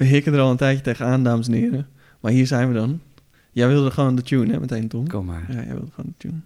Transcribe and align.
We 0.00 0.06
hikken 0.06 0.34
er 0.34 0.40
al 0.40 0.50
een 0.50 0.56
tijdje 0.56 0.82
tegenaan, 0.82 1.24
dames 1.24 1.46
en 1.46 1.52
heren. 1.52 1.88
Maar 2.20 2.32
hier 2.32 2.46
zijn 2.46 2.68
we 2.68 2.74
dan. 2.74 3.00
Jij 3.52 3.68
wilde 3.68 3.90
gewoon 3.90 4.14
de 4.16 4.22
tune, 4.22 4.52
hè, 4.52 4.60
meteen, 4.60 4.88
Tom? 4.88 5.08
Kom 5.08 5.24
maar. 5.24 5.44
Ja, 5.48 5.54
jij 5.54 5.72
wilde 5.72 5.90
gewoon 5.94 6.14
de 6.18 6.28
tune. 6.28 6.40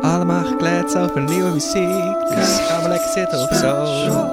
Allemaal 0.00 0.44
gekleed 0.44 0.96
over 0.96 1.22
nieuwe 1.22 1.50
muziek. 1.50 2.28
Dus 2.36 2.58
gaan 2.58 2.82
we 2.82 2.88
lekker 2.88 3.10
zitten 3.10 3.38
of 3.38 3.56
zo. 3.56 3.74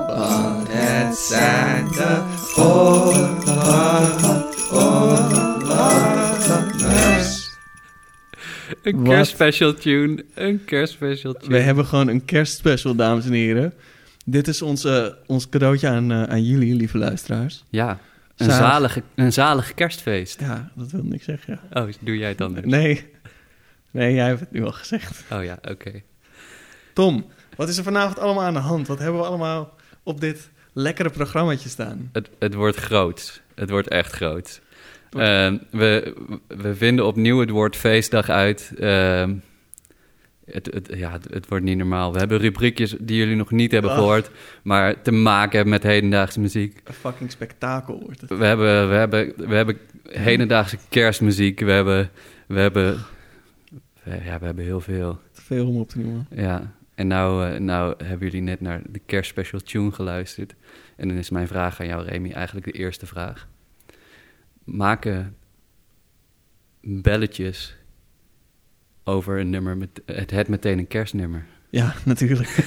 Want 0.08 0.68
het 0.70 1.18
zijn 1.18 1.88
de 1.88 2.22
oorlognummer. 2.58 4.45
Een 8.84 8.98
Wat? 9.04 9.08
kerstspecial 9.08 9.74
tune. 9.74 10.26
Een 10.34 10.66
kerstspecial 10.66 11.34
tune. 11.34 11.54
We 11.54 11.60
hebben 11.60 11.86
gewoon 11.86 12.08
een 12.08 12.26
kerstspecial, 12.26 12.96
dames 12.96 13.26
en 13.26 13.32
heren. 13.32 13.74
Dit 14.26 14.48
is 14.48 14.62
ons, 14.62 14.84
eh, 14.84 15.08
ons 15.26 15.50
cadeautje 15.50 15.88
aan, 15.88 16.12
eh, 16.12 16.24
aan 16.24 16.44
jullie, 16.44 16.76
lieve 16.76 16.98
luisteraars. 16.98 17.64
Ja, 17.70 18.00
een 18.38 18.46
Zalig. 18.50 18.58
zalige, 18.72 19.04
een 19.16 19.34
zalige 19.34 19.74
kerstfeest. 19.74 20.40
Ja, 20.40 20.72
dat 20.76 20.92
wil 20.92 21.06
ik 21.12 21.24
zeggen. 21.24 21.60
Ja. 21.74 21.82
Oh, 21.82 21.90
doe 22.00 22.18
jij 22.18 22.30
het 22.30 22.38
dan 22.38 22.54
dus? 22.54 22.64
Nee. 22.66 23.06
Nee, 23.92 24.14
jij 24.14 24.28
hebt 24.28 24.40
het 24.40 24.52
nu 24.52 24.64
al 24.66 24.72
gezegd. 24.72 25.24
Oh 25.32 25.44
ja, 25.44 25.58
oké. 25.70 25.92
Tom, 26.94 27.26
wat 27.56 27.70
is 27.70 27.78
er 27.78 27.84
vanavond 27.84 28.20
allemaal 28.20 28.44
aan 28.44 28.54
de 28.54 28.60
hand? 28.60 28.88
Wat 28.88 29.00
hebben 29.00 29.20
we 29.22 29.28
allemaal 29.28 29.74
op 30.04 30.22
dit 30.22 30.50
lekkere 30.74 31.10
programmaatje 31.10 31.70
staan? 31.70 32.10
Het, 32.12 32.30
het 32.40 32.54
wordt 32.54 32.78
groot. 32.78 33.42
Het 33.56 33.70
wordt 33.70 33.88
echt 33.88 34.12
groot. 34.12 34.62
Ehm, 35.16 35.58
we, 35.72 36.14
we 36.48 36.76
vinden 36.76 37.06
opnieuw 37.06 37.40
het 37.40 37.50
woord 37.50 37.76
feestdag 37.76 38.30
uit. 38.30 38.74
Ehm, 38.80 39.34
het, 40.46 40.66
het, 40.74 40.90
ja, 40.96 41.12
het, 41.12 41.28
het 41.34 41.48
wordt 41.48 41.66
niet 41.66 41.78
normaal. 41.78 42.14
We 42.14 42.20
hebben 42.20 42.38
rubriekjes 42.38 42.96
die 43.00 43.18
jullie 43.18 43.36
nog 43.36 43.52
niet 43.52 43.72
hebben 43.72 43.92
Ach. 43.92 43.98
gehoord, 43.98 44.32
maar 44.64 45.02
te 45.02 45.12
maken 45.12 45.56
hebben 45.56 45.74
met 45.74 45.84
hedendaagse 45.84 46.40
muziek. 46.40 46.82
Een 46.84 46.94
fucking 46.94 47.32
spektakel 47.32 48.00
wordt 48.00 48.22
het. 48.22 48.30
We 48.30 48.46
hebben, 48.46 48.90
we 48.90 48.96
hebben, 48.96 49.34
we 49.36 49.56
hebben 49.56 49.78
hedendaagse 50.10 50.78
kerstmuziek. 50.90 51.60
We 51.60 51.72
hebben, 51.72 52.10
we 52.48 52.60
hebben, 52.60 52.98
ja, 54.04 54.40
we 54.40 54.46
hebben 54.46 54.64
heel 54.64 54.82
veel. 54.82 55.20
Te 55.32 55.42
veel 55.42 55.68
om 55.68 55.80
op 55.80 55.90
te 55.90 56.00
noemen. 56.00 56.28
Ja, 56.36 56.74
en 56.96 57.08
nou, 57.08 57.50
eh, 57.50 57.60
nou 57.60 57.96
hebben 58.04 58.28
jullie 58.28 58.44
net 58.44 58.62
naar 58.62 58.82
de 58.90 59.02
kerstspecial 59.06 59.62
tune 59.62 59.92
geluisterd. 59.92 60.56
En 60.96 61.08
dan 61.08 61.18
is 61.18 61.30
mijn 61.30 61.48
vraag 61.48 61.80
aan 61.80 61.88
jou, 61.88 62.06
Remy, 62.06 62.32
eigenlijk 62.32 62.66
de 62.66 62.72
eerste 62.72 63.06
vraag. 63.06 63.48
Maken 64.66 65.36
belletjes 66.82 67.76
over 69.04 69.40
een 69.40 69.50
nummer, 69.50 69.78
met, 69.78 70.02
het, 70.06 70.32
het 70.32 70.48
meteen 70.48 70.78
een 70.80 70.88
kerstnummer? 70.88 71.46
Ja, 71.70 71.96
natuurlijk. 72.06 72.66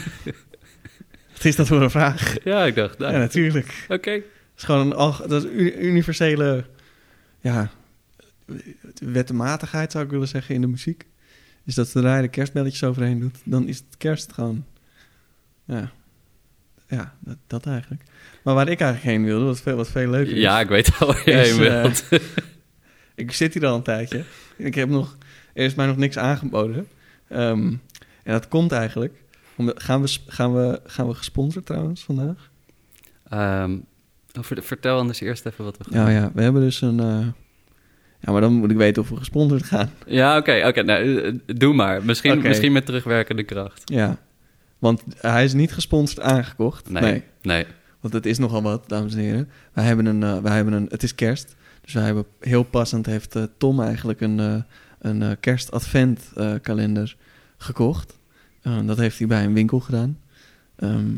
Wat 1.33 1.45
is 1.45 1.57
dat 1.57 1.67
voor 1.67 1.83
een 1.83 1.91
vraag? 1.91 2.45
Ja, 2.45 2.65
ik 2.65 2.75
dacht, 2.75 2.99
nou, 2.99 3.13
Ja, 3.13 3.19
natuurlijk. 3.19 3.87
oké. 3.89 4.11
Het 4.11 4.25
is 4.57 4.63
gewoon 4.63 4.93
een 4.93 5.29
dat 5.29 5.45
is 5.45 5.51
universele 5.77 6.65
ja, 7.41 7.71
wetmatigheid, 8.99 9.93
zou 9.93 10.05
ik 10.05 10.11
willen 10.11 10.29
zeggen, 10.29 10.55
in 10.55 10.61
de 10.61 10.67
muziek. 10.67 11.07
Is 11.65 11.75
dat 11.75 11.89
zodra 11.89 12.17
je 12.17 12.23
de 12.23 12.29
kerstbelletjes 12.29 12.85
overheen 12.85 13.21
doet, 13.21 13.39
dan 13.45 13.69
is 13.69 13.77
het 13.77 13.97
kerst 13.97 14.33
gewoon. 14.33 14.65
Ja, 15.65 15.93
ja 16.89 17.15
dat, 17.21 17.37
dat 17.47 17.67
eigenlijk. 17.67 18.03
Maar 18.43 18.55
waar 18.55 18.69
ik 18.69 18.81
eigenlijk 18.81 19.13
heen 19.17 19.25
wilde, 19.25 19.45
wat 19.45 19.61
veel, 19.61 19.77
wat 19.77 19.91
veel 19.91 20.11
leuker 20.11 20.33
is. 20.37 20.41
Ja, 20.41 20.61
ik 20.61 20.69
weet 20.69 20.91
al 20.99 21.07
waar 21.07 21.23
je 21.25 21.33
heen 21.33 21.65
eh, 21.67 21.83
wilt. 21.83 22.05
Ik 23.15 23.33
zit 23.33 23.55
hier 23.55 23.67
al 23.67 23.77
een 23.77 23.83
tijdje. 23.83 24.23
Ik 24.57 24.75
heb 24.75 24.89
nog, 24.89 25.17
er 25.55 25.65
is 25.65 25.75
mij 25.75 25.87
nog 25.87 25.97
niks 25.97 26.19
aangeboden. 26.19 26.87
Ehm, 27.29 27.67
en 28.23 28.33
dat 28.33 28.49
komt 28.49 28.73
eigenlijk. 28.73 29.13
Omdat, 29.57 29.83
gaan, 29.83 30.03
we, 30.03 30.19
gaan, 30.27 30.55
we, 30.55 30.81
gaan 30.85 31.09
we 31.09 31.15
gesponsord 31.15 31.67
trouwens 31.67 32.05
vandaag? 32.05 32.51
Ver- 34.41 34.63
vertel 34.63 34.99
anders 34.99 35.21
eerst 35.21 35.47
even 35.47 35.65
wat 35.65 35.77
we 35.79 35.85
gaan 35.85 36.11
Ja, 36.13 36.21
ja, 36.21 36.31
we 36.35 36.43
hebben 36.43 36.63
dus 36.63 36.81
een. 36.81 37.01
eh, 37.01 37.27
ja, 38.21 38.33
maar 38.33 38.41
dan 38.41 38.53
moet 38.53 38.71
ik 38.71 38.77
weten 38.77 39.03
of 39.03 39.09
we 39.09 39.17
gesponsord 39.17 39.63
gaan. 39.65 39.91
Ja, 40.07 40.37
oké, 40.37 40.63
oké. 40.67 40.83
nou, 40.83 41.21
eh, 41.23 41.33
doe 41.57 41.75
maar. 41.75 42.05
Misschien, 42.05 42.31
misschien 42.43 42.73
met 42.73 42.87
terugwerkende 42.87 43.43
kracht. 43.43 43.83
Ja. 43.85 44.19
Want 44.79 45.03
hij 45.17 45.45
is 45.45 45.53
niet 45.53 45.73
gesponsord 45.73 46.21
aangekocht. 46.21 46.91
Nee. 46.91 47.03
Nee. 47.03 47.25
Nee. 47.43 47.67
Want 48.01 48.15
het 48.15 48.27
is 48.27 48.39
nogal 48.39 48.63
wat, 48.63 48.89
dames 48.89 49.13
en 49.15 49.21
heren. 49.21 49.49
Wij 49.73 49.85
hebben 49.85 50.07
een. 50.07 50.23
eh, 50.23 50.39
wij 50.43 50.55
hebben 50.55 50.75
een 50.75 50.87
het 50.91 51.03
is 51.03 51.15
kerst. 51.15 51.57
Dus 51.89 51.97
wij 51.97 52.05
hebben 52.07 52.25
heel 52.41 52.63
passend 52.63 53.07
heeft 53.07 53.37
eh, 53.37 53.43
Tom 53.59 53.81
eigenlijk 53.81 54.21
een, 54.21 54.41
eh 54.41 54.63
een 54.99 55.23
eh, 55.23 55.31
kerst-advent 55.41 56.31
eh, 56.35 56.55
kalender 56.63 57.17
gekocht. 57.57 58.19
Dat 58.85 58.99
heeft 58.99 59.19
hij 59.19 59.27
bij 59.27 59.45
een 59.45 59.53
winkel 59.53 59.81
gedaan. 59.81 60.19
Ehm, 60.77 61.15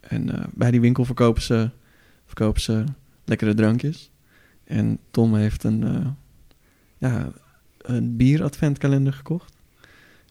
en 0.00 0.50
bij 0.54 0.70
die 0.70 0.80
winkel 0.80 1.04
verkopen 1.04 1.42
ze, 1.42 1.70
verkopen 2.26 2.60
ze 2.60 2.84
lekkere 3.24 3.54
drankjes. 3.54 4.10
En 4.64 4.98
Tom 5.10 5.34
heeft 5.34 5.64
een, 5.64 6.14
ja, 6.98 7.32
een 7.78 8.16
bier-adventkalender 8.16 9.12
gekocht. 9.12 9.54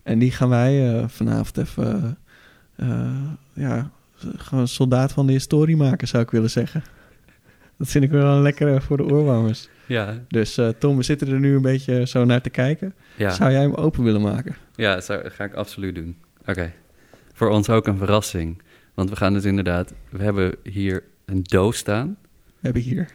En 0.04 0.20
die 0.20 0.32
gaan 0.32 0.50
wij 0.50 1.04
vanavond 1.10 1.58
even, 1.58 2.18
ja, 3.54 3.90
gewoon 4.38 4.68
soldaat 4.68 5.12
van 5.12 5.26
de 5.26 5.32
historie 5.32 5.76
maken, 5.76 6.08
zou 6.08 6.24
ik 6.24 6.32
willen 6.32 6.50
zeggen. 6.50 6.84
Dat 7.78 7.88
vind 7.90 8.04
ik 8.04 8.12
wel 8.12 8.36
een 8.36 8.42
lekkere 8.42 8.82
voor 8.82 8.98
de 8.98 9.04
oorwarmers. 9.04 9.70
Ja, 9.86 10.20
Dus 10.28 10.58
eh, 10.58 10.68
Tom, 10.68 10.98
we 10.98 11.04
zitten 11.04 11.28
er 11.28 11.40
nu 11.40 11.56
een 11.56 11.62
beetje 11.62 12.08
zo 12.08 12.26
naar 12.26 12.42
te 12.42 12.50
kijken. 12.50 12.94
ja. 13.18 13.30
Zou 13.30 13.52
jij 13.52 13.62
hem 13.62 13.74
open 13.74 14.04
willen 14.04 14.22
maken? 14.22 14.56
ja 14.76 14.94
dat 14.94 15.06
zou, 15.06 15.30
ga 15.30 15.44
ik 15.44 15.54
absoluut 15.54 15.96
doen. 15.96 16.18
Oké. 16.46 16.72
Voor 17.34 17.50
ons 17.50 17.70
ook 17.70 17.88
een 17.88 17.98
verrassing. 17.98 18.62
Want 18.94 19.10
we 19.10 19.16
gaan 19.16 19.34
dus 19.34 19.46
inderdaad... 19.46 19.94
We 20.10 20.24
hebben 20.24 20.56
hier 20.64 21.04
een 21.26 21.44
doos 21.44 21.78
staan. 21.78 22.18
We 22.46 22.60
hebben 22.62 22.82
hier. 22.82 23.08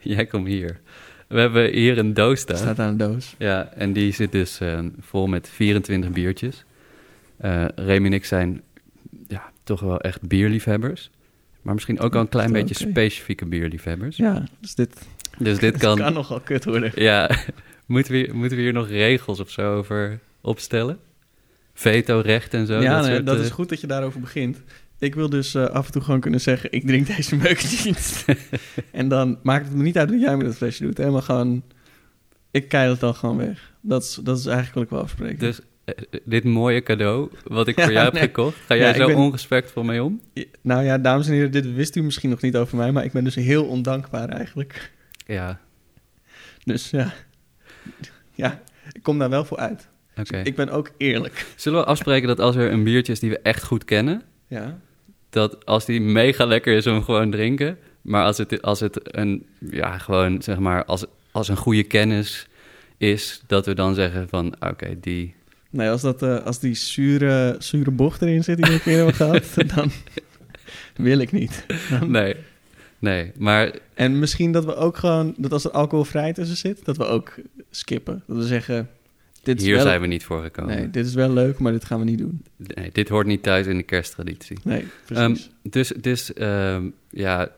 Jij 0.00 0.26
komt 0.26 0.46
hier. 0.46 0.80
We 1.28 1.40
hebben 1.40 1.72
hier 1.72 1.98
een 1.98 2.14
doos 2.14 2.40
staan. 2.40 2.56
staat 2.56 2.78
aan 2.78 2.96
de 2.96 3.04
doos. 3.06 3.34
Ja, 3.38 3.72
en 3.72 3.92
die 3.92 4.12
zit 4.12 4.32
dus 4.32 4.60
eh, 4.60 4.78
vol 5.00 5.26
met 5.26 5.48
24 5.48 6.10
biertjes. 6.10 6.64
Eh 7.38 7.64
Remy 7.74 8.06
en 8.06 8.12
ik 8.12 8.24
zijn 8.24 8.62
ja, 9.28 9.52
toch 9.62 9.80
wel 9.80 10.00
echt 10.00 10.22
bierliefhebbers. 10.22 11.10
Maar 11.62 11.74
misschien 11.74 12.00
ook 12.00 12.14
al 12.14 12.20
een 12.20 12.28
klein 12.28 12.52
beetje 12.52 12.74
specifieke 12.74 13.46
bierliefhebbers. 13.46 14.16
Ja, 14.16 14.44
dus 14.60 14.74
dit 14.74 15.06
Dus 15.38 15.58
dit 15.58 15.76
kan... 15.84 15.96
kan 15.96 16.12
nogal 16.12 16.40
kut 16.40 16.64
worden. 16.64 16.92
Ja, 16.94 17.30
moeten 17.86 18.12
we, 18.12 18.30
moeten 18.32 18.56
we 18.56 18.62
hier 18.62 18.72
nog 18.72 18.88
regels 18.88 19.40
of 19.40 19.50
zo 19.50 19.76
over 19.76 20.18
opstellen? 20.40 20.98
Veto-recht 21.74 22.54
en 22.54 22.66
zo? 22.66 22.80
ja, 22.80 23.00
nee, 23.00 23.14
soort, 23.14 23.26
dat 23.26 23.36
eh, 23.36 23.42
is 23.42 23.50
goed 23.50 23.68
dat 23.68 23.80
je 23.80 23.86
daarover 23.86 24.20
begint. 24.20 24.58
Ik 24.98 25.14
wil 25.14 25.30
dus 25.30 25.54
eh, 25.54 25.64
af 25.64 25.86
en 25.86 25.92
toe 25.92 26.02
gewoon 26.02 26.20
kunnen 26.20 26.40
zeggen... 26.40 26.72
ik 26.72 26.86
drink 26.86 27.06
deze 27.06 27.36
meuk 27.36 27.62
niet. 27.84 28.24
en 28.92 29.08
dan 29.08 29.38
maakt 29.42 29.66
het 29.66 29.76
me 29.76 29.82
niet 29.82 29.98
uit 29.98 30.10
wat 30.10 30.20
jij 30.20 30.36
met 30.36 30.46
het 30.46 30.56
flesje 30.56 30.82
doet. 30.82 30.98
Hè, 30.98 31.10
maar 31.10 31.22
gewoon... 31.22 31.62
Ik 32.50 32.68
keil 32.68 32.90
het 32.90 33.00
dan 33.00 33.14
gewoon 33.14 33.36
weg. 33.36 33.72
Dat 33.80 34.02
is, 34.02 34.20
dat 34.22 34.38
is 34.38 34.46
eigenlijk 34.46 34.74
wat 34.74 34.82
ik 34.82 34.90
wil 34.90 35.00
afspreken. 35.00 35.38
Dus 35.38 35.60
eh, 35.60 35.66
dit 36.24 36.44
mooie 36.44 36.82
cadeau, 36.82 37.30
wat 37.44 37.68
ik 37.68 37.76
Ja, 37.78 37.84
voor 37.84 37.92
jou 37.92 38.04
heb 38.04 38.12
nee. 38.14 38.22
gekocht, 38.22 38.56
ga 38.66 38.76
jij 38.76 38.88
Ja, 38.88 38.94
zo 38.94 39.06
ben- 39.06 39.16
onrespectvol 39.16 39.82
mee 39.82 40.02
om? 40.02 40.20
Nou 40.60 40.84
ja, 40.84 40.98
dames 40.98 41.26
en 41.26 41.32
heren, 41.32 41.50
dit 41.52 41.74
wist 41.74 41.96
u 41.96 42.02
misschien 42.02 42.30
nog 42.30 42.40
niet 42.40 42.56
over 42.56 42.76
mij... 42.76 42.92
maar 42.92 43.04
ik 43.04 43.12
ben 43.12 43.24
dus 43.24 43.34
heel 43.34 43.64
ondankbaar 43.66 44.28
eigenlijk. 44.28 44.92
Ja, 45.26 45.60
Dus 46.64 46.90
ja... 46.90 47.12
Ja, 48.34 48.60
ik 48.92 49.02
kom 49.02 49.18
daar 49.18 49.30
wel 49.30 49.44
voor 49.44 49.58
uit. 49.58 49.88
oké. 50.16 50.38
Ik 50.44 50.54
ben 50.56 50.68
ook 50.68 50.90
eerlijk. 50.96 51.46
Zullen 51.56 51.78
we 51.80 51.86
afspreken 51.86 52.28
dat 52.28 52.40
als 52.40 52.56
er 52.56 52.72
een 52.72 52.84
biertje 52.84 53.12
is 53.12 53.20
die 53.20 53.30
we 53.30 53.38
echt 53.38 53.64
goed 53.64 53.84
kennen, 53.84 54.22
Ja, 54.46 54.78
dat 55.30 55.64
als 55.66 55.84
die 55.84 56.00
mega 56.00 56.44
lekker 56.44 56.76
is 56.76 56.86
om 56.86 57.02
gewoon 57.02 57.30
drinken, 57.30 57.78
maar 58.02 58.24
als 58.24 58.38
het, 58.38 58.62
als 58.62 58.80
het 58.80 59.16
een, 59.16 59.46
ja, 59.70 59.98
gewoon 59.98 60.42
zeg 60.42 60.58
maar, 60.58 60.84
als, 60.84 61.04
als 61.30 61.48
een 61.48 61.56
goede 61.56 61.82
kennis 61.84 62.46
is, 62.96 63.42
dat 63.46 63.66
we 63.66 63.74
dan 63.74 63.94
zeggen 63.94 64.28
van, 64.28 64.54
oké, 64.60 64.96
die, 65.00 65.34
Nee, 65.70 65.88
als, 65.88 66.02
dat, 66.02 66.22
eh, 66.22 66.44
als 66.44 66.58
die 66.58 66.74
zure, 66.74 67.56
zure 67.58 67.90
bocht 67.90 68.22
erin 68.22 68.44
zit 68.44 68.56
die 68.62 68.72
een 68.72 68.80
keer 68.82 68.96
hebben 68.96 69.14
gehad, 69.14 69.44
dan 69.74 69.90
wil 70.96 71.18
ik 71.18 71.32
niet. 71.32 71.66
Dan- 71.90 72.10
nee, 72.10 72.34
nee, 72.98 73.32
maar 73.38 73.72
En 73.94 74.18
misschien 74.18 74.52
dat 74.52 74.64
we 74.64 74.74
ook 74.74 74.96
gewoon, 74.96 75.34
dat 75.36 75.52
als 75.52 75.64
er 75.64 75.70
alcoholvrij 75.70 76.32
tussen 76.32 76.56
zit, 76.56 76.84
dat 76.84 76.96
we 76.96 77.04
ook 77.04 77.34
skippen. 77.70 78.22
Dat 78.26 78.36
we 78.36 78.46
zeggen, 78.46 78.88
dit 79.42 79.58
is, 79.58 79.64
hier 79.64 79.74
wel, 79.74 79.84
zijn 79.84 80.00
we 80.00 80.06
niet 80.06 80.24
voor 80.24 80.42
gekomen. 80.42 80.76
nee, 80.76 80.90
dit 80.90 81.06
is 81.06 81.14
wel 81.14 81.32
leuk, 81.32 81.58
maar 81.58 81.72
dit 81.72 81.84
gaan 81.84 81.98
we 81.98 82.04
niet 82.04 82.18
doen. 82.18 82.42
Nee, 82.56 82.90
dit 82.92 83.08
hoort 83.08 83.26
niet 83.26 83.42
thuis 83.42 83.66
in 83.66 83.76
de 83.76 83.82
kersttraditie. 83.82 84.58
Nee, 84.64 84.84
precies. 85.04 85.24
Ehm, 85.24 85.70
dus 85.70 85.88
dus 86.00 86.32
ehm, 86.32 86.84
ja, 87.10 87.48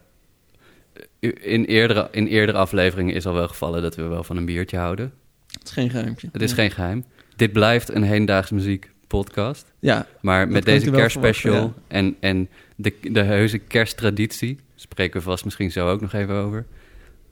in 1.40 1.64
eerdere, 1.64 2.08
in 2.11 2.26
eerdere 2.26 2.58
afleveringen 2.58 3.14
is 3.14 3.26
al 3.26 3.34
wel 3.34 3.49
gevallen 3.49 3.82
dat 3.82 3.94
we 3.96 4.02
wel 4.02 4.25
van 4.25 4.37
een 4.37 4.44
biertje 4.44 4.76
houden. 4.76 5.12
het 5.52 5.64
is 5.64 5.70
geen 5.70 5.90
geheimtje. 5.90 6.28
Het 6.32 6.43
is 6.43 6.52
geen 6.52 6.70
geheim. 6.70 7.04
Dit 7.38 7.52
blijft 7.52 7.94
een 7.94 8.02
hedendaagse 8.02 8.55
muziek 8.55 8.90
podcast. 9.06 9.73
Ja, 9.79 10.06
Maar 10.20 10.49
met 10.49 10.64
deze 10.64 10.90
kerstspecial 10.90 11.75
en, 11.88 12.17
en 12.20 12.49
de, 12.76 12.94
de 13.02 13.23
heuse 13.23 13.58
kersttraditie, 13.58 14.58
spreken 14.75 15.19
we 15.20 15.26
vast 15.26 15.44
misschien 15.44 15.70
zo 15.73 15.88
ook 15.90 16.00
nog 16.00 16.12
even 16.12 16.35
over, 16.35 16.67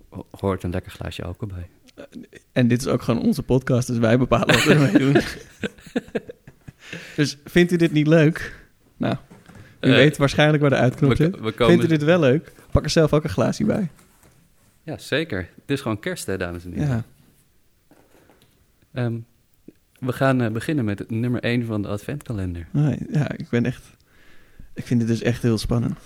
ho- 0.08 0.26
hoort 0.30 0.62
een 0.62 0.70
lekker 0.70 0.92
glaasje 0.92 1.24
alcohol 1.24 1.54
bij. 1.56 1.68
En 2.52 2.68
dit 2.68 2.80
is 2.80 2.86
ook 2.86 3.02
gewoon 3.02 3.22
onze 3.22 3.42
podcast, 3.42 3.86
dus 3.86 3.98
wij 3.98 4.18
bepalen 4.18 4.46
wat 4.54 4.64
we 4.64 4.72
ermee 4.74 4.98
doen. 5.12 5.22
dus 7.16 7.38
vindt 7.44 7.72
u 7.72 7.76
dit 7.76 7.92
niet 7.92 8.06
leuk? 8.06 8.64
Nou, 8.96 9.16
u 9.80 9.88
Eh, 9.90 9.94
weet 9.94 10.16
waarschijnlijk 10.16 10.60
waar 10.60 10.70
de 10.70 10.76
uitknop 10.76 11.16
zit. 11.16 11.40
we 11.40 11.52
komen... 11.52 11.66
Vindt 11.78 11.84
u 11.84 11.96
dit 11.96 12.02
wel 12.04 12.20
leuk? 12.20 12.52
Pak 12.70 12.84
er 12.84 12.90
zelf 12.90 13.12
ook 13.12 13.24
een 13.24 13.30
glaasje 13.30 13.64
bij. 13.64 13.88
Ja, 14.82 14.98
zeker. 14.98 15.38
Het 15.38 15.70
is 15.70 15.80
gewoon 15.80 16.00
kerst, 16.00 16.26
hè, 16.26 16.36
dames 16.36 16.64
en 16.64 16.72
heren. 16.72 16.88
Ja. 16.88 17.04
Ehm, 18.92 19.16
we 20.00 20.12
gaan 20.12 20.40
eh, 20.40 20.50
beginnen 20.50 20.84
met 20.84 20.98
het 20.98 21.10
nummer 21.10 21.40
1 21.42 21.64
van 21.64 21.82
de 21.82 21.88
adventkalender. 21.88 22.66
Ja, 23.12 23.30
ik 23.36 23.48
ben 23.50 23.64
echt... 23.64 23.82
Ik 24.74 24.86
vind 24.86 25.00
dit 25.00 25.08
dus 25.08 25.22
echt 25.22 25.42
heel 25.42 25.58
spannend. 25.58 25.98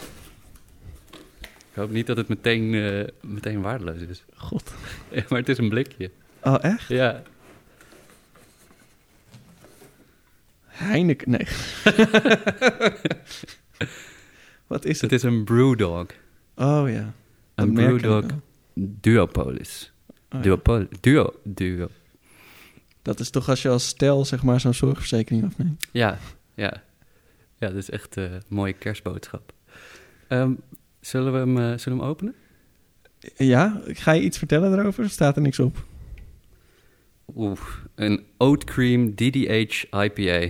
Ik 1.40 1.76
hoop 1.76 1.90
niet 1.90 2.06
dat 2.06 2.16
het 2.16 2.28
meteen, 2.28 2.74
eh, 2.74 3.08
meteen 3.30 3.60
waardeloos 3.60 4.00
is. 4.00 4.24
God. 4.36 4.74
Ja, 5.10 5.22
maar 5.28 5.38
het 5.38 5.48
is 5.48 5.58
een 5.58 5.68
blikje. 5.68 6.10
Oh, 6.42 6.56
echt? 6.60 6.88
Ja. 6.88 7.22
Heineken? 10.66 11.30
Nee. 11.30 11.46
Wat 14.66 14.84
is 14.84 15.00
Het 15.00 15.10
het? 15.10 15.12
is 15.12 15.22
een 15.22 15.44
Brewdog. 15.44 16.06
Oh 16.54 16.90
ja. 16.90 17.12
Een 17.54 17.72
Brewdog. 17.72 18.24
Duopolis. 18.74 19.92
Oh, 20.08 20.14
ja. 20.30 20.40
Duopol 20.40 20.86
duo, 21.00 21.34
duo. 21.44 21.88
Dat 23.02 23.20
is 23.20 23.30
toch 23.30 23.48
als 23.48 23.62
je 23.62 23.68
als 23.68 23.86
stel 23.86 24.24
zeg 24.24 24.42
maar 24.42 24.60
zo'n 24.60 24.74
zorgverzekering 24.74 25.44
afneemt. 25.44 25.86
Ja, 25.92 26.18
ja. 26.54 26.82
Ja, 27.58 27.66
dat 27.68 27.74
is 27.76 27.90
echt 27.90 28.16
eh, 28.16 28.24
een 28.32 28.42
mooie 28.48 28.72
kerstboodschap. 28.72 29.52
Ehm, 30.28 30.52
zullen, 31.00 31.32
we 31.32 31.38
hem, 31.38 31.56
eh, 31.58 31.78
zullen 31.78 31.98
we 31.98 32.04
hem 32.04 32.10
openen? 32.10 32.34
Ja, 33.36 33.80
ga 33.86 34.12
je 34.12 34.22
iets 34.22 34.38
vertellen 34.38 34.78
erover? 34.78 35.04
Er 35.04 35.10
staat 35.10 35.36
er 35.36 35.42
niks 35.42 35.58
op. 35.58 35.84
Oeh, 37.36 37.60
een 37.94 38.24
Oat 38.38 38.64
Cream 38.64 39.14
DDH 39.14 39.84
IPA. 39.90 40.48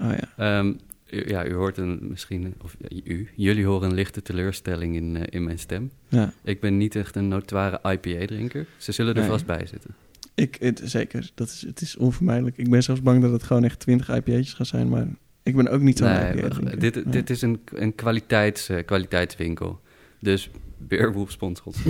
Oh 0.00 0.12
ja. 0.16 0.32
Ehm, 0.36 0.72
u- 1.10 1.28
ja, 1.28 1.46
u 1.46 1.54
hoort 1.54 1.76
een 1.78 1.98
misschien, 2.08 2.54
of 2.62 2.76
u, 3.04 3.28
jullie 3.34 3.64
horen 3.66 3.88
een 3.88 3.94
lichte 3.94 4.22
teleurstelling 4.22 4.96
in, 4.96 5.16
eh, 5.16 5.22
in 5.30 5.44
mijn 5.44 5.58
stem. 5.58 5.90
Ja, 6.08 6.32
Ik 6.44 6.60
ben 6.60 6.76
niet 6.76 6.96
echt 6.96 7.16
een 7.16 7.28
notoire 7.28 7.80
IPA-drinker. 7.92 8.66
Ze 8.76 8.92
zullen 8.92 9.14
er 9.14 9.20
Nee. 9.20 9.28
vast 9.30 9.46
bij 9.46 9.66
zitten. 9.66 9.94
Ik, 10.40 10.56
het, 10.60 10.80
zeker. 10.84 11.30
Dat 11.34 11.48
is, 11.48 11.62
het 11.66 11.80
is 11.80 11.96
onvermijdelijk. 11.96 12.56
Ik 12.56 12.70
ben 12.70 12.82
zelfs 12.82 13.02
bang 13.02 13.22
dat 13.22 13.32
het 13.32 13.42
gewoon 13.42 13.64
echt 13.64 13.78
20 13.78 14.08
IPA'tjes 14.08 14.52
gaan 14.52 14.66
zijn, 14.66 14.88
maar 14.88 15.06
ik 15.42 15.56
ben 15.56 15.68
ook 15.68 15.80
niet 15.80 15.98
zo'n 15.98 16.08
Nee, 16.08 16.32
IPA 16.34 16.76
dit, 16.76 16.94
Ja. 16.94 17.10
dit 17.10 17.30
is 17.30 17.42
een, 17.42 17.60
een 17.74 17.94
kwaliteits, 17.94 18.68
eh, 18.68 18.84
kwaliteitswinkel. 18.84 19.80
Dus 20.20 20.50
Beerwolf 20.78 21.30
sponsort. 21.30 21.76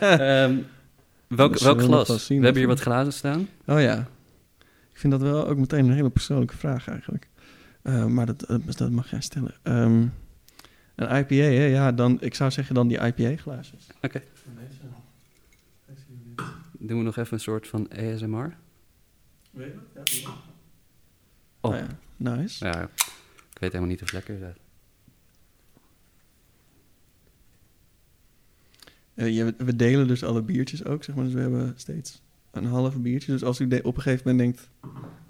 Ehm 0.00 0.54
welk, 1.28 1.58
welk 1.58 1.82
glas? 1.82 2.26
zien 2.26 2.38
we 2.38 2.44
hebben 2.44 2.62
hier 2.62 2.70
wat 2.70 2.80
glazen 2.80 3.12
staan. 3.12 3.48
Oh 3.66 3.80
ja. 3.80 4.08
Ik 4.92 4.98
vind 5.04 5.12
dat 5.12 5.22
wel 5.22 5.48
ook 5.48 5.58
meteen 5.58 5.84
een 5.84 5.92
hele 5.92 6.10
persoonlijke 6.10 6.56
vraag 6.56 6.88
eigenlijk. 6.88 7.28
Eh, 7.82 8.04
maar 8.06 8.26
dat, 8.26 8.42
eh, 8.42 8.56
dat 8.76 8.90
mag 8.90 9.10
jij 9.10 9.20
stellen. 9.20 9.54
Ehm, 9.62 10.06
een 10.94 11.16
IPA, 11.18 11.34
hè? 11.34 11.64
Ja, 11.64 11.92
dan, 11.92 12.16
ik 12.20 12.34
zou 12.34 12.50
zeggen 12.50 12.74
dan 12.74 12.88
die 12.88 12.98
IPA-glaasjes. 12.98 13.86
Oké. 14.02 14.22
Doen 16.78 16.98
we 16.98 17.04
nog 17.04 17.16
even 17.16 17.32
een 17.32 17.40
soort 17.40 17.68
van 17.68 17.88
ASMR? 17.90 18.56
Oh. 21.60 21.74
Ja, 21.76 21.86
nice. 22.16 22.64
Ja, 22.64 22.82
ik 22.82 23.58
weet 23.60 23.72
helemaal 23.72 23.86
niet 23.86 24.02
of 24.02 24.12
lekker 24.12 24.42
is. 24.42 24.54
Eh, 29.14 29.36
je, 29.36 29.54
we 29.58 29.76
delen 29.76 30.06
dus 30.08 30.22
alle 30.24 30.42
biertjes 30.42 30.84
ook, 30.84 31.04
zeg 31.04 31.14
maar. 31.14 31.24
Dus 31.24 31.32
we 31.34 31.40
hebben 31.40 31.72
steeds 31.76 32.22
een 32.50 32.64
halve 32.64 32.98
biertje. 32.98 33.32
Dus 33.32 33.44
als 33.44 33.60
u 33.60 33.68
de- 33.68 33.82
op 33.82 33.96
een 33.96 34.02
gegeven 34.02 34.30
moment 34.30 34.56
denkt, 34.56 34.70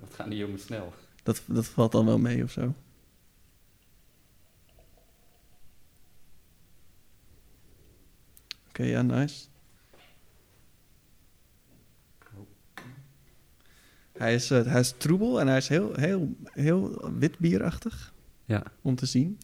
Wat 0.01 0.15
gaan 0.15 0.29
die 0.31 0.39
jongens 0.39 0.63
snel? 0.63 0.95
dat, 1.23 1.43
dat 1.47 1.67
valt 1.67 1.93
dan 1.93 2.05
wel 2.07 2.19
mee 2.19 2.43
of 2.43 2.51
zo. 2.51 2.75
Oké, 8.69 8.83
ja, 8.83 9.03
nice. 9.03 9.47
Hij 14.19 14.35
is, 14.35 14.51
eh, 14.51 14.65
hij 14.65 14.81
is 14.81 14.95
troebel 14.97 15.41
en 15.41 15.47
hij 15.47 15.57
is 15.57 15.69
heel, 15.69 15.93
heel, 15.95 16.37
heel 16.53 17.11
wit 17.19 17.39
bierachtig 17.39 18.13
Ja, 18.45 18.63
om 18.83 18.95
te 18.95 19.07
zien. 19.07 19.39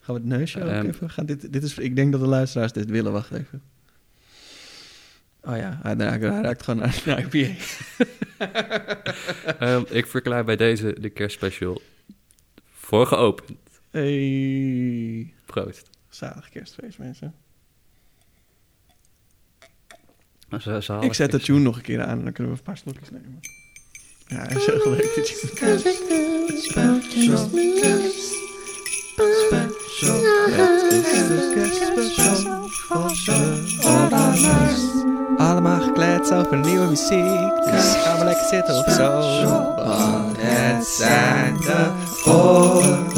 Gaan 0.00 0.14
we 0.14 0.20
het 0.20 0.24
neusje 0.24 0.62
ook 0.62 0.68
Ehm. 0.70 0.86
even? 0.86 1.10
Gaan 1.10 1.26
dit, 1.26 1.52
dit 1.52 1.62
is, 1.62 1.78
ik 1.78 1.96
denk 1.96 2.12
dat 2.12 2.20
de 2.20 2.26
luisteraars 2.26 2.72
dit 2.72 2.90
willen. 2.90 3.12
Wacht 3.12 3.30
even. 3.32 3.62
Oh 5.42 5.56
ja, 5.56 5.78
hij 5.82 5.94
raakt, 5.94 6.22
hij 6.22 6.40
raakt 6.42 6.62
gewoon 6.62 6.80
naar 6.80 7.02
naar 7.06 7.18
IPA. 7.34 7.54
Ik 9.94 10.06
verklaar 10.06 10.44
bij 10.44 10.56
deze 10.56 10.96
de 11.00 11.08
kerstspecial 11.10 11.82
voor 12.72 13.06
geopend. 13.06 13.58
Hey. 13.90 15.34
Proost. 15.46 15.90
Zalig 16.08 16.48
kerstfeest, 16.48 16.98
mensen. 16.98 17.34
Zo- 20.64 20.80
zo 20.80 21.00
ik 21.00 21.14
zet 21.14 21.30
de 21.30 21.40
tune 21.40 21.58
nog 21.60 21.76
een 21.76 21.82
keer 21.82 22.02
aan 22.02 22.18
en 22.18 22.24
dan 22.24 22.32
kunnen 22.32 22.52
we 22.52 22.58
een 22.58 22.64
paar 22.64 22.76
slokjes 22.76 23.10
nemen. 23.10 23.40
Ja, 24.26 24.36
hij 24.36 24.56
is 24.56 24.66
heel 24.66 24.90
leuk. 24.90 25.14
de 25.14 25.22
tune. 25.22 25.46
Special, 26.58 27.48
special, 29.46 30.20
het 30.50 31.06
is 31.12 31.26
de 31.28 31.52
kerstspecial 31.54 32.68
van 32.68 33.08
de 33.24 33.78
Oranje. 33.84 34.92
Allemaal 35.36 35.80
gekleed 35.80 36.32
over 36.32 36.56
nieuwe 36.58 36.86
muziek, 36.86 37.64
dus 37.72 37.94
gaan 38.02 38.18
we 38.18 38.24
lekker 38.24 38.46
zitten 38.46 38.74
of 38.74 38.92
zo. 38.92 39.10
Want 39.76 40.36
het 40.38 40.86
zijn 40.86 41.56
de 41.56 41.90
Oranje, 42.30 43.12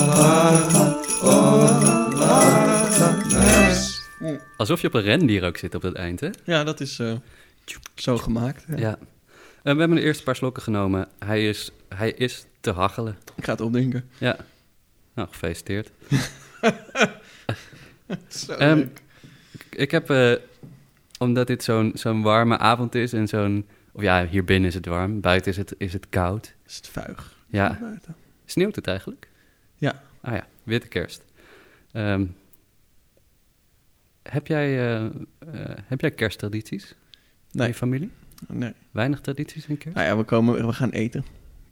Alsof 4.56 4.80
je 4.80 4.86
op 4.86 4.94
een 4.94 5.02
rendier 5.02 5.44
ook 5.44 5.56
zit 5.56 5.74
op 5.74 5.82
het 5.82 5.94
eind, 5.94 6.20
hè? 6.20 6.30
Ja, 6.44 6.64
dat 6.64 6.80
is 6.80 6.98
eh, 6.98 7.12
zo 7.94 8.16
gemaakt. 8.16 8.64
Ja. 8.68 8.76
Ja. 8.76 8.98
Eh, 9.62 9.72
we 9.72 9.78
hebben 9.78 9.94
de 9.94 10.02
eerste 10.02 10.22
paar 10.22 10.36
slokken 10.36 10.62
genomen. 10.62 11.08
Hij 11.18 11.48
is, 11.48 11.70
hij 11.88 12.10
is 12.10 12.44
te 12.60 12.70
hachelen. 12.70 13.16
Ik 13.34 13.44
ga 13.44 13.52
het 13.52 13.60
opdenken. 13.60 14.10
Ja. 14.18 14.36
Nou, 15.14 15.28
gefeliciteerd. 15.28 15.90
Zo 18.28 18.56
leuk. 18.58 19.02
Ik 19.70 19.90
heb, 19.90 20.10
eh, 20.10 20.32
omdat 21.18 21.46
dit 21.46 21.64
zo'n 21.64 21.92
zo'n 21.94 22.22
warme 22.22 22.58
avond 22.58 22.94
is 22.94 23.12
en 23.12 23.28
zo'n... 23.28 23.66
Of 23.92 24.02
ja, 24.02 24.26
hier 24.26 24.44
binnen 24.44 24.68
is 24.68 24.74
het 24.74 24.86
warm, 24.86 25.20
buiten 25.20 25.50
is 25.50 25.56
het, 25.56 25.74
is 25.78 25.92
het 25.92 26.08
koud. 26.08 26.54
Is 26.66 26.76
het 26.76 26.88
vuig? 26.88 27.34
Ja, 27.46 27.78
Buiten. 27.80 28.16
sneeuwt 28.44 28.76
het 28.76 28.86
eigenlijk? 28.86 29.28
Ja. 29.76 30.02
Ah 30.20 30.34
ja, 30.34 30.46
witte 30.62 30.88
kerst. 30.88 31.22
Ehm, 31.92 32.24
heb, 34.28 34.46
jij, 34.46 34.78
eh, 34.78 35.04
eh, 35.04 35.10
heb 35.86 36.00
jij 36.00 36.10
kersttradities 36.10 36.88
in 36.90 36.96
Nee, 37.50 37.68
je 37.68 37.74
familie? 37.74 38.10
nee. 38.48 38.72
Weinig 38.90 39.20
tradities 39.20 39.66
in 39.66 39.78
kerst? 39.78 39.96
Nou 39.96 40.08
ja, 40.08 40.16
we, 40.16 40.24
komen, 40.24 40.66
we 40.66 40.72
gaan 40.72 40.90
eten. 40.90 41.24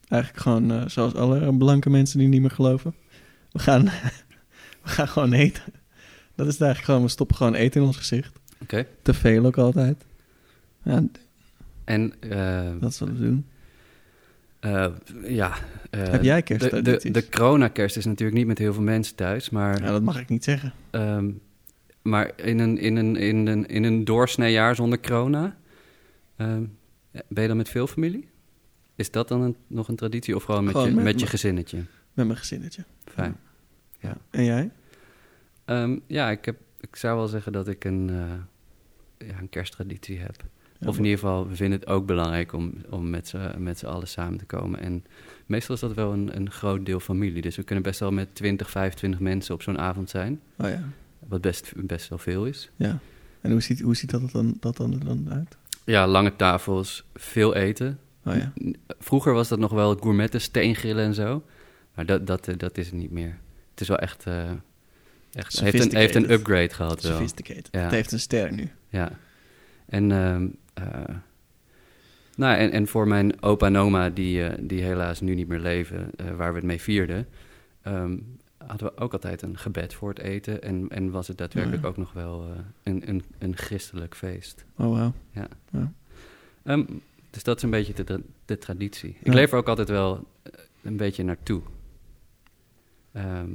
Eigenlijk 0.09 0.43
gewoon 0.43 0.73
eh, 0.73 0.89
zoals 0.89 1.15
alle 1.15 1.57
blanke 1.57 1.91
mensen 1.91 2.19
die 2.19 2.29
niet 2.29 2.41
meer 2.41 2.51
geloven. 2.51 2.95
We 3.53 3.59
gaan, 3.59 3.85
we 4.83 4.89
gaan 4.89 5.09
gewoon 5.09 5.33
eten. 5.33 5.63
Dat 6.35 6.47
is 6.47 6.53
het 6.53 6.63
eigenlijk 6.63 6.85
gewoon, 6.85 7.03
we 7.03 7.09
stoppen 7.09 7.37
gewoon 7.37 7.55
eten 7.55 7.81
in 7.81 7.87
ons 7.87 7.97
gezicht. 7.97 8.39
Oké. 8.63 8.87
Te 9.03 9.15
veel 9.15 9.45
ook 9.45 9.59
altijd. 9.59 10.05
Ja, 10.83 11.03
En 11.85 12.13
eh, 12.21 12.71
dat 12.81 12.91
is 12.91 12.99
wat 12.99 13.09
we 13.09 13.19
doen. 13.19 13.47
ja... 15.27 15.55
Heb 15.91 16.23
jij 16.23 16.37
de, 16.37 16.43
kersttradities? 16.43 17.13
de, 17.13 17.21
de 17.21 17.29
corona-kerst 17.29 17.97
is 17.97 18.05
natuurlijk 18.05 18.39
niet 18.39 18.47
met 18.47 18.59
heel 18.59 18.73
veel 18.73 18.83
mensen 18.83 19.15
thuis, 19.15 19.51
maar... 19.51 19.83
Ja, 19.83 19.91
dat 19.91 20.03
mag 20.03 20.21
ik 20.21 20.29
niet 20.29 20.45
zeggen. 20.45 20.73
Ehm, 20.91 21.31
maar 22.05 22.31
in 22.37 22.59
een, 22.59 22.79
in, 22.79 22.97
een, 22.97 23.17
in, 23.17 23.47
een, 23.47 23.67
in 23.67 23.85
een 23.85 24.05
doorsneejaar 24.05 24.75
zonder 24.75 25.01
corona, 25.01 25.57
ehm, 26.37 26.65
ben 27.29 27.43
je 27.43 27.49
dan 27.49 27.57
met 27.57 27.69
veel 27.69 27.87
familie? 27.87 28.29
Is 28.95 29.11
dat 29.11 29.29
dan 29.29 29.41
een, 29.41 29.57
nog 29.67 29.89
een 29.89 29.97
traditie 29.97 30.37
of 30.37 30.43
gewoon 30.45 30.65
met, 30.65 30.73
Gewoon 30.73 30.89
je, 30.89 30.95
met- 30.95 31.05
met 31.05 31.21
je 31.21 31.27
gezinnetje? 31.27 31.79
Met 32.13 32.27
mijn 32.27 32.39
gezinnetje. 32.39 32.85
Fijn. 33.05 33.37
En 34.31 34.45
jij? 34.45 34.71
Ehm, 35.65 35.99
ja, 36.07 36.31
ik, 36.31 36.45
heb, 36.45 36.57
ik 36.81 36.97
zou 36.97 37.17
wel 37.17 37.27
zeggen 37.29 37.53
dat 37.53 37.69
ik 37.69 37.85
een, 37.85 38.11
eh, 38.11 39.29
ja, 39.29 39.39
een 39.39 39.49
kersttraditie 39.49 40.19
heb. 40.19 40.37
Ja, 40.79 40.89
of 40.89 40.97
in 40.99 41.05
ieder 41.05 41.19
geval, 41.19 41.49
we 41.49 41.57
vinden 41.57 41.79
het 41.81 41.89
ook 41.89 42.07
belangrijk 42.07 42.53
om, 42.53 42.73
om 42.91 43.11
met 43.11 43.29
z'n 43.29 43.55
met 43.59 43.79
z'n 43.79 43.87
allen 43.87 44.09
samen 44.09 44.39
te 44.39 44.45
komen. 44.45 44.81
En 44.81 45.05
meestal 45.47 45.75
is 45.75 45.81
dat 45.81 45.95
wel 45.95 46.13
een, 46.13 46.37
een 46.37 46.51
groot 46.51 46.87
deel 46.87 47.01
familie. 47.01 47.43
Dus 47.43 47.57
we 47.57 47.63
kunnen 47.63 47.85
best 47.85 48.01
wel 48.01 48.11
met 48.13 48.35
20, 48.35 48.71
25 48.71 49.21
mensen 49.21 49.55
op 49.55 49.63
zo'n 49.63 49.79
avond 49.79 50.11
zijn. 50.11 50.41
Oh 50.59 50.69
ja. 50.69 50.83
Wat 51.29 51.41
best, 51.41 51.73
best 51.77 52.09
wel 52.09 52.19
veel 52.19 52.47
is. 52.47 52.71
ja. 52.77 52.99
En 53.41 53.51
hoe 53.51 53.61
ziet, 53.61 53.81
hoe 53.81 53.97
ziet 53.97 54.11
dat, 54.11 54.31
dan, 54.31 54.57
dat 54.61 54.77
dan 54.77 54.99
dan 55.05 55.27
uit? 55.33 55.57
Ja, 55.85 56.07
lange 56.07 56.37
tafels, 56.37 57.05
veel 57.15 57.55
eten. 57.55 57.99
Oh 58.25 58.35
ja. 58.37 58.53
Vroeger 58.99 59.33
was 59.33 59.49
dat 59.49 59.59
nog 59.59 59.73
wel 59.73 59.95
gourmetten, 59.97 60.41
steengrillen 60.41 61.05
en 61.05 61.15
zo. 61.15 61.43
Maar 61.95 62.07
dat, 62.07 62.27
dat, 62.27 62.49
eh, 62.49 62.55
dat 62.59 62.79
is 62.79 62.87
het 62.87 62.95
niet 62.95 63.11
meer. 63.11 63.39
Het 63.71 63.81
is 63.81 63.89
wel 63.89 63.99
echt... 63.99 64.27
eh, 64.27 64.51
Echt, 65.33 65.61
heeft 65.61 65.85
een, 65.85 65.97
heeft 65.97 66.15
een 66.15 66.31
upgrade 66.33 66.69
gehad 66.75 67.03
wel. 67.03 67.13
Sophisticated. 67.13 67.69
Ja. 67.71 67.81
Het 67.81 67.91
heeft 67.91 68.13
een 68.13 68.21
ster 68.21 68.53
nu. 68.53 68.71
Ja. 68.89 69.19
En, 69.87 70.13
ehm, 70.13 70.47
eh, 70.75 71.15
nou, 72.37 72.57
en, 72.57 72.71
en 72.71 72.87
voor 72.87 73.09
mijn 73.09 73.43
opa 73.43 73.67
en 73.67 73.77
oma, 73.77 74.11
die, 74.11 74.67
die 74.67 74.83
helaas 74.83 75.21
nu 75.21 75.35
niet 75.35 75.49
meer 75.49 75.59
leven, 75.61 76.11
waar 76.37 76.51
we 76.53 76.57
het 76.59 76.67
mee 76.67 76.81
vierden, 76.81 77.27
ehm, 77.83 78.17
hadden 78.67 78.89
we 78.89 78.97
ook 79.01 79.13
altijd 79.13 79.43
een 79.43 79.59
gebed 79.59 79.95
voor 79.95 80.09
het 80.09 80.19
eten. 80.19 80.63
En, 80.63 80.89
en 80.89 81.11
was 81.11 81.29
het 81.29 81.39
daadwerkelijk 81.39 81.83
Ja. 81.83 81.89
ook 81.89 81.97
nog 81.97 82.13
wel 82.13 82.45
eh, 82.45 82.59
een, 82.83 83.09
een, 83.09 83.25
een 83.39 83.57
christelijk 83.57 84.15
feest. 84.15 84.65
Oh, 84.77 84.91
wauw. 84.99 85.13
Ehm, 86.63 86.85
dus 87.31 87.43
dat 87.43 87.57
is 87.57 87.63
een 87.63 87.71
beetje 87.71 88.05
de, 88.05 88.21
de 88.45 88.59
traditie. 88.59 89.17
Ik 89.21 89.27
Ja. 89.27 89.33
leef 89.35 89.53
er 89.53 89.59
ook 89.59 89.69
altijd 89.69 89.89
wel 89.89 90.29
eh, 90.43 90.53
een 90.83 90.97
beetje 90.97 91.23
naartoe. 91.23 91.63
Ehm, 93.13 93.49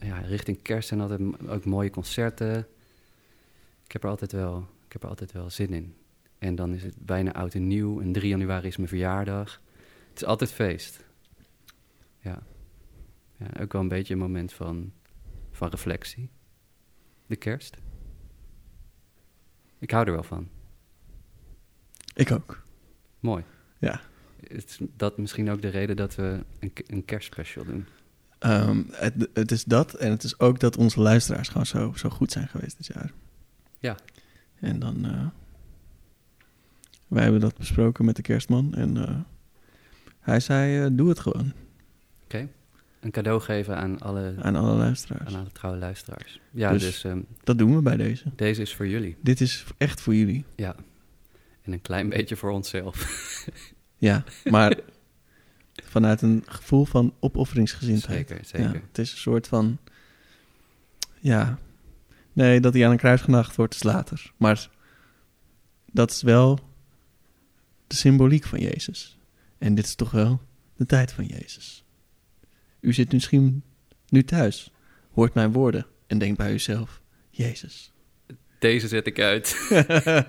ja, 0.00 0.18
richting 0.18 0.62
kerst 0.62 0.88
zijn 0.88 1.00
altijd 1.00 1.20
ook 1.48 1.64
mooie 1.64 1.90
concerten. 1.90 2.66
Ik 3.84 3.92
heb 3.92 4.02
er 4.02 4.08
altijd 4.10 4.32
wel, 4.32 4.66
ik 4.86 4.92
heb 4.92 5.02
er 5.02 5.08
altijd 5.08 5.32
wel 5.32 5.50
zin 5.50 5.72
in. 5.72 5.94
En 6.38 6.54
dan 6.54 6.74
is 6.74 6.82
het 6.82 6.94
bijna 6.98 7.32
oud 7.32 7.54
en 7.54 7.66
nieuw. 7.66 8.00
En 8.00 8.12
3 8.12 8.28
januari 8.28 8.66
is 8.66 8.76
mijn 8.76 8.88
verjaardag. 8.88 9.60
Het 10.08 10.20
is 10.22 10.24
altijd 10.24 10.52
feest. 10.52 11.04
Ja. 12.20 12.42
Ja 13.38 13.60
ook 13.60 13.72
wel 13.72 13.82
een 13.82 13.88
beetje 13.88 14.12
een 14.12 14.20
moment 14.20 14.52
van, 14.52 14.92
van 15.50 15.68
reflectie. 15.68 16.30
De 17.26 17.36
kerst. 17.36 17.76
Ik 19.78 19.90
hou 19.90 20.06
er 20.06 20.12
wel 20.12 20.22
van. 20.22 20.48
Ik 22.14 22.30
ook. 22.30 22.62
Mooi. 23.20 23.44
Ja. 23.78 24.00
Is 24.40 24.78
dat 24.96 25.18
misschien 25.18 25.50
ook 25.50 25.62
de 25.62 25.68
reden 25.68 25.96
dat 25.96 26.14
we 26.14 26.44
een, 26.58 26.72
een 26.86 27.04
kerstspecial 27.04 27.64
doen? 27.64 27.86
Ehm, 28.38 28.82
het, 28.90 29.28
het 29.32 29.50
is 29.50 29.64
dat 29.64 29.94
en 29.94 30.10
het 30.10 30.22
is 30.24 30.40
ook 30.40 30.60
dat 30.60 30.76
onze 30.76 31.00
luisteraars 31.00 31.48
gewoon 31.48 31.66
zo, 31.66 31.92
zo 31.96 32.08
goed 32.08 32.32
zijn 32.32 32.48
geweest 32.48 32.76
dit 32.76 32.86
jaar. 32.86 33.12
Ja. 33.78 33.96
En 34.60 34.78
dan... 34.78 35.04
eh, 35.04 35.26
wij 37.06 37.22
hebben 37.22 37.40
dat 37.40 37.56
besproken 37.56 38.04
met 38.04 38.16
de 38.16 38.22
kerstman 38.22 38.74
en 38.74 38.96
eh, 38.96 39.20
hij 40.20 40.40
zei, 40.40 40.84
eh, 40.84 40.90
doe 40.92 41.08
het 41.08 41.18
gewoon 41.18 41.52
Oké. 42.24 42.48
Een 43.00 43.10
cadeau 43.10 43.40
geven 43.40 43.76
aan 43.76 44.00
alle, 44.00 44.34
aan 44.40 44.56
alle 44.56 44.76
luisteraars. 44.76 45.34
aan 45.34 45.40
alle 45.40 45.52
trouwe 45.52 45.78
luisteraars. 45.78 46.40
Ja, 46.50 46.72
Dus- 46.72 46.82
dus, 46.82 47.04
ehm, 47.04 47.20
Dat 47.44 47.58
doen 47.58 47.74
we 47.74 47.82
bij 47.82 47.96
deze. 47.96 48.24
deze 48.36 48.62
is 48.62 48.74
voor 48.74 48.86
jullie. 48.88 49.16
Dit 49.22 49.40
is 49.40 49.64
echt 49.78 50.00
voor 50.00 50.14
jullie. 50.14 50.44
Ja. 50.56 50.74
En 51.62 51.72
een 51.72 51.80
klein 51.82 52.08
beetje 52.08 52.36
voor 52.36 52.50
onszelf. 52.50 52.96
Ja, 54.00 54.24
maar 54.44 54.78
vanuit 55.84 56.22
een 56.22 56.42
gevoel 56.46 56.84
van 56.84 57.14
opofferingsgezindheid. 57.20 58.28
Zeker, 58.28 58.44
zeker. 58.44 58.72
Ja, 58.74 58.80
het 58.88 58.98
is 58.98 59.12
een 59.12 59.18
soort 59.18 59.48
van... 59.48 59.78
Ja, 61.20 61.58
nee, 62.32 62.60
dat 62.60 62.74
hij 62.74 62.84
aan 62.84 62.90
een 62.90 62.96
kruis 62.96 63.20
genacht 63.20 63.56
wordt 63.56 63.74
is 63.74 63.82
later. 63.82 64.32
Maar 64.36 64.68
dat 65.92 66.10
is 66.10 66.22
wel 66.22 66.58
de 67.86 67.94
symboliek 67.94 68.44
van 68.44 68.60
Jezus. 68.60 69.18
En 69.58 69.74
dit 69.74 69.84
is 69.84 69.94
toch 69.94 70.10
wel 70.10 70.40
de 70.76 70.86
tijd 70.86 71.12
van 71.12 71.24
Jezus. 71.24 71.84
U 72.80 72.92
zit 72.92 73.12
misschien 73.12 73.62
nu 74.08 74.24
thuis, 74.24 74.70
hoort 75.12 75.34
mijn 75.34 75.52
woorden 75.52 75.86
en 76.06 76.18
denkt 76.18 76.36
bij 76.38 76.52
uzelf... 76.52 77.00
Jezus. 77.30 77.92
Deze 78.58 78.88
zet 78.88 79.06
ik 79.06 79.20
uit. 79.20 79.56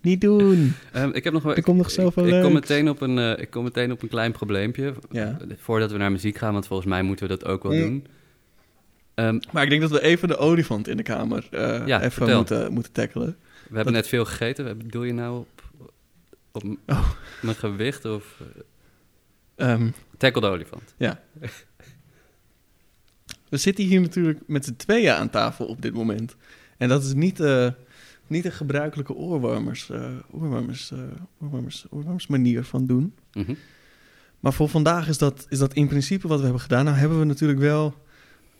Niet 0.00 0.20
doen! 0.20 0.72
Ehm, 0.92 1.10
ik 1.12 1.24
heb 1.24 1.32
nog 1.32 1.42
wel. 1.42 1.54
Er 1.56 1.62
komt 1.62 1.76
nog 1.76 1.86
ik- 1.86 1.92
zoveel 1.92 2.26
ik, 2.26 2.34
ik 2.34 2.42
kom 2.42 2.52
meteen 2.52 2.88
op 2.88 3.00
een, 3.00 3.18
eh, 3.18 3.42
ik 3.42 3.50
kom 3.50 3.64
meteen 3.64 3.92
op 3.92 4.02
een 4.02 4.08
klein 4.08 4.32
probleempje. 4.32 4.94
Ja. 5.10 5.38
Voordat 5.56 5.90
we 5.92 5.98
naar 5.98 6.12
muziek 6.12 6.38
gaan, 6.38 6.52
want 6.52 6.66
volgens 6.66 6.88
mij 6.88 7.02
moeten 7.02 7.28
we 7.28 7.36
dat 7.36 7.44
ook 7.48 7.62
wel 7.62 7.72
Mm. 7.72 7.80
doen. 7.80 8.06
Ehm, 9.14 9.40
Maar 9.52 9.62
ik 9.62 9.68
denk 9.68 9.80
dat 9.80 9.90
we 9.90 10.00
even 10.02 10.28
de 10.28 10.36
olifant 10.36 10.88
in 10.88 10.96
de 10.96 11.02
kamer 11.02 11.48
eh, 11.50 11.86
Ja, 11.86 11.98
even 11.98 12.12
vertel. 12.12 12.36
moeten, 12.36 12.72
moeten 12.72 12.92
tackelen. 12.92 13.36
we 13.68 13.74
hebben 13.76 13.92
net 13.92 14.08
veel 14.08 14.24
gegeten. 14.24 14.64
Wat 14.64 14.78
bedoel 14.78 15.02
je 15.02 15.12
nou 15.12 15.38
op, 15.38 15.62
op 16.52 16.64
Oh. 16.86 17.10
mijn 17.42 17.56
gewicht 17.56 18.04
of 18.04 18.40
eh, 18.40 18.62
Ehm, 19.72 19.90
tackle 20.16 20.40
de 20.40 20.46
olifant? 20.46 20.94
we 23.48 23.56
zitten 23.56 23.84
hier 23.84 24.00
natuurlijk 24.00 24.40
met 24.46 24.64
z'n 24.64 24.76
tweeën 24.76 25.12
aan 25.12 25.30
tafel 25.30 25.66
op 25.66 25.82
dit 25.82 25.94
moment. 25.94 26.36
En 26.76 26.88
dat 26.88 27.04
is 27.04 27.14
niet, 27.14 27.40
eh, 27.40 27.70
niet 28.26 28.44
een 28.44 28.52
gebruikelijke 28.52 29.14
oorwarmers, 29.14 29.90
eh, 29.90 30.10
oorwarmers, 30.30 30.90
eh, 30.90 30.98
oorwarmers, 31.40 31.86
oorwarmers 31.90 32.26
manier 32.26 32.64
van 32.64 32.86
doen. 32.86 33.14
Mhm. 33.32 33.54
Maar 34.40 34.52
voor 34.52 34.68
vandaag 34.68 35.08
is 35.08 35.18
dat, 35.18 35.46
is 35.48 35.58
dat 35.58 35.74
in 35.74 35.88
principe 35.88 36.28
wat 36.28 36.38
we 36.38 36.44
hebben 36.44 36.62
gedaan. 36.62 36.84
Nou 36.84 36.96
hebben 36.96 37.18
we 37.18 37.24
natuurlijk 37.24 37.60
wel 37.60 37.94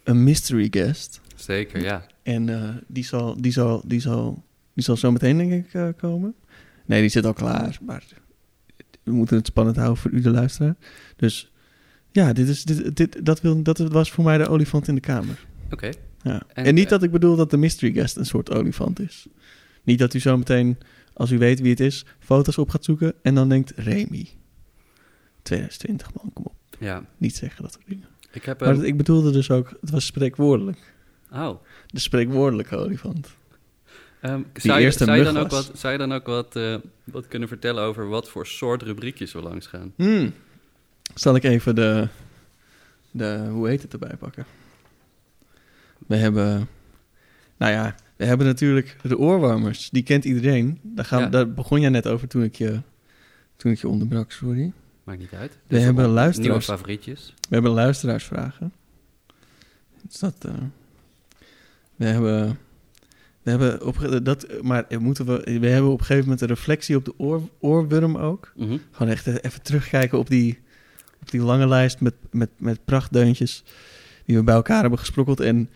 een 0.04 0.24
mystery 0.24 0.68
guest. 0.70 1.20
Zeker, 1.34 1.82
ja. 1.82 2.06
En 2.22 2.82
die, 2.86 3.04
zal, 3.04 3.40
die, 3.40 3.52
zal, 3.52 3.82
die, 3.86 4.00
zal, 4.00 4.44
die 4.74 4.84
zal 4.84 4.96
zo 4.96 5.12
meteen, 5.12 5.36
denk 5.36 5.52
ik, 5.52 5.96
komen. 5.96 6.34
Nee, 6.84 7.00
die 7.00 7.10
zit 7.10 7.26
al 7.26 7.32
klaar. 7.32 7.78
Maar 7.80 8.04
we 9.04 9.12
moeten 9.12 9.36
het 9.36 9.46
spannend 9.46 9.76
houden 9.76 9.96
voor 9.98 10.10
u, 10.10 10.20
de 10.20 10.30
luisteraar. 10.30 10.74
Dus 11.16 11.52
ja, 12.10 12.32
dit 12.32 12.48
is, 12.48 12.64
dit, 12.64 12.96
dit, 12.96 13.24
dat, 13.26 13.40
wil, 13.40 13.62
dat 13.62 13.78
was 13.78 14.10
voor 14.12 14.24
mij 14.24 14.38
de 14.38 14.48
olifant 14.48 14.88
in 14.88 14.94
de 14.94 15.00
kamer. 15.00 15.46
Oké. 15.70 15.90
Ja. 16.22 16.42
En, 16.52 16.64
En- 16.64 16.74
niet 16.74 16.88
dat 16.88 17.02
ik 17.02 17.10
bedoel 17.10 17.36
dat 17.36 17.50
de 17.50 17.56
mystery 17.56 17.92
guest 17.92 18.16
een 18.16 18.26
soort 18.26 18.50
olifant 18.50 19.00
is. 19.00 19.26
Niet 19.82 19.98
dat 19.98 20.14
u 20.14 20.18
zo 20.20 20.36
meteen, 20.36 20.78
als 21.12 21.30
u 21.30 21.38
weet 21.38 21.60
wie 21.60 21.70
het 21.70 21.80
is, 21.80 22.04
foto's 22.18 22.58
op 22.58 22.70
gaat 22.70 22.84
zoeken 22.84 23.14
en 23.22 23.34
dan 23.34 23.48
denkt, 23.48 23.72
Remy. 23.76 24.28
2020 25.42 26.14
man, 26.14 26.30
kom 26.32 26.44
op. 26.44 26.54
Ja. 26.78 27.04
Niet 27.18 27.36
zeggen 27.36 27.62
dat 27.62 27.72
soort 27.72 27.86
dingen. 27.88 28.06
Ik 28.32 28.44
heb... 28.44 28.60
Maar 28.60 28.84
ik 28.84 28.96
bedoelde 28.96 29.30
dus 29.30 29.50
ook, 29.50 29.76
het 29.80 29.90
was 29.90 30.06
spreekwoordelijk. 30.06 30.92
oh. 31.32 31.50
De 31.86 32.00
spreekwoordelijke 32.00 32.76
olifant. 32.76 33.28
Ehm, 34.24 34.42
zou, 34.54 34.80
je, 34.80 34.90
zou, 34.90 35.22
dan 35.24 35.36
ook 35.36 35.50
wat, 35.50 35.70
zou 35.74 35.92
je 35.92 35.98
dan 35.98 36.12
ook 36.12 36.26
wat, 36.26 36.58
wat 37.04 37.28
kunnen 37.28 37.48
vertellen 37.48 37.82
over 37.82 38.08
wat 38.08 38.28
voor 38.28 38.46
soort 38.46 38.82
rubriekjes 38.82 39.32
we 39.32 39.42
langs 39.42 39.66
gaan? 39.66 39.92
Hmm. 39.96 40.32
Zal 41.14 41.34
ik 41.34 41.44
even 41.44 41.74
de, 41.74 42.08
de, 43.10 43.46
hoe 43.50 43.68
heet 43.68 43.82
het 43.82 43.92
erbij 43.92 44.16
pakken? 44.18 44.46
We 46.06 46.16
hebben, 46.16 46.68
nou 47.56 47.72
ja, 47.72 47.94
we 48.16 48.24
hebben 48.24 48.46
natuurlijk 48.46 48.96
de 49.02 49.18
oorwarmers. 49.18 49.90
Die 49.90 50.02
kent 50.02 50.24
iedereen. 50.24 50.78
Daar, 50.82 51.04
gaan, 51.04 51.20
Ja. 51.20 51.28
daar 51.28 51.52
begon 51.52 51.80
jij 51.80 51.90
net 51.90 52.06
over 52.06 52.28
toen 52.28 52.42
ik 52.42 52.54
je, 52.54 52.80
toen 53.56 53.72
ik 53.72 53.80
je 53.80 53.88
onderbrak, 53.88 54.32
sorry. 54.32 54.72
Maakt 55.04 55.18
niet 55.18 55.32
uit. 55.32 55.58
We 55.66 55.78
hebben 55.78 56.04
allemaal 56.04 56.22
luisteraars. 56.22 56.66
Nieuwe 56.66 56.78
favorietjes. 56.78 57.34
We 57.48 57.54
hebben 57.54 57.72
luisteraarsvragen. 57.72 58.72
Is 60.08 60.18
dat, 60.18 60.34
eh, 60.38 60.52
we 61.96 62.04
hebben, 62.04 62.58
we 63.44 63.50
hebben 63.50 63.86
op, 63.86 64.18
dat, 64.22 64.46
maar 64.62 64.84
moeten 64.98 65.26
we, 65.26 65.58
we 65.60 65.68
hebben 65.68 65.90
op 65.90 65.98
een 65.98 66.04
gegeven 66.04 66.22
moment 66.24 66.40
een 66.40 66.48
reflectie 66.48 66.96
op 66.96 67.04
de 67.04 67.14
oor, 67.16 67.42
oorworm 67.60 68.16
ook. 68.16 68.52
Mhm. 68.56 68.76
Gewoon 68.90 69.12
echt 69.12 69.26
even 69.26 69.62
terugkijken 69.62 70.18
op 70.18 70.28
die, 70.28 70.58
op 71.20 71.30
die 71.30 71.40
lange 71.42 71.66
lijst 71.68 72.00
met, 72.00 72.14
met, 72.30 72.50
met 72.58 72.84
prachtdeuntjes 72.84 73.64
die 74.24 74.36
we 74.36 74.42
bij 74.44 74.54
elkaar 74.54 74.80
hebben 74.80 74.98
gesprokkeld. 74.98 75.40
En 75.40 75.70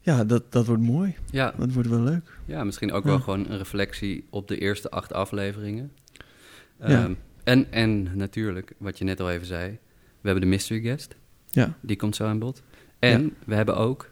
ja, 0.00 0.24
dat, 0.24 0.52
dat 0.52 0.66
wordt 0.66 0.82
mooi. 0.82 1.14
Ja, 1.30 1.54
Dat 1.58 1.72
wordt 1.72 1.88
wel 1.88 2.00
leuk. 2.02 2.38
ja, 2.44 2.64
misschien 2.64 2.92
ook 2.92 3.04
Ja. 3.04 3.08
wel 3.10 3.20
gewoon 3.20 3.50
een 3.50 3.58
reflectie 3.58 4.26
op 4.30 4.48
de 4.48 4.58
eerste 4.58 4.90
acht 4.90 5.12
afleveringen. 5.12 5.92
Ja. 6.78 6.86
Ehm, 6.86 7.14
en, 7.44 7.72
en 7.72 8.16
natuurlijk, 8.16 8.72
wat 8.78 8.98
je 8.98 9.04
net 9.04 9.20
al 9.20 9.30
even 9.30 9.46
zei, 9.46 9.70
we 10.20 10.30
hebben 10.30 10.42
de 10.42 10.48
mystery 10.50 10.80
guest. 10.80 11.16
Ja, 11.50 11.76
Die 11.80 11.96
komt 11.96 12.16
zo 12.16 12.24
aan 12.24 12.38
bod. 12.38 12.62
En 12.98 13.22
Ja. 13.22 13.28
we 13.46 13.54
hebben 13.54 13.76
ook, 13.76 14.10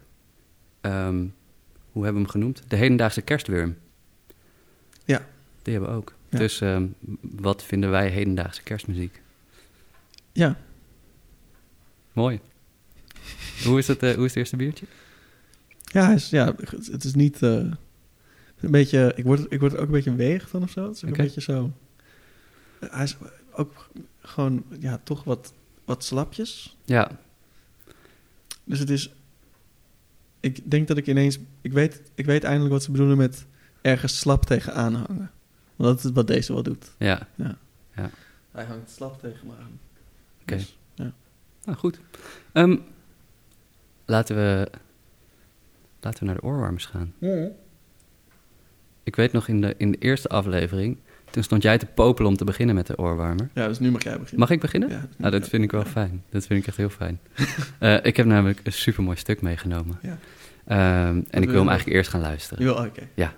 ehm, 0.81 1.25
hoe 1.93 2.03
hebben 2.03 2.21
we 2.21 2.27
hem 2.29 2.39
genoemd? 2.39 2.63
De 2.67 2.75
hedendaagse 2.75 3.21
kerstworm. 3.21 3.77
Ja. 5.05 5.25
Die 5.61 5.73
hebben 5.73 5.91
we 5.91 5.95
ook. 5.97 6.13
Ja. 6.29 6.37
Dus 6.37 6.61
ehm, 6.61 6.87
wat 7.21 7.63
vinden 7.63 7.89
wij 7.89 8.09
hedendaagse 8.09 8.63
kerstmuziek? 8.63 9.21
ja. 10.31 10.57
Mooi. 12.13 12.39
hoe, 13.63 13.77
is 13.77 13.87
het, 13.87 14.03
eh, 14.03 14.13
hoe 14.13 14.23
is 14.25 14.29
het 14.29 14.37
eerste 14.37 14.55
biertje? 14.55 14.85
ja, 15.81 16.05
hij 16.05 16.13
is, 16.15 16.29
ja 16.29 16.55
het 16.91 17.03
is 17.03 17.13
niet... 17.13 17.41
eh, 17.41 17.49
een 18.59 18.71
beetje, 18.71 19.13
ik 19.15 19.23
word, 19.23 19.45
ik 19.51 19.59
word 19.59 19.75
ook 19.75 19.85
een 19.85 19.91
beetje 19.91 20.15
weeg 20.15 20.49
van 20.49 20.63
of 20.63 20.69
zo. 20.71 20.87
Het 20.87 20.95
is 20.95 21.03
ook 21.03 21.09
een 21.09 21.23
beetje 21.23 21.41
zo... 21.41 21.71
Hij 22.79 23.03
is 23.03 23.17
ook 23.51 23.89
gewoon, 24.21 24.63
ja, 24.79 24.99
toch 25.03 25.23
wat, 25.23 25.53
wat 25.85 26.03
slapjes. 26.03 26.77
Ja, 26.85 27.11
Dus 28.63 28.79
het 28.79 28.89
is... 28.89 29.13
Ik 30.43 30.71
denk 30.71 30.87
dat 30.87 30.97
ik 30.97 31.07
ineens... 31.07 31.39
Ik 31.61 31.73
weet, 31.73 32.01
ik 32.15 32.25
weet 32.25 32.43
eindelijk 32.43 32.73
wat 32.73 32.83
ze 32.83 32.91
bedoelen 32.91 33.17
met 33.17 33.45
ergens 33.81 34.19
slap 34.19 34.45
tegen 34.45 34.73
aanhangen. 34.73 35.31
Want 35.75 35.95
dat 35.95 36.05
is 36.05 36.11
wat 36.11 36.27
deze 36.27 36.53
wel 36.53 36.63
doet. 36.63 36.91
ja. 37.95 38.09
Hij 38.51 38.63
hangt 38.65 38.91
slap 38.91 39.19
tegen 39.19 39.47
me 39.47 39.53
aan. 39.61 39.79
Oké. 40.41 40.55
Dus, 40.55 40.77
Nou, 41.65 41.77
goed. 41.77 41.99
Ehm, 42.51 42.77
laten, 44.05 44.35
we, 44.35 44.69
laten 45.99 46.19
we 46.19 46.25
naar 46.25 46.35
de 46.35 46.43
oorwarmers 46.43 46.85
gaan. 46.85 47.13
Ik 49.03 49.15
weet 49.15 49.31
nog 49.31 49.47
in 49.47 49.61
de, 49.61 49.73
in 49.77 49.91
de 49.91 49.97
eerste 49.97 50.27
aflevering, 50.27 50.97
toen 51.33 51.43
stond 51.43 51.63
jij 51.63 51.77
te 51.77 51.85
popelen 51.85 52.29
om 52.29 52.37
te 52.37 52.43
beginnen 52.43 52.75
met 52.75 52.87
de 52.87 52.97
oorwarmer. 52.97 53.49
Ja, 53.53 53.67
dus 53.67 53.79
nu 53.79 53.91
mag 53.91 54.03
jij 54.03 54.11
beginnen. 54.11 54.39
Mag 54.39 54.49
ik 54.49 54.59
beginnen? 54.59 54.89
Ja, 54.89 54.99
dus 54.99 55.17
Nou, 55.17 55.31
dat 55.31 55.39
mag 55.41 55.49
vind 55.49 55.63
ik 55.63 55.71
wel 55.71 55.85
fijn. 55.85 56.23
Dat 56.29 56.45
vind 56.45 56.59
ik 56.59 56.67
echt 56.67 56.77
heel 56.77 56.89
fijn. 56.89 57.19
Eh, 57.79 58.05
ik 58.05 58.17
heb 58.17 58.25
namelijk 58.25 58.59
een 58.63 58.73
supermooi 58.73 59.17
stuk 59.17 59.41
meegenomen. 59.41 59.99
Ja. 60.01 60.17
Ehm, 60.65 61.21
en 61.29 61.41
ik 61.41 61.49
wil 61.49 61.59
hem 61.59 61.67
eigenlijk 61.67 61.97
eerst 61.97 62.09
gaan 62.09 62.21
luisteren. 62.21 62.65
Je 62.65 62.73
wil, 62.73 62.85
oké. 62.85 63.01
Ja. 63.13 63.33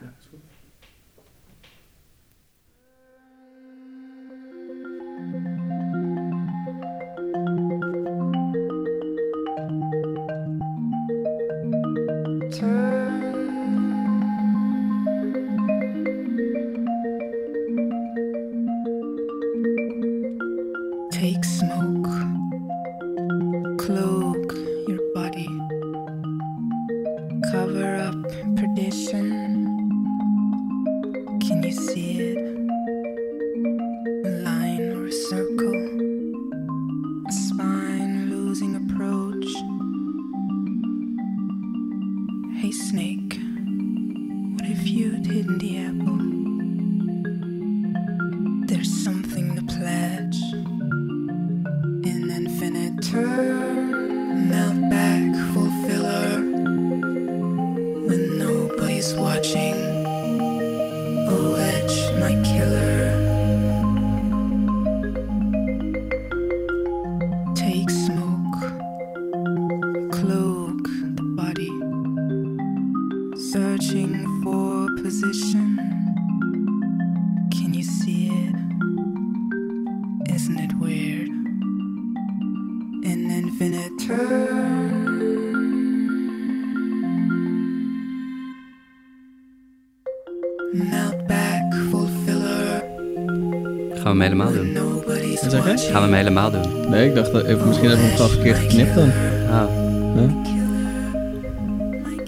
Gaan 95.95 96.03
we 96.09 96.15
hem 96.15 96.25
helemaal 96.25 96.51
doen? 96.51 96.89
Nee, 96.89 97.09
ik 97.09 97.15
dacht, 97.15 97.31
dat 97.31 97.45
even, 97.45 97.67
misschien 97.67 97.89
hebben 97.89 98.05
we 98.05 98.11
hem 98.11 98.21
gewoon 98.21 98.31
verkeerd 98.31 98.57
geknipt 98.57 98.95
dan. 98.95 99.09
Ah, 99.49 99.83
Huh? 100.15 100.43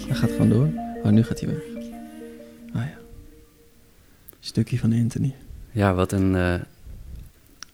Hij 0.07 0.15
gaat 0.15 0.31
gewoon 0.31 0.49
door. 0.49 0.67
Oh, 1.03 1.11
nu 1.11 1.23
gaat 1.23 1.39
hij 1.39 1.49
weg. 1.49 1.57
Ah 2.73 2.81
ja. 2.81 2.97
Stukje 4.39 4.77
van 4.79 4.93
Anthony. 4.93 5.33
ja, 5.71 5.93
wat 5.93 6.11
een... 6.11 6.35
eh, 6.35 6.53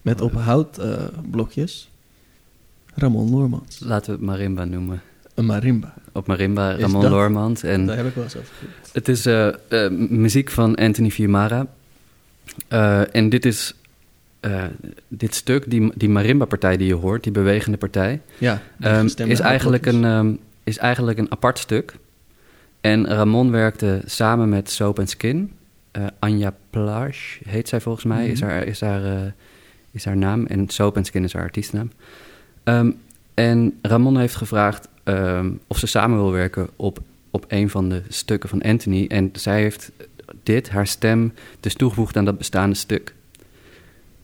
Met 0.02 0.22
op 0.22 0.34
houtblokjes 0.34 1.90
Ramon 2.96 3.30
Loormans. 3.32 3.80
laten 3.80 4.06
we 4.06 4.12
het 4.18 4.22
marimba 4.26 4.66
noemen. 4.66 5.02
Een 5.34 5.46
marimba. 5.46 5.94
Op 6.12 6.28
marimba, 6.28 6.72
Is 6.74 6.82
Ramon 6.82 7.02
dat- 7.02 7.12
Loormans. 7.12 7.64
En 7.64 7.86
Daar 7.86 7.98
heb 7.98 8.06
ik 8.08 8.14
wel 8.16 8.24
eens 8.24 8.36
over 8.38 8.54
gehoord. 8.60 8.90
Het 8.94 9.08
is 9.08 9.26
eh, 9.26 9.48
eh, 9.86 9.92
muziek 10.10 10.50
van 10.50 10.76
Anthony 10.76 11.10
Fiumara. 11.10 11.68
Eh, 12.68 13.16
en 13.16 13.30
dit 13.30 13.46
is 13.46 13.74
eh, 14.44 14.64
dit 15.08 15.36
stuk, 15.36 15.70
die, 15.70 15.92
die 15.96 16.10
marimba-partij 16.10 16.78
die 16.78 16.88
je 16.88 16.94
hoort, 16.94 17.24
die 17.24 17.32
bewegende 17.32 17.78
partij, 17.78 18.22
Ja, 18.38 18.62
ehm, 18.80 19.06
is, 19.06 19.40
eigenlijk 19.40 19.86
een, 19.86 20.06
ehm, 20.06 20.34
is 20.64 20.78
eigenlijk 20.78 21.18
een 21.18 21.32
apart 21.32 21.60
stuk. 21.60 21.96
En 22.82 23.08
Ramon 23.08 23.52
werkte 23.52 24.02
samen 24.06 24.50
met 24.50 24.70
Soap 24.70 25.00
and 25.00 25.10
Skin. 25.10 25.52
Eh, 25.92 26.06
Anja 26.20 26.54
Plage 26.70 27.40
heet 27.48 27.70
zij 27.70 27.82
volgens 27.82 28.06
mij, 28.06 28.28
is, 28.28 28.40
Mhm. 28.40 28.50
haar, 28.50 28.64
is, 28.64 28.82
haar, 28.82 29.06
eh, 29.06 29.22
is 29.92 30.06
haar 30.06 30.18
naam. 30.18 30.46
En 30.46 30.70
Soap 30.70 30.98
and 30.98 31.06
Skin 31.08 31.24
is 31.24 31.34
haar 31.34 31.44
artiestennaam. 31.44 31.92
Ehm, 32.64 32.92
en 33.34 33.78
Ramon 33.82 34.18
heeft 34.18 34.36
gevraagd 34.36 34.88
of 35.68 35.78
ze 35.78 35.88
samen 35.88 36.18
wil 36.18 36.32
werken 36.32 36.68
op, 36.76 37.00
op 37.32 37.46
een 37.48 37.70
van 37.70 37.90
de 37.90 38.02
stukken 38.08 38.50
van 38.50 38.62
Anthony. 38.62 39.06
En 39.08 39.30
zij 39.34 39.62
heeft 39.62 39.92
dit, 40.44 40.70
haar 40.70 40.88
stem, 40.88 41.34
dus 41.60 41.74
toegevoegd 41.74 42.18
aan 42.18 42.26
dat 42.26 42.38
bestaande 42.38 42.76
stuk. 42.76 43.14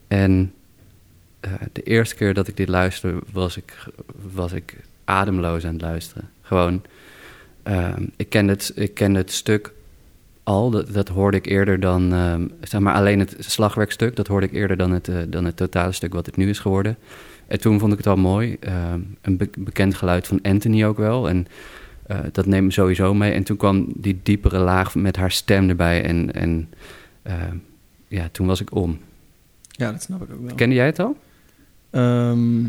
En 0.09 0.53
eh, 1.39 1.51
de 1.71 1.81
eerste 1.81 2.15
keer 2.15 2.33
dat 2.33 2.47
ik 2.47 2.57
dit 2.57 2.69
luisterde, 2.69 3.19
was 3.31 3.57
ik, 3.57 3.87
was 4.33 4.51
ik 4.51 4.75
ademloos 5.05 5.65
aan 5.65 5.73
het 5.73 5.81
luisteren. 5.81 6.29
Gewoon, 6.41 6.81
ehm, 7.63 8.05
ik, 8.15 8.29
kende 8.29 8.51
het, 8.51 8.71
ik 8.75 8.93
kende 8.93 9.19
het 9.19 9.31
stuk 9.31 9.73
al, 10.43 10.69
dat, 10.69 10.93
dat 10.93 11.07
hoorde 11.07 11.37
ik 11.37 11.45
eerder 11.45 11.79
dan, 11.79 12.13
ehm, 12.13 12.47
zeg 12.61 12.81
maar 12.81 12.93
alleen 12.93 13.19
het 13.19 13.35
slagwerkstuk, 13.39 14.15
dat 14.15 14.27
hoorde 14.27 14.45
ik 14.45 14.53
eerder 14.53 14.77
dan 14.77 14.91
het, 14.91 15.07
eh, 15.07 15.17
dan 15.27 15.45
het 15.45 15.55
totale 15.55 15.91
stuk 15.91 16.13
wat 16.13 16.25
het 16.25 16.35
nu 16.37 16.49
is 16.49 16.59
geworden. 16.59 16.97
En 17.47 17.59
toen 17.59 17.79
vond 17.79 17.91
ik 17.91 17.97
het 17.97 18.07
al 18.07 18.15
mooi, 18.15 18.57
ehm, 18.59 18.99
een 19.21 19.37
be- 19.37 19.49
bekend 19.57 19.95
geluid 19.95 20.27
van 20.27 20.41
Anthony 20.41 20.85
ook 20.85 20.97
wel. 20.97 21.29
En 21.29 21.47
eh, 22.03 22.19
dat 22.31 22.45
neemt 22.45 22.65
me 22.65 22.71
sowieso 22.71 23.13
mee. 23.13 23.31
En 23.31 23.43
toen 23.43 23.57
kwam 23.57 23.87
die 23.95 24.19
diepere 24.23 24.57
laag 24.57 24.95
met 24.95 25.15
haar 25.15 25.31
stem 25.31 25.69
erbij. 25.69 26.03
En, 26.03 26.33
en 26.33 26.69
ja, 28.07 28.29
toen 28.31 28.47
was 28.47 28.61
ik 28.61 28.75
om. 28.75 28.99
Ja, 29.79 29.91
dat 29.91 30.01
snap 30.01 30.21
ik 30.23 30.31
ook 30.33 30.41
wel. 30.45 30.55
Kende 30.55 30.75
jij 30.75 30.85
het 30.85 30.99
al? 30.99 31.17
Ehm, 31.89 32.63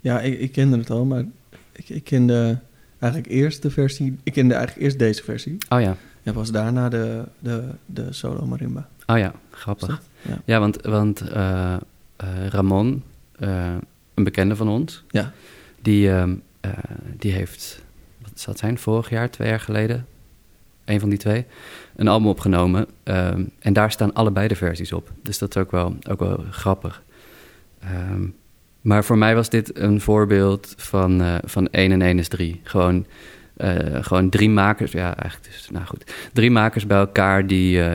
ja, 0.00 0.20
ik, 0.20 0.38
ik 0.40 0.52
kende 0.52 0.78
het 0.78 0.90
al, 0.90 1.04
maar 1.04 1.24
ik, 1.72 1.88
ik 1.88 2.04
kende 2.04 2.58
eigenlijk 2.98 3.32
eerst 3.32 3.62
de 3.62 3.70
versie... 3.70 4.18
Ik 4.22 4.32
kende 4.32 4.54
eigenlijk 4.54 4.84
eerst 4.86 4.98
deze 4.98 5.22
versie. 5.22 5.56
Oh 5.68 5.80
ja, 5.80 5.96
En 6.22 6.32
pas 6.32 6.50
daarna 6.50 6.88
de, 6.88 7.24
de, 7.38 7.68
de 7.86 8.12
solo 8.12 8.46
marimba. 8.46 8.88
oh 9.06 9.18
ja, 9.18 9.32
grappig. 9.50 10.02
Ja. 10.22 10.38
Ja, 10.44 10.58
want, 10.60 10.82
want 10.82 11.20
eh, 11.20 11.74
eh, 12.16 12.46
Ramon, 12.48 13.02
eh, 13.38 13.74
een 14.14 14.24
bekende 14.24 14.56
van 14.56 14.68
ons, 14.68 15.04
Ja. 15.10 15.32
die, 15.82 16.10
ehm, 16.10 16.34
eh, 16.60 16.70
die 17.18 17.32
heeft, 17.32 17.82
wat 18.22 18.30
zal 18.34 18.52
het 18.52 18.62
zijn, 18.62 18.78
vorig 18.78 19.10
jaar, 19.10 19.30
twee 19.30 19.48
jaar 19.48 19.60
geleden, 19.60 20.06
een 20.84 21.00
van 21.00 21.08
die 21.08 21.18
twee, 21.18 21.44
een 21.96 22.08
album 22.08 22.28
opgenomen. 22.28 22.86
ehm, 23.02 23.44
en 23.58 23.72
daar 23.72 23.90
staan 23.90 24.12
allebei 24.12 24.48
de 24.48 24.56
versies 24.56 24.92
op. 24.92 25.10
Dus 25.22 25.38
dat 25.38 25.56
is 25.56 25.62
ook 25.62 25.70
wel, 25.70 25.96
ook 26.08 26.20
wel 26.20 26.44
grappig. 26.50 27.02
Ehm, 27.80 28.22
maar 28.80 29.04
voor 29.04 29.18
mij 29.18 29.34
was 29.34 29.48
dit 29.48 29.78
een 29.78 30.00
voorbeeld 30.00 30.74
van, 30.76 31.22
eh, 31.22 31.34
van 31.44 31.68
1 31.70 31.92
en 31.92 32.02
1 32.02 32.18
is 32.18 32.28
3. 32.28 32.60
Gewoon, 32.62 33.06
eh, 33.56 33.76
gewoon 34.00 34.28
drie 34.28 34.50
makers, 34.50 34.92
ja, 34.92 35.16
eigenlijk, 35.16 35.52
dus, 35.52 35.70
nou 35.70 35.86
goed, 35.86 36.12
drie 36.32 36.50
makers 36.50 36.86
bij 36.86 36.98
elkaar 36.98 37.46
die, 37.46 37.82
eh, 37.82 37.92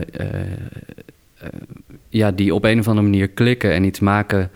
ja, 2.08 2.30
die 2.30 2.54
op 2.54 2.64
een 2.64 2.78
of 2.78 2.88
andere 2.88 3.06
manier 3.06 3.28
klikken 3.28 3.72
en 3.72 3.84
iets 3.84 4.00
maken 4.00 4.50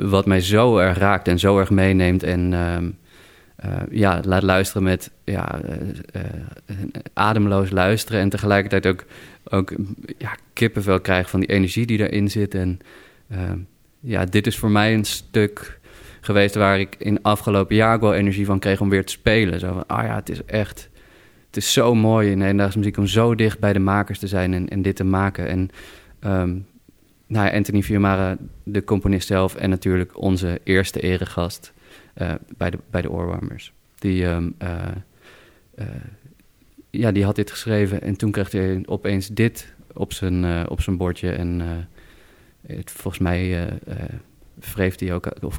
wat 0.00 0.26
mij 0.26 0.40
zo 0.40 0.78
erg 0.78 0.98
raakt 0.98 1.28
en 1.28 1.38
zo 1.38 1.58
erg 1.58 1.70
meeneemt. 1.70 2.22
En 2.22 2.54
eh, 3.58 3.72
ja, 3.90 4.20
laat 4.24 4.42
luisteren 4.42 4.82
met 4.82 5.10
ja, 5.24 5.60
eh, 5.60 5.74
eh, 6.12 6.76
ademloos 7.12 7.70
luisteren 7.70 8.20
en 8.20 8.28
tegelijkertijd 8.28 8.86
ook, 8.86 9.04
ook 9.48 9.72
ja, 10.18 10.36
kippenvel 10.52 11.00
krijgen 11.00 11.30
van 11.30 11.40
die 11.40 11.48
energie 11.48 11.86
die 11.86 12.08
erin 12.08 12.30
zit. 12.30 12.54
En 12.54 12.78
ehm, 13.30 13.58
ja, 14.00 14.24
dit 14.24 14.46
is 14.46 14.58
voor 14.58 14.70
mij 14.70 14.94
een 14.94 15.04
stuk 15.04 15.80
geweest 16.20 16.54
waar 16.54 16.80
ik 16.80 16.96
in 16.98 17.22
afgelopen 17.22 17.76
jaar 17.76 17.94
ook 17.94 18.00
wel 18.00 18.14
energie 18.14 18.46
van 18.46 18.58
kreeg 18.58 18.80
om 18.80 18.88
weer 18.88 19.04
te 19.04 19.12
spelen. 19.12 19.60
Zo 19.60 19.72
van, 19.72 19.86
ah 19.86 20.04
ja, 20.04 20.14
het 20.14 20.28
is 20.28 20.44
echt, 20.44 20.90
het 21.46 21.56
is 21.56 21.72
zo 21.72 21.94
mooi 21.94 22.30
in 22.30 22.40
hedendaagse 22.40 22.78
muziek 22.78 22.96
om 22.96 23.06
zo 23.06 23.34
dicht 23.34 23.58
bij 23.58 23.72
de 23.72 23.78
makers 23.78 24.18
te 24.18 24.26
zijn 24.26 24.54
en, 24.54 24.68
en 24.68 24.82
dit 24.82 24.96
te 24.96 25.04
maken. 25.04 25.48
En 25.48 25.70
ehm, 26.20 26.56
nou 27.26 27.52
Anthony 27.52 27.82
Fiumara, 27.82 28.36
de 28.62 28.84
componist 28.84 29.26
zelf 29.26 29.54
en 29.54 29.70
natuurlijk 29.70 30.18
onze 30.18 30.60
eerste 30.64 31.00
eregast 31.00 31.72
eh, 32.18 32.34
bij, 32.56 32.70
de, 32.70 32.78
bij 32.90 33.02
de 33.02 33.10
Oorwarmers. 33.10 33.72
Die, 33.98 34.26
ehm, 34.26 34.50
eh, 34.58 34.86
eh, 35.74 35.86
ja, 36.90 37.12
die 37.12 37.24
had 37.24 37.36
dit 37.36 37.50
geschreven 37.50 38.02
en 38.02 38.16
toen 38.16 38.30
kreeg 38.30 38.50
hij 38.50 38.82
opeens 38.86 39.28
dit 39.28 39.74
op 39.92 40.12
zijn, 40.12 40.68
op 40.68 40.80
zijn 40.80 40.96
bordje. 40.96 41.30
En 41.30 41.60
het, 42.66 42.90
volgens 42.90 43.22
mij 43.22 43.68
wreef 44.54 44.98
hij 44.98 45.14
ook, 45.14 45.28
of 45.44 45.58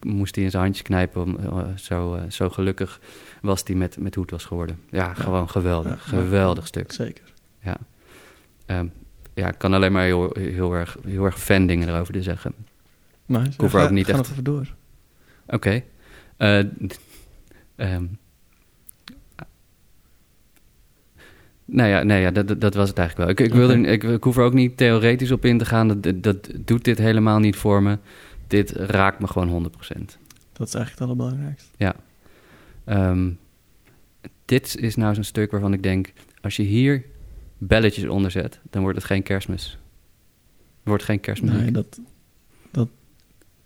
moest 0.00 0.34
hij 0.34 0.44
in 0.44 0.50
zijn 0.50 0.62
handjes 0.62 0.86
knijpen. 0.86 1.22
Om, 1.22 1.38
zo, 1.78 2.18
zo 2.28 2.48
gelukkig 2.50 3.00
was 3.42 3.62
hij 3.64 3.74
met, 3.76 3.98
met 3.98 4.14
hoe 4.14 4.22
het 4.22 4.32
was 4.32 4.44
geworden. 4.44 4.78
Ja, 4.90 5.14
gewoon 5.14 5.48
geweldig. 5.50 6.10
Ja, 6.10 6.16
ja. 6.16 6.22
geweldig 6.22 6.66
stuk. 6.66 6.92
Zeker. 6.92 7.32
Ja. 7.60 7.76
Ehm, 8.66 8.86
ja, 9.34 9.48
ik 9.48 9.58
kan 9.58 9.72
alleen 9.72 9.92
maar 9.92 10.04
heel, 10.04 10.36
heel, 10.38 10.72
erg, 10.74 10.96
heel 11.06 11.24
erg 11.24 11.40
fan 11.40 11.66
dingen 11.66 11.88
erover 11.88 12.12
te 12.12 12.22
zeggen. 12.22 12.54
Maar 13.26 13.44
Ik 13.46 13.52
hoef 13.56 13.74
er 13.74 13.82
ook 13.82 13.90
niet 13.90 14.04
ga 14.06 14.10
echt- 14.12 14.20
nog 14.20 14.30
even 14.30 14.44
door. 14.44 14.74
Oké. 15.46 15.82
D- 16.86 17.00
ehm, 17.76 18.04
Nou 21.64 21.88
ja, 21.88 22.02
nee, 22.02 22.20
ja 22.20 22.30
dat, 22.30 22.60
dat- 22.60 22.74
was 22.74 22.88
het 22.88 22.98
eigenlijk 22.98 23.38
wel. 23.38 23.46
Ik, 23.46 23.52
ik, 23.52 23.58
wilde, 23.58 23.74
ik, 23.90 24.02
ik 24.02 24.24
hoef 24.24 24.36
er 24.36 24.42
ook 24.44 24.52
niet 24.52 24.76
theoretisch 24.76 25.30
op 25.30 25.44
in 25.44 25.58
te 25.58 25.64
gaan. 25.64 26.00
Dat, 26.00 26.22
dat, 26.22 26.50
doet 26.58 26.84
dit 26.84 26.98
helemaal 26.98 27.38
niet 27.38 27.56
voor 27.56 27.82
me. 27.82 27.98
Dit 28.46 28.70
raakt 28.70 29.18
me 29.18 29.26
gewoon 29.26 29.48
100%. 29.48 29.78
Dat 30.52 30.68
is 30.68 30.74
eigenlijk 30.74 30.88
het 30.88 31.00
allerbelangrijkste. 31.00 31.94
Ehm, 32.84 33.30
dit 34.44 34.76
is 34.76 34.96
nou 34.96 35.14
zo'n 35.14 35.24
stuk 35.24 35.50
waarvan 35.50 35.72
ik 35.72 35.82
denk... 35.82 36.12
als 36.40 36.56
je 36.56 36.62
hier 36.62 37.04
belletjes 37.58 38.04
onder 38.08 38.30
zet... 38.30 38.60
dan 38.70 38.82
wordt 38.82 38.96
het 38.98 39.06
geen 39.06 39.22
kerstmis. 39.22 39.78
Wordt 40.82 41.04
geen 41.04 41.20
kerstmuziek. 41.20 41.60
Nee, 41.60 41.70
dat, 41.70 42.00
dat, 42.70 42.88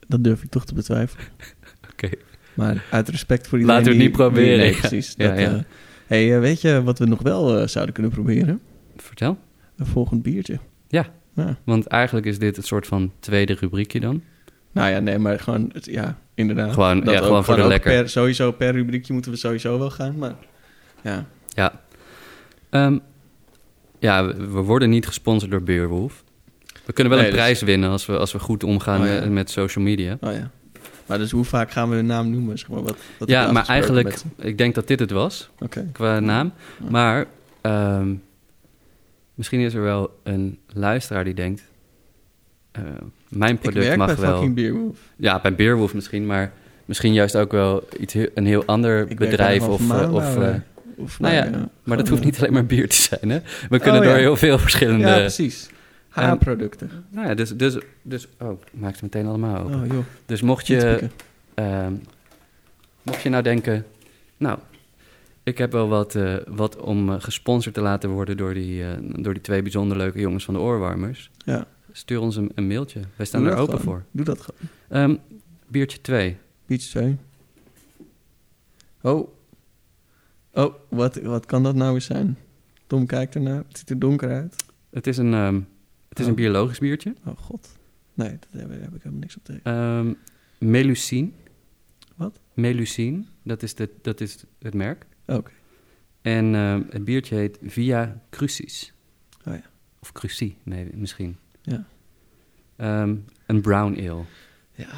dat 0.07 0.25
durf 0.25 0.43
ik 0.43 0.51
toch 0.51 0.65
te 0.67 0.75
betwijfelen. 0.75 1.27
Oké. 1.93 2.11
Maar 2.57 2.85
uit 2.90 3.09
respect 3.09 3.49
voor 3.49 3.59
iedereen 3.59 3.81
Laten 3.83 3.97
we 3.97 4.03
het 4.05 4.12
die- 4.14 4.21
niet 4.23 4.33
proberen. 4.33 4.59
Nee, 4.59 4.75
precies. 4.77 5.14
Ja, 5.16 5.29
dat, 5.29 5.38
ja. 5.38 5.55
eh, 5.55 5.61
hey, 6.07 6.35
eh, 6.35 6.40
weet 6.40 6.61
je 6.61 6.83
wat 6.83 6.99
we 6.99 7.07
nog 7.07 7.23
wel 7.23 7.59
eh, 7.61 7.66
zouden 7.66 7.95
kunnen 7.95 8.12
proberen? 8.12 8.61
Vertel. 8.97 9.38
Een 9.77 9.87
volgend 9.87 10.23
biertje. 10.23 10.59
Ja. 10.88 11.07
ja. 11.35 11.57
Want 11.64 11.87
eigenlijk 11.87 12.27
is 12.27 12.38
dit 12.38 12.57
het 12.57 12.66
soort 12.66 12.87
van 12.87 13.12
tweede 13.19 13.57
rubriekje 13.61 14.01
dan. 14.01 14.23
Nou 14.73 14.90
ja, 14.90 14.99
nee, 14.99 15.19
maar 15.19 15.40
gewoon, 15.40 15.71
het- 15.73 15.85
ja, 15.87 16.19
inderdaad. 16.35 16.73
Gewoon- 16.73 17.01
Dat 17.01 17.14
ja, 17.14 17.21
ook 17.21 17.27
gewoon 17.27 17.45
voor 17.45 17.57
de 17.57 17.66
lekker. 17.66 17.90
Per, 17.92 18.09
sowieso 18.09 18.53
per 18.53 18.73
rubriekje 18.73 19.12
moeten 19.12 19.31
we 19.33 19.37
sowieso 19.38 19.79
wel 19.79 19.90
gaan, 19.90 20.16
maar 20.19 20.35
ja. 21.03 21.27
Ja. 21.49 21.81
Ehm, 22.71 22.99
ja, 23.99 24.27
we, 24.27 24.47
we 24.47 24.61
worden 24.61 24.90
niet 24.90 25.07
gesponsord 25.07 25.51
door 25.51 25.62
Beerwolf. 25.62 26.25
We 26.85 26.92
kunnen 26.92 27.12
wel 27.12 27.23
Nee, 27.23 27.31
een 27.31 27.37
dus- 27.37 27.45
prijs 27.45 27.62
winnen 27.62 27.90
als 27.90 28.07
we, 28.07 28.19
als 28.19 28.33
we 28.33 28.38
goed 28.38 28.64
omgaan 28.64 29.01
Oh, 29.01 29.07
ja. 29.07 29.12
met, 29.21 29.31
met 29.31 29.51
social 29.51 29.85
media. 29.85 30.16
Oh 30.21 30.33
ja. 30.33 30.51
Maar 31.07 31.19
dus 31.19 31.31
hoe 31.31 31.45
vaak 31.45 31.71
gaan 31.71 31.88
we 31.88 31.95
hun 31.95 32.07
naam 32.07 32.31
noemen? 32.31 32.59
Zeg 32.59 32.69
maar, 32.69 32.83
wat, 32.83 32.97
wat 33.19 33.29
ja, 33.29 33.53
maar 33.53 33.66
eigenlijk, 33.69 34.09
met 34.09 34.25
ik 34.37 34.59
denk 34.59 34.75
dat 34.75 34.87
dit 34.88 35.01
het 35.01 35.11
was 35.11 35.51
qua 35.92 36.21
naam. 36.21 36.53
Ja. 36.83 36.90
Maar 36.90 37.27
ehm, 37.61 38.14
misschien 39.35 39.61
is 39.61 39.75
er 39.75 39.83
wel 39.83 40.19
een 40.23 40.59
luisteraar 40.73 41.25
die 41.25 41.35
denkt... 41.35 41.62
eh, 42.73 42.83
mijn 43.29 43.55
Ik 43.55 43.61
product 43.61 43.85
werk 43.87 43.99
mag 43.99 44.07
bij 44.07 44.16
wel... 44.16 44.33
fucking 44.33 44.55
Beerwolf. 44.55 44.99
Ja, 45.16 45.40
bij 45.40 45.55
Beerwolf 45.55 45.95
misschien, 45.95 46.27
maar 46.27 46.53
misschien 46.85 47.12
juist 47.12 47.37
ook 47.37 47.53
wel 47.53 47.88
iets, 47.99 48.12
heel- 48.12 48.29
een 48.35 48.47
heel 48.47 48.64
ander 48.66 49.11
Ik 49.11 49.16
bedrijf. 49.19 49.69
Of, 49.69 49.90
eh, 49.90 50.14
of, 50.14 50.37
eh, 50.38 50.55
of 50.97 51.21
nou 51.21 51.35
ja, 51.35 51.69
maar 51.85 51.97
dat 51.97 52.09
hoeft 52.09 52.25
niet 52.25 52.38
alleen 52.38 52.53
maar 52.53 52.66
bier 52.66 52.88
te 52.88 52.97
zijn, 52.97 53.31
hè? 53.31 53.38
We 53.69 53.79
kunnen 53.79 54.01
Oh, 54.01 54.07
door 54.07 54.14
ja. 54.16 54.21
heel 54.21 54.37
veel 54.37 54.59
verschillende... 54.59 55.07
Ja, 55.07 55.16
precies. 55.19 55.69
En- 56.16 56.22
Haarproducten. 56.29 56.90
Nou 57.09 57.29
ja, 57.29 57.35
dus, 57.35 57.50
dus, 57.57 57.79
dus... 58.02 58.29
Oh, 58.38 58.52
ik 58.61 58.68
maak 58.81 58.92
het 58.92 59.02
meteen 59.02 59.26
allemaal 59.26 59.59
open. 59.64 59.81
Oh 59.81 59.87
joh, 59.87 60.05
Dus 60.26 60.42
mocht 60.42 60.66
je, 60.66 61.09
ehm, 61.55 61.92
mocht 63.02 63.22
je 63.22 63.29
nou 63.29 63.42
denken... 63.42 63.85
Nou, 64.37 64.59
ik 65.42 65.59
heb 65.59 65.72
wel 65.72 65.88
wat, 65.88 66.14
eh, 66.14 66.37
wat 66.46 66.76
om 66.76 67.12
eh, 67.12 67.20
gesponsord 67.20 67.74
te 67.74 67.81
laten 67.81 68.11
worden... 68.11 68.37
Door 68.37 68.55
die, 68.55 68.85
eh, 68.85 68.90
door 69.00 69.33
die 69.33 69.42
twee 69.42 69.62
bijzonder 69.62 69.96
leuke 69.96 70.20
jongens 70.20 70.44
van 70.44 70.55
de 70.55 70.61
oorwarmers. 70.61 71.31
Ja. 71.37 71.66
Stuur 71.92 72.20
ons 72.20 72.37
een, 72.37 72.50
een 72.55 72.66
mailtje. 72.66 73.00
Wij 73.16 73.26
staan 73.26 73.42
Doe 73.42 73.50
er 73.50 73.57
open 73.57 73.79
gewoon. 73.79 73.94
voor. 73.94 74.05
Doe 74.11 74.24
dat 74.24 74.40
gewoon. 74.40 74.61
Ehm, 74.88 75.16
biertje 75.66 76.00
2. 76.00 76.37
Beach 76.66 76.83
2. 76.83 77.16
Oh. 79.00 79.29
Oh, 80.52 80.74
wat, 80.88 81.16
wat 81.16 81.46
kan 81.46 81.62
dat 81.62 81.74
nou 81.74 81.94
eens 81.94 82.05
zijn? 82.05 82.38
Tom 82.87 83.07
kijkt 83.07 83.35
ernaar. 83.35 83.62
Het 83.68 83.79
ziet 83.79 83.90
er 83.90 83.98
donker 83.98 84.31
uit. 84.31 84.55
Het 84.90 85.07
is 85.07 85.16
een, 85.16 85.35
ehm, 85.35 85.61
het 86.16 86.18
is 86.18 86.24
een 86.26 86.31
Oh. 86.31 86.37
biologisch 86.38 86.79
biertje. 86.79 87.14
Oh 87.24 87.37
god. 87.37 87.79
Nee, 88.14 88.38
daar 88.50 88.62
heb, 88.62 88.70
ik 88.72 88.81
helemaal 89.02 89.18
niks 89.20 89.37
op 89.37 89.44
tegen. 89.44 89.62
Ehm 89.62 90.12
Melusine. 90.59 91.31
Wat? 92.14 92.40
Melusine, 92.55 93.24
dat 93.42 93.62
is, 93.62 93.74
de, 93.74 93.90
dat 94.02 94.20
is 94.20 94.44
het 94.59 94.74
merk. 94.74 95.07
Oké. 95.26 95.50
En 96.22 96.55
ehm, 96.55 96.83
het 96.90 97.05
biertje 97.05 97.35
heet 97.37 97.59
Via 97.62 98.20
Crucis. 98.31 98.92
Oh 99.44 99.55
ja. 99.55 99.62
Of 100.00 100.12
Cruci, 100.12 100.57
nee, 100.62 100.88
misschien. 100.94 101.37
Ja. 101.62 101.87
Ehm, 102.76 103.14
een 103.46 103.61
brown 103.61 104.09
ale. 104.09 104.24
Ja. 104.74 104.88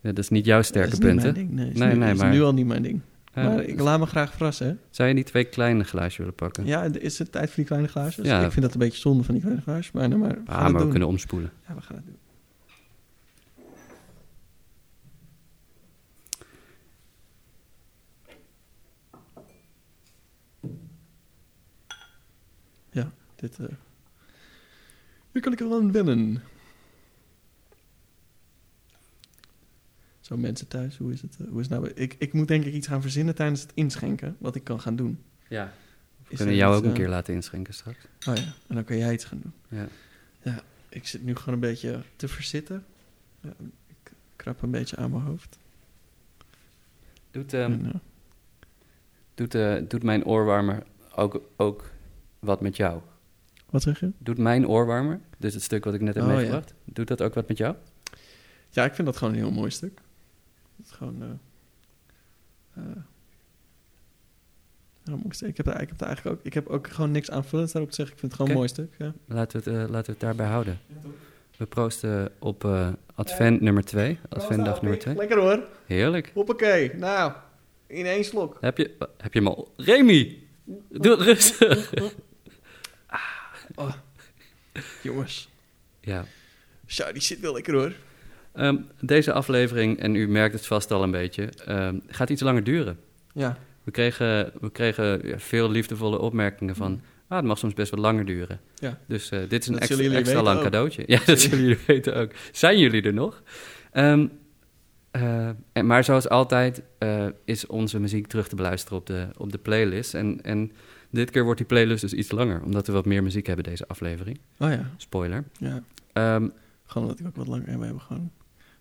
Ja, 0.00 0.08
dat 0.12 0.18
is 0.18 0.28
niet 0.28 0.44
jouw 0.44 0.62
sterke 0.62 0.90
dat 0.90 0.98
is 0.98 1.04
niet 1.04 1.08
punt, 1.22 1.22
hè? 1.22 1.32
mijn 1.32 1.46
ding. 1.46 1.50
Nee, 1.58 1.68
is 1.70 1.78
Nee, 1.78 1.94
nee, 1.94 2.12
is 2.12 2.18
maar- 2.18 2.30
nu 2.32 2.42
al 2.42 2.54
niet 2.54 2.66
mijn 2.66 2.82
ding. 2.82 3.00
Eh, 3.32 3.44
maar 3.44 3.62
ik 3.62 3.80
laat 3.80 3.98
me 3.98 4.06
graag 4.06 4.32
verrassen? 4.32 4.80
Zou 4.90 5.08
je 5.08 5.14
die 5.14 5.24
twee 5.24 5.44
kleine 5.44 5.84
glaasjes 5.84 6.16
willen 6.16 6.34
pakken? 6.34 6.66
Ja, 6.66 6.82
is 6.82 7.18
het 7.18 7.32
tijd 7.32 7.46
voor 7.46 7.56
die 7.56 7.64
kleine 7.64 7.88
glaasjes? 7.88 8.26
Ja. 8.26 8.44
Ik 8.44 8.52
vind 8.52 8.64
dat 8.64 8.72
een 8.72 8.78
beetje 8.78 9.00
zonde 9.00 9.24
van 9.24 9.34
die 9.34 9.42
kleine 9.42 9.62
glaasjes. 9.62 9.92
Maar, 9.92 10.08
nee, 10.08 10.18
maar 10.18 10.28
we 10.28 10.34
gaan 10.34 10.56
ah, 10.56 10.64
het 10.64 10.72
maar 10.72 10.82
we 10.82 10.88
kunnen 10.88 11.08
omspoelen. 11.08 11.52
Ja, 11.68 11.74
we 11.74 11.80
gaan 11.80 11.96
het 11.96 12.04
doen. 12.04 12.16
Ja, 22.90 23.12
dit... 23.36 23.58
eh 23.58 23.66
hier 25.32 25.42
kan 25.42 25.52
ik 25.52 25.58
wel 25.58 25.74
aan 25.74 25.92
wennen. 25.92 26.42
Zo 30.32 30.38
mensen 30.38 30.68
thuis, 30.68 30.96
hoe 30.96 31.12
is 31.12 31.22
het? 31.22 31.36
eh, 31.40 31.46
hoe 31.48 31.60
is 31.60 31.68
het 31.68 31.80
nou? 31.80 31.92
Ik, 31.94 32.14
ik 32.18 32.32
moet 32.32 32.48
denk 32.48 32.64
ik 32.64 32.72
iets 32.74 32.86
gaan 32.86 33.02
verzinnen 33.02 33.34
tijdens 33.34 33.60
het 33.60 33.70
inschenken, 33.74 34.36
wat 34.38 34.54
ik 34.54 34.64
kan 34.64 34.80
gaan 34.80 34.96
doen. 34.96 35.18
Ja. 35.48 35.72
We 36.26 36.30
Is 36.32 36.36
kunnen 36.36 36.54
jou 36.54 36.76
ook 36.76 36.82
een 36.82 36.88
eh, 36.88 36.94
keer 36.96 37.08
laten 37.08 37.34
inschenken 37.34 37.74
straks. 37.74 37.98
Oh 38.28 38.36
ja, 38.36 38.42
en 38.42 38.74
dan 38.74 38.84
kan 38.84 38.96
jij 38.96 39.12
iets 39.12 39.24
gaan 39.24 39.40
doen. 39.42 39.52
Ja. 39.68 39.88
Ja, 40.42 40.62
ik 40.88 41.06
zit 41.06 41.22
nu 41.22 41.34
gewoon 41.36 41.54
een 41.54 41.60
beetje 41.60 42.02
te 42.16 42.28
verzitten. 42.28 42.84
Ja, 43.40 43.52
ik 43.86 44.12
krap 44.36 44.62
een 44.62 44.70
beetje 44.70 44.96
aan 44.96 45.10
mijn 45.10 45.22
hoofd. 45.22 45.58
Doet, 47.30 47.52
En, 47.52 47.86
eh, 47.86 47.94
doet, 49.34 49.90
doet 49.90 50.02
mijn 50.02 50.24
oorwarmer 50.24 50.82
ook, 51.14 51.42
ook 51.56 51.90
wat 52.38 52.60
met 52.60 52.76
jou? 52.76 53.00
wat 53.70 53.82
zeg 53.82 54.00
je? 54.00 54.10
Doet 54.18 54.38
mijn 54.38 54.66
oorwarmer, 54.66 55.20
dus 55.38 55.54
het 55.54 55.62
stuk 55.62 55.84
wat 55.84 55.94
ik 55.94 56.00
net 56.00 56.14
heb 56.14 56.24
Oh, 56.24 56.42
ja. 56.42 56.62
doet 56.84 57.08
dat 57.08 57.22
ook 57.22 57.34
wat 57.34 57.48
met 57.48 57.56
jou? 57.58 57.74
Ja, 58.70 58.84
ik 58.84 58.94
vind 58.94 59.06
dat 59.06 59.16
gewoon 59.16 59.32
een 59.32 59.38
heel 59.38 59.50
mooi 59.50 59.70
stuk. 59.70 60.00
Gewoon... 61.02 61.40
stuk. 65.30 65.48
Ik 65.48 65.56
heb, 65.56 65.66
daar, 65.66 65.82
ik 65.82 65.88
heb 65.88 65.98
daar 65.98 66.08
eigenlijk 66.08 66.38
ook... 66.38 66.46
Ik 66.46 66.54
heb 66.54 66.68
ook 66.68 66.88
gewoon 66.88 67.10
niks 67.10 67.30
aanvullends 67.30 67.72
daarop 67.72 67.90
te 67.90 67.96
zeggen. 67.96 68.14
Ik 68.14 68.20
vind 68.20 68.32
het 68.32 68.40
gewoon 68.40 68.50
een 68.50 68.56
mooi 68.56 68.68
stuk, 68.68 68.94
ja. 68.98 69.14
Laten 69.26 69.64
we 69.64 69.70
het, 69.70 69.80
eh, 69.80 69.90
laten 69.90 70.06
we 70.06 70.12
het 70.12 70.20
daarbij 70.20 70.46
houden. 70.46 70.78
We 71.56 71.66
proosten 71.66 72.32
op 72.38 72.64
eh, 72.64 72.88
advent 73.14 73.60
nummer 73.60 73.84
2, 73.84 74.18
adventdag 74.28 74.82
nummer 74.82 75.00
2. 75.00 75.14
Lekker 75.14 75.38
hoor. 75.38 75.64
Heerlijk. 75.86 76.30
Hoppakee. 76.34 76.94
Nou, 76.94 77.32
in 77.86 78.06
één 78.06 78.24
slok. 78.24 78.58
Heb 78.60 78.78
je, 78.78 78.96
heb 79.16 79.32
je 79.32 79.38
hem 79.38 79.48
al? 79.48 79.72
Remy! 79.76 80.38
Doe 80.88 81.10
het 81.10 81.20
rustig. 81.20 81.92
Jongens. 85.02 85.48
Ja. 86.00 86.24
Zo, 86.86 87.12
die 87.12 87.22
zit 87.22 87.40
wel 87.40 87.52
lekker 87.52 87.74
hoor. 87.74 87.92
Ehm, 88.52 88.76
deze 89.00 89.32
aflevering, 89.32 89.98
en 89.98 90.14
u 90.14 90.28
merkt 90.28 90.54
het 90.54 90.66
vast 90.66 90.90
al 90.90 91.02
een 91.02 91.10
beetje, 91.10 91.48
ehm, 91.66 91.98
gaat 92.06 92.30
iets 92.30 92.42
langer 92.42 92.64
duren. 92.64 92.98
Ja. 93.32 93.58
We 93.84 93.90
kregen, 93.90 94.52
we 94.60 94.70
kregen 94.70 95.40
veel 95.40 95.70
liefdevolle 95.70 96.18
opmerkingen 96.18 96.76
van... 96.76 97.00
Ah, 97.28 97.38
het 97.38 97.46
mag 97.46 97.58
soms 97.58 97.74
best 97.74 97.90
wat 97.90 98.00
langer 98.00 98.24
duren. 98.24 98.60
Ja. 98.74 98.98
Dus 99.06 99.30
eh, 99.30 99.38
dit 99.48 99.60
is 99.62 99.66
een 99.66 99.72
Dat 99.72 99.82
extra, 99.82 100.12
extra 100.12 100.42
lang 100.42 100.56
ook. 100.56 100.64
cadeautje. 100.64 101.02
Ja, 101.06 101.20
dat 101.26 101.40
zullen 101.42 101.58
jullie 101.58 101.78
weten 101.86 102.16
ook. 102.16 102.30
Zijn 102.52 102.78
jullie 102.78 103.02
er 103.02 103.12
nog? 103.12 103.42
Ehm, 103.92 104.26
eh, 105.10 105.48
en, 105.72 105.86
maar 105.86 106.04
zoals 106.04 106.28
altijd 106.28 106.82
eh, 106.98 107.26
is 107.44 107.66
onze 107.66 108.00
muziek 108.00 108.26
terug 108.26 108.48
te 108.48 108.56
beluisteren 108.56 108.98
op 108.98 109.06
de, 109.06 109.26
op 109.36 109.52
de 109.52 109.58
playlist. 109.58 110.14
En, 110.14 110.42
en 110.42 110.72
dit 111.10 111.30
keer 111.30 111.42
wordt 111.44 111.58
die 111.58 111.66
playlist 111.68 112.00
dus 112.00 112.12
iets 112.12 112.30
langer, 112.30 112.62
omdat 112.62 112.86
we 112.86 112.92
wat 112.92 113.04
meer 113.06 113.22
muziek 113.22 113.46
hebben 113.46 113.64
deze 113.64 113.88
aflevering. 113.88 114.40
Oh 114.58 114.70
ja. 114.70 114.90
Spoiler. 114.96 115.44
Ja. 115.58 115.82
Ehm, 116.12 116.48
Gewoon 116.86 117.08
omdat 117.08 117.20
ik 117.20 117.26
ook 117.26 117.36
wat 117.36 117.46
langer... 117.46 117.68
Hebben 117.68 118.00
gewoon... 118.00 118.30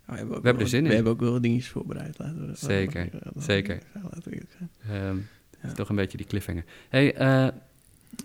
we 0.05 0.15
hebben, 0.17 0.35
ook 0.35 0.41
We 0.41 0.47
hebben 0.47 0.53
wel 0.53 0.61
er 0.63 0.67
zin 0.67 0.83
in. 0.83 0.87
We 0.89 0.95
hebben 0.95 1.13
ook 1.13 1.19
wel 1.19 1.41
dingetjes 1.41 1.69
voorbereid. 1.69 2.17
Laten 2.17 2.47
we 2.47 2.55
Zeker, 2.55 3.03
laten 3.03 3.19
we 3.19 3.29
dat- 3.33 3.43
zeker. 3.43 3.79
Laten 3.93 4.31
we 4.31 4.41
ehm, 4.87 5.17
Ja. 5.61 5.67
is 5.67 5.73
toch 5.73 5.89
een 5.89 5.95
beetje 5.95 6.17
die 6.17 6.25
cliffhanger. 6.27 6.63
hey, 6.89 7.15
eh, 7.15 7.47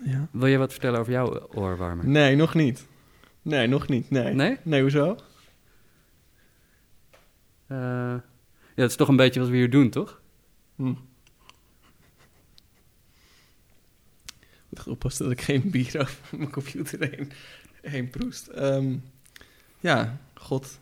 Ja. 0.03 0.27
wil 0.31 0.47
je 0.47 0.57
wat 0.57 0.71
vertellen 0.71 0.99
over 0.99 1.11
jouw 1.11 1.47
oorwarmer? 1.47 2.07
Nee, 2.07 2.35
nog 2.35 2.53
niet. 2.53 2.87
Nee, 3.41 3.67
nog 3.67 3.87
niet. 3.87 4.09
Nee. 4.09 4.33
Nee? 4.33 4.57
Nee, 4.63 4.81
hoezo? 4.81 5.17
Eh, 7.67 7.77
ja, 7.77 8.23
dat 8.75 8.89
is 8.89 8.95
toch 8.95 9.07
een 9.07 9.15
beetje 9.15 9.39
wat 9.39 9.49
we 9.49 9.55
hier 9.55 9.69
doen, 9.69 9.89
toch? 9.89 10.21
Hm. 10.75 10.83
Moet 14.69 14.77
echt 14.79 14.87
oppassen 14.87 15.23
dat 15.23 15.33
ik 15.33 15.41
geen 15.41 15.69
bier 15.69 15.99
over 16.01 16.37
mijn 16.37 16.51
computer 16.51 17.09
heen, 17.09 17.31
heen 17.81 18.09
proest. 18.09 18.47
Ehm, 18.47 18.95
ja, 19.79 20.17
god. 20.33 20.79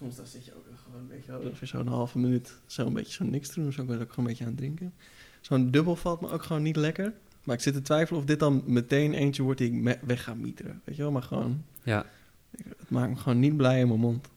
Soms 0.00 0.16
dan 0.16 0.26
zit 0.26 0.44
je 0.44 0.54
ook 0.56 0.64
gewoon, 0.84 1.08
weet 1.08 1.24
je 1.24 1.30
wel, 1.30 1.52
zo'n 1.62 1.86
halve 1.86 2.18
minuut 2.18 2.52
zo 2.66 2.86
een 2.86 2.92
beetje 2.92 3.12
zo 3.12 3.24
niks 3.24 3.48
te 3.48 3.54
doen. 3.54 3.64
Dus 3.64 3.76
ik 3.76 3.80
ook 3.82 3.88
gewoon 3.90 4.08
een 4.16 4.24
beetje 4.24 4.44
aan 4.44 4.50
het 4.50 4.58
drinken. 4.58 4.92
Zo'n 5.40 5.70
dubbel 5.70 5.96
valt 5.96 6.20
me 6.20 6.30
ook 6.30 6.42
gewoon 6.42 6.62
niet 6.62 6.76
lekker. 6.76 7.12
Maar 7.44 7.56
ik 7.56 7.62
zit 7.62 7.74
te 7.74 7.82
twijfelen 7.82 8.20
of 8.20 8.26
dit 8.26 8.38
dan 8.38 8.62
meteen 8.66 9.14
eentje 9.14 9.42
wordt 9.42 9.58
die 9.58 9.68
ik 9.72 9.74
me- 9.74 9.98
weg 10.02 10.22
ga 10.24 10.34
mieteren. 10.34 10.80
Weet 10.84 10.96
je 10.96 11.02
wel, 11.02 11.10
maar 11.10 11.22
gewoon... 11.22 11.64
Ja. 11.82 12.04
Het 12.50 12.90
maakt 12.90 13.10
me 13.10 13.16
gewoon 13.16 13.38
niet 13.38 13.56
blij 13.56 13.80
in 13.80 13.88
mijn 13.88 14.00
mond. 14.00 14.28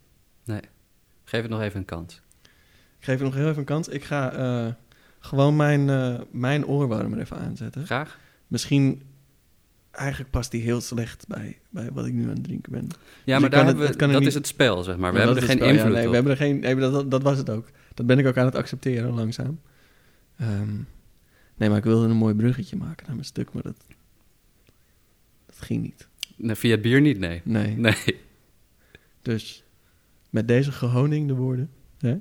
Geef 1.23 1.41
het 1.41 1.51
nog 1.51 1.61
even 1.61 1.79
een 1.79 1.85
kans. 1.85 2.21
Ik 2.99 3.05
geef 3.05 3.15
het 3.15 3.23
nog 3.23 3.33
heel 3.33 3.45
even 3.47 3.57
een 3.57 3.65
kans. 3.65 3.87
Ik 3.87 4.03
ga 4.03 4.31
eh, 4.31 4.73
gewoon 5.19 5.55
mijn, 5.55 5.89
eh, 5.89 6.19
mijn 6.31 6.65
oorwarmer 6.65 7.19
even 7.19 7.37
aanzetten. 7.37 7.85
Graag. 7.85 8.19
Misschien, 8.47 9.01
eigenlijk 9.95 10.31
past 10.31 10.51
die 10.51 10.61
heel 10.61 10.81
slecht 10.81 11.27
bij, 11.27 11.59
bij 11.69 11.89
wat 11.91 12.05
ik 12.05 12.13
nu 12.13 12.23
aan 12.23 12.29
het 12.29 12.43
drinken 12.43 12.71
ben. 12.71 12.87
Ja, 13.23 13.35
ik 13.35 13.41
maar 13.41 13.49
daar 13.49 13.65
het- 13.65 13.77
we, 13.77 13.85
het 13.85 13.99
dat 13.99 14.09
niet- 14.09 14.27
is 14.27 14.33
het 14.33 14.47
spel, 14.47 14.83
zeg 14.83 14.97
maar. 14.97 15.11
We 15.13 15.17
hebben 15.17 15.37
er 15.37 15.43
geen 15.43 15.59
invloed 15.59 15.77
ja, 15.77 15.87
nee, 15.87 16.03
op. 16.03 16.07
We 16.09 16.13
hebben 16.15 16.31
er 16.31 16.37
geen, 16.37 16.59
nee, 16.59 16.75
dat, 16.75 17.11
dat 17.11 17.21
was 17.23 17.37
het 17.37 17.49
ook. 17.49 17.67
Dat 17.93 18.05
ben 18.05 18.19
ik 18.19 18.25
ook 18.27 18.37
aan 18.37 18.45
het 18.45 18.55
accepteren, 18.55 19.13
langzaam. 19.13 19.59
Ehm, 20.37 20.75
nee, 21.55 21.69
maar 21.69 21.77
ik 21.77 21.83
wilde 21.83 22.07
een 22.07 22.15
mooi 22.15 22.35
bruggetje 22.35 22.75
maken 22.75 23.05
naar 23.05 23.15
mijn 23.15 23.25
stuk, 23.27 23.53
maar 23.53 23.63
dat, 23.63 23.75
dat 25.45 25.61
ging 25.61 25.81
niet. 25.81 26.07
Nee, 26.35 26.55
via 26.55 26.71
het 26.71 26.81
bier 26.81 27.01
niet, 27.01 27.19
nee. 27.19 27.41
Nee. 27.43 27.77
Nee. 27.77 27.95
Dus 29.21 29.63
met 30.29 30.47
deze 30.47 30.71
gehoningde 30.71 31.33
woorden. 31.33 31.69
Hè? 31.99 32.17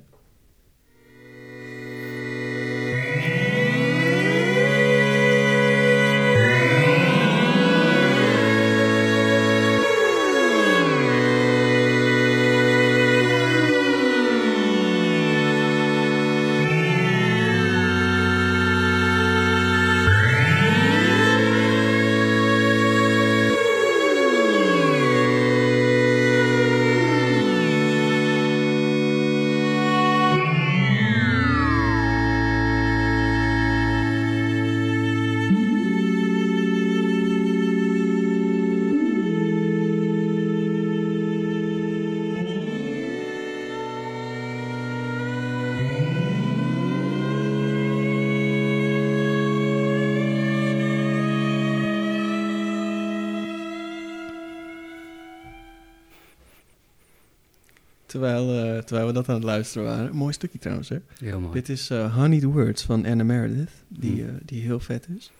Terwijl, 58.93 59.13
we 59.13 59.19
dat 59.19 59.29
aan 59.29 59.35
het 59.35 59.43
luisteren 59.43 59.87
waren. 59.87 60.09
Een 60.09 60.15
mooi 60.15 60.33
stukje 60.33 60.59
trouwens, 60.59 60.89
hè? 60.89 60.97
Heel 61.17 61.39
mooi. 61.39 61.53
Dit 61.53 61.69
is 61.69 61.89
eh, 61.89 62.15
Honeyed 62.15 62.43
Words 62.43 62.83
van 62.83 63.05
Anna 63.05 63.23
Meredith, 63.23 63.69
die, 63.87 64.21
Hmm. 64.23 64.29
eh, 64.35 64.41
die 64.45 64.61
heel 64.61 64.79
vet 64.79 65.07
is. 65.17 65.31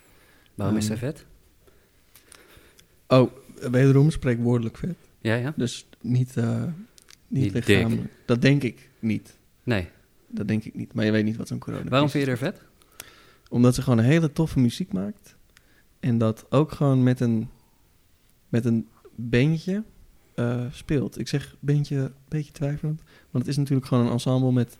Waarom 0.55 0.77
is 0.77 0.89
Ehm, 0.89 0.99
hij 0.99 1.11
vet? 1.11 1.25
Oh, 3.07 3.31
wederom 3.71 4.11
spreekwoordelijk 4.11 4.77
vet. 4.77 4.95
Ja, 5.21 5.35
ja? 5.35 5.53
Dus 5.55 5.89
niet, 6.01 6.37
eh 6.37 6.63
niet, 7.27 7.53
Niet 7.53 7.65
dik. 7.65 7.89
Dat 8.25 8.41
denk 8.41 8.63
ik 8.63 8.89
niet. 8.99 9.37
Nee. 9.63 9.87
Dat 10.27 10.47
denk 10.47 10.63
ik 10.63 10.73
niet. 10.75 10.93
Maar 10.93 11.05
je 11.05 11.11
weet 11.11 11.23
niet 11.25 11.35
wat 11.37 11.47
zo'n 11.47 11.59
corona 11.59 11.89
Waarom 11.89 12.09
vind 12.09 12.25
je 12.25 12.31
er 12.31 12.37
vet? 12.37 12.61
Omdat 13.49 13.75
ze 13.75 13.81
gewoon 13.81 13.97
een 13.99 14.05
hele 14.05 14.31
toffe 14.31 14.59
muziek 14.59 14.93
maakt. 14.93 15.35
En 15.99 16.17
dat 16.17 16.45
ook 16.49 16.71
gewoon 16.71 17.03
met 17.03 17.19
een, 17.19 17.49
met 18.49 18.65
een 18.65 18.87
bandje 19.15 19.83
eh, 20.35 20.65
speelt. 20.71 21.19
Ik 21.19 21.27
zeg 21.27 21.55
bandje 21.59 21.95
een 21.95 22.13
beetje 22.27 22.51
twijfelend. 22.51 23.01
Want 23.31 23.45
het 23.45 23.47
is 23.47 23.57
natuurlijk 23.57 23.87
gewoon 23.87 24.05
een 24.05 24.11
ensemble 24.11 24.51
met 24.51 24.77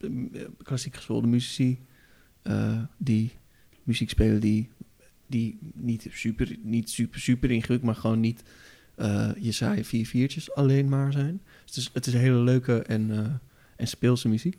eh, 0.00 0.08
eh, 0.32 0.48
klassiek 0.62 0.94
geschoolde 0.94 1.26
muzici. 1.26 1.78
die 2.96 3.32
muziek 3.82 4.10
spelen 4.10 4.40
die, 4.40 4.68
die 5.26 5.58
niet 5.74 6.06
super, 6.10 6.56
niet 6.62 6.90
super, 6.90 7.20
super 7.20 7.50
ingewikkeld, 7.50 7.82
maar 7.82 8.00
gewoon 8.00 8.20
niet 8.20 8.42
je 9.38 9.52
saaie 9.52 9.84
vier 9.84 10.06
viertjes 10.06 10.54
alleen 10.54 10.88
maar 10.88 11.12
zijn. 11.12 11.40
Dus 11.64 11.74
het 11.74 11.76
is, 11.76 11.90
het 11.92 12.06
is 12.06 12.12
hele 12.12 12.38
leuke 12.38 12.82
en, 12.82 13.40
en 13.76 13.86
speelse 13.86 14.28
muziek. 14.28 14.58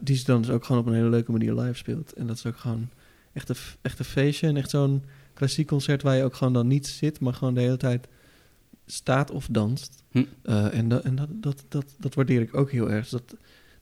Die 0.00 0.16
ze 0.16 0.24
dan 0.24 0.40
dus 0.40 0.50
ook 0.50 0.64
gewoon 0.64 0.80
op 0.80 0.86
een 0.86 0.94
hele 0.94 1.10
leuke 1.10 1.32
manier 1.32 1.54
live 1.54 1.78
speelt. 1.78 2.12
En 2.12 2.26
dat 2.26 2.36
is 2.36 2.46
ook 2.46 2.56
gewoon 2.56 2.88
echt 3.32 3.48
een, 3.48 3.56
echt 3.82 3.98
een 3.98 4.04
feestje. 4.04 4.46
En 4.46 4.56
echt 4.56 4.70
zo'n 4.70 5.02
klassiek 5.34 5.66
concert 5.66 6.02
waar 6.02 6.16
je 6.16 6.24
ook 6.24 6.34
gewoon 6.34 6.52
dan 6.52 6.66
niet 6.66 6.86
zit, 6.86 7.20
maar 7.20 7.34
gewoon 7.34 7.54
de 7.54 7.60
hele 7.60 7.76
tijd 7.76 8.08
staat 8.86 9.30
of 9.30 9.46
danst. 9.50 10.02
Hm. 10.10 10.22
Eh, 10.42 10.78
en 10.78 10.88
dat, 10.88 11.02
en 11.02 11.14
dat, 11.14 11.28
dat, 11.32 11.64
dat, 11.68 11.84
dat 11.98 12.14
waardeer 12.14 12.40
ik 12.40 12.56
ook 12.56 12.70
heel 12.70 12.90
erg. 12.90 13.00
Dus 13.02 13.10
dat, 13.10 13.34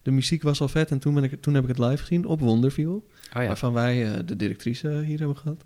de 0.03 0.11
muziek 0.11 0.43
was 0.43 0.61
al 0.61 0.69
vet 0.69 0.91
en 0.91 0.99
toen, 0.99 1.15
ben 1.15 1.25
ik, 1.25 1.43
toen 1.43 1.55
heb 1.55 1.63
ik 1.63 1.69
het 1.69 1.79
live 1.79 1.97
gezien 2.03 2.25
op 2.27 2.41
Wonderfeel. 2.41 2.93
Oh 3.37 3.43
ja, 3.43 3.47
Waarvan 3.47 3.73
wij 3.73 4.05
eh, 4.13 4.19
de 4.25 4.37
directrice 4.37 5.03
hier 5.07 5.19
hebben 5.19 5.37
gehad. 5.37 5.65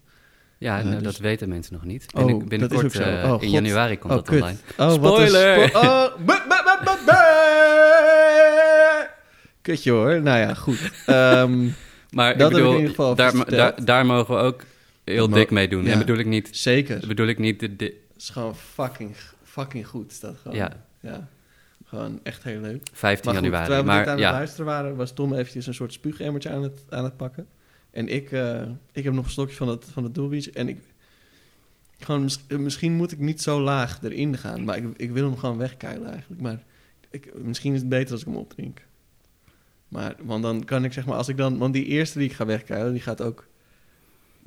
ja 0.58 0.78
eh, 0.78 0.84
nou, 0.84 0.94
dus- 0.96 1.02
dat 1.02 1.16
weten 1.18 1.48
mensen 1.48 1.72
nog 1.72 1.84
niet. 1.84 2.06
Oh, 2.14 2.20
En 2.20 2.38
dat 2.38 2.48
binnenkort, 2.48 2.94
is 2.94 3.00
Oh, 3.00 3.36
in 3.42 3.50
januari 3.50 3.98
komt 3.98 4.12
Oh, 4.12 4.18
dat 4.18 4.28
kut. 4.28 4.40
online. 4.42 4.58
Oh, 4.76 4.86
wat 4.86 4.94
Spoiler! 4.94 5.68
spo- 5.68 5.78
oh, 5.78 6.16
bu- 6.26 6.34
Kutje 9.62 9.90
hoor. 9.90 10.22
Nou 10.22 10.38
ja, 10.38 10.54
goed. 10.54 10.78
Ehm, 11.06 11.68
Maar 12.10 12.36
Dat 12.38 12.50
ik 12.50 12.56
bedoel, 12.56 12.70
in 12.70 12.76
ieder 12.76 12.90
geval 12.90 13.14
daar, 13.14 13.50
daar, 13.50 13.84
daar 13.84 14.06
mogen 14.06 14.34
we 14.34 14.40
ook 14.40 14.62
heel 15.04 15.28
dik 15.28 15.50
mee 15.50 15.68
doen. 15.68 15.84
ja. 15.84 15.92
En 15.92 15.98
bedoel 15.98 16.16
ik 16.18 16.26
niet, 16.26 16.48
zeker. 16.52 17.06
bedoel 17.06 17.26
ik 17.26 17.38
niet 17.38 17.78
de, 17.78 17.94
is 18.16 18.30
gewoon 18.30 18.56
fucking, 18.56 19.16
fucking 19.42 19.86
goed. 19.86 20.10
Is 20.10 20.20
dat 20.20 20.36
gewoon. 20.42 20.56
Ja. 20.56 20.84
ja. 21.00 21.28
Gewoon 21.84 22.20
echt 22.22 22.42
heel 22.42 22.60
leuk. 22.60 22.88
15 22.92 23.24
Maar 23.24 23.34
goed, 23.34 23.44
januari. 23.44 23.66
terwijl 23.66 23.84
we 23.84 23.90
dit 23.90 23.98
aan 23.98 24.04
maar 24.04 24.14
het 24.14 24.18
ja, 24.24 24.30
luisteren 24.32 24.66
waren, 24.66 24.96
was 24.96 25.12
Tom 25.12 25.32
eventjes 25.34 25.66
een 25.66 25.74
soort 25.74 25.92
spuugemmertje 25.92 26.50
aan 26.50 26.62
het, 26.62 26.80
aan 26.88 27.04
het 27.04 27.16
pakken. 27.16 27.46
En 27.90 28.08
ik, 28.08 28.32
eh, 28.32 28.62
ik 28.92 29.04
heb 29.04 29.12
nog 29.12 29.24
een 29.24 29.30
slokje 29.30 29.56
van 29.56 29.68
het, 29.68 29.84
van 29.84 30.04
het 30.04 30.14
doelbeach. 30.14 30.50
En 30.50 30.68
ik, 30.68 30.78
gewoon, 31.98 32.22
mis- 32.22 32.46
misschien 32.48 32.92
moet 32.92 33.12
ik 33.12 33.18
niet 33.18 33.42
zo 33.42 33.60
laag 33.60 34.02
erin 34.02 34.36
gaan. 34.38 34.64
Maar 34.64 34.76
ik, 34.76 34.84
ik 34.96 35.10
wil 35.10 35.24
hem 35.24 35.36
gewoon 35.36 35.56
wegkeilen 35.58 36.10
eigenlijk. 36.10 36.40
Maar 36.40 36.62
ik, 37.10 37.34
misschien 37.42 37.72
is 37.74 37.80
het 37.80 37.88
beter 37.88 38.12
als 38.12 38.20
ik 38.20 38.26
hem 38.26 38.36
opdrink. 38.36 38.82
Maar, 39.88 40.14
want 40.22 40.42
dan 40.42 40.64
kan 40.64 40.84
ik 40.84 40.92
zeg 40.92 41.06
maar, 41.06 41.16
als 41.16 41.28
ik 41.28 41.36
dan... 41.36 41.58
Want 41.58 41.74
die 41.74 41.84
eerste 41.84 42.18
die 42.18 42.28
ik 42.28 42.34
ga 42.34 42.46
wegkeilen, 42.46 42.92
die 42.92 43.02
gaat 43.02 43.22
ook 43.22 43.46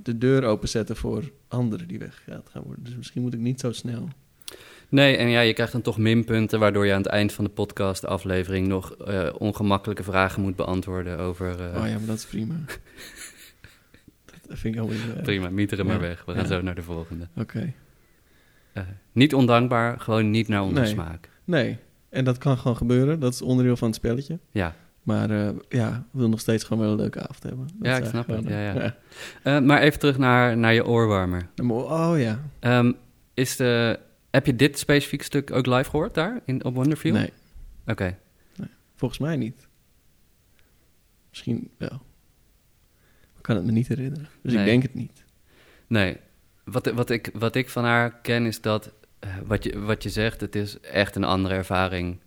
de 0.04 0.18
deur 0.18 0.44
openzetten 0.44 0.96
voor 0.96 1.32
anderen 1.48 1.88
die 1.88 2.00
weggehaald 2.00 2.50
gaan 2.50 2.64
worden. 2.66 2.84
Dus 2.84 2.96
misschien 2.96 3.22
moet 3.22 3.34
ik 3.34 3.40
niet 3.40 3.60
zo 3.60 3.72
snel. 3.72 4.08
Nee, 4.90 5.16
en 5.18 5.30
ja, 5.30 5.40
je 5.42 5.54
krijgt 5.54 5.72
dan 5.72 5.82
toch 5.82 5.98
minpunten, 5.98 6.60
waardoor 6.60 6.86
je 6.86 6.92
aan 6.94 7.02
het 7.02 7.12
eind 7.12 7.34
van 7.34 7.44
de 7.44 7.50
podcast, 7.50 8.06
aflevering, 8.06 8.68
nog 8.68 8.96
eh, 8.96 9.30
ongemakkelijke 9.38 10.04
vragen 10.04 10.42
moet 10.42 10.56
beantwoorden 10.56 11.18
over... 11.20 11.50
eh, 11.72 11.82
oh 11.82 11.88
ja, 11.88 11.98
maar 11.98 12.06
dat 12.06 12.16
is 12.18 12.26
prima. 12.26 12.56
dat 14.48 14.58
vind 14.58 14.76
ik 14.76 14.82
alweer... 14.82 15.18
eh, 15.18 15.24
Prima, 15.24 15.50
mieteren 15.50 15.86
maar 15.86 15.96
Ja, 15.96 16.02
weg. 16.02 16.26
We 16.26 16.34
gaan 16.34 16.42
ja. 16.42 16.48
zo 16.48 16.62
naar 16.62 16.76
de 16.76 16.82
volgende. 16.84 17.28
Oké. 17.36 17.74
Niet 19.12 19.34
ondankbaar, 19.34 20.00
gewoon 20.00 20.30
niet 20.30 20.48
naar 20.48 20.62
onze 20.64 20.80
Nee. 20.82 20.90
smaak. 20.90 21.30
Nee, 21.44 21.78
en 22.10 22.24
dat 22.24 22.38
kan 22.38 22.58
gewoon 22.58 22.78
gebeuren. 22.78 23.20
Dat 23.20 23.34
is 23.34 23.42
onderdeel 23.42 23.78
van 23.78 23.88
het 23.88 23.98
spelletje. 23.98 24.40
Ja. 24.52 24.76
Maar 25.10 25.30
eh, 25.30 25.50
ja, 25.70 25.96
ik 25.96 26.04
wil 26.20 26.30
nog 26.30 26.40
steeds 26.40 26.64
gewoon 26.64 26.84
wel 26.84 26.92
een 26.92 26.98
leuke 27.00 27.20
avond 27.22 27.44
hebben. 27.44 27.68
Dat 27.68 27.88
Ja, 27.88 27.98
ik 27.98 28.06
snap 28.06 28.28
het. 28.28 28.48
Ja, 28.48 28.60
ja. 28.60 28.96
Eh, 29.44 29.60
maar 29.60 29.82
even 29.82 30.00
terug 30.00 30.18
naar, 30.18 30.58
naar 30.58 30.74
je 30.74 30.86
oorwarmer. 30.86 31.50
Oh 31.64 32.14
ja. 32.18 32.40
Ehm, 32.60 32.92
is 33.34 33.56
de, 33.56 34.00
heb 34.32 34.46
je 34.46 34.56
dit 34.56 34.80
specifiek 34.80 35.22
stuk 35.24 35.52
ook 35.52 35.66
live 35.66 35.90
gehoord 35.90 36.14
daar 36.14 36.42
in, 36.46 36.64
op 36.64 36.76
Wonderfield? 36.76 37.18
Nee, 37.18 37.34
Oké. 37.88 38.18
volgens 38.96 39.20
mij 39.20 39.36
niet. 39.36 39.68
Misschien 41.30 41.72
wel. 41.78 42.02
Ik 43.38 43.42
kan 43.42 43.56
het 43.56 43.66
me 43.66 43.72
niet 43.72 43.88
herinneren. 43.88 44.28
Dus 44.42 44.54
Nee. 44.54 44.62
ik 44.62 44.68
denk 44.70 44.82
het 44.84 44.94
niet. 44.94 45.24
Nee. 45.88 46.18
Wat, 46.64 46.92
wat, 46.92 47.10
ik, 47.10 47.30
wat 47.34 47.56
ik 47.56 47.70
van 47.70 47.84
haar 47.84 48.16
ken 48.22 48.46
is 48.46 48.62
dat, 48.62 48.92
eh, 49.20 49.30
wat, 49.46 49.64
je, 49.64 49.80
wat 49.80 50.04
je 50.04 50.10
zegt, 50.10 50.42
het 50.42 50.56
is 50.56 50.80
echt 50.80 51.16
een 51.16 51.24
andere 51.24 51.56
ervaring. 51.56 52.20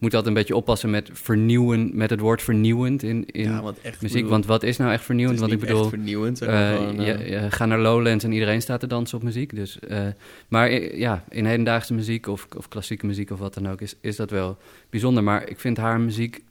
Moet 0.00 0.14
altijd 0.14 0.26
een 0.34 0.40
beetje 0.40 0.56
oppassen 0.56 0.90
met 0.90 1.10
vernieuwen, 1.12 1.90
met 1.96 2.10
het 2.10 2.20
woord 2.20 2.42
vernieuwend 2.42 3.02
in, 3.02 3.26
in 3.26 3.42
ja, 3.50 3.62
muziek. 3.82 4.00
bedoel, 4.12 4.28
Want 4.30 4.46
wat 4.46 4.62
is 4.62 4.76
nou 4.76 4.88
echt 4.90 4.96
het 4.98 5.06
vernieuwend? 5.06 5.34
is 5.40 5.46
Want 5.46 5.52
ik 5.52 5.60
bedoel, 5.60 5.80
echt 5.80 5.88
vernieuwend. 5.88 6.42
Eh, 6.42 6.92
je, 6.96 7.12
eh, 7.12 7.28
je- 7.42 7.50
ga 7.50 7.66
naar 7.66 7.78
Lowlands 7.78 8.24
en 8.24 8.32
iedereen 8.32 8.62
staat 8.62 8.80
te 8.80 8.86
dansen 8.86 9.16
op 9.18 9.22
muziek. 9.24 9.54
Dus, 9.54 9.78
eh, 9.78 10.06
maar 10.48 10.72
ja, 10.96 11.24
in 11.28 11.44
hedendaagse 11.44 11.94
muziek 11.94 12.26
of, 12.26 12.46
of 12.56 12.68
klassieke 12.68 13.06
muziek 13.06 13.30
of 13.30 13.38
wat 13.38 13.54
dan 13.54 13.68
ook 13.68 13.80
is, 13.80 13.94
is 14.00 14.16
dat 14.16 14.30
wel 14.30 14.58
bijzonder. 14.90 15.22
Maar 15.22 15.48
ik 15.48 15.60
vind 15.60 15.76
haar 15.76 16.00
muziek, 16.00 16.42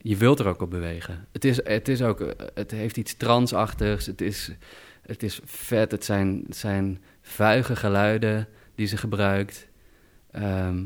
je 0.00 0.16
wilt 0.16 0.38
er 0.38 0.46
ook 0.46 0.62
op 0.62 0.70
bewegen. 0.70 1.26
Het, 1.32 1.44
is, 1.44 1.64
het, 1.64 1.88
is 1.88 2.02
ook, 2.02 2.34
het 2.54 2.70
heeft 2.70 2.96
iets 2.96 3.14
transachtigs, 3.16 4.06
het 4.06 4.20
is, 4.20 4.50
het 5.02 5.22
is 5.22 5.40
vet, 5.44 5.90
het 5.90 6.04
zijn, 6.04 6.42
het 6.46 6.56
zijn 6.56 7.02
vuige 7.22 7.76
geluiden 7.76 8.48
die 8.74 8.86
ze 8.86 8.96
gebruikt. 8.96 9.68
Ehm, 10.30 10.82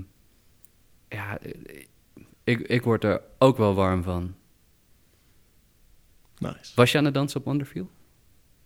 ja, 1.14 1.38
eh, 1.38 1.53
ik, 2.44 2.61
ik 2.61 2.83
word 2.83 3.05
er 3.05 3.20
ook 3.38 3.57
wel 3.57 3.74
warm 3.74 4.03
van. 4.03 4.35
nice. 6.38 6.72
Was 6.74 6.92
je 6.92 6.98
aan 6.98 7.05
het 7.05 7.14
dansen 7.14 7.40
op 7.40 7.46
Wonderfield? 7.46 7.90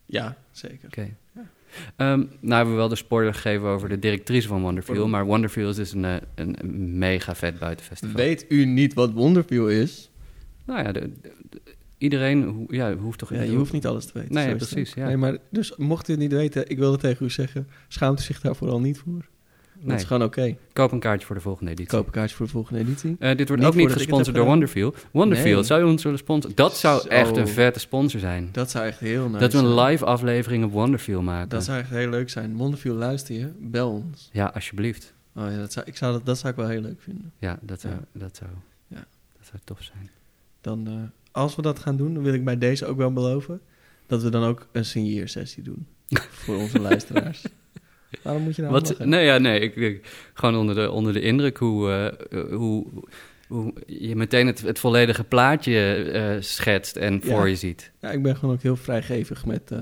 Ja, 0.07 0.37
zeker. 0.51 0.87
Oké. 0.87 1.17
Ehm, 1.97 2.19
nou 2.19 2.55
hebben 2.55 2.71
we 2.71 2.75
wel 2.81 2.89
de 2.89 2.97
spoiler 2.97 3.35
gegeven 3.35 3.69
over 3.69 3.89
de 3.89 3.99
directrice 3.99 4.49
van 4.49 4.61
Wonderfeel. 4.63 4.93
Pardon? 4.95 5.11
Maar 5.13 5.25
Wonderfeel 5.25 5.69
is 5.69 5.77
dus 5.77 5.93
een, 5.93 6.05
eh, 6.05 6.17
een, 6.35 6.57
een 6.65 6.99
mega 6.99 7.35
vet 7.35 7.59
buitenfestival. 7.59 8.17
Weet 8.17 8.45
u 8.49 8.65
niet 8.65 8.95
wat 8.95 9.13
Wonderfeel 9.13 9.69
is? 9.69 10.11
Nou 10.65 10.83
ja, 10.83 10.93
de, 10.93 11.01
de- 11.21 11.33
de- 11.51 11.61
iedereen 11.99 12.43
ho- 12.45 12.65
ja, 12.69 12.97
hoeft 12.97 13.19
toch... 13.19 13.33
Ja, 13.35 13.43
je 13.43 13.57
hoeft 13.57 13.73
niet 13.73 13.87
alles 13.87 14.07
te 14.07 14.13
weten. 14.19 14.35
Nee, 14.35 14.57
precies, 14.57 14.95
ja. 14.95 15.07
Nee, 15.07 15.17
maar 15.17 15.37
dus 15.51 15.77
mocht 15.77 16.09
u 16.09 16.13
het 16.13 16.21
niet 16.21 16.33
weten, 16.33 16.69
ik 16.71 16.79
wilde 16.79 16.99
tegen 16.99 17.27
u 17.27 17.31
zeggen, 17.31 17.69
schaamt 17.89 18.21
u 18.21 18.23
zich 18.23 18.41
daar 18.41 18.57
vooral 18.57 18.81
niet 18.81 18.99
voor. 18.99 19.29
Dat 19.79 19.87
Nee, 19.87 19.97
is 19.97 20.05
gewoon 20.05 20.23
oké. 20.23 20.57
koop 20.73 20.93
een 20.93 20.99
kaartje 21.01 21.27
voor 21.27 21.37
de 21.37 21.43
volgende 21.43 21.71
editie. 21.71 21.91
Koop 21.97 22.07
een 22.07 22.13
kaartje 22.13 22.37
voor 22.37 22.47
de 22.47 22.53
volgende 22.53 22.81
editie. 22.81 23.17
Eh, 23.19 23.37
dit 23.37 23.49
wordt 23.49 23.63
Niet 23.63 23.71
ook 23.73 23.79
niet 23.79 23.93
gesponsord 23.93 24.37
door. 24.37 24.45
Wonderfeel, 24.45 25.55
Nee. 25.55 25.63
zou 25.63 25.81
je 25.81 25.87
ons 25.87 26.03
willen 26.03 26.19
sponsoren? 26.19 26.57
Dat 26.57 26.77
zou 26.77 27.01
Zo. 27.01 27.09
echt 27.09 27.37
een 27.37 27.49
vette 27.49 27.79
sponsor 27.79 28.21
zijn. 28.21 28.49
Dat 28.53 28.71
zou 28.71 28.87
echt 28.87 28.99
heel 28.99 29.27
nice 29.29 29.39
dat 29.39 29.53
we 29.53 29.59
een 29.59 29.75
live 29.75 30.05
aflevering 30.05 30.65
op 30.65 30.73
Wonderfeel 30.73 31.23
maken. 31.23 31.49
Dat 31.49 31.65
zou 31.65 31.79
echt 31.79 31.91
heel 31.91 32.09
leuk 32.09 32.31
zijn. 32.31 32.57
Wonderfeel, 32.57 32.95
luister 32.95 33.35
je? 33.35 33.49
Bel 33.59 33.91
ons. 33.91 34.29
Ja, 34.33 34.47
alsjeblieft. 34.55 35.15
Oh 35.35 35.51
ja, 35.51 35.57
dat 35.57 35.73
zou, 35.73 35.87
ik 35.87 35.97
zou 35.97 36.13
dat, 36.13 36.27
dat 36.27 36.39
zou 36.39 36.53
ik 36.53 36.59
wel 36.59 36.69
heel 36.69 36.81
leuk 36.81 37.01
vinden. 37.03 37.33
Ja, 37.39 37.59
dat 37.63 37.81
zou, 37.81 37.95
Ja. 37.95 38.01
Dat 38.13 38.37
zou, 38.37 38.51
Ja. 38.87 39.05
dat 39.39 39.47
zou 39.47 39.59
tof 39.65 39.83
zijn. 39.83 40.11
Dan, 40.61 40.87
eh, 40.87 40.95
als 41.31 41.57
we 41.57 41.63
dat 41.63 41.79
gaan 41.79 41.97
doen, 41.97 42.15
dan 42.15 42.23
wil 42.23 42.35
ik 42.35 42.45
bij 42.45 42.59
deze 42.59 42.87
ook 42.87 42.97
wel 42.97 43.13
beloven 43.13 43.61
dat 44.07 44.23
we 44.23 44.31
dan 44.31 44.45
ook 44.45 44.67
een 44.73 44.85
signeersessie 44.85 45.63
doen. 45.63 45.87
voor 46.31 46.57
onze 46.57 46.81
luisteraars. 46.81 47.45
Waarom 48.23 48.43
moet 48.43 48.57
je 48.57 48.63
nou 48.63 48.75
Wat, 48.75 48.99
nee, 48.99 49.25
ja, 49.25 49.39
nee, 49.39 49.61
ik, 49.61 49.77
ik- 49.77 50.31
gewoon 50.35 50.57
onder 50.57 50.75
de, 50.75 50.91
onder 50.91 51.13
de 51.13 51.21
indruk 51.21 51.57
hoe, 51.57 51.91
eh, 52.31 52.55
hoe, 52.55 52.87
hoe 53.49 53.73
je 53.87 54.17
meteen 54.17 54.47
het, 54.47 54.61
het 54.61 54.79
volledige 54.79 55.25
plaatje 55.25 55.95
eh, 56.13 56.37
schetst 56.43 56.97
en 56.97 57.13
Ja. 57.15 57.21
voor 57.37 57.49
je 57.49 57.57
ziet. 57.57 57.93
Ja, 58.01 58.11
ik 58.11 58.23
ben 58.23 58.37
gewoon 58.37 58.55
ook 58.55 58.63
heel 58.63 58.77
vrijgevig 58.77 59.47
met, 59.47 59.71
eh, 59.71 59.79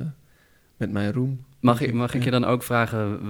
met 0.76 0.90
mijn 0.90 1.12
roem. 1.12 1.44
Mag, 1.60 1.80
ik, 1.80 1.92
mag 1.92 2.14
ik 2.14 2.24
je 2.24 2.30
dan 2.30 2.44
ook 2.44 2.62
vragen, 2.62 3.20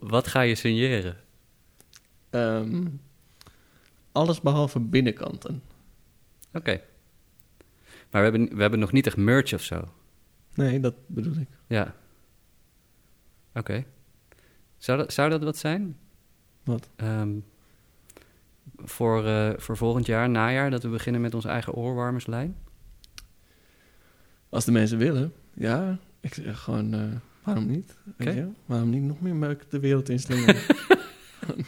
wat 0.00 0.26
ga 0.26 0.40
je 0.40 0.54
signeren? 0.54 1.16
Ehm, 2.30 2.84
alles 4.12 4.40
behalve 4.40 4.80
binnenkanten. 4.80 5.62
Oké. 6.52 6.80
Maar 8.10 8.22
we 8.30 8.38
hebben, 8.38 8.56
we 8.56 8.60
hebben 8.60 8.80
nog 8.80 8.92
niet 8.92 9.06
echt 9.06 9.16
merch 9.16 9.54
of 9.54 9.62
zo. 9.62 9.88
Nee, 10.54 10.80
dat 10.80 10.94
bedoel 11.06 11.34
ik. 11.36 11.48
Ja. 11.66 11.94
Oké. 13.56 13.84
Zou, 14.78 14.98
dat, 14.98 15.12
zou 15.12 15.30
dat 15.30 15.42
wat 15.42 15.56
zijn? 15.56 15.96
Wat? 16.64 16.88
Ehm, 16.96 17.38
voor, 18.76 19.26
eh, 19.26 19.50
voor 19.56 19.76
volgend 19.76 20.06
jaar, 20.06 20.30
najaar, 20.30 20.70
dat 20.70 20.82
we 20.82 20.88
beginnen 20.88 21.20
met 21.20 21.34
onze 21.34 21.48
eigen 21.48 21.72
oorwarmerslijn? 21.72 22.56
Als 24.48 24.64
de 24.64 24.72
mensen 24.72 24.98
willen, 24.98 25.32
ja. 25.54 25.98
Ik 26.20 26.34
zeg 26.34 26.60
gewoon, 26.60 26.94
eh, 26.94 27.00
waarom 27.42 27.66
niet? 27.66 27.96
Je? 28.18 28.48
Waarom 28.66 28.90
niet 28.90 29.02
nog 29.02 29.20
meer 29.20 29.34
meuk 29.34 29.70
de 29.70 29.80
wereld 29.80 30.08
inslingeren? 30.08 30.62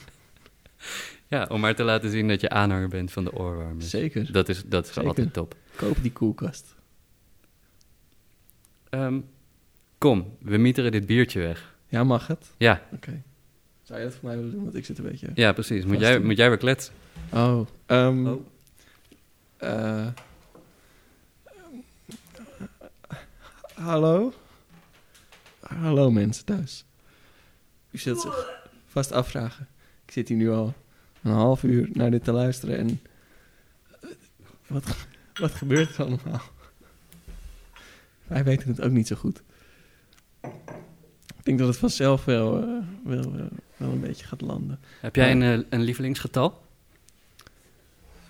Ja, 1.28 1.46
om 1.50 1.60
maar 1.60 1.74
te 1.74 1.82
laten 1.82 2.10
zien 2.10 2.28
dat 2.28 2.40
je 2.40 2.48
aanhanger 2.48 2.88
bent 2.88 3.12
van 3.12 3.24
de 3.24 3.32
oorwarmers. 3.32 3.90
Zeker. 3.90 4.32
Dat 4.32 4.48
is, 4.48 4.62
dat 4.64 4.86
is 4.86 4.92
Zeker. 4.92 5.08
altijd 5.08 5.32
top. 5.32 5.56
Koop 5.76 5.96
die 6.02 6.12
koelkast. 6.12 6.74
Ehm, 8.90 9.20
kom, 9.98 10.36
we 10.40 10.56
mieteren 10.56 10.92
dit 10.92 11.06
biertje 11.06 11.40
weg. 11.40 11.77
Ja, 11.88 12.04
mag 12.04 12.26
het? 12.26 12.46
Ja, 12.56 12.82
Oké. 12.92 13.22
Zou 13.82 13.98
je 14.00 14.04
dat 14.06 14.14
voor 14.14 14.28
mij 14.28 14.36
willen 14.36 14.50
doen? 14.52 14.62
Want 14.64 14.74
ik 14.74 14.84
zit 14.84 14.98
een 14.98 15.04
beetje... 15.04 15.30
ja 15.34 15.52
precies. 15.52 15.84
Moet 15.84 16.00
jij, 16.00 16.18
moet 16.20 16.36
jij 16.36 16.48
weer 16.48 16.58
kletsen? 16.58 16.94
Oh. 17.32 17.66
ehm, 17.86 18.26
Oh. 18.26 18.40
eh, 19.56 20.06
hallo? 23.74 24.32
Hallo 25.60 26.10
mensen 26.10 26.44
thuis. 26.44 26.84
U 27.90 27.98
zult 27.98 28.20
zich 28.20 28.60
vast 28.86 29.12
afvragen. 29.12 29.68
Ik 30.06 30.12
zit 30.12 30.28
hier 30.28 30.36
nu 30.36 30.50
al 30.50 30.74
een 31.22 31.32
half 31.32 31.62
uur 31.62 31.88
naar 31.92 32.10
dit 32.10 32.24
te 32.24 32.32
luisteren 32.32 32.78
en... 32.78 33.00
eh, 34.00 34.10
Wat, 34.66 34.96
wat 35.34 35.52
gebeurt 35.52 35.96
er 35.96 36.04
allemaal? 36.04 36.40
Wij 38.26 38.44
weten 38.44 38.68
het 38.68 38.80
ook 38.80 38.90
niet 38.92 39.06
zo 39.06 39.16
goed. 39.16 39.42
Ik 41.48 41.56
denk 41.56 41.66
dat 41.66 41.80
het 41.80 41.90
vanzelf 41.90 42.24
wel, 42.24 42.62
eh, 42.62 42.68
wel, 43.04 43.32
wel, 43.32 43.48
wel 43.76 43.90
een 43.90 44.00
beetje 44.00 44.26
gaat 44.26 44.40
landen. 44.40 44.78
Heb 45.00 45.16
jij 45.16 45.30
een, 45.30 45.42
eh, 45.42 45.64
een 45.68 45.80
lievelingsgetal? 45.80 46.62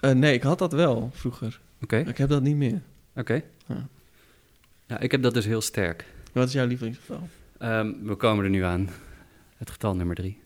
Eh, 0.01 0.11
nee, 0.11 0.33
ik 0.35 0.43
had 0.43 0.59
dat 0.59 0.73
wel 0.73 1.11
vroeger. 1.13 1.61
Oké, 1.83 1.97
Ik 1.97 2.19
heb 2.19 2.29
dat 2.29 2.43
niet 2.43 2.57
meer. 2.57 2.83
oké. 3.17 3.43
Ja. 3.67 3.89
Ja, 4.87 4.99
ik 4.99 5.11
heb 5.11 5.23
dat 5.23 5.35
dus 5.35 5.45
heel 5.45 5.61
sterk. 5.61 6.05
Wat 6.33 6.47
is 6.47 6.53
jouw 6.53 6.67
lievelingsgetal? 6.67 7.29
Ehm, 7.59 7.93
we 8.03 8.15
komen 8.15 8.45
er 8.45 8.51
nu 8.51 8.63
aan. 8.63 8.89
Het 9.57 9.71
getal 9.71 9.95
nummer 9.97 10.17
drie. 10.17 10.43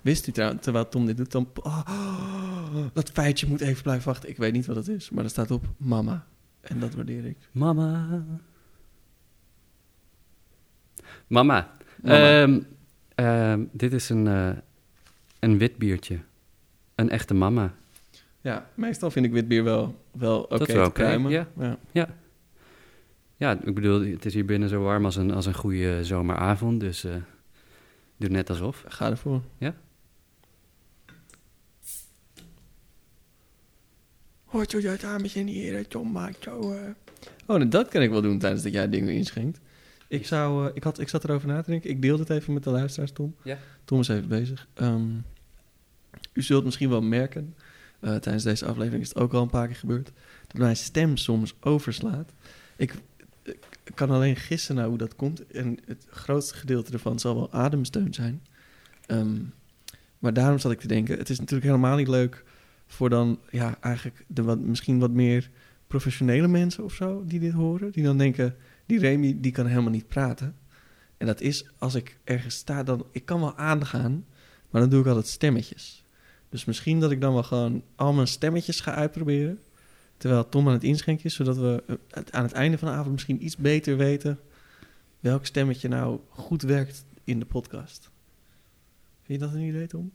Wist 0.00 0.26
u 0.26 0.32
trouwens, 0.32 0.62
terwijl 0.62 0.88
Tom 0.88 1.06
dit 1.06 1.16
doet, 1.16 1.32
dan... 1.32 1.48
Oh, 1.62 2.76
dat 2.92 3.10
feitje 3.10 3.46
moet 3.46 3.60
even 3.60 3.82
blijven 3.82 4.06
wachten. 4.06 4.28
Ik 4.28 4.36
weet 4.36 4.52
niet 4.52 4.66
wat 4.66 4.76
het 4.76 4.88
is, 4.88 5.10
maar 5.10 5.24
er 5.24 5.30
staat 5.30 5.50
op 5.50 5.64
mama. 5.76 6.26
En 6.68 6.80
dat 6.80 6.94
waardeer 6.94 7.24
ik. 7.24 7.36
Mama. 7.52 8.06
Mama. 11.26 11.76
Mama. 12.02 12.42
Ehm, 12.42 12.60
ehm, 13.14 13.64
dit 13.72 13.92
is 13.92 14.08
een, 14.08 14.26
eh, 14.26 14.50
een 15.38 15.58
wit 15.58 15.76
biertje. 15.76 16.18
Een 16.94 17.10
echte 17.10 17.34
mama. 17.34 17.74
ja, 18.40 18.70
meestal 18.74 19.10
vind 19.10 19.26
ik 19.26 19.32
wit 19.32 19.48
bier 19.48 19.64
wel, 19.64 20.04
wel 20.12 20.40
oké 20.42 20.72
wel 20.72 20.86
te 20.86 20.92
kruimen. 20.92 21.30
ja. 21.30 21.48
ja. 21.92 22.08
Ja, 23.36 23.60
ik 23.64 23.74
bedoel, 23.74 24.00
het 24.00 24.24
is 24.24 24.34
hier 24.34 24.44
binnen 24.44 24.68
zo 24.68 24.82
warm 24.82 25.04
als 25.04 25.16
een, 25.16 25.30
als 25.30 25.46
een 25.46 25.54
goede 25.54 26.04
zomeravond. 26.04 26.80
Dus 26.80 27.04
eh 27.04 27.14
doe 28.16 28.28
net 28.28 28.50
alsof. 28.50 28.84
Ga 28.88 29.10
ervoor. 29.10 29.42
Ja? 29.58 29.74
Hoort 34.48 34.72
u 34.72 34.80
dat 34.80 35.00
dames 35.00 35.34
en 35.34 35.46
heren, 35.46 35.88
Tom 35.88 36.12
maakt 36.12 36.42
zo... 36.42 36.72
eh. 36.72 36.80
Oh, 37.46 37.56
nou, 37.56 37.68
dat 37.68 37.88
kan 37.88 38.02
ik 38.02 38.10
wel 38.10 38.22
doen 38.22 38.38
tijdens 38.38 38.62
dat 38.62 38.72
jij 38.72 38.88
dingen 38.88 39.14
inschenkt. 39.14 39.60
Ik, 40.08 40.26
zou, 40.26 40.68
eh, 40.68 40.76
ik, 40.76 40.82
had, 40.82 40.98
ik 41.00 41.08
zat 41.08 41.24
erover 41.24 41.48
na 41.48 41.62
te 41.62 41.70
denken. 41.70 41.90
Ik 41.90 42.02
deel 42.02 42.16
dit 42.16 42.30
even 42.30 42.52
met 42.52 42.64
de 42.64 42.70
luisteraars, 42.70 43.12
Tom. 43.12 43.34
Ja. 43.42 43.58
Tom 43.84 44.00
is 44.00 44.08
even 44.08 44.28
bezig. 44.28 44.68
Ehm, 44.74 45.06
u 46.32 46.42
zult 46.42 46.64
misschien 46.64 46.88
wel 46.88 47.02
merken, 47.02 47.54
eh, 48.00 48.16
tijdens 48.16 48.44
deze 48.44 48.66
aflevering 48.66 49.02
is 49.02 49.08
het 49.08 49.18
ook 49.18 49.32
al 49.32 49.42
een 49.42 49.50
paar 49.50 49.66
keer 49.66 49.76
gebeurd, 49.76 50.12
dat 50.46 50.56
mijn 50.56 50.76
stem 50.76 51.16
soms 51.16 51.54
overslaat. 51.60 52.32
Ik, 52.76 52.94
ik 53.42 53.94
kan 53.94 54.10
alleen 54.10 54.36
gissen 54.36 54.74
naar 54.74 54.86
hoe 54.86 54.98
dat 54.98 55.16
komt. 55.16 55.46
En 55.46 55.78
het 55.86 56.06
grootste 56.10 56.54
gedeelte 56.54 56.92
ervan 56.92 57.18
zal 57.18 57.34
wel 57.34 57.52
ademsteun 57.52 58.14
zijn. 58.14 58.42
Ehm, 59.06 59.36
maar 60.18 60.32
daarom 60.32 60.58
zat 60.58 60.72
ik 60.72 60.80
te 60.80 60.88
denken, 60.88 61.18
het 61.18 61.30
is 61.30 61.38
natuurlijk 61.38 61.66
helemaal 61.66 61.96
niet 61.96 62.08
leuk 62.08 62.44
voor 62.88 63.08
dan, 63.08 63.38
ja, 63.50 63.76
eigenlijk 63.80 64.24
de 64.26 64.42
wat, 64.42 64.58
misschien 64.58 64.98
wat 64.98 65.10
meer 65.10 65.50
professionele 65.86 66.48
mensen 66.48 66.84
of 66.84 66.92
zo 66.92 67.24
die 67.26 67.40
dit 67.40 67.52
horen. 67.52 67.92
Die 67.92 68.04
dan 68.04 68.18
denken, 68.18 68.56
die 68.86 68.98
Remy, 68.98 69.36
die 69.40 69.52
kan 69.52 69.66
helemaal 69.66 69.90
niet 69.90 70.08
praten. 70.08 70.56
En 71.16 71.26
dat 71.26 71.40
is, 71.40 71.70
als 71.78 71.94
ik 71.94 72.18
ergens 72.24 72.54
sta, 72.54 72.82
dan, 72.82 73.06
ik 73.10 73.24
kan 73.24 73.40
wel 73.40 73.56
aangaan, 73.56 74.24
maar 74.70 74.80
dan 74.80 74.90
doe 74.90 75.00
ik 75.00 75.06
altijd 75.06 75.26
stemmetjes. 75.26 76.04
Dus 76.48 76.64
misschien 76.64 77.00
dat 77.00 77.10
ik 77.10 77.20
dan 77.20 77.32
wel 77.32 77.42
gewoon 77.42 77.82
al 77.94 78.12
mijn 78.12 78.26
stemmetjes 78.26 78.80
ga 78.80 78.94
uitproberen. 78.94 79.58
Terwijl 80.16 80.48
Tom 80.48 80.66
aan 80.66 80.72
het 80.72 80.84
inschenken 80.84 81.24
is, 81.24 81.34
zodat 81.34 81.56
we 81.56 81.82
eh, 81.86 82.22
aan 82.30 82.42
het 82.42 82.52
einde 82.52 82.78
van 82.78 82.88
de 82.88 82.94
avond 82.94 83.12
misschien 83.12 83.44
iets 83.44 83.56
beter 83.56 83.96
weten 83.96 84.38
welk 85.20 85.46
stemmetje 85.46 85.88
nou 85.88 86.20
goed 86.28 86.62
werkt 86.62 87.04
in 87.24 87.38
de 87.38 87.46
podcast. 87.46 88.10
Vind 89.22 89.40
je 89.40 89.46
dat 89.46 89.54
een 89.54 89.62
idee, 89.62 89.86
Tom? 89.86 90.12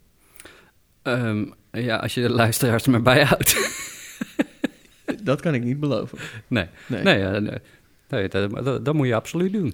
Ehm, 1.03 1.45
ja, 1.71 1.95
als 1.95 2.13
je 2.13 2.21
de 2.21 2.29
luisteraars 2.29 2.83
er 2.85 2.91
maar 2.91 3.01
bijhoudt. 3.01 3.55
Dat 5.23 5.41
kan 5.41 5.53
ik 5.53 5.63
niet 5.63 5.79
beloven. 5.79 6.17
nee, 6.47 6.67
Nee. 6.87 7.03
nee, 7.03 7.17
ja, 7.19 7.39
nee, 7.39 7.57
nee 8.09 8.27
dat, 8.29 8.51
dat, 8.65 8.85
dat 8.85 8.93
moet 8.93 9.07
je 9.07 9.15
absoluut 9.15 9.53
doen. 9.53 9.73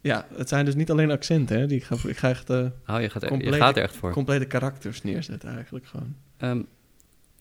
Ja, 0.00 0.26
het 0.34 0.48
zijn 0.48 0.64
dus 0.64 0.74
niet 0.74 0.90
alleen 0.90 1.10
accenten, 1.10 1.58
hè. 1.58 1.66
Die 1.66 1.76
ik, 1.78 1.84
ga, 1.84 1.96
ik 2.08 2.16
ga 2.16 2.28
echt 2.28 2.50
Oh, 2.50 2.66
je, 2.86 3.10
gaat 3.10 3.22
je 3.22 3.28
Complete- 3.28 3.56
gaat 3.56 3.76
er 3.76 3.82
echt 3.82 3.96
voor. 3.96 4.12
complete 4.12 4.44
karakters 4.44 5.02
neerzetten 5.02 5.48
eigenlijk 5.54 5.86
gewoon. 5.86 6.16
Ehm, 6.36 6.62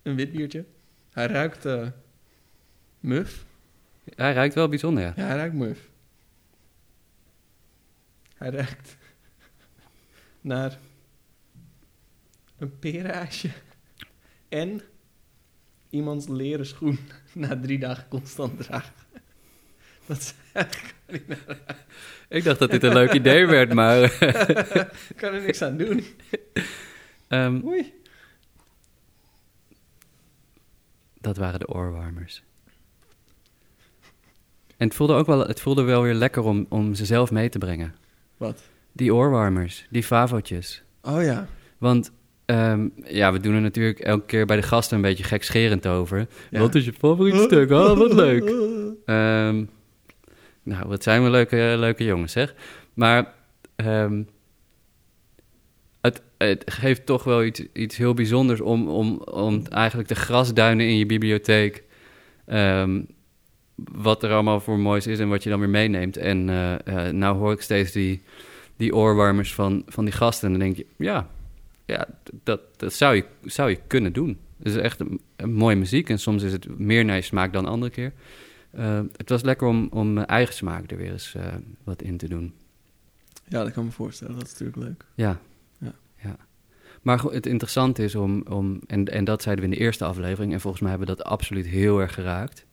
Een 0.03 0.15
wit 0.15 0.31
biertje. 0.31 0.65
Hij 1.13 1.25
ruikt 1.27 1.65
eh 1.65 1.87
muf. 2.99 3.43
hij 4.15 4.33
ruikt 4.33 4.53
wel 4.53 4.67
bijzonder, 4.69 5.03
ja. 5.03 5.13
Ja, 5.15 5.23
hij 5.25 5.35
ruikt 5.35 5.53
muf. 5.55 5.89
Hij 8.37 8.49
ruikt 8.49 8.97
naar 10.41 10.77
een 12.61 12.79
perenijsje 12.79 13.49
en 14.49 14.81
iemands 15.89 16.27
leren 16.27 16.65
schoen 16.65 16.99
na 17.33 17.59
drie 17.59 17.79
dagen 17.79 18.07
constant 18.07 18.63
dragen. 18.63 18.93
Dat 20.05 20.17
is 20.17 20.33
eigenlijk... 20.53 20.95
Ik 22.29 22.43
dacht 22.43 22.59
dat 22.59 22.71
dit 22.71 22.83
een 22.83 22.93
leuk 22.93 23.13
idee 23.13 23.45
werd, 23.45 23.73
maar... 23.73 24.03
Ik 24.03 25.13
kan 25.21 25.33
er 25.33 25.41
niks 25.41 25.61
aan 25.61 25.77
doen. 25.77 26.05
ehm, 27.27 27.61
Oei. 27.65 27.93
dat 31.21 31.37
waren 31.37 31.59
de 31.59 31.67
oorwarmers. 31.67 32.43
En 34.77 34.87
het 34.87 34.95
voelde 34.95 35.13
ook 35.13 35.25
wel, 35.27 35.47
het 35.47 35.59
voelde 35.59 35.81
wel 35.81 36.01
weer 36.01 36.13
lekker 36.13 36.43
om, 36.43 36.65
om 36.69 36.93
ze 36.93 37.05
zelf 37.05 37.31
mee 37.31 37.49
te 37.49 37.57
brengen. 37.57 37.95
Wat? 38.37 38.63
Die 38.91 39.13
oorwarmers, 39.13 39.85
die 39.89 40.03
favotjes. 40.03 40.83
Oh 41.01 41.23
ja. 41.23 41.47
Want 41.77 42.11
ehm, 42.51 42.87
ja, 43.03 43.31
we 43.31 43.39
doen 43.39 43.55
er 43.55 43.61
natuurlijk 43.61 43.99
elke 43.99 44.25
keer 44.25 44.45
bij 44.45 44.55
de 44.55 44.61
gasten 44.61 44.95
een 44.95 45.01
beetje 45.01 45.23
gekscherend 45.23 45.87
over. 45.87 46.27
Ja. 46.49 46.59
Wat 46.59 46.75
is 46.75 46.85
je 46.85 46.93
favoriete 46.93 47.41
stuk? 47.43 47.71
Oh, 47.71 47.97
wat 47.97 48.13
leuk. 48.13 48.43
Ehm, 49.05 49.63
nou, 50.63 50.87
wat 50.87 51.03
zijn 51.03 51.23
we 51.23 51.29
leuke, 51.29 51.75
leuke 51.77 52.03
jongens, 52.03 52.31
zeg. 52.31 52.55
Maar 52.93 53.33
ehm, 53.75 54.23
het, 56.01 56.21
het 56.37 56.63
geeft 56.65 57.05
toch 57.05 57.23
wel 57.23 57.43
iets, 57.43 57.63
iets 57.73 57.97
heel 57.97 58.13
bijzonders 58.13 58.61
om, 58.61 58.89
om, 58.89 59.21
om 59.21 59.65
eigenlijk 59.69 60.09
de 60.09 60.15
grasduinen 60.15 60.87
in 60.87 60.97
je 60.97 61.05
bibliotheek... 61.05 61.83
wat 63.91 64.23
er 64.23 64.31
allemaal 64.31 64.59
voor 64.59 64.79
moois 64.79 65.07
is 65.07 65.19
en 65.19 65.29
wat 65.29 65.43
je 65.43 65.49
dan 65.49 65.59
weer 65.59 65.69
meeneemt. 65.69 66.17
En 66.17 66.49
eh, 66.49 67.09
nou 67.09 67.37
hoor 67.37 67.51
ik 67.51 67.61
steeds 67.61 67.91
die, 67.91 68.21
die 68.77 68.95
oorwarmers 68.95 69.53
van, 69.53 69.83
van 69.87 70.05
die 70.05 70.13
gasten. 70.13 70.45
En 70.45 70.59
dan 70.59 70.67
denk 70.67 70.77
je, 70.77 70.85
ja, 70.97 71.27
ja 71.91 72.07
dat, 72.43 72.61
dat 72.77 72.93
zou, 72.93 73.15
je, 73.15 73.25
zou 73.43 73.69
je 73.69 73.79
kunnen 73.87 74.13
doen. 74.13 74.39
Het 74.57 74.67
is 74.67 74.75
echt 74.75 74.99
een, 74.99 75.21
een 75.35 75.53
mooie 75.53 75.75
muziek 75.75 76.09
en 76.09 76.19
soms 76.19 76.43
is 76.43 76.51
het 76.51 76.79
meer 76.79 77.05
naar 77.05 77.15
je 77.15 77.21
smaak 77.21 77.53
dan 77.53 77.65
andere 77.65 77.91
keer. 77.91 78.13
Eh, 78.71 78.99
het 79.17 79.29
was 79.29 79.41
lekker 79.41 79.67
om, 79.67 79.87
om 79.91 80.13
mijn 80.13 80.27
eigen 80.27 80.53
smaak 80.53 80.91
er 80.91 80.97
weer 80.97 81.11
eens 81.11 81.35
eh, 81.35 81.45
wat 81.83 82.01
in 82.01 82.17
te 82.17 82.27
doen. 82.27 82.53
Ja, 83.47 83.63
dat 83.63 83.71
kan 83.71 83.83
ik 83.83 83.89
me 83.89 83.95
voorstellen. 83.95 84.35
Dat 84.35 84.45
is 84.45 84.51
natuurlijk 84.51 84.77
leuk. 84.77 85.05
Ja. 85.15 85.39
Ja. 85.79 85.93
ja. 86.23 86.35
Maar 87.01 87.23
het 87.23 87.45
interessante 87.45 88.03
is 88.03 88.15
om, 88.15 88.43
om 88.49 88.81
en, 88.87 89.05
en 89.05 89.23
dat 89.23 89.41
zeiden 89.41 89.65
we 89.65 89.71
in 89.71 89.77
de 89.77 89.83
eerste 89.83 90.05
aflevering, 90.05 90.53
en 90.53 90.61
volgens 90.61 90.81
mij 90.81 90.91
hebben 90.91 91.09
we 91.09 91.15
dat 91.15 91.25
absoluut 91.25 91.67
heel 91.67 91.99
erg 91.99 92.13
geraakt, 92.13 92.65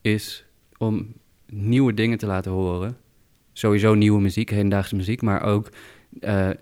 is 0.00 0.44
om 0.78 1.14
nieuwe 1.46 1.94
dingen 1.94 2.18
te 2.18 2.26
laten 2.26 2.52
horen. 2.52 2.96
Sowieso 3.52 3.94
nieuwe 3.94 4.20
muziek, 4.20 4.50
hedendaagse 4.50 4.96
muziek, 4.96 5.22
maar 5.22 5.42
ook 5.42 5.68
eh, 6.20 6.50
eh, 6.50 6.56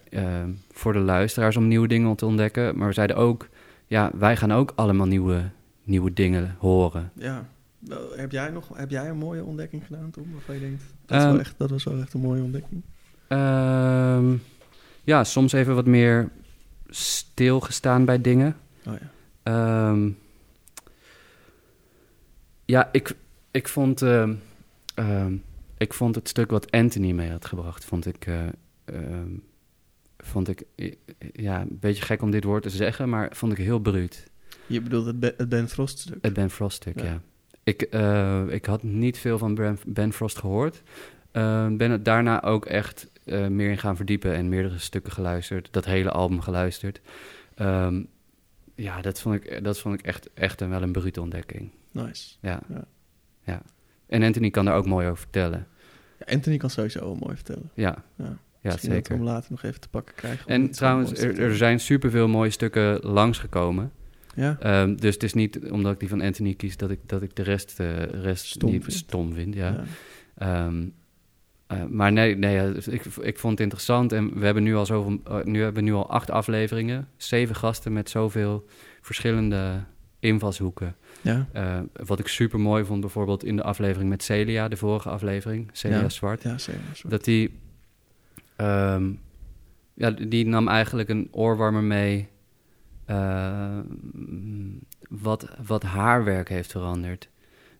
voor 0.70 0.92
de 0.92 0.98
luisteraars 0.98 1.56
om 1.56 1.68
nieuwe 1.68 1.88
dingen 1.88 2.16
te 2.16 2.26
ontdekken. 2.26 2.78
Maar 2.78 2.88
we 2.88 2.94
zeiden 2.94 3.16
ook, 3.16 3.48
ja, 3.86 4.10
wij 4.14 4.36
gaan 4.36 4.52
ook 4.52 4.72
allemaal 4.74 5.06
nieuwe, 5.06 5.50
nieuwe 5.84 6.12
dingen 6.12 6.56
horen. 6.58 7.10
Ja. 7.14 7.48
Heb 8.16 8.32
jij, 8.32 8.50
nog, 8.50 8.68
heb 8.74 8.90
jij 8.90 9.08
een 9.08 9.16
mooie 9.16 9.44
ontdekking 9.44 9.86
gedaan, 9.86 10.10
Tom? 10.10 10.32
Waarvan 10.32 10.54
je 10.54 10.60
denkt, 10.60 10.82
dat, 11.06 11.18
is 11.18 11.24
Ehm, 11.24 11.32
wel 11.32 11.40
echt, 11.40 11.54
dat 11.56 11.70
was 11.70 11.84
wel 11.84 12.00
echt 12.00 12.14
een 12.14 12.20
mooie 12.20 12.42
ontdekking. 12.42 12.82
Ehm, 13.28 14.34
ja, 15.04 15.24
soms 15.24 15.52
even 15.52 15.74
wat 15.74 15.86
meer 15.86 16.28
stilgestaan 16.88 18.04
bij 18.04 18.20
dingen. 18.20 18.56
Oh 18.86 18.92
ja. 18.92 19.10
Ehm, 19.42 20.10
ja, 22.64 22.88
ik, 22.92 23.16
ik, 23.50 23.68
vond, 23.68 24.04
ik 25.78 25.94
vond 25.94 26.14
het 26.14 26.28
stuk 26.28 26.50
wat 26.50 26.70
Anthony 26.70 27.12
mee 27.12 27.30
had 27.30 27.44
gebracht, 27.44 27.84
vond 27.84 28.06
ik, 28.06 28.26
eh, 28.26 28.46
ehm, 28.92 29.30
vond 30.18 30.48
ik 30.48 30.62
ja, 31.32 31.60
een 31.60 31.78
beetje 31.80 32.02
gek 32.02 32.22
om 32.22 32.30
dit 32.30 32.44
woord 32.44 32.62
te 32.62 32.70
zeggen, 32.70 33.08
maar 33.08 33.28
vond 33.36 33.52
ik 33.52 33.58
heel 33.58 33.78
bruut. 33.78 34.26
Je 34.66 34.80
bedoelt 34.80 35.06
het, 35.06 35.20
Be- 35.20 35.34
het 35.36 35.48
Ben 35.48 35.68
Frost 35.68 35.98
stuk? 35.98 36.18
Het 36.20 36.32
Ben 36.32 36.50
Frost 36.50 36.76
stuk, 36.76 37.00
ja. 37.00 37.04
Ja. 37.04 37.20
Ik, 37.62 37.82
eh, 37.82 38.42
ik 38.48 38.64
had 38.64 38.82
niet 38.82 39.18
veel 39.18 39.38
van 39.38 39.76
Ben, 39.86 40.12
Frost 40.12 40.38
gehoord. 40.38 40.82
Eh, 41.30 41.66
ben 41.70 41.90
het 41.90 42.04
daarna 42.04 42.42
ook 42.42 42.66
echt 42.66 43.08
eh, 43.24 43.46
meer 43.46 43.70
in 43.70 43.78
gaan 43.78 43.96
verdiepen 43.96 44.34
en 44.34 44.48
meerdere 44.48 44.78
stukken 44.78 45.12
geluisterd. 45.12 45.68
Dat 45.72 45.84
hele 45.84 46.10
album 46.10 46.40
geluisterd. 46.40 47.00
Ehm, 47.54 48.02
ja, 48.74 49.00
dat 49.00 49.20
vond 49.20 49.34
ik, 49.34 49.64
dat 49.64 49.78
vond 49.78 49.98
ik 49.98 50.06
echt, 50.06 50.30
echt 50.34 50.60
een, 50.60 50.68
wel 50.70 50.82
een 50.82 50.92
brute 50.92 51.20
ontdekking. 51.20 51.70
Nice. 51.90 52.34
Ja. 52.40 52.60
Ja. 52.68 52.84
ja. 53.42 53.62
En 54.06 54.22
Anthony 54.22 54.50
kan 54.50 54.64
daar 54.64 54.76
ook 54.76 54.86
mooi 54.86 55.06
over 55.06 55.18
vertellen. 55.20 55.66
Ja, 56.18 56.32
Anthony 56.34 56.56
kan 56.56 56.70
sowieso 56.70 57.00
wel 57.00 57.14
mooi 57.20 57.34
vertellen. 57.34 57.70
Ja, 57.74 58.04
Ja, 58.16 58.36
ja 58.60 58.70
Misschien 58.70 58.92
zeker. 58.92 59.14
hem 59.14 59.24
later 59.24 59.50
nog 59.50 59.62
even 59.62 59.80
te 59.80 59.88
pakken 59.88 60.14
krijgen. 60.14 60.46
En 60.46 60.70
trouwens, 60.70 61.12
zo 61.12 61.26
er, 61.26 61.38
er 61.40 61.56
zijn 61.56 61.80
superveel 61.80 62.28
mooie 62.28 62.50
stukken 62.50 62.98
langsgekomen. 63.02 63.92
Ja, 64.34 64.56
Ehm, 64.60 64.94
dus 64.96 65.14
het 65.14 65.22
is 65.22 65.34
niet 65.34 65.70
omdat 65.70 65.92
ik 65.92 65.98
die 66.00 66.08
van 66.08 66.20
Anthony 66.20 66.54
kies 66.54 66.76
dat 66.76 66.90
ik, 66.90 66.98
dat 67.06 67.22
ik 67.22 67.36
de 67.36 67.42
rest, 67.42 67.80
eh, 67.80 68.02
rest 68.04 68.44
Stom 68.46 68.70
niet 68.70 68.82
vind. 68.84 68.96
stom 68.96 69.32
vind. 69.34 69.54
Ja. 69.54 69.68
ja. 69.68 69.84
Ehm, 70.66 70.84
eh, 71.66 71.84
maar 71.88 72.12
nee, 72.12 72.36
nee 72.36 72.72
dus 72.72 72.88
ik, 72.88 73.04
ik 73.04 73.38
vond 73.38 73.52
het 73.52 73.60
interessant. 73.60 74.12
En 74.12 74.38
we 74.38 74.44
hebben 74.44 74.62
nu 74.62 74.74
al, 74.76 74.86
zoveel, 74.86 75.20
eh, 75.24 75.44
nu 75.44 75.62
hebben 75.62 75.82
we 75.84 75.88
nu 75.90 75.94
al 75.96 76.10
acht 76.10 76.30
afleveringen. 76.30 77.08
Zeven 77.16 77.54
gasten 77.56 77.92
met 77.92 78.10
zoveel 78.10 78.66
verschillende 79.00 79.84
invalshoeken. 80.18 80.96
ja. 81.22 81.46
Wat 81.92 82.18
ik 82.18 82.28
super 82.28 82.60
mooi 82.60 82.84
vond, 82.84 83.00
bijvoorbeeld 83.00 83.44
in 83.44 83.56
de 83.56 83.62
aflevering 83.62 84.10
met 84.10 84.22
Celia, 84.22 84.68
de 84.68 84.76
vorige 84.76 85.08
aflevering, 85.08 85.68
Celia 85.72 86.00
Ja. 86.00 86.08
Zwart. 86.08 86.42
ja 86.42 86.58
zeker. 86.58 86.80
sorry. 86.92 87.10
Dat 87.16 87.24
die, 87.24 87.58
ehm, 88.60 89.12
ja, 89.94 90.10
die 90.10 90.46
nam 90.46 90.68
eigenlijk 90.68 91.08
een 91.08 91.28
oorwarmer 91.30 91.82
mee. 91.82 92.28
eh, 93.04 93.78
wat, 95.08 95.48
wat 95.66 95.82
haar 95.82 96.24
werk 96.24 96.48
heeft 96.48 96.70
veranderd. 96.70 97.28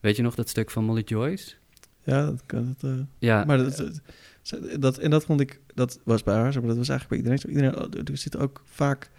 Weet 0.01 0.17
je 0.17 0.23
nog 0.23 0.35
dat 0.35 0.49
stuk 0.49 0.71
van 0.71 0.85
Molly 0.85 1.03
Joyce? 1.03 1.55
Ja, 2.03 2.25
dat 2.27 2.43
kan 2.47 2.67
het. 2.67 2.83
eh, 2.83 2.99
Ja, 3.19 3.45
maar 3.45 3.59
dat, 3.59 3.77
dat, 3.77 4.81
dat, 4.81 4.99
en 4.99 5.11
dat 5.11 5.25
vond 5.25 5.41
ik, 5.41 5.61
dat 5.75 6.01
was 6.05 6.23
bij 6.23 6.35
haar 6.35 6.53
zo, 6.53 6.59
maar 6.59 6.69
dat 6.69 6.79
was 6.79 6.89
eigenlijk 6.89 7.23
bij 7.23 7.33
iedereen. 7.33 7.57
Iedereen, 7.57 7.85
oh, 7.95 8.09
er 8.11 8.17
zitten 8.17 8.41
ook 8.41 8.63
vaak 8.65 9.11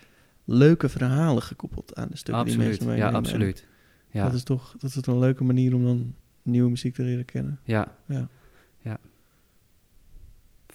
leuke 0.45 0.89
verhalen 0.89 1.41
gekoppeld 1.43 1.95
aan 1.95 2.07
de 2.09 2.17
stukken 2.17 2.45
die 2.45 2.53
absoluut. 2.53 2.79
mensen 2.79 2.85
Ja, 2.97 3.03
meenemen. 3.03 3.19
Absoluut. 3.19 3.67
Ja, 4.11 4.23
Dat 4.23 4.33
is 4.33 4.43
toch 4.43 4.75
dat 4.79 4.89
is 4.95 5.05
een 5.05 5.19
leuke 5.19 5.43
manier 5.43 5.75
om 5.75 5.83
dan 5.83 6.15
nieuwe 6.43 6.69
muziek 6.69 6.93
te 6.95 7.03
leren 7.03 7.25
kennen. 7.25 7.59
Ja. 7.63 7.95
ja. 8.05 8.27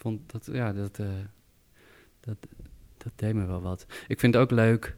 Vond 0.07 0.33
dat, 0.33 0.49
ja, 0.53 0.73
dat, 0.73 0.99
eh, 0.99 1.07
dat, 2.21 2.37
dat 2.97 3.13
deed 3.17 3.35
me 3.35 3.47
wel 3.47 3.61
wat. 3.63 3.87
Ik 4.09 4.21
vind 4.21 4.35
het 4.35 4.43
ook 4.43 4.51
leuk. 4.51 4.97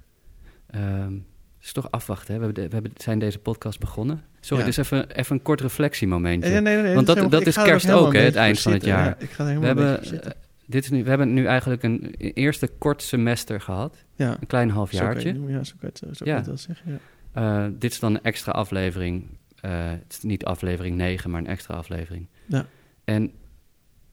ehm, 0.66 1.12
het 1.12 1.66
is 1.66 1.72
toch 1.72 1.90
afwachten. 1.90 2.34
Hè? 2.34 2.38
We, 2.40 2.44
hebben 2.44 2.62
de- 2.62 2.68
we 2.68 2.74
hebben, 2.74 2.92
zijn 2.96 3.18
deze 3.18 3.38
podcast 3.38 3.78
begonnen. 3.80 4.22
Sorry, 4.40 4.62
Ja. 4.62 4.68
dus 4.68 4.76
even, 4.76 5.10
even 5.10 5.36
een 5.36 5.42
kort 5.42 5.60
reflectiemomentje. 5.60 6.50
Nee, 6.50 6.60
nee, 6.60 6.82
nee, 6.82 6.94
Want 6.94 7.06
dat- 7.06 7.16
is 7.16 7.22
helemaal- 7.22 7.38
dat 7.38 7.48
is 7.48 7.56
er 7.56 7.64
kerst 7.64 7.86
helemaal 7.86 8.06
ook, 8.06 8.12
hè, 8.12 8.20
het 8.20 8.34
eind 8.36 8.60
van 8.60 8.72
het 8.72 8.84
jaar. 8.84 9.04
Ja, 9.04 9.16
ik 9.18 9.30
ga 9.30 9.44
er 9.48 9.60
we, 9.60 9.64
helemaal 9.66 9.86
hebben, 9.94 10.22
eh, 10.22 10.30
dit 10.66 10.84
is 10.84 10.90
nu, 10.90 11.02
we 11.02 11.08
hebben 11.08 11.32
nu 11.34 11.44
eigenlijk 11.46 11.82
een 11.82 12.14
eerste 12.18 12.66
kort 12.78 13.02
semester 13.02 13.60
gehad. 13.60 14.04
Ja, 14.14 14.36
Een 14.40 14.46
klein 14.46 14.46
zo 14.46 14.46
kan 14.46 14.58
je 14.58 14.66
het 14.66 14.74
halfjaartje. 14.74 15.32
noemen, 15.32 15.52
Ja, 15.52 15.64
zo 15.64 15.74
kan 15.80 15.90
je 15.94 16.06
het, 16.06 16.16
zo 16.16 16.24
Ja. 16.24 16.44
wel 16.44 16.56
zeggen. 16.56 17.00
Ja. 17.34 17.64
Eh, 17.66 17.72
dit 17.78 17.92
is 17.92 17.98
dan 18.00 18.14
een 18.14 18.22
extra 18.22 18.52
aflevering. 18.52 19.26
Het 19.60 20.04
is 20.08 20.20
niet 20.22 20.44
aflevering 20.44 20.96
9, 20.96 21.30
maar 21.30 21.40
een 21.40 21.46
extra 21.46 21.74
aflevering. 21.74 22.26
Ja. 22.46 22.66
En 23.04 23.32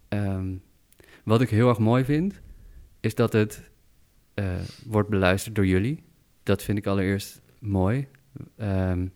ehm, 0.08 0.48
wat 1.26 1.42
ik 1.42 1.50
heel 1.50 1.70
erg 1.70 1.78
mooi 1.80 2.04
vind, 2.06 2.42
is 3.00 3.16
dat 3.16 3.34
het 3.34 3.70
eh, 4.34 4.56
wordt 4.86 5.10
beluisterd 5.10 5.56
door 5.56 5.66
jullie. 5.66 6.04
Dat 6.44 6.64
vind 6.64 6.78
ik 6.78 6.88
allereerst 6.88 7.42
mooi. 7.60 8.08
Ehm, 8.58 9.08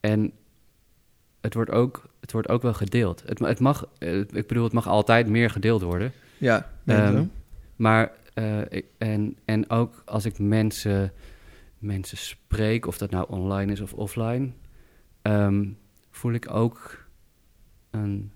en 0.00 0.32
het 1.40 1.54
wordt, 1.54 1.70
ook, 1.70 2.02
het 2.20 2.32
wordt 2.32 2.48
ook 2.48 2.62
wel 2.62 2.74
gedeeld. 2.74 3.22
Het, 3.26 3.38
het 3.38 3.60
mag, 3.60 3.88
eh, 3.98 4.18
ik 4.18 4.46
bedoel, 4.46 4.64
het 4.64 4.72
mag 4.72 4.86
altijd 4.88 5.28
meer 5.28 5.50
gedeeld 5.50 5.82
worden. 5.82 6.12
Ja, 6.38 6.70
Ehm. 6.94 7.24
Maar, 7.76 8.12
eh, 8.34 8.60
ik- 8.68 8.86
en, 8.98 9.36
en 9.44 9.70
ook 9.70 10.02
als 10.04 10.24
ik 10.24 10.38
mensen, 10.38 11.12
mensen 11.78 12.16
spreek, 12.18 12.86
of 12.86 12.98
dat 12.98 13.10
nou 13.10 13.26
online 13.28 13.72
is 13.72 13.80
of 13.80 13.92
offline, 13.92 14.50
ehm, 15.22 15.66
voel 16.10 16.32
ik 16.32 16.50
ook, 16.50 17.06
een, 17.90 18.32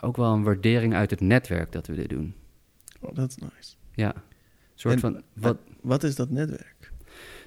ook 0.00 0.16
wel 0.16 0.32
een 0.32 0.42
waardering 0.44 0.94
uit 0.94 1.10
het 1.10 1.20
netwerk 1.20 1.72
dat 1.72 1.86
we 1.86 1.94
dit 1.94 2.08
doen. 2.08 2.34
Oh, 3.00 3.14
dat 3.14 3.30
is 3.30 3.36
nice. 3.36 3.74
Ja, 3.92 4.14
een 4.14 4.22
soort 4.74 4.94
En- 4.94 5.00
van, 5.00 5.22
wat, 5.32 5.58
Wat 5.80 6.02
is 6.02 6.14
dat 6.14 6.30
netwerk? 6.30 6.92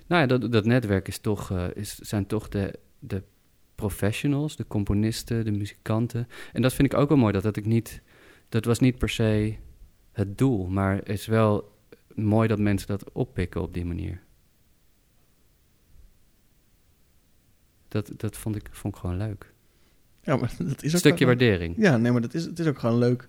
nou 0.08 0.22
ja, 0.22 0.28
dat, 0.28 0.52
dat 0.52 0.66
netwerk 0.66 1.08
is 1.08 1.18
toch, 1.18 1.52
eh, 1.52 1.68
is, 1.74 1.96
zijn 1.96 2.26
toch 2.26 2.50
de, 2.50 2.80
de 3.00 3.24
professionals, 3.76 4.56
de 4.56 4.68
componisten, 4.68 5.46
de 5.46 5.52
muzikanten. 5.52 6.28
En 6.54 6.62
dat 6.62 6.74
vind 6.74 6.94
ik 6.94 7.00
ook 7.00 7.10
wel 7.10 7.18
mooi, 7.18 7.34
dat, 7.34 7.44
dat 7.44 7.58
ik 7.58 7.66
niet, 7.66 8.02
dat 8.50 8.66
was 8.66 8.80
niet 8.80 8.98
per 8.98 9.10
se 9.10 9.56
het 10.12 10.38
doel, 10.38 10.68
maar 10.68 10.96
het 10.96 11.10
is 11.10 11.26
wel 11.26 11.78
mooi 12.16 12.48
dat 12.48 12.60
mensen 12.60 12.88
dat 12.88 13.12
oppikken 13.12 13.62
op 13.62 13.74
die 13.74 13.86
manier. 13.86 14.22
Dat, 17.88 18.12
dat 18.18 18.38
vond, 18.38 18.56
ik, 18.56 18.68
vond 18.72 18.94
ik 18.96 19.00
gewoon 19.00 19.18
leuk. 19.18 19.54
Ja, 20.24 20.36
maar 20.36 20.52
dat 20.58 20.84
is 20.84 20.92
Een 20.92 20.94
ook 20.94 21.00
stukje 21.00 21.26
wel- 21.26 21.36
waardering. 21.36 21.76
Ja, 21.78 21.98
nee, 21.98 22.12
maar 22.12 22.22
dat 22.22 22.34
is, 22.34 22.46
het 22.46 22.60
is 22.60 22.68
ook 22.68 22.80
gewoon 22.80 22.98
leuk. 22.98 23.22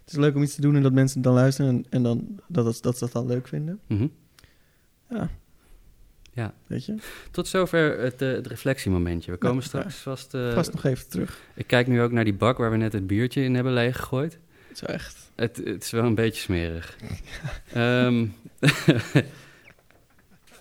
Het 0.00 0.14
is 0.14 0.20
leuk 0.20 0.34
om 0.34 0.42
iets 0.42 0.54
te 0.54 0.60
doen 0.60 0.76
en 0.76 0.82
dat 0.82 0.92
mensen 0.92 1.22
dan 1.22 1.34
luisteren 1.34 1.70
en, 1.70 1.84
en 1.90 2.02
dan, 2.02 2.40
dat, 2.48 2.64
dat, 2.64 2.78
dat 2.82 2.98
ze 2.98 3.04
dat 3.04 3.12
dan 3.12 3.26
leuk 3.26 3.48
vinden. 3.48 3.80
Mhm. 3.86 4.06
Ja. 5.10 5.28
Ja. 6.32 6.54
Weet 6.66 6.84
je? 6.86 6.94
Tot 7.30 7.48
zover 7.48 7.98
het, 7.98 8.22
eh, 8.22 8.32
het 8.32 8.46
reflectiemomentje. 8.46 9.30
We 9.30 9.36
komen 9.38 9.60
Ja, 9.62 9.66
straks 9.66 9.96
vast... 9.96 10.34
eh, 10.34 10.52
Vast 10.52 10.72
nog 10.72 10.84
even 10.84 11.08
terug. 11.08 11.40
Ik 11.54 11.66
kijk 11.66 11.86
nu 11.86 12.00
ook 12.02 12.12
naar 12.12 12.24
die 12.24 12.34
bak 12.34 12.58
waar 12.58 12.70
we 12.70 12.76
net 12.76 12.92
het 12.92 13.06
biertje 13.06 13.42
in 13.42 13.54
hebben 13.54 13.72
leeggegooid. 13.72 14.38
Zo 14.74 14.84
echt. 14.86 15.30
Het, 15.34 15.56
het 15.64 15.82
is 15.84 15.90
wel 15.90 16.04
een 16.04 16.14
beetje 16.14 16.40
smerig. 16.40 16.96
Ehm, 17.72 18.26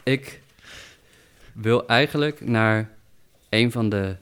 ik 0.03 0.41
wil 1.53 1.87
eigenlijk 1.87 2.47
naar 2.47 2.89
een 3.49 3.71
van 3.71 3.89
de 3.89 4.15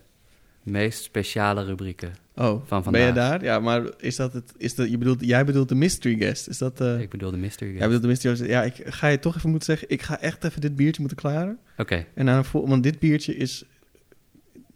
meest 0.63 1.03
speciale 1.03 1.63
rubrieken 1.63 2.13
Oh, 2.35 2.61
Van 2.65 2.83
ben 2.91 2.99
je 2.99 3.05
vandaag. 3.05 3.29
daar? 3.29 3.43
Ja, 3.43 3.59
maar 3.59 3.83
is 3.97 4.15
dat 4.15 4.33
het... 4.33 4.53
Is 4.57 4.75
dat, 4.75 4.89
je 4.89 4.97
bedoelt, 4.97 5.25
jij 5.25 5.45
bedoelt 5.45 5.69
de 5.69 5.75
mystery 5.75 6.17
guest. 6.17 6.47
Is 6.47 6.57
dat... 6.57 6.81
eh 6.81 6.99
Ik 6.99 7.09
bedoel 7.09 7.31
de 7.31 7.37
mystery 7.37 7.69
jij 7.69 7.77
guest. 7.77 7.85
bedoelt 7.85 8.01
de 8.01 8.07
mystery 8.07 8.35
guest. 8.35 8.49
Ja, 8.49 8.63
ik 8.63 8.93
ga 8.93 9.07
je 9.07 9.19
toch 9.19 9.35
even 9.37 9.49
moeten 9.49 9.67
zeggen... 9.67 9.89
Ik 9.89 10.01
ga 10.01 10.19
echt 10.21 10.43
even 10.43 10.61
dit 10.61 10.75
biertje 10.75 10.99
moeten 11.01 11.17
klaren. 11.19 11.59
Oké, 11.77 12.05
En 12.15 12.45
vol, 12.45 12.67
want 12.67 12.83
dit 12.83 12.99
biertje 12.99 13.35
is 13.35 13.63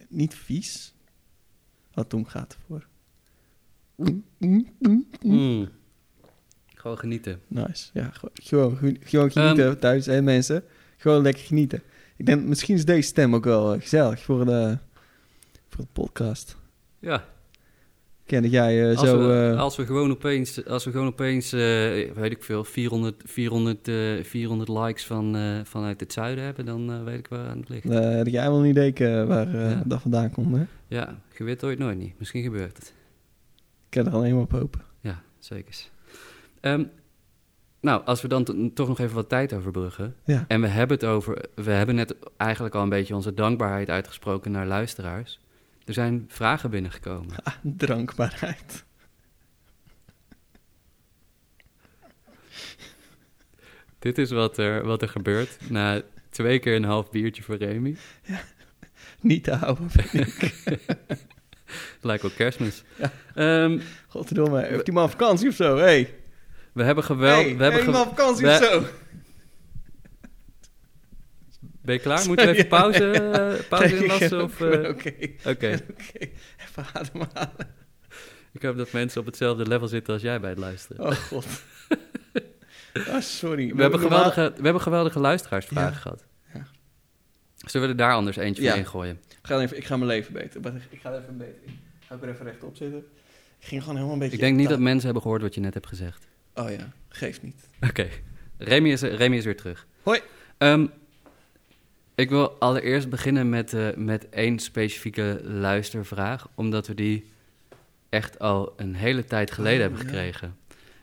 niet 0.09 0.35
vies. 0.35 0.93
Wat 1.93 2.09
Tom 2.09 2.25
gaat 2.25 2.57
ervoor. 2.61 2.87
Mm. 5.21 5.69
Gewoon 6.75 6.97
genieten. 6.97 7.39
Nice. 7.47 7.89
Ja, 7.93 8.11
gewoon, 8.43 8.77
gewoon, 9.03 9.31
genieten 9.31 9.65
Ehm. 9.69 9.79
thuis, 9.79 10.05
hè 10.05 10.21
mensen. 10.21 10.63
Gewoon 10.97 11.21
lekker 11.21 11.43
genieten. 11.43 11.81
Ik 12.17 12.25
denk, 12.25 12.43
misschien 12.45 12.75
is 12.75 12.85
deze 12.85 13.07
stem 13.07 13.35
ook 13.35 13.43
wel 13.43 13.73
eh, 13.73 13.81
gezellig 13.81 14.21
voor 14.21 14.45
de, 14.45 14.77
voor 15.69 15.83
de 15.83 15.89
podcast. 15.93 16.57
Ja, 16.99 17.23
ken 18.25 18.41
dat 18.41 18.51
jij 18.51 18.81
eh, 18.91 18.97
als, 18.97 19.07
zo... 19.09 19.27
we, 19.27 19.51
eh, 19.53 19.59
als 19.59 19.75
we 19.75 19.85
gewoon 19.85 20.11
opeens, 20.11 20.65
als 20.65 20.85
we 20.85 20.91
gewoon 20.91 21.07
opeens 21.07 21.53
eh, 21.53 21.59
weet 22.13 22.31
ik 22.31 22.43
veel, 22.43 22.63
400, 22.63 23.21
400, 23.25 23.87
eh, 23.87 24.23
400 24.23 24.69
likes 24.69 25.05
van, 25.05 25.35
vanuit 25.63 25.99
het 25.99 26.13
zuiden 26.13 26.43
hebben, 26.43 26.65
dan 26.65 27.03
weet 27.03 27.17
ik 27.19 27.27
waar 27.27 27.47
aan 27.49 27.59
het 27.59 27.69
ligt. 27.69 27.87
dat 27.91 28.31
jij 28.31 28.49
wel 28.49 28.59
een 28.59 28.69
idee 28.69 28.93
waar 29.25 29.57
Ja. 29.57 29.83
dat 29.85 30.01
vandaan 30.01 30.31
komt, 30.31 30.55
hè? 30.55 30.65
Ja, 30.87 31.19
je 31.37 31.43
weet 31.43 31.63
ooit 31.63 31.79
nooit 31.79 31.97
niet. 31.97 32.19
Misschien 32.19 32.43
gebeurt 32.43 32.77
het. 32.77 32.93
Ik 33.89 33.89
kan 34.03 34.05
er 34.05 34.13
alleen 34.13 34.33
maar 34.33 34.43
op 34.43 34.51
hopen. 34.51 34.81
Ja, 35.01 35.21
zeker. 35.39 35.75
Ehm, 36.61 36.83
nou, 37.81 38.01
als 38.05 38.21
we 38.21 38.27
dan 38.27 38.43
to- 38.43 38.71
toch 38.73 38.87
nog 38.87 38.99
even 38.99 39.15
wat 39.15 39.29
tijd 39.29 39.53
overbruggen. 39.53 40.15
Ja. 40.25 40.45
En 40.47 40.61
we 40.61 40.67
hebben 40.67 40.97
het 40.97 41.05
over. 41.05 41.45
We 41.55 41.71
hebben 41.71 41.95
net 41.95 42.15
eigenlijk 42.37 42.75
al 42.75 42.83
een 42.83 42.89
beetje 42.89 43.15
onze 43.15 43.33
dankbaarheid 43.33 43.89
uitgesproken 43.89 44.51
naar 44.51 44.67
luisteraars. 44.67 45.39
Er 45.87 45.93
zijn 45.93 46.25
vragen 46.27 46.69
binnengekomen. 46.69 47.35
Ah, 47.43 47.53
drankbaarheid. 47.61 48.83
Dit 53.99 54.17
is 54.17 54.31
wat 54.31 54.57
er, 54.57 54.85
wat 54.85 55.01
er 55.01 55.09
gebeurt 55.09 55.57
na 55.69 56.01
twee 56.29 56.59
keer 56.59 56.75
een 56.75 56.83
half 56.83 57.09
biertje 57.09 57.43
voor 57.43 57.55
Remy. 57.55 57.95
Niet 59.21 59.43
te 59.43 59.51
houden. 59.53 59.89
Lijkt 62.01 62.21
wel 62.21 62.31
kerstmis. 62.35 62.83
Ja. 62.97 63.11
Ehm, 63.35 63.79
Godverdomme, 64.07 64.65
heeft 64.65 64.85
die 64.85 64.93
man 64.93 65.09
vakantie 65.09 65.49
of 65.49 65.55
zo? 65.55 65.77
Hey. 65.77 66.13
we 66.71 66.83
hebben 66.83 67.03
geweld. 67.03 67.43
hey, 67.45 67.57
we 67.57 67.63
hebben 67.63 67.81
ge- 67.81 67.91
we- 67.91 68.23
of 68.23 68.39
zo? 68.63 68.83
Ben 71.87 71.95
je 71.95 72.01
klaar? 72.01 72.25
Moeten 72.27 72.45
we 72.45 72.51
even 72.51 72.67
pauze, 72.67 73.11
eh, 73.11 73.67
pauze 73.69 73.93
Nee, 73.95 74.03
inlassen? 74.03 74.41
Oké, 74.43 74.65
eh, 74.69 74.89
oké. 74.89 75.13
Oké, 75.45 75.67
even 76.67 76.85
ademhalen. 76.93 77.67
ik 78.51 78.61
hoop 78.61 78.77
dat 78.77 78.91
mensen 78.91 79.19
op 79.19 79.25
hetzelfde 79.25 79.67
level 79.67 79.87
zitten 79.87 80.13
als 80.13 80.21
jij 80.21 80.39
bij 80.39 80.49
het 80.49 80.59
luisteren. 80.59 81.05
Oh 81.05 81.11
god. 81.11 81.45
Ah, 83.09 83.21
sorry. 83.21 83.73
We 83.75 83.81
hebben, 83.81 83.99
Normaal- 83.99 84.31
geweldige, 84.31 84.57
we 84.57 84.63
hebben 84.63 84.81
geweldige 84.81 85.19
luisteraarsvragen 85.19 85.91
Ja. 85.93 85.97
gehad. 85.97 86.25
Ja. 86.53 86.67
Zullen 87.55 87.87
we 87.87 87.93
er 87.93 87.99
daar 87.99 88.13
anders 88.13 88.37
eentje 88.37 88.63
Ja. 88.63 88.69
voor 88.69 88.79
ingooien? 88.79 89.19
Ik 89.29 89.37
ga, 89.41 89.59
even, 89.59 89.77
ik 89.77 89.85
ga 89.85 89.95
mijn 89.97 90.07
leven 90.09 90.33
beter. 90.33 90.61
Ik 90.89 90.99
ga 91.01 91.13
even 91.17 91.37
beter. 91.37 91.53
Ik 91.65 91.73
ga 92.07 92.15
ik 92.15 92.21
er 92.21 92.29
even 92.29 92.45
rechtop 92.45 92.75
zitten. 92.75 93.05
Ik 93.59 93.67
ging 93.67 93.81
gewoon 93.81 93.95
helemaal 93.95 94.13
een 94.15 94.19
beetje... 94.21 94.35
Ik 94.35 94.41
denk 94.41 94.57
niet 94.57 94.69
dat 94.69 94.79
mensen 94.79 95.03
hebben 95.05 95.21
gehoord 95.21 95.41
wat 95.41 95.53
je 95.55 95.61
net 95.61 95.73
hebt 95.73 95.87
gezegd. 95.87 96.27
Oh 96.53 96.69
ja, 96.69 96.91
geeft 97.09 97.41
niet. 97.41 97.67
Oké, 97.89 98.07
Remy, 98.57 98.89
is, 98.91 99.01
Remy 99.01 99.35
is 99.37 99.45
weer 99.45 99.57
terug. 99.57 99.87
Hoi. 100.03 100.19
Ehm, 100.57 100.87
ik 102.17 102.29
wil 102.29 102.49
allereerst 102.49 103.09
beginnen 103.09 103.49
met, 103.49 103.73
eh, 103.73 103.87
met 103.95 104.29
één 104.29 104.59
specifieke 104.59 105.41
luistervraag, 105.43 106.47
omdat 106.55 106.87
we 106.87 106.93
die 106.93 107.25
echt 108.09 108.39
al 108.39 108.73
een 108.75 108.95
hele 108.95 109.25
tijd 109.25 109.51
geleden 109.51 109.75
Oh, 109.77 109.81
hebben 109.81 109.99
ja. 109.99 110.05
gekregen. 110.05 110.57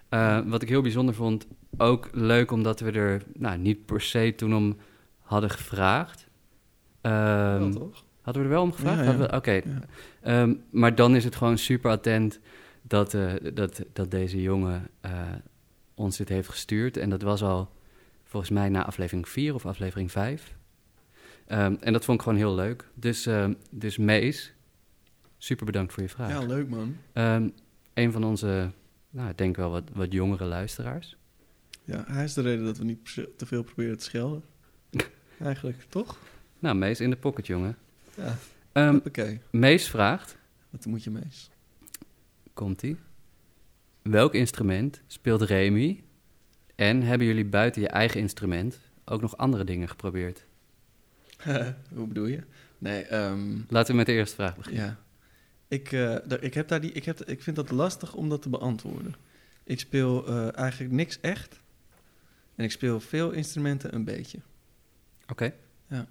Eh, 0.09 0.41
wat 0.47 0.63
ik 0.63 0.69
heel 0.69 0.83
bijzonder 0.83 1.15
vond, 1.15 1.47
ook 1.77 2.09
leuk 2.13 2.51
omdat 2.51 2.81
we 2.81 2.91
er 2.91 3.23
nou, 3.35 3.59
niet 3.59 3.87
per 3.87 4.01
se 4.01 4.33
toen 4.37 4.55
om 4.55 4.77
hadden 5.21 5.51
gevraagd. 5.51 6.27
Ehm, 7.01 7.59
Wel, 7.59 7.71
toch? 7.71 8.05
Hadden 8.21 8.43
we 8.43 8.49
er 8.49 8.55
wel 8.55 8.63
om 8.65 8.73
gevraagd? 8.73 9.05
Ja, 9.05 9.27
ja. 9.31 9.37
Oké. 9.37 9.53
Ja. 9.53 9.63
Ehm, 10.21 10.55
maar 10.71 10.95
dan 10.95 11.17
is 11.17 11.25
het 11.25 11.37
gewoon 11.37 11.59
super 11.59 11.91
attent 11.91 12.41
dat, 12.83 13.15
eh, 13.15 13.33
dat, 13.55 13.83
dat 13.93 14.11
deze 14.11 14.43
jongen 14.43 14.87
ons 15.95 16.17
dit 16.17 16.29
heeft 16.29 16.49
gestuurd. 16.49 16.97
En 16.97 17.11
dat 17.11 17.23
was 17.23 17.43
al 17.43 17.71
volgens 18.25 18.53
mij 18.53 18.69
na 18.69 18.87
aflevering 18.87 19.29
4 19.29 19.55
of 19.55 19.67
aflevering 19.67 20.11
5. 20.11 20.55
Ehm, 21.47 21.75
en 21.81 21.93
dat 21.93 22.05
vond 22.05 22.19
ik 22.19 22.25
gewoon 22.25 22.39
heel 22.39 22.55
leuk. 22.55 22.89
Dus, 22.95 23.27
ehm, 23.27 23.55
dus 23.71 23.97
Mees, 23.99 24.55
super 25.39 25.67
bedankt 25.67 25.93
voor 25.93 26.03
je 26.03 26.09
vraag. 26.09 26.31
Ja, 26.31 26.47
leuk 26.47 26.69
man. 26.69 26.97
Ehm, 27.13 27.49
een 27.95 28.13
van 28.13 28.25
onze, 28.25 28.71
nou, 29.11 29.31
ik 29.31 29.39
denk 29.39 29.57
wel 29.57 29.71
wat, 29.71 29.91
wat 29.93 30.13
jongere 30.13 30.45
luisteraars. 30.45 31.17
Ja, 31.85 32.05
hij 32.07 32.25
is 32.25 32.35
de 32.35 32.43
reden 32.43 32.65
dat 32.65 32.79
we 32.79 32.85
niet 32.85 33.15
te 33.37 33.47
veel 33.47 33.63
proberen 33.63 33.99
te 33.99 34.05
schelden. 34.05 34.43
Eigenlijk, 35.39 35.87
toch? 35.89 36.19
Nou, 36.59 36.77
Mees 36.77 37.01
in 37.01 37.11
de 37.11 37.17
pocket, 37.17 37.47
jongen. 37.47 37.77
Ja, 38.73 38.95
oké. 39.05 39.41
Mees 39.51 39.89
vraagt, 39.89 40.37
Wat 40.71 40.87
moet 40.87 41.05
je 41.05 41.11
mees? 41.11 41.51
Komt-ie. 42.53 42.97
Welk 44.03 44.35
instrument 44.35 45.03
speelt 45.07 45.43
Remy? 45.43 46.03
En 46.75 47.03
hebben 47.03 47.27
jullie 47.27 47.45
buiten 47.45 47.83
je 47.83 47.89
eigen 47.89 48.21
instrument 48.21 48.81
ook 49.05 49.21
nog 49.21 49.37
andere 49.37 49.65
dingen 49.65 49.89
geprobeerd? 49.89 50.47
Hoe 51.95 52.07
bedoel 52.07 52.27
je? 52.27 52.41
Nee, 52.79 53.03
ehm, 53.03 53.59
Laten 53.69 53.91
we 53.91 53.97
met 53.97 54.07
de 54.07 54.13
eerste 54.13 54.35
vraag 54.35 54.57
beginnen. 54.57 54.85
ja. 54.85 55.03
Ik, 55.69 55.93
eh, 55.93 56.17
ik, 56.41 56.55
heb 56.55 56.69
daar 56.69 56.81
die, 56.81 56.93
ik, 56.93 57.05
heb, 57.05 57.21
ik 57.25 57.43
vind 57.43 57.57
dat 57.57 57.71
lastig 57.71 58.15
om 58.15 58.29
dat 58.29 58.43
te 58.43 58.49
beantwoorden. 58.49 59.15
Ik 59.65 59.79
speel 59.81 60.27
eh, 60.27 60.57
eigenlijk 60.57 60.93
niks 60.93 61.21
echt. 61.21 61.61
En 62.55 62.65
ik 62.65 62.71
speel 62.71 63.01
veel 63.01 63.31
instrumenten 63.31 63.95
een 63.95 64.05
beetje. 64.05 64.39
Oké. 65.29 65.53
Ja. 65.89 66.07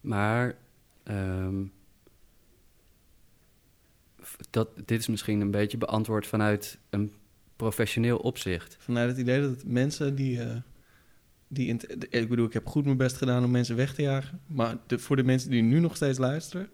Maar 0.00 0.54
ehm, 1.02 1.64
dat, 4.50 4.68
dit 4.84 5.00
is 5.00 5.06
misschien 5.06 5.40
een 5.40 5.50
beetje 5.50 5.78
beantwoord 5.78 6.26
vanuit 6.26 6.78
een 6.90 7.12
professioneel 7.56 8.18
opzicht. 8.18 8.76
Vanuit 8.80 9.10
het 9.10 9.18
idee 9.18 9.40
dat 9.40 9.64
mensen 9.64 10.14
die... 10.14 10.40
eh, 10.42 10.56
die 11.54 11.76
ik 12.10 12.28
bedoel, 12.28 12.46
ik 12.46 12.52
heb 12.52 12.66
goed 12.66 12.84
mijn 12.84 12.96
best 12.96 13.16
gedaan 13.16 13.44
om 13.44 13.50
mensen 13.50 13.76
weg 13.76 13.94
te 13.94 14.02
jagen. 14.02 14.40
Maar 14.46 14.76
de, 14.86 14.98
voor 14.98 15.16
de 15.16 15.24
mensen 15.24 15.50
die 15.50 15.62
nu 15.62 15.78
nog 15.80 15.96
steeds 15.96 16.18
luisteren... 16.18 16.68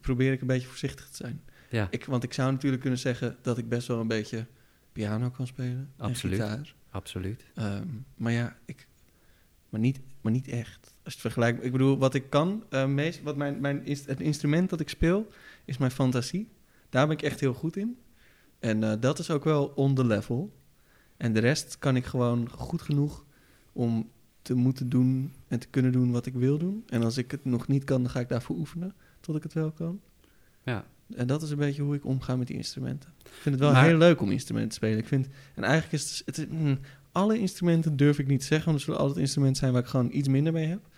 probeer 0.00 0.32
ik 0.32 0.40
een 0.40 0.46
beetje 0.46 0.68
voorzichtig 0.68 1.08
te 1.08 1.16
zijn. 1.16 1.42
Ja, 1.70 1.88
Ik, 1.90 2.04
want 2.04 2.22
ik 2.22 2.32
zou 2.32 2.52
natuurlijk 2.52 2.80
kunnen 2.82 2.98
zeggen 3.00 3.36
dat 3.42 3.58
ik 3.58 3.68
best 3.68 3.88
wel 3.88 4.00
een 4.00 4.08
beetje 4.08 4.46
piano 4.92 5.30
kan 5.30 5.46
spelen. 5.46 5.92
Absoluut. 5.96 6.38
En 6.40 6.48
gitaar. 6.50 6.74
absoluut. 6.90 7.44
Ehm, 7.54 7.86
maar 8.14 8.32
ja, 8.32 8.56
ik, 8.64 8.86
maar, 9.68 9.80
niet, 9.80 10.00
maar 10.20 10.32
niet 10.32 10.48
echt. 10.48 10.80
Als 10.84 10.92
je 11.02 11.10
het 11.10 11.20
vergelijkt, 11.20 11.64
ik 11.64 11.72
bedoel, 11.72 11.98
wat 11.98 12.14
ik 12.14 12.30
kan, 12.30 12.64
eh, 12.70 12.86
meest, 12.86 13.22
wat 13.22 13.36
mijn, 13.36 13.60
mijn, 13.60 13.84
inst- 13.84 14.06
het 14.06 14.20
instrument 14.20 14.70
dat 14.70 14.80
ik 14.80 14.88
speel, 14.88 15.28
is 15.64 15.78
mijn 15.78 15.90
fantasie. 15.90 16.48
Daar 16.88 17.06
ben 17.06 17.16
ik 17.16 17.22
echt 17.22 17.40
heel 17.40 17.54
goed 17.54 17.76
in. 17.76 17.98
En 18.58 18.82
eh, 18.84 18.92
dat 19.00 19.18
is 19.18 19.30
ook 19.30 19.44
wel 19.44 19.66
on 19.66 19.94
the 19.94 20.04
level. 20.04 20.52
En 21.16 21.32
de 21.32 21.40
rest 21.40 21.78
kan 21.78 21.96
ik 21.96 22.04
gewoon 22.04 22.50
goed 22.50 22.82
genoeg 22.82 23.24
om 23.72 24.10
te 24.42 24.54
moeten 24.54 24.88
doen 24.88 25.32
en 25.48 25.58
te 25.58 25.66
kunnen 25.70 25.92
doen 25.92 26.10
wat 26.10 26.26
ik 26.26 26.34
wil 26.34 26.58
doen. 26.58 26.82
En 26.88 27.02
als 27.02 27.16
ik 27.16 27.30
het 27.30 27.44
nog 27.44 27.68
niet 27.68 27.84
kan, 27.84 28.02
dan 28.02 28.10
ga 28.10 28.20
ik 28.20 28.28
daarvoor 28.28 28.56
oefenen 28.56 28.94
tot 29.20 29.36
ik 29.36 29.42
het 29.42 29.52
wel 29.52 29.70
kan. 29.70 30.00
Ja, 30.62 30.84
En 31.16 31.26
dat 31.26 31.42
is 31.42 31.50
een 31.50 31.56
beetje 31.58 31.82
hoe 31.82 31.94
ik 31.94 32.04
omga 32.04 32.36
met 32.36 32.46
die 32.46 32.56
instrumenten. 32.56 33.10
Ik 33.22 33.30
vind 33.30 33.54
het 33.54 33.64
wel 33.64 33.72
Maar- 33.72 33.84
heel 33.84 33.96
leuk 33.96 34.20
om 34.20 34.30
instrumenten 34.30 34.70
te 34.70 34.76
spelen. 34.76 34.98
Ik 34.98 35.06
vind, 35.06 35.28
en 35.54 35.62
eigenlijk 35.62 35.92
is 36.02 36.22
het, 36.26 36.36
het 36.36 36.50
mm, 36.52 36.78
alle 37.12 37.38
instrumenten 37.38 37.96
durf 37.96 38.18
ik 38.18 38.26
niet 38.26 38.40
te 38.40 38.46
zeggen, 38.46 38.66
want 38.66 38.78
er 38.78 38.84
zullen 38.84 39.00
altijd 39.00 39.18
instrumenten 39.20 39.58
zijn 39.60 39.72
waar 39.72 39.82
ik 39.82 39.88
gewoon 39.88 40.10
iets 40.12 40.28
minder 40.28 40.52
mee 40.52 40.66
heb. 40.66 40.88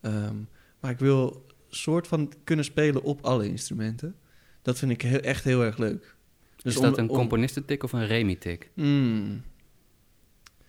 Ehm, 0.00 0.36
maar 0.80 0.90
ik 0.90 0.98
wil 0.98 1.46
soort 1.68 2.06
van 2.06 2.32
kunnen 2.44 2.64
spelen 2.64 3.02
op 3.02 3.24
alle 3.24 3.48
instrumenten. 3.48 4.14
Dat 4.62 4.78
vind 4.78 4.90
ik 4.90 5.02
heel, 5.02 5.18
echt 5.20 5.44
heel 5.44 5.62
erg 5.64 5.78
leuk. 5.78 6.16
Dus 6.56 6.74
is 6.74 6.80
dat 6.80 6.92
om- 6.92 6.98
een 7.04 7.10
om- 7.10 7.16
componistentik 7.16 7.82
of 7.82 7.92
een 7.92 8.06
Remy-tik? 8.06 8.70
Mm, 8.74 9.42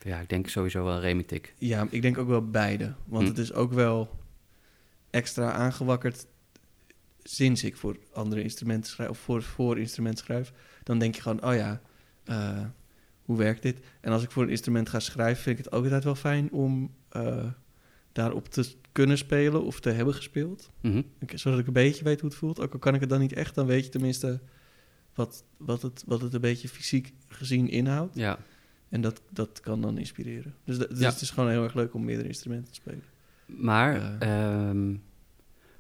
Ja, 0.06 0.20
ik 0.20 0.30
denk 0.30 0.48
sowieso 0.50 0.84
wel 0.84 0.94
een 0.94 1.00
Remy-tik. 1.02 1.54
ja, 1.58 1.88
ik 1.90 2.02
denk 2.02 2.18
ook 2.18 2.28
wel 2.28 2.50
beide. 2.50 2.94
Want 3.06 3.24
Hm. 3.24 3.30
het 3.30 3.38
is 3.38 3.54
ook 3.54 3.74
wel 3.74 4.10
extra 5.10 5.52
aangewakkerd 5.52 6.28
sinds 7.24 7.64
ik 7.64 7.76
voor 7.76 7.98
andere 8.14 8.44
instrumenten 8.44 8.92
schrijf, 8.92 9.10
of 9.10 9.18
voor, 9.18 9.44
voor 9.44 9.80
instrumenten 9.80 10.26
schrijf. 10.26 10.54
Dan 10.84 11.00
denk 11.00 11.16
je 11.16 11.22
gewoon, 11.22 11.44
oh 11.46 11.56
ja, 11.56 11.82
eh, 12.24 12.66
hoe 13.22 13.38
werkt 13.38 13.62
dit? 13.62 13.80
En 14.02 14.12
als 14.12 14.24
ik 14.24 14.32
voor 14.32 14.44
een 14.44 14.50
instrument 14.50 14.90
ga 14.90 15.00
schrijven, 15.00 15.44
vind 15.44 15.60
ik 15.60 15.66
het 15.66 15.74
ook 15.74 15.84
altijd 15.84 16.04
wel 16.04 16.16
fijn 16.16 16.52
om 16.52 16.94
eh, 17.10 17.46
daarop 18.12 18.48
te 18.50 18.76
kunnen 18.92 19.18
spelen 19.18 19.64
of 19.64 19.80
te 19.80 19.90
hebben 19.90 20.14
gespeeld. 20.14 20.70
Mhm. 20.82 21.02
Zodat 21.36 21.60
ik 21.60 21.68
een 21.68 21.74
beetje 21.74 22.04
weet 22.04 22.20
hoe 22.22 22.30
het 22.30 22.40
voelt. 22.40 22.60
Ook 22.60 22.74
al 22.74 22.80
kan 22.80 22.94
ik 22.94 23.00
het 23.00 23.10
dan 23.10 23.20
niet 23.20 23.34
echt, 23.34 23.56
dan 23.56 23.66
weet 23.66 23.84
je 23.86 23.90
tenminste 23.90 24.40
wat, 25.14 25.44
wat, 25.58 25.82
het, 25.82 26.04
wat 26.06 26.22
het 26.22 26.34
een 26.34 26.42
beetje 26.42 26.70
fysiek 26.70 27.14
gezien 27.28 27.70
inhoudt. 27.70 28.16
Ja, 28.16 28.40
En 28.90 29.02
dat, 29.02 29.22
dat 29.30 29.60
kan 29.60 29.82
dan 29.82 29.98
inspireren. 29.98 30.54
Dus, 30.64 30.78
dat- 30.78 30.90
dus 30.90 31.00
Ja. 31.00 31.10
het 31.10 31.22
is 31.22 31.30
gewoon 31.30 31.50
heel 31.50 31.64
erg 31.64 31.74
leuk 31.74 31.94
om 31.94 32.04
meerdere 32.06 32.28
instrumenten 32.28 32.68
te 32.74 32.80
spelen. 32.80 33.04
Maar 33.46 33.94
Ja. 33.96 34.16
ehm, 34.20 34.96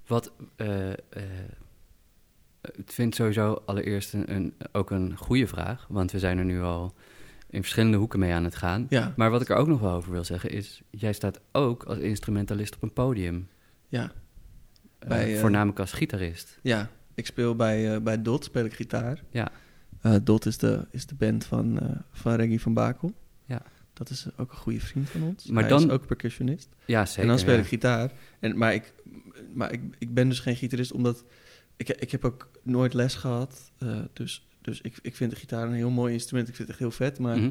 wat, 0.07 0.31
eh, 0.55 0.91
eh, 0.91 0.97
ik 2.61 2.91
vind 2.91 3.15
sowieso 3.15 3.61
allereerst 3.65 4.13
een, 4.13 4.33
een, 4.35 4.53
ook 4.71 4.91
een 4.91 5.17
goede 5.17 5.47
vraag. 5.47 5.85
Want 5.89 6.11
we 6.11 6.19
zijn 6.19 6.37
er 6.37 6.45
nu 6.45 6.61
al 6.61 6.93
in 7.49 7.61
verschillende 7.61 7.97
hoeken 7.97 8.19
mee 8.19 8.33
aan 8.33 8.43
het 8.43 8.55
gaan. 8.55 8.85
Ja, 8.89 9.13
Maar 9.15 9.29
wat 9.31 9.41
ik 9.41 9.49
er 9.49 9.55
ook 9.55 9.67
nog 9.67 9.79
wel 9.79 9.93
over 9.93 10.11
wil 10.11 10.23
zeggen 10.23 10.49
is... 10.49 10.81
jij 10.89 11.13
staat 11.13 11.39
ook 11.51 11.83
als 11.83 11.97
instrumentalist 11.97 12.75
op 12.75 12.81
een 12.83 12.93
podium. 12.93 13.47
ja, 13.87 14.11
Eh, 14.99 15.07
Bij, 15.09 15.37
voornamelijk 15.39 15.79
als 15.79 15.91
gitarist. 15.93 16.59
ja. 16.61 16.89
Ik 17.13 17.25
speel 17.25 17.55
bij, 17.55 17.93
eh, 17.95 18.01
bij 18.01 18.21
Dot, 18.21 18.43
speel 18.43 18.65
ik 18.65 18.73
gitaar. 18.73 19.23
Ja. 19.29 19.51
Eh, 20.05 20.15
Dot 20.23 20.45
is 20.45 20.57
de, 20.57 20.85
is 20.91 21.05
de 21.05 21.15
band 21.15 21.45
van, 21.45 21.79
eh, 21.79 21.89
van 22.11 22.33
Reggie 22.35 22.61
van 22.61 22.73
Bakel. 22.73 23.13
Ja. 23.45 23.61
Dat 23.93 24.09
is 24.09 24.27
ook 24.37 24.51
een 24.51 24.57
goede 24.57 24.79
vriend 24.79 25.09
van 25.09 25.21
ons. 25.23 25.45
Maar 25.45 25.61
Hij 25.63 25.71
dan- 25.71 25.83
is 25.83 25.89
ook 25.89 26.05
percussionist. 26.07 26.69
Ja, 26.85 27.05
zeker. 27.05 27.21
en 27.21 27.27
dan 27.27 27.39
speel 27.39 27.53
ja. 27.53 27.59
ik 27.59 27.65
gitaar. 27.67 28.11
En, 28.39 28.57
maar 28.57 28.73
ik, 28.73 28.93
maar 29.53 29.71
ik, 29.73 29.81
ik 29.97 30.13
ben 30.13 30.29
dus 30.29 30.39
geen 30.39 30.55
gitarist, 30.55 30.91
omdat... 30.91 31.23
Ik, 31.77 31.89
ik 31.89 32.11
heb 32.11 32.25
ook 32.25 32.49
nooit 32.63 32.93
les 32.93 33.15
gehad. 33.15 33.71
eh, 33.77 33.99
dus 34.13 34.47
dus 34.61 34.81
ik, 34.81 34.97
ik 35.01 35.15
vind 35.15 35.31
de 35.31 35.37
gitaar 35.37 35.67
een 35.67 35.73
heel 35.73 35.89
mooi 35.89 36.13
instrument. 36.13 36.47
Ik 36.47 36.55
vind 36.55 36.67
het 36.67 36.77
echt 36.81 36.87
heel 36.89 36.97
vet. 37.07 37.19
Maar 37.19 37.37
Mhm. 37.37 37.49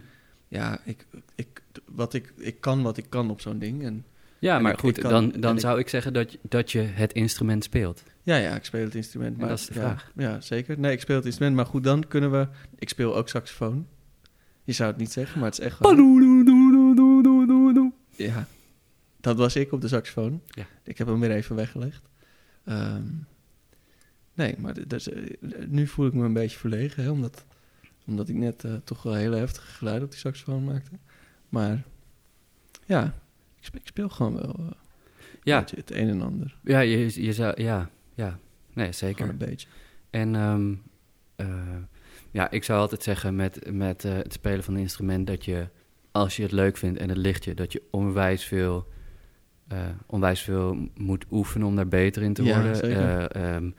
ja, 0.49 0.81
ik, 0.85 1.07
ik, 1.35 1.63
wat 1.85 2.15
ik, 2.15 2.33
ik 2.37 2.61
kan 2.61 2.83
wat 2.83 2.97
ik 2.97 3.07
kan 3.09 3.31
op 3.31 3.41
zo'n 3.41 3.59
ding. 3.59 3.85
En 3.85 4.05
Ja, 4.39 4.57
En 4.57 4.63
maar 4.63 4.73
ik- 4.73 4.79
goed, 4.79 4.97
ik 4.97 5.03
kan- 5.03 5.11
dan, 5.31 5.41
dan 5.41 5.59
zou 5.61 5.79
ik 5.79 5.89
zeggen 5.89 6.13
dat, 6.13 6.37
dat 6.43 6.73
je 6.73 6.79
het 6.81 7.13
instrument 7.13 7.65
speelt. 7.65 8.03
Ja, 8.25 8.37
ja, 8.37 8.55
ik 8.55 8.64
speel 8.64 8.85
het 8.85 8.95
instrument. 8.95 9.33
En 9.35 9.41
Maar, 9.41 9.49
dat 9.49 9.59
is 9.59 9.66
de 9.66 9.75
ja, 9.75 9.81
vraag. 9.81 10.12
Ja, 10.16 10.41
zeker. 10.41 10.79
Nee, 10.79 10.93
ik 10.93 11.01
speel 11.01 11.16
het 11.16 11.25
instrument. 11.25 11.57
Maar 11.57 11.66
goed, 11.66 11.85
dan 11.85 12.09
kunnen 12.09 12.31
we... 12.31 12.49
Ik 12.79 12.89
speel 12.89 13.16
ook 13.16 13.29
saxofoon. 13.29 13.87
Je 14.64 14.72
zou 14.72 14.91
het 14.91 14.99
niet 14.99 15.12
zeggen, 15.12 15.41
maar 15.41 15.51
het 15.51 15.59
is 15.59 15.64
echt. 15.64 15.79
Ja, 18.11 18.47
dat 19.20 19.37
was 19.37 19.57
ik 19.57 19.72
op 19.72 19.81
de 19.81 19.89
saxofoon. 19.89 20.43
Ja. 20.47 20.66
Ik 20.83 20.99
heb 20.99 21.07
hem 21.07 21.20
weer 21.20 21.31
even 21.31 21.57
weggelegd. 21.57 22.03
Ehm, 22.64 23.03
nee, 24.35 24.55
maar 24.59 24.89
dus, 24.89 25.09
eh, 25.09 25.22
nu 25.68 25.87
voel 25.87 26.07
ik 26.07 26.12
me 26.12 26.25
een 26.25 26.33
beetje 26.33 26.59
verlegen, 26.59 27.03
hè, 27.03 27.11
omdat, 27.11 27.45
omdat 28.07 28.29
ik 28.29 28.35
net 28.35 28.64
eh, 28.64 28.75
toch 28.85 29.03
wel 29.03 29.14
hele 29.14 29.37
heftige 29.37 29.66
geluiden 29.66 30.05
op 30.05 30.11
die 30.11 30.20
saxofoon 30.20 30.64
maakte. 30.64 30.91
Maar 31.49 31.83
ja, 32.87 33.05
ik 33.59 33.64
speel, 33.64 33.81
ik 33.81 33.87
speel 33.87 34.09
gewoon 34.09 34.35
wel 34.35 34.55
eh, 34.59 34.70
Ja, 35.43 35.64
het 35.75 35.91
een 35.91 36.09
en 36.09 36.22
ander. 36.22 36.57
ja, 36.62 36.81
je, 36.81 37.22
je 37.25 37.33
zou, 37.33 37.62
ja, 37.62 37.91
ja. 38.15 38.39
Nee, 38.73 38.93
zeker. 38.93 39.17
Gewoon 39.17 39.31
een 39.41 39.49
beetje. 39.49 39.69
En 40.11 40.35
ehm, 40.35 40.75
eh, 41.37 41.77
ja, 42.31 42.51
ik 42.51 42.65
zou 42.65 42.81
altijd 42.81 43.03
zeggen 43.03 43.37
met, 43.37 43.73
met 43.73 44.05
eh, 44.05 44.12
het 44.12 44.33
spelen 44.33 44.65
van 44.65 44.75
een 44.75 44.81
instrument 44.81 45.27
dat 45.27 45.45
je, 45.45 45.69
als 46.12 46.37
je 46.37 46.43
het 46.43 46.53
leuk 46.53 46.77
vindt 46.77 46.99
en 46.99 47.09
het 47.09 47.19
ligt 47.19 47.45
je, 47.45 47.55
dat 47.55 47.73
je 47.73 47.83
onwijs 47.91 48.45
veel, 48.45 48.89
eh, 49.69 49.79
onwijs 50.07 50.41
veel 50.41 50.89
moet 50.97 51.25
oefenen 51.31 51.67
om 51.67 51.77
daar 51.77 51.89
beter 51.89 52.23
in 52.23 52.35
te 52.35 52.43
Ja, 52.45 52.55
worden. 52.55 52.77
zeker. 52.77 53.31
Eh, 53.31 53.55
ehm, 53.55 53.71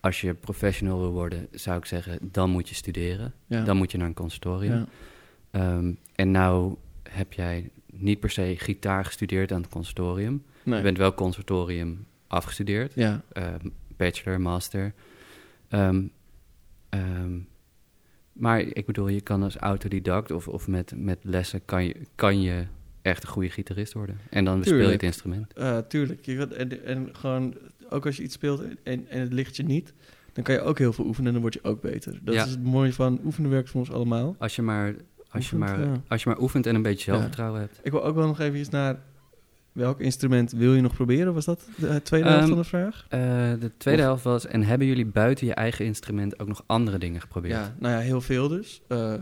als 0.00 0.20
je 0.20 0.34
professional 0.34 0.98
wil 0.98 1.10
worden, 1.12 1.48
zou 1.50 1.78
ik 1.78 1.84
zeggen, 1.84 2.18
dan 2.32 2.50
moet 2.50 2.68
je 2.68 2.74
studeren. 2.74 3.32
Ja. 3.46 3.64
Dan 3.64 3.76
moet 3.76 3.90
je 3.92 3.98
naar 3.98 4.06
een 4.06 4.14
conservatorium. 4.14 4.72
ja. 4.78 4.86
Ehm, 5.50 5.92
en 6.14 6.30
nou 6.30 6.76
heb 7.02 7.32
jij 7.32 7.70
niet 7.92 8.20
per 8.20 8.30
se 8.30 8.54
gitaar 8.58 9.04
gestudeerd 9.04 9.52
aan 9.52 9.60
het 9.62 9.70
conservatorium. 9.70 10.42
Nee. 10.62 10.76
Je 10.76 10.82
bent 10.82 10.98
wel 10.98 11.14
conservatorium 11.14 12.06
afgestudeerd 12.26 12.94
Ja, 12.94 13.22
bachelor, 14.04 14.40
master. 14.40 14.92
Ehm, 15.68 16.02
ehm, 16.88 17.38
maar 18.32 18.60
ik 18.60 18.86
bedoel, 18.86 19.08
je 19.08 19.20
kan 19.20 19.42
als 19.42 19.56
autodidact 19.56 20.30
of, 20.30 20.48
of 20.48 20.68
met, 20.68 20.92
met 20.96 21.18
lessen 21.22 21.64
kan 21.64 21.84
je, 21.84 21.94
kan 22.14 22.40
je 22.40 22.64
echt 23.02 23.22
een 23.22 23.28
goede 23.28 23.50
gitarist 23.50 23.92
worden. 23.92 24.18
En 24.30 24.44
dan 24.44 24.58
bespeel 24.58 24.78
je 24.86 24.92
het 24.92 25.02
instrument. 25.02 25.52
eh, 25.52 25.78
tuurlijk. 25.78 26.24
Je, 26.24 26.46
en, 26.46 26.84
en 26.84 27.08
gewoon, 27.12 27.54
ook 27.88 28.06
als 28.06 28.16
je 28.16 28.22
iets 28.22 28.34
speelt 28.34 28.62
en, 28.82 29.08
en 29.08 29.20
het 29.20 29.32
ligt 29.32 29.56
je 29.56 29.62
niet, 29.62 29.92
dan 30.32 30.44
kan 30.44 30.54
je 30.54 30.60
ook 30.60 30.78
heel 30.78 30.92
veel 30.92 31.04
oefenen 31.04 31.26
en 31.26 31.32
dan 31.32 31.42
word 31.42 31.54
je 31.54 31.64
ook 31.64 31.80
beter. 31.80 32.18
Dat 32.22 32.34
Ja. 32.34 32.44
is 32.44 32.50
het 32.50 32.62
mooie 32.64 32.92
van 32.92 33.20
oefenen 33.24 33.50
werkt 33.50 33.70
voor 33.70 33.80
ons 33.80 33.90
allemaal. 33.90 34.36
Als 34.38 34.56
je 34.56 34.62
maar, 34.62 34.94
als 35.28 35.50
je 35.50 35.56
Oefent, 35.56 35.76
maar, 35.78 35.86
ja. 35.88 36.02
als 36.08 36.22
je 36.22 36.28
maar 36.28 36.40
oefent 36.40 36.66
en 36.66 36.74
een 36.74 36.82
beetje 36.82 37.04
zelfvertrouwen 37.12 37.60
hebt. 37.60 37.80
Ik 37.82 37.90
wil 37.90 38.04
ook 38.04 38.14
wel 38.14 38.26
nog 38.26 38.40
even 38.40 38.66
naar 38.70 38.98
welk 39.74 40.00
instrument 40.00 40.52
wil 40.52 40.74
je 40.74 40.80
nog 40.80 40.94
proberen? 40.94 41.34
Was 41.34 41.44
dat 41.44 41.68
de 41.76 41.88
eh, 41.88 41.96
tweede 41.96 42.26
helft 42.28 42.40
Ehm, 42.42 42.52
van 42.52 42.58
de 42.62 42.68
vraag? 42.68 43.06
Eh, 43.08 43.20
de 43.60 43.70
tweede 43.76 44.00
Of- 44.02 44.06
helft 44.08 44.24
was, 44.24 44.46
en 44.46 44.62
hebben 44.62 44.86
jullie 44.86 45.06
buiten 45.06 45.46
je 45.46 45.54
eigen 45.54 45.84
instrument 45.84 46.38
ook 46.38 46.48
nog 46.48 46.62
andere 46.66 46.98
dingen 46.98 47.20
geprobeerd? 47.20 47.54
Ja, 47.54 47.74
nou 47.78 47.94
ja, 47.94 48.00
heel 48.00 48.20
veel 48.20 48.48
dus. 48.48 48.82
Eh, 48.88 49.14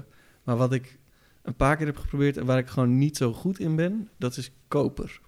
maar 0.43 0.57
wat 0.57 0.73
ik 0.73 0.99
een 1.43 1.55
paar 1.55 1.77
keer 1.77 1.87
heb 1.87 1.97
geprobeerd 1.97 2.37
en 2.37 2.47
waar 2.47 2.59
ik 2.59 2.69
gewoon 2.69 2.99
niet 2.99 3.17
zo 3.17 3.33
goed 3.33 3.59
in 3.59 3.77
ben, 3.77 4.09
dat 4.19 4.37
is 4.37 4.51
koper. 4.69 5.21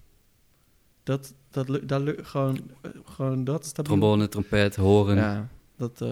Dat, 1.03 1.33
dat, 1.49 1.79
daar 1.83 1.99
lu- 2.01 2.23
gewoon, 2.23 2.57
gewoon 3.05 3.43
dat 3.43 3.65
stabiel. 3.65 3.83
Trombone, 3.97 4.27
trompet, 4.29 4.75
horen. 4.75 5.15
Ja, 5.15 5.47
dat, 5.77 6.05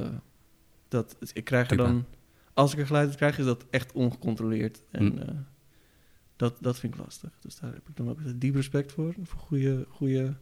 dat, 0.88 1.16
ik 1.34 1.44
krijg 1.44 1.70
er 1.70 1.78
dan, 1.78 2.06
als 2.54 2.74
ik 2.74 2.80
er 2.80 2.86
geluid 2.86 3.08
uit 3.08 3.16
krijg, 3.16 3.38
is 3.40 3.46
dat 3.46 3.66
echt 3.70 3.92
ongecontroleerd. 3.92 4.84
En 4.92 5.06
Hm. 5.06 5.34
Dat, 6.36 6.58
dat 6.62 6.80
vind 6.80 6.94
ik 6.94 7.00
lastig. 7.00 7.30
Dus 7.40 7.60
daar 7.60 7.74
heb 7.74 7.90
ik 7.90 7.96
dan 7.96 8.10
ook 8.10 8.20
diep 8.36 8.56
respect 8.56 8.92
voor, 8.92 9.14
voor 9.24 9.40
goede, 9.40 9.86
goede, 9.90 10.34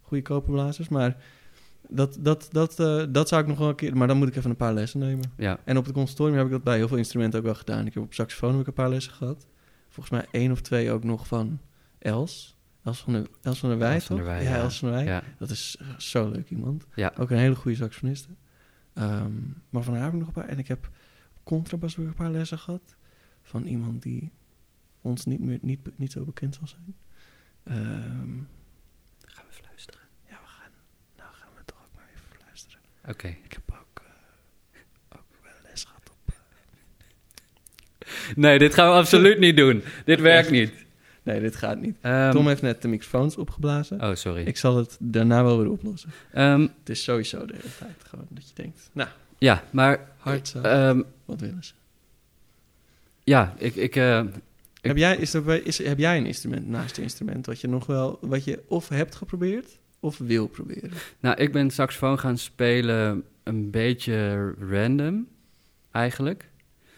goede 0.00 0.22
koperblazers. 0.22 0.88
Maar 0.88 1.16
dat, 1.88 2.16
dat, 2.20 2.48
dat, 2.50 2.80
eh, 2.80 3.04
dat 3.08 3.28
zou 3.28 3.42
ik 3.42 3.48
nog 3.48 3.58
wel 3.58 3.68
een 3.68 3.74
keer, 3.74 3.96
maar 3.96 4.06
dan 4.08 4.16
moet 4.16 4.28
ik 4.28 4.36
even 4.36 4.50
een 4.50 4.56
paar 4.56 4.74
lessen 4.74 5.00
nemen. 5.00 5.32
Ja. 5.36 5.58
En 5.64 5.76
op 5.76 5.84
het 5.84 5.94
conservatorium 5.94 6.36
heb 6.36 6.46
ik 6.46 6.52
dat 6.52 6.62
bij 6.62 6.76
heel 6.76 6.88
veel 6.88 6.96
instrumenten 6.96 7.38
ook 7.38 7.44
wel 7.44 7.54
gedaan. 7.54 7.86
Ik 7.86 7.94
heb 7.94 8.02
op 8.02 8.14
saxofoon 8.14 8.50
heb 8.50 8.60
ik 8.60 8.66
een 8.66 8.72
paar 8.72 8.88
lessen 8.88 9.12
gehad. 9.12 9.46
Volgens 9.88 10.10
mij 10.10 10.26
één 10.30 10.52
of 10.52 10.60
twee 10.60 10.90
ook 10.90 11.04
nog 11.04 11.26
van 11.26 11.60
Els. 11.98 12.56
Els 12.82 13.00
van 13.00 13.12
der, 13.12 13.26
Els 13.42 13.58
van 13.58 13.68
der 13.68 13.78
Wij, 13.78 13.94
Els 13.94 14.04
van 14.04 14.16
der? 14.16 14.24
Wij, 14.24 14.42
ja, 14.42 14.50
ja. 14.50 14.62
Els 14.62 14.78
van 14.78 14.88
der 14.88 14.96
Wij. 14.96 15.06
ja. 15.06 15.22
Dat 15.38 15.50
is 15.50 15.76
eh, 15.80 15.98
zo 15.98 16.30
leuk 16.30 16.50
iemand. 16.50 16.86
Ja. 16.94 17.12
Ook 17.18 17.30
een 17.30 17.38
hele 17.38 17.54
goede 17.54 17.76
saxofoniste. 17.76 18.28
Ehm, 18.92 19.32
maar 19.70 19.82
van 19.82 19.94
haar 19.94 20.04
heb 20.04 20.12
ik 20.12 20.18
nog 20.18 20.28
een 20.28 20.34
paar. 20.34 20.48
En 20.48 20.58
ik 20.58 20.68
heb 20.68 20.90
contrabas 21.42 21.98
ook 21.98 22.06
een 22.06 22.14
paar 22.14 22.30
lessen 22.30 22.58
gehad. 22.58 22.96
Van 23.42 23.64
iemand 23.64 24.02
die 24.02 24.32
ons 25.02 25.24
niet, 25.24 25.40
meer, 25.40 25.58
niet, 25.62 25.80
niet 25.96 26.12
zo 26.12 26.24
bekend 26.24 26.54
zal 26.54 26.66
zijn. 26.66 26.94
Ehm, 27.64 28.36
Gaan 29.24 29.44
we 29.48 29.52
fluisteren. 29.52 30.00
ja, 30.28 30.38
we 30.42 30.46
gaan, 30.48 30.70
nou 31.16 31.30
gaan 31.34 31.48
we 31.56 31.62
toch 31.64 31.78
ook 31.84 31.94
maar 31.94 32.08
even 32.14 32.44
luisteren. 32.46 32.80
Oké. 33.08 33.26
Ik 33.28 33.52
heb 33.52 33.62
ook, 33.80 34.02
eh, 34.04 35.18
ook 35.18 35.24
wel 35.42 35.52
les 35.70 35.84
gehad 35.84 36.10
op... 36.10 36.34
Nee, 38.36 38.58
dit 38.58 38.74
gaan 38.74 38.88
we 38.88 38.94
absoluut 38.94 39.38
niet 39.38 39.56
doen. 39.56 39.82
Dit 40.04 40.20
werkt 40.30 40.50
niet. 40.50 40.72
Nee, 41.22 41.40
dit 41.40 41.56
gaat 41.56 41.80
niet. 41.80 41.96
Ehm, 42.00 42.30
Tom 42.30 42.48
heeft 42.48 42.62
net 42.62 42.82
de 42.82 42.88
microfoons 42.88 43.36
opgeblazen. 43.36 44.00
Oh, 44.02 44.14
sorry. 44.14 44.42
Ik 44.46 44.56
zal 44.56 44.76
het 44.76 44.96
daarna 45.00 45.44
wel 45.44 45.58
weer 45.58 45.70
oplossen. 45.70 46.10
Ehm, 46.32 46.60
Het 46.60 46.88
is 46.88 47.02
sowieso 47.02 47.46
de 47.46 47.54
hele 47.56 47.74
tijd 47.78 48.04
gewoon 48.06 48.26
dat 48.30 48.48
je 48.48 48.54
denkt... 48.54 48.90
Nou, 48.92 49.08
ja, 49.38 49.64
maar... 49.70 50.08
hard 50.16 50.52
wat 51.24 51.40
willen 51.40 51.64
ze? 51.64 51.72
ja, 53.24 53.54
ik... 53.58 53.74
ik 53.74 53.96
eh, 53.96 54.18
Ik- 54.18 54.34
Heb 54.82 54.96
jij, 54.96 55.16
is 55.16 55.34
er, 55.34 55.66
is, 55.66 55.78
heb 55.78 55.98
jij 55.98 56.18
een 56.18 56.26
instrument 56.26 56.68
naast 56.68 56.96
je 56.96 57.02
instrument 57.02 57.46
wat 57.46 57.60
je 57.60 57.68
nog 57.68 57.86
wel, 57.86 58.18
wat 58.20 58.44
je 58.44 58.62
of 58.68 58.88
hebt 58.88 59.14
geprobeerd 59.14 59.78
of 60.00 60.18
wil 60.18 60.46
proberen? 60.46 60.90
nou, 61.20 61.36
ik 61.36 61.52
ben 61.52 61.70
saxofoon 61.70 62.18
gaan 62.18 62.38
spelen 62.38 63.24
een 63.42 63.70
beetje 63.70 64.50
random, 64.70 65.28
eigenlijk. 65.90 66.48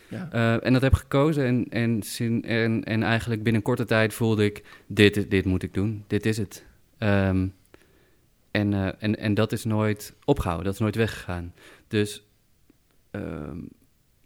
Ja. 0.08 0.28
Eh, 0.32 0.66
en 0.66 0.72
dat 0.72 0.82
heb 0.82 0.92
ik 0.92 0.98
gekozen 0.98 1.44
en, 1.44 1.66
en, 1.68 2.02
en, 2.42 2.84
en 2.84 3.02
eigenlijk 3.02 3.42
binnen 3.42 3.62
korte 3.62 3.84
tijd 3.84 4.14
voelde 4.14 4.44
ik... 4.44 4.62
Dit, 4.86 5.30
dit 5.30 5.44
moet 5.44 5.62
ik 5.62 5.74
doen, 5.74 6.04
dit 6.06 6.26
is 6.26 6.36
het. 6.36 6.64
Ehm, 6.98 7.46
en, 8.50 8.74
eh, 8.74 8.88
en, 8.98 9.18
en 9.18 9.34
dat 9.34 9.52
is 9.52 9.64
nooit 9.64 10.14
opgehouden, 10.24 10.64
dat 10.64 10.74
is 10.74 10.80
nooit 10.80 10.96
weggegaan. 10.96 11.52
Dus, 11.88 12.26
ehm, 13.10 13.58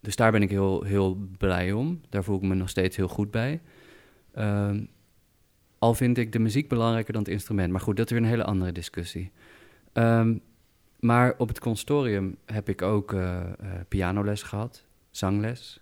dus 0.00 0.16
daar 0.16 0.32
ben 0.32 0.42
ik 0.42 0.50
heel, 0.50 0.82
heel 0.82 1.14
blij 1.38 1.72
om. 1.72 2.00
Daar 2.08 2.24
voel 2.24 2.36
ik 2.36 2.42
me 2.42 2.54
nog 2.54 2.68
steeds 2.68 2.96
heel 2.96 3.08
goed 3.08 3.30
bij. 3.30 3.60
Ehm, 4.32 4.84
al 5.78 5.94
vind 5.94 6.18
ik 6.18 6.32
de 6.32 6.38
muziek 6.38 6.68
belangrijker 6.68 7.12
dan 7.12 7.22
het 7.22 7.30
instrument. 7.30 7.72
Maar 7.72 7.80
goed, 7.80 7.96
dat 7.96 8.06
is 8.06 8.12
weer 8.12 8.22
een 8.22 8.28
hele 8.28 8.44
andere 8.44 8.72
discussie. 8.72 9.32
Ehm, 9.92 10.36
maar 11.00 11.34
op 11.38 11.48
het 11.48 11.58
consortium 11.58 12.36
heb 12.44 12.68
ik 12.68 12.82
ook 12.82 13.12
eh, 13.12 13.40
eh, 13.40 13.50
pianoles 13.88 14.42
gehad, 14.42 14.84
zangles. 15.10 15.80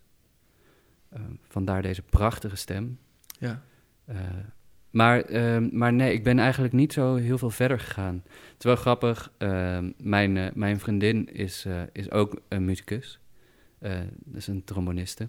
Ehm, 1.12 1.32
vandaar 1.48 1.82
deze 1.82 2.02
prachtige 2.02 2.56
stem. 2.56 2.98
ja. 3.38 3.62
Eh, 4.04 4.16
maar, 4.90 5.24
maar 5.72 5.92
nee, 5.92 6.12
ik 6.12 6.24
ben 6.24 6.38
eigenlijk 6.38 6.72
niet 6.72 6.92
zo 6.92 7.14
heel 7.14 7.38
veel 7.38 7.50
verder 7.50 7.80
gegaan. 7.80 8.22
Het 8.24 8.58
is 8.58 8.64
wel 8.64 8.76
grappig, 8.76 9.32
mijn, 9.96 10.52
mijn 10.54 10.80
vriendin 10.80 11.32
is, 11.32 11.66
is 11.92 12.10
ook 12.10 12.40
een 12.48 12.64
muzikus. 12.64 13.20
Dat 13.78 14.34
is 14.34 14.46
een 14.46 14.64
tromboniste. 14.64 15.28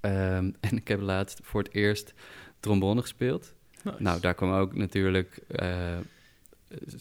Ehm, 0.00 0.50
en 0.60 0.76
ik 0.76 0.88
heb 0.88 1.00
laatst 1.00 1.40
voor 1.42 1.62
het 1.62 1.74
eerst 1.74 2.14
trombone 2.60 3.00
gespeeld. 3.00 3.54
Nice. 3.84 4.02
Nou, 4.02 4.20
daar 4.20 4.34
kwamen 4.34 4.58
ook 4.58 4.74
natuurlijk 4.74 5.40
eh, 5.48 5.98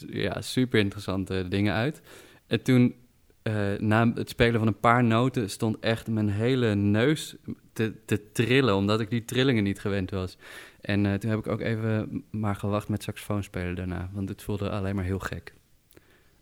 ja, 0.07 0.41
super 0.41 0.79
interessante 0.79 1.47
dingen 1.47 1.73
uit. 1.73 2.01
En 2.47 2.61
toen, 2.61 2.95
eh, 3.41 3.73
na 3.77 4.13
het 4.13 4.29
spelen 4.29 4.59
van 4.59 4.67
een 4.67 4.79
paar 4.79 5.03
noten, 5.03 5.49
stond 5.49 5.79
echt 5.79 6.07
mijn 6.07 6.29
hele 6.29 6.75
neus 6.75 7.35
te, 7.73 7.93
te 8.05 8.31
trillen, 8.31 8.75
omdat 8.75 8.99
ik 8.99 9.09
die 9.09 9.25
trillingen 9.25 9.63
niet 9.63 9.79
gewend 9.79 10.09
was. 10.11 10.37
En 10.81 11.19
toen 11.19 11.29
heb 11.29 11.39
ik 11.39 11.47
ook 11.47 11.61
even 11.61 12.23
maar 12.31 12.55
gewacht 12.55 12.89
met 12.89 13.03
saxofoon 13.03 13.43
spelen 13.43 13.75
daarna, 13.75 14.09
want 14.13 14.29
het 14.29 14.43
voelde 14.43 14.69
alleen 14.69 14.95
maar 14.95 15.03
heel 15.03 15.19
gek. 15.19 15.53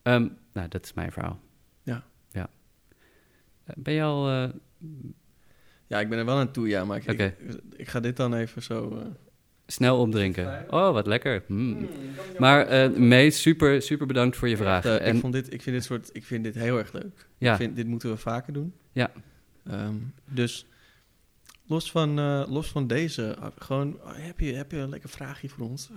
Ehm, 0.01 0.27
nou, 0.53 0.67
dat 0.67 0.83
is 0.83 0.93
mijn 0.93 1.11
verhaal. 1.11 1.39
Ja. 1.83 2.03
Ben 3.75 3.93
je 3.93 4.01
al... 4.03 4.29
eh, 4.29 4.49
Ja, 5.87 5.99
ik 5.99 6.09
ben 6.09 6.17
er 6.19 6.25
wel 6.25 6.37
aan 6.37 6.51
toe, 6.51 6.67
ja. 6.67 6.85
Maar 6.85 6.97
ik, 6.97 7.05
ik, 7.19 7.35
ik 7.75 7.87
ga 7.87 7.99
dit 7.99 8.17
dan 8.17 8.33
even 8.33 8.61
zo... 8.63 8.97
eh, 8.97 9.05
snel 9.67 9.99
opdrinken? 9.99 10.65
Oh, 10.69 10.91
wat 10.91 11.07
lekker. 11.07 11.43
Mm. 11.47 11.87
Maar 12.37 12.67
eh 12.67 12.89
Mees, 12.89 13.41
super, 13.41 13.81
super 13.81 14.07
bedankt 14.07 14.37
voor 14.37 14.47
je 14.49 14.57
vraag. 14.57 14.85
echt, 14.85 14.99
en 14.99 15.15
ik, 15.15 15.21
vond 15.21 15.33
dit, 15.33 15.53
ik, 15.53 15.61
vind 15.61 15.75
dit 15.75 15.85
soort, 15.85 16.09
ik 16.13 16.23
vind 16.25 16.43
dit 16.43 16.55
heel 16.55 16.77
erg 16.77 16.91
leuk. 16.91 17.27
ja, 17.37 17.51
Ik 17.51 17.57
vind, 17.57 17.75
dit 17.75 17.87
moeten 17.87 18.09
we 18.09 18.17
vaker 18.17 18.53
doen. 18.53 18.73
Ja. 18.91 19.11
Ehm, 19.65 19.95
dus 20.25 20.65
los 21.65 21.91
van, 21.91 22.13
los 22.49 22.67
van 22.71 22.87
deze, 22.87 23.37
gewoon, 23.57 23.99
eh, 24.01 24.11
heb, 24.15 24.39
je, 24.39 24.53
heb 24.53 24.71
je 24.71 24.77
een 24.77 24.89
lekker 24.89 25.09
vraagje 25.09 25.49
voor 25.49 25.67
ons? 25.69 25.89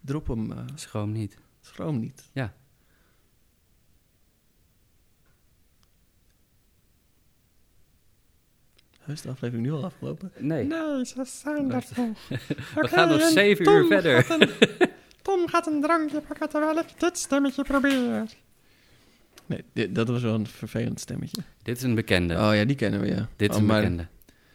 Drop 0.00 0.26
hem, 0.26 0.52
schroom 0.74 1.12
niet. 1.12 1.36
schroom 1.60 1.98
niet. 1.98 2.30
Ja. 2.32 2.54
Is 9.06 9.22
de 9.22 9.28
aflevering 9.28 9.66
nu 9.66 9.72
al 9.72 9.84
afgelopen? 9.84 10.32
Nee, 10.38 10.64
Nee, 10.64 11.04
ze 11.06 11.24
zijn 11.24 11.56
er 11.56 11.62
nog. 11.62 11.84
we 12.82 12.88
gaan 12.88 13.08
nog 13.08 13.22
zeven 13.22 13.68
uur 13.68 13.86
verder. 13.86 14.26
Tom 15.22 15.48
gaat 15.48 15.66
een 15.66 15.80
drankje 15.80 16.20
pakken 16.20 16.48
terwijl 16.48 16.78
ik 16.78 16.86
dit 16.98 17.18
stemmetje 17.18 17.62
probeer. 17.62 18.24
Nee, 19.46 19.64
dit, 19.72 19.94
dat 19.94 20.08
was 20.08 20.22
wel 20.22 20.34
een 20.34 20.46
vervelend 20.46 21.00
stemmetje. 21.00 21.42
Dit 21.62 21.76
is 21.76 21.82
een 21.82 21.94
bekende. 21.94 22.34
Oh 22.34 22.50
ja, 22.54 22.64
die 22.64 22.76
kennen 22.76 23.00
we, 23.00 23.06
ja. 23.06 23.28
Dit 23.36 23.50
is 23.50 23.56
Oh, 23.56 23.60
een 23.62 23.68
maar 23.68 23.80
bekende. 23.80 24.06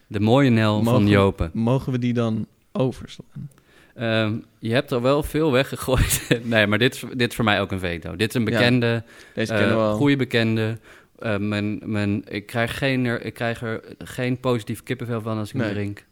De 0.08 0.20
mooie 0.20 0.50
Nel 0.50 0.84
van 0.84 1.08
Jopen. 1.08 1.50
Mogen 1.54 1.92
we 1.92 2.00
die 2.00 2.14
dan 2.14 2.48
overslaan? 2.72 3.50
Ehm, 3.96 4.38
je 4.60 4.74
hebt 4.74 4.92
al 4.92 5.02
wel 5.02 5.24
veel 5.24 5.52
weggegooid. 5.52 6.28
nee, 6.44 6.68
maar 6.68 6.78
dit 6.80 6.94
is, 6.94 7.04
dit 7.14 7.30
is 7.30 7.36
voor 7.36 7.46
mij 7.46 7.62
ook 7.62 7.72
een 7.72 7.80
veto. 7.80 8.16
Dit 8.16 8.30
is 8.30 8.36
een 8.36 8.46
Ja, 8.46 8.50
bekende, 8.52 9.04
Deze 9.34 9.54
kennen 9.54 9.76
we 9.76 9.82
al. 9.84 9.96
goede 9.96 10.16
bekende. 10.16 10.78
Eh, 11.20 11.38
mijn, 11.38 11.92
mijn, 11.92 12.24
ik, 12.28 12.46
krijg 12.46 12.78
geen, 12.78 13.06
er, 13.06 13.22
ik 13.22 13.34
krijg 13.34 13.62
er 13.62 13.96
geen 13.98 14.40
positief 14.40 14.84
kippenvel 14.84 15.22
van 15.22 15.38
als 15.38 15.54
ik 15.54 15.62
hem 15.62 15.70
drink. 15.70 16.06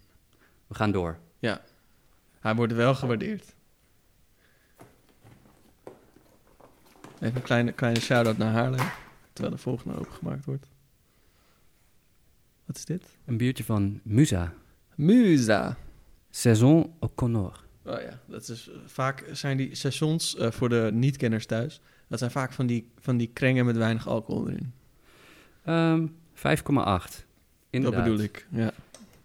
We 0.66 0.74
gaan 0.74 0.90
door. 0.90 1.18
Hij 2.44 2.54
wordt 2.54 2.72
wel 2.72 2.94
gewaardeerd. 2.94 3.54
Even 7.20 7.36
een 7.36 7.42
kleine, 7.42 7.72
kleine 7.72 8.00
shout-out 8.00 8.38
naar 8.38 8.52
Haarlem. 8.52 8.86
Terwijl 9.32 9.54
de 9.54 9.62
volgende 9.62 9.98
opengemaakt 9.98 10.44
wordt. 10.44 10.66
Wat 12.64 12.76
is 12.76 12.84
dit? 12.84 13.04
Een 13.24 13.36
biertje 13.36 13.64
van 13.64 14.00
Musa. 14.02 14.52
Musa. 14.94 15.76
Saison 16.30 16.94
au 17.00 17.12
Connor. 17.14 17.64
Oh 17.84 18.00
ja, 18.00 18.20
dat 18.26 18.48
is, 18.48 18.68
eh, 18.68 18.76
vaak 18.86 19.24
zijn 19.32 19.56
die 19.56 19.74
seizoens 19.74 20.36
eh, 20.36 20.50
voor 20.50 20.68
de 20.68 20.90
niet-kenners 20.92 21.46
thuis. 21.46 21.80
Dat 22.08 22.18
zijn 22.18 22.30
vaak 22.30 22.52
van 22.52 22.66
die, 22.66 22.90
van 22.98 23.16
die 23.16 23.30
krengen 23.32 23.64
met 23.64 23.76
weinig 23.76 24.08
alcohol 24.08 24.48
erin. 24.48 24.72
Ehm 25.64 26.06
5,8. 26.34 27.26
Inderdaad. 27.70 28.04
Dat 28.04 28.10
bedoel 28.10 28.24
ik. 28.24 28.46
Ja, 28.50 28.72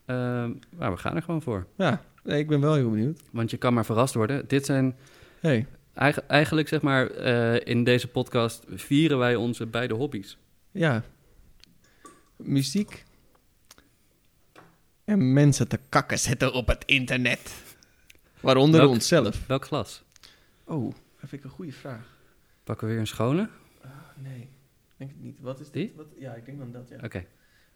Ehm, 0.06 0.52
maar 0.78 0.92
we 0.92 0.98
gaan 0.98 1.16
er 1.16 1.22
gewoon 1.22 1.42
voor. 1.42 1.66
ja 1.76 2.02
nee, 2.24 2.40
ik 2.40 2.48
ben 2.48 2.60
wel 2.62 2.74
heel 2.74 2.90
benieuwd. 2.90 3.22
Want 3.32 3.52
je 3.52 3.58
kan 3.58 3.74
maar 3.74 3.86
verrast 3.86 4.14
worden. 4.14 4.48
Dit 4.48 4.66
zijn 4.66 4.96
Hey, 5.40 5.66
eigen- 5.94 6.30
eigenlijk, 6.30 6.68
zeg 6.68 6.82
maar, 6.82 7.08
eh, 7.12 7.68
in 7.74 7.84
deze 7.84 8.08
podcast 8.08 8.64
vieren 8.70 9.18
wij 9.18 9.36
onze 9.36 9.66
beide 9.66 9.94
hobby's. 9.94 10.38
ja. 10.72 11.04
Muziek. 12.36 13.04
En 15.04 15.34
mensen 15.34 15.68
te 15.68 15.80
kakken 15.90 16.20
zetten 16.20 16.54
op 16.54 16.68
het 16.68 16.84
internet. 16.86 17.54
Waaronder 18.40 18.80
Welk- 18.80 18.92
onszelf. 18.94 19.48
Welk 19.48 19.66
glas? 19.66 20.04
Oh, 20.64 20.84
dat 21.20 21.30
vind 21.30 21.32
ik 21.32 21.44
een 21.44 21.50
goede 21.56 21.72
vraag. 21.72 22.18
Pakken 22.64 22.88
we 22.88 22.92
weer 22.94 23.02
een 23.02 23.08
schone? 23.08 23.50
Nee, 24.16 24.50
denk 25.00 25.12
het 25.12 25.22
niet. 25.22 25.40
Wat 25.40 25.60
is 25.60 25.72
Die? 25.72 25.86
dit? 25.86 25.96
Wat, 25.96 26.06
ja, 26.18 26.34
ik 26.34 26.46
denk 26.46 26.58
dan 26.60 26.72
dat, 26.72 26.90
ja. 26.90 26.98
Oké. 27.04 27.26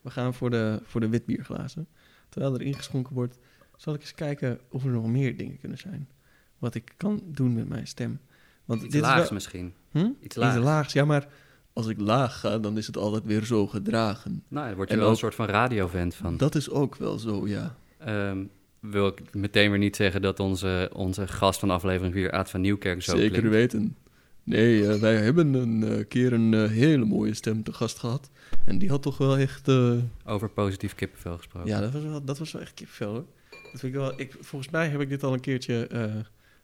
We 0.01 0.09
gaan 0.09 0.33
voor 0.33 0.49
de, 0.49 0.79
voor 0.83 1.01
de 1.01 1.09
witbierglazen. 1.09 1.87
Terwijl 2.29 2.53
er 2.53 2.61
ingeschonken 2.61 3.13
wordt, 3.13 3.37
zal 3.77 3.93
ik 3.93 4.01
eens 4.01 4.13
kijken 4.15 4.59
of 4.69 4.83
er 4.85 4.91
nog 4.91 5.07
meer 5.07 5.37
dingen 5.37 5.59
kunnen 5.59 5.77
zijn. 5.77 6.09
Wat 6.57 6.75
ik 6.75 6.93
kan 6.97 7.21
doen 7.25 7.53
met 7.53 7.67
mijn 7.69 7.87
stem. 7.87 8.19
Want 8.65 8.83
Iets 8.83 8.93
dit 8.93 9.01
laags 9.01 9.21
is 9.21 9.23
wel, 9.25 9.33
misschien. 9.33 9.73
hm? 9.91 10.07
Iets 10.21 10.35
laags. 10.35 10.55
Iets 10.55 10.65
laags. 10.65 10.93
Ja, 10.93 11.05
maar 11.05 11.27
als 11.73 11.87
ik 11.87 11.99
laag 11.99 12.39
ga, 12.39 12.57
dan 12.59 12.77
is 12.77 12.87
het 12.87 12.97
altijd 12.97 13.23
weer 13.23 13.43
zo 13.45 13.67
gedragen. 13.67 14.43
Nou, 14.47 14.65
daar 14.67 14.75
word 14.75 14.87
je 14.89 14.93
En 14.95 14.99
wel 15.01 15.09
een 15.09 15.15
soort 15.15 15.35
van 15.35 15.45
radiovent 15.47 16.15
van. 16.15 16.37
Dat 16.37 16.55
is 16.55 16.69
ook 16.69 16.95
wel 16.95 17.19
zo, 17.19 17.47
ja. 17.47 17.75
Ehm, 17.97 18.43
wil 18.79 19.07
ik 19.07 19.33
meteen 19.33 19.69
weer 19.69 19.79
niet 19.79 19.95
zeggen 19.95 20.21
dat 20.21 20.39
onze, 20.39 20.89
onze 20.93 21.27
gast 21.27 21.59
van 21.59 21.69
aflevering 21.69 22.13
4, 22.13 22.31
Aad 22.31 22.49
van 22.49 22.61
Nieuwkerk, 22.61 23.01
zo 23.01 23.15
Zeker 23.15 23.29
klinkt. 23.31 23.49
weten. 23.49 23.95
Nee, 24.43 24.87
eh, 24.89 24.99
wij 24.99 25.15
hebben 25.15 25.53
een 25.53 25.83
eh, 25.83 26.07
keer 26.07 26.33
een 26.33 26.53
eh, 26.53 26.69
hele 26.69 27.05
mooie 27.05 27.33
stem 27.33 27.63
te 27.63 27.73
gast 27.73 27.99
gehad. 27.99 28.29
En 28.65 28.77
die 28.77 28.89
had 28.89 29.01
toch 29.01 29.17
wel 29.17 29.37
echt... 29.37 29.67
eh, 29.67 29.97
Over 30.25 30.49
positief 30.49 30.95
kippenvel 30.95 31.37
gesproken. 31.37 31.69
Ja, 31.69 31.79
dat 31.79 31.91
was 31.91 32.03
wel, 32.03 32.23
dat 32.23 32.37
was 32.37 32.51
wel 32.51 32.61
echt 32.61 32.73
kipvel 32.73 33.09
hoor. 33.11 33.25
Dat 33.49 33.79
vind 33.81 33.93
ik 33.93 33.99
wel, 33.99 34.19
ik, 34.19 34.35
volgens 34.39 34.71
mij 34.71 34.89
heb 34.89 35.01
ik 35.01 35.09
dit 35.09 35.23
al 35.23 35.33
een 35.33 35.39
keertje 35.39 35.87
eh, 35.87 36.15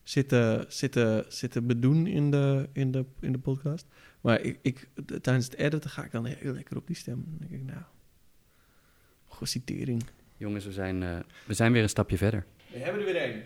zitten, 0.04 0.66
zitten, 0.68 1.26
zitten 1.28 1.68
bedoen 1.68 2.08
in 2.08 2.32
de, 2.32 2.70
in 2.74 2.92
de, 2.92 3.06
in 3.20 3.32
de 3.32 3.38
podcast. 3.40 3.86
Maar 4.22 4.42
ik, 4.42 4.60
ik, 4.62 4.88
tijdens 5.22 5.46
het 5.46 5.56
editen 5.56 5.90
ga 5.90 6.04
ik 6.04 6.12
dan 6.12 6.26
heel 6.26 6.54
lekker 6.54 6.78
op 6.78 6.88
die 6.88 6.96
stem. 6.96 7.24
Dan 7.28 7.48
denk 7.50 7.62
ik, 7.62 7.68
nou, 7.68 7.82
goh, 9.28 9.48
citering. 9.48 10.04
Jongens, 10.38 10.66
we 10.66 10.72
zijn, 10.72 11.04
eh, 11.04 11.18
we 11.46 11.54
zijn 11.54 11.72
weer 11.72 11.84
een 11.84 11.90
stapje 11.90 12.18
verder. 12.18 12.46
We 12.72 12.78
hebben 12.78 13.00
er 13.02 13.14
weer 13.14 13.22
één. 13.22 13.44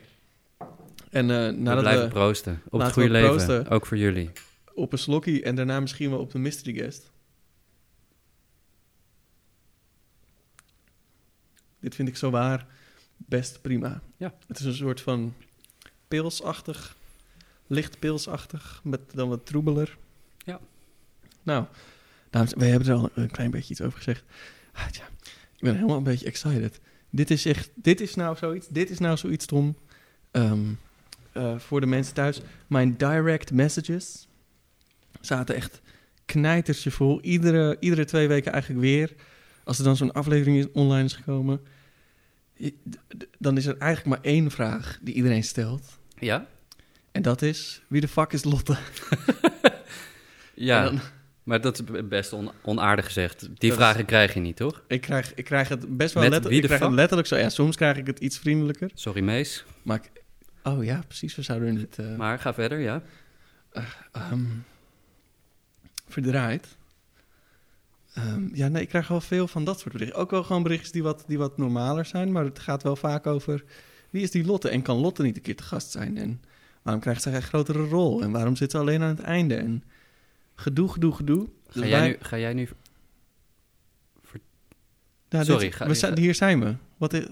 En 1.10 1.28
we 1.28 1.54
nadat 1.58 1.82
blijven 1.82 2.04
we 2.04 2.14
proosten. 2.14 2.62
Op 2.70 2.80
het 2.80 2.92
goede 2.92 3.08
we 3.08 3.14
leven. 3.14 3.30
proosten. 3.30 3.68
Ook 3.70 3.86
voor 3.86 3.98
jullie. 3.98 4.32
op 4.74 4.92
een 4.92 4.98
slokkie 4.98 5.44
en 5.44 5.56
daarna 5.56 5.80
misschien 5.80 6.10
wel 6.10 6.20
op 6.20 6.32
de 6.32 6.40
mystery 6.40 6.74
guest. 6.74 7.12
Dit 11.80 11.96
vind 11.96 12.08
ik 12.08 12.18
zo 12.18 12.30
waar 12.30 12.68
best 13.18 13.62
prima. 13.62 14.02
Ja. 14.18 14.34
Het 14.48 14.60
is 14.60 14.66
een 14.66 14.74
soort 14.74 15.02
van 15.02 15.34
pilsachtig, 16.08 16.96
licht 17.68 18.00
pilsachtig, 18.00 18.82
met 18.84 19.00
dan 19.14 19.30
wat 19.30 19.46
troebeler. 19.46 19.98
Ja. 20.38 20.60
Nou, 21.44 21.66
dames, 22.30 22.54
wij 22.54 22.70
hebben 22.70 22.88
er 22.88 22.96
al 22.96 23.10
een 23.14 23.32
klein 23.32 23.52
beetje 23.52 23.72
iets 23.72 23.82
over 23.82 23.98
gezegd. 23.98 24.24
Ah, 24.72 24.88
tja, 24.88 25.04
ik 25.56 25.60
ben 25.60 25.76
helemaal 25.76 25.98
een 25.98 26.04
beetje 26.04 26.26
excited. 26.26 26.80
Dit 27.10 27.32
is 27.32 27.46
echt, 27.46 27.70
dit 27.76 28.02
is 28.02 28.16
nou 28.16 28.38
zoiets, 28.38 28.68
dit 28.68 28.90
is 28.90 29.00
nou 29.00 29.18
zoiets, 29.18 29.46
Tom. 29.46 29.76
Ehm, 30.34 30.60
eh, 31.32 31.58
voor 31.60 31.80
de 31.82 31.86
mensen 31.88 32.14
thuis. 32.14 32.42
Mijn 32.68 32.98
direct 32.98 33.52
messages 33.52 34.28
zaten 35.22 35.56
echt 35.56 35.82
knijtertje 36.26 36.92
vol. 36.92 37.22
Iedere, 37.22 37.78
iedere 37.80 38.06
twee 38.06 38.28
weken 38.28 38.52
eigenlijk 38.52 38.82
weer. 38.84 39.14
Als 39.64 39.78
er 39.78 39.84
dan 39.84 39.96
zo'n 39.98 40.12
aflevering 40.14 40.70
online 40.74 41.04
is 41.06 41.14
gekomen... 41.14 41.62
dan 43.38 43.58
is 43.58 43.66
er 43.66 43.78
eigenlijk 43.78 44.16
maar 44.16 44.32
één 44.32 44.52
vraag 44.52 45.00
die 45.02 45.14
iedereen 45.14 45.44
stelt. 45.44 46.00
Ja? 46.20 46.48
En 47.12 47.22
dat 47.22 47.42
is, 47.42 47.82
wie 47.88 48.02
de 48.02 48.08
fuck 48.08 48.34
is 48.34 48.44
Lotte? 48.44 48.78
Ja, 50.56 50.84
dan- 50.84 51.00
maar 51.44 51.62
dat 51.62 51.80
is 51.80 52.08
best 52.08 52.34
on- 52.34 52.52
onaardig 52.62 53.06
gezegd. 53.06 53.48
Die 53.58 53.74
vragen 53.74 54.06
krijg 54.06 54.34
je 54.34 54.40
niet, 54.40 54.56
toch? 54.56 54.84
ik, 54.88 55.02
krijg, 55.02 55.34
ik 55.34 55.46
krijg 55.46 55.70
het 55.70 55.98
best 55.98 56.14
wel 56.14 56.24
letterlijk... 56.24 56.56
Ik 56.62 56.64
krijg 56.68 56.82
het 56.82 56.92
letterlijk 56.92 57.28
zo... 57.28 57.36
Ja, 57.38 57.50
soms 57.50 57.76
krijg 57.76 57.98
ik 57.98 58.08
het 58.08 58.20
iets 58.20 58.38
vriendelijker. 58.38 58.92
Sorry, 58.94 59.22
Mees. 59.22 59.66
Maar 59.82 59.98
ik, 59.98 60.23
oh 60.64 60.84
ja, 60.84 61.04
precies. 61.08 61.36
We 61.36 61.42
zouden 61.42 61.68
er 61.68 61.74
niet... 61.74 62.00
eh, 62.00 62.16
Maar 62.16 62.40
ga 62.40 62.54
verder, 62.54 62.80
ja. 62.80 63.02
ehm, 64.12 64.46
verdraaid. 66.08 66.68
Ehm, 68.14 68.56
ja, 68.56 68.68
nee, 68.68 68.82
ik 68.82 68.90
krijg 68.90 69.08
wel 69.08 69.22
veel 69.22 69.48
van 69.48 69.64
dat 69.64 69.80
soort 69.80 69.94
berichten. 69.94 70.18
Ook 70.20 70.32
wel 70.32 70.44
gewoon 70.44 70.64
berichtjes 70.64 70.92
die 70.92 71.04
wat, 71.04 71.24
die 71.28 71.38
wat 71.38 71.58
normaler 71.58 72.06
zijn, 72.06 72.32
maar 72.32 72.44
het 72.44 72.60
gaat 72.60 72.84
wel 72.84 72.96
vaak 72.96 73.28
over 73.28 73.64
wie 74.10 74.22
is 74.24 74.32
die 74.32 74.46
Lotte 74.46 74.70
en 74.70 74.82
kan 74.82 74.98
Lotte 74.98 75.24
niet 75.24 75.36
een 75.36 75.42
keer 75.42 75.56
te 75.56 75.64
gast 75.64 75.92
zijn 75.92 76.18
en 76.18 76.42
waarom 76.82 77.02
krijgt 77.02 77.22
zij 77.22 77.36
een 77.36 77.42
grotere 77.42 77.88
rol 77.88 78.22
en 78.22 78.32
waarom 78.32 78.56
zit 78.56 78.72
ze 78.72 78.78
alleen 78.78 79.02
aan 79.02 79.08
het 79.16 79.20
einde 79.20 79.56
en 79.56 79.84
gedoe, 80.56 80.90
gedoe, 80.90 81.14
gedoe. 81.14 81.50
Ga 81.68 81.80
Dus 81.80 81.90
jij, 81.90 82.00
wij- 82.00 82.08
nu, 82.08 82.16
ga 82.20 82.38
jij 82.38 82.54
nu... 82.54 82.70
Sorry, 85.46 85.66
dit- 85.66 85.76
ga- 85.76 85.88
we 86.14 86.20
hier 86.20 86.36
zijn 86.36 86.60
we. 86.60 86.76
Wat 86.98 87.14
is, 87.14 87.26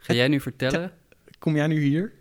Ga 0.00 0.12
jij 0.14 0.28
nu 0.28 0.40
vertellen? 0.40 0.92
Kom 1.38 1.56
jij 1.56 1.66
nu 1.66 1.80
hier 1.80 2.12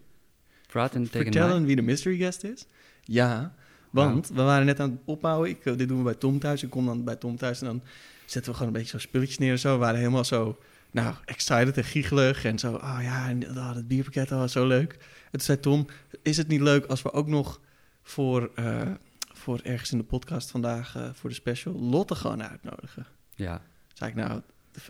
Praten 0.68 1.04
tegen 1.10 1.22
vertellen 1.22 1.66
wie 1.66 1.76
de 1.76 1.82
mystery 1.82 2.18
guest 2.18 2.44
is? 2.44 2.66
Ja, 3.04 3.56
want 3.90 4.28
we 4.28 4.42
waren 4.42 4.66
net 4.66 4.80
aan 4.80 4.92
het 4.92 5.00
opbouwen. 5.06 5.50
Ik, 5.50 5.66
eh, 5.66 5.78
dit 5.78 5.88
doen 5.88 5.98
we 5.98 6.04
bij 6.04 6.14
Tom 6.14 6.40
thuis. 6.40 6.64
Ik 6.64 6.70
kom 6.70 6.86
dan 6.86 7.04
bij 7.04 7.16
Tom 7.16 7.38
thuis 7.38 7.62
en 7.62 7.66
dan 7.66 7.82
zetten 8.26 8.52
we 8.52 8.58
gewoon 8.58 8.74
een 8.74 8.80
beetje 8.80 8.98
zo 8.98 9.08
spulletjes 9.08 9.38
neer 9.38 9.52
en 9.52 9.60
zo. 9.60 9.74
We 9.74 9.80
waren 9.80 10.00
helemaal 10.00 10.26
zo, 10.26 10.58
nou, 10.92 11.16
excited 11.26 11.78
en 11.78 11.84
giechelig 11.84 12.46
en 12.46 12.60
zo. 12.60 12.74
Oh 12.74 13.00
ja, 13.02 13.30
en 13.30 13.50
oh, 13.50 13.74
dat 13.74 13.88
bierpakket 13.88 14.32
oh, 14.32 14.38
was 14.38 14.52
zo 14.52 14.68
leuk. 14.68 14.94
En 14.94 15.32
toen 15.32 15.42
zei 15.42 15.60
Tom, 15.60 15.88
is 16.22 16.38
het 16.38 16.48
niet 16.48 16.62
leuk 16.62 16.86
als 16.86 17.02
we 17.02 17.12
ook 17.12 17.28
nog 17.28 17.62
voor, 18.04 18.52
eh, 18.56 18.92
voor 19.34 19.60
ergens 19.64 19.92
in 19.92 19.98
de 19.98 20.04
podcast 20.04 20.52
vandaag, 20.52 20.96
eh, 20.96 21.10
voor 21.14 21.30
de 21.30 21.36
special, 21.36 21.74
Lotte 21.74 22.16
gewoon 22.16 22.44
uitnodigen? 22.44 23.06
Ja. 23.36 23.62
zei 23.94 24.10
ik, 24.10 24.16
nou, 24.16 24.42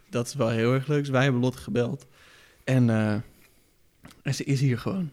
dat 0.09 0.27
is 0.27 0.33
wel 0.33 0.49
heel 0.49 0.73
erg 0.73 0.87
leuk. 0.87 0.99
Dus 0.99 1.09
wij 1.09 1.23
hebben 1.23 1.41
Lotte 1.41 1.57
gebeld. 1.57 2.07
En, 2.63 2.89
eh, 2.89 3.15
en 4.21 4.35
ze 4.35 4.43
is 4.43 4.59
hier 4.59 4.77
gewoon. 4.79 5.11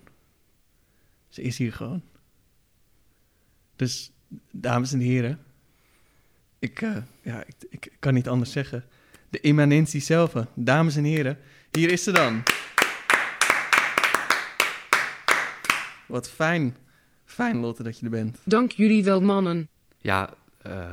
Ze 1.28 1.42
is 1.42 1.59
hier 1.59 1.72
gewoon. 1.72 2.03
Dus, 3.76 4.11
dames 4.51 4.92
en 4.92 5.01
heren, 5.01 5.40
ik, 6.59 6.82
eh, 6.82 6.97
ja, 7.22 7.45
ik, 7.45 7.55
ik 7.70 7.92
kan 7.99 8.14
niet 8.14 8.28
anders 8.28 8.53
zeggen. 8.53 8.84
De 9.28 9.40
immanentie 9.40 10.01
zelf. 10.01 10.32
Dames 10.55 10.97
en 10.97 11.05
heren, 11.05 11.38
hier 11.70 11.90
is 11.92 12.03
ze 12.03 12.12
dan. 12.12 12.42
Wat 16.07 16.30
fijn. 16.30 16.76
Fijn, 17.24 17.57
Lotte, 17.57 17.82
dat 17.82 17.99
je 17.99 18.05
er 18.05 18.11
bent. 18.11 18.38
Dank 18.45 18.70
jullie 18.72 19.05
wel, 19.05 19.20
mannen. 19.20 19.68
Ja, 19.99 20.34
eh, 20.62 20.90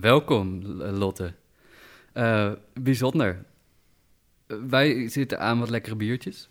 welkom, 0.00 0.62
L- 0.62 0.90
Lotte. 0.90 1.34
Eh, 2.12 2.52
bijzonder. 2.74 3.44
Eh, 4.46 4.56
wij 4.68 5.08
zitten 5.08 5.40
aan 5.40 5.58
wat 5.58 5.70
lekkere 5.70 5.96
biertjes. 5.96 6.48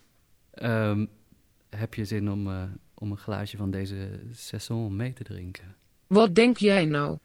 Ehm, 0.51 1.05
heb 1.69 1.93
je 1.93 2.05
zin 2.05 2.31
om, 2.31 2.47
eh, 2.47 2.63
om 2.93 3.11
een 3.11 3.17
glaasje 3.17 3.57
van 3.57 3.71
deze 3.71 4.19
saison 4.31 4.95
mee 4.95 5.13
te 5.13 5.23
drinken? 5.23 5.75
Wat 6.07 6.35
denk 6.35 6.57
jij 6.57 6.85
nou? 6.85 7.17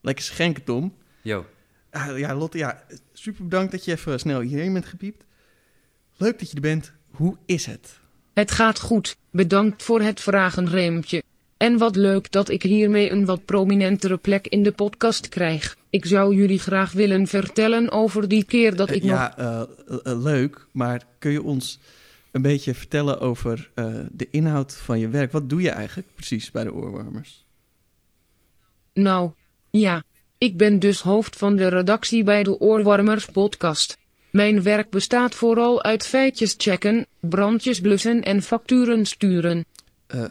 Lekker 0.00 0.24
schenken, 0.24 0.64
Tom. 0.64 0.94
Yo. 1.22 1.46
Ah, 1.90 2.18
ja, 2.18 2.34
Lotte, 2.34 2.58
ja, 2.58 2.84
super 3.12 3.44
bedankt 3.44 3.72
dat 3.72 3.84
je 3.84 3.92
even 3.92 4.18
snel 4.18 4.40
hierheen 4.40 4.72
bent 4.72 4.86
gepiept. 4.86 5.24
Leuk 6.16 6.38
dat 6.38 6.48
je 6.48 6.54
er 6.54 6.60
bent. 6.60 6.92
Hoe 7.10 7.36
is 7.46 7.66
het? 7.66 8.00
Het 8.32 8.50
gaat 8.50 8.80
goed, 8.80 9.16
bedankt 9.30 9.82
voor 9.82 10.00
het 10.00 10.20
vragen, 10.20 10.68
Reemtje. 10.68 11.22
En 11.56 11.78
wat 11.78 11.96
leuk 11.96 12.30
dat 12.30 12.48
ik 12.48 12.62
hiermee 12.62 13.10
een 13.10 13.24
wat 13.24 13.44
prominentere 13.44 14.16
plek 14.16 14.46
in 14.46 14.62
de 14.62 14.72
podcast 14.72 15.28
krijg. 15.28 15.76
Ik 15.90 16.04
zou 16.04 16.34
jullie 16.34 16.58
graag 16.58 16.92
willen 16.92 17.26
vertellen 17.26 17.90
over 17.90 18.28
die 18.28 18.44
keer 18.44 18.76
dat 18.76 18.90
ik 18.90 19.02
nog... 19.02 19.10
ja, 19.10 19.36
eh, 19.36 19.60
eh, 19.60 19.66
eh, 20.02 20.22
leuk, 20.22 20.66
maar 20.72 21.02
kun 21.18 21.30
je 21.30 21.42
ons 21.42 21.78
een 22.34 22.42
beetje 22.42 22.74
vertellen 22.74 23.20
over 23.20 23.70
eh, 23.74 23.94
de 24.10 24.30
inhoud 24.30 24.76
van 24.76 24.98
je 24.98 25.08
werk? 25.08 25.32
Wat 25.32 25.48
doe 25.48 25.62
je 25.62 25.70
eigenlijk 25.70 26.08
precies 26.14 26.50
bij 26.50 26.64
de 26.64 26.72
oorwarmers? 26.72 27.44
Nou, 28.92 29.32
ja. 29.70 30.02
Ik 30.38 30.56
ben 30.56 30.78
dus 30.78 31.00
hoofd 31.00 31.36
van 31.36 31.56
de 31.56 31.68
redactie 31.68 32.24
bij 32.24 32.42
de 32.42 32.60
Oorwarmers 32.60 33.24
podcast. 33.26 33.98
Mijn 34.30 34.62
werk 34.62 34.90
bestaat 34.90 35.34
vooral 35.34 35.82
uit 35.82 36.06
feitjes 36.06 36.54
checken, 36.58 37.06
brandjes 37.20 37.80
blussen 37.80 38.22
en 38.22 38.42
facturen 38.42 39.06
sturen. 39.06 39.64
Eh, 40.06 40.24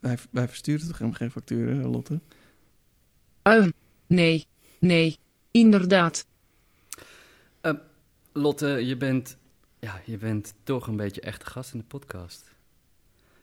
wij- 0.00 0.18
wij, 0.30 0.48
versturen 0.48 0.86
toch 0.86 0.98
helemaal 0.98 1.18
geen 1.18 1.30
facturen, 1.30 1.80
eh, 1.82 1.90
Lotte? 1.90 2.20
Uhm, 3.42 3.70
nee, 4.06 4.46
nee, 4.78 5.18
inderdaad. 5.50 6.26
Lotte, 8.32 8.66
je 8.66 8.96
bent, 8.96 9.36
ja, 9.84 10.00
je 10.04 10.18
bent 10.18 10.54
toch 10.62 10.86
een 10.86 10.96
beetje 10.96 11.20
echte 11.20 11.46
gast 11.46 11.72
in 11.72 11.78
de 11.78 11.84
podcast. 11.84 12.54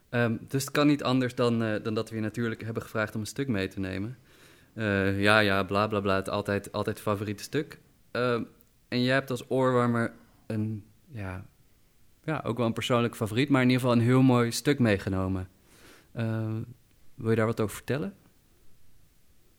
Ehm, 0.09 0.37
dus 0.47 0.61
het 0.61 0.71
kan 0.71 0.87
niet 0.87 1.03
anders 1.03 1.35
dan, 1.35 1.63
eh, 1.63 1.83
dan 1.83 1.93
dat 1.93 2.09
we 2.09 2.15
je 2.15 2.21
natuurlijk 2.21 2.63
hebben 2.63 2.83
gevraagd 2.83 3.15
om 3.15 3.21
een 3.21 3.27
stuk 3.27 3.47
mee 3.47 3.67
te 3.67 3.79
nemen. 3.79 4.17
Eh, 4.73 5.21
ja, 5.21 5.39
ja, 5.39 5.63
bla 5.63 5.87
bla 5.87 5.99
bla, 5.99 6.15
het 6.15 6.29
altijd, 6.29 6.71
altijd 6.71 6.99
favoriete 6.99 7.43
stuk. 7.43 7.79
Ehm, 8.11 8.43
en 8.87 9.03
jij 9.03 9.13
hebt 9.13 9.29
als 9.29 9.49
oorwarmer 9.49 10.13
een, 10.47 10.85
ja, 11.11 11.45
ja, 12.23 12.41
ook 12.45 12.57
wel 12.57 12.65
een 12.65 12.73
persoonlijk 12.73 13.15
favoriet, 13.15 13.49
maar 13.49 13.61
in 13.61 13.69
ieder 13.69 13.81
geval 13.81 13.97
een 13.97 14.05
heel 14.05 14.21
mooi 14.21 14.51
stuk 14.51 14.79
meegenomen. 14.79 15.49
Ehm, 16.13 16.61
wil 17.15 17.29
je 17.29 17.35
daar 17.35 17.45
wat 17.45 17.59
over 17.59 17.75
vertellen? 17.75 18.13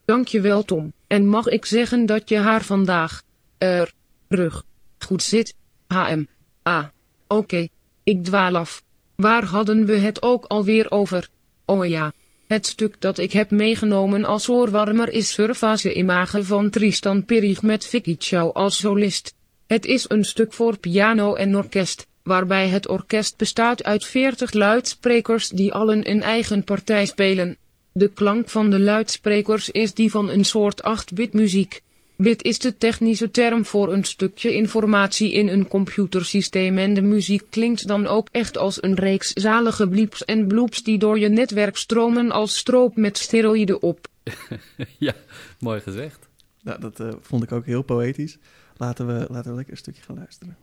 Dankjewel 0.05 0.62
Tom. 0.62 0.93
En 1.07 1.26
mag 1.26 1.47
ik 1.47 1.64
zeggen 1.64 2.07
dat 2.07 2.28
je 2.28 2.39
haar 2.39 2.62
vandaag, 2.62 3.22
er, 3.59 3.93
rug, 4.28 4.64
goed 4.99 5.22
zit? 5.22 5.55
HM. 5.87 6.24
Ah. 6.63 6.85
Oké. 7.27 7.69
Ik 8.03 8.25
dwaal 8.25 8.57
af. 8.57 8.83
Waar 9.15 9.45
hadden 9.45 9.87
we 9.87 9.97
het 9.97 10.23
ook 10.23 10.45
alweer 10.45 10.91
over? 10.91 11.29
Oh 11.65 11.87
ja. 11.87 12.13
Het 12.47 12.67
stuk 12.67 13.01
dat 13.01 13.19
ik 13.19 13.33
heb 13.33 13.51
meegenomen 13.51 14.25
als 14.25 14.49
oorwarmer 14.49 15.09
is 15.09 15.33
Surfase 15.33 15.95
Image 15.95 16.45
van 16.45 16.71
Tristan 16.71 17.25
Perig 17.25 17.63
met 17.63 17.87
Vicky 17.87 18.17
Chow 18.19 18.51
als 18.51 18.77
solist. 18.77 19.35
Het 19.67 19.87
is 19.87 20.05
een 20.09 20.25
stuk 20.25 20.53
voor 20.53 20.79
piano 20.79 21.35
en 21.35 21.57
orkest, 21.57 22.07
waarbij 22.23 22.69
het 22.69 22.89
orkest 22.89 23.37
bestaat 23.37 23.85
uit 23.85 24.05
40 24.05 24.53
luidsprekers 24.53 25.49
die 25.49 25.73
allen 25.73 26.11
een 26.11 26.23
eigen 26.23 26.65
partij 26.65 27.07
spelen. 27.07 27.57
De 27.93 28.09
klank 28.09 28.49
van 28.49 28.71
de 28.71 28.81
luidsprekers 28.81 29.71
is 29.71 29.95
die 29.95 30.11
van 30.11 30.31
een 30.31 30.45
soort 30.45 30.83
8-bit 30.83 31.33
muziek. 31.33 31.83
Bit 32.17 32.43
is 32.43 32.59
de 32.59 32.79
technische 32.79 33.31
term 33.31 33.65
voor 33.65 33.93
een 33.93 34.05
stukje 34.05 34.55
informatie 34.55 35.33
in 35.33 35.49
een 35.49 35.69
computersysteem 35.69 36.79
en 36.79 36.95
de 36.95 37.03
muziek 37.03 37.43
klinkt 37.51 37.87
dan 37.87 38.07
ook 38.07 38.29
echt 38.31 38.59
als 38.59 38.83
een 38.83 38.95
reeks 38.95 39.33
zalige 39.33 39.89
blieps 39.89 40.25
en 40.25 40.47
bloops 40.47 40.83
die 40.83 40.99
door 40.99 41.19
je 41.19 41.29
netwerk 41.29 41.77
stromen 41.77 42.31
als 42.31 42.57
stroop 42.57 42.97
met 42.97 43.19
steroïden 43.19 43.83
op. 43.83 44.09
ja, 44.99 45.15
mooi 45.59 45.81
gezegd. 45.81 46.29
Nou, 46.63 46.81
dat 46.81 47.01
eh, 47.01 47.09
vond 47.21 47.43
ik 47.43 47.53
ook 47.53 47.67
heel 47.67 47.83
poëtisch. 47.83 48.39
Laten 48.77 49.07
we, 49.07 49.27
laten 49.31 49.51
we 49.51 49.57
lekker 49.57 49.73
een 49.73 49.79
stukje 49.79 50.03
gaan 50.03 50.17
luisteren. 50.17 50.57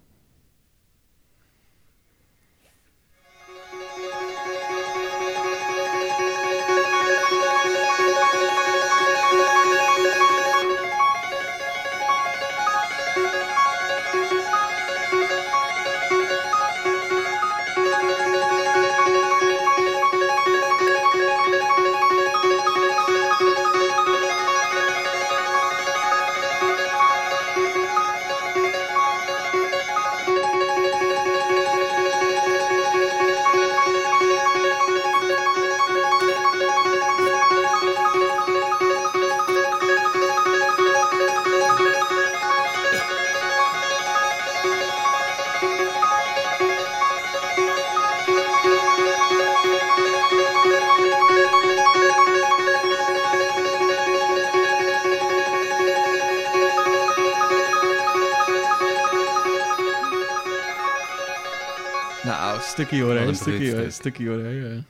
Stukje 62.86 63.03
hoor, 63.03 63.15
een 63.15 63.36
stukje 63.36 63.71
hoor, 63.71 63.80
stuk. 63.80 63.91
stukje 63.91 64.27
hoor. 64.27 64.39
ja. 64.39 64.84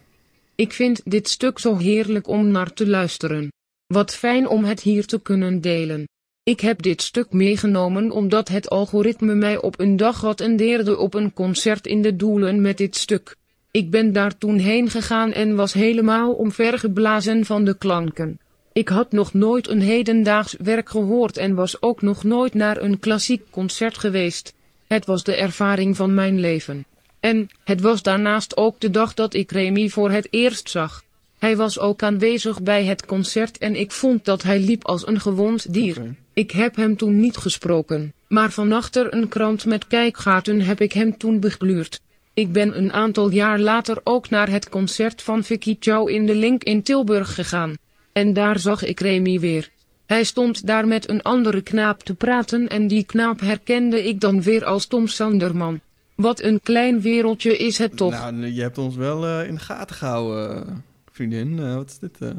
Ik 0.55 0.73
vind 0.73 1.01
dit 1.05 1.29
stuk 1.29 1.59
zo 1.59 1.77
heerlijk 1.77 2.27
om 2.27 2.47
naar 2.47 2.73
te 2.73 2.87
luisteren. 2.87 3.51
Wat 3.87 4.15
fijn 4.15 4.47
om 4.47 4.63
het 4.63 4.81
hier 4.81 5.05
te 5.05 5.21
kunnen 5.21 5.61
delen. 5.61 6.07
Ik 6.43 6.59
heb 6.59 6.81
dit 6.81 7.01
stuk 7.01 7.31
meegenomen 7.31 8.11
omdat 8.11 8.47
het 8.47 8.69
algoritme 8.69 9.35
mij 9.35 9.61
op 9.61 9.79
een 9.79 9.97
dag 9.97 10.25
attendeerde 10.25 10.97
op 10.97 11.13
een 11.13 11.33
concert 11.33 11.87
in 11.87 12.01
de 12.01 12.15
Doelen 12.15 12.61
met 12.61 12.77
dit 12.77 12.95
stuk. 12.95 13.35
Ik 13.71 13.89
ben 13.89 14.13
daar 14.13 14.37
toen 14.37 14.57
heen 14.57 14.89
gegaan 14.89 15.31
en 15.31 15.55
was 15.55 15.73
helemaal 15.73 16.33
omvergeblazen 16.33 17.45
van 17.45 17.63
de 17.63 17.77
klanken. 17.77 18.39
Ik 18.73 18.87
had 18.87 19.11
nog 19.11 19.33
nooit 19.33 19.67
een 19.67 19.81
hedendaags 19.81 20.55
werk 20.59 20.89
gehoord 20.89 21.37
en 21.37 21.55
was 21.55 21.81
ook 21.81 22.01
nog 22.01 22.23
nooit 22.23 22.53
naar 22.53 22.81
een 22.81 22.99
klassiek 22.99 23.41
concert 23.49 23.97
geweest. 23.97 24.53
Het 24.87 25.05
was 25.05 25.23
de 25.23 25.35
ervaring 25.35 25.95
van 25.95 26.13
mijn 26.13 26.39
leven. 26.39 26.85
En 27.20 27.49
het 27.63 27.82
was 27.82 28.01
daarnaast 28.01 28.57
ook 28.57 28.80
de 28.80 28.89
dag 28.89 29.13
dat 29.13 29.34
ik 29.34 29.51
Remy 29.51 29.89
voor 29.89 30.11
het 30.11 30.28
eerst 30.30 30.70
zag. 30.70 31.03
Hij 31.39 31.57
was 31.57 31.80
ook 31.80 32.03
aanwezig 32.03 32.61
bij 32.61 32.86
het 32.86 33.05
concert 33.05 33.57
en 33.57 33.76
ik 33.76 33.91
vond 33.91 34.26
dat 34.26 34.43
hij 34.43 34.59
liep 34.59 34.86
als 34.86 35.07
een 35.07 35.20
gewond 35.20 35.74
dier. 35.74 36.15
Ik 36.34 36.51
heb 36.51 36.76
hem 36.76 36.97
toen 36.97 37.20
niet 37.20 37.38
gesproken, 37.38 38.13
maar 38.28 38.51
van 38.51 38.72
achter 38.72 39.13
een 39.13 39.28
krant 39.28 39.65
met 39.65 39.88
kijkgaten 39.88 40.61
heb 40.61 40.82
ik 40.82 40.93
hem 40.93 41.17
toen 41.17 41.39
begluurd. 41.39 42.01
Ik 42.34 42.51
ben 42.51 42.78
een 42.78 42.93
aantal 42.93 43.30
jaar 43.30 43.59
later 43.59 44.01
ook 44.03 44.30
naar 44.30 44.49
het 44.49 44.70
concert 44.70 45.22
van 45.22 45.43
Vicky 45.43 45.78
Chow 45.80 46.09
in 46.09 46.26
de 46.26 46.36
Link 46.36 46.63
in 46.63 46.84
Tilburg 46.84 47.34
gegaan. 47.34 47.78
En 48.11 48.34
daar 48.34 48.59
zag 48.59 48.84
ik 48.84 48.99
Remy 48.99 49.39
weer. 49.39 49.70
Hij 50.05 50.24
stond 50.24 50.67
daar 50.67 50.88
met 50.88 51.09
een 51.09 51.22
andere 51.22 51.61
knaap 51.61 52.03
te 52.03 52.15
praten 52.15 52.67
en 52.67 52.88
die 52.88 53.03
knaap 53.03 53.39
herkende 53.39 54.07
ik 54.07 54.20
dan 54.20 54.41
weer 54.41 54.65
als 54.65 54.86
Tom 54.86 55.07
Sanderman. 55.07 55.80
Wat 56.20 56.41
een 56.41 56.59
klein 56.61 57.01
wereldje 57.01 57.57
is 57.57 57.78
het 57.78 57.97
toch. 57.97 58.11
Nou, 58.11 58.45
je 58.45 58.61
hebt 58.61 58.78
ons 58.78 58.95
wel 58.95 59.26
eh, 59.26 59.47
in 59.47 59.53
de 59.53 59.59
gaten 59.59 59.95
gehouden, 59.95 60.67
eh, 60.67 60.74
vriendin. 61.11 61.59
Eh, 61.59 61.76
wat 61.76 61.89
is 61.89 61.99
dit? 61.99 62.22
eh? 62.22 62.30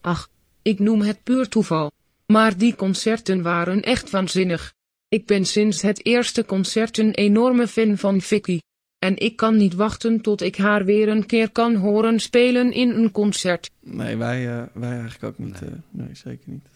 Ach, 0.00 0.28
ik 0.62 0.78
noem 0.78 1.00
het 1.00 1.22
puur 1.22 1.48
toeval. 1.48 1.90
Maar 2.26 2.56
die 2.56 2.74
concerten 2.74 3.42
waren 3.42 3.82
echt 3.82 4.10
waanzinnig. 4.10 4.72
Ik 5.08 5.26
ben 5.26 5.44
sinds 5.44 5.82
het 5.82 6.04
eerste 6.06 6.44
concert 6.44 6.98
een 6.98 7.14
enorme 7.14 7.68
fan 7.68 7.96
van 7.96 8.20
Vicky. 8.20 8.58
En 8.98 9.16
ik 9.16 9.36
kan 9.36 9.56
niet 9.56 9.74
wachten 9.74 10.20
tot 10.20 10.40
ik 10.42 10.56
haar 10.56 10.84
weer 10.84 11.08
een 11.08 11.26
keer 11.26 11.50
kan 11.50 11.74
horen 11.74 12.20
spelen 12.20 12.72
in 12.72 12.90
een 12.90 13.10
concert. 13.10 13.70
Nee, 13.80 14.16
wij, 14.16 14.68
wij 14.72 14.90
eigenlijk 14.90 15.24
ook 15.24 15.38
niet. 15.38 15.60
Nee. 15.60 15.70
nee, 15.90 16.08
zeker 16.12 16.44
niet. 16.50 16.66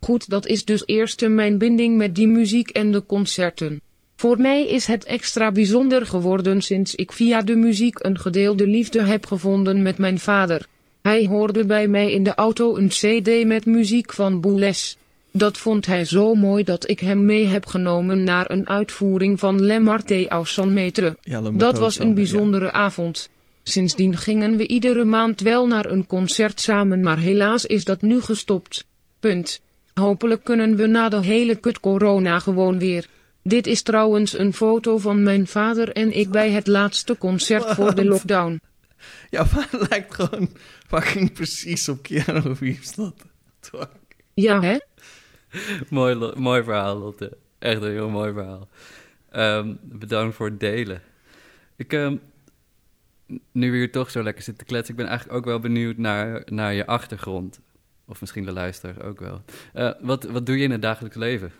Goed, 0.00 0.28
dat 0.28 0.46
is 0.46 0.64
dus 0.64 0.86
eerst 0.86 1.28
mijn 1.28 1.58
binding 1.58 1.96
met 1.96 2.14
die 2.14 2.28
muziek 2.28 2.68
en 2.70 2.92
de 2.92 3.06
concerten. 3.06 3.80
Voor 4.16 4.38
mij 4.40 4.66
is 4.66 4.86
het 4.86 5.04
extra 5.04 5.52
bijzonder 5.52 6.06
geworden 6.06 6.62
sinds 6.62 6.94
ik 6.94 7.12
via 7.12 7.42
de 7.42 7.56
muziek 7.56 7.98
een 8.04 8.18
gedeelde 8.18 8.66
liefde 8.66 9.02
heb 9.02 9.26
gevonden 9.26 9.82
met 9.82 9.98
mijn 9.98 10.18
vader. 10.18 10.66
Hij 11.02 11.26
hoorde 11.26 11.64
bij 11.64 11.88
mij 11.88 12.12
in 12.12 12.22
de 12.22 12.34
auto 12.34 12.76
een 12.76 12.88
cd 12.88 13.46
met 13.46 13.66
muziek 13.66 14.12
van 14.12 14.40
Boulez. 14.40 14.96
Dat 15.30 15.58
vond 15.58 15.86
hij 15.86 16.04
zo 16.04 16.34
mooi 16.34 16.64
dat 16.64 16.88
ik 16.88 17.00
hem 17.00 17.24
mee 17.24 17.46
heb 17.46 17.66
genomen 17.66 18.24
naar 18.24 18.50
een 18.50 18.68
uitvoering 18.68 19.38
van 19.38 19.64
Le 19.64 19.80
Marté 19.80 20.26
au 20.28 20.44
San. 20.46 20.90
Ja, 21.20 21.40
Dat 21.40 21.78
was 21.78 21.98
een 21.98 22.14
bijzondere 22.14 22.72
avond. 22.72 23.28
Sindsdien 23.62 24.16
gingen 24.16 24.56
we 24.56 24.66
iedere 24.66 25.04
maand 25.04 25.40
wel 25.40 25.66
naar 25.66 25.90
een 25.90 26.06
concert 26.06 26.60
samen, 26.60 27.00
maar 27.00 27.18
helaas 27.18 27.66
is 27.66 27.84
dat 27.84 28.02
nu 28.02 28.20
gestopt. 28.20 28.86
Punt. 29.20 29.60
Hopelijk 29.94 30.44
kunnen 30.44 30.76
we 30.76 30.86
na 30.86 31.08
de 31.08 31.22
hele 31.22 31.54
kut 31.54 31.80
corona 31.80 32.38
gewoon 32.38 32.78
weer. 32.78 33.06
Dit 33.46 33.66
is 33.66 33.82
trouwens 33.82 34.38
een 34.38 34.52
foto 34.52 34.98
van 34.98 35.22
mijn 35.22 35.46
vader 35.46 35.92
en 35.92 36.16
ik 36.16 36.30
bij 36.30 36.50
het 36.50 36.66
laatste 36.66 37.18
concert 37.18 37.64
voor 37.64 37.94
de 37.94 38.04
lockdown. 38.04 38.60
Ja, 39.30 39.46
vader 39.46 39.86
lijkt 39.88 40.14
gewoon 40.14 40.48
fucking 40.86 41.32
precies 41.32 41.88
op 41.88 42.02
Keanu 42.02 42.54
Reeves. 42.60 42.94
Ja 44.34 44.60
hè? 44.60 44.78
mooi, 45.88 46.32
mooi 46.36 46.62
verhaal, 46.62 46.96
Lotte. 46.96 47.36
Echt 47.58 47.82
een 47.82 47.90
heel 47.90 48.08
mooi 48.08 48.32
verhaal. 48.32 48.68
Ehm, 49.30 49.74
bedankt 49.82 50.36
voor 50.36 50.46
het 50.46 50.60
delen. 50.60 51.02
Ik, 51.76 51.92
ehm, 51.92 52.16
nu 53.52 53.70
we 53.70 53.76
hier 53.76 53.92
toch 53.92 54.10
zo 54.10 54.22
lekker 54.22 54.42
zitten 54.42 54.66
kletsen, 54.66 54.94
ik 54.94 55.00
ben 55.00 55.08
eigenlijk 55.08 55.38
ook 55.38 55.44
wel 55.44 55.60
benieuwd 55.60 55.96
naar, 55.96 56.42
naar 56.44 56.74
je 56.74 56.86
achtergrond. 56.86 57.60
Of 58.06 58.20
misschien 58.20 58.44
de 58.44 58.52
luisteraar 58.52 59.04
ook 59.04 59.20
wel. 59.20 59.42
Eh, 59.72 59.92
wat, 60.00 60.24
wat 60.24 60.46
doe 60.46 60.56
je 60.56 60.64
in 60.64 60.70
het 60.70 60.82
dagelijks 60.82 61.16
leven? 61.16 61.52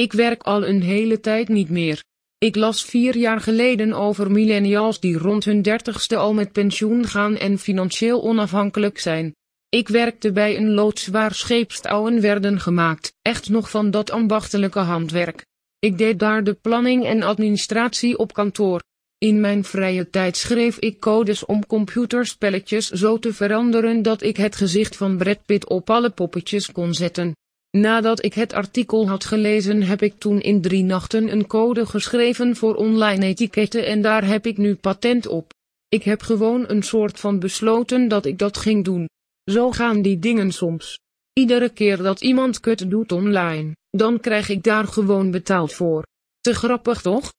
Ik 0.00 0.12
werk 0.12 0.42
al 0.42 0.66
een 0.66 0.82
hele 0.82 1.20
tijd 1.20 1.48
niet 1.48 1.70
meer. 1.70 2.04
Ik 2.38 2.56
las 2.56 2.84
vier 2.84 3.16
jaar 3.16 3.40
geleden 3.40 3.92
over 3.92 4.30
millennials 4.30 5.00
die 5.00 5.18
rond 5.18 5.44
hun 5.44 5.62
dertigste 5.62 6.16
al 6.16 6.34
met 6.34 6.52
pensioen 6.52 7.06
gaan 7.06 7.36
en 7.36 7.58
financieel 7.58 8.22
onafhankelijk 8.22 8.98
zijn. 8.98 9.34
Ik 9.68 9.88
werkte 9.88 10.32
bij 10.32 10.56
een 10.56 10.70
loods 10.70 11.06
waar 11.06 11.34
scheepstouwen 11.34 12.20
werden 12.20 12.60
gemaakt, 12.60 13.14
echt 13.22 13.48
nog 13.48 13.70
van 13.70 13.90
dat 13.90 14.10
ambachtelijke 14.10 14.78
handwerk. 14.78 15.46
Ik 15.78 15.98
deed 15.98 16.18
daar 16.18 16.44
de 16.44 16.54
planning 16.54 17.04
en 17.04 17.22
administratie 17.22 18.18
op 18.18 18.32
kantoor. 18.32 18.82
In 19.18 19.40
mijn 19.40 19.64
vrije 19.64 20.10
tijd 20.10 20.36
schreef 20.36 20.78
ik 20.78 21.00
codes 21.00 21.44
om 21.44 21.66
computerspelletjes 21.66 22.90
zo 22.90 23.18
te 23.18 23.32
veranderen 23.32 24.02
dat 24.02 24.22
ik 24.22 24.36
het 24.36 24.56
gezicht 24.56 24.96
van 24.96 25.16
Brad 25.16 25.44
Pitt 25.46 25.68
op 25.68 25.90
alle 25.90 26.10
poppetjes 26.10 26.72
kon 26.72 26.94
zetten. 26.94 27.34
Nadat 27.76 28.24
ik 28.24 28.34
het 28.34 28.52
artikel 28.52 29.08
had 29.08 29.24
gelezen 29.24 29.82
heb 29.82 30.02
ik 30.02 30.14
toen 30.18 30.40
in 30.40 30.60
drie 30.60 30.84
nachten 30.84 31.32
een 31.32 31.46
code 31.46 31.86
geschreven 31.86 32.56
voor 32.56 32.74
online 32.74 33.26
etiketten 33.26 33.86
en 33.86 34.02
daar 34.02 34.26
heb 34.26 34.46
ik 34.46 34.56
nu 34.56 34.74
patent 34.74 35.26
op. 35.26 35.52
Ik 35.88 36.02
heb 36.02 36.22
gewoon 36.22 36.64
een 36.68 36.82
soort 36.82 37.20
van 37.20 37.38
besloten 37.38 38.08
dat 38.08 38.24
ik 38.24 38.38
dat 38.38 38.56
ging 38.56 38.84
doen. 38.84 39.08
Zo 39.50 39.70
gaan 39.70 40.02
die 40.02 40.18
dingen 40.18 40.52
soms. 40.52 40.98
Iedere 41.32 41.68
keer 41.68 41.96
dat 41.96 42.20
iemand 42.20 42.60
kut 42.60 42.90
doet 42.90 43.12
online, 43.12 43.72
dan 43.90 44.20
krijg 44.20 44.48
ik 44.48 44.62
daar 44.62 44.86
gewoon 44.86 45.30
betaald 45.30 45.72
voor. 45.72 46.04
Te 46.40 46.54
grappig 46.54 47.02
toch? 47.02 47.32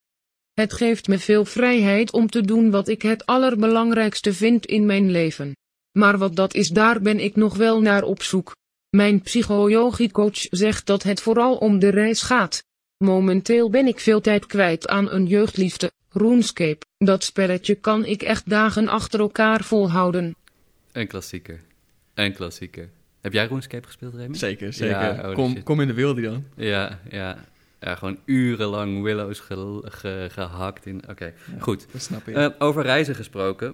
Het 0.54 0.74
geeft 0.74 1.08
me 1.08 1.20
veel 1.20 1.46
vrijheid 1.46 2.12
om 2.12 2.30
te 2.30 2.42
doen 2.42 2.72
wat 2.72 2.88
ik 2.88 3.02
het 3.02 3.26
allerbelangrijkste 3.26 4.34
vind 4.34 4.66
in 4.66 4.86
mijn 4.86 5.12
leven. 5.12 5.56
Maar 5.98 6.18
wat 6.18 6.36
dat 6.36 6.54
is, 6.54 6.70
daar 6.70 7.02
ben 7.02 7.20
ik 7.20 7.36
nog 7.36 7.56
wel 7.56 7.82
naar 7.82 8.04
op 8.04 8.22
zoek. 8.22 8.56
Mijn 8.90 9.22
psycholoogiecoach 9.22 10.38
zegt 10.50 10.86
dat 10.86 11.04
het 11.04 11.22
vooral 11.22 11.56
om 11.56 11.80
de 11.80 11.90
reis 11.90 12.22
gaat. 12.22 12.64
Momenteel 12.98 13.70
ben 13.70 13.88
ik 13.88 14.00
veel 14.00 14.22
tijd 14.22 14.46
kwijt 14.46 14.88
aan 14.88 15.12
een 15.12 15.26
jeugdliefde, 15.26 15.92
RuneScape. 16.10 16.86
Dat 16.98 17.24
spelletje 17.24 17.76
kan 17.76 18.06
ik 18.06 18.22
echt 18.22 18.50
dagen 18.50 18.88
achter 18.88 19.20
elkaar 19.20 19.64
volhouden. 19.64 20.36
Een 20.92 21.08
klassieker. 21.08 21.62
Een 22.14 22.34
klassieker. 22.34 22.90
Heb 23.22 23.34
jij 23.34 23.46
RuneScape 23.48 23.86
gespeeld, 23.88 24.14
Remy? 24.16 24.36
Zeker, 24.36 24.74
zeker. 24.74 25.00
Ja, 25.00 25.34
kom, 25.34 25.64
kom 25.64 25.82
in 25.82 25.88
de 25.88 25.94
wilde 25.94 26.22
dan. 26.22 26.44
Ja, 26.56 27.00
ja. 27.10 27.38
Ja, 27.80 27.96
gewoon 27.96 28.20
urenlang 28.26 29.02
willows 29.04 29.40
ge- 29.40 29.82
ge- 29.84 30.28
gehakt 30.32 30.86
in... 30.86 31.02
Oké, 31.10 31.34
goed. 31.60 31.86
Dat 31.92 32.02
snap 32.02 32.26
je. 32.26 32.34
Eh, 32.34 32.50
over 32.60 32.84
reizen 32.84 33.16
gesproken. 33.16 33.74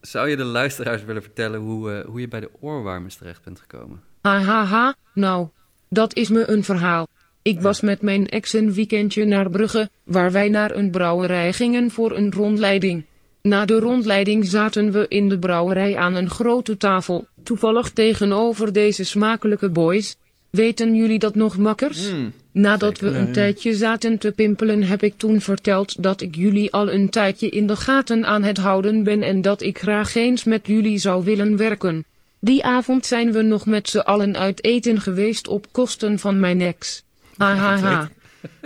Zou 0.00 0.28
je 0.28 0.36
de 0.36 0.44
luisteraars 0.44 1.04
willen 1.04 1.22
vertellen 1.22 1.60
hoe, 1.60 1.92
eh, 1.92 2.04
hoe 2.06 2.20
je 2.20 2.28
bij 2.28 2.40
de 2.40 2.50
oorwarmers 2.60 3.16
terecht 3.16 3.42
bent 3.44 3.60
gekomen? 3.60 4.02
Hahaha, 4.26 4.94
nou, 5.14 5.48
dat 5.88 6.14
is 6.14 6.28
me 6.28 6.50
een 6.50 6.64
verhaal. 6.64 7.08
Ik 7.42 7.60
was 7.60 7.80
met 7.80 8.02
mijn 8.02 8.28
ex 8.28 8.52
een 8.52 8.72
weekendje 8.72 9.24
naar 9.24 9.50
Brugge, 9.50 9.90
waar 10.04 10.32
wij 10.32 10.48
naar 10.48 10.76
een 10.76 10.90
brouwerij 10.90 11.52
gingen 11.52 11.90
voor 11.90 12.16
een 12.16 12.32
rondleiding. 12.32 13.04
Na 13.42 13.64
de 13.64 13.78
rondleiding 13.78 14.46
zaten 14.46 14.92
we 14.92 15.06
in 15.08 15.28
de 15.28 15.38
brouwerij 15.38 15.96
aan 15.96 16.14
een 16.14 16.30
grote 16.30 16.76
tafel, 16.76 17.26
toevallig 17.42 17.90
tegenover 17.90 18.72
deze 18.72 19.04
smakelijke 19.04 19.70
boys. 19.70 20.16
Weten 20.50 20.94
jullie 20.94 21.18
dat 21.18 21.34
nog 21.34 21.58
makkers? 21.58 22.10
Mm, 22.12 22.32
Nadat 22.52 22.98
Zeker, 22.98 23.12
we 23.12 23.18
een 23.18 23.26
ja. 23.26 23.32
tijdje 23.32 23.74
zaten 23.74 24.18
te 24.18 24.32
pimpelen 24.32 24.82
heb 24.82 25.02
ik 25.02 25.14
toen 25.16 25.40
verteld 25.40 26.02
dat 26.02 26.20
ik 26.20 26.34
jullie 26.34 26.72
al 26.72 26.92
een 26.92 27.10
tijdje 27.10 27.48
in 27.48 27.66
de 27.66 27.76
gaten 27.76 28.24
aan 28.24 28.42
het 28.42 28.58
houden 28.58 29.02
ben 29.02 29.22
en 29.22 29.42
dat 29.42 29.62
ik 29.62 29.78
graag 29.78 30.14
eens 30.14 30.44
met 30.44 30.66
jullie 30.66 30.98
zou 30.98 31.24
willen 31.24 31.56
werken. 31.56 32.04
Die 32.40 32.64
avond 32.64 33.06
zijn 33.06 33.32
we 33.32 33.42
nog 33.42 33.66
met 33.66 33.88
z'n 33.88 33.98
allen 33.98 34.36
uit 34.36 34.64
eten 34.64 35.00
geweest 35.00 35.48
op 35.48 35.72
kosten 35.72 36.18
van 36.18 36.40
mijn 36.40 36.60
ex. 36.60 37.04
Hahaha. 37.36 38.10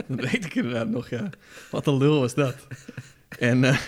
dat 0.06 0.20
weet 0.30 0.44
ik 0.44 0.54
inderdaad 0.54 0.88
nog, 0.88 1.08
ja. 1.08 1.30
Wat 1.70 1.86
een 1.86 1.96
lul 1.96 2.20
was 2.20 2.34
dat. 2.34 2.56
En 3.38 3.64
eh, 3.64 3.78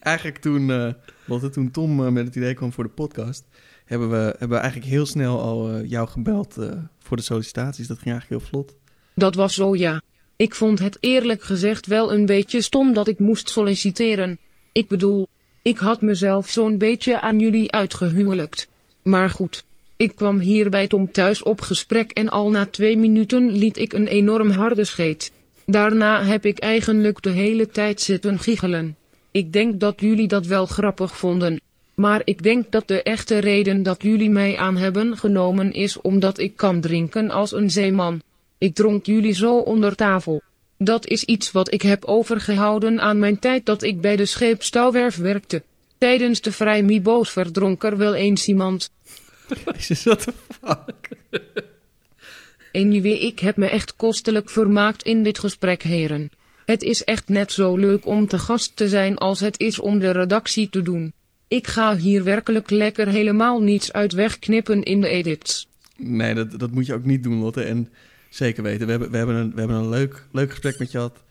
eigenlijk 0.00 0.38
toen, 0.38 0.70
eh 0.70 0.92
Lotte, 1.24 1.50
toen 1.50 1.70
Tom 1.70 2.04
eh, 2.04 2.12
met 2.12 2.26
het 2.26 2.36
idee 2.36 2.54
kwam 2.54 2.72
voor 2.72 2.84
de 2.84 2.90
podcast... 2.90 3.44
hebben 3.84 4.10
we, 4.10 4.16
hebben 4.16 4.48
we 4.48 4.56
eigenlijk 4.56 4.90
heel 4.90 5.06
snel 5.06 5.40
al 5.40 5.82
jou 5.84 6.08
gebeld 6.08 6.56
voor 6.98 7.16
de 7.16 7.22
sollicitaties. 7.22 7.86
Dat 7.86 7.98
ging 7.98 8.10
eigenlijk 8.10 8.42
heel 8.42 8.50
vlot. 8.50 8.74
Dat 9.14 9.34
was 9.34 9.54
zo 9.54 9.76
ja. 9.76 10.02
Ik 10.36 10.54
vond 10.54 10.78
het 10.78 10.96
eerlijk 11.00 11.42
gezegd 11.42 11.86
wel 11.86 12.12
een 12.12 12.26
beetje 12.26 12.60
stom 12.60 12.92
dat 12.92 13.08
ik 13.08 13.18
moest 13.18 13.48
solliciteren. 13.48 14.38
Ik 14.72 14.88
bedoel, 14.88 15.28
ik 15.62 15.78
had 15.78 16.00
mezelf 16.00 16.48
zo'n 16.48 16.78
beetje 16.78 17.20
aan 17.20 17.38
jullie 17.38 17.72
uitgehuwelijkt. 17.72 18.68
Maar 19.08 19.30
goed, 19.30 19.64
ik 19.96 20.16
kwam 20.16 20.38
hier 20.38 20.70
bij 20.70 20.86
Tom 20.86 21.12
thuis 21.12 21.42
op 21.42 21.60
gesprek 21.60 22.10
en 22.10 22.28
al 22.28 22.50
na 22.50 22.66
twee 22.66 22.96
minuten 22.96 23.50
liet 23.50 23.76
ik 23.76 23.92
een 23.92 24.06
enorm 24.06 24.50
harde 24.50 24.84
scheet. 24.84 25.32
Daarna 25.66 26.24
heb 26.24 26.44
ik 26.44 26.58
eigenlijk 26.58 27.22
de 27.22 27.30
hele 27.30 27.68
tijd 27.68 28.00
zitten 28.00 28.38
giechelen. 28.38 28.96
Ik 29.30 29.52
denk 29.52 29.80
dat 29.80 30.00
jullie 30.00 30.28
dat 30.28 30.46
wel 30.46 30.66
grappig 30.66 31.16
vonden. 31.16 31.60
Maar 31.94 32.22
ik 32.24 32.42
denk 32.42 32.70
dat 32.70 32.88
de 32.88 33.02
echte 33.02 33.38
reden 33.38 33.82
dat 33.82 34.02
jullie 34.02 34.30
mij 34.30 34.56
aan 34.56 34.76
hebben 34.76 35.16
genomen 35.16 35.72
is 35.72 36.00
omdat 36.00 36.38
ik 36.38 36.56
kan 36.56 36.80
drinken 36.80 37.30
als 37.30 37.52
een 37.52 37.70
zeeman. 37.70 38.22
Ik 38.58 38.74
dronk 38.74 39.06
jullie 39.06 39.34
zo 39.34 39.56
onder 39.56 39.94
tafel. 39.94 40.42
Dat 40.78 41.06
is 41.06 41.24
iets 41.24 41.52
wat 41.52 41.72
ik 41.72 41.82
heb 41.82 42.04
overgehouden 42.04 43.00
aan 43.00 43.18
mijn 43.18 43.38
tijd 43.38 43.66
dat 43.66 43.82
ik 43.82 44.00
bij 44.00 44.16
de 44.16 44.26
scheepstouwwerf 44.26 45.16
werkte. 45.16 45.62
Tijdens 45.98 46.40
de 46.40 46.52
vrijmiboos 46.52 47.30
verdronk 47.30 47.84
er 47.84 47.96
wel 47.96 48.14
eens 48.14 48.48
iemand. 48.48 48.90
Jezus, 49.74 50.04
what 50.04 50.22
the 50.22 50.32
fuck? 50.60 51.08
Anyway, 52.72 53.12
ik 53.12 53.38
heb 53.38 53.56
me 53.56 53.66
echt 53.66 53.96
kostelijk 53.96 54.50
vermaakt 54.50 55.02
in 55.02 55.22
dit 55.22 55.38
gesprek, 55.38 55.82
heren. 55.82 56.30
Het 56.64 56.82
is 56.82 57.04
echt 57.04 57.28
net 57.28 57.52
zo 57.52 57.76
leuk 57.76 58.06
om 58.06 58.26
te 58.26 58.38
gast 58.38 58.76
te 58.76 58.88
zijn 58.88 59.16
als 59.16 59.40
het 59.40 59.60
is 59.60 59.78
om 59.78 59.98
de 59.98 60.10
redactie 60.10 60.68
te 60.70 60.82
doen. 60.82 61.12
Ik 61.48 61.66
ga 61.66 61.96
hier 61.96 62.24
werkelijk 62.24 62.70
lekker 62.70 63.08
helemaal 63.08 63.62
niets 63.62 63.92
uit 63.92 64.12
wegknippen 64.12 64.82
in 64.82 65.00
de 65.00 65.08
edits. 65.08 65.68
Nee, 65.96 66.34
dat, 66.34 66.58
dat 66.58 66.70
moet 66.70 66.86
je 66.86 66.94
ook 66.94 67.04
niet 67.04 67.22
doen, 67.22 67.38
Lotte. 67.38 67.62
En 67.62 67.88
zeker 68.28 68.62
weten, 68.62 68.84
we 68.86 68.90
hebben, 68.90 69.10
we 69.10 69.16
hebben 69.16 69.36
een, 69.36 69.52
we 69.54 69.58
hebben 69.58 69.76
een 69.76 69.88
leuk, 69.88 70.26
leuk 70.32 70.50
gesprek 70.50 70.78
met 70.78 70.90
je 70.90 70.98
gehad. 70.98 71.22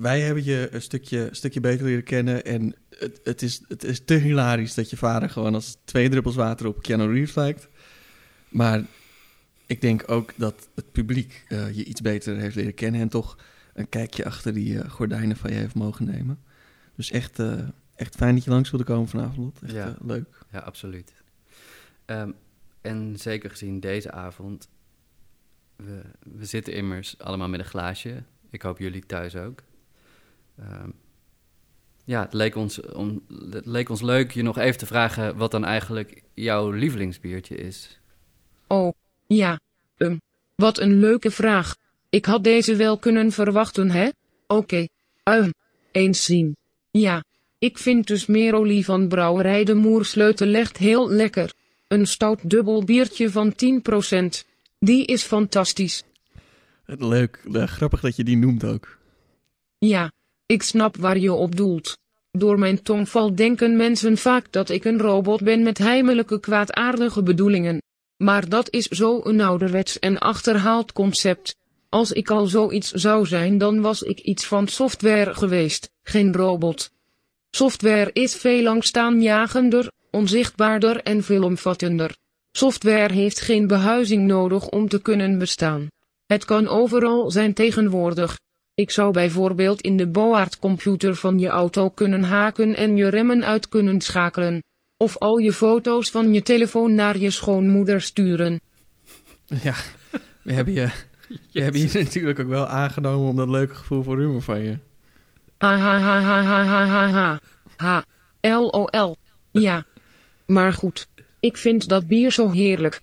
Wij 0.00 0.20
hebben 0.20 0.44
je 0.44 0.68
een 0.70 0.82
stukje, 0.82 1.28
stukje 1.32 1.60
beter 1.60 1.86
leren 1.86 2.04
kennen. 2.04 2.44
En 2.44 2.74
het, 2.98 3.20
het, 3.24 3.42
is, 3.42 3.62
het 3.68 3.84
is 3.84 4.00
te 4.04 4.14
hilarisch 4.14 4.74
dat 4.74 4.90
je 4.90 4.96
vader 4.96 5.30
gewoon 5.30 5.54
als 5.54 5.76
twee 5.84 6.08
druppels 6.08 6.34
water 6.34 6.66
op 6.66 6.82
Keanu 6.82 7.12
Reeves 7.12 7.34
lijkt. 7.34 7.68
Maar 8.48 8.82
ik 9.66 9.80
denk 9.80 10.10
ook 10.10 10.32
dat 10.36 10.68
het 10.74 10.92
publiek 10.92 11.44
eh, 11.48 11.72
je 11.72 11.84
iets 11.84 12.00
beter 12.00 12.36
heeft 12.36 12.56
leren 12.56 12.74
kennen. 12.74 13.00
En 13.00 13.08
toch 13.08 13.38
een 13.74 13.88
kijkje 13.88 14.24
achter 14.24 14.54
die 14.54 14.80
eh, 14.80 14.90
gordijnen 14.90 15.36
van 15.36 15.50
je 15.50 15.56
heeft 15.56 15.74
mogen 15.74 16.04
nemen. 16.04 16.42
Dus 16.94 17.10
echt, 17.10 17.38
eh, 17.38 17.68
echt 17.94 18.14
fijn 18.14 18.34
dat 18.34 18.44
je 18.44 18.50
langs 18.50 18.70
wilde 18.70 18.84
komen 18.84 19.08
vanavond, 19.08 19.36
Lot. 19.36 19.62
Echt 19.62 19.72
Ja. 19.72 19.96
leuk. 20.00 20.38
Ja, 20.52 20.58
absoluut. 20.58 21.12
Ehm, 22.04 22.30
en 22.80 23.16
zeker 23.18 23.50
gezien 23.50 23.80
deze 23.80 24.10
avond. 24.10 24.68
We, 25.76 26.00
we 26.22 26.44
zitten 26.44 26.72
immers 26.72 27.18
allemaal 27.18 27.48
met 27.48 27.60
een 27.60 27.66
glaasje. 27.66 28.22
Ik 28.56 28.62
hoop 28.62 28.78
jullie 28.78 29.06
thuis 29.06 29.36
ook. 29.36 29.62
Ehm, 30.58 30.90
ja, 32.04 32.22
het 32.22 32.32
leek, 32.32 32.54
ons, 32.54 32.80
om, 32.80 33.24
het 33.50 33.66
leek 33.66 33.88
ons 33.88 34.02
leuk 34.02 34.30
je 34.30 34.42
nog 34.42 34.58
even 34.58 34.78
te 34.78 34.86
vragen 34.86 35.36
wat 35.36 35.50
dan 35.50 35.64
eigenlijk 35.64 36.22
jouw 36.34 36.70
lievelingsbiertje 36.70 37.56
is. 37.56 38.00
Oh, 38.66 38.92
ja. 39.26 39.60
Um, 39.96 40.20
Wat 40.54 40.78
een 40.78 41.00
leuke 41.00 41.30
vraag. 41.30 41.76
Ik 42.10 42.24
had 42.24 42.44
deze 42.44 42.76
wel 42.76 42.98
kunnen 42.98 43.32
verwachten, 43.32 43.90
hè? 43.90 44.08
Oké. 44.46 44.86
Uhm. 45.24 45.52
Eens 45.92 46.24
zien. 46.24 46.56
Ja. 46.90 47.24
Ik 47.58 47.78
vind 47.78 48.06
dus 48.06 48.26
Meroli 48.26 48.84
van 48.84 49.08
Brouwerij 49.08 49.64
de 49.64 49.74
Moersleutel 49.74 50.54
echt 50.54 50.76
heel 50.76 51.10
lekker. 51.10 51.52
Een 51.88 52.06
stout 52.06 52.50
dubbel 52.50 52.84
biertje 52.84 53.30
van 53.30 53.52
10%. 53.52 54.44
Die 54.78 55.06
is 55.06 55.22
fantastisch. 55.22 56.02
Leuk, 56.86 57.40
grappig 57.52 58.00
dat 58.00 58.16
je 58.16 58.24
die 58.24 58.36
noemt 58.36 58.64
ook. 58.64 58.98
Ja, 59.78 60.12
ik 60.46 60.62
snap 60.62 60.96
waar 60.96 61.18
je 61.18 61.32
op 61.32 61.56
doelt. 61.56 61.98
Door 62.30 62.58
mijn 62.58 62.82
tongval 62.82 63.34
denken 63.34 63.76
mensen 63.76 64.16
vaak 64.16 64.52
dat 64.52 64.70
ik 64.70 64.84
een 64.84 64.98
robot 64.98 65.42
ben 65.42 65.62
met 65.62 65.78
heimelijke 65.78 66.40
kwaadaardige 66.40 67.22
bedoelingen. 67.22 67.82
Maar 68.16 68.48
dat 68.48 68.70
is 68.70 68.86
zo 68.86 69.20
een 69.24 69.40
ouderwets 69.40 69.98
en 69.98 70.18
achterhaald 70.18 70.92
concept. 70.92 71.56
Als 71.88 72.12
ik 72.12 72.30
al 72.30 72.46
zoiets 72.46 72.90
zou 72.90 73.26
zijn, 73.26 73.58
dan 73.58 73.80
was 73.80 74.02
ik 74.02 74.20
iets 74.20 74.46
van 74.46 74.68
software 74.68 75.34
geweest, 75.34 75.90
geen 76.02 76.32
robot. 76.32 76.90
Software 77.50 78.10
is 78.12 78.34
veel 78.34 78.62
langstaanjagender, 78.62 79.90
onzichtbaarder 80.10 81.02
en 81.02 81.22
veelomvattender. 81.22 82.16
Software 82.52 83.12
heeft 83.12 83.40
geen 83.40 83.66
behuizing 83.66 84.26
nodig 84.26 84.68
om 84.68 84.88
te 84.88 85.02
kunnen 85.02 85.38
bestaan. 85.38 85.88
Het 86.26 86.44
kan 86.44 86.68
overal 86.68 87.30
zijn 87.30 87.54
tegenwoordig. 87.54 88.38
Ik 88.74 88.90
zou 88.90 89.12
bijvoorbeeld 89.12 89.80
in 89.80 89.96
de 89.96 90.06
boaardcomputer 90.06 91.14
van 91.14 91.38
je 91.38 91.48
auto 91.48 91.90
kunnen 91.90 92.22
haken 92.22 92.76
en 92.76 92.96
je 92.96 93.08
remmen 93.08 93.44
uit 93.44 93.68
kunnen 93.68 94.00
schakelen. 94.00 94.62
Of 94.96 95.18
al 95.18 95.38
je 95.38 95.52
foto's 95.52 96.10
van 96.10 96.32
je 96.32 96.42
telefoon 96.42 96.94
naar 96.94 97.18
je 97.18 97.30
schoonmoeder 97.30 98.00
sturen. 98.00 98.60
Ja, 99.44 99.74
we 100.42 100.52
hebben 100.52 100.74
je, 100.74 100.90
we 101.52 101.60
hebben 101.60 101.80
je 101.80 101.90
natuurlijk 101.92 102.40
ook 102.40 102.48
wel 102.48 102.66
aangenomen 102.66 103.28
om 103.28 103.36
dat 103.36 103.48
leuke 103.48 103.74
gevoel 103.74 104.02
voor 104.02 104.18
humor 104.18 104.42
van 104.42 104.60
je. 104.62 104.78
Ha 105.58 105.76
ha 105.76 105.98
ha 105.98 106.20
ha 106.20 106.42
ha 106.42 106.64
ha 106.64 106.86
ha 106.86 107.08
ha. 107.08 107.40
Ha. 107.76 108.04
LOL. 108.40 109.16
Ja. 109.50 109.84
Maar 110.46 110.72
goed. 110.72 111.08
Ik 111.40 111.56
vind 111.56 111.88
dat 111.88 112.06
bier 112.06 112.32
zo 112.32 112.50
heerlijk. 112.50 113.00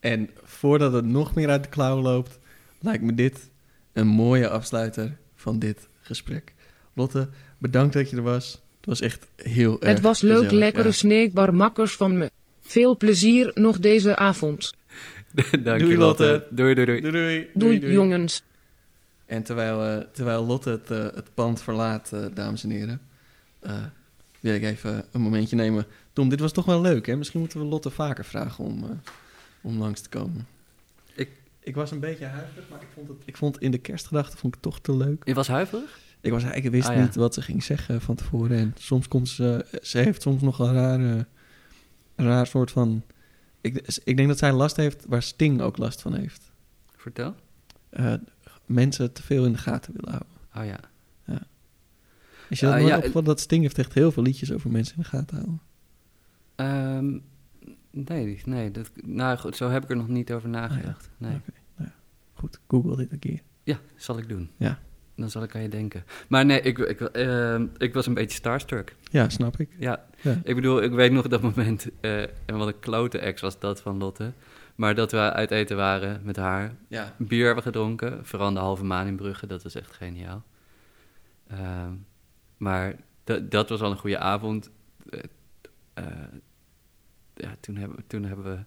En 0.00 0.30
voordat 0.58 0.92
het 0.92 1.04
nog 1.04 1.34
meer 1.34 1.48
uit 1.48 1.62
de 1.62 1.68
klauw 1.68 2.00
loopt, 2.00 2.38
lijkt 2.80 3.02
me 3.02 3.14
dit 3.14 3.50
een 3.92 4.06
mooie 4.06 4.48
afsluiter 4.48 5.16
van 5.34 5.58
dit 5.58 5.88
gesprek. 6.00 6.54
Lotte, 6.92 7.28
bedankt 7.58 7.92
dat 7.92 8.10
je 8.10 8.16
er 8.16 8.22
was. 8.22 8.52
Het 8.76 8.86
was 8.86 9.00
echt 9.00 9.26
heel 9.36 9.80
erg 9.80 9.92
Het 9.92 10.00
was 10.00 10.20
leuk, 10.20 10.34
gezellig, 10.34 10.52
lekkere 10.52 10.88
ja. 10.88 10.92
snackbar 10.92 11.54
makkers 11.54 11.96
van 11.96 12.18
me. 12.18 12.30
Veel 12.60 12.96
plezier 12.96 13.50
nog 13.54 13.78
deze 13.78 14.16
avond. 14.16 14.74
Dank 15.64 15.78
Doei, 15.78 15.90
je, 15.90 15.96
Lotte. 15.96 16.26
Lotte. 16.26 16.46
Doei, 16.50 16.74
doei, 16.74 16.86
doei. 16.86 17.00
Doei, 17.00 17.12
doei. 17.12 17.80
Doei, 17.80 17.92
jongens. 17.92 18.42
En 19.26 19.42
terwijl, 19.42 19.84
eh, 19.84 20.04
terwijl 20.12 20.44
Lotte 20.46 20.70
het, 20.70 20.90
eh, 20.90 21.04
het 21.14 21.34
pand 21.34 21.62
verlaat, 21.62 22.12
eh, 22.12 22.24
dames 22.34 22.64
en 22.64 22.70
heren, 22.70 23.00
eh, 23.60 23.72
wil 24.40 24.54
ik 24.54 24.62
even 24.62 25.04
een 25.12 25.20
momentje 25.20 25.56
nemen. 25.56 25.86
Tom, 26.12 26.28
dit 26.28 26.40
was 26.40 26.52
toch 26.52 26.64
wel 26.64 26.80
leuk, 26.80 27.06
hè? 27.06 27.16
Misschien 27.16 27.40
moeten 27.40 27.60
we 27.60 27.66
Lotte 27.66 27.90
vaker 27.90 28.24
vragen 28.24 28.64
om, 28.64 28.84
eh, 28.84 28.90
om 29.60 29.78
langs 29.78 30.00
te 30.00 30.08
komen. 30.08 30.46
Ik- 31.14 31.40
ik 31.60 31.74
was 31.74 31.90
een 31.90 32.00
beetje 32.00 32.24
huiverig, 32.24 32.68
maar 32.68 32.82
ik 32.82 32.88
vond, 32.94 33.08
het, 33.08 33.16
ik 33.24 33.36
vond 33.36 33.60
in 33.60 33.70
de 33.70 33.78
kerstgedachte 33.78 34.36
vond 34.36 34.54
ik 34.56 34.60
het 34.62 34.72
toch 34.72 34.80
te 34.80 34.96
leuk. 34.96 35.22
Je 35.26 35.34
was 35.34 35.48
huiverig? 35.48 35.98
Ik, 36.20 36.30
was, 36.32 36.42
ik 36.44 36.70
wist 36.70 36.88
Ah, 36.88 36.94
ja. 36.96 37.02
niet 37.02 37.14
wat 37.14 37.34
ze 37.34 37.42
ging 37.42 37.62
zeggen 37.62 38.00
van 38.00 38.14
tevoren. 38.14 38.58
En 38.58 38.74
soms 38.78 39.08
komt 39.08 39.28
ze... 39.28 39.78
Ze 39.82 39.98
heeft 39.98 40.22
soms 40.22 40.42
nog 40.42 40.58
een 40.58 40.72
rare, 40.72 41.26
raar 42.16 42.46
soort 42.46 42.70
van... 42.70 43.02
Ik, 43.60 44.00
ik 44.04 44.16
denk 44.16 44.28
dat 44.28 44.38
zij 44.38 44.52
last 44.52 44.76
heeft 44.76 45.04
waar 45.08 45.22
Sting 45.22 45.60
ook 45.60 45.76
last 45.76 46.00
van 46.02 46.14
heeft. 46.14 46.52
Vertel. 46.96 47.34
Eh, 47.88 48.14
mensen 48.66 49.12
te 49.12 49.22
veel 49.22 49.44
in 49.44 49.52
de 49.52 49.58
gaten 49.58 49.92
willen 49.92 50.08
houden. 50.10 50.32
Oh 50.56 50.64
ja. 50.64 50.80
Is 52.48 52.60
je 52.60 52.66
dat 52.66 52.74
Ah, 52.74 52.86
ja, 52.86 52.96
opgevallen 52.96 53.26
dat 53.28 53.40
Sting 53.40 53.62
heeft 53.62 53.78
echt 53.78 53.94
heel 53.94 54.12
veel 54.12 54.22
liedjes 54.22 54.52
over 54.52 54.70
mensen 54.70 54.96
in 54.96 55.02
de 55.02 55.08
gaten 55.08 55.36
houden? 55.36 55.60
Ehm, 56.54 57.18
nee, 58.06 58.40
nee 58.44 58.70
dat, 58.70 58.90
nou 59.04 59.38
goed, 59.38 59.56
zo 59.56 59.68
heb 59.68 59.82
ik 59.82 59.90
er 59.90 59.96
nog 59.96 60.08
niet 60.08 60.32
over 60.32 60.48
nagedacht. 60.48 61.10
Nee. 61.18 61.34
Oké, 61.34 61.50
nou 61.76 61.88
ja. 61.90 61.94
Goed, 62.34 62.60
google 62.68 62.96
dit 62.96 63.12
een 63.12 63.18
keer. 63.18 63.40
Ja, 63.62 63.78
zal 63.96 64.18
ik 64.18 64.28
doen. 64.28 64.50
Ja. 64.56 64.78
Dan 65.16 65.30
zal 65.30 65.42
ik 65.42 65.54
aan 65.54 65.62
je 65.62 65.68
denken. 65.68 66.04
Maar 66.28 66.44
nee, 66.44 66.60
ik, 66.60 66.78
ik, 66.78 67.00
ehm, 67.00 67.66
ik 67.76 67.94
was 67.94 68.06
een 68.06 68.14
beetje 68.14 68.36
starstruck. 68.36 68.96
Ja, 69.10 69.28
snap 69.28 69.56
ik. 69.60 69.70
Ja, 69.78 70.04
Ja. 70.20 70.40
ik 70.44 70.54
bedoel, 70.54 70.82
ik 70.82 70.92
weet 70.92 71.12
nog 71.12 71.28
dat 71.28 71.42
moment, 71.42 71.86
eh, 72.00 72.22
en 72.22 72.56
wat 72.56 72.66
een 72.68 72.78
klote 72.78 73.18
ex 73.18 73.40
was 73.40 73.58
dat 73.58 73.80
van 73.80 73.98
Lotte. 73.98 74.32
Maar 74.74 74.94
dat 74.94 75.10
we 75.12 75.18
uit 75.32 75.50
eten 75.50 75.76
waren 75.76 76.20
met 76.24 76.36
haar, 76.36 76.74
Ja. 76.88 77.14
bier 77.18 77.46
hebben 77.46 77.64
gedronken, 77.64 78.26
vooral 78.26 78.52
de 78.52 78.58
halve 78.58 78.84
maan 78.84 79.06
in 79.06 79.16
Brugge, 79.16 79.46
dat 79.46 79.62
was 79.62 79.74
echt 79.74 79.92
geniaal. 79.92 80.42
Ehm, 81.48 81.92
maar 82.56 82.94
dat- 83.24 83.50
dat 83.50 83.68
was 83.68 83.80
al 83.80 83.90
een 83.90 83.96
goede 83.98 84.18
avond. 84.18 84.70
Eh, 85.10 85.20
eh, 85.94 86.04
ja, 87.38 87.56
toen 87.60 87.76
hebben, 87.76 87.96
we- 87.96 88.02
toen, 88.06 88.24
hebben 88.24 88.44
we, 88.44 88.58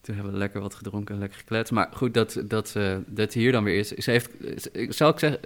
toen 0.00 0.14
hebben 0.14 0.32
we 0.32 0.38
lekker 0.38 0.60
wat 0.60 0.74
gedronken 0.74 1.14
en 1.14 1.20
lekker 1.20 1.38
gekletst. 1.38 1.72
Maar 1.72 1.88
goed, 1.94 2.14
dat, 2.14 2.42
dat, 2.44 2.68
ze 2.68 3.00
dat 3.06 3.32
hier 3.32 3.52
dan 3.52 3.64
weer 3.64 3.78
is. 3.78 3.88
Ze 3.88 4.10
heeft, 4.10 4.30
zal 4.88 5.08
ik 5.08 5.18
zeggen, 5.18 5.40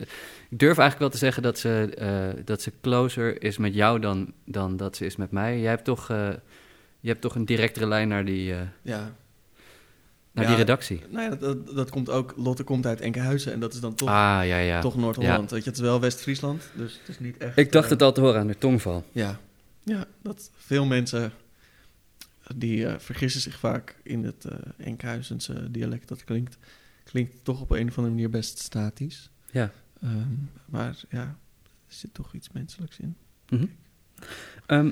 ik 0.49 0.59
durf 0.59 0.79
eigenlijk 0.79 0.99
wel 0.99 1.09
te 1.11 1.19
zeggen 1.19 1.43
dat 1.43 1.59
ze, 1.59 1.95
eh, 1.99 2.45
dat 2.45 2.62
ze 2.62 2.73
closer 2.83 3.43
is 3.43 3.59
met 3.59 3.75
jou 3.75 3.99
dan, 4.01 4.33
dan 4.45 4.77
dat 4.77 4.97
ze 4.97 5.05
is 5.05 5.17
met 5.17 5.31
mij. 5.31 5.61
Jij 5.61 5.71
hebt 5.71 5.85
toch, 5.85 6.11
eh, 6.11 6.29
je 7.01 7.09
hebt 7.09 7.21
toch 7.21 7.35
een 7.35 7.45
directere 7.45 7.87
lijn 7.87 8.09
naar 8.09 8.25
die, 8.25 8.53
eh, 8.53 8.61
Ja. 8.83 9.12
naar 10.33 10.45
Ja, 10.45 10.51
die 10.51 10.59
redactie. 10.59 11.03
Nou 11.11 11.23
ja, 11.23 11.29
dat, 11.29 11.41
dat, 11.41 11.75
dat 11.77 11.91
komt 11.91 12.11
ook... 12.11 12.35
Lotte 12.37 12.62
komt 12.64 12.87
uit 12.87 13.01
Enkhuizen 13.01 13.53
en 13.53 13.61
dat 13.61 13.73
is 13.75 13.81
dan 13.81 13.95
toch, 13.95 14.09
ah, 14.09 14.14
ja, 14.47 14.59
ja. 14.59 14.81
toch 14.81 14.97
Noord-Holland. 14.97 15.51
Weet 15.51 15.62
je, 15.64 15.69
het 15.71 15.79
is 15.79 15.85
wel 15.85 16.01
West-Friesland, 16.01 16.71
dus 16.75 16.99
het 16.99 17.09
is 17.09 17.19
niet 17.19 17.37
echt... 17.37 17.57
Ik 17.57 17.73
dacht 17.73 17.85
eh, 17.85 17.91
het 17.91 18.03
al 18.03 18.12
te 18.12 18.21
horen 18.21 18.41
aan 18.41 18.47
de 18.47 18.59
tongval. 18.59 19.05
Ja, 19.12 19.39
ja 19.83 20.05
dat 20.23 20.51
veel 20.57 20.85
mensen 20.87 21.33
die 22.57 22.86
eh, 22.86 22.94
vergissen 22.99 23.40
zich 23.40 23.59
vaak 23.59 23.97
in 24.03 24.24
het 24.24 24.44
eh 24.44 24.86
Enkhuizense 24.86 25.70
dialect. 25.70 26.09
Dat 26.09 26.24
klinkt, 26.24 26.57
klinkt 27.05 27.34
toch 27.44 27.61
op 27.61 27.70
een 27.70 27.88
of 27.88 27.97
andere 27.97 28.14
manier 28.14 28.30
best 28.30 28.59
statisch. 28.59 29.30
Ja. 29.51 29.70
Ehm, 30.03 30.12
maar 30.66 30.97
ja, 31.11 31.20
er 31.88 31.94
zit 31.94 32.14
toch 32.14 32.34
iets 32.34 32.49
menselijks 32.53 32.99
in. 32.99 33.16
Mhm. 33.49 33.66
Ehm, 34.66 34.86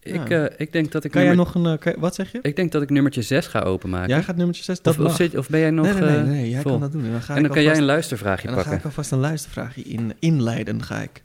ik, 0.00 0.28
Ja. 0.28 0.46
eh, 0.48 0.54
ik 0.58 0.72
denk 0.72 0.92
dat 0.92 1.04
ik 1.04 1.10
Kan 1.10 1.24
jij 1.24 1.34
nog 1.34 1.54
een... 1.54 1.66
eh, 1.66 1.92
je- 1.92 2.00
wat 2.00 2.14
zeg 2.14 2.32
je? 2.32 2.38
Ik 2.42 2.56
denk 2.56 2.72
dat 2.72 2.82
ik 2.82 2.90
nummertje 2.90 3.22
6 3.22 3.46
ga 3.46 3.60
openmaken. 3.60 4.08
Jij 4.08 4.22
gaat 4.22 4.36
nummertje 4.36 4.62
6, 4.64 4.82
dat 4.82 4.98
of, 4.98 5.04
of, 5.06 5.14
zit, 5.16 5.36
of 5.36 5.48
ben 5.48 5.60
jij 5.60 5.70
nog... 5.70 5.84
nee, 5.86 5.94
nee, 5.94 6.02
nee, 6.10 6.18
eh, 6.18 6.24
nee, 6.24 6.50
jij 6.50 6.60
vol? 6.62 6.70
kan 6.70 6.80
dat 6.80 6.92
doen. 6.92 7.04
En 7.04 7.10
dan, 7.10 7.22
ga 7.22 7.36
en 7.36 7.42
dan 7.42 7.52
kan 7.52 7.62
jij 7.62 7.76
een 7.76 7.84
luistervraagje 7.84 8.48
En 8.48 8.54
dan 8.54 8.62
ga 8.62 8.70
pakken. 8.70 8.78
ik 8.88 8.96
alvast 8.96 9.12
een 9.12 9.18
luistervraagje 9.18 9.82
in, 9.82 10.12
inleiden, 10.18 10.82
ga 10.82 11.02
ik. 11.02 11.22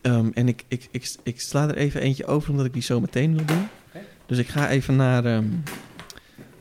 Ehm, 0.00 0.28
en 0.34 0.48
ik, 0.48 0.64
ik, 0.68 0.88
ik, 0.90 1.14
ik 1.22 1.40
sla 1.40 1.68
er 1.68 1.76
even 1.76 2.00
eentje 2.00 2.26
over, 2.26 2.50
omdat 2.50 2.66
ik 2.66 2.72
die 2.72 2.82
zo 2.82 3.00
meteen 3.00 3.36
wil 3.36 3.44
doen. 3.46 3.66
Dus 4.30 4.38
ik 4.38 4.48
ga 4.48 4.68
even 4.68 4.96
naar, 4.96 5.24
ehm, 5.24 5.48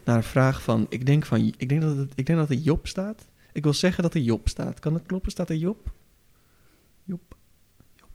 naar 0.03 0.15
een 0.15 0.23
vraag 0.23 0.61
van... 0.61 0.85
Ik 0.89 1.05
denk, 1.05 1.25
van, 1.25 1.53
ik, 1.57 1.69
denk 1.69 1.81
dat 1.81 1.97
het, 1.97 2.11
ik 2.15 2.25
denk 2.25 2.39
dat 2.39 2.49
er 2.49 2.55
Job 2.55 2.87
staat. 2.87 3.27
Ik 3.53 3.63
wil 3.63 3.73
zeggen 3.73 4.03
dat 4.03 4.13
er 4.13 4.21
Job 4.21 4.47
staat. 4.49 4.79
Kan 4.79 4.93
het 4.93 5.05
kloppen? 5.05 5.31
Staat 5.31 5.49
er 5.49 5.55
Job? 5.55 5.91
Job. 7.03 7.35
Job. 7.95 8.09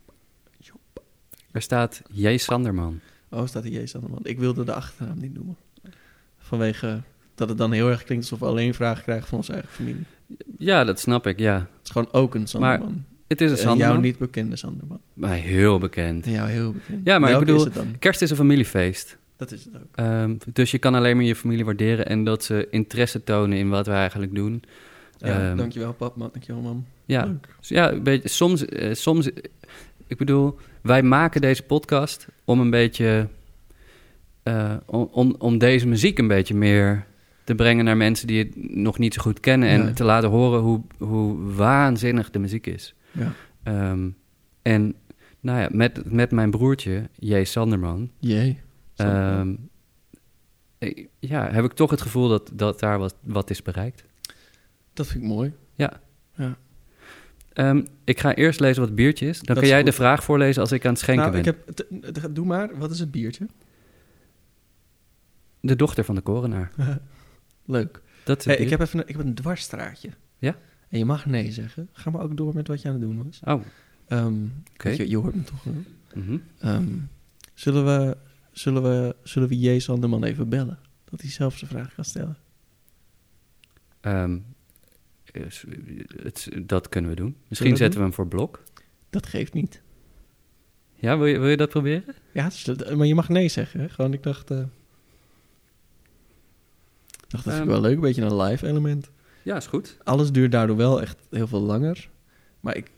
Job. 0.58 1.02
Er 1.50 1.62
staat 1.62 2.02
J. 2.10 2.36
Sanderman. 2.36 3.00
Oh, 3.30 3.46
staat 3.46 3.64
er 3.64 3.70
Jezus 3.70 3.94
aan 3.94 4.00
de 4.00 4.08
man. 4.08 4.20
Ik 4.22 4.38
wilde 4.38 4.64
de 4.64 4.72
achternaam 4.74 5.20
niet 5.20 5.34
noemen. 5.34 5.56
Vanwege 6.38 7.02
dat 7.34 7.48
het 7.48 7.58
dan 7.58 7.72
heel 7.72 7.90
erg 7.90 8.04
klinkt 8.04 8.24
alsof 8.24 8.38
we 8.38 8.46
alleen 8.46 8.74
vragen 8.74 9.02
krijgen 9.02 9.28
van 9.28 9.38
onze 9.38 9.52
eigen 9.52 9.70
familie. 9.70 10.04
Ja, 10.58 10.84
dat 10.84 11.00
snap 11.00 11.26
ik, 11.26 11.38
ja. 11.38 11.54
Het 11.54 11.84
is 11.84 11.90
gewoon 11.90 12.12
ook 12.12 12.34
een 12.34 12.46
Sanderman. 12.46 13.04
Het 13.26 13.40
is 13.40 13.50
een 13.50 13.56
En 13.56 13.62
jou 13.62 13.76
Sanderman. 13.78 14.02
niet 14.02 14.18
bekende 14.18 14.56
Sanderman. 14.56 15.00
Maar 15.12 15.34
heel 15.34 15.78
bekend. 15.78 16.26
En 16.26 16.32
jou 16.32 16.48
heel 16.50 16.72
bekend. 16.72 17.06
Ja, 17.06 17.18
maar 17.18 17.32
ik 17.32 17.38
bedoel- 17.38 17.64
het? 17.64 17.98
Kerst 17.98 18.22
is 18.22 18.30
een 18.30 18.36
familiefeest. 18.36 19.16
Dat 19.50 19.52
is 19.58 19.64
het 19.64 19.74
ook. 19.76 19.88
Ehm, 19.94 20.34
dus 20.52 20.70
je 20.70 20.78
kan 20.78 20.94
alleen 20.94 21.16
maar 21.16 21.24
je 21.24 21.36
familie 21.36 21.64
waarderen 21.64 22.06
en 22.06 22.24
dat 22.24 22.44
ze 22.44 22.66
interesse 22.70 23.24
tonen 23.24 23.58
in 23.58 23.68
wat 23.68 23.86
wij 23.86 23.96
eigenlijk 23.96 24.34
doen. 24.34 24.62
Ja, 25.18 25.48
Ehm, 25.48 25.56
dankjewel 25.56 25.92
pap, 25.92 26.16
man. 26.16 26.28
Dankjewel 26.32 26.62
mam. 26.62 26.84
Ja, 27.04 27.24
Leuk. 27.24 27.48
Dus 27.58 27.68
ja, 27.68 27.92
een 27.92 28.02
beetje, 28.02 28.28
soms, 28.28 28.64
eh, 28.64 28.94
soms, 28.94 29.30
ik 30.06 30.16
bedoel, 30.16 30.58
wij 30.82 31.02
maken 31.02 31.40
deze 31.40 31.62
podcast 31.62 32.28
om 32.44 32.60
een 32.60 32.70
beetje, 32.70 33.28
eh, 34.42 34.76
om, 34.86 35.34
om, 35.38 35.58
deze 35.58 35.86
muziek 35.86 36.18
een 36.18 36.28
beetje 36.28 36.54
meer 36.54 37.06
te 37.44 37.54
brengen 37.54 37.84
naar 37.84 37.96
mensen 37.96 38.26
die 38.26 38.38
het 38.38 38.74
nog 38.74 38.98
niet 38.98 39.14
zo 39.14 39.22
goed 39.22 39.40
kennen 39.40 39.68
en 39.68 39.82
Ja. 39.86 39.92
te 39.92 40.04
laten 40.04 40.28
horen 40.28 40.60
hoe, 40.60 40.80
hoe 40.98 41.52
waanzinnig 41.54 42.30
de 42.30 42.38
muziek 42.38 42.66
is. 42.66 42.94
Ja. 43.12 43.32
Ehm, 43.62 44.08
en 44.62 44.94
nou 45.40 45.60
ja, 45.60 45.68
met, 45.72 46.12
met 46.12 46.30
mijn 46.30 46.50
broertje, 46.50 47.08
J. 47.18 47.44
Sanderman, 47.44 48.10
Jee. 48.18 48.58
Ehm, 48.96 49.54
eh, 50.78 51.06
ja, 51.18 51.50
heb 51.50 51.64
ik 51.64 51.72
toch 51.72 51.90
het 51.90 52.00
gevoel 52.02 52.28
dat, 52.28 52.50
dat 52.54 52.80
daar 52.80 52.98
wat, 52.98 53.14
wat 53.22 53.50
is 53.50 53.62
bereikt. 53.62 54.04
dat 54.92 55.06
vind 55.06 55.24
ik 55.24 55.30
mooi. 55.30 55.52
Ja. 55.74 56.00
Ja. 56.36 56.56
Ehm, 57.52 57.84
ik 58.04 58.20
ga 58.20 58.34
eerst 58.34 58.60
lezen 58.60 58.78
wat 58.78 58.86
het 58.88 58.96
biertje 58.96 59.26
is. 59.28 59.36
Dan 59.36 59.44
Dat 59.46 59.54
kan 59.54 59.64
is 59.64 59.70
jij 59.70 59.78
goed. 59.78 59.86
de 59.86 59.92
vraag 59.96 60.24
voorlezen 60.24 60.60
als 60.62 60.72
ik 60.72 60.84
aan 60.84 60.90
het 60.90 61.00
schenken 61.00 61.30
nou, 61.32 61.42
ben. 61.42 61.54
ik 61.54 62.14
heb... 62.22 62.34
Doe 62.34 62.46
maar. 62.46 62.78
Wat 62.78 62.90
is 62.90 62.98
het 62.98 63.10
biertje? 63.10 63.46
De 65.60 65.76
dochter 65.76 66.04
van 66.04 66.14
de 66.14 66.20
korenaar. 66.20 66.70
Leuk. 67.64 68.00
Dat 68.24 68.38
is 68.38 68.44
Hey, 68.44 68.56
ik, 68.56 68.70
heb 68.70 68.80
even 68.80 68.98
een, 68.98 69.08
ik 69.08 69.16
heb 69.16 69.26
een 69.26 69.34
dwarsstraatje. 69.34 70.10
Ja? 70.38 70.56
En 70.88 70.98
je 70.98 71.04
mag 71.04 71.26
nee 71.26 71.52
zeggen. 71.52 71.88
Ga 71.92 72.10
maar 72.10 72.22
ook 72.22 72.36
door 72.36 72.54
met 72.54 72.68
wat 72.68 72.82
je 72.82 72.88
aan 72.88 72.94
het 72.94 73.02
doen 73.02 73.24
was. 73.24 73.40
Oh, 73.44 73.60
Oké. 74.72 74.88
weet 74.88 74.96
Je, 74.96 75.08
je 75.08 75.16
hoort 75.16 75.34
me 75.34 75.42
toch 75.42 75.64
wel. 75.64 75.74
mhm. 76.24 76.98
Zullen, 77.54 77.84
we, 77.84 78.16
zullen, 78.54 78.82
we, 78.82 79.16
zullen 79.22 79.48
we 79.48 79.58
J. 79.60 79.78
Sanderman 79.78 80.24
even 80.24 80.48
bellen? 80.48 80.78
Dat 81.04 81.20
hij 81.20 81.30
zelf 81.30 81.56
zijn 81.58 81.70
vraag 81.70 81.94
kan 81.94 82.04
stellen. 82.04 82.36
Ehm, 84.00 84.38
is- 85.32 85.64
het, 86.22 86.48
dat 86.62 86.88
kunnen 86.88 87.10
we 87.10 87.16
doen. 87.16 87.36
Misschien 87.48 87.70
we 87.70 87.76
zetten 87.76 87.98
we 87.98 88.04
hem 88.04 88.14
voor 88.14 88.28
blok. 88.28 88.62
Dat 89.10 89.26
geeft 89.26 89.52
niet. 89.52 89.82
Ja, 90.94 91.18
wil 91.18 91.26
je, 91.26 91.38
wil 91.38 91.48
je 91.48 91.56
dat 91.56 91.68
proberen? 91.68 92.14
Ja, 92.32 92.50
maar 92.96 93.06
je 93.06 93.14
mag 93.14 93.28
nee 93.28 93.48
zeggen. 93.48 93.80
Hè? 93.80 93.88
Gewoon, 93.88 94.12
ik 94.12 94.22
dacht... 94.22 94.50
eh, 94.50 94.58
ik 94.58 94.66
dacht, 97.28 97.44
dat 97.44 97.54
vind 97.54 97.54
ik 97.54 97.60
Ehm. 97.60 97.68
wel 97.68 97.80
leuk. 97.80 97.94
Een 97.94 98.00
beetje 98.00 98.22
een 98.22 98.36
live 98.36 98.66
element. 98.66 99.10
Ja, 99.42 99.56
is 99.56 99.66
goed. 99.66 99.96
Alles 100.04 100.32
duurt 100.32 100.52
daardoor 100.52 100.76
wel 100.76 101.00
echt 101.00 101.18
heel 101.30 101.46
veel 101.46 101.60
langer. 101.60 102.08
Maar 102.60 102.76
ik 102.76 102.90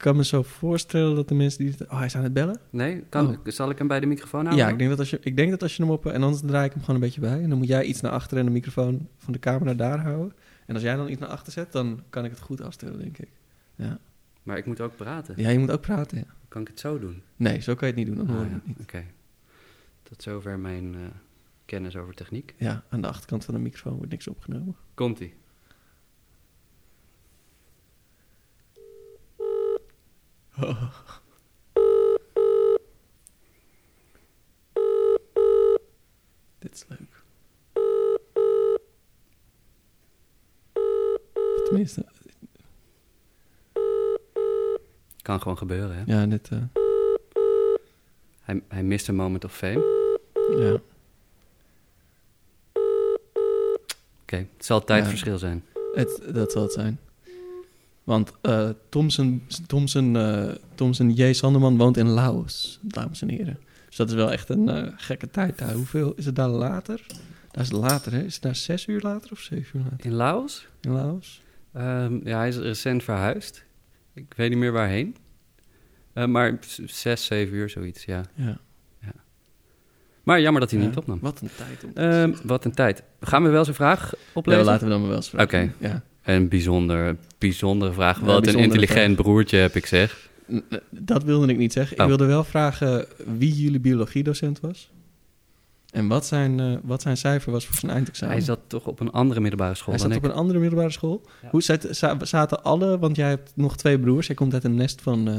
kan 0.00 0.16
me 0.16 0.24
zo 0.24 0.42
voorstellen 0.42 1.14
dat 1.14 1.28
de 1.28 1.34
mensen 1.34 1.64
die... 1.66 1.74
Oh, 1.90 1.96
hij 1.96 2.06
is 2.06 2.16
aan 2.16 2.22
het 2.22 2.32
bellen? 2.32 2.60
Nee, 2.70 3.04
kan, 3.08 3.28
Oh. 3.28 3.36
zal 3.44 3.70
ik 3.70 3.78
hem 3.78 3.86
bij 3.88 4.00
de 4.00 4.06
microfoon 4.06 4.44
houden? 4.44 4.64
Ja, 4.64 4.70
ik 4.72 4.78
denk, 4.78 4.90
dat 4.90 4.98
als 4.98 5.10
je, 5.10 5.18
ik 5.22 5.36
denk 5.36 5.50
dat 5.50 5.62
als 5.62 5.76
je 5.76 5.82
hem 5.82 5.92
op... 5.92 6.06
En 6.06 6.22
anders 6.22 6.42
draai 6.46 6.64
ik 6.66 6.72
hem 6.72 6.80
gewoon 6.80 6.94
een 6.96 7.02
beetje 7.02 7.20
bij. 7.20 7.42
En 7.42 7.48
dan 7.48 7.58
moet 7.58 7.68
jij 7.68 7.84
iets 7.84 8.00
naar 8.00 8.12
achteren 8.12 8.38
en 8.38 8.44
de 8.44 8.50
microfoon 8.52 9.08
van 9.18 9.32
de 9.32 9.38
camera 9.38 9.74
daar 9.74 9.98
houden. 10.00 10.32
En 10.66 10.74
als 10.74 10.82
jij 10.84 10.96
dan 10.96 11.08
iets 11.08 11.20
naar 11.20 11.28
achter 11.28 11.52
zet, 11.52 11.72
dan 11.72 12.00
kan 12.10 12.24
ik 12.24 12.30
het 12.30 12.40
goed 12.40 12.60
afstellen, 12.62 12.98
denk 12.98 13.18
ik. 13.18 13.28
Ja, 13.74 13.98
Maar 14.42 14.56
ik 14.58 14.66
moet 14.66 14.80
ook 14.80 14.96
praten. 14.96 15.34
ja 15.36 15.48
je 15.48 15.58
moet 15.58 15.70
ook 15.70 15.80
praten, 15.80 16.18
ja. 16.18 16.24
Kan 16.48 16.60
ik 16.62 16.68
het 16.68 16.80
zo 16.80 16.98
doen? 16.98 17.22
Nee, 17.36 17.60
zo 17.60 17.74
kan 17.74 17.88
je 17.88 17.94
het 17.94 18.04
niet 18.06 18.16
doen, 18.16 18.26
dan 18.26 18.34
hoor 18.36 18.44
Ah, 18.44 18.44
je 18.44 18.50
ja. 18.50 18.56
het 18.56 18.66
niet. 18.66 18.78
Oké. 18.80 19.04
Tot 20.02 20.22
zover 20.22 20.58
mijn 20.58 20.94
eh, 20.94 21.00
kennis 21.64 21.96
over 21.96 22.14
techniek. 22.14 22.54
Ja, 22.56 22.82
aan 22.88 23.00
de 23.00 23.08
achterkant 23.08 23.44
van 23.44 23.54
de 23.54 23.60
microfoon 23.60 23.94
wordt 23.96 24.10
niks 24.10 24.28
opgenomen. 24.28 24.76
Komt-ie. 24.94 25.34
Dit 36.58 36.74
is 36.74 36.84
leuk. 36.88 37.22
Tenminste, 41.64 42.04
Kan 45.22 45.40
gewoon 45.40 45.58
gebeuren, 45.58 45.96
hè? 45.96 46.02
ja, 46.06 46.26
dit... 46.26 46.48
eh, 46.48 46.58
Hij, 48.42 48.62
hij 48.68 48.82
mist 48.82 49.08
een 49.08 49.14
moment 49.14 49.44
of 49.44 49.56
fame. 49.56 50.08
ja. 50.56 50.80
Oké, 54.22 54.36
het 54.36 54.64
zal 54.64 54.84
tijdverschil 54.84 55.38
zijn. 55.38 55.64
Het, 55.94 56.22
dat 56.34 56.52
zal 56.52 56.62
het 56.62 56.72
zijn. 56.72 57.00
Want 58.10 58.32
eh 58.40 58.68
Thomson, 58.88 59.42
Thomson, 59.66 60.16
eh, 60.16 60.48
Thomson 60.74 61.10
J. 61.12 61.32
Sanderman 61.32 61.76
woont 61.76 61.96
in 61.96 62.06
Laos, 62.08 62.78
dames 62.82 63.22
en 63.22 63.28
heren. 63.28 63.58
Dus 63.86 63.96
dat 63.96 64.08
is 64.08 64.14
wel 64.14 64.32
echt 64.32 64.48
een 64.48 64.68
eh, 64.68 64.92
gekke 64.96 65.30
tijd 65.30 65.58
daar. 65.58 65.72
Hoeveel 65.72 66.12
is 66.16 66.26
het 66.26 66.36
daar 66.36 66.48
later? 66.48 67.00
Daar 67.50 67.62
is 67.64 67.68
het 67.70 67.78
later, 67.80 68.12
hè? 68.12 68.22
Is 68.22 68.34
het 68.34 68.42
daar 68.42 68.56
zes 68.56 68.86
uur 68.86 69.00
later 69.00 69.30
of 69.32 69.38
zeven 69.38 69.78
uur 69.78 69.84
later 69.90 70.06
In 70.06 70.12
Laos? 70.12 70.66
in 70.80 70.90
Laos? 70.90 71.42
Ehm, 71.72 72.28
ja, 72.28 72.38
hij 72.38 72.48
is 72.48 72.56
recent 72.56 73.02
verhuisd. 73.04 73.64
Ik 74.14 74.34
weet 74.36 74.48
niet 74.50 74.58
meer 74.58 74.72
waarheen. 74.72 75.16
Maar 76.28 76.58
zes, 76.86 77.24
zeven 77.24 77.56
uur, 77.56 77.68
zoiets, 77.68 78.04
ja. 78.04 78.22
Ja. 78.34 78.58
Maar 80.22 80.40
jammer 80.40 80.60
dat 80.60 80.70
hij 80.70 80.80
Ja, 80.80 80.86
niet 80.86 80.96
opnam. 80.96 81.18
Wat 81.20 81.40
een 81.40 81.50
tijd 81.56 81.84
om 81.84 81.90
Ehm, 81.94 82.32
wat 82.42 82.64
een 82.64 82.72
tijd. 82.74 83.02
Gaan 83.20 83.42
we 83.42 83.48
wel 83.48 83.64
zijn 83.64 83.76
vraag 83.76 84.10
Ja, 84.10 84.16
oplezen? 84.32 84.64
laten 84.64 84.84
we 84.84 84.90
dan 84.90 84.98
maar 85.00 85.08
wel 85.08 85.18
eens 85.18 85.28
vragen. 85.28 85.46
Oké. 85.62 85.72
Ja. 85.86 86.02
Een 86.34 86.48
bijzonder, 86.48 87.16
bijzondere 87.38 87.92
vraag. 87.92 88.18
Wat 88.20 88.46
een 88.46 88.58
intelligent 88.58 89.16
broertje 89.16 89.56
heb 89.56 89.76
ik 89.76 89.86
zeg. 89.86 90.28
Dat 90.90 91.22
wilde 91.24 91.46
ik 91.52 91.56
niet 91.58 91.72
zeggen. 91.72 91.96
Ik 91.96 92.02
Oh. 92.02 92.08
wilde 92.08 92.24
wel 92.26 92.44
vragen 92.44 93.06
wie 93.38 93.54
jullie 93.62 93.80
biologiedocent 93.80 94.60
was. 94.60 94.90
En 95.90 96.08
wat 96.08 96.26
zijn, 96.26 96.60
eh, 96.60 96.72
wat 96.82 97.02
zijn 97.02 97.16
cijfer 97.16 97.52
was 97.52 97.66
voor 97.66 97.74
zijn 97.76 97.92
eindexamen. 97.92 98.34
Hij 98.34 98.44
zat 98.44 98.58
toch 98.66 98.86
op 98.86 99.00
een 99.00 99.10
andere 99.10 99.40
middelbare 99.40 99.74
school 99.74 99.94
Hij 99.94 100.02
dan 100.02 100.12
zat 100.12 100.18
ik. 100.18 100.24
op 100.24 100.30
een 100.30 100.40
andere 100.42 100.58
middelbare 100.58 100.90
school. 100.90 101.22
Ja. 101.42 101.48
Hoe 101.50 101.62
zat, 101.62 101.86
za- 101.90 102.16
zaten 102.24 102.62
alle, 102.64 102.98
want 102.98 103.16
jij 103.16 103.28
hebt 103.28 103.52
nog 103.54 103.76
twee 103.76 103.98
broers. 103.98 104.26
Jij 104.26 104.36
komt 104.36 104.54
uit 104.54 104.64
een 104.64 104.74
nest 104.74 105.02
van 105.02 105.28
eh, 105.28 105.34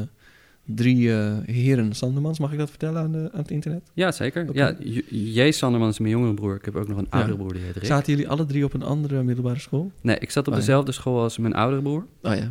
drie 0.66 1.14
eh, 1.14 1.34
heren 1.46 1.94
Sandermans. 1.94 2.40
Mag 2.40 2.52
ik 2.52 2.58
dat 2.58 2.70
vertellen 2.70 3.02
aan, 3.02 3.12
de, 3.12 3.30
aan 3.34 3.40
het 3.40 3.52
internet? 3.52 3.82
Ja, 3.94 4.12
zeker. 4.12 4.48
Ja, 4.54 4.76
J- 4.80 5.04
J. 5.10 5.52
Sanderman 5.52 5.90
is 5.90 6.00
mijn 6.00 6.12
jongere 6.14 6.34
broer. 6.34 6.56
Ik 6.56 6.66
heb 6.66 6.76
ook 6.76 6.88
nog 6.88 6.98
een 6.98 7.08
Ja. 7.12 7.18
oudere 7.18 7.38
broer, 7.38 7.54
die 7.54 7.62
heet 7.62 7.74
Rick. 7.76 7.86
Zaten 7.86 8.12
jullie 8.14 8.30
alle 8.30 8.46
drie 8.46 8.64
op 8.66 8.74
een 8.74 8.84
andere 8.84 9.24
middelbare 9.24 9.60
school? 9.60 9.92
Nee, 10.02 10.18
ik 10.20 10.32
zat 10.32 10.48
op 10.48 10.54
Oh, 10.54 10.60
ja. 10.60 10.66
dezelfde 10.66 10.92
school 10.92 11.22
als 11.22 11.38
mijn 11.38 11.54
oudere 11.54 11.82
broer. 11.82 12.06
Oh 12.22 12.36
ja. 12.36 12.50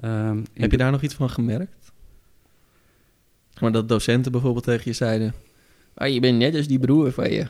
Ehm, 0.00 0.38
Heb 0.52 0.70
je 0.70 0.76
daar 0.76 0.90
nog 0.90 1.02
iets 1.02 1.14
van 1.14 1.30
gemerkt? 1.30 1.92
Maar 3.60 3.72
dat 3.72 3.88
docenten 3.88 4.32
bijvoorbeeld 4.32 4.64
tegen 4.64 4.82
je 4.84 4.92
zeiden... 4.92 5.34
Ah, 5.94 6.12
je 6.12 6.20
bent 6.20 6.38
net 6.38 6.54
als 6.56 6.66
die 6.66 6.78
broer 6.78 7.12
van 7.12 7.30
je. 7.30 7.46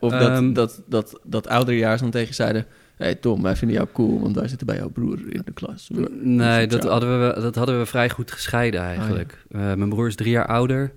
Of 0.00 0.12
Ehm. 0.12 0.52
dat, 0.52 0.54
dat, 0.54 0.82
dat, 1.10 1.20
dat 1.24 1.48
ouderejaars 1.48 2.00
dan 2.00 2.10
tegen 2.10 2.28
je 2.28 2.34
zeiden... 2.34 2.66
Hé 2.96 3.04
hey 3.04 3.14
Tom, 3.14 3.42
wij 3.42 3.56
vinden 3.56 3.76
jou 3.76 3.88
cool, 3.92 4.20
want 4.20 4.34
wij 4.34 4.48
zitten 4.48 4.66
bij 4.66 4.76
jouw 4.76 4.88
broer 4.88 5.32
in 5.34 5.42
de 5.44 5.52
klas. 5.52 5.90
Nee, 6.20 6.66
dat 6.66 6.84
hadden, 6.84 7.20
we, 7.34 7.40
dat 7.40 7.54
hadden 7.54 7.78
we 7.78 7.86
vrij 7.86 8.10
goed 8.10 8.30
gescheiden 8.32 8.80
eigenlijk. 8.80 9.44
Eh, 9.50 9.60
mijn 9.60 9.88
broer 9.88 10.06
is 10.06 10.16
drie 10.16 10.30
jaar 10.30 10.46
ouder. 10.46 10.92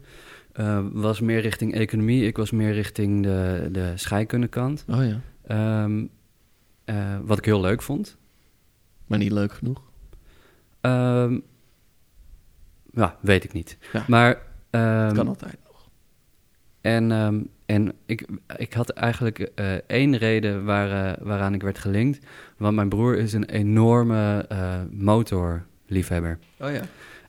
eh, 0.52 0.86
was 0.92 1.20
meer 1.20 1.42
richting 1.42 1.74
economie. 1.74 2.26
Ik 2.26 2.38
was 2.38 2.52
meer 2.52 2.74
richting 2.74 3.24
de, 3.24 3.70
de 3.72 3.92
scheikundekant. 3.96 4.86
Oh 4.90 5.04
ja, 5.06 5.20
Ehm, 5.48 6.06
eh, 6.86 7.18
wat 7.24 7.38
ik 7.38 7.46
heel 7.46 7.62
leuk 7.62 7.82
vond. 7.82 8.18
maar 9.08 9.18
niet 9.20 9.32
leuk 9.32 9.54
genoeg. 9.54 9.82
Ehm, 10.82 11.40
ja, 12.94 13.18
weet 13.22 13.44
ik 13.44 13.54
niet. 13.54 13.78
Ja. 13.94 14.06
Maar... 14.08 14.42
ehm, 14.70 15.14
kan 15.14 15.28
altijd 15.28 15.58
nog. 15.66 15.90
En, 16.82 17.12
ehm, 17.12 17.40
en 17.76 17.92
ik, 18.06 18.26
ik 18.58 18.74
had 18.74 18.90
eigenlijk 18.90 19.40
eh, 19.40 19.66
één 19.88 20.18
reden 20.18 20.66
waar, 20.66 21.06
eh, 21.12 21.26
waaraan 21.26 21.54
ik 21.54 21.62
werd 21.62 21.80
gelinkt. 21.80 22.26
Want 22.58 22.76
mijn 22.76 22.90
broer 22.90 23.18
is 23.18 23.34
een 23.34 23.46
enorme 23.50 24.46
eh, 24.50 24.74
motorliefhebber. 24.92 26.38
Oh 26.60 26.72
ja, 26.72 26.82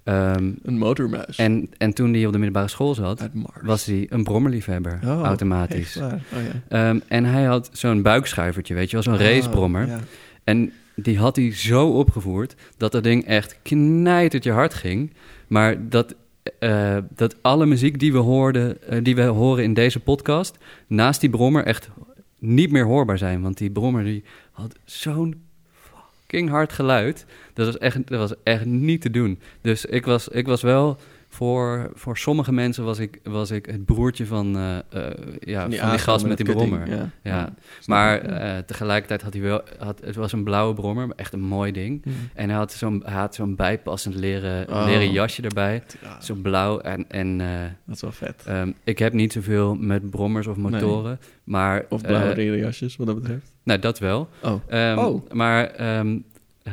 Ehm, 0.05 0.53
een 0.63 0.79
motormuis. 0.79 1.37
en, 1.39 1.71
en 1.79 1.93
toen 1.95 2.13
hij 2.13 2.27
op 2.27 2.33
de 2.33 2.39
middelbare 2.39 2.69
school 2.69 2.95
zat, 2.95 3.21
Uit 3.21 3.31
was 3.63 3.85
hij 3.85 4.07
een 4.11 4.25
brommerliefhebber, 4.25 4.99
Oh, 5.05 5.23
automatisch. 5.23 5.97
Oh 5.97 6.13
ja. 6.31 6.89
Ehm, 6.89 6.99
en 7.09 7.25
hij 7.25 7.45
had 7.45 7.71
zo'n 7.73 8.03
buikschuivertje, 8.03 8.75
weet 8.75 8.87
je 8.91 8.93
wel, 8.93 9.03
zo'n 9.03 9.15
Oh, 9.15 9.21
racebrommer. 9.21 9.87
ja. 9.87 9.99
En 10.45 10.73
die 10.95 11.19
had 11.19 11.37
hij 11.37 11.55
zo 11.55 11.89
opgevoerd 11.89 12.55
dat 12.77 12.93
dat 12.93 13.03
ding 13.03 13.25
echt 13.25 13.59
knijterd 13.63 14.45
je 14.45 14.51
hart 14.53 14.75
ging. 14.75 15.13
Maar 15.47 15.89
dat, 15.89 16.15
eh, 16.59 16.97
dat 17.15 17.43
alle 17.43 17.67
muziek 17.67 17.99
die 17.99 18.13
we, 18.13 18.19
hoorden, 18.19 18.83
eh, 18.83 18.99
die 19.03 19.15
we 19.15 19.23
horen 19.23 19.65
in 19.65 19.75
deze 19.75 20.01
podcast... 20.01 20.59
naast 20.87 21.21
die 21.21 21.31
brommer 21.31 21.65
echt 21.65 21.91
niet 22.39 22.71
meer 22.71 22.85
hoorbaar 22.85 23.19
zijn. 23.19 23.43
Want 23.43 23.59
die 23.59 23.71
brommer 23.71 24.05
die 24.05 24.25
had 24.53 24.75
zo'n 24.85 25.43
fucking 25.73 26.49
hard 26.49 26.73
geluid. 26.73 27.27
Dat 27.55 27.67
was 27.67 27.79
echt, 27.79 28.07
dat 28.07 28.19
was 28.19 28.43
echt 28.43 28.65
niet 28.65 29.01
te 29.01 29.11
doen. 29.11 29.39
Dus 29.61 29.85
ik 29.85 30.05
was, 30.05 30.29
ik 30.29 30.47
was 30.47 30.63
wel... 30.63 30.99
Voor, 31.33 31.91
voor 31.95 32.19
sommige 32.19 32.53
mensen 32.53 32.85
was 32.85 32.99
ik, 32.99 33.19
was 33.23 33.51
ik 33.51 33.67
het 33.67 33.85
broertje 33.85 34.27
van, 34.27 34.57
eh, 34.57 34.77
eh, 34.79 35.17
ja, 35.41 35.61
van 35.61 35.71
die, 35.71 35.99
gast 35.99 36.27
met 36.27 36.37
die 36.37 36.47
brommer. 36.47 36.89
Ja. 36.91 37.11
Ja, 37.23 37.55
Maar 37.87 38.21
eh, 38.21 38.59
tegelijkertijd 38.59 39.23
had 39.23 39.33
hij 39.33 39.43
wel... 39.43 39.63
Had, 39.79 40.01
het 40.05 40.15
was 40.17 40.33
een 40.33 40.45
blauwe 40.45 40.75
brommer, 40.75 41.07
maar 41.07 41.17
echt 41.17 41.33
een 41.33 41.41
mooi 41.41 41.73
ding. 41.73 42.05
Mm. 42.05 42.13
En 42.35 42.49
hij 42.49 42.59
had 42.59 42.73
zo'n, 42.73 43.05
zo'n 43.31 43.55
bijpassend 43.57 44.15
leren, 44.15 44.69
Oh. 44.69 44.85
leren 44.87 45.13
jasje 45.13 45.43
erbij. 45.43 45.83
Ja, 46.03 46.21
Zo 46.21 46.35
blauw. 46.35 46.79
En, 46.81 47.05
en 47.11 47.39
dat 47.87 47.95
is 47.97 48.01
wel 48.01 48.13
vet. 48.13 48.43
ehm, 48.47 48.73
ik 48.85 48.99
heb 48.99 49.13
niet 49.13 49.33
zoveel 49.33 49.75
met 49.75 50.11
brommers 50.11 50.47
of 50.47 50.57
motoren. 50.57 51.19
Maar, 51.45 51.85
Of 51.89 52.01
blauwe 52.03 52.31
eh, 52.31 52.35
regenjasjes, 52.37 52.97
wat 52.97 53.07
dat 53.07 53.17
betreft. 53.21 53.51
nou, 53.63 53.79
dat 53.79 53.99
wel. 53.99 54.29
Oh, 54.43 54.61
Ehm, 54.69 54.99
Oh. 54.99 55.31
Maar 55.33 55.67
ehm, 55.67 56.19
eh, 56.63 56.73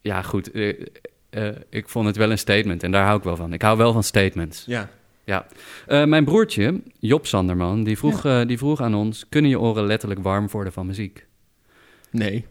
ja, 0.00 0.22
goed. 0.22 0.50
Eh, 1.32 1.48
ik 1.68 1.88
vond 1.88 2.06
het 2.06 2.16
wel 2.16 2.30
een 2.30 2.38
statement 2.38 2.82
en 2.82 2.90
daar 2.90 3.04
hou 3.04 3.18
ik 3.18 3.24
wel 3.24 3.36
van. 3.36 3.52
Ik 3.52 3.62
hou 3.62 3.76
wel 3.78 3.92
van 3.92 4.02
statements. 4.02 4.64
ja. 4.64 4.88
Eh, 5.86 6.04
mijn 6.04 6.24
broertje, 6.24 6.82
Job 6.98 7.26
Sanderman, 7.26 7.84
die 7.84 7.98
vroeg, 7.98 8.24
eh, 8.24 8.46
die 8.46 8.58
vroeg 8.58 8.80
aan 8.80 8.94
ons... 8.94 9.26
kunnen 9.28 9.50
je 9.50 9.58
oren 9.60 9.86
letterlijk 9.86 10.20
warm 10.22 10.48
worden 10.50 10.72
van 10.72 10.86
muziek? 10.86 11.26
Nee. 12.10 12.46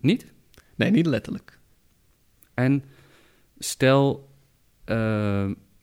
Niet? 0.00 0.26
Nee, 0.74 0.90
niet 0.90 1.06
letterlijk. 1.06 1.58
En 2.54 2.84
stel, 3.58 4.28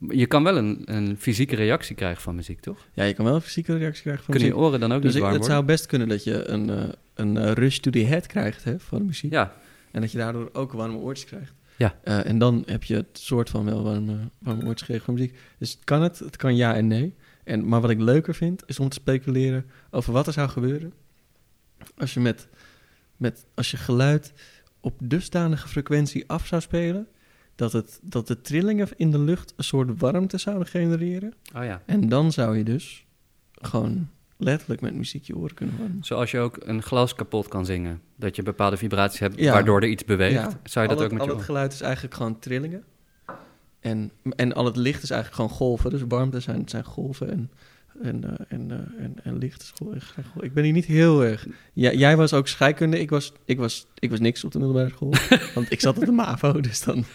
je 0.09 0.25
kan 0.27 0.43
wel 0.43 0.57
een, 0.57 0.81
een 0.85 1.17
fysieke 1.17 1.55
reactie 1.55 1.95
krijgen 1.95 2.21
van 2.21 2.35
muziek, 2.35 2.59
toch? 2.59 2.87
Ja, 2.93 3.03
je 3.03 3.13
kan 3.13 3.25
wel 3.25 3.35
een 3.35 3.41
fysieke 3.41 3.77
reactie 3.77 4.01
krijgen 4.01 4.23
van 4.23 4.33
Kunnen 4.33 4.49
je 4.49 4.55
muziek. 4.55 4.69
oren 4.69 4.79
dan 4.79 4.91
ook 4.91 5.01
Dus 5.01 5.13
niet 5.13 5.15
ik, 5.15 5.21
warm 5.29 5.33
het 5.33 5.47
worden? 5.47 5.65
zou 5.65 5.71
best 5.73 5.85
kunnen 5.85 6.07
dat 6.07 6.23
je 6.23 6.47
een, 6.47 6.93
een 7.13 7.53
rush 7.53 7.77
to 7.77 7.91
the 7.91 8.05
head 8.05 8.27
krijgt 8.27 8.63
hè, 8.63 8.79
van 8.79 8.97
de 8.97 9.03
muziek. 9.03 9.31
Ja, 9.31 9.53
En 9.91 10.01
dat 10.01 10.11
je 10.11 10.17
daardoor 10.17 10.49
ook 10.53 10.71
warme 10.71 10.97
oortjes 10.97 11.25
krijgt. 11.29 11.53
Ja. 11.77 11.95
Eh, 12.03 12.25
en 12.25 12.37
dan 12.37 12.63
heb 12.65 12.83
je 12.83 12.95
het 12.95 13.19
soort 13.19 13.49
van 13.49 13.65
wel 13.65 13.83
warme, 13.83 14.17
warme 14.39 14.65
oortjes 14.65 14.79
gekregen 14.79 15.05
van 15.05 15.13
muziek. 15.13 15.37
Dus 15.57 15.71
het 15.71 15.83
kan 15.83 16.01
het, 16.01 16.19
het 16.19 16.35
kan 16.35 16.55
ja 16.55 16.75
en 16.75 16.87
nee. 16.87 17.15
En, 17.43 17.67
maar 17.67 17.81
wat 17.81 17.89
ik 17.89 17.99
leuker 17.99 18.35
vind, 18.35 18.63
is 18.65 18.79
om 18.79 18.89
te 18.89 18.99
speculeren 18.99 19.65
over 19.89 20.13
wat 20.13 20.27
er 20.27 20.33
zou 20.33 20.49
gebeuren 20.49 20.93
als 21.97 22.13
je 22.13 22.19
met 22.19 22.47
met 23.17 23.45
als 23.53 23.71
je 23.71 23.77
geluid 23.77 24.33
op 24.79 24.95
dusdanige 25.03 25.67
frequentie 25.67 26.29
af 26.29 26.47
zou 26.47 26.61
spelen, 26.61 27.07
dat, 27.55 27.73
het, 27.73 27.99
dat 28.01 28.27
de 28.27 28.41
trillingen 28.41 28.87
in 28.95 29.11
de 29.11 29.19
lucht 29.19 29.53
een 29.57 29.63
soort 29.63 29.99
warmte 29.99 30.37
zouden 30.37 30.67
genereren. 30.67 31.33
Oh 31.55 31.63
ja. 31.63 31.81
En 31.85 32.09
dan 32.09 32.31
zou 32.31 32.57
je 32.57 32.63
dus 32.63 33.05
gewoon 33.51 34.09
letterlijk 34.37 34.81
met 34.81 34.93
muziek 34.93 35.23
je 35.23 35.35
oren 35.35 35.55
kunnen 35.55 35.77
warmen. 35.77 36.03
Zoals 36.03 36.31
je 36.31 36.39
ook 36.39 36.57
een 36.59 36.83
glas 36.83 37.15
kapot 37.15 37.47
kan 37.47 37.65
zingen. 37.65 38.01
Dat 38.15 38.35
je 38.35 38.43
bepaalde 38.43 38.77
vibraties 38.77 39.19
hebt 39.19 39.39
Ja. 39.39 39.51
waardoor 39.51 39.81
er 39.81 39.87
iets 39.87 40.05
beweegt. 40.05 40.33
Ja, 40.33 40.59
Zou 40.63 40.87
je 40.87 40.89
dat 40.89 40.99
al 40.99 41.05
ook 41.05 41.11
het, 41.11 41.11
met 41.11 41.21
al 41.21 41.27
je 41.27 41.33
het 41.33 41.45
geluid 41.45 41.73
is 41.73 41.81
eigenlijk 41.81 42.13
gewoon 42.13 42.39
trillingen. 42.39 42.83
En, 43.79 44.11
en 44.35 44.53
al 44.53 44.65
het 44.65 44.75
licht 44.75 45.03
is 45.03 45.09
eigenlijk 45.09 45.41
gewoon 45.41 45.57
golven. 45.57 45.89
Dus 45.89 46.01
warmte 46.07 46.39
zijn, 46.39 46.69
zijn 46.69 46.83
golven 46.83 47.31
en, 47.31 47.51
en, 48.01 48.23
eh, 48.23 48.45
en, 48.47 48.71
eh, 48.71 49.03
en, 49.03 49.15
en 49.23 49.37
licht 49.37 49.61
is 49.61 49.71
golven. 49.75 50.01
golven. 50.01 50.43
Ik 50.43 50.53
ben 50.53 50.63
hier 50.63 50.73
niet 50.73 50.85
heel 50.85 51.23
erg... 51.23 51.47
Ja, 51.73 51.91
jij 51.91 52.17
was 52.17 52.33
ook 52.33 52.47
scheikunde. 52.47 52.99
Ik 52.99 53.09
was, 53.09 53.33
ik, 53.45 53.57
was, 53.57 53.87
ik 53.99 54.09
was 54.09 54.19
niks 54.19 54.43
op 54.43 54.51
de 54.51 54.59
middelbare 54.59 54.89
school. 54.89 55.13
want 55.55 55.71
ik 55.71 55.81
zat 55.81 55.97
op 55.97 56.05
de 56.05 56.11
MAVO, 56.11 56.61
dus 56.61 56.83
dan... 56.83 57.05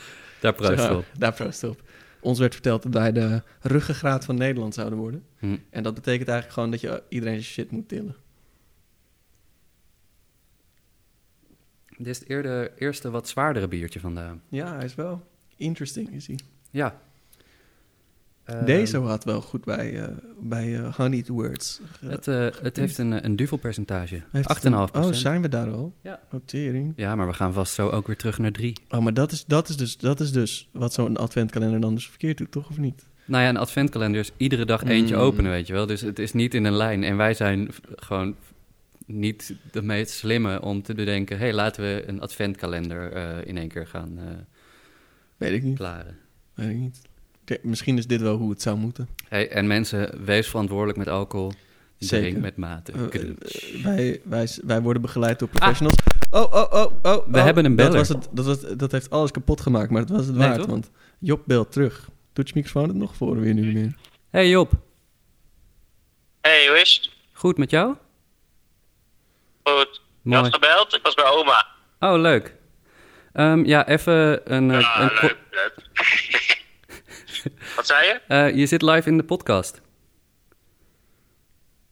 Daar 0.41 0.55
proost 0.55 0.91
op. 0.91 1.05
Daar 1.19 1.33
proost 1.33 1.65
op. 1.65 1.83
Ons 2.23 2.39
werd 2.39 2.53
verteld 2.53 2.83
dat 2.83 2.93
wij 2.93 3.13
de 3.13 3.43
ruggengraat 3.61 4.25
van 4.25 4.35
Nederland 4.37 4.75
zouden 4.75 4.99
worden. 4.99 5.25
Hm. 5.39 5.57
En 5.71 5.83
dat 5.83 5.95
betekent 5.95 6.29
eigenlijk 6.29 6.53
gewoon 6.53 6.71
dat 6.71 6.81
je 6.81 7.03
iedereen 7.09 7.35
zijn 7.35 7.53
shit 7.53 7.71
moet 7.71 7.89
tillen. 7.89 8.17
Dit 11.97 12.07
is 12.07 12.19
het 12.19 12.29
eerder, 12.29 12.79
eerste 12.79 13.11
wat 13.11 13.29
zwaardere 13.29 13.69
biertje 13.69 14.01
vandaag. 14.01 14.35
Ja, 14.49 14.75
hij 14.75 14.85
is 14.85 14.95
wel 14.95 15.27
interesting, 15.57 16.11
is 16.11 16.27
hij. 16.27 16.39
Ja. 16.71 17.01
Ehm, 18.53 18.65
Deze 18.65 18.99
had 18.99 19.25
wel 19.25 19.41
goed 19.41 19.65
bij, 19.65 20.01
eh 20.03 20.09
bij 20.41 20.81
Honeyed 20.97 21.29
Words. 21.29 21.81
Het, 22.07 22.29
eh, 22.29 22.47
het 22.63 22.77
heeft 22.77 22.99
een, 22.99 23.25
een 23.25 23.37
duvelpercentage. 23.37 24.23
heeft 24.31 24.49
8,5 24.49 24.93
het 24.93 25.05
een- 25.05 25.05
Oh, 25.05 25.13
zijn 25.13 25.43
we 25.43 25.49
daar 25.49 25.71
al? 25.71 25.95
Ja. 26.03 26.21
Notering. 26.31 26.93
Ja, 26.97 27.15
maar 27.17 27.27
we 27.27 27.33
gaan 27.33 27.53
vast 27.53 27.75
zo 27.75 27.89
ook 27.89 28.07
weer 28.07 28.17
terug 28.17 28.39
naar 28.39 28.53
3. 28.53 28.77
Oh, 28.91 29.01
maar 29.01 29.15
dat 29.15 29.33
is, 29.33 29.45
dat 29.45 29.69
is, 29.69 29.77
dus, 29.77 29.97
dat 29.97 30.21
is 30.21 30.33
dus 30.33 30.69
wat 30.73 30.93
zo'n 30.93 31.17
adventkalender 31.17 31.81
dan 31.81 31.95
dus 31.95 32.09
verkeerd 32.09 32.39
doet, 32.39 32.51
toch? 32.51 32.69
Of 32.71 32.79
niet? 32.79 33.07
Nou 33.25 33.43
ja, 33.43 33.49
een 33.49 33.57
adventkalender 33.57 34.21
is 34.21 34.33
iedere 34.37 34.65
dag 34.65 34.85
eentje 34.85 35.15
Mm. 35.15 35.21
openen, 35.21 35.51
weet 35.51 35.67
je 35.67 35.73
wel. 35.73 35.87
Dus 35.87 36.01
het 36.01 36.19
is 36.19 36.33
niet 36.33 36.55
in 36.55 36.65
een 36.65 36.77
lijn. 36.77 37.05
En 37.05 37.17
wij 37.17 37.35
zijn 37.35 37.69
gewoon 37.97 38.35
niet 39.07 39.55
de 39.73 39.83
meest 39.83 40.11
slimme 40.11 40.61
om 40.63 40.83
te 40.83 40.95
bedenken... 40.95 41.37
hé, 41.39 41.43
hey, 41.45 41.53
laten 41.55 41.83
we 41.83 42.03
een 42.07 42.21
adventkalender 42.21 43.13
in 43.47 43.57
één 43.57 43.69
keer 43.69 43.87
gaan 43.87 44.19
Weet 45.37 45.53
ik 45.53 45.63
niet. 45.63 45.77
klaren. 45.77 46.17
Weet 46.55 46.69
ik 46.71 46.77
niet. 46.77 47.01
Kijk, 47.53 47.65
misschien 47.65 47.99
is 47.99 48.07
dit 48.07 48.21
wel 48.21 48.37
hoe 48.37 48.51
het 48.51 48.63
zou 48.63 48.77
moeten. 48.77 49.09
Hey, 49.29 49.51
en 49.51 49.67
mensen, 49.67 50.25
wees 50.25 50.49
verantwoordelijk 50.49 50.99
met 50.99 51.09
alcohol. 51.09 51.53
Zeker. 51.99 52.29
Drink 52.29 52.43
met 52.43 52.57
mate. 52.57 52.93
Eh, 52.93 53.21
eh, 53.21 53.37
wij, 53.83 54.21
wij, 54.25 54.49
wij 54.65 54.81
worden 54.83 55.03
begeleid 55.03 55.39
door 55.39 55.49
professionals. 55.49 55.95
Oh, 56.31 56.41
oh, 56.41 56.55
oh, 56.55 56.73
oh. 56.73 56.93
Ah. 57.03 57.27
We 57.27 57.39
oh, 57.39 57.45
hebben 57.45 57.65
een 57.65 57.77
dat, 57.77 57.87
beller. 57.87 57.99
was 57.99 58.09
het, 58.09 58.29
dat, 58.31 58.45
was, 58.45 58.61
dat 58.61 58.93
heeft 58.93 59.11
alles 59.11 59.31
kapot 59.31 59.61
gemaakt, 59.61 59.91
maar 59.91 60.01
het 60.01 60.11
was 60.11 60.27
het 60.27 60.37
Nee, 60.37 60.47
waard. 60.49 60.59
toch? 60.61 60.67
Want 60.71 60.91
Job 61.19 61.43
belt 61.47 61.73
terug. 61.73 62.09
Doet 62.33 62.49
je 62.49 62.55
microfoon 62.57 62.89
het 62.89 62.97
nog 62.97 63.17
voor 63.17 63.41
weer 63.41 63.55
nu 63.55 63.65
niet 63.65 63.75
meer? 63.75 63.95
hey 64.31 64.49
Job, 64.49 64.73
Hey, 66.41 66.67
hoe 66.69 66.81
is 66.81 67.01
het? 67.03 67.11
goed 67.33 67.59
met 67.59 67.71
jou? 67.71 67.95
Goed. 69.63 70.01
Je 70.23 70.29
Mooi. 70.31 70.43
had 70.43 70.55
gebeld? 70.55 70.95
Ik 70.95 71.03
was 71.03 71.15
bij 71.15 71.25
oma. 71.31 71.67
Oh, 72.01 72.21
leuk. 72.21 72.55
Ehm, 73.33 73.65
ja, 73.65 73.89
even 73.89 74.41
een... 74.55 74.71
eh, 74.71 74.97
Ah, 74.97 75.01
een 75.03 75.11
leuk. 75.21 75.37
Wat 77.77 77.87
zei 77.87 78.07
je? 78.07 78.21
eh, 78.29 78.55
je 78.57 78.67
zit 78.67 78.83
live 78.83 79.09
in 79.09 79.17
de 79.17 79.23
podcast. 79.25 79.81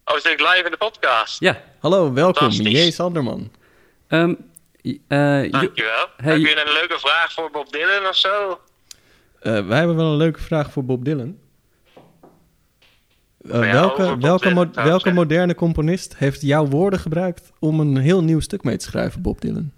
Oh, 0.04 0.16
zit 0.16 0.32
ik 0.32 0.40
live 0.40 0.62
in 0.64 0.70
de 0.70 0.76
podcast? 0.76 1.40
Ja. 1.40 1.62
Hallo, 1.78 2.12
welkom. 2.12 2.50
Fantastisch. 2.50 2.84
J. 2.86 2.90
Sanderman. 2.90 3.50
Ehm, 4.08 4.34
eh, 5.08 5.44
Jo- 5.44 5.50
Dankjewel. 5.50 6.06
Hey, 6.16 6.32
Heb 6.32 6.40
je 6.40 6.64
een 6.66 6.72
leuke 6.72 6.98
vraag 6.98 7.32
voor 7.32 7.50
Bob 7.50 7.72
Dylan 7.72 8.06
of 8.08 8.16
zo? 8.16 8.60
Eh, 9.40 9.66
wij 9.66 9.78
hebben 9.78 9.96
wel 9.96 10.06
een 10.10 10.16
leuke 10.16 10.40
vraag 10.42 10.72
voor 10.72 10.84
Bob 10.84 11.04
Dylan. 11.04 11.38
Eh, 13.40 13.50
ja, 13.50 13.72
welke 13.72 14.02
Bob 14.02 14.22
welke, 14.22 14.48
Dylan, 14.48 14.70
mo- 14.74 14.82
welke 14.82 15.12
moderne 15.12 15.54
componist 15.54 16.16
heeft 16.16 16.40
jouw 16.40 16.66
woorden 16.66 16.98
gebruikt 17.00 17.52
om 17.58 17.80
een 17.80 17.96
heel 17.96 18.22
nieuw 18.24 18.40
stuk 18.40 18.62
mee 18.64 18.76
te 18.76 18.84
schrijven, 18.84 19.22
Bob 19.22 19.40
Dylan? 19.40 19.72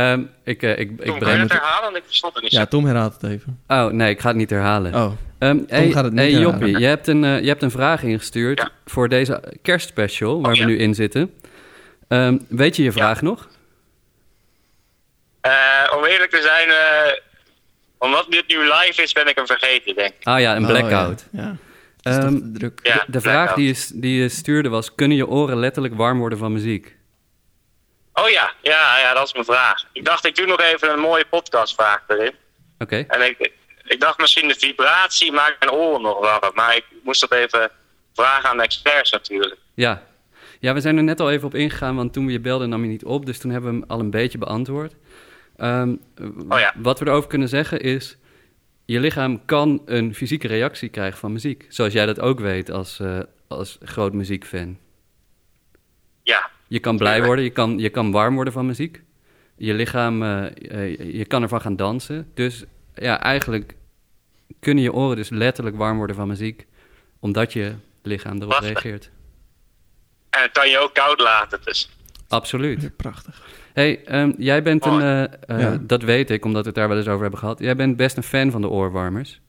Ehm, 0.00 0.20
ik, 0.44 0.62
ik, 0.62 0.78
ik 0.78 0.96
kan 0.96 1.14
je 1.14 1.18
breng... 1.18 1.40
het 1.40 1.52
herhalen, 1.52 1.82
want 1.82 1.96
ik 1.96 2.02
verstond 2.06 2.34
het 2.34 2.42
niet 2.42 2.52
Ja. 2.52 2.66
Tom 2.66 2.84
herhaalt 2.84 3.12
het 3.20 3.30
even. 3.30 3.60
Oh, 3.68 3.86
nee, 3.86 4.10
ik 4.10 4.20
ga 4.20 4.28
het 4.28 4.36
niet 4.36 4.50
herhalen. 4.50 4.94
Oh, 4.94 5.12
Ehm, 5.38 5.58
hey, 5.66 5.90
gaat 5.90 6.04
het 6.04 6.12
niet 6.12 6.22
hey 6.22 6.30
herhalen. 6.32 6.58
Joppie, 6.58 6.78
je 6.78 6.86
hebt, 6.86 7.06
een, 7.06 7.24
eh, 7.24 7.40
je 7.40 7.48
hebt 7.48 7.62
een 7.62 7.70
vraag 7.70 8.02
ingestuurd 8.02 8.58
Ja. 8.58 8.70
voor 8.86 9.08
deze 9.08 9.54
kerstspecial 9.62 10.40
waar 10.42 10.50
Oh, 10.50 10.56
ja. 10.56 10.64
we 10.64 10.70
nu 10.70 10.78
in 10.78 10.94
zitten. 10.94 11.34
Ehm, 12.08 12.38
weet 12.48 12.76
je 12.76 12.82
je 12.82 12.92
vraag 12.92 13.22
nog? 13.22 13.48
Eh, 15.40 15.52
om 15.96 16.04
eerlijk 16.04 16.30
te 16.30 16.40
zijn, 16.42 16.68
eh, 16.68 17.20
omdat 17.98 18.26
dit 18.30 18.44
nu 18.48 18.58
live 18.58 19.02
is, 19.02 19.12
ben 19.12 19.26
ik 19.28 19.36
hem 19.36 19.46
vergeten, 19.46 19.94
denk 19.94 20.08
ik. 20.18 20.26
Ah 20.26 20.40
ja, 20.40 20.56
een 20.56 20.62
Oh, 20.64 20.68
blackout. 20.70 21.26
ja. 21.32 21.42
ja. 21.42 21.56
Dat 22.00 22.12
is 22.12 22.18
Ehm, 22.18 22.32
toch 22.32 22.40
te 22.40 22.50
druk. 22.52 22.80
Ja, 22.82 23.04
de 23.06 23.20
vraag 23.20 23.34
blackout. 23.34 23.56
die 23.56 23.66
je, 23.68 24.00
die 24.00 24.22
je 24.22 24.28
stuurde 24.28 24.68
was: 24.68 24.94
kunnen 24.94 25.16
je 25.16 25.26
oren 25.28 25.56
letterlijk 25.58 25.94
warm 25.94 26.18
worden 26.18 26.38
van 26.38 26.52
muziek? 26.52 26.96
Oh 28.20 28.28
ja, 28.28 28.52
ja, 28.62 28.98
ja, 28.98 29.14
dat 29.14 29.26
is 29.26 29.32
mijn 29.32 29.44
vraag. 29.44 29.84
Ik 29.92 30.04
dacht, 30.04 30.24
ik 30.24 30.34
doe 30.34 30.46
nog 30.46 30.60
even 30.60 30.92
een 30.92 31.00
mooie 31.00 31.24
podcastvraag 31.24 32.04
erin. 32.06 32.34
Oké. 32.78 33.04
En 33.08 33.22
ik, 33.22 33.52
ik 33.84 34.00
dacht 34.00 34.18
misschien 34.18 34.48
de 34.48 34.54
vibratie 34.54 35.32
maakt 35.32 35.56
mijn 35.58 35.72
oren 35.72 36.02
nog 36.02 36.18
warm. 36.18 36.54
Maar 36.54 36.76
ik 36.76 36.84
moest 37.02 37.20
dat 37.20 37.32
even 37.32 37.70
vragen 38.14 38.48
aan 38.48 38.56
de 38.56 38.62
experts 38.62 39.10
natuurlijk. 39.10 39.60
Ja. 39.74 40.02
ja, 40.60 40.74
we 40.74 40.80
zijn 40.80 40.96
er 40.96 41.02
net 41.02 41.20
al 41.20 41.30
even 41.30 41.46
op 41.46 41.54
ingegaan, 41.54 41.96
want 41.96 42.12
toen 42.12 42.26
we 42.26 42.32
je 42.32 42.40
belden 42.40 42.68
nam 42.68 42.82
je 42.82 42.88
niet 42.88 43.04
op. 43.04 43.26
Dus 43.26 43.38
toen 43.38 43.50
hebben 43.50 43.70
we 43.70 43.76
hem 43.76 43.90
al 43.90 44.00
een 44.00 44.10
beetje 44.10 44.38
beantwoord. 44.38 44.94
Ehm, 45.56 45.94
Oh 46.48 46.58
ja. 46.58 46.72
Wat 46.76 46.98
we 46.98 47.06
erover 47.06 47.28
kunnen 47.28 47.48
zeggen 47.48 47.80
is: 47.80 48.16
je 48.84 49.00
lichaam 49.00 49.44
kan 49.44 49.82
een 49.86 50.14
fysieke 50.14 50.46
reactie 50.46 50.88
krijgen 50.88 51.18
van 51.18 51.32
muziek. 51.32 51.66
Zoals 51.68 51.92
jij 51.92 52.06
dat 52.06 52.20
ook 52.20 52.40
weet 52.40 52.70
als, 52.70 53.00
eh, 53.00 53.20
als 53.48 53.78
groot 53.82 54.12
muziekfan. 54.12 54.78
Ja, 56.22 56.50
Je 56.70 56.78
kan 56.80 56.96
blij 56.96 57.24
worden, 57.24 57.44
je 57.44 57.50
kan, 57.50 57.78
je 57.78 57.88
kan 57.88 58.10
warm 58.10 58.34
worden 58.34 58.52
van 58.52 58.66
muziek. 58.66 59.02
Je 59.56 59.74
lichaam, 59.74 60.22
eh, 60.22 60.46
eh, 60.46 61.14
je 61.14 61.24
kan 61.24 61.42
ervan 61.42 61.60
gaan 61.60 61.76
dansen. 61.76 62.30
Dus 62.34 62.64
ja, 62.94 63.20
eigenlijk 63.20 63.74
kunnen 64.60 64.82
je 64.84 64.92
oren 64.92 65.16
dus 65.16 65.28
letterlijk 65.28 65.76
warm 65.76 65.96
worden 65.96 66.16
van 66.16 66.28
muziek. 66.28 66.66
Omdat 67.20 67.52
je 67.52 67.74
lichaam 68.02 68.36
erop 68.36 68.48
Prachtig. 68.48 68.68
reageert. 68.82 69.10
en 70.30 70.42
het 70.42 70.52
kan 70.52 70.68
je 70.68 70.78
ook 70.78 70.94
koud 70.94 71.20
laten. 71.20 71.58
Dus 71.64 71.90
Absoluut. 72.28 72.96
Prachtig. 72.96 73.42
hey, 73.72 74.04
ehm, 74.04 74.32
jij 74.38 74.62
bent 74.62 74.84
een, 74.86 75.00
eh, 75.00 75.58
Ja. 75.60 75.78
dat 75.80 76.02
weet 76.02 76.30
ik, 76.30 76.44
omdat 76.44 76.60
we 76.60 76.66
het 76.66 76.76
daar 76.76 76.88
wel 76.88 76.96
eens 76.96 77.08
over 77.08 77.20
hebben 77.20 77.38
gehad. 77.40 77.58
Jij 77.58 77.76
bent 77.76 77.96
best 77.96 78.16
een 78.16 78.22
fan 78.22 78.50
van 78.50 78.60
de 78.60 78.68
oorwarmers. 78.68 79.40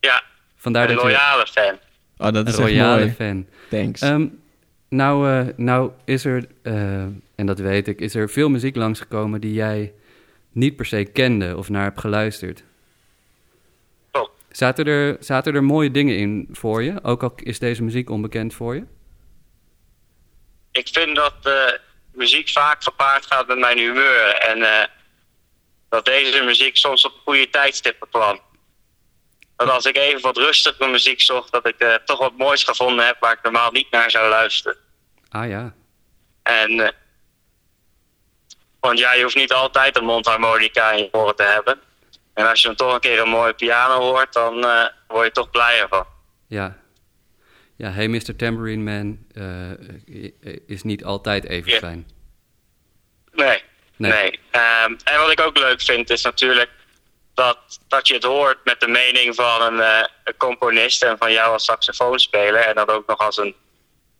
ja, 0.00 0.22
Vandaar 0.56 0.88
een 0.88 0.94
dat 0.94 1.04
je 1.04 1.10
loyale 1.10 1.46
fan. 1.46 1.74
Oh, 2.16 2.26
dat 2.32 2.34
een 2.34 2.46
is 2.46 2.58
echt 2.58 2.58
royale 2.68 3.00
mooi. 3.00 3.10
fan. 3.12 3.46
Thanks. 3.70 4.00
Ehm, 4.00 4.26
nou, 4.90 5.30
eh, 5.30 5.54
nou 5.56 5.90
is 6.04 6.24
er, 6.24 6.46
eh, 6.62 7.02
en 7.34 7.46
dat 7.46 7.58
weet 7.58 7.88
ik, 7.88 8.00
is 8.00 8.14
er 8.14 8.30
veel 8.30 8.48
muziek 8.48 8.76
langsgekomen 8.76 9.40
die 9.40 9.52
jij 9.52 9.92
niet 10.52 10.76
per 10.76 10.86
se 10.86 11.04
kende 11.04 11.56
of 11.56 11.68
naar 11.68 11.82
hebt 11.82 12.00
geluisterd. 12.00 12.62
Klopt. 14.10 14.30
Zaten 14.50 14.84
er, 14.84 15.16
zaten 15.20 15.54
er 15.54 15.64
mooie 15.64 15.90
dingen 15.90 16.16
in 16.16 16.48
voor 16.52 16.82
je? 16.82 17.02
Ook 17.02 17.22
al 17.22 17.32
is 17.36 17.58
deze 17.58 17.82
muziek 17.82 18.10
onbekend 18.10 18.54
voor 18.54 18.74
je? 18.74 18.84
Ik 20.70 20.88
vind 20.88 21.16
dat 21.16 21.34
eh, 21.42 21.72
muziek 22.12 22.48
vaak 22.48 22.82
gepaard 22.82 23.26
gaat 23.26 23.46
met 23.46 23.58
mijn 23.58 23.78
humeur. 23.78 24.34
En 24.34 24.88
dat 25.88 26.04
deze 26.04 26.42
muziek 26.42 26.76
soms 26.76 27.04
op 27.04 27.12
goede 27.24 27.50
tijdstippen 27.50 28.08
kwam. 28.08 28.40
Dat 29.60 29.70
als 29.70 29.84
ik 29.86 29.96
even 29.96 30.20
wat 30.20 30.36
rustigere 30.36 30.90
muziek 30.90 31.20
zocht, 31.20 31.52
dat 31.52 31.66
ik 31.66 31.78
eh, 31.78 31.94
toch 31.94 32.18
wat 32.18 32.36
moois 32.36 32.64
gevonden 32.64 33.06
heb 33.06 33.16
waar 33.20 33.32
ik 33.32 33.42
normaal 33.42 33.70
niet 33.70 33.90
naar 33.90 34.10
zou 34.10 34.28
luisteren. 34.28 34.76
Ah 35.28 35.48
ja, 35.48 35.74
En, 36.42 36.80
eh, 36.80 36.88
want 38.80 38.98
ja, 38.98 39.12
je 39.14 39.22
hoeft 39.22 39.34
niet 39.34 39.52
altijd 39.52 39.96
een 39.96 40.04
mondharmonica 40.04 40.90
in 40.90 40.98
je 41.02 41.08
oren 41.12 41.36
te 41.36 41.42
hebben. 41.42 41.80
En 42.34 42.48
als 42.48 42.60
je 42.60 42.66
dan 42.66 42.76
toch 42.76 42.94
een 42.94 43.00
keer 43.00 43.18
een 43.20 43.28
mooie 43.28 43.54
piano 43.54 43.98
hoort, 44.00 44.32
dan 44.32 44.64
eh, 44.64 44.84
word 45.08 45.26
je 45.26 45.32
toch 45.32 45.50
blijer 45.50 45.88
van. 45.88 46.06
ja. 46.46 46.78
Ja, 47.76 47.90
Hey 47.90 48.08
Mr. 48.08 48.36
Tambourine 48.36 48.82
Man 48.82 49.18
is 50.66 50.82
niet 50.82 51.04
altijd 51.04 51.44
even 51.44 51.70
Ja. 51.72 51.78
fijn. 51.78 52.10
Nee, 53.32 53.62
Nee. 53.96 54.10
nee. 54.12 54.38
Ehm, 54.50 54.94
en 55.04 55.18
wat 55.18 55.30
ik 55.30 55.40
ook 55.40 55.58
leuk 55.58 55.80
vind 55.80 56.10
is 56.10 56.22
natuurlijk 56.22 56.70
dat, 57.40 57.80
dat 57.88 58.06
je 58.08 58.14
het 58.14 58.24
hoort 58.24 58.58
met 58.64 58.80
de 58.80 58.88
mening 58.88 59.34
van 59.34 59.62
een, 59.62 59.80
eh, 59.80 60.04
een 60.24 60.36
componist 60.36 61.02
en 61.02 61.18
van 61.18 61.32
jou 61.32 61.52
als 61.52 61.64
saxofoonspeler. 61.64 62.60
En 62.60 62.74
dan 62.74 62.88
ook 62.88 63.06
nog 63.06 63.18
als 63.18 63.36
een, 63.36 63.54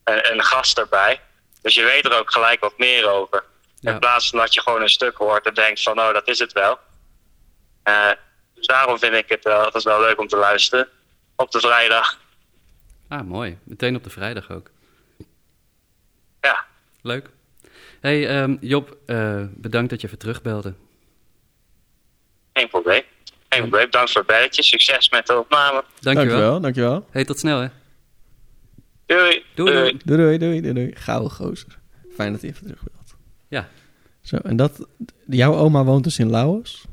een, 0.05 0.33
een 0.33 0.43
gast 0.43 0.79
erbij. 0.79 1.21
Dus 1.63 1.75
je 1.75 1.83
weet 1.83 2.05
er 2.05 2.19
ook 2.19 2.33
gelijk 2.33 2.61
wat 2.61 2.79
meer 2.79 3.09
over. 3.09 3.45
Ja. 3.81 3.93
In 3.93 3.99
plaats 3.99 4.29
van 4.31 4.39
dat 4.39 4.55
je 4.55 4.61
gewoon 4.61 4.83
een 4.83 4.89
stuk 4.89 5.17
hoort 5.17 5.47
en 5.47 5.55
denkt 5.55 5.83
van 5.83 5.99
oh, 6.01 6.13
dat 6.13 6.29
is 6.29 6.39
het 6.39 6.53
wel. 6.53 6.79
Eh, 7.83 8.11
dus 8.55 8.67
daarom 8.67 8.99
vind 8.99 9.15
ik 9.15 9.29
het 9.29 9.45
wel, 9.45 9.65
het 9.65 9.75
is 9.75 9.85
wel 9.85 10.01
leuk 10.01 10.21
om 10.21 10.29
te 10.29 10.37
luisteren. 10.37 10.89
Op 11.37 11.51
de 11.51 11.61
vrijdag. 11.61 12.19
Ah, 13.09 13.23
mooi. 13.23 13.59
Meteen 13.63 13.97
op 13.97 14.05
de 14.05 14.11
vrijdag 14.11 14.51
ook. 14.51 14.71
ja, 16.41 16.65
Leuk. 17.03 17.31
Hey 18.01 18.29
ehm, 18.29 18.57
Job, 18.61 18.97
eh, 19.07 19.45
bedankt 19.49 19.91
dat 19.91 20.01
je 20.01 20.07
even 20.07 20.19
terugbelde. 20.19 20.75
Geen 22.61 22.69
probleem. 22.69 23.03
Geen 23.49 23.61
probleem. 23.61 23.85
Bedankt 23.85 24.11
voor 24.11 24.21
het 24.21 24.31
belletje. 24.31 24.63
Succes 24.63 25.11
met 25.11 25.27
de 25.27 25.39
opname. 25.39 25.85
Dankjewel. 26.01 26.15
Dankjewel, 26.15 26.61
dankjewel. 26.61 27.07
Hey, 27.11 27.25
tot 27.25 27.39
snel 27.39 27.61
hè. 27.61 27.69
Doei. 29.07 29.45
Doei, 29.55 29.73
doei. 29.73 30.01
Doei, 30.05 30.39
doei, 30.39 30.61
doei, 30.61 30.75
doei. 30.75 30.91
Gouden 30.95 31.31
gozer. 31.31 31.79
Fijn 32.15 32.33
dat 32.33 32.41
hij 32.41 32.51
even 32.51 32.63
terug 32.67 32.81
wilt. 32.81 33.15
Ja. 33.49 33.69
Zo, 34.21 34.37
en 34.37 34.57
dat... 34.57 34.87
Jouw 35.27 35.55
oma 35.55 35.85
woont 35.85 36.05
dus 36.05 36.19
in 36.19 36.31
Laos? 36.31 36.85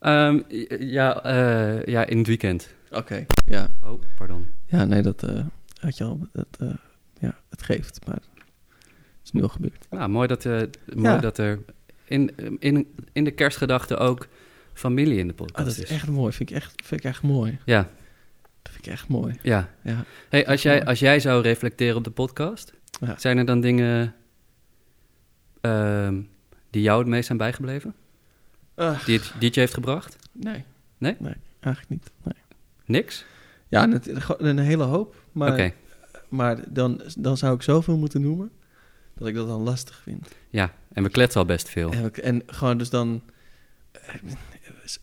Ehm, 0.00 0.40
ja, 0.78 1.22
eh, 1.22 1.84
ja, 1.84 2.06
in 2.06 2.18
het 2.18 2.26
weekend. 2.26 2.74
Oké. 2.90 3.26
Ja. 3.46 3.68
Oh, 3.84 4.02
pardon. 4.18 4.46
Ja, 4.66 4.84
nee, 4.84 5.02
dat 5.02 5.22
eh, 5.22 5.44
had 5.80 5.96
je 5.96 6.04
al... 6.04 6.28
Dat, 6.32 6.46
eh, 6.58 6.68
ja, 7.20 7.38
het 7.50 7.62
geeft, 7.62 8.06
maar... 8.06 8.14
Het 8.14 9.32
is 9.32 9.40
nu 9.40 9.42
al 9.42 9.48
gebeurd. 9.48 9.86
Nou, 9.90 10.08
mooi 10.08 10.28
dat, 10.28 10.44
mooi 10.44 10.68
Ja. 11.14 11.18
dat 11.18 11.38
er 11.38 11.58
in, 12.04 12.34
in, 12.58 12.94
in 13.12 13.24
de 13.24 13.30
kerstgedachte 13.30 13.96
ook 13.96 14.26
familie 14.74 15.18
in 15.18 15.26
de 15.28 15.34
podcast 15.34 15.58
Ah, 15.58 15.64
dat 15.64 15.84
is 15.84 15.90
echt 15.90 16.08
mooi. 16.08 16.32
Vind 16.32 16.50
ik 16.50 16.56
echt, 16.56 16.72
vind 16.84 17.00
ik 17.04 17.10
echt 17.10 17.22
mooi. 17.22 17.58
Ja, 17.64 17.88
Dat 18.62 18.72
vind 18.72 18.86
ik 18.86 18.92
echt 18.92 19.08
mooi. 19.08 19.38
ja. 19.42 19.70
Ja. 19.82 20.04
Hey, 20.28 20.46
als, 20.46 20.62
jij, 20.62 20.84
als 20.84 20.98
jij 20.98 21.20
zou 21.20 21.42
reflecteren 21.42 21.96
op 21.96 22.04
de 22.04 22.10
podcast, 22.10 22.72
Ja. 23.00 23.18
zijn 23.18 23.38
er 23.38 23.44
dan 23.44 23.60
dingen 23.60 24.14
ehm, 25.60 26.20
die 26.70 26.82
jou 26.82 26.98
het 26.98 27.08
meest 27.08 27.26
zijn 27.26 27.38
bijgebleven? 27.38 27.94
Die 28.74 28.84
het, 29.18 29.32
die 29.38 29.46
het 29.46 29.54
je 29.54 29.60
heeft 29.60 29.74
gebracht? 29.74 30.16
nee. 30.32 30.64
Nee? 30.98 31.16
Nee, 31.18 31.34
eigenlijk 31.60 31.88
niet. 32.02 32.10
Nee. 32.22 32.42
Niks? 32.84 33.24
Ja, 33.68 33.88
een 34.38 34.58
hele 34.58 34.82
hoop. 34.84 35.14
Maar, 35.32 35.52
Oké, 35.52 35.72
maar 36.28 36.72
dan, 36.72 37.02
dan 37.18 37.36
zou 37.36 37.54
ik 37.54 37.62
zoveel 37.62 37.96
moeten 37.96 38.20
noemen... 38.20 38.50
dat 39.14 39.28
ik 39.28 39.34
dat 39.34 39.46
dan 39.48 39.60
lastig 39.62 40.00
vind. 40.02 40.28
ja. 40.50 40.72
En 40.92 41.02
we 41.02 41.08
kletsen 41.10 41.40
al 41.40 41.46
best 41.46 41.68
veel. 41.68 41.92
En, 42.22 42.42
gewoon 42.46 42.78
dus 42.78 42.90
dan... 42.90 43.22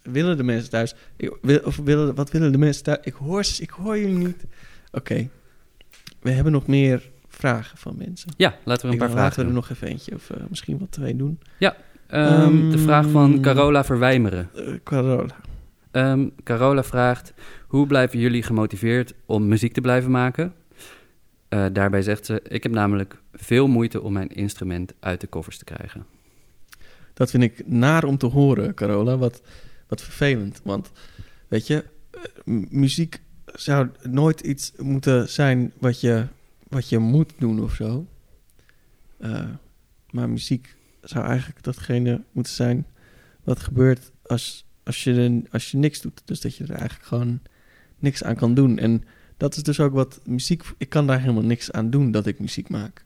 Willen 0.04 0.38
de 0.38 0.44
mensen 0.44 0.70
thuis... 0.70 0.96
ik- 1.18 1.38
wil- 1.42 1.60
Of 1.64 1.76
willen, 1.78 2.16
wat 2.16 2.32
willen 2.32 2.52
de 2.52 2.58
mensen 2.58 2.84
thuis? 2.84 2.98
Ik 3.02 3.14
hoor, 3.14 3.46
ze- 3.46 3.62
ik 3.62 3.70
hoor 3.70 3.98
jullie 4.00 4.18
niet. 4.28 4.46
Oké. 4.92 5.30
We 6.20 6.32
hebben 6.32 6.52
nog 6.54 6.68
meer 6.68 7.10
vragen 7.28 7.78
van 7.78 7.96
mensen. 7.98 8.32
Ja, 8.38 8.56
laten 8.64 8.88
we 8.90 8.94
Ik 8.96 9.02
een 9.02 9.08
paar 9.08 9.16
laten 9.16 9.22
vragen 9.34 9.44
we 9.44 9.48
er 9.50 9.56
nog 9.56 9.70
even 9.70 9.88
eentje 9.88 10.16
of 10.16 10.30
eh, 10.30 10.38
misschien 10.50 10.78
wel 10.78 10.88
twee 10.90 11.16
doen. 11.16 11.40
Ehm, 12.08 12.70
de 12.70 12.78
vraag 12.78 13.10
van 13.10 13.32
Ehm, 13.34 13.42
Carola 13.42 13.84
Verwijmeren. 13.84 14.50
Eh, 14.56 14.74
Carola. 14.84 15.36
Ehm, 15.92 16.28
Carola 16.44 16.84
vraagt: 16.84 17.34
Hoe 17.68 17.88
blijven 17.88 18.20
jullie 18.20 18.44
gemotiveerd 18.44 19.14
om 19.26 19.48
muziek 19.48 19.74
te 19.74 19.82
blijven 19.82 20.12
maken? 20.12 20.54
Eh, 21.50 21.66
daarbij 21.74 22.02
zegt 22.02 22.26
ze: 22.26 22.42
Ik 22.48 22.64
heb 22.64 22.72
namelijk 22.72 23.18
veel 23.34 23.68
moeite 23.68 24.02
om 24.02 24.14
mijn 24.14 24.28
instrument 24.30 24.94
uit 25.00 25.22
de 25.22 25.28
koffers 25.28 25.58
te 25.58 25.64
krijgen. 25.64 26.06
Dat 27.14 27.30
vind 27.30 27.44
ik 27.44 27.68
naar 27.68 28.04
om 28.04 28.18
te 28.18 28.26
horen, 28.26 28.74
Carola. 28.74 29.18
Wat, 29.18 29.42
wat 29.92 30.02
vervelend. 30.02 30.62
Want, 30.64 30.92
weet 31.48 31.68
je, 31.68 31.86
eh, 32.12 32.22
muziek 32.70 33.22
zou 33.46 33.90
nooit 34.02 34.40
iets 34.40 34.72
moeten 34.78 35.30
zijn 35.30 35.72
wat 35.80 36.02
je, 36.02 36.28
wat 36.68 36.90
je 36.90 37.00
moet 37.00 37.34
doen 37.38 37.62
of 37.64 37.74
zo. 37.74 38.08
Eh, 39.18 39.50
maar 40.12 40.30
muziek 40.30 40.76
zou 41.02 41.26
eigenlijk 41.26 41.64
datgene 41.64 42.24
moeten 42.32 42.54
zijn 42.54 42.86
wat 43.44 43.60
gebeurt 43.60 44.12
als, 44.26 44.66
als, 44.84 45.04
je 45.04 45.44
als 45.52 45.72
je 45.72 45.78
niks 45.78 46.02
doet. 46.02 46.22
Dus 46.26 46.42
dat 46.42 46.56
je 46.56 46.64
er 46.64 46.76
eigenlijk 46.76 47.08
gewoon 47.08 47.40
niks 48.00 48.24
aan 48.24 48.36
kan 48.36 48.54
doen. 48.54 48.78
En 48.78 49.04
dat 49.38 49.56
is 49.56 49.64
dus 49.64 49.80
ook 49.80 49.94
wat 49.94 50.20
muziek... 50.26 50.64
Ik 50.78 50.90
kan 50.90 51.08
daar 51.08 51.20
helemaal 51.20 51.44
niks 51.44 51.72
aan 51.72 51.90
doen 51.90 52.12
dat 52.12 52.26
ik 52.26 52.40
muziek 52.40 52.70
maak. 52.70 53.06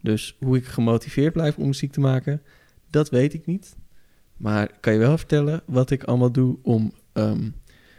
Dus 0.00 0.36
hoe 0.38 0.56
ik 0.56 0.64
gemotiveerd 0.64 1.32
blijf 1.32 1.56
om 1.56 1.66
muziek 1.66 1.92
te 1.92 2.00
maken... 2.00 2.42
Dat 2.90 3.10
weet 3.10 3.34
ik 3.34 3.46
niet. 3.46 3.76
Maar 4.40 4.70
kan 4.80 4.92
je 4.92 4.98
wel 4.98 5.18
vertellen 5.18 5.62
wat 5.64 5.90
ik 5.90 6.04
allemaal 6.04 6.32
doe 6.32 6.58
om, 6.62 6.92
ehm, 7.12 7.50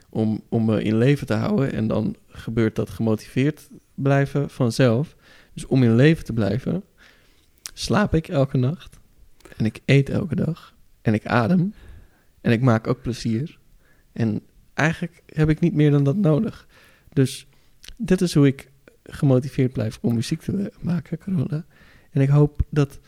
om, 0.10 0.42
om 0.50 0.66
me 0.66 0.84
in 0.84 0.98
leven 0.98 1.28
te 1.28 1.34
houden. 1.34 1.74
En 1.74 1.88
dan 1.88 2.16
gebeurt 2.28 2.76
dat 2.76 2.90
gemotiveerd 2.90 3.70
blijven 3.96 4.50
vanzelf. 4.50 5.16
Dus 5.54 5.66
om 5.66 5.84
in 5.84 5.96
leven 5.96 6.26
te 6.26 6.34
blijven, 6.34 6.84
slaap 7.74 8.14
ik 8.14 8.28
elke 8.28 8.58
nacht. 8.58 9.00
En 9.58 9.66
ik 9.66 9.80
eet 9.86 10.10
elke 10.10 10.36
dag. 10.36 10.76
En 11.02 11.14
ik 11.14 11.26
adem. 11.26 11.74
En 12.42 12.52
ik 12.52 12.62
maak 12.62 12.88
ook 12.88 13.02
plezier. 13.02 13.60
En 14.12 14.42
eigenlijk 14.74 15.22
heb 15.26 15.50
ik 15.50 15.60
niet 15.60 15.74
meer 15.74 15.92
dan 15.92 16.04
dat 16.04 16.16
nodig. 16.16 16.68
Dus 17.14 17.48
dit 17.98 18.22
is 18.22 18.34
hoe 18.34 18.48
ik 18.48 18.72
gemotiveerd 19.04 19.74
blijf 19.74 19.98
om 20.02 20.14
muziek 20.14 20.42
te 20.42 20.72
maken, 20.82 21.18
Carola. 21.18 21.66
En 22.12 22.22
ik 22.22 22.30
hoop 22.30 22.62
dat... 22.70 23.00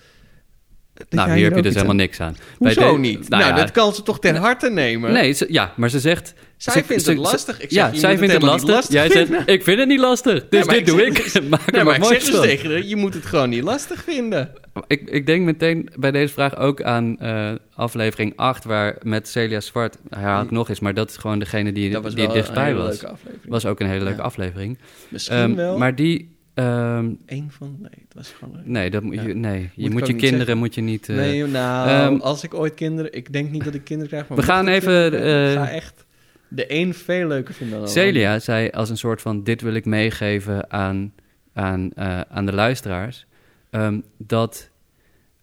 dat 1.09 1.25
nou, 1.25 1.27
hier 1.31 1.37
er 1.37 1.43
heb 1.45 1.55
je 1.55 1.61
dus 1.61 1.73
helemaal 1.73 1.95
niks 1.95 2.19
aan. 2.19 2.35
Hoezo 2.57 2.97
niet? 2.97 3.29
nou 3.29 3.43
Nou, 3.43 3.55
ja. 3.55 3.59
dat 3.59 3.71
kan 3.71 3.93
ze 3.93 4.03
toch 4.03 4.19
ten 4.19 4.35
harte 4.35 4.69
nemen? 4.69 5.11
Nee, 5.11 5.31
ze- 5.33 5.45
ja, 5.49 5.73
maar 5.75 5.89
ze 5.89 5.99
zegt. 5.99 6.33
Zij 6.57 6.73
ze- 6.73 6.83
vindt 6.83 7.03
ze- 7.03 7.09
het 7.09 7.19
lastig. 7.19 7.55
Ik 7.61 7.71
zeg, 7.71 7.91
ja, 7.93 7.99
zij 7.99 8.17
vindt 8.17 8.33
het 8.33 8.41
niet 8.41 8.51
lastig. 8.67 8.91
Jij 8.91 9.09
zegt: 9.11 9.29
Ik 9.45 9.63
vind 9.63 9.79
het 9.79 9.87
niet 9.87 9.99
lastig. 9.99 10.33
Dus 10.49 10.65
Nee, 10.65 10.67
dit 10.67 10.77
ik 10.77 10.85
doe 10.85 10.99
zeg- 11.13 11.33
ik. 11.35 11.43
Maak 11.49 11.65
er 11.67 11.73
Nee, 11.73 11.83
maar 11.83 11.95
ik 11.95 12.03
zeg 12.03 12.23
dus 12.23 12.39
tegen 12.41 12.69
haar, 12.71 12.83
je 12.83 12.95
moet 12.95 13.13
het 13.13 13.25
gewoon 13.25 13.49
niet 13.49 13.63
lastig 13.63 14.03
vinden. 14.03 14.51
Ik, 14.87 15.01
ik 15.09 15.25
denk 15.25 15.45
meteen 15.45 15.89
bij 15.99 16.11
deze 16.11 16.33
vraag 16.33 16.57
ook 16.57 16.81
aan 16.81 17.19
eh, 17.19 17.51
aflevering 17.75 18.33
8, 18.35 18.63
waar 18.63 18.95
met 19.01 19.27
Celia 19.27 19.59
Zwart, 19.59 19.97
ik 20.41 20.51
nog 20.51 20.69
eens, 20.69 20.79
maar 20.79 20.93
dat 20.93 21.09
is 21.09 21.17
gewoon 21.17 21.39
degene 21.39 21.71
die, 21.71 21.89
Dat 21.89 22.03
was 22.03 22.15
die 22.15 22.27
dichtbij 22.27 22.75
was. 22.75 22.87
leuke 22.89 23.07
aflevering. 23.07 23.49
Was 23.51 23.65
ook 23.65 23.79
een 23.79 23.87
hele 23.87 24.03
leuke 24.03 24.21
aflevering. 24.21 24.77
Misschien 25.09 25.35
Ehm, 25.37 25.55
wel. 25.55 25.77
Maar 25.77 25.95
die, 25.95 26.32
ehm, 26.53 27.11
Eén 27.25 27.51
van... 27.51 27.75
Nee, 27.79 27.91
het 28.07 28.13
was 28.13 28.29
gewoon... 28.29 28.61
nee, 28.63 28.89
dat 28.89 29.03
moet 29.03 29.15
je, 29.15 29.33
nee, 29.33 29.59
Moet 29.61 29.71
je 29.75 29.83
ik 29.83 29.91
moet 29.91 30.07
je 30.07 30.13
kinderen 30.13 30.37
zeggen. 30.37 30.57
moet 30.57 30.75
je 30.75 30.81
niet. 30.81 31.09
eh, 31.09 31.15
nee, 31.15 31.45
nou, 31.45 31.89
ehm, 31.89 32.21
als 32.21 32.43
ik 32.43 32.53
ooit 32.53 32.73
kinderen... 32.73 33.13
Ik 33.13 33.33
denk 33.33 33.51
niet 33.51 33.63
dat 33.63 33.73
ik 33.73 33.83
kinderen 33.83 34.11
krijg, 34.11 34.27
maar... 34.27 34.37
We 34.37 34.43
gaan 34.43 34.67
ik 34.67 34.73
even, 34.73 34.93
kinderen 34.93 35.19
krijgen, 35.19 35.45
eh, 35.45 35.51
ik 35.51 35.57
ga 35.57 35.69
echt 35.69 36.05
de 36.47 36.65
een 36.73 36.93
veel 36.93 37.27
leuker 37.27 37.53
vinden 37.53 37.79
dan 37.79 37.87
Celia 37.87 38.39
zei 38.39 38.69
als 38.69 38.89
een 38.89 38.97
soort 38.97 39.21
van: 39.21 39.43
Dit 39.43 39.61
wil 39.61 39.73
ik 39.73 39.85
meegeven 39.85 40.71
aan, 40.71 41.13
aan, 41.53 41.91
eh, 41.93 42.21
aan 42.21 42.45
de 42.45 42.53
luisteraar. 42.53 43.25
ehm, 43.69 43.99
dat, 44.17 44.69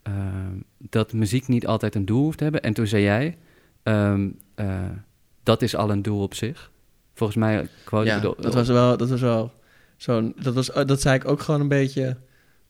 ehm, 0.02 0.56
dat 0.78 1.12
muziek 1.12 1.48
niet 1.48 1.66
altijd 1.66 1.94
een 1.94 2.04
doel 2.04 2.22
hoeft 2.22 2.36
te 2.38 2.42
hebben. 2.42 2.62
En 2.62 2.72
toen 2.72 2.86
zei 2.86 3.02
jij: 3.02 3.36
ehm, 3.82 4.28
Dat 5.42 5.62
is 5.62 5.76
al 5.76 5.90
een 5.90 6.02
doel 6.02 6.22
op 6.22 6.34
zich. 6.34 6.70
Volgens 7.14 7.38
mij, 7.38 7.68
quote 7.84 8.06
Ja, 8.06 8.16
ik 8.16 8.22
dat 8.22 8.54
was 8.54 8.68
wel... 8.68 8.96
Dat 8.96 9.08
was 9.08 9.20
wel 9.20 9.52
zo'n... 10.02 10.34
Dat, 10.42 10.54
was, 10.54 10.70
eh, 10.72 10.86
dat 10.86 11.00
zei 11.00 11.14
ik 11.16 11.24
ook 11.28 11.40
gewoon 11.40 11.60
een 11.60 11.68
beetje... 11.68 12.16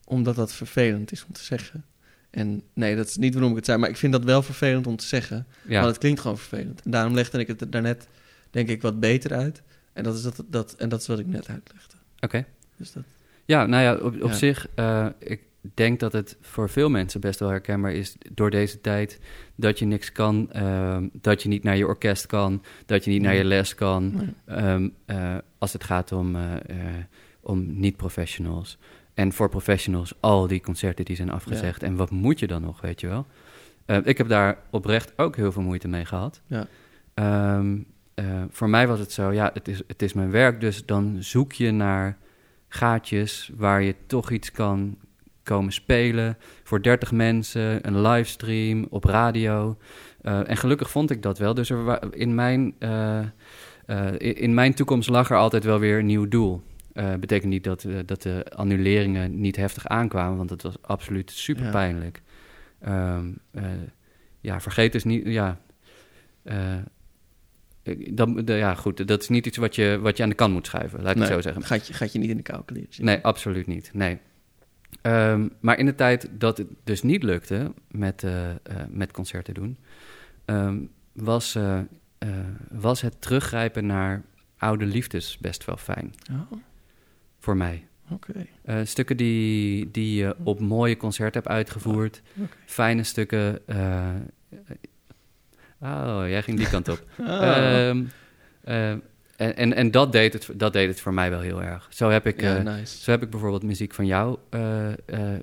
Omdat 0.05 0.37
dat 0.37 0.53
vervelend 0.53 1.13
is 1.13 1.25
om 1.27 1.33
te 1.33 1.43
zeggen. 1.45 1.85
En 2.31 2.63
nee, 2.75 2.97
dat 2.97 3.07
is 3.07 3.17
niet 3.17 3.33
waarom 3.33 3.51
ik 3.51 3.57
het 3.57 3.67
zei. 3.67 3.79
Maar 3.79 3.89
ik 3.89 3.97
vind 3.97 4.13
dat 4.13 4.25
wel 4.25 4.43
vervelend 4.43 4.87
om 4.87 4.97
te 4.97 5.05
zeggen. 5.07 5.47
ja. 5.67 5.75
Want 5.81 5.87
het 5.87 5.99
klinkt 5.99 6.21
gewoon 6.21 6.39
vervelend. 6.39 6.83
En 6.83 6.91
daarom 6.91 7.15
legde 7.15 7.39
ik 7.39 7.47
het 7.47 7.73
daarnet, 7.73 8.07
denk 8.51 8.69
ik, 8.69 8.83
wat 8.83 9.01
beter 9.01 9.33
uit. 9.35 9.63
En 9.93 10.03
dat 10.05 10.15
is, 10.17 10.23
dat, 10.23 10.43
dat, 10.49 10.75
en 10.75 10.89
dat 10.89 11.01
is 11.01 11.07
wat 11.07 11.19
ik 11.19 11.27
net 11.27 11.49
uitlegde. 11.49 11.95
Oké. 12.21 12.45
Dus 12.77 12.93
dat, 12.93 13.03
Ja, 13.45 13.67
nou 13.67 13.83
ja, 13.83 13.95
op, 13.95 14.23
op 14.23 14.31
Ja. 14.31 14.35
zich, 14.37 14.67
eh, 14.75 15.07
ik 15.19 15.41
denk 15.75 16.01
dat 16.01 16.13
het 16.13 16.37
voor 16.41 16.69
veel 16.69 16.91
mensen 16.91 17.21
best 17.21 17.39
wel 17.39 17.49
herkenbaar 17.49 17.93
is 17.93 18.17
door 18.33 18.51
deze 18.51 18.81
tijd 18.81 19.21
dat 19.55 19.79
je 19.79 19.85
niks 19.85 20.13
kan, 20.13 20.53
ehm, 20.53 21.09
dat 21.13 21.43
je 21.43 21.49
niet 21.49 21.63
naar 21.63 21.77
je 21.77 21.87
orkest 21.87 22.27
kan, 22.27 22.63
dat 22.87 23.05
je 23.05 23.11
niet 23.11 23.23
naar 23.23 23.35
je 23.35 23.45
les 23.45 23.75
kan, 23.75 24.13
nee. 24.15 24.35
ehm, 24.45 24.89
eh, 25.05 25.37
als 25.59 25.73
het 25.73 25.85
gaat 25.85 26.13
om, 26.13 26.37
eh, 26.37 26.55
eh, 26.55 27.05
om 27.41 27.81
niet-professionals. 27.81 28.79
En 29.15 29.33
voor 29.33 29.49
professionals, 29.49 30.15
al 30.21 30.47
die 30.47 30.61
concerten 30.61 31.05
die 31.05 31.17
zijn 31.17 31.31
afgezegd. 31.31 31.83
En 31.83 31.97
wat 31.97 32.11
moet 32.11 32.39
je 32.39 32.47
dan 32.47 32.63
nog, 32.63 32.81
weet 32.81 33.01
je 33.01 33.09
wel? 33.09 33.27
Eh, 33.85 33.99
ik 34.05 34.19
heb 34.19 34.29
daar 34.29 34.59
oprecht 34.71 35.13
ook 35.17 35.37
heel 35.37 35.53
veel 35.53 35.63
moeite 35.63 35.89
mee 35.89 36.05
gehad. 36.05 36.41
Ja. 36.47 36.67
Ehm, 37.15 37.79
voor 38.51 38.69
mij 38.69 38.87
was 38.87 38.99
het 38.99 39.13
zo, 39.13 39.33
ja, 39.33 39.51
het 39.55 39.69
is, 39.69 39.83
het 39.87 40.03
is 40.03 40.13
mijn 40.13 40.31
werk, 40.31 40.61
dus 40.61 40.87
dan 40.87 41.17
zoek 41.19 41.53
je 41.53 41.71
naar 41.71 42.19
gaatjes 42.69 43.51
waar 43.57 43.83
je 43.83 43.95
toch 44.07 44.31
iets 44.31 44.53
kan 44.53 44.97
komen 45.43 45.73
spelen. 45.73 46.37
Voor 46.65 46.83
30 46.83 47.13
mensen, 47.13 47.87
een 47.87 48.01
livestream 48.01 48.87
op 48.91 49.05
radio. 49.05 49.77
Eh, 50.23 50.49
en 50.51 50.57
gelukkig 50.57 50.91
vond 50.91 51.11
ik 51.11 51.23
dat 51.23 51.39
wel. 51.39 51.55
Dus 51.55 51.71
er 51.71 52.15
in, 52.15 52.35
mijn, 52.35 52.75
eh, 52.79 53.19
eh, 53.87 54.13
in, 54.19 54.55
mijn 54.55 54.75
toekomst 54.75 55.09
lag 55.09 55.31
er 55.31 55.37
altijd 55.37 55.65
wel 55.65 55.79
weer 55.79 55.99
een 55.99 56.07
nieuw 56.07 56.29
doel. 56.29 56.63
Betekent 57.21 57.51
niet 57.53 57.65
dat, 57.65 57.87
dat 58.07 58.23
de 58.23 58.47
annuleringen 58.55 59.41
niet 59.41 59.57
heftig 59.57 59.87
aankwamen, 59.87 60.37
want 60.37 60.51
het 60.51 60.63
was 60.63 60.83
absoluut 60.83 61.31
super 61.31 61.65
Ja. 61.65 61.71
pijnlijk. 61.71 62.23
Ehm, 62.81 63.27
eh, 63.51 63.65
ja, 64.41 64.61
vergeet 64.61 64.93
dus 64.93 65.05
niet. 65.05 65.27
Ja, 65.27 65.61
dan, 68.11 68.45
de- 68.45 68.53
ja, 68.55 68.75
goed, 68.75 69.09
dat 69.09 69.23
is 69.23 69.29
niet 69.29 69.47
iets 69.47 69.57
wat 69.57 69.75
je, 69.75 69.99
wat 70.01 70.17
je 70.17 70.23
aan 70.23 70.29
de 70.29 70.35
kant 70.35 70.53
moet 70.53 70.67
schuiven, 70.67 71.03
laat 71.03 71.11
ik 71.11 71.17
Nee, 71.17 71.25
het 71.25 71.35
zo 71.35 71.41
zeggen. 71.41 71.63
Gaat 71.65 71.87
je, 71.87 71.93
gaat 71.93 72.13
je 72.13 72.19
niet 72.19 72.31
in 72.31 72.37
de 72.37 72.43
kou 72.43 72.63
leren 72.67 72.87
zitten. 72.89 73.05
Nee, 73.05 73.19
absoluut 73.25 73.67
niet. 73.67 73.91
Nee. 73.93 74.19
Ehm, 75.03 75.49
maar 75.61 75.79
in 75.79 75.87
de 75.87 75.95
tijd 75.95 76.29
dat 76.31 76.59
het 76.59 76.69
dus 76.85 77.03
niet 77.03 77.23
lukte 77.23 77.73
met, 77.91 78.23
eh, 78.23 78.51
eh, 78.51 78.57
met 78.89 79.13
concerten 79.13 79.55
doen, 79.55 79.79
ehm, 80.45 80.79
was, 81.13 81.55
eh, 81.55 81.81
was 82.71 83.01
het 83.01 83.21
teruggrijpen 83.21 83.87
naar 83.87 84.23
oude 84.59 84.85
liefdes 84.87 85.39
best 85.39 85.65
wel 85.65 85.77
fijn 85.77 86.15
Oh, 86.33 86.59
voor 87.39 87.57
mij. 87.57 87.85
Stukken 88.85 89.17
die, 89.17 89.91
die 89.91 90.15
je 90.15 90.37
op 90.43 90.61
mooie 90.61 90.97
concerten 90.97 91.41
hebt 91.43 91.55
uitgevoerd. 91.55 92.23
Oké. 92.37 92.49
Fijne 92.67 93.03
stukken. 93.03 93.59
oh, 95.81 96.21
jij 96.27 96.43
ging 96.43 96.57
die 96.57 96.69
kant 96.69 96.89
op. 96.89 97.05
Ah. 97.19 97.89
Ehm, 97.89 98.05
eh, 98.61 98.95
en 99.41 99.57
en, 99.57 99.75
en 99.75 99.91
dat, 99.91 100.13
deed 100.13 100.33
het, 100.33 100.49
dat 100.55 100.73
deed 100.73 100.89
het 100.89 101.01
voor 101.01 101.15
mij 101.15 101.31
wel 101.31 101.41
heel 101.41 101.63
erg. 101.63 101.87
Zo 101.91 102.09
heb 102.09 102.27
ik, 102.27 102.41
ja, 102.41 102.57
eh, 102.57 102.65
nice. 102.65 103.03
zo 103.03 103.11
heb 103.11 103.23
ik 103.23 103.31
bijvoorbeeld 103.31 103.63
muziek 103.63 103.95
van 103.95 104.07
jou 104.07 104.39
eh, 104.51 104.89
eh, 104.93 104.95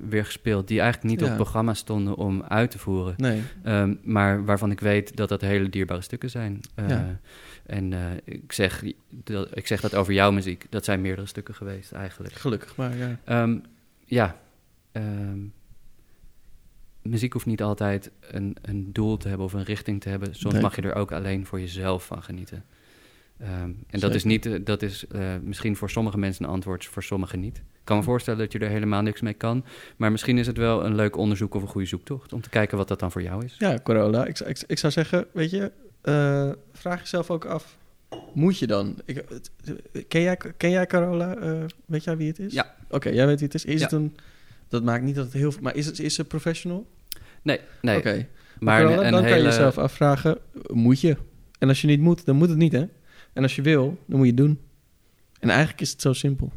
weer 0.10 0.26
gespeeld... 0.26 0.68
die 0.68 0.80
eigenlijk 0.80 1.10
niet 1.10 1.20
op 1.22 1.26
Ja. 1.26 1.34
het 1.34 1.42
programma 1.44 1.74
stonden 1.74 2.16
om 2.16 2.44
uit 2.44 2.72
te 2.72 2.80
voeren. 2.80 3.14
Nee, 3.18 3.42
Ehm, 3.64 3.96
maar 4.02 4.46
waarvan 4.46 4.72
ik 4.72 4.80
weet 4.80 5.16
dat 5.16 5.30
dat 5.30 5.42
hele 5.42 5.70
dierbare 5.70 6.02
stukken 6.02 6.30
zijn. 6.30 6.62
Ja. 6.88 7.20
En 7.66 7.94
ik, 8.24 8.52
zeg, 8.52 8.84
dat, 9.10 9.58
ik 9.58 9.68
zeg 9.68 9.82
dat 9.82 9.96
over 9.96 10.14
jouw 10.14 10.32
muziek. 10.32 10.66
Dat 10.70 10.86
zijn 10.86 11.02
meerdere 11.02 11.28
stukken 11.28 11.56
geweest 11.56 11.92
eigenlijk. 11.92 12.34
gelukkig 12.34 12.76
maar, 12.76 12.96
ja. 12.98 13.20
Ehm, 13.24 13.58
ja, 14.06 14.36
ehm, 14.92 15.40
muziek 17.02 17.34
hoeft 17.34 17.46
niet 17.46 17.62
altijd 17.62 18.12
een, 18.22 18.56
een 18.62 18.94
doel 18.94 19.18
te 19.18 19.28
hebben 19.28 19.46
of 19.46 19.54
een 19.54 19.64
richting 19.64 20.02
te 20.02 20.10
hebben. 20.10 20.36
Soms 20.36 20.54
Nee. 20.54 20.64
mag 20.64 20.76
je 20.76 20.82
er 20.82 20.96
ook 20.96 21.12
alleen 21.12 21.46
voor 21.46 21.60
jezelf 21.60 22.06
van 22.06 22.24
genieten. 22.24 22.64
Ehm, 23.40 23.72
en 23.90 24.00
dat 24.00 24.16
is, 24.16 24.24
niet, 24.24 24.46
eh, 24.46 24.54
dat 24.64 24.82
is 24.82 25.08
eh, 25.08 25.22
misschien 25.44 25.76
voor 25.76 25.90
sommige 25.90 26.18
mensen 26.18 26.44
een 26.46 26.50
antwoord, 26.52 26.86
voor 26.86 27.04
sommigen 27.04 27.40
niet. 27.40 27.58
Ik 27.58 27.94
kan 27.94 27.98
me 27.98 28.04
voorstellen 28.04 28.40
dat 28.40 28.52
je 28.52 28.60
er 28.60 28.70
helemaal 28.70 29.02
niks 29.02 29.22
mee 29.22 29.34
kan. 29.34 29.66
Maar 29.98 30.12
misschien 30.12 30.38
is 30.38 30.48
het 30.48 30.58
wel 30.58 30.86
een 30.86 30.96
leuk 30.96 31.18
onderzoek 31.18 31.54
of 31.56 31.62
een 31.62 31.68
goede 31.68 31.88
zoektocht... 31.88 32.34
om 32.34 32.42
te 32.42 32.50
kijken 32.50 32.78
wat 32.78 32.88
dat 32.88 33.00
dan 33.00 33.12
voor 33.12 33.22
jou 33.22 33.46
is. 33.46 33.56
Ja, 33.60 33.80
Corolla. 33.84 34.26
Ik, 34.26 34.38
zou- 34.38 34.50
ik, 34.50 34.64
ik 34.68 34.78
zou 34.78 34.94
zeggen, 34.94 35.28
weet 35.32 35.52
je, 35.52 35.72
eh, 36.02 36.50
vraag 36.74 37.00
jezelf 37.00 37.32
ook 37.32 37.46
af. 37.46 37.78
Moet 38.34 38.60
je 38.60 38.68
dan? 38.68 38.96
Ik, 39.06 39.24
ken, 40.08 40.22
jij, 40.22 40.38
ken 40.58 40.70
jij 40.70 40.86
Carola? 40.86 41.36
Eh, 41.36 41.64
weet 41.86 42.04
jij 42.04 42.18
wie 42.18 42.28
het 42.28 42.40
is? 42.40 42.54
Ja. 42.54 42.76
Oké, 42.90 43.10
jij 43.10 43.26
weet 43.26 43.40
wie 43.40 43.46
het 43.48 43.56
is. 43.56 43.66
Is 43.66 43.78
Ja. 43.80 43.84
het 43.84 43.92
een... 43.92 44.16
Dat 44.68 44.84
maakt 44.84 45.04
niet 45.04 45.16
dat 45.16 45.26
het 45.26 45.34
heel 45.34 45.52
veel... 45.52 45.62
Maar 45.62 45.76
is, 45.76 45.86
het, 45.86 46.00
is 46.00 46.16
ze 46.16 46.26
professional? 46.26 46.88
Nee, 47.42 47.60
nee. 47.82 47.98
Oké. 47.98 48.28
Maar 48.60 48.82
een, 48.86 48.92
een 48.92 48.96
dan 48.98 49.06
hele... 49.06 49.28
kan 49.28 49.38
je 49.38 49.44
jezelf 49.44 49.78
afvragen, 49.78 50.38
moet 50.68 51.02
je? 51.02 51.18
En 51.60 51.68
als 51.68 51.82
je 51.82 51.88
niet 51.88 52.00
moet, 52.00 52.26
dan 52.26 52.36
moet 52.36 52.50
het 52.50 52.58
niet, 52.58 52.72
hè? 52.72 52.86
En 53.38 53.44
als 53.44 53.56
je 53.56 53.62
wil, 53.62 53.98
dan 54.06 54.18
moet 54.18 54.28
je 54.28 54.34
het 54.34 54.42
doen. 54.42 54.60
En 55.40 55.50
eigenlijk 55.50 55.82
is 55.82 55.92
het 55.92 56.02
zo 56.02 56.14
simpel. 56.14 56.52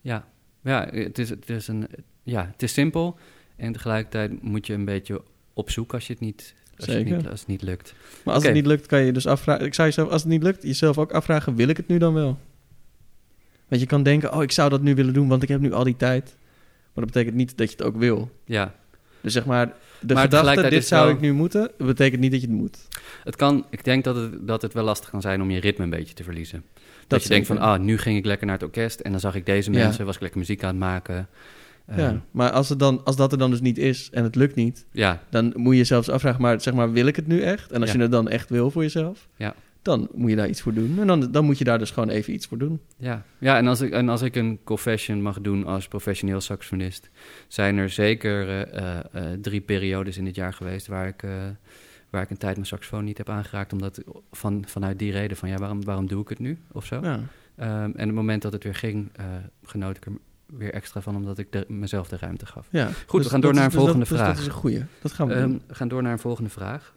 Ja, 0.00 0.28
ja 0.62 0.88
het, 0.90 1.18
is, 1.18 1.30
het, 1.30 1.50
is 1.50 1.68
een, 1.68 1.86
ja 2.22 2.46
het 2.52 2.62
is 2.62 2.72
simpel. 2.72 3.18
En 3.56 3.72
tegelijkertijd 3.72 4.42
moet 4.42 4.66
je 4.66 4.72
een 4.72 4.84
beetje 4.84 5.22
op 5.52 5.70
zoek 5.70 5.94
als 5.94 6.06
je 6.06 6.12
het 6.12 6.22
niet, 6.22 6.54
als 6.76 6.86
je 6.86 6.92
het 6.92 7.04
niet, 7.04 7.28
als 7.28 7.40
het 7.40 7.48
niet 7.48 7.62
lukt. 7.62 7.94
Maar 8.24 8.34
als 8.34 8.44
het 8.44 8.54
niet 8.54 8.66
lukt, 8.66 8.86
kan 8.86 9.00
je 9.00 9.12
dus 9.12 9.26
afvragen... 9.26 9.66
Ik 9.66 9.74
zou 9.74 9.88
jezelf, 9.88 10.08
als 10.08 10.22
het 10.22 10.30
niet 10.30 10.42
lukt, 10.42 10.62
jezelf 10.62 10.98
ook 10.98 11.12
afvragen, 11.12 11.54
wil 11.54 11.68
ik 11.68 11.76
het 11.76 11.88
nu 11.88 11.98
dan 11.98 12.14
wel? 12.14 12.38
Want 13.68 13.80
je 13.80 13.86
kan 13.86 14.02
denken, 14.02 14.34
oh, 14.34 14.42
ik 14.42 14.52
zou 14.52 14.70
dat 14.70 14.82
nu 14.82 14.94
willen 14.94 15.14
doen, 15.14 15.28
want 15.28 15.42
ik 15.42 15.48
heb 15.48 15.60
nu 15.60 15.72
al 15.72 15.84
die 15.84 15.96
tijd. 15.96 16.36
Maar 16.92 17.04
dat 17.04 17.12
betekent 17.12 17.34
niet 17.34 17.56
dat 17.56 17.70
je 17.70 17.76
het 17.76 17.86
ook 17.86 17.96
wil. 17.96 18.30
Ja, 18.44 18.74
Dus 19.20 19.32
zeg 19.32 19.46
maar, 19.46 19.74
de 20.06 20.14
Maar 20.14 20.22
gedachte, 20.22 20.68
dit 20.68 20.86
zou 20.86 21.06
wel- 21.06 21.14
ik 21.14 21.20
nu 21.20 21.32
moeten, 21.32 21.70
betekent 21.78 22.20
niet 22.20 22.30
dat 22.32 22.40
je 22.40 22.46
het 22.46 22.56
moet. 22.56 22.78
het 23.24 23.36
kan, 23.36 23.66
ik 23.70 23.84
denk 23.84 24.04
dat 24.04 24.16
het, 24.16 24.46
dat 24.46 24.62
het 24.62 24.72
wel 24.72 24.84
lastig 24.84 25.10
kan 25.10 25.20
zijn 25.20 25.42
om 25.42 25.50
je 25.50 25.60
ritme 25.60 25.84
een 25.84 25.90
beetje 25.90 26.14
te 26.14 26.22
verliezen. 26.24 26.64
Dat, 27.06 27.22
je 27.22 27.28
denkt 27.28 27.46
van, 27.46 27.58
ah, 27.58 27.80
nu 27.80 27.98
ging 27.98 28.18
ik 28.18 28.24
lekker 28.24 28.46
naar 28.46 28.54
het 28.56 28.64
orkest 28.64 29.00
en 29.00 29.10
dan 29.10 29.20
zag 29.20 29.34
ik 29.34 29.46
deze 29.46 29.72
Ja. 29.72 29.78
mensen, 29.78 30.04
was 30.06 30.14
ik 30.14 30.20
lekker 30.20 30.38
muziek 30.38 30.62
aan 30.62 30.68
het 30.68 30.78
maken. 30.78 31.28
Ja, 31.96 32.20
maar 32.30 32.50
als, 32.50 32.68
het 32.68 32.78
dan, 32.78 33.00
als 33.04 33.16
dat 33.16 33.32
er 33.32 33.38
dan 33.38 33.50
dus 33.50 33.60
niet 33.60 33.78
is 33.78 34.08
en 34.12 34.24
het 34.24 34.34
lukt 34.34 34.54
niet, 34.54 34.86
ja, 34.92 35.22
dan 35.30 35.52
moet 35.56 35.72
je 35.72 35.78
jezelf 35.78 36.06
eens 36.06 36.14
afvragen, 36.14 36.40
maar 36.42 36.60
zeg 36.60 36.74
maar, 36.74 36.92
wil 36.92 37.06
ik 37.06 37.16
het 37.16 37.26
nu 37.26 37.40
echt? 37.40 37.72
En 37.72 37.80
als 37.80 37.90
Ja. 37.90 37.96
je 37.96 38.02
het 38.02 38.10
dan 38.10 38.28
echt 38.28 38.48
wil 38.50 38.70
voor 38.70 38.82
jezelf, 38.82 39.28
Ja. 39.36 39.54
Dan 39.84 40.08
moet 40.14 40.30
je 40.30 40.36
daar 40.36 40.48
iets 40.48 40.60
voor 40.60 40.74
doen. 40.74 40.98
En 40.98 41.06
dan, 41.06 41.32
dan 41.32 41.44
moet 41.44 41.58
je 41.58 41.64
daar 41.64 41.78
dus 41.78 41.90
gewoon 41.90 42.08
even 42.08 42.32
iets 42.32 42.46
voor 42.46 42.58
doen. 42.58 42.80
Ja, 42.96 43.22
ja 43.38 43.56
en, 43.56 43.66
als 43.66 43.80
ik, 43.80 43.92
en 43.92 44.08
als 44.08 44.22
ik 44.22 44.36
een 44.36 44.58
confession 44.64 45.22
mag 45.22 45.40
doen 45.40 45.66
als 45.66 45.88
professioneel 45.88 46.40
saxofonist, 46.40 47.10
zijn 47.48 47.76
er 47.76 47.90
zeker 47.90 48.48
eh, 48.48 48.78
eh, 48.78 49.04
eh, 49.12 49.40
drie 49.40 49.60
periodes 49.60 50.16
in 50.16 50.24
dit 50.24 50.34
jaar 50.34 50.52
geweest 50.52 50.86
waar 50.86 51.06
ik, 51.06 51.24
waar 52.10 52.22
ik 52.22 52.30
een 52.30 52.36
tijd 52.36 52.54
mijn 52.54 52.66
saxofoon 52.66 53.04
niet 53.04 53.18
heb 53.18 53.28
aangeraakt, 53.28 53.72
omdat 53.72 54.02
van, 54.32 54.64
vanuit 54.66 54.98
die 54.98 55.12
reden 55.12 55.36
van 55.36 55.48
ja, 55.48 55.56
waarom, 55.56 55.84
waarom 55.84 56.06
doe 56.06 56.22
ik 56.22 56.28
het 56.28 56.38
nu 56.38 56.58
of 56.72 56.84
zo. 56.84 57.00
Ja. 57.02 57.20
Ehm, 57.56 57.90
en 57.96 58.06
het 58.06 58.14
moment 58.14 58.42
dat 58.42 58.52
het 58.52 58.64
weer 58.64 58.74
ging, 58.74 59.10
genoot 59.62 59.96
ik 59.96 60.06
er 60.06 60.12
weer 60.46 60.72
extra 60.72 61.00
van, 61.00 61.16
omdat 61.16 61.38
ik 61.38 61.52
de, 61.52 61.64
mezelf 61.68 62.08
de 62.08 62.16
ruimte 62.16 62.46
gaf. 62.46 62.66
Ja. 62.70 62.88
Goed, 63.06 63.22
we 63.22 63.28
gaan 63.28 63.40
door 63.40 63.54
naar 63.54 63.64
een 63.64 63.70
volgende 63.70 63.98
dat, 63.98 64.08
dus 64.08 64.18
vraag. 64.18 64.28
dat 64.28 64.38
is 64.38 64.46
een 64.46 64.52
goeie. 64.52 64.82
Dat 65.02 65.12
gaan 65.12 65.28
we 65.28 65.34
Ehm, 65.34 65.42
doen. 65.48 65.62
we 65.66 65.74
gaan 65.74 65.88
door 65.88 66.02
naar 66.02 66.12
een 66.12 66.18
volgende 66.18 66.50
vraag. 66.50 66.94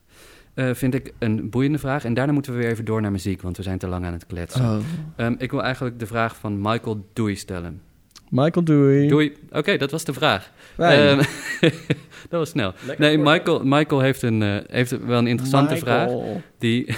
Eh, 0.58 0.74
vind 0.74 0.94
ik 0.94 1.14
een 1.20 1.50
boeiende 1.50 1.78
vraag. 1.78 2.06
En 2.06 2.14
daarna 2.14 2.32
moeten 2.34 2.54
we 2.54 2.58
weer 2.60 2.70
even 2.70 2.86
door 2.86 3.02
naar 3.02 3.12
muziek, 3.12 3.42
want 3.42 3.58
we 3.58 3.64
zijn 3.64 3.78
te 3.78 3.88
lang 3.88 4.06
aan 4.06 4.14
het 4.14 4.26
kletsen. 4.26 4.62
Oh. 4.62 4.78
Ehm, 5.16 5.36
ik 5.38 5.52
wil 5.52 5.64
eigenlijk 5.64 6.00
de 6.00 6.06
vraag 6.08 6.36
van 6.36 6.62
Michael 6.62 7.08
Doei 7.14 7.36
stellen. 7.36 7.82
Michael, 8.30 8.66
doei. 8.66 9.08
Doei. 9.08 9.34
Oké, 9.52 9.78
dat 9.78 9.92
was 9.92 10.04
de 10.04 10.14
vraag. 10.14 10.52
Ehm, 10.78 11.18
dat 12.30 12.40
was 12.40 12.50
snel. 12.50 12.74
Lekker 12.86 13.06
Nee, 13.06 13.18
Michael, 13.18 13.64
Michael 13.64 14.02
heeft, 14.02 14.22
een, 14.22 14.42
eh, 14.42 14.58
heeft 14.68 15.06
wel 15.06 15.18
een 15.18 15.28
interessante 15.28 15.74
Michael. 15.74 16.22
vraag. 16.24 16.42
Die... 16.58 16.88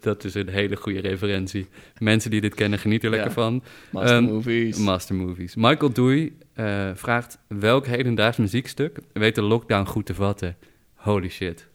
dat 0.00 0.24
is 0.24 0.34
een 0.34 0.48
hele 0.48 0.76
goede 0.76 1.00
referentie. 1.00 1.66
Mensen 1.98 2.30
die 2.30 2.40
dit 2.40 2.54
kennen 2.54 2.78
genieten 2.78 3.08
er 3.10 3.14
lekker 3.14 3.34
Ja. 3.36 3.42
van. 3.42 3.62
Master 3.90 4.16
Ehm, 4.16 4.24
Movies. 4.24 4.78
Master 4.78 5.14
Movies. 5.14 5.54
Michael 5.54 5.92
Doei 5.92 6.38
eh, 6.54 6.90
vraagt... 6.94 7.38
welk 7.48 7.86
hedendaags 7.86 8.36
muziekstuk 8.36 8.98
weet 9.12 9.34
de 9.34 9.42
lockdown 9.42 9.86
goed 9.86 10.06
te 10.06 10.14
vatten? 10.14 10.56
Holy 11.06 11.28
shit. 11.28 11.66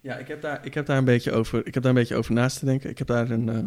Ja, 0.00 0.16
ik 0.16 0.28
heb, 0.28 0.42
daar, 0.42 0.66
ik, 0.66 0.74
heb 0.74 0.86
daar 0.86 0.98
een 0.98 1.04
beetje 1.04 1.32
over, 1.32 1.66
ik 1.66 1.74
heb 1.74 1.82
daar 1.82 1.92
een 1.92 1.98
beetje 1.98 2.16
over 2.16 2.32
naast 2.32 2.58
te 2.58 2.64
denken. 2.64 2.90
Ik 2.90 2.98
heb 2.98 3.06
daar 3.06 3.30
een, 3.30 3.48
eh, 3.48 3.58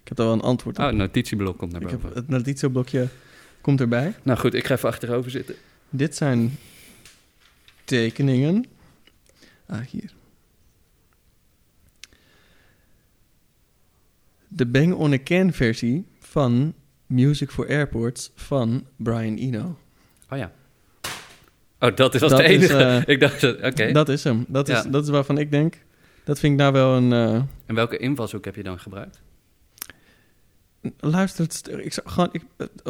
ik 0.00 0.08
heb 0.08 0.16
daar 0.16 0.26
wel 0.26 0.34
een 0.34 0.40
antwoord 0.40 0.76
op. 0.78 0.82
Oh, 0.82 0.88
het 0.88 0.98
notitieblok 0.98 1.58
komt 1.58 1.72
naar 1.72 1.80
boven. 1.80 2.00
heb, 2.02 2.14
het 2.14 2.28
notitieblokje 2.28 3.08
komt 3.60 3.80
erbij. 3.80 4.14
Nou 4.22 4.38
goed, 4.38 4.54
ik 4.54 4.66
ga 4.66 4.74
even 4.74 4.88
achterover 4.88 5.30
zitten. 5.30 5.54
Dit 5.90 6.16
zijn 6.16 6.56
tekeningen. 7.84 8.64
Ah, 9.66 9.80
hier. 9.80 10.12
De 14.48 14.66
Bang 14.66 14.94
on 14.94 15.12
a 15.12 15.18
Can 15.24 15.52
versie 15.52 16.06
van 16.18 16.74
Music 17.06 17.50
for 17.50 17.68
Airports 17.68 18.30
van 18.34 18.86
Brian 18.96 19.36
Eno. 19.36 19.78
Oh 20.30 20.38
ja. 20.38 20.52
Oh, 21.80 21.96
dat 21.96 22.14
is 22.14 22.22
als 22.22 22.30
Dat 22.30 22.40
de 22.40 22.46
is, 22.46 22.54
enige. 22.70 22.76
eh, 22.84 23.02
ik 23.14 23.20
dacht, 23.20 23.40
dat- 23.40 23.62
oké. 23.62 23.92
Dat 23.92 24.08
is 24.08 24.24
hem. 24.24 24.44
Dat 24.48 24.68
is, 24.68 24.82
dat 24.82 25.02
is 25.02 25.08
waarvan 25.08 25.38
ik 25.38 25.50
denk. 25.50 25.78
Dat 26.24 26.38
vind 26.38 26.52
ik 26.52 26.58
nou 26.58 26.72
wel 26.72 26.96
een. 26.96 27.12
eh, 27.12 27.42
En 27.66 27.74
welke 27.74 27.96
invalshoek 27.96 28.44
heb 28.44 28.54
je 28.56 28.62
dan 28.62 28.78
gebruikt? 28.80 29.20
luister 31.00 31.44
het 31.44 31.52
stuk. 31.54 31.78
Ik 31.84 31.98
gewoon, 32.04 32.28
ik, 32.32 32.42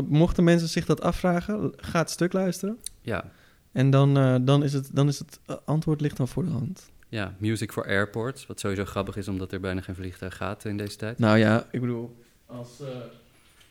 mochten 0.09 0.45
mensen 0.45 0.69
zich 0.69 0.87
dat 0.87 1.01
afvragen, 1.01 1.73
ga 1.77 1.99
het 1.99 2.11
stuk 2.11 2.33
luisteren. 2.33 2.79
Ja, 3.03 3.31
En 3.73 3.91
dan, 3.91 4.17
eh, 4.19 4.35
dan 4.41 4.63
is 4.65 4.73
het, 4.73 4.89
dan 4.93 5.09
is 5.09 5.19
het 5.19 5.39
antwoord 5.65 6.01
ligt 6.01 6.17
dan 6.17 6.29
voor 6.29 6.45
de 6.45 6.51
hand. 6.51 6.91
ja, 7.09 7.35
Music 7.39 7.73
for 7.73 7.87
Airports. 7.87 8.47
Wat 8.47 8.61
sowieso 8.61 8.85
grappig 8.85 9.17
is, 9.17 9.29
omdat 9.29 9.53
er 9.53 9.61
bijna 9.61 9.81
geen 9.81 9.95
vliegtuig 9.95 10.37
gaat 10.37 10.65
in 10.65 10.77
deze 10.77 10.97
tijd. 10.97 11.19
Nou 11.19 11.39
ja, 11.39 11.67
ik 11.71 11.81
bedoel, 11.81 12.17
als, 12.47 12.69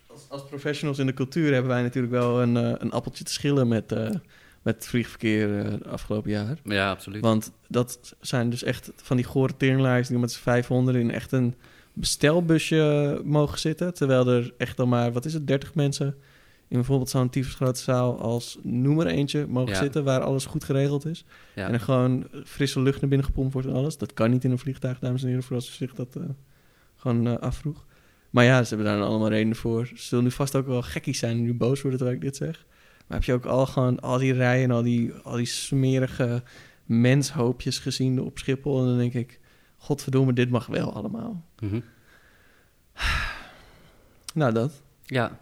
als, 0.08 0.26
als 0.30 0.46
professionals 0.46 1.00
in 1.00 1.06
de 1.06 1.14
cultuur 1.14 1.52
hebben 1.54 1.72
wij 1.72 1.82
natuurlijk 1.82 2.14
wel 2.14 2.42
een, 2.42 2.56
een 2.56 2.92
appeltje 2.92 3.24
te 3.24 3.32
schillen 3.34 3.68
met, 3.68 3.96
met 4.62 4.76
het 4.76 4.88
vliegverkeer 4.88 5.60
eh, 5.60 5.72
de 5.84 5.90
afgelopen 5.90 6.32
jaar. 6.32 6.58
Ja, 6.64 6.90
absoluut. 6.90 7.22
Want 7.22 7.52
dat 7.68 8.16
zijn 8.22 8.50
dus 8.50 8.64
echt 8.64 8.92
van 8.96 9.16
die 9.18 9.26
gore 9.26 9.58
teringlijst 9.58 10.10
die 10.10 10.18
met 10.18 10.32
z'n 10.32 10.42
500 10.42 10.98
in 10.98 11.12
echt 11.12 11.32
een 11.32 11.56
bestelbusje 11.94 13.22
mogen 13.24 13.60
zitten. 13.60 13.94
Terwijl 13.94 14.28
er 14.28 14.54
echt 14.58 14.78
dan 14.78 14.90
maar, 14.90 15.12
wat 15.12 15.26
is 15.26 15.34
het, 15.34 15.48
30 15.48 15.76
mensen 15.76 16.16
in 16.68 16.76
bijvoorbeeld 16.78 17.10
zo'n 17.10 17.30
tyfus 17.30 17.54
grote 17.56 17.80
zaal 17.82 18.20
als 18.20 18.58
noem 18.64 19.02
eentje 19.02 19.48
mogen 19.48 19.74
Ja. 19.74 19.80
zitten 19.80 20.04
waar 20.04 20.22
alles 20.22 20.46
goed 20.46 20.64
geregeld 20.64 21.06
is. 21.06 21.26
ja. 21.56 21.68
En 21.68 21.74
er 21.74 21.80
gewoon 21.80 22.28
frisse 22.46 22.82
lucht 22.82 23.02
naar 23.02 23.10
binnen 23.10 23.28
gepompt 23.28 23.54
wordt 23.54 23.68
en 23.68 23.74
alles. 23.74 23.98
Dat 23.98 24.14
kan 24.14 24.32
niet 24.32 24.44
in 24.44 24.52
een 24.52 24.58
vliegtuig, 24.60 25.00
dames 25.00 25.22
en 25.22 25.28
heren, 25.28 25.44
voor 25.44 25.56
als 25.56 25.70
u 25.70 25.74
zich 25.74 25.94
dat 25.94 26.16
eh, 26.16 26.24
gewoon 26.96 27.28
eh, 27.28 27.38
afvroeg. 27.38 27.86
Maar 28.30 28.44
ja, 28.44 28.64
ze 28.64 28.76
hebben 28.76 28.94
daar 28.94 29.04
allemaal 29.06 29.30
redenen 29.30 29.56
voor. 29.56 29.86
Ze 29.86 29.94
zullen 29.96 30.24
nu 30.24 30.32
vast 30.32 30.56
ook 30.56 30.68
wel 30.68 30.82
gekkies 30.82 31.20
zijn 31.20 31.38
en 31.38 31.44
nu 31.44 31.54
boos 31.54 31.82
worden 31.82 32.00
terwijl 32.00 32.18
ik 32.20 32.24
dit 32.24 32.36
zeg. 32.36 32.66
Maar 33.10 33.18
heb 33.18 33.24
je 33.24 33.34
ook 33.34 33.46
al 33.46 33.66
gewoon 33.66 34.00
al 34.00 34.18
die 34.18 34.34
rijen 34.34 34.64
en 34.64 34.72
al 34.72 34.84
die, 34.84 35.14
al 35.24 35.36
die 35.36 35.46
smerige 35.46 36.44
menshoopjes 36.86 37.80
gezien 37.80 38.22
op 38.22 38.38
Schiphol. 38.38 38.80
En 38.80 38.86
dan 38.86 38.98
denk 38.98 39.14
ik, 39.14 39.40
godverdomme, 39.78 40.34
dit 40.34 40.50
mag 40.50 40.66
wel 40.66 40.94
allemaal. 40.94 41.44
Mhm. 41.60 41.80
Nou, 44.34 44.54
dat. 44.54 44.82
Ja. 45.04 45.40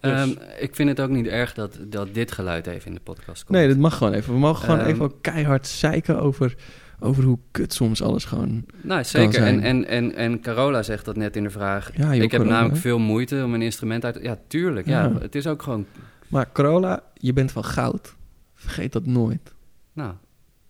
Dus- 0.00 0.12
Ehm, 0.12 0.30
ik 0.58 0.74
vind 0.74 0.88
het 0.88 1.00
ook 1.00 1.10
niet 1.10 1.26
erg 1.26 1.54
dat, 1.54 1.78
dat 1.86 2.14
dit 2.14 2.32
geluid 2.32 2.66
even 2.66 2.86
in 2.86 2.94
de 2.94 3.00
podcast 3.00 3.44
komt. 3.44 3.58
Nee, 3.58 3.68
dat 3.68 3.76
mag 3.76 3.96
gewoon 3.96 4.12
even. 4.12 4.32
We 4.32 4.38
mogen 4.38 4.64
gewoon 4.64 4.80
Ehm, 4.80 4.88
even 4.88 5.04
ook 5.04 5.22
keihard 5.22 5.66
zeiken 5.66 6.20
over, 6.20 6.54
over 7.00 7.24
hoe 7.24 7.38
kut 7.50 7.72
soms 7.72 8.02
alles 8.02 8.24
gewoon... 8.24 8.64
Nou, 8.80 9.04
zeker. 9.04 9.42
En, 9.42 9.60
en, 9.60 9.86
en, 9.86 10.14
en 10.14 10.40
Carola 10.40 10.82
zegt 10.82 11.04
dat 11.04 11.16
net 11.16 11.36
in 11.36 11.42
de 11.42 11.50
vraag. 11.50 11.90
Ja, 11.96 12.12
ik 12.12 12.30
heb 12.30 12.44
namelijk 12.44 12.76
veel 12.80 12.98
moeite 12.98 13.42
om 13.44 13.54
een 13.54 13.62
instrument 13.62 14.04
uit... 14.04 14.18
Ja, 14.22 14.38
tuurlijk. 14.48 14.86
Ja. 14.86 15.02
Ja. 15.04 15.18
Het 15.20 15.34
is 15.34 15.46
ook 15.46 15.62
gewoon... 15.62 15.86
Maar 16.28 16.52
Corolla, 16.52 17.02
je 17.14 17.32
bent 17.32 17.52
van 17.52 17.64
goud. 17.64 18.16
Vergeet 18.54 18.92
dat 18.92 19.06
nooit. 19.06 19.54
Nou, 19.92 20.14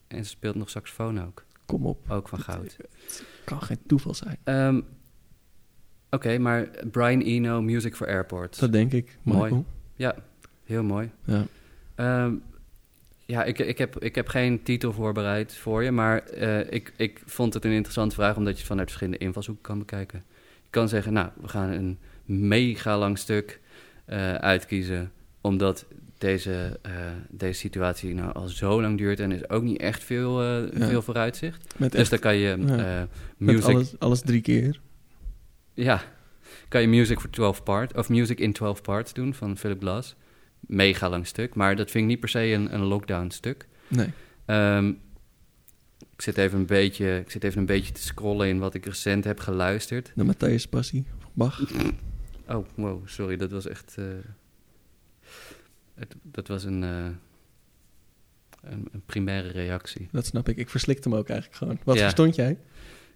en 0.09 0.25
ze 0.25 0.31
speelt 0.31 0.55
nog 0.55 0.71
saxofoon 0.71 1.23
ook. 1.27 1.45
Kom 1.67 1.87
op. 1.87 2.11
Ook 2.11 2.29
van 2.29 2.39
goud. 2.39 2.77
kan 3.45 3.63
geen 3.63 3.79
toeval 3.87 4.15
zijn. 4.15 4.37
Ehm, 4.45 4.81
Oké, 6.11 6.39
maar 6.39 6.69
Brian 6.91 7.21
Eno, 7.21 7.63
Music 7.63 7.97
for 7.97 8.07
Airports. 8.07 8.59
Dat 8.59 8.73
denk 8.73 8.93
ik. 8.93 9.19
Mooi. 9.23 9.65
Ja, 9.97 10.15
heel 10.65 10.83
mooi. 10.83 11.11
Ja. 11.25 11.47
Ehm, 11.95 12.35
ja, 13.27 13.45
ik, 13.45 13.59
ik, 13.59 13.79
heb, 13.79 13.99
ik 13.99 14.15
heb 14.15 14.29
geen 14.29 14.63
titel 14.63 14.93
voorbereid 14.93 15.55
voor 15.55 15.83
je, 15.83 15.91
maar 15.91 16.19
eh, 16.19 16.73
ik, 16.73 16.93
ik 16.97 17.23
vond 17.25 17.55
het 17.55 17.65
een 17.65 17.71
interessante 17.71 18.15
vraag 18.15 18.37
omdat 18.37 18.53
je 18.53 18.59
het 18.59 18.69
vanuit 18.69 18.89
verschillende 18.89 19.25
invalshoeken 19.25 19.65
kan 19.65 19.79
bekijken. 19.79 20.25
Je 20.63 20.71
kan 20.71 20.89
zeggen, 20.89 21.13
nou, 21.13 21.29
we 21.41 21.49
gaan 21.49 21.71
een 21.71 21.99
mega 22.25 22.99
lang 22.99 23.19
stuk 23.19 23.61
eh, 24.05 24.35
uitkiezen, 24.35 25.13
omdat 25.41 25.87
deze, 26.19 26.79
eh, 26.83 26.93
deze 27.31 27.59
situatie 27.59 28.15
nou 28.15 28.33
al 28.33 28.49
zo 28.49 28.81
lang 28.81 28.99
duurt 28.99 29.21
en 29.21 29.33
is 29.33 29.49
ook 29.49 29.63
niet 29.63 29.81
echt 29.81 30.05
veel, 30.05 30.43
eh, 30.43 30.79
Ja. 30.79 30.87
veel 30.89 31.03
vooruitzicht. 31.03 31.75
Met, 31.79 31.91
Dus 31.93 32.01
echt, 32.01 32.11
dan 32.11 32.19
kan 32.19 32.37
je 32.37 32.57
Ja. 32.67 33.01
eh, 33.01 33.07
met 33.37 33.55
music, 33.55 33.75
alles, 33.75 33.95
alles 33.99 34.21
drie 34.21 34.41
keer. 34.41 34.81
ja, 35.75 36.03
kan 36.69 36.81
je 36.81 36.89
music 36.89 37.21
for 37.21 37.31
12 37.31 37.63
part 37.63 37.97
of 37.97 38.09
music 38.09 38.39
in 38.41 38.53
12 38.53 38.83
parts 38.83 39.13
doen 39.13 39.35
van 39.35 39.57
Philip 39.57 39.81
Glass. 39.81 40.17
Mega 40.61 41.09
lang 41.09 41.27
stuk, 41.27 41.55
maar 41.55 41.77
dat 41.77 41.91
vind 41.91 42.05
ik 42.05 42.11
niet 42.11 42.21
per 42.21 42.29
se 42.29 42.41
een, 42.41 42.75
een 42.75 42.83
lockdown 42.83 43.31
stuk. 43.31 43.67
Nee. 43.89 44.09
Ehm, 44.45 44.89
ik, 46.13 46.23
zit 46.23 46.39
even 46.39 46.59
een 46.59 46.67
beetje, 46.67 47.19
ik 47.19 47.31
zit 47.31 47.45
even 47.45 47.59
een 47.59 47.67
beetje 47.67 47.93
te 47.93 48.03
scrollen 48.03 48.49
in 48.49 48.59
wat 48.59 48.75
ik 48.75 48.85
recent 48.87 49.25
heb 49.25 49.41
geluisterd. 49.41 50.13
De 50.15 50.25
Matthäus 50.35 50.69
Passie 50.71 51.05
van 51.19 51.31
Bach. 51.33 51.63
Oh, 52.49 52.67
wow, 52.75 53.09
sorry, 53.09 53.37
dat 53.37 53.51
was 53.51 53.67
echt. 53.67 53.97
Het, 55.99 56.15
dat 56.23 56.49
was 56.49 56.65
een, 56.65 56.83
eh, 56.83 57.07
een, 58.63 58.89
een 58.93 59.03
primaire 59.07 59.49
reactie. 59.49 60.09
Dat 60.13 60.27
snap 60.27 60.49
ik. 60.49 60.57
Ik 60.57 60.69
verslikte 60.71 61.09
hem 61.09 61.19
ook 61.19 61.29
eigenlijk 61.29 61.59
gewoon. 61.59 61.79
Wat 61.85 61.97
Ja. 61.97 62.03
verstond 62.03 62.35
jij? 62.35 62.59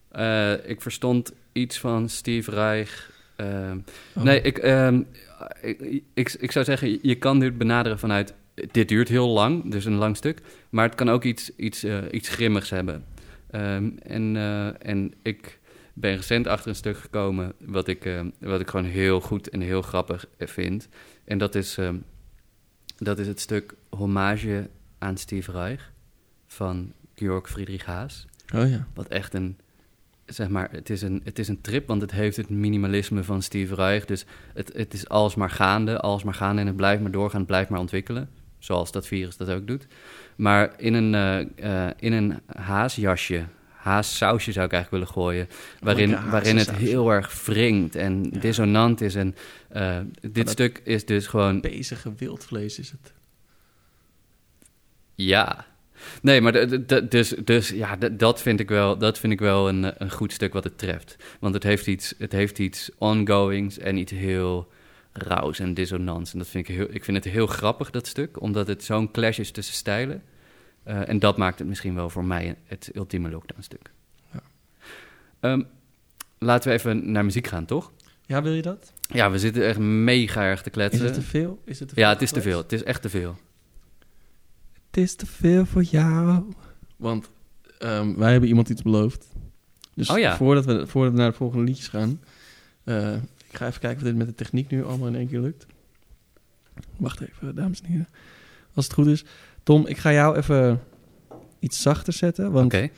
Eh, 0.09 0.71
ik 0.71 0.81
verstond 0.81 1.33
iets 1.53 1.79
van 1.79 2.09
Steve 2.09 2.51
Reich. 2.51 3.11
ehm, 3.37 3.79
Oh. 4.17 4.23
Nee, 4.23 4.41
ik, 4.41 4.59
ehm, 4.59 5.03
ik, 5.61 6.03
ik, 6.15 6.33
ik 6.33 6.53
zou 6.53 6.65
zeggen, 6.65 6.99
je 7.03 7.15
kan 7.15 7.39
dit 7.39 7.59
benaderen 7.59 7.99
vanuit... 7.99 8.35
Dit 8.71 8.89
duurt 8.89 9.09
heel 9.09 9.29
lang, 9.29 9.71
dus 9.71 9.85
een 9.85 9.95
lang 9.95 10.17
stuk. 10.17 10.41
Maar 10.71 10.85
het 10.85 10.95
kan 10.95 11.11
ook 11.11 11.25
iets, 11.25 11.57
iets, 11.57 11.83
eh, 11.83 11.99
iets 12.11 12.29
grimmigs 12.29 12.71
hebben. 12.71 13.05
Ehm, 13.51 13.91
en, 14.03 14.37
en 14.79 15.15
ik 15.23 15.59
ben 15.95 16.17
recent 16.17 16.47
achter 16.47 16.69
een 16.69 16.75
stuk 16.77 16.97
gekomen... 16.99 17.53
wat 17.59 17.89
ik, 17.89 18.11
wat 18.39 18.61
ik 18.61 18.69
gewoon 18.69 18.87
heel 18.87 19.21
goed 19.21 19.49
en 19.49 19.61
heel 19.61 19.83
grappig 19.83 20.27
vind. 20.39 20.89
En 21.25 21.39
dat 21.39 21.55
is, 21.55 21.79
dat 23.05 23.19
is 23.19 23.27
het 23.27 23.41
stuk 23.41 23.75
Hommage 23.89 24.69
aan 24.99 25.17
Steve 25.17 25.53
Reich... 25.53 25.93
van 26.47 26.93
Georg 27.15 27.51
Friedrich 27.51 27.85
Haas. 27.85 28.27
Oh 28.55 28.71
ja. 28.71 28.87
Wat 28.95 29.09
echt 29.09 29.35
een, 29.35 29.59
zeg 30.27 30.49
maar, 30.49 30.69
het 30.71 30.91
is 30.91 31.03
een, 31.03 31.21
het 31.25 31.39
is 31.39 31.49
een 31.49 31.61
trip, 31.61 31.87
want 31.87 32.03
het 32.03 32.11
heeft 32.11 32.37
het 32.37 32.49
minimalisme 32.49 33.25
van 33.25 33.43
Steve 33.43 33.75
Reich. 33.75 34.05
Dus 34.05 34.25
het, 34.55 34.73
het 34.73 34.95
is 34.95 35.09
alsmaar 35.09 35.51
gaande, 35.51 36.01
alsmaar 36.01 36.35
gaande 36.35 36.61
en 36.61 36.67
het 36.67 36.77
blijft 36.77 37.03
maar 37.03 37.11
doorgaan, 37.11 37.39
het 37.39 37.49
blijft 37.49 37.71
maar 37.71 37.81
ontwikkelen. 37.81 38.29
Zoals 38.59 38.93
dat 38.93 39.07
virus 39.07 39.37
dat 39.37 39.51
ook 39.51 39.67
doet. 39.67 39.87
Maar 40.37 40.73
in 40.77 40.95
een, 40.95 41.15
eh, 41.15 41.87
eh, 41.87 41.95
in 41.99 42.13
een 42.13 42.41
haasjasje, 42.47 43.45
haassausje 43.83 44.53
zou 44.53 44.67
ik 44.67 44.73
eigenlijk 44.73 45.05
willen 45.05 45.23
gooien. 45.25 45.49
Waarin, 45.81 46.31
waarin 46.31 46.57
het 46.57 46.73
heel 46.73 47.11
erg 47.13 47.45
wringt 47.45 47.95
en 47.97 48.29
Ja. 48.33 48.39
dissonant 48.41 49.01
is. 49.01 49.15
En 49.15 49.35
eh, 49.69 49.99
dit 50.21 50.35
dat- 50.35 50.51
stuk 50.51 50.81
is 50.85 51.05
dus 51.05 51.27
gewoon 51.27 51.61
Bezige 51.61 52.13
wildvlees 52.17 52.79
is 52.79 52.91
het. 52.91 53.13
Ja. 55.15 55.67
Nee, 56.23 56.41
maar 56.41 56.53
dus, 57.09 57.29
dus 57.45 57.69
ja, 57.69 57.97
dat 57.97 58.43
vind 58.43 58.61
ik 58.61 58.69
wel, 58.69 58.99
dat 58.99 59.19
vind 59.19 59.33
ik 59.33 59.41
wel 59.41 59.69
een, 59.69 59.85
eh, 59.85 59.91
een 59.99 60.11
goed 60.11 60.33
stuk 60.33 60.53
wat 60.53 60.65
het 60.65 60.79
treft. 60.79 61.17
Want 61.41 61.55
het 61.55 61.63
heeft 61.63 61.87
iets, 61.87 62.15
het 62.19 62.33
heeft 62.33 62.59
iets 62.59 62.91
ongoings 62.99 63.79
en 63.79 63.97
iets 63.97 64.13
heel 64.13 64.71
rauws 65.13 65.59
en 65.59 65.75
dissonants. 65.75 66.33
En 66.33 66.39
dat 66.39 66.49
vind 66.49 66.69
ik 66.69 66.75
heel, 66.75 66.87
ik 66.91 67.05
vind 67.05 67.17
het 67.25 67.33
heel 67.33 67.47
grappig, 67.47 67.91
dat 67.91 68.07
stuk, 68.07 68.41
omdat 68.41 68.67
het 68.67 68.85
zo'n 68.85 69.11
clash 69.11 69.39
is 69.39 69.51
tussen 69.51 69.75
stijlen. 69.75 70.23
Eh, 70.83 71.09
en 71.09 71.19
dat 71.19 71.37
maakt 71.37 71.59
het 71.59 71.69
misschien 71.69 71.95
wel 71.95 72.11
voor 72.11 72.25
mij 72.25 72.57
het 72.67 72.91
ultieme 72.95 73.31
lockdown-stuk. 73.31 73.91
Ja. 74.33 74.41
Ehm, 75.41 75.63
laten 76.39 76.69
we 76.71 76.75
even 76.79 77.13
naar 77.13 77.25
muziek 77.25 77.47
gaan, 77.47 77.65
toch? 77.65 77.93
Ja, 78.27 78.43
wil 78.43 78.53
je 78.53 78.63
dat? 78.63 78.93
Ja, 79.09 79.31
we 79.31 79.39
zitten 79.39 79.67
echt 79.67 79.79
mega 79.79 80.43
erg 80.43 80.63
te 80.63 80.69
Is 80.69 80.73
kletsen. 80.75 81.05
het 81.05 81.15
te 81.15 81.23
veel? 81.23 81.63
Is 81.65 81.79
het 81.79 81.89
te 81.89 81.95
veel 81.95 82.05
ja, 82.05 82.11
het 82.11 82.23
is 82.23 82.31
te 82.31 82.43
veel. 82.43 82.59
Het 82.59 82.73
is 82.73 82.83
echt 82.83 83.03
te 83.03 83.09
veel. 83.09 83.39
Het 84.87 84.97
is 85.03 85.15
te 85.15 85.27
veel 85.27 85.67
voor 85.67 85.83
jou. 85.83 86.45
Want 86.97 87.31
ehm, 87.79 88.15
wij 88.15 88.31
hebben 88.31 88.49
iemand 88.49 88.69
iets 88.69 88.83
beloofd. 88.83 89.27
Dus 89.95 90.11
Oh 90.11 90.19
ja. 90.19 90.37
voordat, 90.37 90.65
we, 90.65 90.87
voordat 90.87 91.13
we 91.13 91.19
naar 91.19 91.31
de 91.31 91.37
volgende 91.37 91.65
liedjes 91.65 91.89
gaan... 91.89 92.21
eh, 92.85 93.15
ik 93.51 93.57
ga 93.59 93.67
even 93.67 93.81
kijken 93.81 93.99
of 93.99 94.05
dit 94.05 94.17
met 94.17 94.27
de 94.27 94.35
techniek 94.35 94.71
nu 94.71 94.85
allemaal 94.85 95.09
in 95.09 95.15
één 95.15 95.29
keer 95.29 95.41
lukt. 95.41 95.67
Wacht 96.97 97.21
even, 97.21 97.55
dames 97.55 97.81
en 97.81 97.87
heren. 97.89 98.09
Als 98.75 98.85
het 98.85 98.95
goed 98.95 99.07
is. 99.07 99.25
Tom, 99.63 99.87
ik 99.87 99.97
ga 99.99 100.13
jou 100.13 100.37
even 100.37 100.83
iets 101.59 101.83
zachter 101.83 102.13
zetten. 102.13 102.47
Oké. 102.47 102.79
Want, 102.81 102.91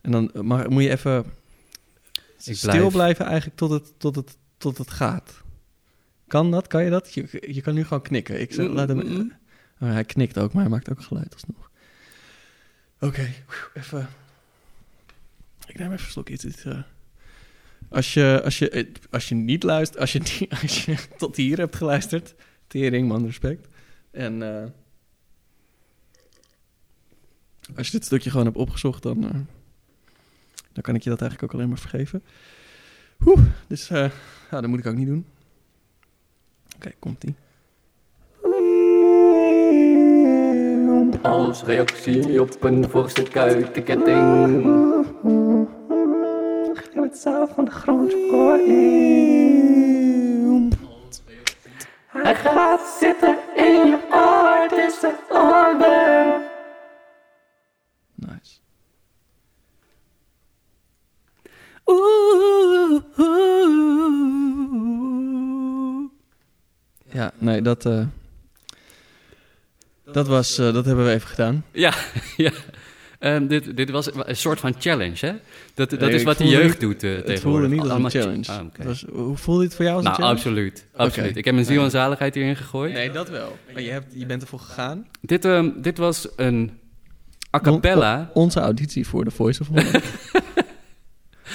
En 0.00 0.10
dan 0.10 0.30
mag, 0.46 0.68
moet 0.68 0.82
je 0.82 0.90
even 0.90 1.24
Ik 2.44 2.56
stil 2.56 2.70
blijf- 2.72 2.92
blijven 2.92 3.24
eigenlijk 3.24 3.56
tot 3.56 3.70
het, 3.70 3.92
tot, 3.98 4.16
het, 4.16 4.36
tot 4.56 4.78
het 4.78 4.90
gaat. 4.90 5.42
Kan 6.26 6.50
dat? 6.50 6.66
Kan 6.66 6.84
je 6.84 6.90
dat? 6.90 7.14
Je, 7.14 7.44
je 7.54 7.60
kan 7.60 7.74
nu 7.74 7.84
gewoon 7.84 8.02
knikken. 8.02 8.40
Ik 8.40 8.52
zeg, 8.52 8.68
laat 8.68 8.88
hem, 8.88 8.96
Mm-mm. 8.96 9.32
Oh, 9.80 9.88
hij 9.90 10.04
knikt 10.04 10.38
ook, 10.38 10.52
maar 10.52 10.62
hij 10.62 10.70
maakt 10.70 10.90
ook 10.90 11.00
geluid 11.02 11.32
alsnog. 11.32 11.70
Oké, 13.00 13.28
even. 13.74 14.08
Ik 15.66 15.78
neem 15.78 15.92
even 15.92 16.04
een 16.04 16.10
slokje. 16.10 16.36
Dit, 16.36 16.64
eh, 16.64 16.78
als, 17.88 18.14
je, 18.14 18.40
als, 18.44 18.58
je, 18.58 18.70
eh, 18.70 18.86
als 19.10 19.28
je 19.28 19.34
niet 19.34 19.62
luistert, 19.62 20.00
als 20.00 20.12
je, 20.12 20.18
niet- 20.18 20.50
als 20.62 20.84
je 20.84 20.96
tot 21.18 21.36
hier 21.36 21.58
hebt 21.58 21.76
geluisterd, 21.76 22.34
tering, 22.66 23.08
man, 23.08 23.24
respect. 23.26 23.66
En 24.10 24.42
eh, 24.62 24.68
als 27.76 27.86
je 27.86 27.92
dit 27.92 28.04
stukje 28.04 28.30
gewoon 28.30 28.46
hebt 28.46 28.56
opgezocht, 28.58 29.02
dan, 29.02 29.24
eh, 29.24 29.30
dan 30.72 30.82
kan 30.82 30.94
ik 30.94 31.02
je 31.02 31.10
dat 31.10 31.20
eigenlijk 31.20 31.52
ook 31.52 31.58
alleen 31.58 31.70
maar 31.70 31.78
vergeven. 31.78 32.22
Oeh, 33.26 33.40
dus 33.66 33.90
eh, 33.90 34.10
ja, 34.50 34.60
dat 34.60 34.66
moet 34.66 34.78
ik 34.78 34.86
ook 34.86 34.96
niet 34.96 35.06
doen. 35.06 35.26
Oké, 36.76 36.90
komt-ie. 36.98 37.34
Als 41.22 41.62
reactie 41.62 42.40
op 42.40 42.62
een 42.62 42.90
voorstuk 42.90 43.36
uit 43.36 43.74
de 43.74 43.82
ketting. 43.82 44.64
Het 46.94 47.18
zaal 47.18 47.48
van 47.48 47.64
de 47.64 47.70
grote 47.70 48.26
kooi. 48.30 48.92
Hij 52.06 52.34
gaat 52.34 52.96
zitten 53.00 53.36
in 53.56 53.86
je 53.86 53.98
oor, 54.10 54.62
het 54.62 54.72
is. 54.72 55.00
Ja, 67.12 67.32
nee, 67.38 67.62
dat, 67.62 67.86
eh, 67.86 68.06
dat 70.12 70.26
was, 70.26 70.58
eh, 70.58 70.72
dat 70.72 70.84
hebben 70.84 71.04
we 71.04 71.10
even 71.12 71.28
gedaan. 71.28 71.64
Ja, 71.72 71.94
ja. 72.36 72.50
Ehm, 73.18 73.46
dit, 73.46 73.76
dit 73.76 73.90
was 73.90 74.10
een 74.14 74.36
soort 74.36 74.60
van 74.60 74.74
challenge, 74.78 75.26
hè? 75.26 75.32
Dat, 75.74 75.90
dat 75.90 76.00
Nee, 76.00 76.10
is 76.10 76.22
wat 76.22 76.38
de 76.38 76.46
jeugd 76.46 76.68
niet- 76.70 76.80
doet 76.80 77.02
uh, 77.02 77.14
Het 77.16 77.26
tegenwoordig. 77.26 77.68
voelde 77.70 77.82
niet 77.82 77.90
als 78.04 78.14
een 78.14 78.20
challenge. 78.20 78.46
Ah. 78.52 78.58
Het 78.72 78.86
was, 78.86 79.04
hoe 79.12 79.36
voelde 79.36 79.64
het 79.64 79.74
voor 79.74 79.84
jou 79.84 79.96
als 79.96 80.04
Nou, 80.04 80.16
een 80.16 80.22
challenge? 80.22 80.40
absoluut. 80.40 80.86
absoluut. 80.96 81.36
Ik 81.36 81.44
heb 81.44 81.54
mijn 81.54 81.66
ziel 81.66 81.82
en 81.84 81.90
zaligheid 81.90 82.34
hierin 82.34 82.56
gegooid. 82.56 82.92
Nee, 82.92 83.10
dat 83.10 83.28
wel. 83.28 83.56
Maar 83.72 83.82
je, 83.82 83.90
hebt, 83.90 84.06
je 84.14 84.26
bent 84.26 84.42
ervoor 84.42 84.58
gegaan. 84.58 85.06
Dit, 85.20 85.44
ehm, 85.44 85.70
dit 85.76 85.98
was 85.98 86.28
een 86.36 86.78
a 87.56 87.60
cappella. 87.60 88.30
On- 88.32 88.42
onze 88.42 88.60
auditie 88.60 89.06
voor 89.06 89.24
de 89.24 89.30
Voice 89.30 89.60
of 89.60 89.68
Holland. 89.68 90.00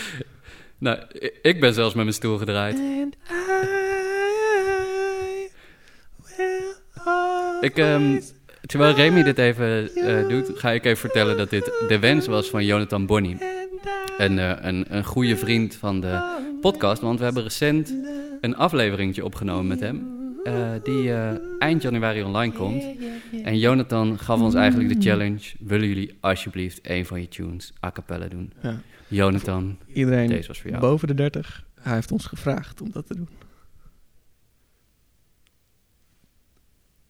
Nou, 0.78 1.00
ik 1.42 1.60
ben 1.60 1.74
zelfs 1.74 1.94
met 1.94 2.04
mijn 2.04 2.16
stoel 2.16 2.38
gedraaid. 2.38 2.76
And 2.76 3.16
I 3.16 3.46
will 6.38 7.60
Ik, 7.62 7.78
ehm, 7.78 8.04
always 8.04 8.34
terwijl 8.66 8.96
Remy 8.96 9.24
dit 9.24 9.38
even 9.38 9.96
eh, 9.96 10.28
doet, 10.28 10.52
ga 10.56 10.72
ik 10.72 10.86
even 10.86 10.98
vertellen 10.98 11.38
dat 11.38 11.50
dit 11.50 11.66
de 11.88 12.00
wens 12.00 12.28
was 12.28 12.50
van 12.50 12.66
Jonathan 12.66 13.06
Bonny. 13.06 13.38
Een, 14.18 14.40
eh, 14.40 14.52
een, 14.62 14.86
een 14.90 15.04
goede 15.04 15.38
vriend 15.38 15.76
van 15.76 16.02
de 16.02 16.38
podcast. 16.62 17.02
Want 17.02 17.20
we 17.20 17.26
hebben 17.26 17.44
recent 17.44 17.94
een 18.42 18.56
afleveringetje 18.56 19.26
opgenomen 19.26 19.68
met 19.68 19.80
hem. 19.80 20.18
eh, 20.44 20.70
die 20.84 21.14
eh, 21.14 21.32
eind 21.60 21.82
januari 21.82 22.24
online 22.24 22.54
komt. 22.54 22.84
En 23.44 23.58
Jonathan 23.58 24.20
gaf 24.20 24.40
ons 24.42 24.54
eigenlijk 24.54 24.90
de 24.94 25.10
challenge. 25.10 25.40
Willen 25.60 25.88
jullie 25.88 26.18
alsjeblieft 26.20 26.80
een 26.84 27.06
van 27.06 27.22
je 27.22 27.28
tunes 27.28 27.74
a 27.86 27.92
cappella 27.92 28.28
doen? 28.28 28.54
Ja. 28.62 28.82
Jonathan, 29.10 29.78
Iedereen 29.94 30.28
deze 30.30 30.48
was 30.48 30.60
voor 30.60 30.70
jou. 30.70 30.82
boven 30.82 31.08
de 31.08 31.14
30, 31.14 31.66
hij 31.82 31.94
heeft 31.94 32.12
ons 32.12 32.26
gevraagd 32.26 32.82
om 32.82 32.92
dat 32.92 33.08
te 33.08 33.16
doen. 33.16 33.30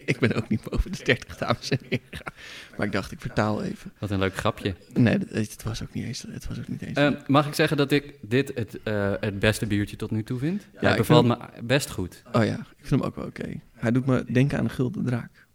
ik 0.09 0.19
ben 0.19 0.33
ook 0.33 0.49
niet 0.49 0.61
boven 0.69 0.91
de 0.91 1.03
30, 1.03 1.37
dames 1.37 1.69
en 1.69 1.79
heren. 1.89 2.33
Maar 2.77 2.85
ik 2.85 2.91
dacht, 2.91 3.11
ik 3.11 3.21
vertaal 3.21 3.63
even. 3.63 3.91
Wat 3.99 4.11
een 4.11 4.19
leuk 4.19 4.35
grapje. 4.35 4.75
Nee, 4.93 5.17
het 5.29 5.63
was 5.63 5.83
ook 5.83 5.93
niet 5.93 6.05
eens. 6.05 6.25
Het 6.31 6.47
was 6.47 6.59
ook 6.59 6.67
niet 6.67 6.81
eens. 6.81 6.97
Eh, 6.97 7.11
mag 7.27 7.47
ik 7.47 7.53
zeggen 7.53 7.77
dat 7.77 7.91
ik 7.91 8.13
dit 8.21 8.51
het, 8.55 8.79
eh, 8.83 9.13
het 9.19 9.39
beste 9.39 9.65
biertje 9.65 9.95
tot 9.95 10.11
nu 10.11 10.23
toe 10.23 10.39
vind? 10.39 10.67
Ja, 10.81 10.87
het 10.87 10.97
bevalt 10.97 11.25
me 11.25 11.37
best 11.63 11.89
goed. 11.89 12.23
oh 12.31 12.45
ja, 12.45 12.55
ik 12.55 12.85
vind 12.85 12.89
hem 12.89 13.01
ook 13.01 13.15
wel 13.15 13.25
oké. 13.25 13.61
Hij 13.73 13.91
doet 13.91 14.05
me 14.05 14.25
denken 14.31 14.57
aan 14.57 14.63
een 14.63 14.69
gulden 14.69 15.05
draak. 15.05 15.47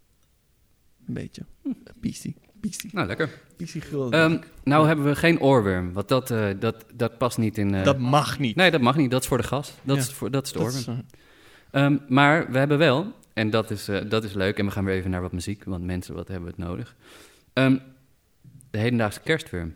Een 1.07 1.13
beetje. 1.13 1.45
Beastie. 1.99 2.35
Nou, 2.91 3.07
lekker. 3.07 3.29
Gulden 3.57 4.19
Ehm, 4.19 4.37
nou 4.63 4.87
hebben 4.87 5.05
we 5.05 5.15
geen 5.15 5.39
oorworm, 5.39 5.93
want 5.93 6.07
dat, 6.07 6.31
eh, 6.31 6.47
dat, 6.59 6.85
dat 6.93 7.17
past 7.17 7.37
niet 7.37 7.57
in... 7.57 7.75
eh, 7.75 7.83
Dat 7.83 7.97
mag 7.99 8.39
niet. 8.39 8.55
Nee, 8.55 8.71
dat 8.71 8.81
mag 8.81 8.95
niet. 8.95 9.11
Dat 9.11 9.21
is 9.21 9.27
voor 9.27 9.37
de 9.37 9.43
gast. 9.43 9.73
Dat, 9.81 9.95
Ja. 9.95 10.01
is, 10.01 10.11
voor, 10.11 10.31
dat 10.31 10.45
is 10.45 10.51
de 10.51 10.57
Dat 10.59 10.67
oorworm. 10.67 10.97
is, 10.97 11.03
eh, 11.71 11.83
Ehm, 11.85 11.97
maar 12.07 12.51
we 12.51 12.57
hebben 12.57 12.77
wel, 12.77 13.11
en 13.33 13.49
dat 13.49 13.71
is, 13.71 13.87
eh, 13.87 14.09
dat 14.09 14.23
is 14.23 14.33
leuk, 14.33 14.57
en 14.59 14.65
we 14.65 14.71
gaan 14.71 14.85
weer 14.85 14.95
even 14.95 15.09
naar 15.11 15.21
wat 15.21 15.31
muziek, 15.31 15.63
want 15.63 15.83
mensen, 15.85 16.15
wat 16.15 16.27
hebben 16.27 16.45
we 16.45 16.55
het 16.57 16.67
nodig? 16.69 16.95
Ehm, 17.53 17.77
de 18.71 18.77
hedendaagse 18.77 19.19
kerstworm. 19.21 19.75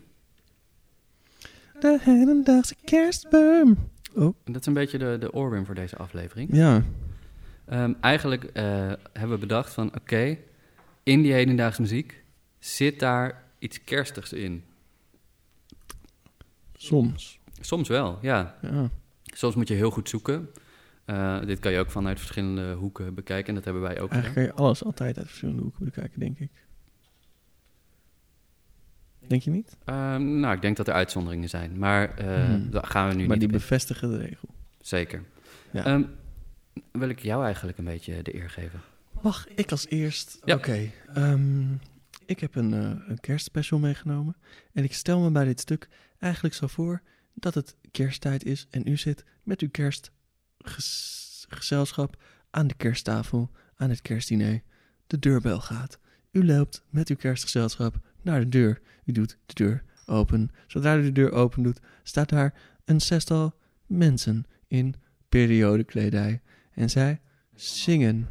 de 1.80 1.98
hedendaagse 2.00 2.74
kerstboom. 2.84 3.88
Oh, 4.14 4.34
Dat 4.44 4.60
is 4.60 4.66
een 4.66 4.72
beetje 4.72 4.98
de, 4.98 5.16
de 5.20 5.32
oorworm 5.32 5.66
voor 5.66 5.74
deze 5.74 5.96
aflevering. 5.96 6.48
ja. 6.52 6.82
Ehm, 7.66 7.92
eigenlijk 8.00 8.44
eh, 8.44 8.64
hebben 9.12 9.30
we 9.30 9.38
bedacht 9.38 9.72
van, 9.72 9.94
oké, 9.96 10.36
in 11.02 11.22
die 11.22 11.32
hedendaagse 11.32 11.80
muziek 11.80 12.19
zit 12.60 13.00
daar 13.00 13.44
iets 13.58 13.84
kerstigs 13.84 14.32
in. 14.32 14.64
Soms. 16.74 17.38
Soms 17.60 17.88
wel, 17.88 18.18
ja. 18.22 18.58
Ja. 18.62 18.90
Soms 19.24 19.54
moet 19.54 19.68
je 19.68 19.74
heel 19.74 19.90
goed 19.90 20.08
zoeken. 20.08 20.48
Eh, 21.04 21.40
dit 21.40 21.58
kan 21.58 21.72
je 21.72 21.78
ook 21.78 21.90
vanuit 21.90 22.18
verschillende 22.18 22.72
hoeken 22.74 23.14
bekijken 23.14 23.48
en 23.48 23.54
dat 23.54 23.64
hebben 23.64 23.82
wij 23.82 24.00
ook 24.00 24.08
gedaan. 24.08 24.22
Eigenlijk 24.22 24.46
kan 24.48 24.56
je 24.56 24.62
alles 24.62 24.84
altijd 24.84 25.18
uit 25.18 25.26
verschillende 25.26 25.62
hoeken 25.62 25.84
bekijken, 25.84 26.20
denk 26.20 26.38
ik. 26.38 26.50
Denk 29.26 29.42
je 29.42 29.50
niet? 29.50 29.76
Ehm, 29.84 30.40
nou, 30.40 30.54
ik 30.54 30.62
denk 30.62 30.76
dat 30.76 30.88
er 30.88 30.94
uitzonderingen 30.94 31.48
zijn, 31.48 31.78
maar 31.78 32.14
eh, 32.18 32.44
Hmm. 32.44 32.70
daar 32.70 32.86
gaan 32.86 33.08
we 33.08 33.14
nu 33.14 33.20
maar 33.26 33.28
niet 33.28 33.38
die 33.38 33.48
op 33.48 33.54
in. 33.54 33.60
bevestigen 33.60 34.10
de 34.10 34.16
regel. 34.16 34.48
Zeker. 34.80 35.22
Ja. 35.70 35.84
Ehm, 35.84 36.02
wil 36.92 37.08
ik 37.08 37.18
jou 37.18 37.44
eigenlijk 37.44 37.78
een 37.78 37.84
beetje 37.84 38.22
de 38.22 38.34
eer 38.34 38.50
geven? 38.50 38.80
Mag 39.22 39.48
ik 39.48 39.70
als 39.70 39.86
eerst? 39.88 40.38
Ja. 40.44 40.54
Oké. 40.54 40.90
ehm, 41.14 41.64
ik 42.30 42.40
heb 42.40 42.54
een, 42.54 42.74
eh, 42.74 42.90
een 43.06 43.20
kerstspecial 43.20 43.78
meegenomen. 43.78 44.36
En 44.72 44.84
ik 44.84 44.94
stel 44.94 45.20
me 45.20 45.30
bij 45.30 45.44
dit 45.44 45.60
stuk 45.60 45.88
eigenlijk 46.18 46.54
zo 46.54 46.66
voor 46.66 47.02
dat 47.34 47.54
het 47.54 47.76
kersttijd 47.90 48.44
is. 48.44 48.66
En 48.70 48.86
u 48.86 48.96
zit 48.96 49.24
met 49.42 49.60
uw 49.60 49.70
kerstgezelschap 49.70 52.22
aan 52.50 52.66
de 52.66 52.74
kersttafel, 52.74 53.50
aan 53.76 53.90
het 53.90 54.02
kerstdiner. 54.02 54.62
De 55.06 55.18
deurbel 55.18 55.60
gaat. 55.60 55.98
U 56.30 56.44
loopt 56.44 56.84
met 56.88 57.08
uw 57.08 57.16
kerstgezelschap 57.16 57.98
naar 58.22 58.40
de 58.40 58.48
deur. 58.48 58.80
U 59.04 59.12
doet 59.12 59.38
de 59.46 59.54
deur 59.54 59.84
open. 60.06 60.50
Zodra 60.66 60.96
u 60.96 61.02
de 61.02 61.12
deur 61.12 61.32
open 61.32 61.62
doet, 61.62 61.80
staat 62.02 62.28
daar 62.28 62.54
een 62.84 63.00
zestal 63.00 63.54
mensen 63.86 64.44
in 64.66 64.94
periodekledij. 65.28 66.42
En 66.72 66.90
zij 66.90 67.20
zingen. 67.54 68.28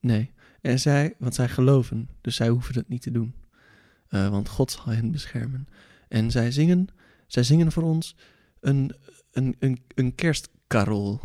Nee. 0.00 0.34
En 0.66 0.80
zij, 0.80 1.14
want 1.18 1.34
zij 1.34 1.48
geloven, 1.48 2.08
dus 2.20 2.36
zij 2.36 2.48
hoeven 2.48 2.74
het 2.74 2.88
niet 2.88 3.02
te 3.02 3.10
doen. 3.10 3.34
Eh, 4.08 4.28
want 4.28 4.48
God 4.48 4.70
zal 4.70 4.86
hen 4.86 5.10
beschermen. 5.10 5.68
En 6.08 6.30
zij 6.30 6.50
zingen, 6.50 6.88
zij 7.26 7.42
zingen 7.42 7.72
voor 7.72 7.82
ons 7.82 8.16
een, 8.60 8.94
een, 9.32 9.56
een, 9.58 9.82
een 9.94 10.14
kerstkarol. 10.14 11.20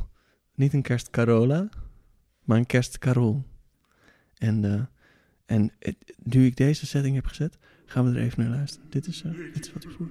Niet 0.55 0.73
een 0.73 0.81
kerstcarola, 0.81 1.69
maar 2.43 2.57
een 2.57 2.65
kerstkarol. 2.65 3.43
En, 4.38 4.65
eh, 4.65 4.81
en 5.45 5.72
nu 6.23 6.45
ik 6.45 6.55
deze 6.55 6.85
setting 6.85 7.15
heb 7.15 7.26
gezet, 7.26 7.57
gaan 7.85 8.05
we 8.05 8.19
er 8.19 8.26
even 8.26 8.43
naar 8.43 8.51
luisteren. 8.51 8.89
Dit 8.89 9.07
is, 9.07 9.22
eh, 9.23 9.31
dit 9.53 9.65
is 9.65 9.73
wat 9.73 9.84
ik 9.84 9.89
voor. 9.89 10.09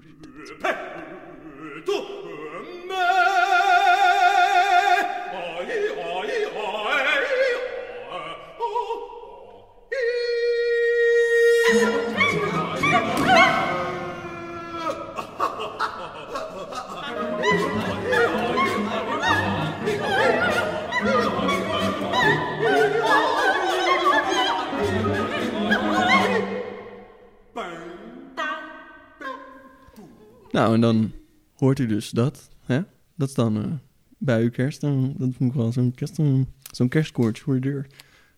Nou, 30.51 30.75
en 30.75 30.81
dan 30.81 31.13
hoort 31.55 31.79
u 31.79 31.87
dus 31.87 32.11
dat. 32.11 32.49
Hè? 32.65 32.83
Dat 33.15 33.29
is 33.29 33.35
dan 33.35 33.65
eh, 33.65 33.73
bij 34.19 34.43
uw 34.43 34.51
kerst. 34.51 34.81
Dan, 34.81 35.15
dat 35.19 35.29
ik 35.39 35.53
wel 35.53 35.73
zo'n 35.73 35.95
kerst, 35.95 36.19
eh, 36.19 36.41
zo'n 36.71 36.91
voor 37.39 37.55
je 37.55 37.61
deur. 37.61 37.87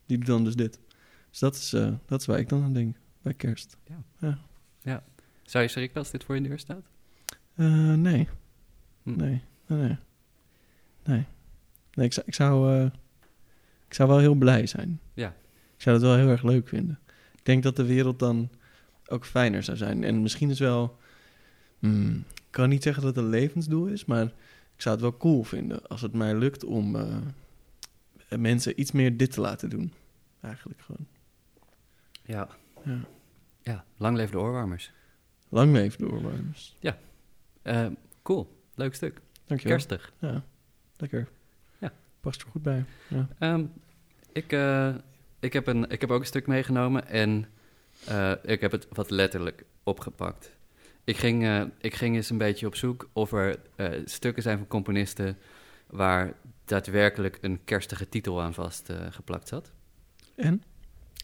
Die 0.07 0.19
doet 0.19 0.27
dan 0.27 0.45
dus 0.45 0.57
dit. 0.57 0.79
Dus 1.31 1.39
dat 1.39 1.55
is, 1.55 1.73
eh, 1.73 1.93
dat 2.07 2.21
is 2.21 2.27
waar 2.27 2.39
ik 2.39 2.49
dan 2.49 2.63
aan 2.63 2.73
denk 2.73 2.97
bij 3.23 3.35
kerst. 3.35 3.77
Zou 5.43 5.65
je 5.65 5.71
schrikken 5.71 5.99
als 5.99 6.11
dit 6.11 6.25
voor 6.25 6.35
je 6.35 6.41
deur 6.41 6.59
staat? 6.59 6.85
Nee. 7.55 8.29
Hm. 9.03 9.17
Nee. 9.17 9.43
Nee. 9.67 9.79
Nee. 9.79 9.97
Nee. 11.05 11.25
Nee, 11.95 12.07
ik 12.07 12.13
zou, 12.13 12.27
ik, 12.27 12.35
zou, 12.35 12.87
ik 13.87 13.95
zou 13.95 14.09
wel 14.09 14.19
heel 14.19 14.35
blij 14.35 14.67
zijn. 14.67 15.01
Ja. 15.15 15.29
Ik 15.77 15.83
zou 15.83 15.97
het 15.97 16.05
wel 16.05 16.17
heel 16.17 16.29
erg 16.29 16.43
leuk 16.43 16.69
vinden. 16.69 16.99
Ik 17.35 17.45
denk 17.45 17.63
dat 17.63 17.77
de 17.77 17.85
wereld 17.85 18.19
dan 18.19 18.51
ook 19.07 19.27
fijner 19.27 19.63
zou 19.63 19.77
zijn. 19.77 20.05
En 20.05 20.23
misschien 20.23 20.51
is 20.51 20.59
wel... 20.59 21.01
hmm, 21.89 22.25
ik 22.35 22.43
kan 22.51 22.69
niet 22.69 22.83
zeggen 22.83 23.03
dat 23.03 23.15
het 23.15 23.25
een 23.25 23.31
levensdoel 23.31 23.87
is, 23.87 24.05
maar 24.05 24.25
ik 24.75 24.83
zou 24.83 24.95
het 24.95 25.05
wel 25.05 25.17
cool 25.17 25.43
vinden 25.43 25.87
als 25.87 26.01
het 26.01 26.13
mij 26.13 26.35
lukt 26.35 26.65
om 26.65 26.97
eh, 26.97 27.17
mensen 28.29 28.81
iets 28.81 28.93
meer 28.93 29.17
dit 29.17 29.33
te 29.33 29.41
laten 29.41 29.71
doen. 29.71 29.93
Eigenlijk 30.41 30.81
gewoon. 30.81 31.07
Ja. 32.25 32.49
Ja. 32.85 33.01
Ja, 33.61 33.85
lang 33.97 34.17
leven 34.17 34.33
de 34.33 34.41
oorwarmers. 34.41 34.93
Lang 35.49 35.73
leven 35.73 35.99
de 35.99 36.11
oorwarmers. 36.13 36.77
Eh, 37.63 37.87
cool, 38.23 38.63
leuk 38.75 38.95
stuk. 38.95 39.21
Dankjewel. 39.47 39.77
Kerstig. 39.77 40.13
Ja, 40.19 40.45
lekker. 40.97 41.29
Ja. 41.79 41.93
Past 42.21 42.43
er 42.43 42.49
goed 42.49 42.63
bij. 42.63 42.85
Ja. 43.09 43.29
Ehm, 43.39 43.65
ik, 44.33 44.53
eh, 44.53 44.95
ik, 45.41 45.53
heb 45.53 45.67
een, 45.67 45.91
ik 45.91 46.01
heb 46.01 46.11
ook 46.11 46.21
een 46.21 46.27
stuk 46.27 46.47
meegenomen 46.47 47.09
en 47.09 47.47
eh, 48.07 48.33
ik 48.43 48.61
heb 48.61 48.73
het 48.73 48.87
wat 48.91 49.11
letterlijk 49.11 49.65
opgepakt. 49.83 50.53
Ik 51.05 51.17
ging, 51.17 51.45
eh, 51.45 51.63
ik 51.79 51.95
ging 51.95 52.17
eens 52.17 52.31
een 52.31 52.39
beetje 52.39 52.67
op 52.67 52.75
zoek 52.75 53.09
of 53.13 53.33
er 53.33 53.59
eh, 53.77 53.91
stukken 54.05 54.43
zijn 54.43 54.59
van 54.59 54.67
componisten 54.67 55.39
waar 55.87 56.35
daadwerkelijk 56.65 57.39
een 57.41 57.65
kerstige 57.65 58.09
titel 58.09 58.43
aan 58.43 58.55
vast 58.55 58.89
eh, 58.89 59.07
geplakt 59.11 59.49
zat. 59.49 59.73
En? 60.35 60.63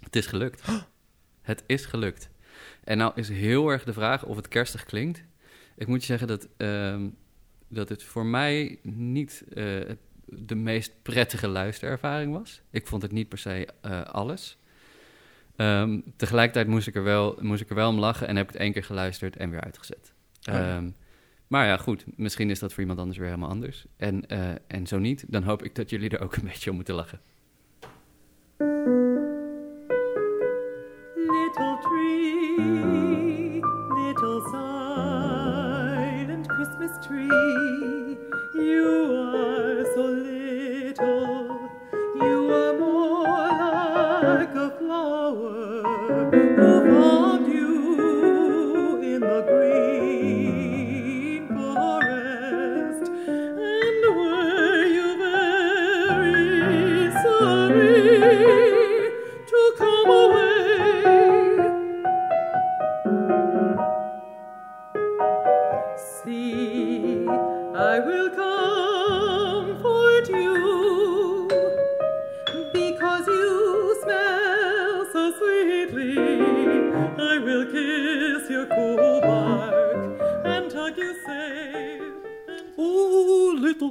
Het 0.03 0.17
is 0.17 0.27
gelukt. 0.27 0.63
Het 1.41 1.63
is 1.67 1.85
gelukt. 1.85 2.29
En 2.85 2.99
nou 2.99 3.13
is 3.15 3.29
heel 3.29 3.69
erg 3.69 3.85
de 3.85 3.93
vraag 3.93 4.25
of 4.25 4.37
het 4.37 4.49
kerstig 4.49 4.85
klinkt. 4.85 5.25
Ik 5.77 5.87
moet 5.87 6.01
je 6.01 6.07
zeggen 6.07 6.29
dat, 6.29 6.49
ehm, 6.57 7.09
dat 7.69 7.89
het 7.89 8.03
voor 8.03 8.27
mij 8.27 8.79
niet 8.83 9.45
de 10.25 10.55
meest 10.55 10.93
prettige 11.03 11.49
luisterervaring 11.49 12.33
was. 12.33 12.63
Ik 12.71 12.87
vond 12.87 13.03
het 13.03 13.13
niet 13.13 13.29
per 13.29 13.39
se 13.39 13.69
alles. 14.11 14.59
Ehm, 15.59 16.01
tegelijkertijd 16.17 16.67
moest 16.67 16.87
ik, 16.87 16.95
er 16.95 17.03
wel, 17.03 17.39
moest 17.41 17.61
ik 17.61 17.69
er 17.69 17.75
wel 17.75 17.89
om 17.89 17.99
lachen 17.99 18.27
en 18.29 18.37
heb 18.37 18.47
ik 18.47 18.53
het 18.53 18.63
één 18.63 18.73
keer 18.73 18.85
geluisterd 18.85 19.37
en 19.37 19.51
weer 19.51 19.61
uitgezet. 19.61 20.15
Oh 20.49 20.55
ja. 20.55 20.77
Ehm, 20.77 20.91
maar 21.47 21.67
ja, 21.67 21.77
goed, 21.77 22.05
misschien 22.17 22.51
is 22.51 22.59
dat 22.59 22.73
voor 22.73 22.81
iemand 22.81 22.99
anders 22.99 23.19
weer 23.19 23.27
helemaal 23.27 23.49
anders. 23.49 23.87
En, 23.97 24.27
eh, 24.27 24.51
en 24.67 24.87
zo 24.87 24.99
niet, 24.99 25.25
dan 25.29 25.43
hoop 25.43 25.63
ik 25.63 25.75
dat 25.75 25.91
jullie 25.91 26.11
er 26.11 26.21
ook 26.21 26.37
een 26.37 26.45
beetje 26.45 26.71
om 26.71 26.77
moeten 26.77 26.95
lachen. 26.95 27.21
Little 31.15 31.79
tree, 31.83 32.61
little 34.05 34.41
silent 34.51 36.47
Christmas 36.53 37.07
tree, 37.07 38.17
you 38.55 39.37
are 39.37 39.58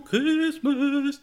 Christmas. 0.08 1.20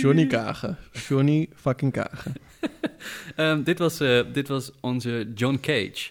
Johnny 0.00 0.26
Kagen. 0.26 0.76
Johnny 0.92 1.48
fucking 1.54 1.92
Kagen. 1.92 2.32
Ehm, 3.36 3.62
dit, 3.62 3.78
was, 3.78 4.00
eh, 4.00 4.20
dit 4.32 4.48
was 4.48 4.70
onze 4.80 5.32
John 5.34 5.58
Cage. 5.60 6.10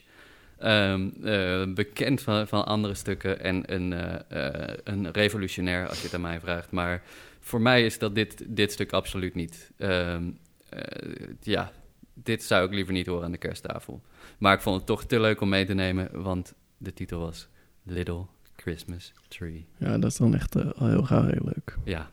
Ehm, 0.58 1.10
eh, 1.24 1.74
bekend 1.74 2.22
van, 2.22 2.48
van 2.48 2.66
andere 2.66 2.94
stukken 2.94 3.40
en 3.40 3.74
een, 3.74 3.94
eh, 3.94 4.74
een 4.84 5.12
revolutionair, 5.12 5.88
als 5.88 5.98
je 5.98 6.04
het 6.04 6.14
aan 6.14 6.22
mij 6.22 6.40
vraagt. 6.40 6.72
Maar 6.72 7.04
voor 7.40 7.62
mij 7.62 7.86
is 7.86 8.00
dat 8.00 8.16
dit, 8.16 8.44
dit 8.48 8.72
stuk 8.72 8.92
absoluut 8.92 9.36
niet. 9.36 9.72
Ehm, 9.78 10.24
eh, 10.70 11.28
ja, 11.42 11.72
dit 12.14 12.44
zou 12.44 12.66
ik 12.66 12.74
liever 12.74 12.94
niet 12.94 13.08
horen 13.08 13.24
aan 13.24 13.32
de 13.32 13.38
kersttafel. 13.38 14.02
Maar 14.38 14.54
ik 14.54 14.62
vond 14.62 14.76
het 14.76 14.86
toch 14.86 15.04
te 15.04 15.20
leuk 15.20 15.42
om 15.42 15.50
mee 15.50 15.66
te 15.66 15.74
nemen, 15.74 16.22
want 16.22 16.54
de 16.78 16.94
titel 16.94 17.20
was 17.20 17.48
Little 17.84 18.26
Christmas 18.56 19.14
Tree. 19.28 19.66
Ja, 19.78 19.98
dat 19.98 20.12
is 20.12 20.18
dan 20.18 20.36
echt 20.36 20.76
al 20.76 20.88
heel 20.88 21.04
gauw 21.04 21.26
heel 21.26 21.46
leuk. 21.46 21.78
Ja, 21.84 22.10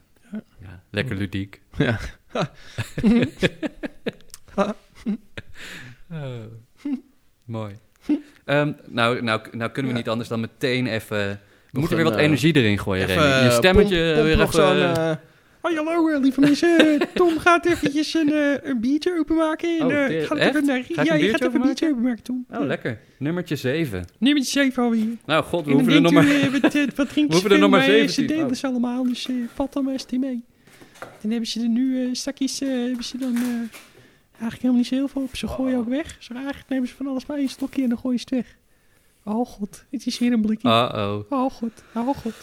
Ja. 0.64 0.82
lekker 0.90 1.16
ludiek. 1.16 1.60
Ja. 1.78 1.98
Oh, 6.10 6.18
mooi. 7.44 7.74
Ehm, 8.44 8.72
nou, 8.86 9.22
nou, 9.22 9.40
nou 9.52 9.70
kunnen 9.70 9.92
we 9.92 9.98
niet 9.98 10.08
anders 10.08 10.28
dan 10.28 10.40
meteen 10.40 10.86
even... 10.86 11.40
We 11.70 11.78
moeten 11.80 11.96
weer 11.96 12.06
wat 12.06 12.16
eh, 12.16 12.22
energie 12.24 12.56
erin 12.56 12.78
gooien, 12.78 13.08
Even. 13.08 13.22
Je 13.22 13.28
eh, 13.48 13.50
stemmetje 13.50 13.96
pomp- 13.96 14.14
pomp 14.14 14.26
weer 14.52 14.70
even... 14.80 14.96
eh, 14.96 15.16
Hoi, 15.60 15.76
hallo, 15.76 16.20
lieve 16.20 16.40
mensen. 16.40 16.98
Tom 17.14 17.38
gaat 17.38 17.66
eventjes 17.66 18.14
een, 18.14 18.32
een 18.68 18.80
biertje 18.80 19.18
openmaken. 19.18 19.78
En, 19.78 19.86
Oh, 19.86 20.06
dit- 20.08 20.20
ik 20.22 20.26
ga 20.26 20.36
echt? 20.36 20.48
even 20.50 20.66
naar... 20.66 20.82
Ja, 21.04 21.14
je 21.14 21.28
gaat 21.30 21.40
even 21.40 21.54
een 21.54 21.62
biertje 21.62 21.90
openmaken, 21.90 22.22
Tom. 22.22 22.46
Oh, 22.50 22.66
lekker. 22.66 23.00
Nummertje 23.18 23.56
7. 23.56 24.04
Neem 24.18 24.36
het 24.36 24.46
zeven 24.46 24.82
alweer. 24.82 25.06
Nou, 25.26 25.44
god, 25.44 25.64
we 25.66 25.72
hoeven 25.72 25.92
er 25.92 26.00
nog 26.00 26.12
maar... 26.12 26.26
wat, 26.60 26.74
wat 26.96 27.14
We 27.14 27.24
hoeven 27.28 27.50
er 27.50 27.58
nog 27.58 27.70
maar 27.70 27.82
Ze 27.84 27.90
17. 27.90 28.26
delen 28.26 28.46
Oh. 28.46 28.52
ze 28.52 28.66
allemaal, 28.66 29.04
dus 29.04 29.28
vat 29.54 29.72
dan 29.72 29.84
maar 29.84 29.92
eens 29.92 30.06
die 30.06 30.18
mee. 30.18 30.44
Dan 31.20 31.30
hebben 31.30 31.48
ze 31.48 31.60
er 31.60 31.68
nu 31.68 32.06
eh 32.06 32.14
stakjes, 32.14 32.60
eh, 32.60 32.68
hebben 32.68 33.04
ze 33.04 33.18
dan 33.18 33.36
eh, 33.36 33.42
eigenlijk 33.42 34.60
helemaal 34.60 34.76
niet 34.76 34.86
zo 34.86 34.94
heel 34.94 35.08
veel 35.08 35.22
op. 35.22 35.36
Ze 35.36 35.48
gooien 35.48 35.78
ook 35.78 35.88
weg. 35.88 36.16
Ze 36.18 36.34
eigenlijk 36.34 36.68
nemen 36.68 36.88
ze 36.88 36.94
van 36.94 37.06
alles 37.06 37.26
maar 37.26 37.38
één 37.38 37.48
stokje 37.48 37.82
en 37.82 37.88
dan 37.88 37.98
gooien 37.98 38.18
ze 38.18 38.24
het 38.30 38.44
weg. 38.44 38.56
Oh 39.34 39.46
god, 39.46 39.84
het 39.90 40.06
is 40.06 40.18
hier 40.18 40.32
een 40.32 40.40
blikje. 40.40 40.68
Uh-oh. 40.68 41.20
Oh 41.28 41.50
god, 41.50 41.84
oh 41.94 42.16
god. 42.16 42.34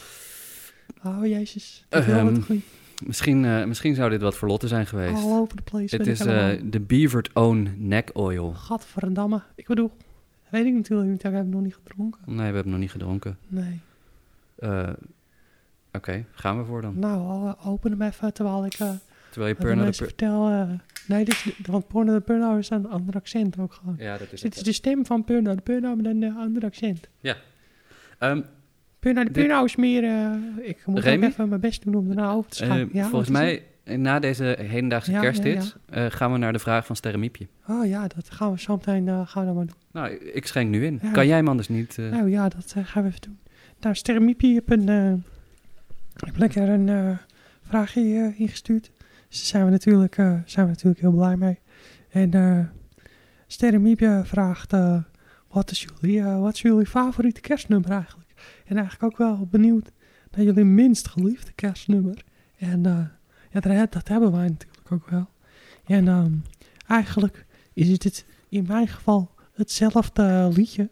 Oh 1.04 1.26
jezus. 1.26 1.86
Ehm, 1.90 2.42
goeie. 2.42 2.64
Misschien, 3.06 3.46
eh, 3.46 3.66
misschien 3.66 3.96
zou 3.96 4.10
dit 4.10 4.22
wat 4.22 4.36
voor 4.36 4.48
Lotte 4.48 4.68
zijn 4.68 4.88
geweest. 4.88 5.24
All 5.24 5.40
over 5.40 5.56
the 5.56 5.64
place. 5.64 5.96
Het 5.96 6.08
is 6.08 6.20
eh, 6.20 6.50
de 6.64 6.80
Beavered 6.80 7.34
Own 7.34 7.76
Neck 7.78 8.10
Oil. 8.14 8.54
Gadverdamme. 8.54 9.42
Ik 9.56 9.68
bedoel, 9.68 9.92
weet 10.50 10.66
ik 10.66 10.74
natuurlijk 10.74 11.10
niet. 11.10 11.18
Ik 11.18 11.24
heb 11.24 11.34
hem 11.34 11.50
nog 11.50 11.62
niet 11.62 11.76
gedronken. 11.84 12.22
Nee, 12.26 12.50
we 12.50 12.56
hebben 12.56 12.72
nog 12.72 12.80
niet 12.80 12.92
gedronken. 12.92 13.38
Nee. 13.48 13.80
Eh, 14.56 14.90
Oké, 15.94 16.26
gaan 16.32 16.58
we 16.58 16.66
voor 16.66 16.82
dan. 16.82 17.00
Nou, 17.00 17.18
al- 17.18 17.58
open 17.66 17.92
hem 17.92 18.02
even 18.02 18.34
terwijl 18.34 18.66
ik... 18.66 18.74
eh, 18.74 18.90
Terwijl 19.30 19.52
je 19.52 19.58
de 19.58 19.62
Purna 19.66 19.78
de 19.80 19.84
mensen 19.84 20.06
Pur- 20.06 20.16
vertel... 20.18 20.50
eh, 20.50 20.70
nee, 21.08 21.26
dit 21.26 21.34
is, 21.34 21.44
de- 21.44 21.72
want 21.72 21.88
Porno 21.88 22.14
de 22.14 22.20
Purno 22.20 22.58
is 22.58 22.70
een 22.70 22.88
ander 22.90 23.16
accent 23.16 23.60
ook 23.60 23.74
gewoon. 23.74 23.96
Ja, 23.98 24.12
dat 24.18 24.22
is 24.22 24.30
Dus 24.30 24.42
dit 24.42 24.52
is 24.52 24.58
het. 24.58 24.66
de 24.66 24.72
stem 24.74 25.06
van 25.06 25.24
Purno 25.24 25.56
de 25.56 25.62
Purno 25.62 25.96
met 25.96 26.06
een 26.06 26.24
eh, 26.24 26.38
ander 26.38 26.64
accent. 26.64 27.08
Ehm, 28.20 28.42
Purno 29.00 29.24
de 29.24 29.32
Dit- 29.32 29.44
Purno 29.46 29.64
is 29.64 29.76
meer... 29.76 30.04
eh, 30.04 30.68
ik 30.70 30.86
moet 30.86 31.00
Remy? 31.00 31.26
even 31.26 31.50
mijn 31.50 31.62
best 31.62 31.84
doen 31.84 31.96
om 31.96 32.08
daarna 32.08 32.32
over 32.32 32.52
te 32.52 32.60
eh, 32.60 32.66
schakelen. 32.66 32.90
ja, 32.94 33.08
volgens 33.08 33.30
is 33.30 33.36
mij, 33.38 33.64
eh, 33.84 33.98
na 33.98 34.20
deze 34.20 34.56
hedendaagse 34.60 35.12
Ja, 35.12 35.18
ja, 35.18 35.24
kersthits, 35.24 35.76
eh, 35.90 36.06
gaan 36.10 36.32
we 36.32 36.38
naar 36.38 36.54
de 36.54 36.60
vraag 36.60 36.86
van 36.86 36.96
Sterremiepje. 36.96 37.48
Oh 37.68 37.86
ja, 37.86 38.08
dat 38.08 38.30
gaan 38.30 38.52
we 38.52 38.60
zo 38.60 38.76
meteen 38.76 39.08
eh, 39.08 39.22
gaan 39.28 39.46
we 39.48 39.54
maar 39.54 39.66
doen. 39.66 39.76
Nou, 39.92 40.10
ik 40.14 40.48
schenk 40.48 40.70
nu 40.70 40.86
in. 40.86 41.00
Ja. 41.02 41.12
Kan 41.12 41.28
jij 41.28 41.38
hem 41.38 41.48
anders 41.48 41.70
niet... 41.70 41.98
eh, 41.98 42.10
Nou 42.10 42.30
ja, 42.30 42.50
dat 42.50 42.74
eh, 42.78 42.86
gaan 42.86 43.04
we 43.04 43.10
even 43.10 43.22
doen. 43.22 43.40
Nou, 43.80 43.96
Sterremiepie 43.96 44.56
heb 44.56 44.70
een, 44.70 44.90
eh 46.22 46.28
heb 46.28 46.38
lekker 46.38 46.70
een 46.70 46.90
eh, 46.90 47.18
vraagje 47.62 48.02
eh, 48.02 48.40
ingestuurd. 48.40 48.92
Dus 49.28 49.38
daar 49.38 49.48
zijn 49.48 49.66
we, 49.66 49.72
natuurlijk, 49.72 50.18
eh, 50.18 50.40
zijn 50.46 50.66
we 50.66 50.72
natuurlijk 50.72 51.02
heel 51.02 51.12
blij 51.12 51.38
mee. 51.38 51.60
En 52.10 52.74
Sterremiepje 53.48 54.22
vraagt, 54.26 54.72
wat, 55.48 55.72
is 55.72 55.88
jullie, 56.00 56.24
wat 56.24 56.54
is 56.54 56.62
jullie 56.62 56.86
favoriete 56.86 57.42
kerstnummer 57.42 57.92
eigenlijk? 57.92 58.30
En 58.66 58.78
eigenlijk 58.78 59.04
ook 59.04 59.18
wel 59.18 59.48
benieuwd 59.52 59.92
naar 60.32 60.46
jullie 60.46 60.64
minst 60.64 61.08
geliefde 61.08 61.52
kerstnummer. 61.52 62.24
En 62.58 62.82
ja, 63.52 63.86
dat, 63.90 64.08
hebben 64.08 64.32
wij 64.32 64.48
natuurlijk 64.48 64.92
ook 64.92 65.10
wel. 65.10 65.30
En 65.86 66.08
ehm, 66.08 66.34
eigenlijk 66.88 67.46
is 67.74 67.90
het 67.90 68.26
in 68.50 68.66
mijn 68.68 68.88
geval 68.88 69.32
hetzelfde 69.54 70.50
liedje. 70.54 70.90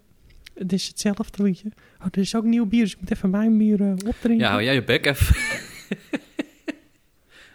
Het 0.60 0.74
is 0.74 0.88
hetzelfde 0.88 1.44
liedje. 1.44 1.72
Oh, 2.00 2.06
er 2.12 2.18
is 2.18 2.36
ook 2.36 2.44
nieuw 2.44 2.66
bier, 2.66 2.84
dus 2.84 2.94
ik 2.94 3.00
moet 3.00 3.12
even 3.12 3.30
mijn 3.30 3.58
bier 3.58 3.82
eh, 3.82 3.92
opdrinken. 3.92 4.38
Ja, 4.38 4.50
hou 4.50 4.64
jij 4.64 4.74
je 4.74 4.84
bek 4.84 5.06
even. 5.06 5.36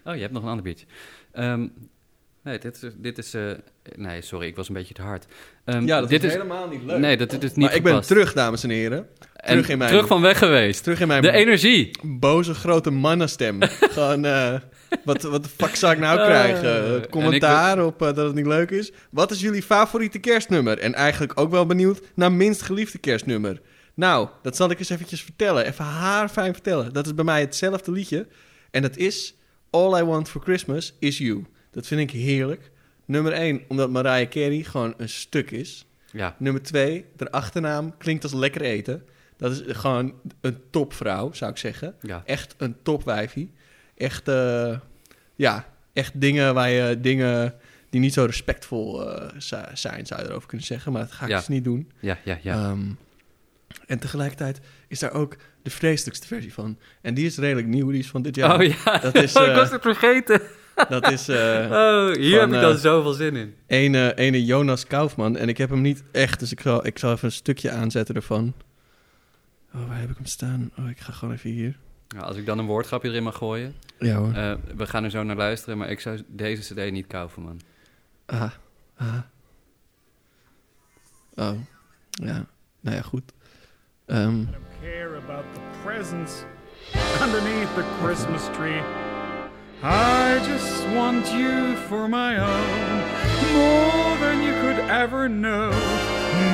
oh, 0.05 0.15
je 0.15 0.21
hebt 0.21 0.33
nog 0.33 0.43
een 0.43 0.49
ander 0.49 0.65
biertje. 0.65 0.87
Ehm, 1.33 1.67
nee, 2.45 2.59
dit 2.59 2.83
is... 2.83 2.91
Dit 2.97 3.19
is 3.19 3.35
eh, 3.35 3.51
nee, 3.97 4.23
sorry, 4.23 4.47
ik 4.47 4.57
was 4.57 4.69
een 4.69 4.75
beetje 4.75 4.95
te 4.95 5.03
hard. 5.03 5.27
Ehm, 5.65 5.87
Ja, 5.87 6.01
dat 6.01 6.09
dit 6.09 6.25
is, 6.25 6.33
helemaal 6.33 6.69
niet 6.69 6.83
leuk. 6.85 6.99
Nee, 6.99 7.17
dat, 7.17 7.31
dit 7.31 7.43
is 7.45 7.51
niet 7.55 7.67
maar 7.67 7.75
ik 7.75 7.83
ben 7.83 8.01
terug, 8.01 8.33
dames 8.33 8.63
en 8.63 8.71
heren. 8.71 8.99
En 8.99 9.51
terug 9.51 9.69
in 9.69 9.79
mijn- 9.79 9.91
terug 9.91 10.07
van 10.07 10.21
weg 10.21 10.39
geweest. 10.39 10.83
Terug 10.83 11.01
in 11.01 11.09
mijn 11.09 11.23
De 11.23 11.31
energie. 11.31 11.91
boze 12.03 12.55
grote 12.55 12.91
mannenstem. 12.91 13.59
Gewoon, 13.95 14.25
eh, 14.25 14.55
wat, 15.05 15.23
wat 15.23 15.43
de 15.43 15.49
fuck 15.57 15.75
zou 15.77 15.93
ik 15.93 15.99
nou 15.99 16.19
Eh, 16.19 16.25
krijgen? 16.25 17.03
en 17.03 17.09
Commentaar 17.09 17.85
op 17.85 17.99
dat 17.99 18.17
het 18.17 18.35
niet 18.35 18.47
leuk 18.47 18.71
is. 18.71 18.93
Wat 19.11 19.31
is 19.31 19.41
jullie 19.41 19.63
favoriete 19.63 20.19
kerstnummer? 20.19 20.79
En 20.79 20.95
eigenlijk 20.95 21.41
ook 21.41 21.51
wel 21.51 21.67
benieuwd 21.67 22.01
naar 22.15 22.33
minst 22.33 22.63
geliefde 22.63 22.99
kerstnummer. 22.99 23.61
Nou, 23.95 24.29
dat 24.43 24.57
zal 24.57 24.71
ik 24.71 24.79
eens 24.79 24.91
eventjes 24.91 25.23
vertellen. 25.23 25.67
Even 25.67 25.85
haarfijn 25.85 26.53
vertellen. 26.53 26.93
Dat 26.93 27.07
is 27.07 27.15
bij 27.15 27.25
mij 27.25 27.41
hetzelfde 27.41 27.93
liedje. 27.93 28.27
En 28.71 28.83
dat 28.83 28.97
is 28.97 29.35
All 29.71 30.01
I 30.01 30.05
Want 30.05 30.29
For 30.29 30.41
Christmas 30.43 30.95
Is 30.99 31.19
You. 31.19 31.45
Dat 31.75 31.87
vind 31.87 32.01
ik 32.01 32.11
heerlijk. 32.11 32.71
Nummer 33.05 33.33
1, 33.33 33.63
omdat 33.69 33.91
Mariah 33.91 34.29
Carey 34.29 34.63
gewoon 34.63 34.95
een 34.97 35.09
stuk 35.09 35.51
is. 35.51 35.87
Ja, 36.13 36.37
Nummer 36.39 36.63
2, 36.63 37.05
de 37.17 37.31
achternaam 37.31 37.97
klinkt 37.97 38.23
als 38.23 38.33
lekker 38.33 38.61
eten. 38.63 39.05
Dat 39.37 39.53
is 39.53 39.63
gewoon 39.77 40.15
een 40.41 40.59
topvrouw, 40.71 41.33
zou 41.33 41.51
ik 41.51 41.57
zeggen. 41.57 41.95
ja. 42.01 42.23
Echt 42.27 42.55
een 42.59 42.77
topwijfie. 42.83 43.53
Echt, 43.97 44.29
eh, 44.29 44.79
ja, 45.35 45.69
echt 45.93 46.21
dingen 46.21 46.55
waar 46.55 46.71
je 46.71 47.01
dingen 47.01 47.55
die 47.91 48.01
niet 48.01 48.13
zo 48.13 48.25
respectvol 48.25 49.11
eh, 49.17 49.31
zi- 49.39 49.57
zijn, 49.75 50.07
zou 50.07 50.23
je 50.23 50.29
erover 50.29 50.49
kunnen 50.49 50.67
zeggen. 50.67 50.93
Maar 50.93 51.03
dat 51.03 51.13
ga 51.13 51.25
ik 51.25 51.31
Ja. 51.31 51.37
dus 51.39 51.49
niet 51.49 51.65
doen. 51.65 51.91
Ja, 52.01 52.19
ja, 52.25 52.39
ja. 52.43 52.55
Ehm, 52.55 52.83
en 53.87 53.99
tegelijkertijd 53.99 54.61
is 54.89 54.99
daar 54.99 55.13
ook 55.13 55.37
de 55.63 55.71
vreselijkste 55.71 56.27
versie 56.27 56.53
van. 56.53 56.79
En 57.03 57.15
die 57.15 57.27
is 57.27 57.39
redelijk 57.39 57.67
nieuw, 57.67 57.91
die 57.91 57.99
is 58.01 58.09
van 58.09 58.23
dit 58.23 58.37
jaar. 58.37 58.55
oh 58.61 58.63
ja, 58.85 58.99
dat 58.99 59.15
is, 59.15 59.35
ik 59.37 59.47
eh, 59.47 59.55
was 59.57 59.71
het 59.71 59.83
vergeten. 59.83 60.41
Dat 60.89 61.11
is 61.11 61.29
eh 61.29 61.37
Oh, 61.71 62.13
hier 62.15 62.39
van, 62.41 62.49
heb 62.49 62.53
ik 62.55 62.61
dan 62.61 62.73
eh, 62.75 62.77
zoveel 62.81 63.13
zin 63.13 63.37
in. 63.37 63.55
ene, 63.67 64.15
ene 64.15 64.45
Jonas 64.45 64.87
Kaufman. 64.87 65.37
En 65.37 65.49
ik 65.49 65.59
heb 65.59 65.71
hem 65.71 65.81
niet 65.81 66.03
echt, 66.13 66.39
dus 66.41 66.53
ik 66.53 66.61
zal, 66.61 66.87
ik 66.87 66.99
zal 66.99 67.13
even 67.13 67.25
een 67.25 67.33
stukje 67.33 67.71
aanzetten 67.71 68.15
ervan. 68.15 68.53
Oh, 69.75 69.89
waar 69.89 70.01
heb 70.01 70.11
ik 70.11 70.17
hem 70.17 70.27
staan? 70.27 70.71
Oh, 70.79 70.89
ik 70.89 71.01
ga 71.01 71.13
gewoon 71.13 71.35
even 71.35 71.51
hier. 71.51 71.77
Nou, 72.09 72.27
als 72.27 72.37
ik 72.37 72.47
dan 72.47 72.59
een 72.59 72.67
woordgrapje 72.67 73.09
erin 73.09 73.23
mag 73.23 73.37
gooien. 73.37 73.75
Ja 73.99 74.17
hoor. 74.17 74.33
eh, 74.33 74.53
we 74.77 74.87
gaan 74.87 75.05
er 75.05 75.11
zo 75.11 75.23
naar 75.23 75.37
luisteren, 75.37 75.79
maar 75.79 75.91
ik 75.91 76.01
zou 76.01 76.23
deze 76.27 76.75
cd 76.75 76.91
niet 76.93 77.07
kaufen, 77.07 77.43
man. 77.43 77.61
Ah, 78.27 78.51
ah. 78.97 79.15
Oh, 81.35 81.59
ja. 82.11 82.47
Nou 82.81 82.97
ja, 82.97 83.03
goed. 83.03 83.33
Ehm, 84.07 84.41
I 84.41 84.45
don't 84.45 84.65
care 84.83 85.17
about 85.17 85.45
the 85.55 85.61
presents 85.85 86.33
underneath 87.23 87.75
the 87.75 87.85
Christmas 88.03 88.43
tree. 88.57 88.83
I 89.83 90.39
just 90.47 90.87
want 90.89 91.31
you 91.33 91.77
for 91.89 92.09
my 92.09 92.37
own, 92.39 93.03
more 93.53 94.17
than 94.19 94.43
you 94.43 94.53
could 94.63 94.79
ever 94.89 95.29
know. 95.29 95.71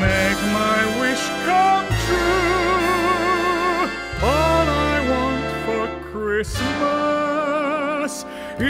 Make 0.00 0.38
my 0.52 0.84
wish 1.00 1.22
come 1.46 1.86
true. 2.06 3.88
All 4.22 4.68
I 4.68 5.00
want 5.10 5.44
for 5.64 5.88
Christmas 6.10 8.24
is 8.58 8.64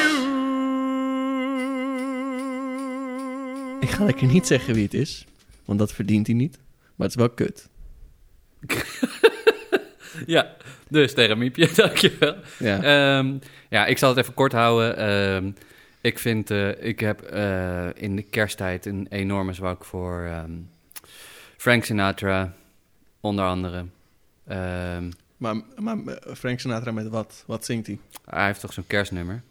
you. 0.00 0.08
ik 3.80 3.90
ga 3.90 4.04
lekker 4.04 4.26
niet 4.26 4.46
zeggen 4.46 4.74
wie 4.74 4.84
het 4.84 4.94
is, 4.94 5.24
want 5.64 5.78
dat 5.78 5.92
verdient 5.92 6.26
hij 6.26 6.36
niet. 6.36 6.58
Maar 6.96 7.08
het 7.08 7.16
is 7.16 7.22
wel 7.22 7.30
kut. 7.30 7.68
Ja, 10.26 10.56
dus 10.90 11.14
tegen 11.14 11.38
Miepje, 11.38 11.70
dankjewel. 11.82 12.36
Ja. 12.58 12.82
Ehm, 12.82 13.38
ja, 13.68 13.86
ik 13.86 13.98
zal 13.98 14.08
het 14.08 14.18
even 14.18 14.34
kort 14.34 14.52
houden. 14.52 14.96
Ehm, 14.96 15.50
ik 16.00 16.18
vind, 16.18 16.50
eh, 16.50 16.84
ik 16.84 17.00
heb 17.00 17.20
eh, 17.22 17.88
in 17.94 18.16
de 18.16 18.22
kersttijd 18.22 18.86
een 18.86 19.06
enorme 19.10 19.52
zwak 19.52 19.84
voor 19.84 20.22
ehm, 20.22 20.52
Frank 21.56 21.84
Sinatra, 21.84 22.54
onder 23.20 23.44
andere. 23.44 23.86
Ehm, 24.46 25.10
maar, 25.36 25.56
maar 25.76 25.96
Frank 26.34 26.60
Sinatra 26.60 26.92
met 26.92 27.08
wat? 27.08 27.44
Wat 27.46 27.64
zingt 27.64 27.86
hij? 27.86 27.98
hij 28.24 28.46
heeft 28.46 28.60
toch 28.60 28.72
zo'n 28.72 28.86
kerstnummer? 28.86 29.42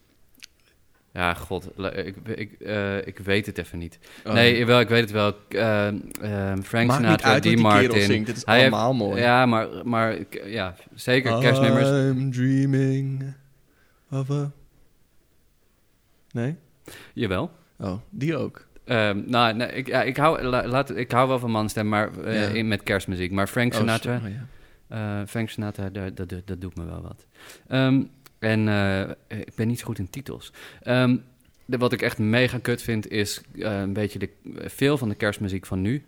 Ja, 1.14 1.34
god, 1.34 1.69
ik, 1.95 2.15
ik, 2.36 2.52
eh, 2.52 3.07
ik 3.07 3.19
weet 3.19 3.45
het 3.45 3.57
even 3.57 3.77
niet. 3.80 3.99
Oh. 4.26 4.34
Nee, 4.34 4.65
wel, 4.65 4.80
ik 4.80 4.88
weet 4.90 5.02
het 5.02 5.11
wel. 5.11 5.36
Eh, 5.49 5.88
eh, 5.88 6.57
Frank 6.64 6.91
Sinatra, 6.91 7.31
uit 7.31 7.44
die 7.44 7.57
Martin. 7.57 8.02
zingt. 8.02 8.27
Het 8.27 8.38
is 8.38 8.45
Hij 8.45 8.60
heeft- 8.60 8.72
allemaal 8.73 8.94
mooi. 8.94 9.22
Ja, 9.22 9.45
maar, 9.45 9.68
maar 9.84 10.18
ja, 10.45 10.76
zeker 10.95 11.40
kerstnummers. 11.40 11.90
I'm 11.90 12.31
dreaming 12.31 13.34
of 14.11 14.30
a... 14.31 14.52
Nee? 16.31 16.56
Jawel. 17.14 17.52
Oh, 17.80 17.94
die 18.10 18.36
ook. 18.38 18.68
Ehm, 18.86 19.22
nou, 19.26 19.53
nee, 19.53 19.68
ik, 19.72 19.88
ja, 19.88 20.02
ik, 20.02 20.18
hou, 20.18 20.41
la- 20.41 20.68
laat, 20.68 20.95
ik 20.98 21.11
hou 21.11 21.27
wel 21.27 21.40
van 21.40 21.52
manstem, 21.52 21.88
maar 21.90 22.18
eh, 22.23 22.41
Ja. 22.41 22.48
in, 22.48 22.68
met 22.68 22.84
kerstmuziek. 22.84 23.31
Maar 23.31 23.48
Frank 23.48 23.73
Oh, 23.73 23.80
Sinatra, 23.80 24.22
oh, 24.91 25.22
Frank 25.27 25.49
Sinatra 25.49 25.90
dat, 25.90 26.18
dat, 26.18 26.30
dat, 26.30 26.48
dat 26.48 26.61
doet 26.61 26.76
me 26.77 26.86
wel 26.86 27.02
wat. 27.02 27.26
Ehm, 27.68 28.02
en 28.40 28.68
eh, 28.68 29.10
ik 29.40 29.56
ben 29.56 29.68
niet 29.68 29.80
zo 29.80 29.86
goed 29.86 29.99
in 29.99 30.10
titels. 30.10 30.53
Ehm, 30.82 31.18
de, 31.66 31.78
wat 31.78 31.94
ik 31.94 32.02
echt 32.02 32.18
mega 32.18 32.57
kut 32.61 32.82
vind, 32.82 33.07
is 33.11 33.41
eh, 33.60 33.80
een 33.80 33.94
beetje 33.94 34.20
de, 34.20 34.30
veel 34.66 34.98
van 34.98 35.10
de 35.10 35.16
kerstmuziek 35.16 35.66
van 35.66 35.82
nu. 35.82 36.03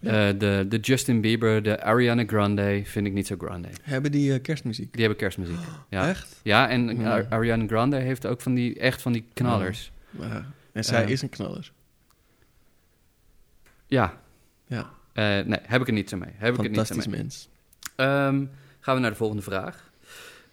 Ja. 0.00 0.28
Eh, 0.28 0.38
de, 0.38 0.66
de 0.68 0.78
Justin 0.78 1.20
Bieber, 1.20 1.62
de 1.62 1.82
Ariana 1.82 2.24
Grande 2.26 2.82
vind 2.84 3.06
ik 3.06 3.12
niet 3.12 3.26
zo 3.26 3.36
grande. 3.38 3.68
Hebben 3.82 4.10
die 4.12 4.38
kerstmuziek? 4.38 4.90
Die 4.92 5.00
hebben 5.00 5.18
kerstmuziek. 5.18 5.56
Ja, 5.88 6.08
Echt? 6.08 6.40
ja 6.42 6.68
en 6.68 6.98
Ja. 7.00 7.12
Ar- 7.12 7.26
Ariana 7.28 7.66
Grande 7.66 7.96
heeft 7.96 8.26
ook 8.26 8.40
van 8.40 8.54
die, 8.54 8.78
echt 8.78 9.02
van 9.02 9.12
die 9.12 9.24
knallers. 9.32 9.92
Ja. 10.20 10.44
En 10.72 10.84
zij 10.84 11.04
is 11.04 11.22
een 11.22 11.28
knaller. 11.28 11.72
Ja, 13.86 14.20
Ja, 14.66 14.90
nee, 15.14 15.58
heb 15.62 15.80
ik 15.80 15.86
er 15.86 15.92
niet 15.92 16.08
zo 16.08 16.16
mee. 16.16 16.30
Heb 16.34 16.54
ik 16.54 16.58
er 16.64 16.68
niet 16.70 16.74
zo 16.78 16.84
fantastisch 16.84 17.06
mee. 17.06 17.20
mens. 17.20 17.48
Ehm, 17.96 18.44
gaan 18.80 18.94
we 18.94 19.00
naar 19.00 19.10
de 19.10 19.16
volgende 19.16 19.42
vraag. 19.42 19.85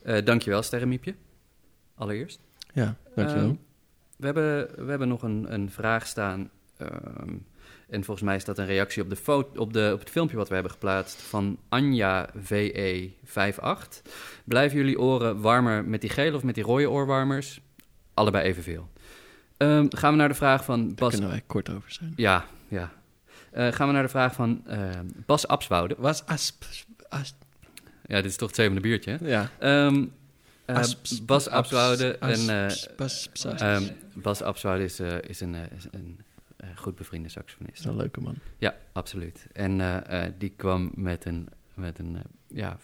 Eh 0.03 0.25
dankjewel, 0.25 0.61
Sterrenmiepje. 0.61 1.15
Allereerst. 1.95 2.39
Ja, 2.73 2.95
dankjewel. 3.15 3.43
Ehm, 3.45 3.55
we, 4.17 4.25
hebben, 4.25 4.67
we 4.85 4.89
hebben 4.89 5.07
nog 5.07 5.21
een, 5.23 5.53
een 5.53 5.71
vraag 5.71 6.07
staan. 6.07 6.49
ehm, 6.77 7.35
en 7.89 8.03
volgens 8.03 8.25
mij 8.25 8.35
is 8.35 8.45
dat 8.45 8.57
een 8.57 8.65
reactie 8.65 9.03
op, 9.03 9.09
de 9.09 9.15
foto, 9.15 9.59
op, 9.61 9.73
de, 9.73 9.89
op 9.93 9.99
het 9.99 10.09
filmpje 10.09 10.37
wat 10.37 10.47
we 10.47 10.53
hebben 10.53 10.71
geplaatst 10.71 11.21
van 11.21 11.57
Anja 11.69 12.29
VE58. 12.37 14.01
Blijven 14.43 14.77
jullie 14.77 14.99
oren 14.99 15.41
warmer 15.41 15.85
met 15.85 16.01
die 16.01 16.09
gele 16.09 16.35
of 16.35 16.43
met 16.43 16.55
die 16.55 16.63
rode 16.63 16.89
oorwarmers? 16.89 17.61
Allebei 18.13 18.43
evenveel. 18.43 18.89
Ehm, 19.57 19.85
gaan 19.89 20.11
we 20.11 20.17
naar 20.17 20.27
de 20.27 20.33
vraag 20.35 20.63
van 20.65 20.85
Daar 20.87 20.95
Bas. 20.95 21.11
kunnen 21.11 21.29
wij 21.29 21.41
kort 21.47 21.69
over 21.69 21.91
zijn. 21.91 22.13
Ja, 22.15 22.45
ja. 22.67 22.91
Eh, 23.51 23.71
gaan 23.71 23.87
we 23.87 23.93
naar 23.93 24.03
de 24.03 24.09
vraag 24.09 24.33
van 24.33 24.61
ehm, 24.67 25.05
Bas 25.25 25.47
Abswoude. 25.47 25.95
Was 25.97 26.25
asp... 26.25 26.63
asp 27.09 27.35
Ja, 28.05 28.15
dit 28.21 28.31
is 28.31 28.35
toch 28.37 28.47
het 28.47 28.57
zevende 28.57 28.81
biertje, 28.81 29.11
hè? 29.11 29.27
ja. 29.27 29.49
Ehm, 29.59 30.05
eh, 30.65 30.83
Bas 31.25 31.49
Abswoude 31.49 32.17
en... 32.17 32.49
eh, 32.49 32.71
ehm, 33.59 33.83
Bas 34.13 34.41
Abswoude 34.41 34.83
is, 34.83 34.99
eh, 34.99 35.17
is 35.21 35.39
een, 35.39 35.55
is 35.55 35.87
een 35.91 36.19
goed 36.75 36.95
bevriende 36.95 37.27
is 37.27 37.33
saxofonist. 37.33 37.85
een 37.85 37.95
leuke 37.95 38.21
man. 38.21 38.35
Ja, 38.57 38.75
absoluut. 38.91 39.47
En 39.53 40.03
die 40.37 40.53
kwam 40.55 40.91
met 40.95 41.25
een, 41.25 41.47
met 41.73 41.99
een 41.99 42.17
ja, 42.47 42.77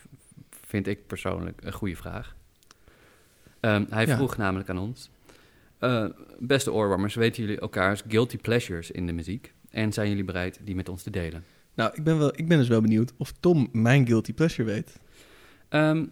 vind 0.68 0.88
ik 0.88 1.08
persoonlijk 1.08 1.62
een 1.64 1.74
goede 1.74 1.96
vraag. 1.96 2.36
Ehm, 3.60 3.86
hij 3.90 4.06
Ja. 4.06 4.16
vroeg 4.16 4.38
namelijk 4.38 4.70
aan 4.70 4.78
ons... 4.78 5.10
beste 6.40 6.72
oorwarmers, 6.72 7.16
weten 7.16 7.44
jullie 7.44 7.60
elkaars 7.60 8.02
guilty 8.08 8.38
pleasures 8.38 8.92
in 8.92 9.06
de 9.06 9.14
muziek? 9.14 9.54
En 9.70 9.94
zijn 9.94 10.10
jullie 10.10 10.24
bereid 10.24 10.60
die 10.64 10.76
met 10.76 10.90
ons 10.90 11.04
te 11.04 11.10
delen? 11.10 11.44
Nou, 11.74 11.92
ik 11.94 12.04
ben, 12.04 12.18
wel, 12.18 12.32
ik 12.36 12.48
ben 12.48 12.58
dus 12.58 12.68
wel 12.68 12.82
benieuwd 12.82 13.14
of 13.18 13.34
Tom 13.40 13.70
mijn 13.72 14.08
guilty 14.08 14.34
pleasure 14.34 14.64
weet. 14.72 15.00
Ehm, 15.70 16.06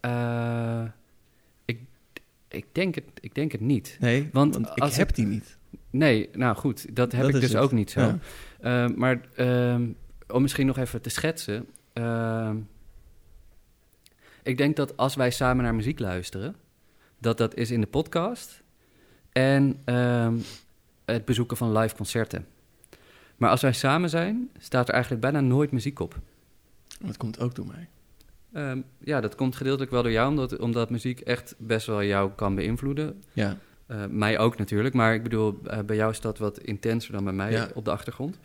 eh, 0.00 0.84
ik, 1.64 1.80
ik, 2.48 2.66
denk 2.72 2.94
het, 2.94 3.04
ik 3.20 3.34
denk 3.34 3.52
het 3.52 3.60
niet. 3.60 3.96
Nee, 4.00 4.28
Want 4.32 4.54
want, 4.54 4.66
ik 4.68 4.78
als 4.78 4.96
heb 4.96 5.08
ik- 5.08 5.14
die 5.14 5.26
niet. 5.26 5.58
Nee, 5.90 6.28
nou 6.32 6.56
goed, 6.56 6.96
dat 6.96 7.12
heb 7.12 7.20
Dat 7.22 7.34
ik 7.34 7.40
dus 7.40 7.52
het. 7.52 7.62
ook 7.62 7.72
niet 7.72 7.90
zo. 7.90 8.00
Ja. 8.00 8.18
Ehm, 8.60 8.92
maar 8.98 9.20
ehm, 9.34 9.88
om 10.28 10.42
misschien 10.42 10.66
nog 10.66 10.78
even 10.78 11.02
te 11.02 11.10
schetsen. 11.10 11.66
ik 14.42 14.56
denk 14.58 14.76
dat 14.76 14.96
als 14.96 15.14
wij 15.14 15.30
samen 15.30 15.64
naar 15.64 15.74
muziek 15.74 15.98
luisteren, 15.98 16.56
dat 17.18 17.38
dat 17.38 17.54
is 17.54 17.70
in 17.70 17.80
de 17.80 17.86
podcast 17.86 18.62
en 19.32 19.82
het 21.04 21.24
bezoeken 21.24 21.56
van 21.56 21.78
live 21.78 21.94
concerten. 21.96 22.46
Maar 23.36 23.50
als 23.50 23.60
wij 23.62 23.72
samen 23.72 24.10
zijn, 24.10 24.50
staat 24.58 24.86
er 24.88 24.92
eigenlijk 24.94 25.22
bijna 25.22 25.40
nooit 25.40 25.70
muziek 25.70 25.98
op. 25.98 26.18
Dat 27.00 27.16
komt 27.16 27.40
ook 27.40 27.54
door 27.54 27.66
mij. 27.66 27.88
Ehm, 28.52 28.80
ja, 29.04 29.20
dat 29.20 29.34
komt 29.34 29.56
gedeeltelijk 29.56 29.90
wel 29.90 30.02
door 30.02 30.12
jou, 30.12 30.28
omdat, 30.28 30.58
omdat 30.58 30.90
muziek 30.90 31.20
echt 31.20 31.54
best 31.58 31.86
wel 31.86 32.02
jou 32.04 32.30
kan 32.36 32.54
beïnvloeden. 32.54 33.22
Ja, 33.32 33.56
Eh, 33.86 34.04
mij 34.10 34.38
ook 34.38 34.58
natuurlijk, 34.58 34.94
maar 34.94 35.14
ik 35.14 35.22
bedoel, 35.22 35.60
eh, 35.66 35.78
bij 35.78 35.96
jou 35.96 36.10
is 36.10 36.20
dat 36.20 36.38
wat 36.38 36.58
intenser 36.58 37.12
dan 37.12 37.24
bij 37.24 37.32
mij 37.32 37.50
Ja. 37.52 37.68
op 37.74 37.84
de 37.84 37.90
achtergrond. 37.90 38.38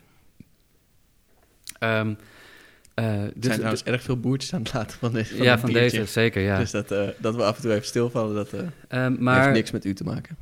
Eh, 1.79 1.99
er 1.99 3.31
dus, 3.33 3.45
zijn 3.45 3.53
trouwens 3.55 3.83
erg 3.83 4.01
veel 4.01 4.19
boertjes 4.19 4.53
aan 4.53 4.61
het 4.61 4.73
laten 4.73 4.97
van, 4.99 5.11
deze, 5.13 5.35
van 5.35 5.45
ja, 5.45 5.59
van 5.59 5.71
biertje. 5.71 5.97
deze, 5.97 6.11
zeker, 6.11 6.41
ja. 6.41 6.57
Dus 6.57 6.71
dat, 6.71 6.87
dat 7.17 7.35
we 7.35 7.43
af 7.43 7.55
en 7.55 7.61
toe 7.61 7.71
even 7.71 7.85
stilvallen, 7.85 8.35
dat 8.35 8.53
eh, 8.53 8.59
Ehm, 8.87 9.15
maar, 9.23 9.41
heeft 9.41 9.53
niks 9.55 9.71
met 9.71 9.85
u 9.85 9.93
te 9.93 10.03
maken. 10.03 10.37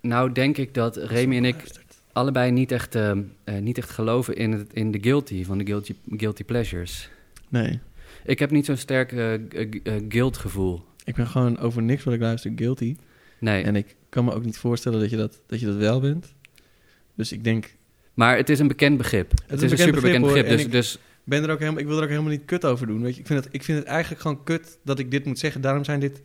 nou 0.00 0.32
denk 0.32 0.56
ik 0.56 0.74
dat 0.74 0.96
Remy 0.96 1.36
en 1.36 1.44
ik 1.44 1.56
allebei 2.12 2.50
niet 2.50 2.72
echt, 2.72 2.96
niet 3.60 3.78
echt 3.78 3.90
geloven 3.90 4.36
in, 4.36 4.52
het, 4.52 4.72
in 4.72 4.90
de 4.90 4.98
guilty, 5.00 5.44
van 5.44 5.58
de 5.58 5.66
guilty, 5.66 5.94
guilty 6.16 6.44
pleasures. 6.44 7.08
Nee, 7.48 7.80
Ik 8.24 8.38
heb 8.38 8.50
niet 8.50 8.64
zo'n 8.66 8.76
sterk 8.76 9.12
eh, 9.12 9.32
g- 9.48 9.76
eh, 9.82 9.94
guilt 10.08 10.36
gevoel. 10.36 10.84
ik 11.04 11.14
ben 11.14 11.26
gewoon 11.26 11.58
over 11.58 11.82
niks 11.82 12.04
wat 12.04 12.14
ik 12.14 12.20
luister 12.20 12.52
guilty. 12.56 12.96
Nee, 13.40 13.62
En 13.62 13.76
ik 13.76 13.96
kan 14.08 14.24
me 14.24 14.32
ook 14.32 14.44
niet 14.44 14.58
voorstellen 14.58 15.00
dat 15.00 15.10
je 15.10 15.16
dat, 15.16 15.40
dat, 15.46 15.60
je 15.60 15.66
dat 15.66 15.76
wel 15.76 16.00
bent. 16.00 16.34
Dus 17.14 17.32
ik 17.32 17.44
denk, 17.44 17.74
maar 18.14 18.36
het 18.36 18.48
is 18.48 18.58
een 18.58 18.68
bekend 18.68 18.96
begrip. 18.96 19.32
Het, 19.46 19.62
is 19.62 19.70
een 19.70 19.78
super 19.78 20.00
bekend 20.00 20.24
begrip. 20.24 20.48
Dus, 20.48 20.68
dus 20.68 20.98
ben 21.24 21.42
er 21.44 21.50
ook 21.50 21.58
helemaal, 21.58 21.80
ik 21.80 21.86
wil 21.86 21.96
er 21.96 22.02
ook 22.02 22.08
helemaal 22.08 22.30
niet 22.30 22.44
kut 22.44 22.64
over 22.64 22.86
doen. 22.86 23.02
Weet 23.02 23.14
je? 23.14 23.20
Ik, 23.20 23.26
vind 23.26 23.44
het, 23.44 23.54
ik 23.54 23.62
vind 23.62 23.78
het 23.78 23.86
eigenlijk 23.86 24.20
gewoon 24.20 24.44
kut 24.44 24.78
dat 24.84 24.98
ik 24.98 25.10
dit 25.10 25.24
moet 25.24 25.38
zeggen. 25.38 25.60
Daarom 25.60 25.84
zijn 25.84 26.00
dit, 26.00 26.20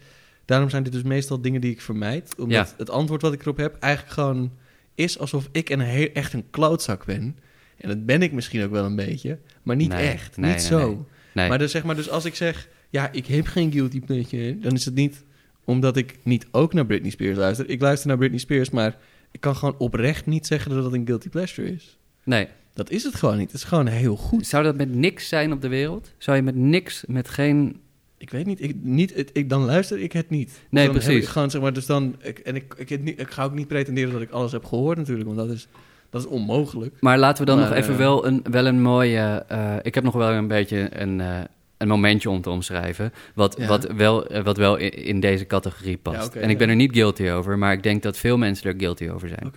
daarom 0.45 0.69
zijn 0.69 0.83
dit 0.83 0.91
dus 0.91 1.03
meestal 1.03 1.41
dingen 1.41 1.61
die 1.61 1.71
ik 1.71 1.81
vermijd. 1.81 2.35
Omdat 2.37 2.67
Ja. 2.69 2.73
het 2.77 2.89
antwoord 2.89 3.21
wat 3.21 3.33
ik 3.33 3.41
erop 3.41 3.57
heb 3.57 3.75
eigenlijk 3.79 4.13
gewoon 4.13 4.51
is 4.95 5.19
alsof 5.19 5.49
ik 5.51 5.69
een 5.69 5.79
heel, 5.79 6.09
echt 6.13 6.33
een 6.33 6.45
klootzak 6.49 7.05
ben. 7.05 7.37
En 7.77 7.87
dat 7.89 8.05
ben 8.05 8.21
ik 8.21 8.31
misschien 8.31 8.63
ook 8.63 8.71
wel 8.71 8.85
een 8.85 8.95
beetje, 8.95 9.39
maar 9.63 9.75
niet 9.75 9.89
Nee, 9.89 10.07
echt. 10.07 10.37
nee, 10.37 10.51
niet 10.51 10.59
nee, 10.69 10.79
zo. 10.79 11.07
Nee. 11.35 11.49
Maar 11.49 11.57
dus, 11.57 11.71
zeg 11.71 11.83
maar, 11.83 11.95
dus 11.95 12.09
als 12.09 12.25
ik 12.25 12.35
zeg, 12.35 12.67
ja, 12.89 13.11
ik 13.11 13.25
heb 13.25 13.45
geen 13.45 13.71
guilty 13.71 13.99
pleasure, 14.01 14.59
dan 14.59 14.73
is 14.73 14.85
het 14.85 14.95
niet 14.95 15.23
omdat 15.63 15.97
ik 15.97 16.17
niet 16.23 16.47
ook 16.51 16.73
naar 16.73 16.85
Britney 16.85 17.11
Spears 17.11 17.37
luister. 17.37 17.69
Ik 17.69 17.81
luister 17.81 18.07
naar 18.07 18.17
Britney 18.17 18.39
Spears, 18.39 18.69
maar 18.69 18.97
ik 19.31 19.39
kan 19.39 19.55
gewoon 19.55 19.75
oprecht 19.77 20.25
niet 20.25 20.47
zeggen 20.47 20.71
dat 20.71 20.83
dat 20.83 20.93
een 20.93 21.05
guilty 21.05 21.29
pleasure 21.29 21.71
is. 21.71 21.97
nee. 22.23 22.47
Dat 22.73 22.89
is 22.89 23.03
het 23.03 23.15
gewoon 23.15 23.37
niet. 23.37 23.51
Het 23.51 23.61
is 23.61 23.63
gewoon 23.63 23.87
heel 23.87 24.15
goed. 24.15 24.47
Zou 24.47 24.63
dat 24.63 24.75
met 24.75 24.95
niks 24.95 25.27
zijn 25.27 25.51
op 25.51 25.61
de 25.61 25.67
wereld? 25.67 26.13
Zou 26.17 26.37
je 26.37 26.43
met 26.43 26.55
niks, 26.55 27.03
met 27.07 27.29
geen... 27.29 27.79
Ik 28.17 28.29
weet 28.29 28.45
niet, 28.45 28.61
ik, 28.61 28.75
niet 28.81 29.13
het, 29.13 29.29
ik, 29.33 29.49
dan 29.49 29.65
luister 29.65 29.99
ik 29.99 30.11
het 30.11 30.29
niet. 30.29 30.61
Nee, 30.69 30.85
dan 30.85 30.93
precies. 30.93 31.23
ik 31.23 31.29
gewoon, 31.29 31.51
zeg 31.51 31.61
maar, 31.61 31.73
dus 31.73 31.85
dan, 31.85 32.15
ik, 32.21 32.39
en 32.39 32.55
ik, 32.55 32.73
ik, 32.77 33.01
niet, 33.01 33.19
ik 33.19 33.31
ga 33.31 33.43
ook 33.43 33.53
niet 33.53 33.67
pretenderen 33.67 34.11
dat 34.11 34.21
ik 34.21 34.29
alles 34.29 34.51
heb 34.51 34.65
gehoord 34.65 34.97
natuurlijk, 34.97 35.25
want 35.25 35.37
dat 35.37 35.49
is, 35.49 35.67
dat 36.09 36.21
is 36.21 36.27
onmogelijk. 36.27 36.95
Maar 36.99 37.17
laten 37.17 37.39
we 37.45 37.51
dan 37.51 37.59
Maar, 37.59 37.69
nog 37.69 37.77
even 37.77 37.93
eh, 37.93 37.99
wel 37.99 38.25
een, 38.25 38.43
wel 38.51 38.65
een 38.65 38.81
mooie... 38.81 39.43
eh, 39.47 39.75
ik 39.81 39.95
heb 39.95 40.03
nog 40.03 40.13
wel 40.13 40.31
een 40.31 40.47
beetje 40.47 40.99
een, 40.99 41.21
eh, 41.21 41.39
een 41.77 41.87
momentje 41.87 42.29
om 42.29 42.41
te 42.41 42.49
omschrijven... 42.49 43.13
wat, 43.35 43.55
Ja. 43.57 43.67
wat 43.67 43.91
wel, 43.95 44.27
wat 44.43 44.57
wel 44.57 44.75
in, 44.75 44.91
in 44.91 45.19
deze 45.19 45.47
categorie 45.47 45.97
past. 45.97 46.33
Ja, 46.33 46.39
en 46.41 46.49
ik 46.49 46.57
ben 46.57 46.69
er 46.69 46.75
niet 46.75 46.93
guilty 46.93 47.29
over... 47.29 47.57
maar 47.57 47.73
ik 47.73 47.83
denk 47.83 48.03
dat 48.03 48.17
veel 48.17 48.37
mensen 48.37 48.69
er 48.69 48.79
guilty 48.79 49.09
over 49.09 49.27
zijn. 49.27 49.53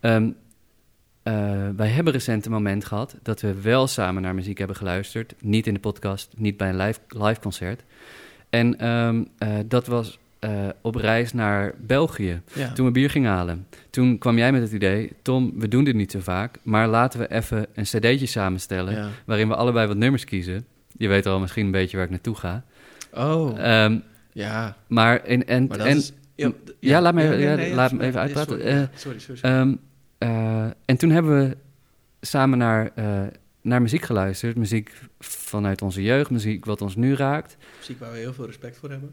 Ehm, 0.00 0.30
eh, 1.22 1.68
wij 1.76 1.88
hebben 1.88 2.12
recent 2.12 2.44
een 2.46 2.52
moment 2.52 2.84
gehad... 2.84 3.16
dat 3.22 3.40
we 3.40 3.60
wel 3.60 3.86
samen 3.86 4.22
naar 4.22 4.34
muziek 4.34 4.58
hebben 4.58 4.76
geluisterd. 4.76 5.34
Niet 5.40 5.66
in 5.66 5.74
de 5.74 5.80
podcast, 5.80 6.32
niet 6.36 6.56
bij 6.56 6.68
een 6.68 6.76
live, 6.76 6.98
live 7.08 7.40
concert. 7.40 7.82
En 8.50 8.78
ehm, 8.78 9.24
eh, 9.38 9.48
dat 9.66 9.86
was 9.86 10.18
eh, 10.42 10.68
op 10.80 10.94
reis 10.94 11.32
naar 11.32 11.74
België... 11.78 12.40
Ja. 12.52 12.72
Toen 12.72 12.86
we 12.86 12.92
bier 12.92 13.10
gingen 13.10 13.30
halen. 13.30 13.66
Toen 13.90 14.18
kwam 14.18 14.36
jij 14.38 14.52
met 14.52 14.62
het 14.62 14.72
idee, 14.72 15.12
Tom, 15.22 15.52
we 15.58 15.68
doen 15.68 15.84
dit 15.84 15.94
niet 15.94 16.10
zo 16.10 16.20
vaak, 16.20 16.58
maar 16.62 16.88
laten 16.88 17.20
we 17.20 17.30
even 17.32 17.66
een 17.74 17.84
cd'tje 17.84 18.26
samenstellen, 18.26 18.94
ja. 18.94 19.08
waarin 19.26 19.48
we 19.48 19.54
allebei 19.54 19.86
wat 19.86 19.96
nummers 19.96 20.24
kiezen. 20.24 20.66
Je 20.96 21.08
weet 21.08 21.26
al 21.26 21.40
misschien 21.40 21.64
een 21.64 21.70
beetje 21.70 21.96
waar 21.96 22.04
ik 22.06 22.10
naartoe 22.12 22.34
ga. 22.34 22.64
Oh, 23.14 23.58
Ehm, 23.58 23.98
ja. 24.32 24.76
maar 24.86 25.20
en, 25.20 25.46
en, 25.46 25.66
Maar 25.66 25.78
en, 25.78 25.96
is... 25.96 26.12
Ja, 26.80 27.00
laat 27.00 27.14
me- 27.14 27.22
nee, 27.28 27.38
ja, 27.38 27.54
nee, 27.54 27.74
laat 27.74 27.92
me 27.92 28.00
even 28.02 28.12
Nee, 28.12 28.20
uitpraten. 28.22 28.52
sorry, 28.58 28.64
Eh, 28.66 28.76
ja, 28.80 28.88
sorry, 28.94 29.18
sorry. 29.18 29.38
sorry. 29.40 29.56
ehm, 29.56 29.74
eh, 30.18 30.64
en 30.84 30.96
toen 30.96 31.10
hebben 31.10 31.38
we 31.48 31.56
samen 32.20 32.58
naar, 32.58 32.90
naar 33.62 33.82
muziek 33.82 34.02
geluisterd. 34.02 34.56
Muziek 34.56 34.92
vanuit 35.18 35.82
onze 35.82 36.02
jeugd, 36.02 36.30
muziek 36.30 36.64
wat 36.64 36.82
ons 36.82 36.96
nu 36.96 37.14
raakt. 37.14 37.56
Muziek 37.78 37.98
waar 37.98 38.12
we 38.12 38.18
heel 38.18 38.32
veel 38.32 38.46
respect 38.46 38.76
voor 38.76 38.90
hebben. 38.90 39.10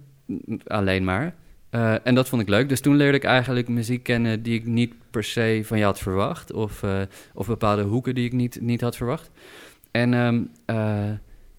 Alleen 0.67 1.03
maar. 1.03 1.35
Eh, 1.69 1.95
en 2.03 2.15
dat 2.15 2.29
vond 2.29 2.41
ik 2.41 2.49
leuk. 2.49 2.69
Dus 2.69 2.81
toen 2.81 2.95
leerde 2.95 3.17
ik 3.17 3.23
eigenlijk 3.23 3.67
muziek 3.67 4.03
kennen 4.03 4.43
die 4.43 4.53
ik 4.53 4.65
niet 4.65 4.93
per 5.11 5.23
se 5.23 5.61
van 5.63 5.77
je 5.77 5.83
had 5.83 5.99
verwacht. 5.99 6.53
Of, 6.53 6.83
eh, 6.83 7.01
of 7.33 7.47
bepaalde 7.47 7.81
hoeken 7.81 8.15
die 8.15 8.25
ik 8.25 8.33
niet, 8.33 8.61
niet 8.61 8.81
had 8.81 8.95
verwacht. 8.95 9.29
En, 9.91 10.13
ehm, 10.13 10.41
eh, 10.65 11.09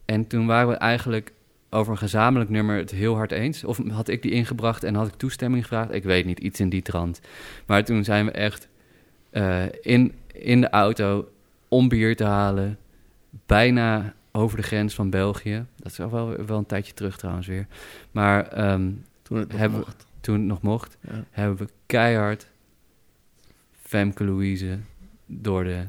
en 0.05 0.27
toen 0.27 0.47
waren 0.47 0.69
we 0.69 0.75
eigenlijk 0.75 1.33
over 1.71 1.93
een 1.93 1.99
gezamenlijk 1.99 2.51
nummer 2.51 2.77
het 2.77 2.91
heel 2.91 3.15
hard 3.15 3.33
eens. 3.33 3.65
Of 3.65 3.81
had 3.91 4.09
ik 4.09 4.23
die 4.23 4.33
ingebracht 4.33 4.85
en 4.85 4.95
had 4.95 5.07
ik 5.07 5.15
toestemming 5.15 5.63
gevraagd? 5.63 5.95
Ik 5.95 6.03
weet 6.03 6.25
niet, 6.25 6.39
iets 6.39 6.61
in 6.61 6.69
die 6.69 6.83
trant. 6.83 7.21
Maar 7.67 7.85
toen 7.85 8.05
zijn 8.05 8.27
we 8.27 8.31
echt 8.31 8.69
in, 9.81 10.13
in 10.33 10.61
de 10.61 10.71
auto 10.71 11.29
om 11.69 11.89
bier 11.89 12.17
te 12.17 12.25
halen. 12.25 12.79
Bijna 13.47 14.15
over 14.33 14.57
de 14.57 14.63
grens 14.63 14.95
van 14.95 15.11
België. 15.11 15.65
Dat 15.77 15.93
is 15.93 16.01
al 16.01 16.11
wel, 16.11 16.45
wel 16.47 16.59
een 16.59 16.67
tijdje 16.67 16.93
terug 16.95 17.17
trouwens 17.17 17.47
weer. 17.47 17.67
Maar 18.11 18.47
ehm, 18.49 18.91
Toen 19.23 19.39
het 19.39 19.49
nog 19.53 19.61
we- 19.61 19.69
mocht. 19.69 20.07
toen 20.21 20.35
het 20.35 20.45
nog 20.45 20.63
mocht, 20.63 20.97
Ja. 21.01 21.25
hebben 21.31 21.57
we 21.67 21.73
keihard 21.87 22.47
Femke 23.83 24.25
Louise 24.25 24.79
door 25.27 25.65
de 25.65 25.85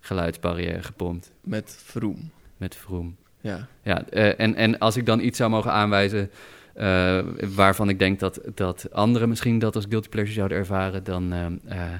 geluidsbarrière 0.00 0.82
gepompt 0.82 1.32
Met 1.40 1.82
Vroom. 1.84 2.30
met 2.56 2.74
Vroom. 2.76 3.16
Ja. 3.40 3.66
Ja, 3.82 4.04
eh, 4.08 4.40
en, 4.40 4.54
en 4.54 4.78
als 4.78 4.96
ik 4.96 5.06
dan 5.06 5.20
iets 5.20 5.36
zou 5.36 5.50
mogen 5.50 5.72
aanwijzen 5.72 6.30
eh, 6.74 7.20
waarvan 7.54 7.88
ik 7.88 7.98
denk 7.98 8.20
dat, 8.20 8.40
dat 8.54 8.92
anderen 8.92 9.28
misschien 9.28 9.58
dat 9.58 9.74
als 9.76 9.86
guilty 9.88 10.08
pleasure 10.08 10.34
zouden 10.34 10.58
ervaren, 10.58 11.04
dan, 11.04 11.32
eh, 11.32 11.46
eh, 11.46 11.92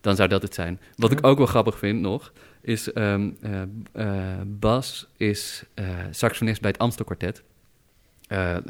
dan 0.00 0.16
zou 0.16 0.28
dat 0.28 0.42
het 0.42 0.54
zijn. 0.54 0.80
Wat 0.96 1.12
ik 1.12 1.26
ook 1.26 1.38
wel 1.38 1.46
grappig 1.46 1.78
vind 1.78 2.00
nog, 2.00 2.32
is 2.60 2.92
ehm, 2.92 3.30
eh, 3.40 3.62
eh, 3.92 4.40
Bas 4.46 5.08
is 5.16 5.64
eh, 5.74 5.86
saxofonist 6.10 6.60
bij 6.60 6.70
het 6.70 6.80
Amstel 6.80 7.04
Quartet. 7.04 7.42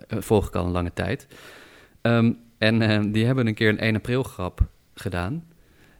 Volg 0.08 0.46
ik 0.46 0.54
al 0.54 0.64
een 0.64 0.70
lange 0.70 0.92
tijd. 0.94 1.26
Ehm, 2.00 2.32
en 2.58 2.82
eh, 2.82 3.00
die 3.12 3.26
hebben 3.26 3.46
een 3.46 3.54
keer 3.54 3.68
een 3.68 3.78
1 3.78 3.96
april 3.96 4.22
grap 4.22 4.60
gedaan. 4.94 5.46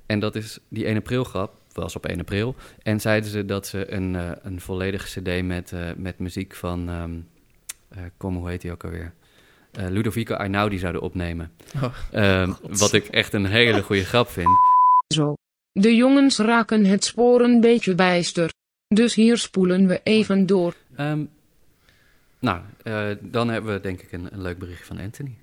En 0.07 0.21
dat 0.21 0.35
is 0.35 0.59
die 0.69 0.87
1 0.87 0.97
april 0.97 1.25
grap, 1.25 1.55
was 1.73 1.97
op 1.97 2.07
1 2.07 2.19
april. 2.19 2.55
En 2.83 3.01
zeiden 3.01 3.31
ze 3.31 3.45
dat 3.45 3.67
ze 3.67 3.93
een, 3.93 4.17
een 4.43 4.61
volledige 4.61 5.21
cd 5.21 5.43
met, 5.45 5.73
met 5.97 6.19
muziek 6.19 6.55
van... 6.55 6.89
ehm, 6.89 7.19
kom, 8.17 8.37
hoe 8.37 8.49
heet 8.49 8.61
die 8.61 8.73
ook 8.73 8.85
alweer? 8.85 9.13
Ludovico 9.73 10.35
Einaudi 10.35 10.79
zouden 10.79 11.03
opnemen. 11.03 11.51
Oh, 11.77 11.95
Ehm, 12.11 12.53
wat 12.63 12.93
ik 12.93 13.07
echt 13.07 13.33
een 13.33 13.47
hele 13.47 13.83
goede 13.83 14.05
grap 14.05 14.29
vind. 14.29 14.49
Zo. 15.15 15.35
De 15.73 15.95
jongens 15.95 16.39
raken 16.39 16.85
het 16.85 17.05
spoor 17.05 17.41
een 17.41 17.61
beetje 17.61 17.95
bijster. 17.95 18.51
Dus 18.87 19.15
hier 19.15 19.39
spoelen 19.39 19.87
we 19.87 20.01
even 20.03 20.47
door. 20.47 20.75
Ehm, 20.97 21.25
nou, 22.39 22.61
eh, 22.83 23.11
dan 23.21 23.49
hebben 23.49 23.73
we 23.73 23.81
denk 23.81 24.01
ik 24.03 24.13
een, 24.13 24.33
een 24.33 24.43
leuk 24.43 24.59
bericht 24.59 24.87
van 24.87 24.99
Anthony. 24.99 25.37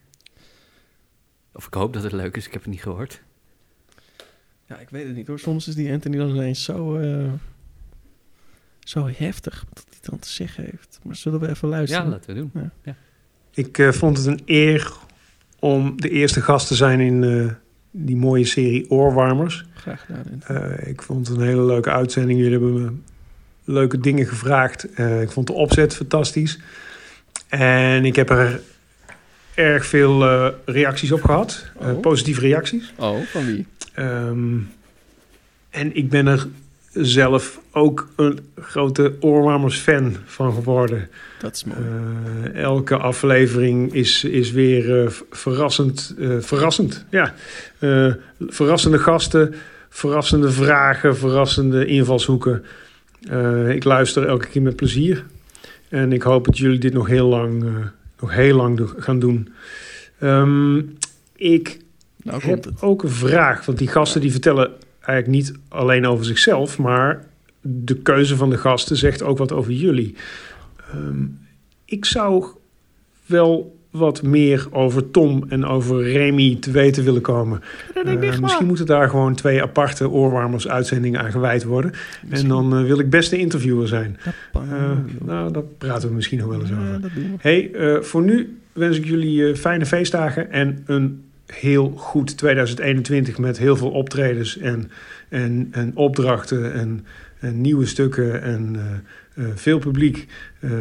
Of 1.54 1.66
ik 1.68 1.74
hoop 1.74 1.94
dat 1.94 2.04
het 2.04 2.12
leuk 2.12 2.38
is, 2.38 2.46
ik 2.46 2.54
heb 2.54 2.62
het 2.62 2.72
niet 2.72 2.82
gehoord. 2.82 3.22
Ja, 4.68 4.78
ik 4.78 4.90
weet 4.90 5.06
het 5.08 5.16
niet 5.16 5.28
hoor. 5.28 5.40
Soms 5.40 5.68
is 5.68 5.76
die 5.76 5.92
Anthony 5.92 6.18
dan 6.18 6.30
ineens 6.30 6.64
zo, 6.64 6.96
eh, 6.98 7.32
zo 8.80 9.10
heftig 9.16 9.66
wat 9.74 9.86
hij 9.90 9.98
dan 10.02 10.20
te 10.20 10.30
zeggen 10.30 10.64
heeft. 10.64 11.00
Maar 11.04 11.16
zullen 11.16 11.40
we 11.40 11.50
even 11.50 11.70
Ja, 11.70 11.76
luisteren? 11.76 12.10
laten 12.10 12.34
we 12.36 12.40
doen. 12.52 12.72
Ik 13.54 13.78
eh, 13.78 13.92
vond 13.92 14.18
het 14.18 14.26
een 14.26 14.42
eer 14.46 14.94
om 15.60 16.02
de 16.02 16.10
eerste 16.10 16.42
gast 16.42 16.68
te 16.68 16.76
zijn 16.76 17.00
in 17.00 17.24
eh, 17.24 17.54
die 17.98 18.16
mooie 18.16 18.46
serie 18.46 18.90
Oorwarmers. 18.90 19.66
Graag 19.74 20.06
gedaan. 20.06 20.42
Eh, 20.48 20.88
ik 20.88 21.02
vond 21.02 21.28
het 21.28 21.38
een 21.38 21.44
hele 21.44 21.66
leuke 21.66 21.92
uitzending. 21.92 22.40
Jullie 22.40 22.54
hebben 22.54 22.84
me 22.84 22.92
leuke 23.64 24.00
dingen 24.00 24.26
gevraagd. 24.28 24.94
Eh, 24.94 25.22
ik 25.22 25.32
vond 25.32 25.48
de 25.48 25.54
opzet 25.54 25.96
fantastisch. 25.96 26.60
En 27.48 28.06
ik 28.06 28.16
heb 28.16 28.30
er 28.30 28.62
erg 29.54 29.86
veel 29.86 30.24
eh, 30.26 30.48
reacties 30.66 31.12
op 31.12 31.22
gehad. 31.24 31.66
Eh, 31.80 31.88
Oh. 31.90 32.00
positieve 32.00 32.42
reacties. 32.42 32.94
Oh, 32.98 33.22
van 33.22 33.46
wie? 33.46 33.66
Ehm, 33.94 34.58
en 35.70 35.96
ik 35.96 36.10
ben 36.10 36.28
er 36.28 36.48
zelf 36.98 37.62
ook 37.72 38.08
een 38.16 38.40
grote 38.62 39.14
Oorwarmers-fan 39.20 40.16
van 40.26 40.54
geworden. 40.54 41.10
Dat 41.40 41.56
is 41.56 41.64
mooi. 41.64 41.80
Eh, 42.54 42.62
elke 42.62 42.98
aflevering 42.98 43.94
is, 43.94 44.24
is 44.24 44.52
weer 44.52 45.04
eh, 45.04 45.12
verrassend. 45.32 46.16
eh, 46.20 46.30
verrassend, 46.40 47.06
ja. 47.10 47.34
Verrassende 48.48 49.00
gasten, 49.00 49.54
verrassende 49.90 50.52
vragen, 50.52 51.18
verrassende 51.18 51.86
invalshoeken. 51.86 52.66
Ik 53.70 53.84
luister 53.84 54.28
elke 54.28 54.48
keer 54.48 54.62
met 54.62 54.76
plezier. 54.76 55.24
En 55.90 56.12
ik 56.12 56.22
hoop 56.22 56.46
dat 56.46 56.58
jullie 56.58 56.80
dit 56.80 56.94
nog 56.94 57.08
heel 57.08 57.28
lang, 57.28 57.66
nog 58.20 58.34
heel 58.34 58.56
lang 58.56 58.78
do- 58.78 58.94
gaan 58.98 59.20
doen. 59.20 59.54
Ehm, 60.20 60.78
ik 61.36 61.78
nou 62.24 62.42
heb 62.44 62.68
ook 62.80 63.04
een 63.04 63.10
vraag, 63.10 63.66
want 63.66 63.78
die 63.78 63.88
gasten 63.88 64.22
die 64.22 64.32
vertellen 64.32 64.72
eigenlijk 65.06 65.28
niet 65.28 65.54
alleen 65.68 66.08
over 66.08 66.26
zichzelf, 66.26 66.78
maar 66.78 67.26
de 67.62 67.96
keuze 67.96 68.36
van 68.36 68.50
de 68.50 68.58
gasten 68.58 68.98
zegt 68.98 69.24
ook 69.24 69.38
wat 69.38 69.52
over 69.52 69.72
jullie. 69.72 70.16
Ehm, 70.92 71.24
ik 71.86 72.06
zou 72.06 72.46
wel 73.26 73.76
wat 73.98 74.24
meer 74.24 74.68
over 74.72 75.12
Tom 75.12 75.44
en 75.50 75.66
over 75.66 76.12
Remy 76.12 76.58
te 76.60 76.72
weten 76.72 77.04
willen 77.04 77.22
komen. 77.22 77.62
Eh, 78.06 78.40
misschien 78.40 78.66
moeten 78.66 78.86
daar 78.86 79.10
gewoon 79.10 79.36
twee 79.36 79.62
aparte 79.62 80.10
oorwarmers 80.10 80.68
uitzendingen 80.68 81.22
aan 81.22 81.32
gewijd 81.32 81.64
worden. 81.64 81.92
En 82.30 82.48
dan 82.48 82.76
eh, 82.76 82.84
wil 82.84 83.00
ik 83.00 83.10
best 83.10 83.30
de 83.30 83.38
interviewer 83.38 83.88
zijn. 83.88 84.18
Eh, 84.54 84.92
nou, 85.22 85.52
daar 85.52 85.64
praten 85.78 86.10
we 86.10 86.16
misschien 86.16 86.38
nog 86.38 86.48
wel 86.48 86.60
eens 86.60 86.72
over. 86.72 86.84
Ja. 86.84 87.10
Hey, 87.40 87.72
voor 88.02 88.22
nu 88.22 88.60
wens 88.74 88.98
ik 88.98 89.06
jullie 89.06 89.56
fijne 89.56 89.86
feestdagen 89.86 90.52
en 90.52 90.84
een 90.86 91.24
heel 91.46 91.94
goed 91.96 92.38
2021 92.38 93.38
met 93.38 93.58
heel 93.58 93.78
veel 93.78 93.92
optredens 93.92 94.58
en, 94.58 94.92
en, 95.30 95.68
en 95.72 95.96
opdrachten 95.96 96.74
en, 96.74 97.06
en 97.40 97.62
nieuwe 97.62 97.86
stukken 97.86 98.42
en 98.42 98.76
eh, 98.76 99.46
eh, 99.46 99.52
veel 99.56 99.80
publiek 99.80 100.28
eh, 100.60 100.72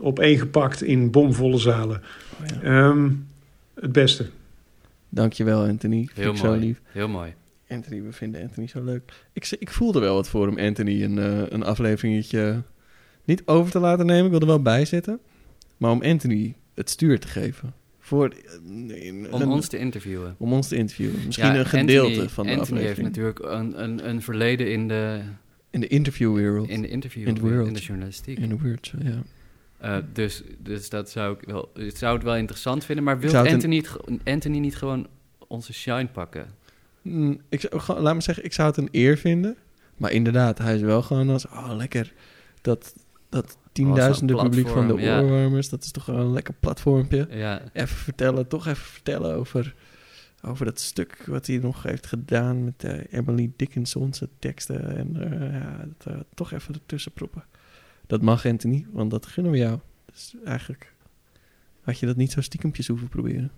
opeengepakt 0.00 0.82
in 0.82 1.10
bomvolle 1.10 1.58
zalen. 1.58 2.02
Oh, 2.40 2.46
ja. 2.46 2.62
Ehm, 2.62 3.10
het 3.74 3.92
beste. 3.92 4.26
Dankjewel, 5.08 5.64
Anthony. 5.64 6.08
Heel 6.14 6.30
ik 6.30 6.36
zo 6.36 6.46
mooi. 6.46 6.60
lief. 6.60 6.80
Heel 6.84 7.08
mooi. 7.08 7.34
Anthony, 7.68 8.02
we 8.02 8.12
vinden 8.12 8.42
Anthony 8.42 8.66
zo 8.66 8.84
leuk. 8.84 9.12
Ik, 9.32 9.56
ik 9.58 9.70
voelde 9.70 10.00
wel 10.00 10.14
wat 10.14 10.28
voor 10.28 10.46
hem, 10.46 10.58
Anthony, 10.58 11.02
een, 11.02 11.16
een 11.54 11.62
afleveringetje 11.62 12.62
niet 13.24 13.42
over 13.44 13.70
te 13.70 13.78
laten 13.78 14.06
nemen. 14.06 14.24
Ik 14.24 14.30
wilde 14.30 14.46
er 14.46 14.52
wel 14.52 14.62
bij 14.62 14.84
zitten. 14.84 15.20
Maar 15.76 15.90
om 15.90 16.02
Anthony 16.02 16.54
het 16.74 16.90
stuur 16.90 17.20
te 17.20 17.28
geven. 17.28 17.74
Voor, 18.04 18.28
eh, 18.28 19.06
een- 19.06 19.26
Om 19.32 19.42
ons 19.42 19.68
te 19.68 19.78
interviewen. 19.78 20.34
om 20.38 20.52
ons 20.52 20.68
te 20.68 20.76
interviewen. 20.76 21.24
Misschien 21.26 21.46
Ja, 21.52 21.58
een 21.58 21.66
gedeelte 21.66 22.08
Anthony- 22.08 22.28
van 22.28 22.46
de 22.46 22.52
Anthony 22.56 22.80
heeft 22.80 22.90
aflevering. 22.98 23.16
natuurlijk 23.16 23.38
een, 23.38 23.82
een, 23.82 24.08
een 24.08 24.22
verleden 24.22 24.70
in 24.72 24.88
de, 24.88 25.20
In 25.70 25.80
de 25.80 25.86
interviewwereld. 25.86 26.68
in 26.68 26.82
de 26.82 26.88
interview, 26.88 27.28
In 27.28 27.36
in, 27.36 27.40
world. 27.42 27.74
de 27.74 27.80
journalistiek. 27.80 28.38
In 28.38 28.48
de 28.48 28.58
world, 28.58 28.92
ja. 29.02 29.22
Eh, 29.78 29.96
dus, 30.12 30.42
dus 30.58 30.88
dat 30.88 31.10
zou 31.10 31.34
ik 31.38 31.46
wel, 31.48 31.70
ik 31.74 31.96
zou 31.96 32.14
het 32.14 32.22
wel 32.24 32.36
interessant 32.36 32.84
vinden. 32.84 33.04
Maar 33.04 33.18
wil 33.18 33.32
het 33.32 33.46
een- 33.46 33.52
Anthony, 33.52 33.74
niet 33.74 33.88
ge- 33.88 34.18
Anthony 34.24 34.58
niet 34.58 34.76
gewoon 34.76 35.06
onze 35.48 35.72
shine 35.72 36.06
pakken? 36.06 36.46
Mm, 37.02 37.40
ik 37.48 37.68
laat 37.86 38.14
me 38.14 38.20
zeggen, 38.20 38.44
ik 38.44 38.52
zou 38.52 38.68
het 38.68 38.76
een 38.76 38.88
eer 38.90 39.16
vinden. 39.18 39.56
Maar 39.96 40.12
inderdaad, 40.12 40.58
hij 40.58 40.74
is 40.74 40.80
wel 40.80 41.02
gewoon 41.02 41.28
als... 41.30 41.46
Oh, 41.46 41.70
lekker. 41.76 42.12
Dat, 42.60 42.94
dat 43.34 43.58
tienduizenden 43.72 44.36
publiek 44.36 44.68
van 44.68 44.86
de 44.86 44.94
oorwarmers... 44.94 45.68
dat 45.68 45.84
is 45.84 45.90
toch 45.90 46.06
wel 46.06 46.16
een 46.16 46.32
lekker 46.32 46.54
platformpje. 46.60 47.26
Ja, 47.30 47.62
Even 47.72 47.96
vertellen, 47.96 48.48
toch 48.48 48.66
even 48.66 48.84
vertellen 48.84 49.34
over... 49.34 49.74
over 50.42 50.64
dat 50.64 50.80
stuk 50.80 51.24
wat 51.26 51.46
hij 51.46 51.58
nog 51.58 51.82
heeft 51.82 52.06
gedaan... 52.06 52.64
met 52.64 52.84
eh, 52.84 53.00
Emily 53.10 53.52
Dickinson's 53.56 54.22
teksten. 54.38 54.96
En 54.96 55.32
eh, 55.32 55.52
ja, 55.52 55.86
dat, 55.98 56.14
eh, 56.14 56.20
toch 56.34 56.52
even 56.52 56.74
ertussen 56.74 57.12
proppen. 57.12 57.44
Dat 58.06 58.22
mag, 58.22 58.46
Anthony, 58.46 58.86
want 58.92 59.10
dat 59.10 59.26
gunnen 59.26 59.52
we 59.52 59.58
jou. 59.58 59.78
Dus 60.12 60.34
eigenlijk 60.44 60.94
had 61.80 61.98
je 61.98 62.06
dat 62.06 62.16
niet 62.16 62.32
zo 62.32 62.40
stiekempjes 62.40 62.86
hoeven 62.86 63.08
proberen. 63.08 63.50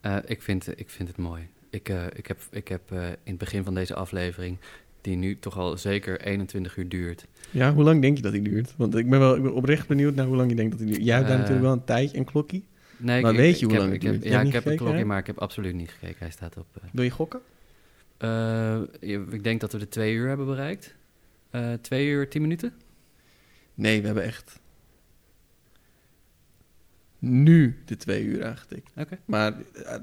Eh, 0.00 0.16
ik, 0.24 0.42
vind, 0.42 0.80
ik 0.80 0.90
vind 0.90 1.08
het 1.08 1.16
mooi. 1.16 1.48
Ik, 1.70 1.88
eh, 1.88 2.06
ik 2.14 2.26
heb, 2.26 2.40
ik 2.50 2.68
heb 2.68 2.92
eh, 2.92 3.08
in 3.08 3.16
het 3.24 3.38
begin 3.38 3.64
van 3.64 3.74
deze 3.74 3.94
aflevering, 3.94 4.58
die 5.02 5.16
nu 5.16 5.38
toch 5.38 5.58
al 5.58 5.78
zeker 5.78 6.20
21 6.20 6.76
uur 6.76 6.88
duurt. 6.88 7.26
Ja, 7.50 7.72
hoe 7.74 7.84
lang 7.84 8.00
denk 8.00 8.16
je 8.16 8.22
dat 8.22 8.32
die 8.32 8.42
duurt? 8.42 8.74
Want 8.76 8.94
ik 8.96 9.10
ben 9.10 9.18
wel 9.18 9.36
ik 9.36 9.42
ben 9.42 9.54
oprecht 9.54 9.88
benieuwd 9.88 10.14
naar 10.14 10.26
hoe 10.26 10.36
lang 10.36 10.50
je 10.50 10.56
denkt 10.56 10.70
dat 10.70 10.80
die 10.80 10.88
duurt. 10.88 11.04
Jij 11.06 11.14
hebt 11.16 11.26
daar 11.28 11.36
Eh, 11.36 11.40
natuurlijk 11.42 11.66
wel 11.68 11.76
een 11.78 11.84
tijdje 11.84 12.16
en 12.16 12.24
klokkie. 12.24 12.64
Nee, 12.96 13.22
Maar 13.22 13.30
ik, 13.30 13.36
weet 13.36 13.58
je 13.58 13.66
hoe 13.66 13.76
lang 13.76 13.86
het 13.92 13.94
ik 13.96 14.02
heb, 14.02 14.12
duurt? 14.12 14.24
Ja, 14.24 14.40
ik 14.40 14.52
heb 14.52 14.66
een 14.66 14.76
klokje, 14.76 14.96
hè? 14.98 15.04
maar 15.04 15.18
ik 15.18 15.26
heb 15.26 15.38
absoluut 15.38 15.74
niet 15.74 15.90
gekeken. 15.90 16.16
Hij 16.18 16.30
staat 16.30 16.56
op. 16.56 16.66
eh, 16.82 16.88
Wil 16.92 17.04
je 17.04 17.10
gokken? 17.10 17.40
eh, 18.18 18.80
ik 19.00 19.44
denk 19.44 19.60
dat 19.60 19.72
we 19.72 19.78
de 19.78 19.88
twee 19.88 20.14
uur 20.14 20.28
hebben 20.28 20.46
bereikt. 20.46 20.94
Twee 21.80 22.08
uur, 22.08 22.28
tien 22.28 22.42
minuten? 22.42 22.72
Nee, 23.74 24.00
we 24.00 24.06
hebben 24.06 24.24
echt 24.24 24.60
nu 27.18 27.82
de 27.84 27.96
twee 27.96 28.24
uur 28.24 28.44
aangetikt. 28.44 28.90
Oké. 28.96 29.18
Maar 29.24 29.54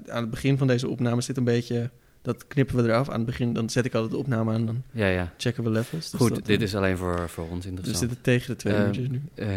aan 0.07 0.21
het 0.21 0.29
begin 0.29 0.57
van 0.57 0.67
deze 0.67 0.87
opname 0.87 1.21
zit 1.21 1.37
een 1.37 1.43
beetje... 1.43 1.89
Dat 2.21 2.47
knippen 2.47 2.75
we 2.75 2.83
eraf. 2.83 3.09
Aan 3.09 3.15
het 3.17 3.25
begin 3.25 3.53
dan 3.53 3.69
zet 3.69 3.85
ik 3.85 3.93
altijd 3.93 4.11
de 4.11 4.17
opname 4.17 4.53
aan. 4.53 4.65
Dan 4.65 4.83
Ja, 4.91 5.07
ja. 5.07 5.33
checken 5.37 5.63
we 5.63 5.69
levels. 5.69 6.09
Dus 6.09 6.19
Goed, 6.19 6.29
dat, 6.35 6.45
dit 6.45 6.57
eh, 6.57 6.63
is 6.63 6.75
alleen 6.75 6.97
voor, 6.97 7.29
voor 7.29 7.43
ons 7.49 7.53
Dus 7.53 7.63
we 7.63 7.69
interessant. 7.69 7.97
zitten 8.09 8.21
tegen 8.21 8.47
de 8.47 8.55
twee 8.55 8.73
Eh, 8.73 8.85
uurtjes 8.85 9.07
nu. 9.07 9.21
Eh, 9.35 9.47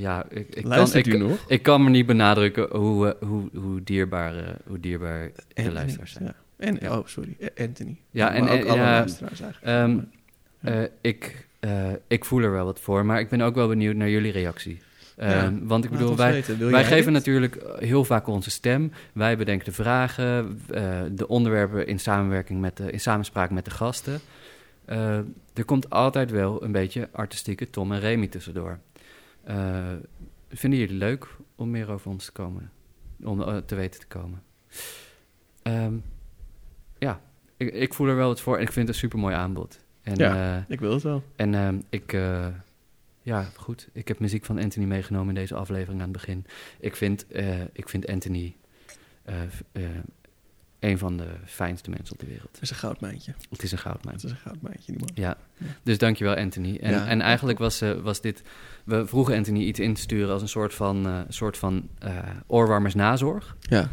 ja, 0.00 0.24
ik, 0.28 0.54
ik, 0.54 0.64
kan, 0.64 0.92
ik, 0.94 1.18
nog? 1.18 1.44
ik 1.48 1.62
kan 1.62 1.84
me 1.84 1.90
niet 1.90 2.06
benadrukken 2.06 2.76
hoe, 2.76 3.16
eh, 3.20 3.28
hoe, 3.28 3.48
hoe, 3.54 3.82
dierbaar, 3.82 4.34
hoe 4.66 4.80
dierbaar 4.80 5.30
de 5.34 5.42
Anthony, 5.54 5.74
luisteraars 5.74 6.12
zijn. 6.12 6.24
Ja. 6.24 6.34
En, 6.56 6.78
Ja. 6.80 6.98
oh, 6.98 7.06
sorry. 7.06 7.36
Anthony. 7.58 7.96
Ja, 8.10 8.32
en- 8.34 8.42
ook 8.42 8.48
en- 8.48 8.66
alle 8.68 8.76
ja, 8.80 8.90
luisteraars 8.90 9.40
eigenlijk. 9.40 9.64
ehm, 9.76 9.94
Maar- 9.94 10.74
Eh, 10.82 10.82
ik, 11.00 11.46
ik 12.08 12.24
voel 12.24 12.40
er 12.42 12.50
wel 12.52 12.64
wat 12.64 12.80
voor, 12.80 13.06
maar 13.06 13.20
ik 13.20 13.28
ben 13.28 13.40
ook 13.40 13.54
wel 13.54 13.68
benieuwd 13.68 13.96
naar 13.96 14.08
jullie 14.10 14.32
reactie. 14.32 14.78
Ehm, 15.22 15.58
want 15.66 15.84
ik 15.84 15.90
bedoel, 15.90 16.16
wij, 16.16 16.44
wij 16.58 16.84
geven 16.84 17.04
dit? 17.04 17.12
natuurlijk 17.12 17.54
eh, 17.56 17.88
heel 17.88 18.04
vaak 18.04 18.26
onze 18.26 18.50
stem. 18.50 18.92
Wij 19.12 19.36
bedenken 19.36 19.64
de 19.64 19.72
vragen, 19.72 20.60
eh, 20.70 21.00
de 21.12 21.28
onderwerpen 21.28 21.86
in 21.86 21.98
samenwerking 21.98 22.60
met 22.60 22.76
de, 22.76 22.90
in 22.90 23.00
samenspraak 23.00 23.50
met 23.50 23.64
de 23.64 23.70
gasten. 23.70 24.20
Eh, 24.84 25.16
er 25.54 25.64
komt 25.64 25.90
altijd 25.90 26.30
wel 26.30 26.64
een 26.64 26.72
beetje 26.72 27.08
artistieke 27.12 27.70
Tom 27.70 27.92
en 27.92 28.00
Remy 28.00 28.26
tussendoor. 28.26 28.78
Vinden 30.48 30.78
jullie 30.78 30.96
leuk 30.96 31.26
om 31.54 31.70
meer 31.70 31.90
over 31.90 32.10
ons 32.10 32.24
te 32.24 32.32
komen, 32.32 32.70
om 33.22 33.62
te 33.66 33.74
weten 33.74 34.00
te 34.00 34.06
komen? 34.06 34.42
Ehm, 35.62 35.94
ja, 36.98 37.20
ik, 37.56 37.74
ik 37.74 37.94
voel 37.94 38.08
er 38.08 38.16
wel 38.16 38.28
wat 38.28 38.40
voor 38.40 38.56
en 38.56 38.62
ik 38.62 38.72
vind 38.72 38.86
het 38.86 38.96
een 38.96 39.02
supermooi 39.02 39.34
aanbod. 39.34 39.80
En, 40.02 40.16
Ja. 40.16 40.64
Ik 40.68 40.80
wil 40.80 40.92
het 40.92 41.02
wel. 41.02 41.22
en 41.36 41.54
ehm, 41.54 41.78
ik, 41.90 42.16
ja, 43.22 43.42
goed. 43.56 43.88
Ik 43.92 44.08
heb 44.08 44.18
muziek 44.18 44.44
van 44.44 44.58
Anthony 44.58 44.86
meegenomen 44.86 45.28
in 45.28 45.40
deze 45.40 45.54
aflevering 45.54 46.00
aan 46.00 46.08
het 46.08 46.16
begin. 46.16 46.44
Ik 46.80 46.96
vind, 46.96 47.26
eh, 47.26 47.60
ik 47.72 47.88
vind 47.88 48.06
Anthony 48.06 48.56
eh, 49.24 49.42
een 50.82 50.98
van 50.98 51.16
de 51.16 51.26
fijnste 51.44 51.90
mensen 51.90 52.12
op 52.14 52.20
de 52.20 52.26
wereld. 52.26 52.48
Het 52.52 52.62
is 52.62 52.70
een 52.70 52.76
goudmijntje. 52.76 53.34
Het 53.50 53.62
is 53.62 53.72
een 53.72 53.78
goudmijn. 53.78 54.14
Het 54.16 54.24
is 54.24 54.30
een 54.30 54.36
goudmijntje, 54.36 54.92
die 54.92 55.00
man. 55.00 55.10
Ja, 55.14 55.36
dus 55.82 55.98
dankjewel 55.98 56.34
Anthony. 56.36 56.76
En, 56.80 56.90
Ja. 56.90 57.06
en 57.06 57.20
eigenlijk 57.20 57.58
was, 57.58 57.80
eh, 57.80 57.92
was 57.92 58.20
dit... 58.20 58.42
We 58.84 59.06
vroegen 59.06 59.36
Anthony 59.36 59.60
iets 59.60 59.78
in 59.80 59.94
te 59.94 60.00
sturen 60.00 60.32
als 60.32 60.42
een 60.42 60.48
soort 60.48 60.74
van, 60.74 61.06
eh, 61.06 61.20
soort 61.28 61.56
van 61.56 61.88
eh, 61.98 62.18
oorwarmers 62.46 62.94
nazorg. 62.94 63.56
Ja, 63.60 63.88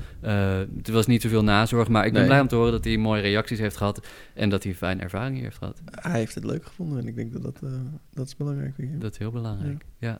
het 0.78 0.90
was 0.90 1.06
niet 1.08 1.22
zoveel 1.22 1.44
nazorg, 1.44 1.88
maar 1.88 2.06
ik 2.06 2.12
ben 2.12 2.20
Nee. 2.22 2.30
blij 2.30 2.42
om 2.42 2.48
te 2.48 2.56
horen 2.56 2.72
dat 2.72 2.84
hij 2.84 2.98
mooie 2.98 3.22
reacties 3.22 3.60
heeft 3.60 3.78
gehad... 3.78 4.08
en 4.34 4.50
dat 4.50 4.64
hij 4.64 4.76
fijne 4.76 5.02
ervaring 5.02 5.36
hier 5.36 5.44
heeft 5.44 5.58
gehad. 5.58 5.82
hij 5.86 6.20
heeft 6.20 6.36
het 6.36 6.44
leuk 6.44 6.66
gevonden 6.66 7.00
en 7.00 7.08
ik 7.08 7.16
denk 7.16 7.34
dat 7.34 7.42
dat, 7.42 7.60
dat 8.14 8.26
is 8.28 8.36
belangrijk. 8.36 8.78
Weer. 8.78 9.00
Dat 9.00 9.12
is 9.12 9.18
heel 9.18 9.32
belangrijk, 9.32 9.86
ja. 9.98 10.20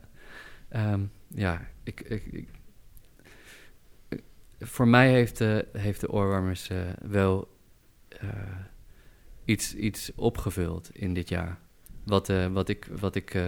Ehm, 0.68 1.00
ja, 1.28 1.60
ik, 1.82 2.00
ik, 2.00 2.10
ik- 2.10 2.32
ik- 2.32 2.48
voor 4.60 4.88
mij 4.88 5.10
heeft, 5.10 5.38
de 5.38 5.66
heeft 5.72 6.00
de 6.00 6.10
oorwarmers 6.10 6.68
eh, 6.68 6.76
wel 7.08 7.48
eh, 8.08 8.28
iets, 9.44 9.74
iets 9.74 10.10
opgevuld 10.14 10.90
in 10.92 11.14
dit 11.14 11.28
jaar. 11.28 11.58
Wat, 12.04 12.28
eh, 12.28 12.46
wat 12.46 12.68
ik, 12.68 12.88
wat 13.00 13.14
ik 13.14 13.38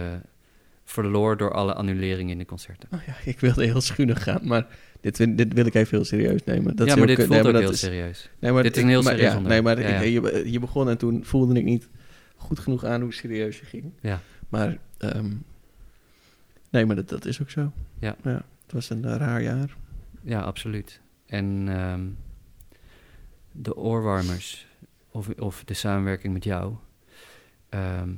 verloor 0.83 1.37
door 1.37 1.51
alle 1.53 1.73
annuleringen 1.73 2.31
in 2.31 2.37
de 2.37 2.45
concerten. 2.45 2.89
Oh 2.93 2.99
ja, 3.05 3.13
ik 3.25 3.39
wilde 3.39 3.65
heel 3.65 3.81
schunig 3.81 4.23
gaan, 4.23 4.39
maar 4.43 4.67
dit, 5.01 5.37
dit 5.37 5.53
wil 5.53 5.65
ik 5.65 5.73
even 5.73 5.97
heel 5.97 6.05
serieus 6.05 6.43
nemen. 6.43 6.75
Dat 6.75 6.87
ja, 6.87 6.95
maar 6.95 7.07
dit 7.07 7.17
voelt 7.17 7.29
Nee, 7.29 7.43
ook 7.53 7.59
heel 7.59 7.69
is- 7.71 7.79
serieus. 7.79 8.29
Nee, 8.39 8.51
maar 8.51 8.63
Dit 8.63 8.75
is 8.77 8.83
een 8.83 8.89
heel 8.89 9.01
maar, 9.01 9.13
serieus 9.13 9.33
ja. 9.33 9.39
Nee, 9.39 9.61
maar 9.61 9.79
Ja, 9.79 9.87
ik- 9.87 10.13
ja. 10.13 10.29
je, 10.29 10.51
je 10.51 10.59
begon 10.59 10.89
en 10.89 10.97
toen 10.97 11.25
voelde 11.25 11.55
ik 11.59 11.63
niet 11.63 11.89
goed 12.35 12.59
genoeg 12.59 12.85
aan 12.85 13.01
hoe 13.01 13.13
serieus 13.13 13.59
je 13.59 13.65
ging. 13.65 13.91
Ja. 14.01 14.19
Maar, 14.49 14.77
ehm, 14.97 15.31
nee, 16.69 16.85
maar 16.85 16.95
dat, 16.95 17.09
dat 17.09 17.25
is 17.25 17.41
ook 17.41 17.49
zo. 17.49 17.71
Ja. 17.99 18.15
Het 18.23 18.71
was 18.71 18.89
een 18.89 19.17
raar 19.17 19.41
jaar. 19.41 19.75
Ja, 20.23 20.41
absoluut. 20.41 21.01
En 21.25 21.65
ehm, 21.67 22.09
de 23.51 23.75
oorwarmers, 23.75 24.67
of, 25.11 25.29
of 25.29 25.63
de 25.63 25.73
samenwerking 25.73 26.33
met 26.33 26.43
jou, 26.43 26.75
ehm, 27.69 28.13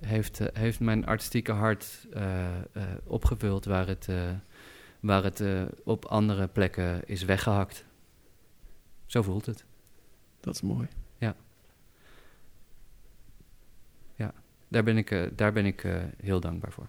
heeft, 0.00 0.40
eh, 0.40 0.62
heeft 0.62 0.80
mijn 0.80 1.06
artistieke 1.06 1.52
hart 1.52 2.06
eh, 2.12 2.58
eh, 2.58 2.64
opgevuld 3.04 3.64
waar 3.64 3.86
het, 3.86 4.08
waar 5.00 5.22
het 5.22 5.44
op 5.84 6.04
andere 6.04 6.48
plekken 6.48 7.08
is 7.08 7.22
weggehakt. 7.22 7.84
Zo 9.06 9.22
voelt 9.22 9.46
het. 9.46 9.64
Dat 10.40 10.54
is 10.54 10.62
mooi. 10.62 10.88
Daar 14.68 14.82
ben 14.82 14.96
ik, 14.96 15.30
daar 15.36 15.52
ben 15.52 15.66
ik 15.66 15.86
heel 16.22 16.40
dankbaar 16.40 16.72
voor. 16.72 16.88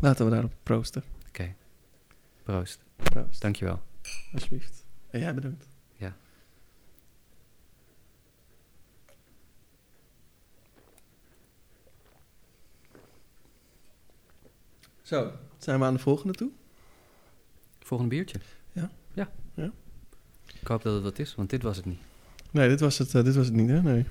Laten 0.00 0.24
we 0.24 0.30
daarop 0.30 0.52
proosten. 0.62 1.02
Proost. 2.42 2.89
Proost. 3.02 3.40
Dankjewel. 3.40 3.82
Alsjeblieft. 4.32 4.84
En 5.10 5.20
jij 5.20 5.34
bedankt. 5.34 5.66
Ja. 5.96 6.16
Zo, 15.02 15.32
zijn 15.58 15.78
we 15.78 15.84
aan 15.84 15.94
de 15.94 15.98
volgende 15.98 16.32
toe? 16.34 16.50
Volgende 17.78 18.14
biertje. 18.14 18.40
Ja. 18.72 18.90
Ja. 19.12 19.30
Ja. 19.54 19.70
Ik 20.60 20.66
hoop 20.66 20.82
dat 20.82 20.94
het 20.94 21.02
wat 21.02 21.18
is, 21.18 21.34
want 21.34 21.50
dit 21.50 21.62
was 21.62 21.76
het 21.76 21.86
niet. 21.86 21.98
Nee, 22.50 22.68
dit 22.68 22.80
was 22.80 22.98
het, 22.98 23.14
eh, 23.14 23.24
dit 23.24 23.34
was 23.34 23.46
het 23.46 23.54
niet, 23.54 23.68
hè? 23.68 23.82
Nee. 23.82 24.06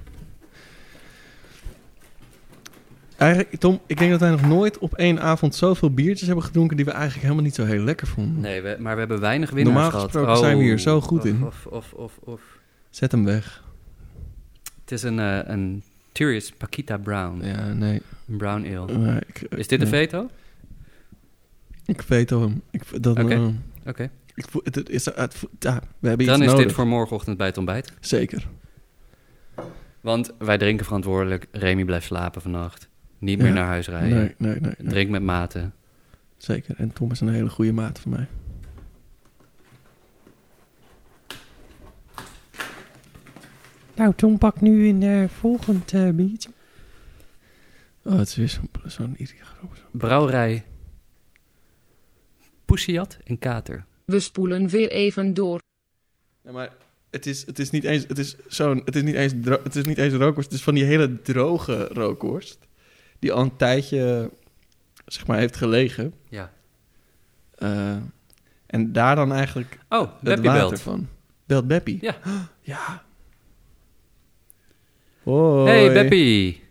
Eigenlijk, 3.19 3.55
Tom, 3.59 3.79
ik 3.85 3.97
denk 3.97 4.11
dat 4.11 4.19
wij 4.19 4.29
nog 4.29 4.41
nooit 4.47 4.77
op 4.77 4.93
één 4.93 5.21
avond 5.21 5.55
zoveel 5.55 5.93
biertjes 5.93 6.27
hebben 6.27 6.45
gedronken 6.45 6.75
die 6.75 6.85
we 6.85 6.91
eigenlijk 6.91 7.21
helemaal 7.23 7.43
niet 7.43 7.55
zo 7.55 7.65
heel 7.65 7.83
lekker 7.83 8.07
vonden. 8.07 8.41
Nee, 8.41 8.61
we, 8.61 8.75
maar 8.79 8.93
we 8.93 8.99
hebben 8.99 9.19
weinig 9.19 9.49
winnaars 9.49 9.73
Normaal 9.75 9.91
gehad. 9.91 10.05
gesproken 10.11 10.37
zijn 10.37 10.57
we 10.57 10.63
hier 10.63 10.73
Oh, 10.73 10.79
zo 10.79 11.01
goed 11.01 11.19
of, 11.19 11.25
in. 11.25 11.43
Of, 11.45 11.65
of, 11.65 11.93
of, 11.93 12.17
of. 12.19 12.41
Zet 12.89 13.11
hem 13.11 13.25
weg. 13.25 13.63
Het 14.81 14.91
is 14.91 15.03
een, 15.03 15.19
eh 15.19 15.39
een 15.43 15.83
Turius 16.11 16.51
Paquita 16.51 16.97
Brown. 16.97 17.45
Ja, 17.45 17.73
nee. 17.73 18.01
Een 18.27 18.37
brown 18.37 18.75
ale. 18.77 19.21
Ik, 19.27 19.41
Is 19.41 19.67
dit 19.67 19.81
een 19.81 19.89
nee. 19.89 19.99
veto? 20.01 20.29
Ik 21.85 22.01
veto 22.03 22.41
hem. 22.41 22.61
Ik, 22.71 23.03
dat, 23.03 23.19
Oké. 23.19 23.33
eh, 23.33 23.47
Oké. 23.87 24.09
ik, 24.35 24.45
voel- 24.49 24.61
het, 24.63 24.75
het 24.75 24.89
is, 24.89 25.05
het, 25.05 25.33
voel- 25.33 25.49
ja, 25.59 25.81
we 25.99 26.07
hebben 26.07 26.25
Dan 26.25 26.35
iets 26.35 26.45
is 26.45 26.51
nodig. 26.51 26.65
dit 26.65 26.75
voor 26.75 26.87
morgenochtend 26.87 27.37
bij 27.37 27.47
het 27.47 27.57
ontbijt. 27.57 27.93
Zeker. 27.99 28.47
Want 30.01 30.31
wij 30.37 30.57
drinken 30.57 30.85
verantwoordelijk. 30.85 31.45
Remy 31.51 31.85
blijft 31.85 32.05
slapen 32.05 32.41
vannacht. 32.41 32.88
Niet 33.19 33.37
Ja. 33.37 33.43
meer 33.43 33.53
naar 33.53 33.65
huis 33.67 33.87
rijden. 33.87 34.17
Nee, 34.17 34.35
nee, 34.37 34.59
nee, 34.59 34.73
nee. 34.77 34.89
Drink 34.89 35.09
met 35.09 35.21
maten. 35.23 35.73
Zeker. 36.37 36.75
En 36.77 36.93
Tom 36.93 37.11
is 37.11 37.19
een 37.19 37.29
hele 37.29 37.49
goede 37.49 37.73
maat 37.73 37.99
van 37.99 38.11
mij. 38.11 38.27
Nou, 43.95 44.13
Tom 44.15 44.37
pakt 44.37 44.61
nu 44.61 44.87
een 44.87 45.03
eh, 45.03 45.29
volgend 45.29 45.93
eh, 45.93 46.09
biertje. 46.09 46.49
Oh, 48.03 48.17
het 48.17 48.27
is 48.27 48.35
weer 48.35 48.59
zo'n 48.85 49.17
irritant. 49.17 49.71
Brouwerij. 49.91 50.65
Poesiat 52.65 53.17
en 53.23 53.39
Kater. 53.39 53.85
We 54.05 54.19
spoelen 54.19 54.67
weer 54.67 54.91
even 54.91 55.33
door. 55.33 55.59
Ja, 56.43 56.51
maar 56.51 56.73
het 57.09 57.25
is, 57.25 57.45
het 57.45 57.59
is 57.59 57.69
niet 57.69 57.83
eens, 57.83 58.05
het 58.07 58.17
is 58.17 58.35
zo'n, 58.47 58.81
het 58.85 58.95
is 58.95 59.01
niet 59.03 59.15
eens, 59.15 59.33
het 59.63 59.75
is 59.75 59.85
niet 59.85 59.97
eens 59.97 60.13
rookworst. 60.13 60.49
Het 60.49 60.57
is 60.57 60.63
van 60.63 60.73
die 60.73 60.83
hele 60.83 61.21
droge 61.21 61.87
rookworst. 61.87 62.67
Die 63.19 63.31
al 63.33 63.41
een 63.41 63.55
tijdje, 63.57 64.31
zeg 65.05 65.27
maar, 65.27 65.37
heeft 65.37 65.55
gelegen. 65.55 66.13
Ja. 66.29 66.51
Eh, 67.55 67.95
en 68.65 68.91
daar 68.91 69.15
dan 69.15 69.33
eigenlijk 69.33 69.77
Oh, 69.89 69.99
het 70.11 70.19
Beppie 70.21 70.49
water 70.49 70.67
belt. 70.67 70.81
van. 70.81 71.07
Belt 71.45 71.67
Beppie? 71.67 71.97
Ja. 72.01 72.15
Ja. 72.61 73.03
Hoi. 75.23 75.69
Hey 75.69 75.93
Beppie. 75.93 76.63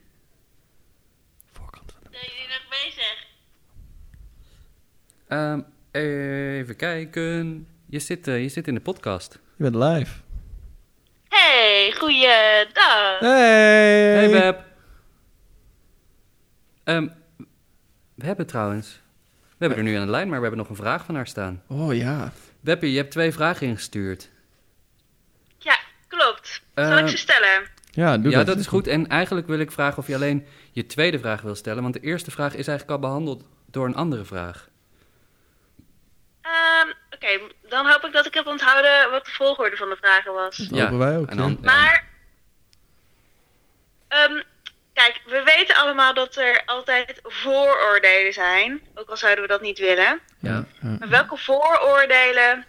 Voorkant 1.52 1.92
van 1.92 2.00
de... 2.02 2.08
Zijn 2.18 2.30
jullie 2.32 2.48
nog 2.48 2.68
bezig? 2.70 3.26
Ehm, 5.28 5.60
even 6.62 6.76
kijken. 6.76 7.66
Je 7.86 7.98
zit, 7.98 8.28
eh, 8.28 8.42
je 8.42 8.48
zit 8.48 8.68
in 8.68 8.74
de 8.74 8.80
podcast. 8.80 9.38
Je 9.56 9.70
bent 9.70 9.74
live. 9.74 10.14
Hey, 11.28 11.94
goeiedag. 11.98 13.18
Hey. 13.18 14.14
Hey 14.14 14.30
Beb. 14.30 14.64
Ehm, 16.88 17.08
we 18.14 18.26
hebben 18.26 18.46
trouwens... 18.46 19.00
We 19.48 19.66
hebben 19.66 19.78
er 19.78 19.84
nu 19.84 19.94
aan 19.94 20.04
de 20.04 20.10
lijn, 20.10 20.28
maar 20.28 20.36
we 20.36 20.42
hebben 20.42 20.60
nog 20.60 20.68
een 20.68 20.84
vraag 20.84 21.04
van 21.04 21.14
haar 21.14 21.26
staan. 21.26 21.62
Oh 21.66 21.94
ja. 21.94 22.32
Beppie, 22.60 22.90
je 22.90 22.96
hebt 22.96 23.10
twee 23.10 23.32
vragen 23.32 23.66
ingestuurd. 23.66 24.30
Ja, 25.58 25.78
klopt. 26.08 26.62
Zal 26.74 26.98
ik 26.98 27.08
ze 27.08 27.16
stellen? 27.16 27.62
Ja, 27.90 28.18
doe 28.18 28.30
ja, 28.30 28.36
dat. 28.36 28.46
dat 28.46 28.58
is 28.58 28.66
goed. 28.66 28.86
En 28.86 29.06
eigenlijk 29.08 29.46
wil 29.46 29.58
ik 29.58 29.70
vragen 29.70 29.98
of 29.98 30.06
je 30.06 30.14
alleen 30.14 30.46
je 30.72 30.86
tweede 30.86 31.18
vraag 31.18 31.40
wil 31.40 31.54
stellen. 31.54 31.82
Want 31.82 31.94
de 31.94 32.00
eerste 32.00 32.30
vraag 32.30 32.54
is 32.54 32.68
eigenlijk 32.68 32.90
al 32.90 33.08
behandeld 33.08 33.44
door 33.66 33.86
een 33.86 33.96
andere 33.96 34.24
vraag. 34.24 34.68
Ehm, 36.40 36.88
Oké, 37.14 37.40
dan 37.68 37.86
hoop 37.86 38.04
ik 38.04 38.12
dat 38.12 38.26
ik 38.26 38.34
heb 38.34 38.46
onthouden 38.46 39.10
wat 39.10 39.24
de 39.24 39.30
volgorde 39.30 39.76
van 39.76 39.88
de 39.88 39.96
vragen 39.96 40.32
was. 40.32 40.56
Dat 40.56 40.80
hopen 40.80 40.98
wij 40.98 41.16
ook. 41.16 41.28
En 41.28 41.36
ja. 41.36 41.42
dan, 41.42 41.58
ja. 41.62 41.72
Maar, 41.72 42.08
ehm, 44.08 44.42
kijk, 44.98 45.20
we 45.26 45.42
weten 45.56 45.76
allemaal 45.76 46.14
dat 46.14 46.36
er 46.36 46.62
altijd 46.66 47.20
vooroordelen 47.22 48.32
zijn. 48.32 48.80
Ook 48.94 49.08
al 49.10 49.16
zouden 49.16 49.42
we 49.42 49.48
dat 49.48 49.60
niet 49.60 49.78
willen. 49.78 50.20
Ja. 50.40 50.64
Ja. 50.80 50.96
Maar 50.98 51.08
welke 51.08 51.36
vooroordelen 51.36 52.66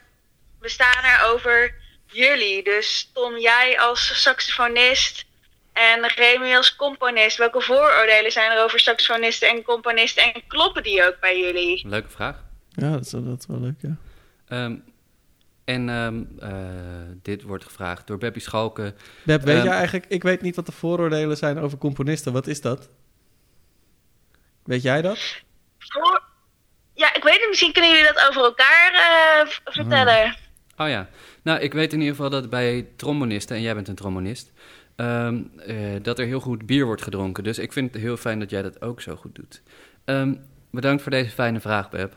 bestaan 0.59 1.03
er 1.03 1.31
over 1.31 1.73
jullie? 2.05 2.63
Dus 2.63 3.09
Tom, 3.13 3.37
jij 3.37 3.79
als 3.79 4.21
saxofonist 4.21 5.25
en 5.73 6.07
Remy 6.07 6.55
als 6.55 6.75
componist. 6.75 7.37
Welke 7.37 7.61
vooroordelen 7.61 8.31
zijn 8.31 8.51
er 8.51 8.63
over 8.63 8.79
saxofonisten 8.79 9.49
en 9.49 9.63
componisten? 9.63 10.33
En 10.33 10.41
kloppen 10.47 10.83
die 10.83 11.05
ook 11.07 11.19
bij 11.19 11.39
jullie? 11.39 11.87
Leuke 11.87 12.09
vraag. 12.09 12.43
Ja, 12.69 12.91
dat 12.91 13.05
is, 13.05 13.09
dat 13.09 13.39
is 13.39 13.45
wel 13.47 13.59
leuk, 13.59 13.81
ja. 13.81 13.95
Ehm, 14.47 14.75
en 15.69 15.89
ehm, 15.89 16.23
eh, 16.39 16.49
dit 17.21 17.41
wordt 17.43 17.63
gevraagd 17.63 18.07
door 18.07 18.17
Beppie 18.17 18.41
Schalken. 18.41 18.95
Beb, 19.23 19.41
weet 19.41 19.55
Ehm, 19.55 19.63
je 19.65 19.69
eigenlijk... 19.71 20.05
Ik 20.07 20.23
weet 20.23 20.41
niet 20.41 20.55
wat 20.55 20.65
de 20.65 20.71
vooroordelen 20.71 21.37
zijn 21.37 21.59
over 21.59 21.77
componisten. 21.77 22.33
Wat 22.33 22.47
is 22.47 22.61
dat? 22.61 22.89
Weet 24.63 24.81
jij 24.81 25.01
dat? 25.01 25.41
Voor... 25.77 26.23
Ja, 26.93 27.13
ik 27.15 27.23
weet 27.23 27.39
het. 27.39 27.49
Misschien 27.49 27.71
kunnen 27.73 27.91
jullie 27.91 28.05
dat 28.13 28.27
over 28.29 28.43
elkaar 28.43 28.91
eh, 28.93 29.47
v- 29.47 29.59
vertellen. 29.63 30.35
Oh 30.77 30.87
ja. 30.89 31.09
Nou, 31.43 31.59
ik 31.59 31.73
weet 31.73 31.93
in 31.93 31.99
ieder 31.99 32.15
geval 32.15 32.29
dat 32.29 32.49
bij 32.49 32.87
trombonisten, 32.95 33.55
en 33.55 33.61
jij 33.61 33.73
bent 33.75 33.87
een 33.87 33.95
trombonist, 33.95 34.51
ehm, 34.95 35.41
eh, 35.57 35.75
dat 36.01 36.19
er 36.19 36.25
heel 36.25 36.39
goed 36.39 36.65
bier 36.65 36.85
wordt 36.85 37.01
gedronken. 37.01 37.43
Dus 37.43 37.57
ik 37.59 37.73
vind 37.73 37.93
het 37.93 38.01
heel 38.01 38.17
fijn 38.17 38.39
dat 38.39 38.49
jij 38.49 38.61
dat 38.61 38.81
ook 38.81 39.01
zo 39.01 39.15
goed 39.15 39.35
doet. 39.35 39.61
Ehm, 40.05 40.33
bedankt 40.71 41.01
voor 41.01 41.11
deze 41.11 41.29
fijne 41.31 41.59
vraag, 41.59 41.89
Beb. 41.89 42.13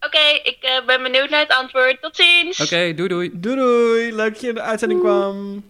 Oké, 0.00 0.40
ik 0.42 0.58
eh, 0.60 0.86
ben 0.86 1.02
benieuwd 1.02 1.30
naar 1.30 1.40
het 1.40 1.56
antwoord. 1.56 1.98
Tot 2.00 2.16
ziens. 2.16 2.60
Oké, 2.60 2.94
doei 2.94 3.08
doei. 3.08 3.30
Doei 3.32 3.56
doei, 3.56 4.14
leuk 4.14 4.32
dat 4.32 4.40
je 4.40 4.48
in 4.48 4.54
de 4.54 4.60
uitzending 4.60 5.00
kwam. 5.00 5.64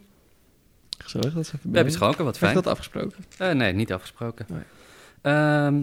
Gezellig 0.99 1.35
dat 1.35 1.47
ze 1.47 1.53
even 1.57 1.71
Beb 1.71 1.87
is 1.87 1.93
geschonken, 1.93 2.25
wat 2.25 2.39
fijn. 2.39 2.55
Heb 2.55 2.65
je 2.65 2.69
dat 2.69 2.79
afgesproken? 2.79 3.25
Eh, 3.39 3.51
nee, 3.51 3.73
niet 3.73 3.93
afgesproken. 3.93 4.47
Nee. 4.49 4.63
Ehm, 5.23 5.83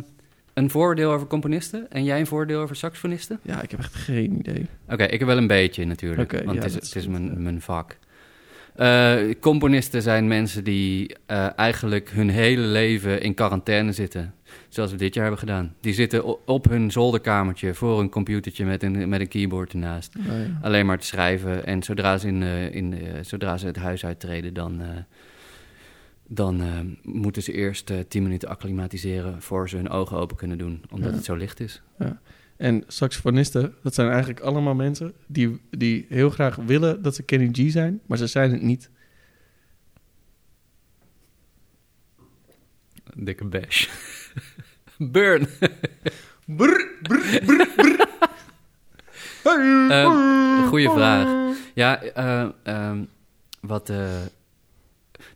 een 0.54 0.70
voordeel 0.70 1.12
over 1.12 1.28
componisten 1.28 1.92
en 1.92 2.04
jij 2.04 2.20
een 2.20 2.28
voordeel 2.28 2.62
over 2.62 2.76
saxofonisten? 2.76 3.40
Ja, 3.42 3.62
ik 3.62 3.72
heb 3.72 3.80
echt 3.80 3.96
geen 3.96 4.40
idee. 4.40 4.66
Oké, 4.90 5.04
ik 5.04 5.20
heb 5.20 5.28
wel 5.28 5.38
een 5.38 5.48
beetje 5.48 5.86
natuurlijk, 5.86 6.32
want 6.32 6.58
ja, 6.58 6.64
het 6.64 6.66
is, 6.66 6.74
het 6.74 6.96
is 6.96 7.08
mijn, 7.08 7.26
ja. 7.26 7.34
mijn 7.38 7.62
vak. 7.62 7.98
Eh, 8.76 9.16
componisten 9.40 10.02
zijn 10.02 10.28
mensen 10.28 10.64
die 10.64 11.16
eh, 11.26 11.48
eigenlijk 11.56 12.10
hun 12.10 12.30
hele 12.30 12.62
leven 12.62 13.22
in 13.22 13.34
quarantaine 13.34 13.92
zitten. 13.92 14.34
Zoals 14.70 14.92
we 14.92 14.98
dit 14.98 15.14
jaar 15.14 15.24
hebben 15.24 15.40
gedaan. 15.42 15.76
Die 15.80 15.94
zitten 15.94 16.48
op 16.48 16.66
hun 16.70 16.92
zolderkamertje 16.92 17.74
voor 17.74 18.00
een 18.00 18.10
computertje 18.10 18.66
met 18.66 18.84
een, 18.84 19.10
met 19.10 19.20
een 19.20 19.28
keyboard 19.28 19.72
ernaast. 19.74 20.16
Oh, 20.18 20.26
ja. 20.26 20.60
Alleen 20.62 20.86
maar 20.86 21.00
te 21.00 21.06
schrijven. 21.06 21.66
En 21.66 21.84
zodra 21.84 22.18
ze, 22.18 22.28
in, 22.28 22.44
eh, 22.44 22.74
in, 22.76 22.94
eh, 22.94 23.24
zodra 23.24 23.58
ze 23.58 23.66
het 23.66 23.76
huis 23.76 24.06
uittreden, 24.06 24.54
dan, 24.54 24.82
eh, 24.82 24.88
dan 26.28 26.62
eh, 26.62 26.68
moeten 27.04 27.44
ze 27.44 27.54
eerst 27.54 27.92
tien 28.08 28.24
minuten 28.24 28.50
acclimatiseren 28.50 29.42
voor 29.42 29.70
ze 29.70 29.76
hun 29.76 29.90
ogen 29.90 30.18
open 30.18 30.36
kunnen 30.38 30.58
doen. 30.58 30.84
Omdat 30.92 31.10
Ja. 31.10 31.16
het 31.16 31.26
zo 31.26 31.36
licht 31.36 31.60
is. 31.60 31.82
En 32.58 32.84
saxofonisten, 32.88 33.74
dat 33.84 33.94
zijn 33.94 34.10
eigenlijk 34.10 34.40
allemaal 34.40 34.76
mensen 34.76 35.14
die, 35.28 35.60
die 35.70 36.06
heel 36.10 36.30
graag 36.30 36.56
willen 36.56 37.02
dat 37.02 37.16
ze 37.16 37.24
Kenny 37.24 37.50
G 37.52 37.72
zijn, 37.72 38.00
maar 38.06 38.18
ze 38.18 38.28
zijn 38.28 38.52
het 38.52 38.62
niet. 38.62 38.90
Een 43.04 43.24
dikke 43.26 43.46
bash. 43.46 43.88
Burn! 44.98 45.48
Brr, 46.46 46.98
brr, 47.02 47.46
brr, 47.46 47.68
brr. 47.76 48.06
Ehm, 49.46 50.66
goeie 50.68 50.90
vraag. 50.90 51.56
Ja, 51.74 52.02
eh, 52.02 52.50
ehm, 52.64 53.04
wat, 53.62 53.90
eh, 53.90 54.22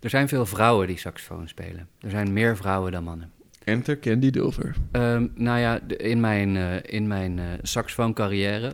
er 0.02 0.10
zijn 0.10 0.28
veel 0.28 0.46
vrouwen 0.46 0.88
die 0.88 0.98
saxofoon 0.98 1.48
spelen. 1.48 1.88
Er 2.00 2.10
zijn 2.10 2.34
meer 2.34 2.58
vrouwen 2.58 2.92
dan 2.92 3.04
mannen. 3.04 3.32
Enter 3.64 4.00
Candy 4.00 4.30
Dulver. 4.30 4.76
Ehm, 4.92 5.28
nou 5.34 5.60
ja, 5.60 5.80
in 5.88 6.20
mijn, 6.20 6.58
eh 6.58 6.76
in 6.82 7.08
mijn 7.08 7.60
saxofooncarrière 7.62 8.74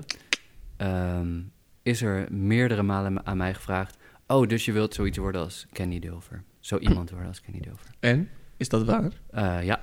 is 1.84 2.02
er 2.02 2.26
meerdere 2.32 2.84
malen 2.84 3.26
aan 3.26 3.38
mij 3.38 3.54
gevraagd... 3.54 3.98
Oh, 4.28 4.48
dus 4.48 4.66
je 4.66 4.72
wilt 4.72 4.94
zoiets 4.94 5.18
worden 5.18 5.42
als 5.42 5.68
Kenny 5.72 6.00
Dulver. 6.00 6.44
Zo 6.60 6.78
iemand 6.78 7.10
worden 7.12 7.28
als 7.28 7.42
Kenny 7.42 7.60
Dulver. 7.60 7.88
En, 8.00 8.30
is 8.58 8.70
dat 8.70 8.84
waar? 8.84 9.12
Ja, 9.64 9.82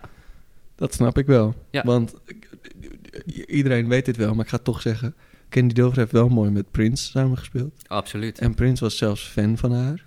Dat 0.82 0.94
snap 0.94 1.18
ik 1.18 1.26
wel. 1.26 1.54
Ja. 1.70 1.82
Want 1.84 2.14
iedereen 3.46 3.88
weet 3.88 4.04
dit 4.04 4.16
wel, 4.16 4.34
maar 4.34 4.44
ik 4.44 4.50
ga 4.50 4.56
het 4.56 4.64
toch 4.64 4.80
zeggen. 4.80 5.14
Candy 5.48 5.74
Dulver 5.74 5.98
heeft 5.98 6.12
wel 6.12 6.28
mooi 6.28 6.50
met 6.50 6.70
Prince 6.70 7.04
samengespeeld. 7.10 7.82
absoluut. 7.88 8.38
En 8.38 8.54
Prince 8.54 8.84
was 8.84 8.96
zelfs 8.96 9.22
fan 9.28 9.58
van 9.58 9.72
haar. 9.72 10.04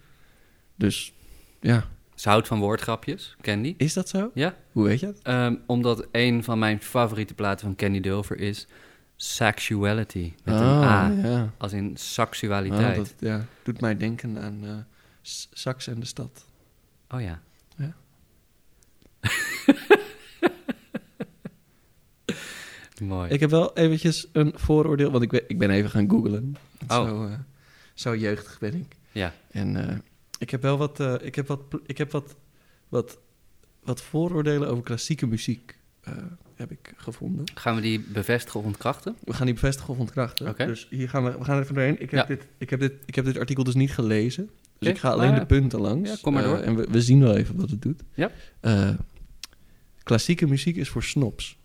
Dus, 0.75 1.13
ja. 1.59 1.85
Ze 2.15 2.29
houdt 2.29 2.47
van 2.47 2.59
woordgrapjes, 2.59 3.35
Candy. 3.41 3.73
Is 3.77 3.93
dat 3.93 4.09
zo? 4.09 4.31
Ja, 4.33 4.55
Hoe 4.71 4.83
weet 4.83 4.99
je 4.99 5.05
het? 5.05 5.19
Ehm, 5.23 5.55
omdat 5.65 6.07
een 6.11 6.43
van 6.43 6.59
mijn 6.59 6.81
favoriete 6.81 7.33
platen 7.33 7.65
van 7.65 7.75
Kenny 7.75 7.99
Dulver 7.99 8.37
is 8.37 8.67
Sexuality. 9.15 10.33
Met 10.43 10.55
een 10.55 10.61
A. 10.61 11.09
ja. 11.23 11.53
Als 11.57 11.73
in 11.73 11.89
Ah, 11.89 11.95
seksualiteit. 11.95 12.95
dat 12.95 13.13
ja, 13.19 13.45
doet 13.63 13.81
mij 13.81 13.97
denken 13.97 14.37
aan 14.41 14.85
S- 15.21 15.49
Sax 15.53 15.87
en 15.87 15.99
de 15.99 16.05
Stad. 16.05 16.45
Oh 17.09 17.21
ja. 17.21 17.41
Ja. 17.77 17.95
Mooi. 23.01 23.29
Ik 23.29 23.39
heb 23.39 23.49
wel 23.49 23.77
eventjes 23.77 24.27
een 24.31 24.51
vooroordeel, 24.55 25.11
want 25.11 25.23
ik 25.23 25.29
ben, 25.29 25.41
ik 25.47 25.57
ben 25.57 25.69
even 25.69 25.89
gaan 25.89 26.09
googlen. 26.09 26.55
Oh. 26.87 27.07
Zo, 27.07 27.25
eh, 27.25 27.33
zo 27.93 28.15
jeugdig 28.15 28.59
ben 28.59 28.73
ik. 28.75 28.95
Ja. 29.11 29.33
En 29.51 29.89
eh, 29.89 29.95
ik 30.39 30.49
heb 30.49 30.61
wel 30.61 30.77
wat, 30.77 30.99
eh, 30.99 31.13
ik 31.21 31.35
heb 31.35 31.47
wat, 31.47 31.59
ik 31.85 31.97
heb 31.97 32.11
wat, 32.11 32.35
wat, 32.89 33.17
wat 33.83 34.01
vooroordelen 34.01 34.69
over 34.69 34.83
klassieke 34.83 35.27
muziek 35.27 35.77
heb 36.55 36.71
ik 36.71 36.93
gevonden. 36.95 37.45
Gaan 37.53 37.75
we 37.75 37.81
die 37.81 37.99
bevestigen 37.99 38.59
of 38.59 38.65
ontkrachten? 38.65 39.15
We 39.23 39.33
gaan 39.33 39.45
die 39.45 39.53
bevestigen 39.55 39.93
of 39.93 39.99
ontkrachten. 39.99 40.55
Dus 40.57 40.87
hier 40.89 41.09
gaan 41.09 41.23
we, 41.23 41.37
we 41.37 41.43
gaan 41.43 41.55
er 41.55 41.61
even 41.61 41.75
doorheen. 41.75 42.01
Ik 42.01 42.11
heb, 42.11 42.27
Ja. 42.27 42.35
dit, 42.35 42.47
ik, 42.57 42.69
heb 42.69 42.79
dit, 42.79 42.93
ik 43.05 43.15
heb 43.15 43.25
dit 43.25 43.37
artikel 43.37 43.63
dus 43.63 43.73
niet 43.73 43.91
gelezen. 43.91 44.49
Dus 44.79 44.89
ik 44.89 44.97
ga 44.97 45.09
alleen 45.09 45.35
de 45.35 45.45
punten 45.45 45.79
langs. 45.79 46.09
Ja, 46.09 46.17
kom 46.21 46.33
maar 46.33 46.43
door. 46.43 46.57
en 46.57 46.75
we, 46.75 46.87
we 46.89 47.01
zien 47.01 47.19
wel 47.19 47.35
even 47.35 47.55
wat 47.55 47.69
het 47.69 47.81
doet. 47.81 48.03
Ja. 48.13 48.31
Klassieke 50.03 50.47
muziek 50.47 50.75
is 50.75 50.89
voor 50.89 51.03
snobs. 51.03 51.57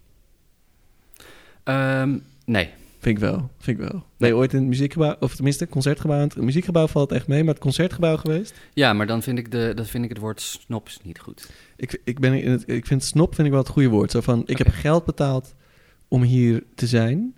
Ehm, 1.65 2.19
nee. 2.45 2.69
Vind 3.01 3.17
ik 3.17 3.23
wel, 3.23 3.51
vind 3.59 3.81
ik 3.81 3.89
wel. 3.89 4.05
Ben 4.17 4.29
je 4.29 4.37
ooit 4.37 4.53
in 4.53 4.59
het 4.59 4.69
muziekgebouw, 4.69 5.17
of 5.21 5.35
tenminste 5.35 5.69
concertgebouw, 5.69 6.19
het 6.19 6.37
muziekgebouw 6.37 6.87
valt 6.87 7.13
echt 7.13 7.27
mee, 7.27 7.45
maar 7.45 7.55
het 7.55 7.63
concertgebouw 7.63 8.17
geweest? 8.17 8.55
Ja, 8.73 8.93
maar 8.93 9.07
dan 9.07 9.23
vind 9.23 9.39
ik, 9.39 9.51
de, 9.51 9.73
dan 9.75 9.87
vind 9.87 10.05
ik 10.05 10.11
het 10.11 10.19
woord 10.19 10.41
snops 10.41 10.99
niet 11.03 11.19
goed. 11.19 11.51
Ik, 11.77 12.01
ik, 12.05 12.19
ben 12.19 12.43
in 12.43 12.51
het, 12.51 12.63
ik 12.67 12.87
vind 12.87 13.05
snop 13.05 13.35
vind 13.35 13.47
ik 13.47 13.53
wel 13.53 13.63
het 13.63 13.73
goede 13.73 13.89
woord. 13.89 14.11
Zo 14.11 14.21
van, 14.21 14.43
ik 14.47 14.59
heb 14.59 14.69
geld 14.69 15.05
betaald 15.05 15.55
om 16.09 16.23
hier 16.23 16.63
te 16.75 16.87
zijn. 16.87 17.35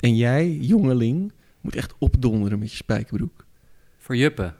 En 0.00 0.16
jij, 0.16 0.50
jongeling, 0.50 1.32
moet 1.60 1.76
echt 1.76 1.94
opdonderen 1.98 2.58
met 2.58 2.70
je 2.70 2.76
spijkerbroek. 2.76 3.44
Voor 3.98 4.16
juppen. 4.16 4.54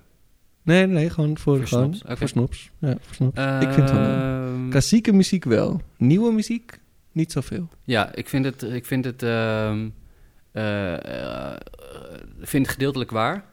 Nee, 0.62 0.86
nee, 0.86 1.10
gewoon 1.10 1.38
voor, 1.38 1.56
Voor 1.56 1.66
gewoon, 1.66 1.94
snops, 1.94 2.18
voor 2.18 2.28
snops. 2.28 2.70
Ja, 2.78 2.96
voor 3.00 3.14
snops. 3.14 3.38
ik 3.38 3.72
vind 3.72 3.88
het 3.88 3.98
wel. 3.98 4.04
Ehm, 4.04 4.68
Klassieke 4.70 5.12
muziek 5.12 5.44
wel. 5.44 5.80
Nieuwe 5.96 6.32
muziek, 6.32 6.78
niet 7.16 7.32
zoveel. 7.32 7.68
Ja, 7.84 8.14
ik 8.14 8.28
vind 8.28 8.44
het, 8.44 8.62
ik 8.62 8.86
vind 8.86 9.04
het, 9.04 9.22
ehm, 9.22 9.88
eh, 10.52 11.52
eh, 11.52 11.60
vind 12.40 12.66
het 12.66 12.74
gedeeltelijk 12.74 13.10
waar. 13.10 13.44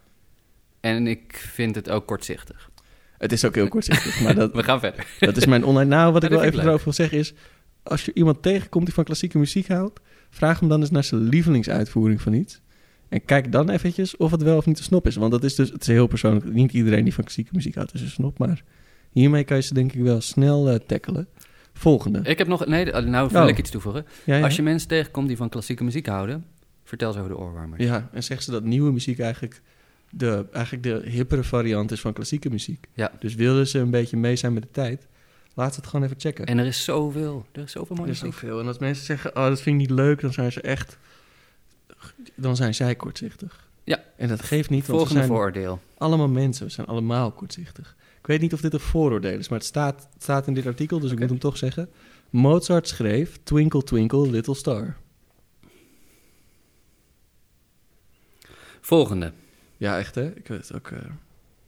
En 0.80 1.08
ik 1.08 1.36
vind 1.36 1.76
het 1.76 1.90
ook 1.90 2.06
kortzichtig. 2.06 2.70
Het 3.18 3.32
is 3.32 3.46
ook 3.46 3.56
heel 3.56 3.68
kortzichtig, 3.68 4.22
maar 4.22 4.36
dat, 4.36 4.54
We 4.56 4.64
gaan 4.64 4.80
verder. 4.80 5.08
dat 5.20 5.38
is 5.38 5.46
mijn 5.46 5.64
online... 5.64 5.96
Nou, 5.96 6.14
wat 6.14 6.24
ik 6.24 6.30
wel 6.30 6.44
ik 6.44 6.46
even 6.46 6.60
erover 6.60 6.84
wil 6.84 6.94
zeggen 6.94 7.18
is... 7.18 7.34
Als 7.84 8.06
je 8.06 8.14
iemand 8.14 8.42
tegenkomt 8.42 8.86
die 8.86 8.94
van 8.94 9.04
klassieke 9.04 9.38
muziek 9.38 9.68
houdt... 9.68 10.00
vraag 10.30 10.60
hem 10.60 10.70
dan 10.70 10.80
eens 10.80 10.92
naar 10.92 11.04
zijn 11.04 11.22
lievelingsuitvoering 11.22 12.22
van 12.22 12.34
iets. 12.34 12.62
En 13.10 13.26
kijk 13.26 13.52
dan 13.52 13.70
eventjes 13.70 14.18
of 14.18 14.32
het 14.32 14.42
wel 14.42 14.58
of 14.58 14.66
niet 14.66 14.78
een 14.78 14.84
snop 14.84 15.08
is. 15.08 15.16
Want 15.16 15.32
dat 15.32 15.44
is 15.44 15.56
dus, 15.56 15.70
het 15.70 15.82
is 15.82 15.88
heel 15.88 16.08
persoonlijk. 16.08 16.54
Niet 16.54 16.74
iedereen 16.74 17.04
die 17.04 17.14
van 17.14 17.24
klassieke 17.24 17.52
muziek 17.54 17.76
houdt 17.76 17.94
is 17.94 18.02
een 18.02 18.10
snop. 18.10 18.38
Maar 18.38 18.64
hiermee 19.12 19.44
kan 19.44 19.58
je 19.58 19.64
ze 19.64 19.74
denk 19.74 19.94
ik 19.94 20.02
wel 20.02 20.22
snel 20.22 20.70
eh, 20.70 20.76
tackelen. 20.88 21.28
Volgende. 21.74 22.20
Ik 22.24 22.38
heb 22.38 22.48
nog, 22.48 22.66
nee, 22.66 22.86
nou 22.86 23.30
wil 23.32 23.42
Oh. 23.44 23.50
ik 23.50 23.58
iets 23.58 23.70
toevoegen. 23.70 24.06
Ja, 24.24 24.36
ja. 24.36 24.44
Als 24.44 24.56
je 24.56 24.62
mensen 24.62 24.88
tegenkomt 24.88 25.28
die 25.28 25.38
van 25.38 25.50
klassieke 25.50 25.84
muziek 25.84 26.06
houden, 26.08 26.46
vertel 26.84 27.12
ze 27.12 27.18
over 27.20 27.32
de 27.32 27.38
oorwarmers. 27.38 27.84
ja, 27.84 28.10
en 28.12 28.24
zeggen 28.24 28.46
ze 28.46 28.52
dat 28.52 28.64
nieuwe 28.64 28.92
muziek 28.92 29.20
eigenlijk 29.20 29.62
de, 30.10 30.46
eigenlijk 30.52 30.84
de 30.84 31.10
hippere 31.10 31.44
variant 31.44 31.92
is 31.92 32.02
van 32.02 32.14
klassieke 32.14 32.50
muziek. 32.50 32.88
Ja. 32.94 33.12
Dus 33.20 33.36
willen 33.36 33.68
ze 33.68 33.80
een 33.80 33.90
beetje 33.90 34.18
mee 34.18 34.36
zijn 34.36 34.54
met 34.54 34.64
de 34.64 34.72
tijd... 34.72 35.08
laat 35.54 35.74
ze 35.74 35.80
het 35.80 35.90
gewoon 35.90 36.06
even 36.06 36.20
checken. 36.20 36.46
En 36.46 36.58
er 36.58 36.66
is 36.66 36.84
zoveel, 36.84 37.46
er 37.52 37.64
is 37.64 37.72
zoveel 37.72 37.96
Er 37.96 38.02
mooie 38.02 38.12
is 38.14 38.22
muziek. 38.22 38.40
zoveel. 38.40 38.60
En 38.60 38.68
als 38.68 38.78
mensen 38.78 39.06
zeggen, 39.06 39.36
oh, 39.36 39.44
dat 39.48 39.62
vind 39.62 39.82
ik 39.82 39.88
niet 39.88 39.98
leuk, 39.98 40.22
dan 40.22 40.34
zijn 40.34 40.52
ze 40.52 40.62
echt... 40.62 40.98
Dan 42.36 42.56
zijn 42.56 42.74
zij 42.76 42.96
kortzichtig. 42.96 43.68
Ja. 43.84 44.04
En 44.18 44.28
dat 44.28 44.42
geeft 44.42 44.70
niet, 44.70 44.86
want 44.86 44.98
Volgende 44.98 45.14
zijn 45.20 45.28
vooroordeel. 45.32 45.80
allemaal 45.98 46.28
mensen. 46.28 46.66
We 46.66 46.72
zijn 46.72 46.88
allemaal 46.88 47.32
kortzichtig. 47.32 47.96
Ik 48.24 48.30
weet 48.30 48.42
niet 48.42 48.54
of 48.54 48.62
dit 48.62 48.74
een 48.74 48.80
vooroordeel 48.80 49.40
is, 49.40 49.50
maar 49.50 49.58
het 49.60 49.68
staat, 49.68 50.08
het 50.14 50.24
staat 50.24 50.48
in 50.48 50.54
dit 50.54 50.66
artikel, 50.66 51.00
dus 51.00 51.12
ik 51.12 51.20
moet 51.20 51.30
hem 51.30 51.40
toch 51.40 51.58
zeggen. 51.58 51.90
Mozart 52.30 52.88
schreef 52.88 53.40
Twinkle 53.44 53.84
Twinkle 53.84 54.30
Little 54.30 54.56
Star. 54.56 54.98
Volgende. 58.82 59.34
Ja, 59.78 59.98
echt 59.98 60.16
hè? 60.16 60.36
Ik 60.36 60.48
weet 60.48 60.68
het 60.68 60.74
ook. 60.76 60.88
eh, 60.88 61.00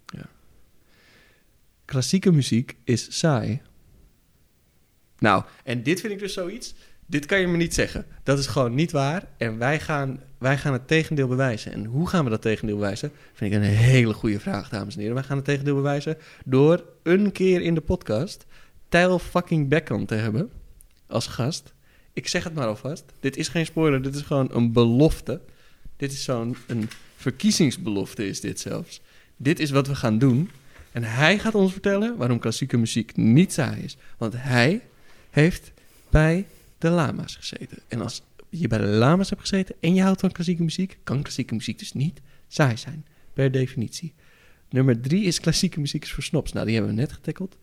ja. 0.06 0.30
Klassieke 1.86 2.32
muziek 2.32 2.76
is 2.84 3.20
saai. 3.20 3.62
Nou, 5.20 5.44
en 5.64 5.84
dit 5.84 6.00
vind 6.00 6.14
ik 6.14 6.20
dus 6.20 6.34
zoiets. 6.34 6.76
Dit 7.06 7.26
kan 7.26 7.40
je 7.40 7.48
me 7.48 7.58
niet 7.58 7.74
zeggen. 7.74 8.06
Dat 8.24 8.40
is 8.40 8.48
gewoon 8.48 8.76
niet 8.76 8.92
waar. 8.92 9.28
En 9.38 9.58
wij 9.58 9.80
gaan, 9.80 10.20
wij 10.38 10.58
gaan 10.58 10.74
het 10.74 10.88
tegendeel 10.88 11.28
bewijzen. 11.28 11.74
En 11.74 11.86
hoe 11.86 12.08
gaan 12.08 12.24
we 12.24 12.30
dat 12.30 12.42
tegendeel 12.42 12.76
bewijzen? 12.76 13.12
Vind 13.34 13.54
ik 13.54 13.58
een 13.58 13.64
hele 13.64 14.14
goede 14.14 14.40
vraag, 14.40 14.70
dames 14.70 14.94
en 14.94 15.00
heren. 15.00 15.16
Wij 15.16 15.24
gaan 15.24 15.36
het 15.36 15.46
tegendeel 15.46 15.76
bewijzen 15.76 16.18
door 16.46 16.84
een 17.04 17.32
keer 17.32 17.62
in 17.62 17.76
de 17.76 17.82
podcast 17.82 18.46
Tijl 18.90 19.20
fucking 19.20 19.68
Beckham 19.68 20.06
te 20.06 20.16
hebben 20.16 20.52
als 21.08 21.28
gast. 21.28 21.74
Ik 22.14 22.28
zeg 22.28 22.44
het 22.44 22.54
maar 22.54 22.68
alvast. 22.68 23.04
Dit 23.20 23.38
is 23.38 23.48
geen 23.48 23.66
spoiler. 23.66 24.02
Dit 24.02 24.16
is 24.16 24.22
gewoon 24.22 24.50
een 24.52 24.72
belofte. 24.72 25.42
Dit 25.98 26.12
is 26.12 26.24
zo'n 26.24 26.58
verkiezingsbelofte 27.16 28.28
is 28.28 28.42
dit 28.42 28.60
zelfs. 28.60 29.02
Dit 29.38 29.60
is 29.60 29.70
wat 29.70 29.88
we 29.88 29.96
gaan 29.96 30.18
doen. 30.18 30.50
En 30.92 31.04
hij 31.04 31.40
gaat 31.40 31.56
ons 31.56 31.72
vertellen 31.72 32.18
waarom 32.18 32.40
klassieke 32.40 32.78
muziek 32.78 33.16
niet 33.16 33.54
saai 33.54 33.82
is. 33.82 33.98
Want 34.18 34.34
hij 34.38 34.82
heeft 35.30 35.72
bij 36.10 36.46
de 36.78 36.90
lama's 36.90 37.36
gezeten. 37.36 37.78
En 37.88 38.02
als 38.02 38.22
je 38.50 38.68
bij 38.68 38.78
de 38.78 38.86
lama's 38.86 39.30
hebt 39.30 39.42
gezeten 39.42 39.76
en 39.80 39.94
je 39.94 40.02
houdt 40.02 40.20
van 40.20 40.32
klassieke 40.32 40.64
muziek, 40.64 40.98
kan 41.04 41.22
klassieke 41.22 41.54
muziek 41.54 41.80
dus 41.80 41.94
niet 41.94 42.22
saai 42.48 42.78
zijn, 42.78 43.06
per 43.34 43.52
definitie. 43.52 44.14
Nummer 44.70 45.02
drie 45.02 45.24
is 45.24 45.40
klassieke 45.40 45.80
muziek 45.80 46.04
is 46.04 46.12
voor. 46.14 46.28
Nou, 46.32 46.66
die 46.66 46.76
hebben 46.76 46.96
we 46.96 47.02
net 47.02 47.12
getackeld. 47.14 47.58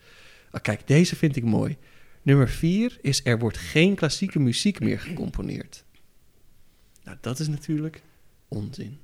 Ah, 0.50 0.62
kijk, 0.62 0.86
deze 0.86 1.16
vind 1.16 1.36
ik 1.36 1.44
mooi. 1.44 1.76
Nummer 2.22 2.48
vier 2.48 2.98
is 3.00 3.20
er 3.24 3.38
wordt 3.38 3.58
geen 3.58 3.94
klassieke 3.94 4.38
muziek 4.38 4.80
meer 4.80 5.00
gecomponeerd. 5.00 5.84
Nou, 7.04 7.16
dat 7.20 7.38
is 7.38 7.48
natuurlijk 7.48 8.02
onzin. 8.48 8.98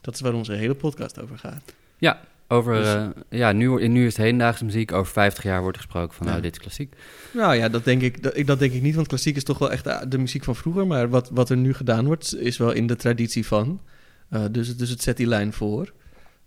Dat 0.00 0.14
is 0.14 0.20
waar 0.20 0.34
onze 0.34 0.52
hele 0.52 0.74
podcast 0.74 1.20
over 1.20 1.38
gaat. 1.38 1.74
Ja, 1.98 2.28
over, 2.50 2.74
Dus- 2.74 2.94
eh, 2.94 3.08
ja 3.28 3.52
nu, 3.52 3.88
nu 3.88 4.00
is 4.06 4.12
het 4.16 4.22
hedendaagse 4.22 4.64
muziek. 4.64 4.92
Over 4.92 5.12
50 5.12 5.44
jaar 5.44 5.62
wordt 5.62 5.76
gesproken 5.76 6.14
van, 6.16 6.26
Ja. 6.26 6.30
nou, 6.32 6.42
dit 6.44 6.52
is 6.52 6.58
klassiek. 6.58 6.94
Nou 7.32 7.54
ja, 7.54 7.68
dat 7.68 7.84
denk 7.84 8.02
ik, 8.02 8.22
dat, 8.22 8.36
ik- 8.36 8.46
dat 8.46 8.58
denk 8.58 8.72
ik 8.72 8.82
niet, 8.82 8.94
want 8.94 9.06
klassiek 9.06 9.36
is 9.36 9.44
toch 9.44 9.58
wel 9.58 9.72
echt 9.72 9.84
de, 9.84 10.04
de 10.08 10.18
muziek 10.18 10.44
van 10.44 10.56
vroeger. 10.56 10.86
Maar 10.86 11.08
wat, 11.08 11.30
wat 11.32 11.50
er 11.50 11.56
nu 11.56 11.74
gedaan 11.74 12.04
wordt, 12.06 12.36
is 12.40 12.56
wel 12.56 12.72
in 12.72 12.86
de 12.86 12.96
traditie 12.96 13.46
van. 13.46 13.80
Eh, 14.28 14.44
dus, 14.50 14.68
het- 14.68 14.78
dus 14.78 14.90
het 14.90 15.02
zet 15.02 15.16
die 15.16 15.26
lijn 15.26 15.52
voor. 15.52 15.92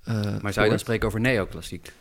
Eh, 0.04 0.14
Maar 0.42 0.54
zou 0.54 0.66
je 0.66 0.72
dan 0.72 0.80
spreken 0.80 1.08
over 1.08 1.20
neoclassiek? 1.20 1.92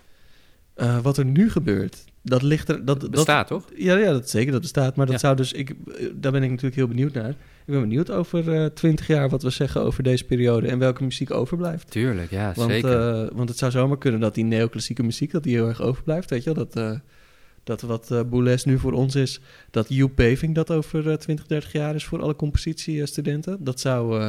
Eh, 0.74 0.98
wat 0.98 1.16
er 1.16 1.24
nu 1.24 1.50
gebeurt, 1.50 2.04
dat 2.22 2.42
ligt 2.42 2.68
er... 2.68 2.84
Dat, 2.84 3.00
dat 3.00 3.10
Bestaat, 3.10 3.46
toch? 3.46 3.64
Ja, 3.76 3.96
ja, 3.96 4.12
dat 4.12 4.30
zeker, 4.30 4.52
dat 4.52 4.60
bestaat. 4.60 4.96
Maar 4.96 5.06
dat 5.06 5.14
Ja. 5.14 5.20
zou 5.20 5.36
dus... 5.36 5.52
Ik, 5.52 5.70
eh, 5.70 6.06
daar 6.14 6.32
ben 6.32 6.42
ik 6.42 6.48
natuurlijk 6.48 6.76
heel 6.76 6.88
benieuwd 6.88 7.12
naar. 7.12 7.30
Ik 7.30 7.72
ben 7.72 7.80
benieuwd 7.80 8.10
over 8.10 8.74
twintig 8.74 9.06
jaar 9.06 9.28
wat 9.28 9.42
we 9.42 9.50
zeggen 9.50 9.80
over 9.82 10.02
deze 10.02 10.24
periode... 10.24 10.68
en 10.68 10.78
welke 10.78 11.04
muziek 11.04 11.30
overblijft. 11.30 11.90
Tuurlijk, 11.90 12.30
ja, 12.30 12.52
Want, 12.56 12.70
zeker. 12.70 13.22
eh, 13.24 13.30
want 13.32 13.48
het 13.48 13.58
zou 13.58 13.70
zomaar 13.70 13.98
kunnen 13.98 14.20
dat 14.20 14.34
die 14.34 14.44
neoclassieke 14.44 15.02
muziek... 15.02 15.30
dat 15.32 15.42
die 15.42 15.54
heel 15.54 15.68
erg 15.68 15.82
overblijft, 15.82 16.30
weet 16.30 16.44
je 16.44 16.54
wel? 16.54 16.64
Dat, 16.64 16.76
eh, 16.76 16.98
dat 17.64 17.80
wat 17.80 18.10
eh 18.10 18.20
Boulez 18.22 18.64
nu 18.64 18.78
voor 18.78 18.92
ons 18.92 19.14
is... 19.14 19.40
dat 19.70 19.88
Hugh 19.88 20.14
Paving 20.14 20.54
dat 20.54 20.70
over 20.70 21.10
eh, 21.10 21.16
20, 21.16 21.46
30 21.46 21.72
jaar 21.72 21.94
is... 21.94 22.04
voor 22.04 22.22
alle 22.22 22.36
compositiestudenten. 22.36 23.64
Dat 23.64 23.80
zou, 23.80 24.20
eh, 24.20 24.28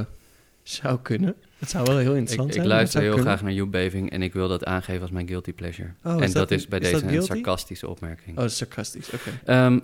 zou 0.64 1.00
kunnen. 1.02 1.36
Het 1.64 1.72
zou 1.72 1.84
wel 1.86 1.98
heel 1.98 2.12
ik, 2.12 2.18
interessant 2.18 2.48
ik 2.50 2.54
zijn. 2.56 2.66
het 2.68 2.76
luister 2.76 3.02
heel 3.02 3.14
kunnen. 3.14 3.28
graag 3.32 3.42
naar 3.44 3.52
Joep 3.54 3.72
Beving 3.72 4.12
en 4.12 4.22
ik 4.22 4.34
wil 4.34 4.48
dat 4.48 4.66
aangeven 4.66 5.02
als 5.02 5.12
mijn 5.12 5.28
guilty 5.28 5.54
pleasure. 5.54 5.90
Oh, 6.04 6.12
en 6.14 6.20
is 6.20 6.32
dat, 6.32 6.50
dat- 6.50 6.58
is 6.60 6.68
bij 6.68 6.80
is 6.80 6.92
deze 6.92 7.16
een 7.16 7.24
sarcastische 7.24 7.88
opmerking. 7.88 8.38
Oh, 8.40 8.48
sarcastisch, 8.48 9.10
oké. 9.14 9.30
Ehm, 9.46 9.80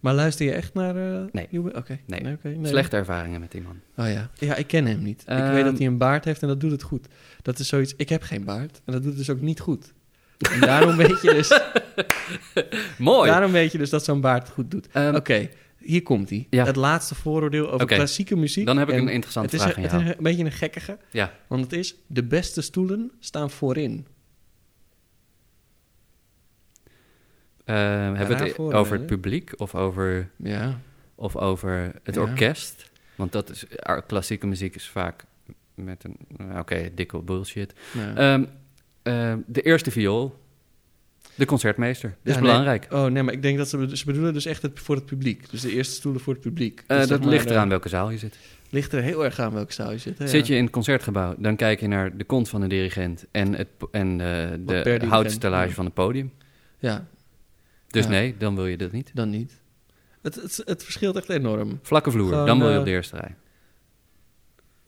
Maar 0.00 0.14
luister 0.14 0.46
je 0.46 0.52
echt 0.52 0.74
naar... 0.74 0.96
eh 0.96 1.22
Nee. 1.32 1.48
Oké. 1.74 1.98
nee, 2.06 2.20
nee. 2.42 2.56
slechte 2.66 2.96
ervaringen 2.96 3.40
met 3.40 3.50
die 3.52 3.60
man. 3.62 3.80
Oh 3.96 4.12
ja. 4.12 4.30
Ja, 4.34 4.54
ik 4.56 4.66
ken 4.66 4.86
hem 4.86 5.02
niet. 5.02 5.22
ik 5.22 5.28
Ehm, 5.28 5.52
weet 5.52 5.64
dat 5.64 5.78
hij 5.78 5.86
een 5.86 5.98
baard 5.98 6.24
heeft 6.24 6.42
en 6.42 6.48
dat 6.48 6.60
doet 6.60 6.70
het 6.70 6.82
goed. 6.82 7.06
Dat 7.42 7.58
is 7.58 7.68
zoiets... 7.68 7.94
Ik 7.96 8.08
heb 8.08 8.22
geen 8.22 8.44
baard 8.44 8.80
en 8.84 8.92
dat 8.92 9.02
doet 9.02 9.10
het 9.10 9.26
dus 9.26 9.30
ook 9.30 9.40
niet 9.40 9.60
goed. 9.60 9.92
En 10.52 10.60
daarom 10.60 10.96
weet 10.96 11.20
je 11.22 11.30
dus... 11.32 11.60
Mooi! 12.98 13.30
Daarom 13.30 13.52
weet 13.52 13.72
je 13.72 13.78
dus 13.78 13.90
dat 13.90 14.04
zo'n 14.04 14.20
baard 14.20 14.42
het 14.42 14.52
goed 14.52 14.70
doet. 14.70 14.88
Ehm, 14.92 15.14
Oké, 15.14 15.48
hier 15.84 16.02
komt 16.02 16.30
hij. 16.30 16.46
Ja. 16.50 16.64
Het 16.64 16.76
laatste 16.76 17.14
vooroordeel 17.14 17.70
over 17.70 17.86
klassieke 17.86 18.36
muziek. 18.36 18.66
Dan 18.66 18.76
heb 18.78 18.88
ik 18.88 18.94
En 18.94 19.00
een 19.00 19.08
interessante 19.08 19.56
vraag 19.56 19.76
een, 19.76 19.88
aan 19.90 20.00
Het 20.00 20.10
is 20.10 20.16
een, 20.16 20.22
beetje 20.22 20.44
een 20.44 20.52
gekkige. 20.52 20.98
Ja. 21.10 21.32
Want 21.46 21.62
het 21.62 21.72
is, 21.72 21.94
de 22.06 22.24
beste 22.24 22.60
stoelen 22.60 23.10
staan 23.18 23.50
voorin. 23.50 24.06
Eh, 27.64 27.76
hebben 27.76 28.26
we 28.26 28.34
het 28.44 28.52
vooroordeel, 28.52 28.80
over 28.80 28.96
het 28.96 29.06
publiek 29.06 29.52
of 29.56 29.74
over, 29.74 30.30
Ja. 30.36 30.80
of 31.14 31.36
over 31.36 31.92
het 32.02 32.14
Ja. 32.14 32.20
orkest? 32.20 32.90
Want 33.14 33.32
dat 33.32 33.50
is, 33.50 33.66
eh, 33.66 33.98
klassieke 34.06 34.46
muziek 34.46 34.74
is 34.74 34.88
vaak 34.88 35.24
met 35.74 36.04
een, 36.04 36.16
nou, 36.36 36.58
oké, 36.58 36.90
dikke 36.94 37.18
bullshit. 37.18 37.74
ja. 37.92 38.14
Ehm, 38.16 38.44
ehm, 39.02 39.38
de 39.46 39.62
eerste 39.62 39.90
viool, 39.90 40.41
de 41.34 41.44
concertmeester. 41.46 42.08
Dat 42.08 42.18
is 42.22 42.34
Ja, 42.34 42.40
belangrijk. 42.40 42.90
Nee. 42.90 43.00
Oh 43.00 43.06
nee, 43.10 43.22
maar 43.22 43.34
ik 43.34 43.42
denk 43.42 43.58
dat 43.58 43.68
ze, 43.68 43.88
ze 43.96 44.04
bedoelen 44.04 44.32
dus 44.32 44.46
echt 44.46 44.62
het, 44.62 44.80
voor 44.80 44.94
het 44.94 45.06
publiek. 45.06 45.50
Dus 45.50 45.60
de 45.60 45.72
eerste 45.72 45.94
stoelen 45.94 46.20
voor 46.20 46.32
het 46.32 46.42
publiek. 46.42 46.84
Eh, 46.86 46.96
zeg 46.98 47.06
dat 47.08 47.20
maar, 47.20 47.28
ligt 47.28 47.46
eh, 47.46 47.52
eraan 47.52 47.68
welke 47.68 47.88
zaal 47.88 48.10
je 48.10 48.18
zit. 48.18 48.38
Ligt 48.70 48.92
er 48.92 49.02
heel 49.02 49.24
erg 49.24 49.38
aan 49.38 49.52
welke 49.52 49.72
zaal 49.72 49.90
je 49.92 49.98
zit. 49.98 50.18
Hè? 50.18 50.26
Zit 50.28 50.46
je 50.46 50.54
in 50.54 50.62
het 50.62 50.72
concertgebouw, 50.72 51.34
dan 51.38 51.56
kijk 51.56 51.80
je 51.80 51.86
naar 51.88 52.16
de 52.16 52.24
kont 52.24 52.48
van 52.48 52.60
de 52.60 52.66
dirigent 52.66 53.26
en, 53.30 53.54
het, 53.54 53.68
en 53.90 54.10
eh, 54.20 54.50
de 54.66 55.06
houtstellage 55.08 55.68
ja. 55.68 55.74
van 55.74 55.84
het 55.84 55.94
podium. 55.94 56.32
Ja, 56.78 57.06
Dus 57.88 58.04
Ja. 58.04 58.10
nee, 58.10 58.34
dan 58.38 58.54
wil 58.54 58.66
je 58.66 58.76
dat 58.76 58.92
niet. 58.92 59.10
dan 59.14 59.30
niet. 59.30 59.60
Het, 60.22 60.34
het, 60.34 60.62
het 60.64 60.84
verschilt 60.84 61.16
echt 61.16 61.28
enorm. 61.28 61.78
Vlakke 61.82 62.10
vloer, 62.10 62.28
Gewoon, 62.28 62.46
dan 62.46 62.58
wil 62.58 62.66
je 62.68 62.72
eh, 62.72 62.78
op 62.80 62.84
de 62.84 62.90
eerste 62.90 63.16
rij. 63.16 63.34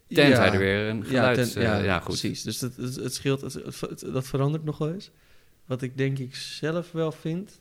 Tenzij 0.09 0.47
Ja. 0.47 0.53
er 0.53 0.59
weer 0.59 0.89
een 0.89 0.97
Ja, 0.99 1.05
geluids... 1.05 1.53
ten- 1.53 1.63
eh, 1.63 1.69
ja, 1.69 1.77
ja, 1.83 1.97
goed. 1.99 2.07
precies. 2.07 2.43
Dus 2.43 2.61
het, 2.61 2.77
het, 2.77 2.95
het 2.97 3.15
scheelt, 3.15 3.41
het, 3.41 3.53
het- 3.55 3.81
het- 3.81 4.05
dat 4.13 4.27
verandert 4.27 4.65
nog 4.65 4.79
wel 4.79 4.93
eens. 4.93 5.11
Wat 5.67 5.83
ik 5.83 5.97
denk 5.97 6.19
ik 6.19 6.35
zelf 6.35 6.93
wel 6.93 7.13
vind... 7.13 7.61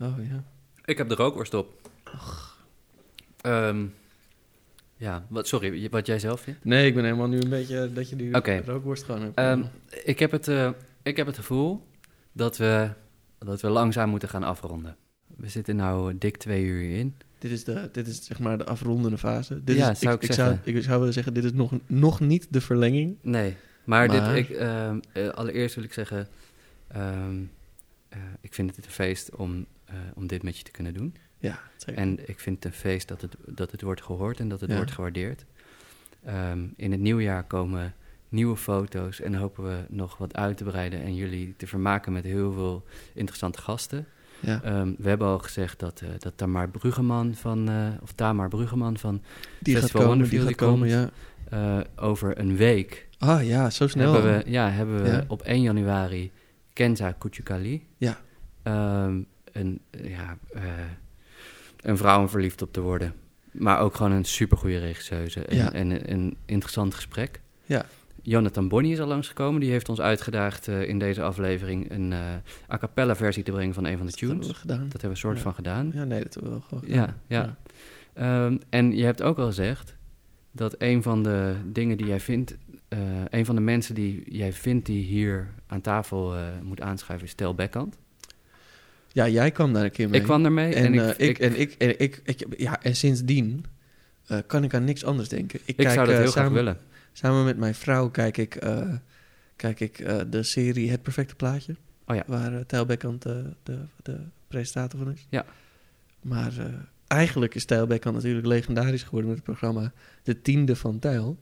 Oh 0.00 0.16
ja. 0.28 0.44
Ik 0.84 0.98
heb 0.98 1.08
de 1.08 1.14
rookworst 1.14 1.54
op. 1.54 1.90
Ehm, 3.40 3.86
ja, 4.96 5.26
wat, 5.28 5.48
sorry, 5.48 5.88
wat 5.90 6.06
jij 6.06 6.18
zelf 6.18 6.40
vindt? 6.40 6.64
Nee, 6.64 6.86
ik 6.86 6.94
ben 6.94 7.04
helemaal 7.04 7.28
nu 7.28 7.40
een 7.40 7.48
beetje 7.48 7.92
dat 7.92 8.08
je 8.10 8.16
die 8.16 8.34
Oké. 8.34 8.62
rookworst 8.64 9.04
gewoon 9.04 9.22
hebt. 9.22 9.36
Ehm, 9.38 9.62
ik, 10.04 10.18
heb 10.18 10.30
het, 10.30 10.48
eh, 10.48 10.70
ik 11.02 11.16
heb 11.16 11.26
het 11.26 11.36
gevoel 11.36 11.86
dat 12.32 12.56
we, 12.56 12.90
dat 13.38 13.60
we 13.60 13.68
langzaam 13.68 14.08
moeten 14.10 14.28
gaan 14.28 14.42
afronden. 14.42 14.96
We 15.36 15.48
zitten 15.48 15.76
nou 15.76 16.18
dik 16.18 16.36
twee 16.36 16.64
uur 16.64 16.98
in. 16.98 17.14
dit, 17.38 17.50
is 17.50 17.64
de, 17.64 17.88
dit 17.92 18.06
is 18.06 18.24
zeg 18.24 18.38
maar 18.38 18.58
de 18.58 18.64
afrondende 18.64 19.18
fase. 19.18 19.64
Dit 19.64 19.76
Ja, 19.76 19.90
is, 19.90 19.98
zou 19.98 20.14
ik 20.20 20.32
Zou, 20.32 20.34
zeggen. 20.48 20.74
ik 20.76 20.82
zou 20.82 20.98
willen 20.98 21.14
zeggen, 21.14 21.34
dit 21.34 21.44
is 21.44 21.52
nog, 21.52 21.72
nog 21.86 22.20
niet 22.20 22.46
de 22.50 22.60
verlenging. 22.60 23.16
Nee, 23.22 23.56
maar, 23.86 24.06
Maar- 24.08 24.34
Dit, 24.34 24.48
ik, 24.50 24.56
ehm, 24.56 24.98
eh, 25.12 25.28
allereerst 25.28 25.74
wil 25.74 25.84
ik 25.84 25.92
zeggen... 25.92 26.28
ehm, 26.88 27.42
eh, 28.08 28.18
ik 28.40 28.54
vind 28.54 28.76
het 28.76 28.84
een 28.84 28.90
feest 28.90 29.34
om, 29.36 29.66
eh, 29.84 29.94
om 30.14 30.26
dit 30.26 30.42
met 30.42 30.56
je 30.58 30.64
te 30.64 30.70
kunnen 30.70 30.94
doen. 30.94 31.14
Ja, 31.38 31.60
zeker. 31.76 32.02
En 32.02 32.28
ik 32.28 32.40
vind 32.40 32.56
het 32.56 32.64
een 32.72 32.78
feest 32.80 33.08
dat 33.08 33.20
het, 33.20 33.36
dat 33.46 33.70
het 33.70 33.82
wordt 33.82 34.02
gehoord 34.02 34.40
en 34.40 34.48
dat 34.48 34.60
het 34.60 34.70
Ja. 34.70 34.76
wordt 34.76 34.90
gewaardeerd. 34.92 35.44
Ehm, 36.24 36.58
in 36.76 36.90
het 36.90 37.00
nieuwjaar 37.00 37.44
komen 37.44 37.94
nieuwe 38.28 38.56
foto's 38.56 39.20
en 39.20 39.34
hopen 39.34 39.64
we 39.64 39.76
nog 39.88 40.16
wat 40.18 40.34
uit 40.36 40.56
te 40.56 40.64
breiden 40.64 41.02
en 41.02 41.14
jullie 41.14 41.54
te 41.56 41.66
vermaken 41.66 42.12
met 42.12 42.24
heel 42.24 42.52
veel 42.52 42.84
interessante 43.14 43.60
gasten. 43.60 44.06
ja. 44.40 44.60
We 44.98 45.08
hebben 45.08 45.26
al 45.26 45.38
gezegd 45.38 45.78
dat, 45.78 46.00
eh, 46.00 46.08
dat 46.18 46.32
Tamar 46.36 46.68
Bruggeman 46.68 47.34
van, 47.34 47.68
of 48.02 48.12
Tamar 48.12 48.48
Bruggeman 48.48 48.98
van 48.98 49.22
die 49.60 49.76
gaat 49.76 49.90
komen, 49.90 50.28
die 50.28 50.40
gaat 50.40 50.54
komen, 50.54 50.88
komt. 50.90 51.10
ja. 51.50 51.84
over 51.96 52.38
een 52.38 52.56
week 52.56 53.05
Ah 53.18 53.46
ja, 53.46 53.70
zo 53.70 53.88
snel. 53.88 54.12
hebben 54.12 54.44
we, 54.44 54.50
ja, 54.50 54.70
hebben 54.70 55.02
we 55.02 55.08
Ja. 55.08 55.24
op 55.28 55.42
1 55.42 55.62
januari 55.62 56.30
Kenza 56.72 57.12
Kuchukali. 57.12 57.86
Ja. 57.96 58.20
Ehm, 58.62 59.20
een, 59.52 59.80
ja, 59.90 60.36
eh, 60.54 60.62
een 61.80 61.96
vrouw 61.96 62.20
om 62.20 62.28
verliefd 62.28 62.62
op 62.62 62.72
te 62.72 62.80
worden. 62.80 63.14
Maar 63.50 63.78
ook 63.80 63.94
gewoon 63.94 64.12
een 64.12 64.24
supergoeie 64.24 64.78
regisseuse. 64.78 65.40
En, 65.44 65.56
Ja. 65.56 65.72
en 65.72 66.12
een, 66.12 66.36
interessant 66.44 66.94
gesprek. 66.94 67.40
Ja. 67.64 67.84
Jonathan 68.22 68.68
Bonny 68.68 68.92
is 68.92 69.00
al 69.00 69.06
langsgekomen. 69.06 69.60
Die 69.60 69.70
heeft 69.70 69.88
ons 69.88 70.00
uitgedaagd 70.00 70.68
eh, 70.68 70.88
in 70.88 70.98
deze 70.98 71.22
aflevering 71.22 71.90
een 71.90 72.12
eh 72.12 72.18
a 72.72 72.78
cappella 72.78 73.16
versie 73.16 73.42
te 73.42 73.50
brengen 73.52 73.74
van 73.74 73.84
een 73.84 73.96
van 73.98 74.06
de 74.06 74.12
Dat 74.12 74.20
hebben 74.20 74.38
tunes. 74.40 74.52
we 74.54 74.60
gedaan. 74.60 74.82
Dat 74.82 74.92
hebben 74.92 75.10
we 75.10 75.16
soort 75.16 75.36
Ja. 75.36 75.42
van 75.42 75.54
gedaan. 75.54 75.90
Ja, 75.94 76.04
nee, 76.04 76.22
dat 76.22 76.34
hebben 76.34 76.52
we 76.52 76.58
wel 76.58 76.66
gewoon 76.68 76.84
Ja, 76.86 77.00
gedaan. 77.00 77.16
ja. 77.26 77.56
Ehm, 78.46 78.56
en 78.68 78.96
je 78.96 79.04
hebt 79.04 79.22
ook 79.22 79.38
al 79.38 79.46
gezegd 79.46 79.96
dat 80.52 80.74
een 80.78 81.02
van 81.02 81.22
de 81.22 81.54
dingen 81.72 81.96
die 81.96 82.06
jij 82.06 82.20
vindt, 82.20 82.56
eh, 82.88 82.98
een 83.30 83.44
van 83.44 83.54
de 83.54 83.60
mensen 83.60 83.94
die 83.94 84.22
jij 84.26 84.52
vindt 84.52 84.86
die 84.86 85.04
hier 85.04 85.48
aan 85.66 85.80
tafel 85.80 86.36
eh, 86.36 86.42
moet 86.62 86.80
aanschuiven, 86.80 87.26
is 87.26 87.34
Tel 87.34 87.54
Bekkant. 87.54 87.98
Ja, 89.12 89.28
jij 89.28 89.50
kwam 89.50 89.72
daar 89.72 89.84
een 89.84 89.90
keer 89.90 90.08
mee. 90.08 90.20
Ik 90.20 90.26
kwam 90.26 90.44
ermee 90.44 90.74
En, 90.74 90.98
eh, 90.98 91.08
ik, 91.08 91.18
ik, 91.18 91.38
en, 91.38 91.60
ik, 91.60 91.74
en 91.78 92.00
ik, 92.00 92.20
ik, 92.24 92.46
ja, 92.56 92.82
en 92.82 92.96
sindsdien 92.96 93.64
kan 94.46 94.64
ik 94.64 94.74
aan 94.74 94.84
niks 94.84 95.04
anders 95.04 95.28
denken. 95.28 95.60
Ik, 95.64 95.76
kijk, 95.76 95.90
zou 95.90 96.06
dat 96.06 96.16
heel 96.16 96.26
samen, 96.26 96.50
graag 96.50 96.64
willen. 96.64 96.78
Samen 97.12 97.44
met 97.44 97.56
mijn 97.56 97.74
vrouw 97.74 98.10
kijk 98.10 98.36
ik, 98.36 98.58
kijk 99.56 99.80
ik 99.80 100.04
de 100.30 100.42
serie 100.42 100.90
Het 100.90 101.02
Perfecte 101.02 101.34
Plaatje. 101.34 101.76
Oh 102.06 102.16
ja. 102.16 102.22
Waar 102.26 102.66
Tijl 102.66 102.86
Bekkant 102.86 103.22
de, 103.22 103.44
de, 103.62 103.78
de 104.02 104.18
presentator 104.48 104.98
van 104.98 105.12
is. 105.12 105.26
Ja. 105.30 105.44
Maar 106.20 106.52
eigenlijk 107.06 107.54
is 107.54 107.64
Tijl 107.64 107.86
Bekkant 107.86 108.14
natuurlijk 108.14 108.46
legendarisch 108.46 109.02
geworden 109.02 109.28
met 109.28 109.38
het 109.38 109.46
programma 109.46 109.92
De 110.22 110.42
Tiende 110.42 110.76
van 110.76 110.98
Tijl. 110.98 111.38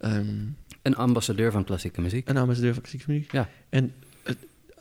Ehm, 0.00 0.46
Een 0.82 0.96
ambassadeur 0.96 1.52
van 1.52 1.64
klassieke 1.64 2.00
muziek. 2.00 2.28
een 2.28 2.36
ambassadeur 2.36 2.72
van 2.72 2.82
klassieke 2.82 3.10
muziek. 3.10 3.32
Ja. 3.32 3.48
En 3.68 3.92
het, 4.22 4.38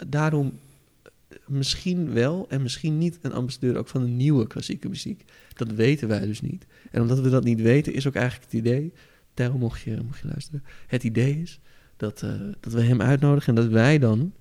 daarom 0.08 0.60
eh, 1.02 1.38
misschien 1.48 2.14
wel 2.14 2.46
en 2.50 2.62
misschien 2.62 2.98
niet 2.98 3.20
een 3.22 3.34
ambassadeur 3.34 3.78
ook 3.78 3.88
van 3.88 4.02
de 4.02 4.10
nieuwe 4.10 4.48
klassieke 4.48 4.90
muziek. 4.90 5.24
Dat 5.54 5.72
weten 5.72 6.08
wij 6.08 6.26
dus 6.26 6.42
niet. 6.42 6.66
En 6.92 7.02
omdat 7.02 7.20
we 7.20 7.30
dat 7.30 7.44
niet 7.44 7.62
weten, 7.62 7.94
is 7.94 8.08
ook 8.08 8.16
eigenlijk 8.16 8.52
het 8.52 8.60
idee, 8.60 8.94
Tijl, 9.34 9.58
mocht 9.58 9.82
je, 9.82 10.00
mocht 10.06 10.20
je 10.20 10.28
luisteren, 10.28 10.64
het 10.88 11.04
idee 11.04 11.42
is 11.42 11.60
dat, 11.98 12.22
eh, 12.24 12.32
dat 12.60 12.74
we 12.74 12.82
hem 12.82 13.02
uitnodigen 13.02 13.56
en 13.56 13.62
dat 13.64 13.72
wij 13.72 14.00
dan 14.00 14.34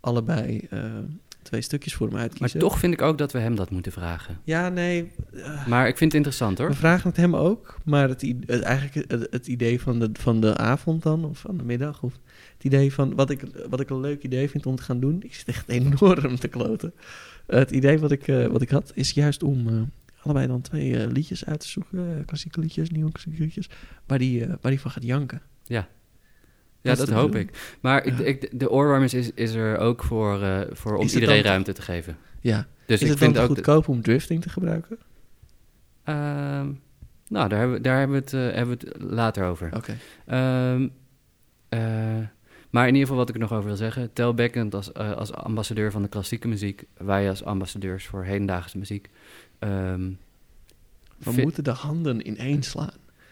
allebei 0.00 0.66
eh, 0.70 0.98
twee 1.42 1.60
stukjes 1.60 1.94
voor 1.94 2.06
hem 2.06 2.14
Maar 2.14 2.24
uitkiezen. 2.24 2.58
toch 2.60 2.78
vind 2.78 2.92
ik 2.92 3.02
ook 3.02 3.18
dat 3.18 3.32
we 3.32 3.38
hem 3.38 3.54
dat 3.56 3.70
moeten 3.70 3.92
vragen. 3.92 4.38
Ja, 4.44 4.68
nee. 4.68 5.12
eh, 5.32 5.66
Maar 5.66 5.88
ik 5.88 5.96
vind 5.96 6.12
het 6.12 6.14
interessant 6.14 6.58
hoor. 6.58 6.68
we 6.68 6.74
vragen 6.74 7.08
het 7.08 7.16
hem 7.16 7.36
ook, 7.36 7.78
maar 7.84 8.08
het, 8.08 8.24
eigenlijk 8.62 9.10
het, 9.10 9.26
het 9.30 9.46
idee 9.46 9.80
van 9.80 9.98
de, 9.98 10.10
van 10.12 10.40
de 10.40 10.56
avond 10.56 11.02
dan, 11.02 11.24
of 11.24 11.38
van 11.38 11.56
de 11.56 11.64
middag, 11.64 12.02
of 12.02 12.12
het 12.54 12.64
idee 12.64 12.92
van 12.92 13.14
wat 13.14 13.30
ik, 13.30 13.42
wat 13.68 13.80
ik 13.80 13.90
een 13.90 14.00
leuk 14.00 14.22
idee 14.22 14.50
vind 14.50 14.66
om 14.66 14.76
te 14.76 14.82
gaan 14.82 15.00
doen, 15.00 15.22
ik 15.22 15.34
zit 15.34 15.48
echt 15.48 15.68
enorm 15.68 16.38
te 16.38 16.48
kloten. 16.48 16.92
het 17.46 17.70
idee 17.70 17.98
wat 17.98 18.10
ik, 18.12 18.28
eh, 18.28 18.46
wat 18.46 18.62
ik 18.62 18.70
had, 18.70 18.92
is 18.94 19.10
juist 19.10 19.42
om, 19.42 19.68
eh, 19.68 19.74
allebei 20.22 20.46
dan 20.46 20.60
twee 20.60 21.06
liedjes 21.06 21.44
uit 21.44 21.60
te 21.60 21.68
zoeken. 21.68 22.24
klassieke 22.26 22.60
liedjes, 22.60 22.90
nieuwe 22.90 23.10
klassieke 23.12 23.42
liedjes. 23.42 23.68
Waar 24.06 24.18
die, 24.18 24.46
waar 24.46 24.70
die 24.70 24.80
van 24.80 24.90
gaat 24.90 25.02
janken. 25.04 25.42
Ja, 25.64 25.88
Dat 26.82 26.98
is 26.98 27.04
dat 27.04 27.14
hoop 27.14 27.34
ik. 27.34 27.76
Maar 27.80 28.04
ik, 28.06 28.18
Ja. 28.18 28.24
ik, 28.24 28.58
de 28.60 28.70
oorwarmers 28.70 29.14
is, 29.14 29.30
is 29.34 29.54
er 29.54 29.78
ook 29.78 30.02
voor, 30.02 30.42
eh, 30.42 30.60
voor 30.70 30.96
om 30.96 31.06
iedereen 31.06 31.42
dan- 31.42 31.50
ruimte 31.52 31.72
te 31.72 31.82
geven. 31.82 32.16
Ja. 32.40 32.66
Dus 32.86 32.96
is 32.96 33.02
ik 33.02 33.08
het 33.08 33.18
vind 33.18 33.34
dan 33.34 33.42
ook... 33.42 33.48
goedkoop 33.50 33.88
om 33.88 34.02
drifting 34.02 34.42
te 34.42 34.48
gebruiken? 34.48 34.98
Ehm, 36.04 36.66
nou, 37.28 37.48
daar 37.48 37.58
hebben, 37.58 37.72
we- 37.76 37.80
daar 37.82 37.98
hebben 37.98 38.16
we 38.16 38.22
het, 38.24 38.32
eh, 38.32 38.56
hebben 38.56 38.78
we 38.78 38.86
het 38.88 39.02
later 39.12 39.44
over. 39.44 39.70
Oké. 39.76 39.96
Ehm, 40.26 40.88
eh, 41.68 41.80
maar 42.70 42.82
in 42.86 42.92
ieder 42.94 43.00
geval 43.08 43.16
wat 43.16 43.28
ik 43.28 43.34
er 43.34 43.40
nog 43.40 43.52
over 43.52 43.64
wil 43.66 43.76
zeggen. 43.76 44.12
Tel 44.12 44.34
Beckend 44.34 44.74
als, 44.74 44.94
als 44.94 45.32
ambassadeur 45.32 45.90
van 45.90 46.02
de 46.02 46.08
klassieke 46.08 46.48
muziek. 46.48 46.84
Wij 46.96 47.28
als 47.28 47.44
ambassadeurs 47.44 48.06
voor 48.06 48.24
hedendaagse 48.24 48.78
muziek. 48.78 49.10
Ehm, 49.58 50.10
We 51.18 51.32
moeten 51.42 51.64
de 51.64 51.70
handen 51.70 52.26
ineens 52.28 52.68
slaan. 52.70 52.90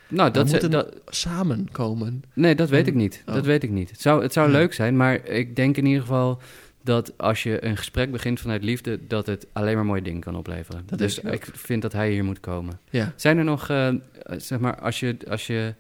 Nou, 0.09 0.31
dat, 0.31 0.47
ze- 0.47 0.53
moeten 0.53 0.71
dat, 0.71 0.95
samenkomen. 1.07 2.23
nee, 2.35 2.55
dat 2.55 2.69
weet 2.69 2.87
ik 2.87 2.95
niet. 2.95 3.23
Oh. 3.27 3.35
Dat 3.35 3.45
weet 3.45 3.63
ik 3.63 3.71
niet. 3.71 3.91
Het 3.91 4.01
zou, 4.01 4.23
het 4.23 4.33
zou 4.33 4.47
Ja. 4.47 4.53
leuk 4.59 4.73
zijn, 4.75 4.97
maar 4.97 5.27
ik 5.27 5.57
denk 5.57 5.77
in 5.77 5.87
ieder 5.87 6.01
geval 6.01 6.41
dat 6.83 7.19
als 7.19 7.43
je 7.43 7.65
een 7.65 7.77
gesprek 7.77 8.11
begint 8.13 8.41
vanuit 8.41 8.63
liefde, 8.65 8.99
dat 9.07 9.27
het 9.27 9.47
alleen 9.53 9.75
maar 9.75 9.85
mooie 9.87 10.03
dingen 10.03 10.21
kan 10.21 10.37
opleveren. 10.37 10.83
Dat 10.87 10.99
dus 10.99 11.19
ik 11.19 11.33
ik 11.33 11.49
vind 11.55 11.83
dat 11.83 11.93
hij 11.93 12.11
hier 12.11 12.25
moet 12.25 12.41
komen. 12.41 12.81
Ja. 12.91 13.13
Zijn 13.17 13.39
er 13.39 13.45
nog, 13.45 13.69
eh, 13.69 13.89
zeg 14.37 14.59
maar, 14.59 14.81
als 14.81 15.01
je, 15.01 15.17
als 15.29 15.47
je 15.47 15.75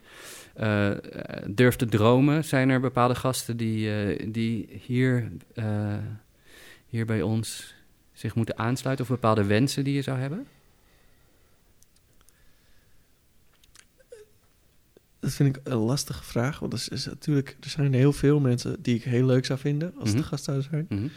eh, 0.54 0.90
durft 1.46 1.78
te 1.78 1.86
dromen, 1.86 2.44
zijn 2.44 2.68
er 2.70 2.80
bepaalde 2.80 3.14
gasten 3.14 3.56
die, 3.56 3.92
eh, 3.94 4.26
die 4.32 4.80
hier, 4.86 5.28
hier 6.86 7.06
bij 7.06 7.22
ons 7.22 7.74
zich 8.12 8.34
moeten 8.34 8.58
aansluiten 8.58 9.04
of 9.04 9.10
bepaalde 9.10 9.44
wensen 9.44 9.84
die 9.84 9.94
je 9.94 10.02
zou 10.02 10.18
hebben? 10.18 10.46
Dat 15.20 15.32
vind 15.32 15.56
ik 15.56 15.62
een 15.64 15.76
lastige 15.76 16.24
vraag. 16.24 16.58
Want 16.58 16.72
er, 16.72 16.86
is, 16.90 17.06
natuurlijk, 17.06 17.56
er 17.60 17.70
zijn 17.70 17.92
heel 17.92 18.12
veel 18.12 18.40
mensen 18.40 18.82
die 18.82 18.94
ik 18.94 19.02
heel 19.02 19.26
leuk 19.26 19.44
zou 19.44 19.58
vinden 19.58 19.94
als 19.98 20.12
de 20.12 20.22
gast 20.22 20.44
zouden 20.44 20.66
zijn. 20.70 20.86
Mhm. 20.88 21.08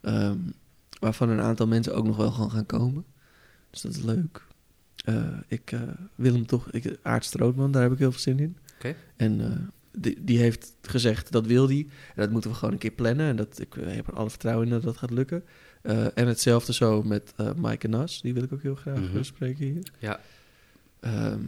Ehm, 0.00 0.38
waarvan 1.00 1.28
een 1.28 1.40
aantal 1.40 1.66
mensen 1.66 1.94
ook 1.94 2.06
nog 2.06 2.16
wel 2.16 2.30
gewoon 2.30 2.50
gaan 2.50 2.66
komen. 2.66 3.04
Dus 3.70 3.80
dat 3.80 3.92
is 3.92 4.02
leuk. 4.02 4.42
Eh, 5.04 5.38
ik 5.46 5.72
eh, 5.72 5.80
wil 6.14 6.32
hem 6.32 6.46
toch... 6.46 6.70
Ik, 6.70 6.98
Aart 7.02 7.24
Strootman, 7.24 7.70
daar 7.70 7.82
heb 7.82 7.92
ik 7.92 7.98
heel 7.98 8.10
veel 8.12 8.20
zin 8.20 8.38
in. 8.38 8.56
Oké. 8.74 8.94
En 9.16 9.40
eh, 9.40 9.58
die, 9.92 10.24
die 10.24 10.38
heeft 10.38 10.74
gezegd, 10.82 11.32
dat 11.32 11.46
wil 11.46 11.66
die. 11.66 11.84
En 11.84 12.22
dat 12.22 12.30
moeten 12.30 12.50
we 12.50 12.56
gewoon 12.56 12.72
een 12.72 12.80
keer 12.80 12.90
plannen. 12.90 13.26
En 13.26 13.36
dat, 13.36 13.60
ik 13.60 13.74
heb 13.80 14.06
er 14.06 14.14
alle 14.14 14.30
vertrouwen 14.30 14.66
in 14.66 14.72
dat 14.72 14.82
dat 14.82 14.96
gaat 14.96 15.10
lukken. 15.10 15.44
En 16.14 16.26
hetzelfde 16.26 16.72
zo 16.72 17.02
met 17.02 17.34
Maaike 17.56 17.88
Nas. 17.88 18.20
Die 18.20 18.34
wil 18.34 18.42
ik 18.42 18.52
ook 18.52 18.62
heel 18.62 18.74
graag 18.74 19.14
eh, 19.14 19.22
spreken 19.22 19.64
hier. 19.64 19.92
Ja. 19.98 20.20
Ehm, 21.00 21.40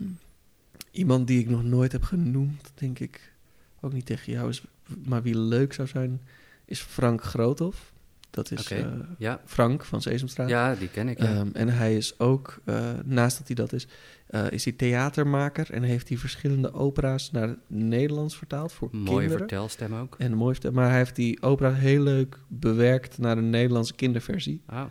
iemand 0.95 1.27
die 1.27 1.41
ik 1.41 1.49
nog 1.49 1.65
nooit 1.65 1.93
heb 1.93 2.03
genoemd, 2.03 2.73
denk 2.75 2.99
ik, 2.99 3.33
ook 3.81 3.93
niet 3.93 4.07
tegen 4.07 4.33
jou 4.33 4.49
is, 4.49 4.65
maar 5.05 5.23
wie 5.23 5.39
leuk 5.39 5.73
zou 5.73 5.89
zijn, 5.89 6.21
is 6.65 6.81
Frank 6.81 7.23
Groothoff. 7.23 7.93
Dat 8.31 8.51
is 8.51 8.71
eh, 8.71 8.87
ja. 9.19 9.41
Frank 9.45 9.85
van 9.85 10.03
Sesamstraat. 10.03 10.49
Ja, 10.49 10.75
die 10.75 10.89
ken 10.89 11.09
ik. 11.09 11.19
Ja. 11.19 11.25
Ehm, 11.25 11.49
en 11.53 11.69
hij 11.69 11.97
is 11.97 12.19
ook, 12.19 12.61
eh, 12.65 12.91
naast 13.05 13.39
dat 13.39 13.47
hij 13.47 13.57
dat 13.57 13.73
is, 13.73 13.87
eh, 14.27 14.51
is 14.51 14.65
hij 14.65 14.73
theatermaker 14.73 15.73
en 15.73 15.83
heeft 15.83 16.09
hij 16.09 16.19
verschillende 16.19 16.73
opera's 16.73 17.31
naar 17.31 17.49
het 17.49 17.59
Nederlands 17.67 18.37
vertaald 18.37 18.73
voor 18.73 18.89
Mooie 18.93 19.07
kinderen. 19.07 19.39
vertelstem 19.39 19.95
ook. 19.95 20.15
En 20.19 20.35
mooi 20.35 20.53
vertel, 20.53 20.73
maar 20.73 20.89
hij 20.89 20.99
heeft 20.99 21.17
die 21.17 21.43
opera 21.43 21.73
heel 21.73 22.03
leuk 22.03 22.39
bewerkt 22.49 23.19
naar 23.19 23.39
een 23.39 23.51
Nederlandse 23.51 23.95
kinderversie. 23.95 24.63
Oh, 24.71 24.85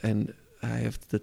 en 0.00 0.34
hij 0.58 0.80
heeft 0.80 1.10
de 1.10 1.22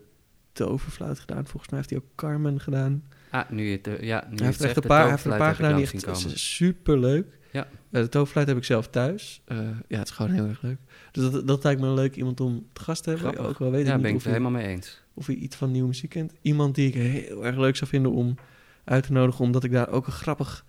toverfluit 0.52 1.20
gedaan. 1.20 1.48
Volgens 1.48 1.70
mij 1.70 1.80
heeft 1.80 1.90
hij 1.92 2.00
ook 2.00 2.16
Carmen 2.16 2.60
gedaan. 2.60 3.04
Ah, 3.32 3.50
nu 3.50 3.70
je 3.70 3.78
het, 3.78 3.88
eh, 3.88 4.02
ja, 4.02 4.24
nu 4.30 4.32
je 4.32 4.38
Hij 4.38 4.46
heeft 4.46 4.60
er 4.60 4.66
echt 4.66 4.76
een 4.76 4.82
paar, 4.82 5.02
hij 5.02 5.10
heeft 5.10 5.26
een 5.26 5.56
gedaan 5.56 5.76
die 5.76 5.84
echt 5.84 6.04
komen. 6.06 6.40
super 6.40 7.00
leuk. 7.00 7.38
Ja. 7.52 7.68
de 7.90 8.10
toverfluit 8.10 8.48
heb 8.48 8.58
ik 8.58 8.64
zelf 8.64 8.88
thuis. 8.88 9.42
Eh, 9.46 9.58
ja, 9.88 9.98
het 9.98 10.08
is 10.08 10.14
gewoon 10.14 10.32
heel 10.32 10.46
erg 10.48 10.62
leuk. 10.62 10.78
Dus 11.12 11.32
dat, 11.32 11.48
dat 11.48 11.64
lijkt 11.64 11.82
me 11.82 11.88
een 11.88 11.94
leuk 11.94 12.16
iemand 12.16 12.40
om 12.40 12.68
te 12.74 12.82
gast 12.82 13.04
te 13.04 13.10
hebben. 13.10 13.28
Grappig. 13.30 13.52
Ook 13.52 13.60
wel 13.60 13.72
weet 13.72 13.82
ik 13.82 13.88
Ja, 13.88 13.94
niet 13.94 14.02
ben 14.02 14.12
ik 14.12 14.18
het 14.18 14.28
helemaal 14.28 14.52
mee 14.52 14.68
eens. 14.68 15.02
of 15.14 15.26
hij 15.26 15.36
iets 15.36 15.56
van 15.56 15.72
nieuwe 15.72 15.88
muziek 15.88 16.10
kent. 16.10 16.34
Iemand 16.42 16.76
die 16.76 16.88
ik 16.88 16.94
heel 16.94 17.46
erg 17.46 17.58
leuk 17.58 17.76
zou 17.76 17.90
vinden 17.90 18.12
om 18.12 18.36
uit 18.84 19.04
te 19.06 19.12
nodigen, 19.12 19.46
omdat 19.46 19.64
ik 19.64 19.72
daar 19.72 19.90
ook 19.90 20.08
een 20.08 20.14
grappig 20.14 20.66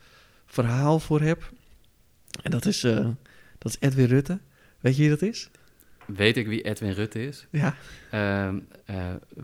verhaal 0.46 0.98
voor 1.00 1.20
heb. 1.20 1.52
En 2.42 2.50
dat 2.50 2.66
is, 2.66 2.80
dat 3.58 3.72
is 3.72 3.76
Edwin 3.80 4.06
Rutte. 4.06 4.38
Weet 4.80 4.96
je 4.96 5.00
wie 5.00 5.10
dat 5.10 5.22
is? 5.22 5.50
Weet 6.06 6.36
ik 6.36 6.46
wie 6.46 6.62
Edwin 6.62 6.92
Rutte 6.92 7.26
is? 7.26 7.46
Ja. 7.50 7.74
Ehm, 8.10 8.58
eh, 8.84 8.96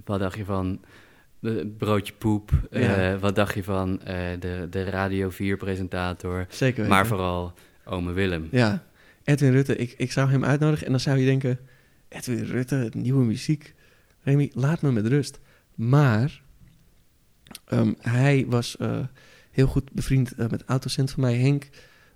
wat 0.04 0.20
dacht 0.20 0.36
je 0.36 0.44
van 0.44 0.80
broodje 1.78 2.12
poep? 2.12 2.50
Eh, 2.70 3.14
wat 3.20 3.34
dacht 3.34 3.54
je 3.54 3.64
van 3.64 4.02
eh, 4.02 4.16
de, 4.40 4.66
de 4.70 4.84
Radio 4.84 5.30
4-presentator? 5.30 6.46
Zeker 6.48 6.76
weten. 6.76 6.88
Maar 6.88 7.06
vooral 7.06 7.54
ome 7.84 8.12
Willem. 8.12 8.48
Ja, 8.50 8.84
Edwin 9.24 9.52
Rutte. 9.52 9.76
Ik, 9.76 9.94
ik 9.96 10.12
zou 10.12 10.30
hem 10.30 10.44
uitnodigen 10.44 10.86
en 10.86 10.90
dan 10.90 11.00
zou 11.00 11.18
je 11.18 11.26
denken... 11.26 11.58
Edwin 12.08 12.44
Rutte, 12.44 12.90
nieuwe 12.92 13.24
muziek. 13.24 13.74
Remy, 14.22 14.50
laat 14.54 14.82
me 14.82 14.92
met 14.92 15.06
rust. 15.06 15.38
Maar 15.74 16.42
ehm, 17.64 17.92
hij 18.00 18.44
was 18.48 18.76
eh, 18.76 18.98
heel 19.56 19.66
goed 19.66 19.92
bevriend 19.92 20.32
eh, 20.32 20.48
met 20.48 20.64
autocent 20.64 21.10
van 21.10 21.22
mij, 21.22 21.36
Henk. 21.36 21.68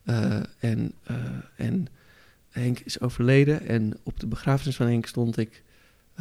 Eh, 0.04 0.40
en, 0.58 0.92
eh, 1.02 1.16
en 1.56 1.86
Henk 2.50 2.78
is 2.78 3.00
overleden. 3.00 3.66
En 3.66 3.96
op 4.02 4.20
de 4.20 4.26
begrafenis 4.26 4.76
van 4.76 4.86
Henk 4.86 5.06
stond 5.06 5.36
ik... 5.36 5.62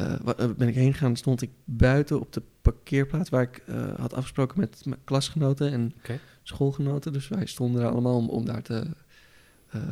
eh, 0.00 0.44
eh, 0.44 0.50
ben 0.56 0.68
ik 0.68 0.74
heen 0.74 0.92
gegaan, 0.92 1.16
stond 1.16 1.42
ik 1.42 1.50
buiten 1.64 2.20
op 2.20 2.32
de 2.32 2.42
parkeerplaats... 2.62 3.30
waar 3.30 3.42
ik 3.42 3.62
eh, 3.66 3.94
had 3.98 4.14
afgesproken 4.14 4.60
met 4.60 4.82
mijn 4.84 5.00
klasgenoten 5.04 5.72
en 5.72 5.94
schoolgenoten. 6.42 7.12
Dus 7.12 7.28
wij 7.28 7.46
stonden 7.46 7.82
daar 7.82 7.90
allemaal 7.90 8.16
om, 8.16 8.28
om 8.28 8.44
daar, 8.44 8.62
te, 8.62 8.86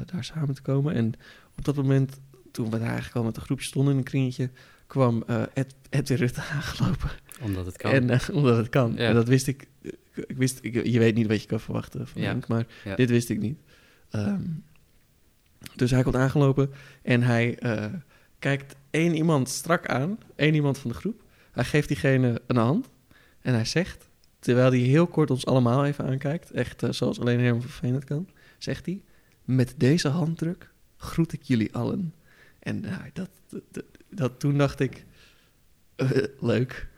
daar 0.04 0.24
samen 0.24 0.54
te 0.54 0.62
komen. 0.62 0.94
En 0.94 1.12
op 1.56 1.64
dat 1.64 1.76
moment, 1.76 2.20
toen 2.50 2.70
we 2.70 2.78
daar 2.78 2.88
eigenlijk 2.88 3.16
al 3.16 3.24
met 3.24 3.36
een 3.36 3.42
groepje 3.42 3.66
stonden 3.66 3.92
in 3.92 3.98
een 3.98 4.04
kringetje... 4.04 4.50
kwam 4.86 5.24
Ed, 5.54 5.74
Edwin 5.90 6.16
Rutte 6.16 6.40
aangelopen. 6.54 7.10
Omdat 7.42 7.66
het 7.66 7.76
kan. 7.76 7.90
En, 7.90 8.20
omdat 8.38 8.56
het 8.56 8.68
kan. 8.68 8.92
Ja. 8.96 9.08
En 9.08 9.14
dat 9.14 9.28
wist 9.28 9.46
ik. 9.46 9.68
Ik, 10.14 10.36
wist, 10.36 10.58
ik, 10.62 10.86
je 10.86 10.98
weet 10.98 11.14
niet 11.14 11.26
wat 11.26 11.40
je 11.42 11.48
kan 11.48 11.60
verwachten 11.60 12.08
van 12.08 12.22
Ja. 12.22 12.28
Henk, 12.28 12.48
maar 12.48 12.66
Ja. 12.84 12.94
dit 12.94 13.10
wist 13.10 13.30
ik 13.30 13.40
niet. 13.40 13.58
Ehm, 14.10 14.42
dus 15.76 15.90
hij 15.90 16.02
komt 16.02 16.16
aangelopen 16.16 16.70
en 17.02 17.22
hij 17.22 17.58
kijkt 18.38 18.74
één 18.90 19.14
iemand 19.14 19.48
strak 19.48 19.86
aan, 19.88 20.18
één 20.36 20.54
iemand 20.54 20.78
van 20.78 20.90
de 20.90 20.96
groep. 20.96 21.22
Hij 21.52 21.64
geeft 21.64 21.88
diegene 21.88 22.40
een 22.46 22.56
hand 22.56 22.88
en 23.40 23.54
hij 23.54 23.64
zegt, 23.64 24.08
terwijl 24.38 24.70
hij 24.70 24.78
heel 24.80 25.06
kort 25.06 25.30
ons 25.30 25.46
allemaal 25.46 25.84
even 25.84 26.04
aankijkt, 26.04 26.50
echt 26.50 26.82
eh, 26.82 26.92
zoals 26.92 27.20
alleen 27.20 27.40
Herman 27.40 27.62
van 27.62 27.70
Veen 27.70 27.94
het 27.94 28.04
kan, 28.04 28.28
zegt 28.58 28.86
hij, 28.86 29.00
met 29.44 29.74
deze 29.76 30.08
handdruk 30.08 30.70
groet 30.96 31.32
ik 31.32 31.42
jullie 31.42 31.74
allen. 31.74 32.14
En 32.58 32.80
nou, 32.80 33.00
dat, 33.12 33.30
dat, 34.10 34.40
toen 34.40 34.58
dacht 34.58 34.80
ik, 34.80 35.04
eh, 35.96 36.10
leuk. 36.40 36.88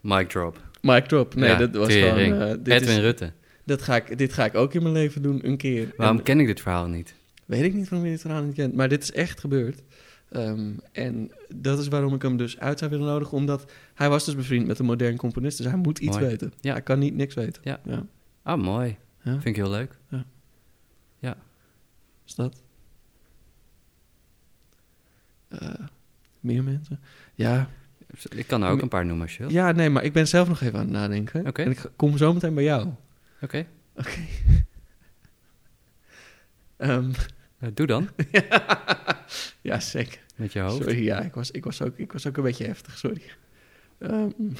Mic 0.00 0.28
drop. 0.28 0.60
Mic 0.82 1.04
drop. 1.04 1.34
Nee, 1.34 1.48
Ja, 1.50 1.56
dat 1.56 1.74
was 1.74 1.88
tering. 1.88 2.32
gewoon... 2.34 2.48
eh, 2.48 2.54
dit 2.62 2.68
Edwin 2.74 2.96
is- 2.96 3.00
Rutte. 3.00 3.32
Dat 3.64 3.82
ga 3.82 3.96
ik, 3.96 4.18
dit 4.18 4.32
ga 4.32 4.44
ik 4.44 4.54
ook 4.54 4.74
in 4.74 4.82
mijn 4.82 4.94
leven 4.94 5.22
doen, 5.22 5.46
een 5.46 5.56
keer. 5.56 5.92
Waarom 5.96 6.16
En 6.16 6.22
ken 6.22 6.40
ik 6.40 6.46
dit 6.46 6.60
verhaal 6.60 6.86
niet? 6.86 7.14
weet 7.46 7.62
ik 7.62 7.74
niet 7.74 7.88
waarom 7.88 8.06
je 8.08 8.12
dit 8.14 8.22
verhaal 8.22 8.42
niet 8.42 8.54
kent, 8.54 8.74
maar 8.74 8.88
dit 8.88 9.02
is 9.02 9.12
echt 9.12 9.40
gebeurd. 9.40 9.82
Ehm, 10.28 10.72
en 10.92 11.32
dat 11.54 11.78
is 11.78 11.88
waarom 11.88 12.14
ik 12.14 12.22
hem 12.22 12.36
dus 12.36 12.58
uit 12.58 12.78
zou 12.78 12.90
willen 12.90 13.06
nodigen, 13.06 13.36
omdat 13.36 13.72
hij 13.94 14.08
was 14.08 14.24
dus 14.24 14.34
bevriend 14.36 14.66
met 14.66 14.78
een 14.78 14.84
modern 14.86 15.16
componist, 15.16 15.56
dus 15.56 15.66
hij 15.66 15.76
moet 15.76 15.98
iets 15.98 16.16
Mooi. 16.16 16.28
weten. 16.28 16.52
Ja. 16.60 16.72
Hij 16.72 16.82
kan 16.82 16.98
niet 16.98 17.14
niks 17.14 17.34
weten. 17.34 17.62
Ja. 17.64 17.80
ja. 17.84 18.06
Ah, 18.42 18.62
mooi. 18.62 18.96
Ja. 19.22 19.32
Vind 19.32 19.44
ik 19.44 19.56
heel 19.56 19.70
leuk. 19.70 19.98
Is 22.26 22.34
dat? 22.34 22.62
Eh, 25.48 25.86
meer 26.40 26.64
mensen? 26.64 27.00
Ja. 27.34 27.68
Ik 28.28 28.46
kan 28.46 28.62
er 28.62 28.70
ook 28.70 28.82
een 28.82 28.88
paar 28.88 29.06
noemen 29.06 29.22
als 29.22 29.36
je 29.36 29.42
wil. 29.42 29.52
ja, 29.52 29.72
nee, 29.72 29.90
maar 29.90 30.04
ik 30.04 30.12
ben 30.12 30.28
zelf 30.28 30.48
nog 30.48 30.60
even 30.60 30.78
aan 30.78 30.84
het 30.84 30.94
nadenken. 30.94 31.46
Oké. 31.46 31.62
En 31.62 31.70
ik 31.70 31.90
kom 31.96 32.16
zo 32.16 32.32
meteen 32.32 32.54
bij 32.54 32.64
jou. 32.64 32.88
Oké. 33.40 33.66
Oké. 33.94 34.10
Ehm, 36.76 37.12
Eh, 37.66 37.74
doe 37.74 37.86
dan. 37.86 38.08
ja, 39.60 39.80
zeker. 39.80 40.20
Met 40.36 40.52
je 40.52 40.60
hoofd. 40.60 40.76
Sorry, 40.76 41.04
ja, 41.04 41.20
ik 41.20 41.34
was, 41.34 41.50
ik, 41.50 41.64
was 41.64 41.82
ook, 41.82 41.98
ik 41.98 42.12
was 42.12 42.26
ook 42.26 42.36
een 42.36 42.42
beetje 42.42 42.66
heftig, 42.66 42.98
sorry. 42.98 43.22
Ehm, 43.98 44.30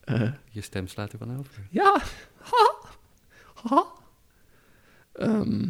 eh, 0.00 0.32
Je 0.50 0.60
stem 0.60 0.86
slaat 0.86 1.12
er 1.12 1.18
van 1.18 1.38
over. 1.38 1.66
ja. 1.70 2.02
Ha. 2.38 2.74
Ha. 3.54 3.86
Ehm, 5.12 5.68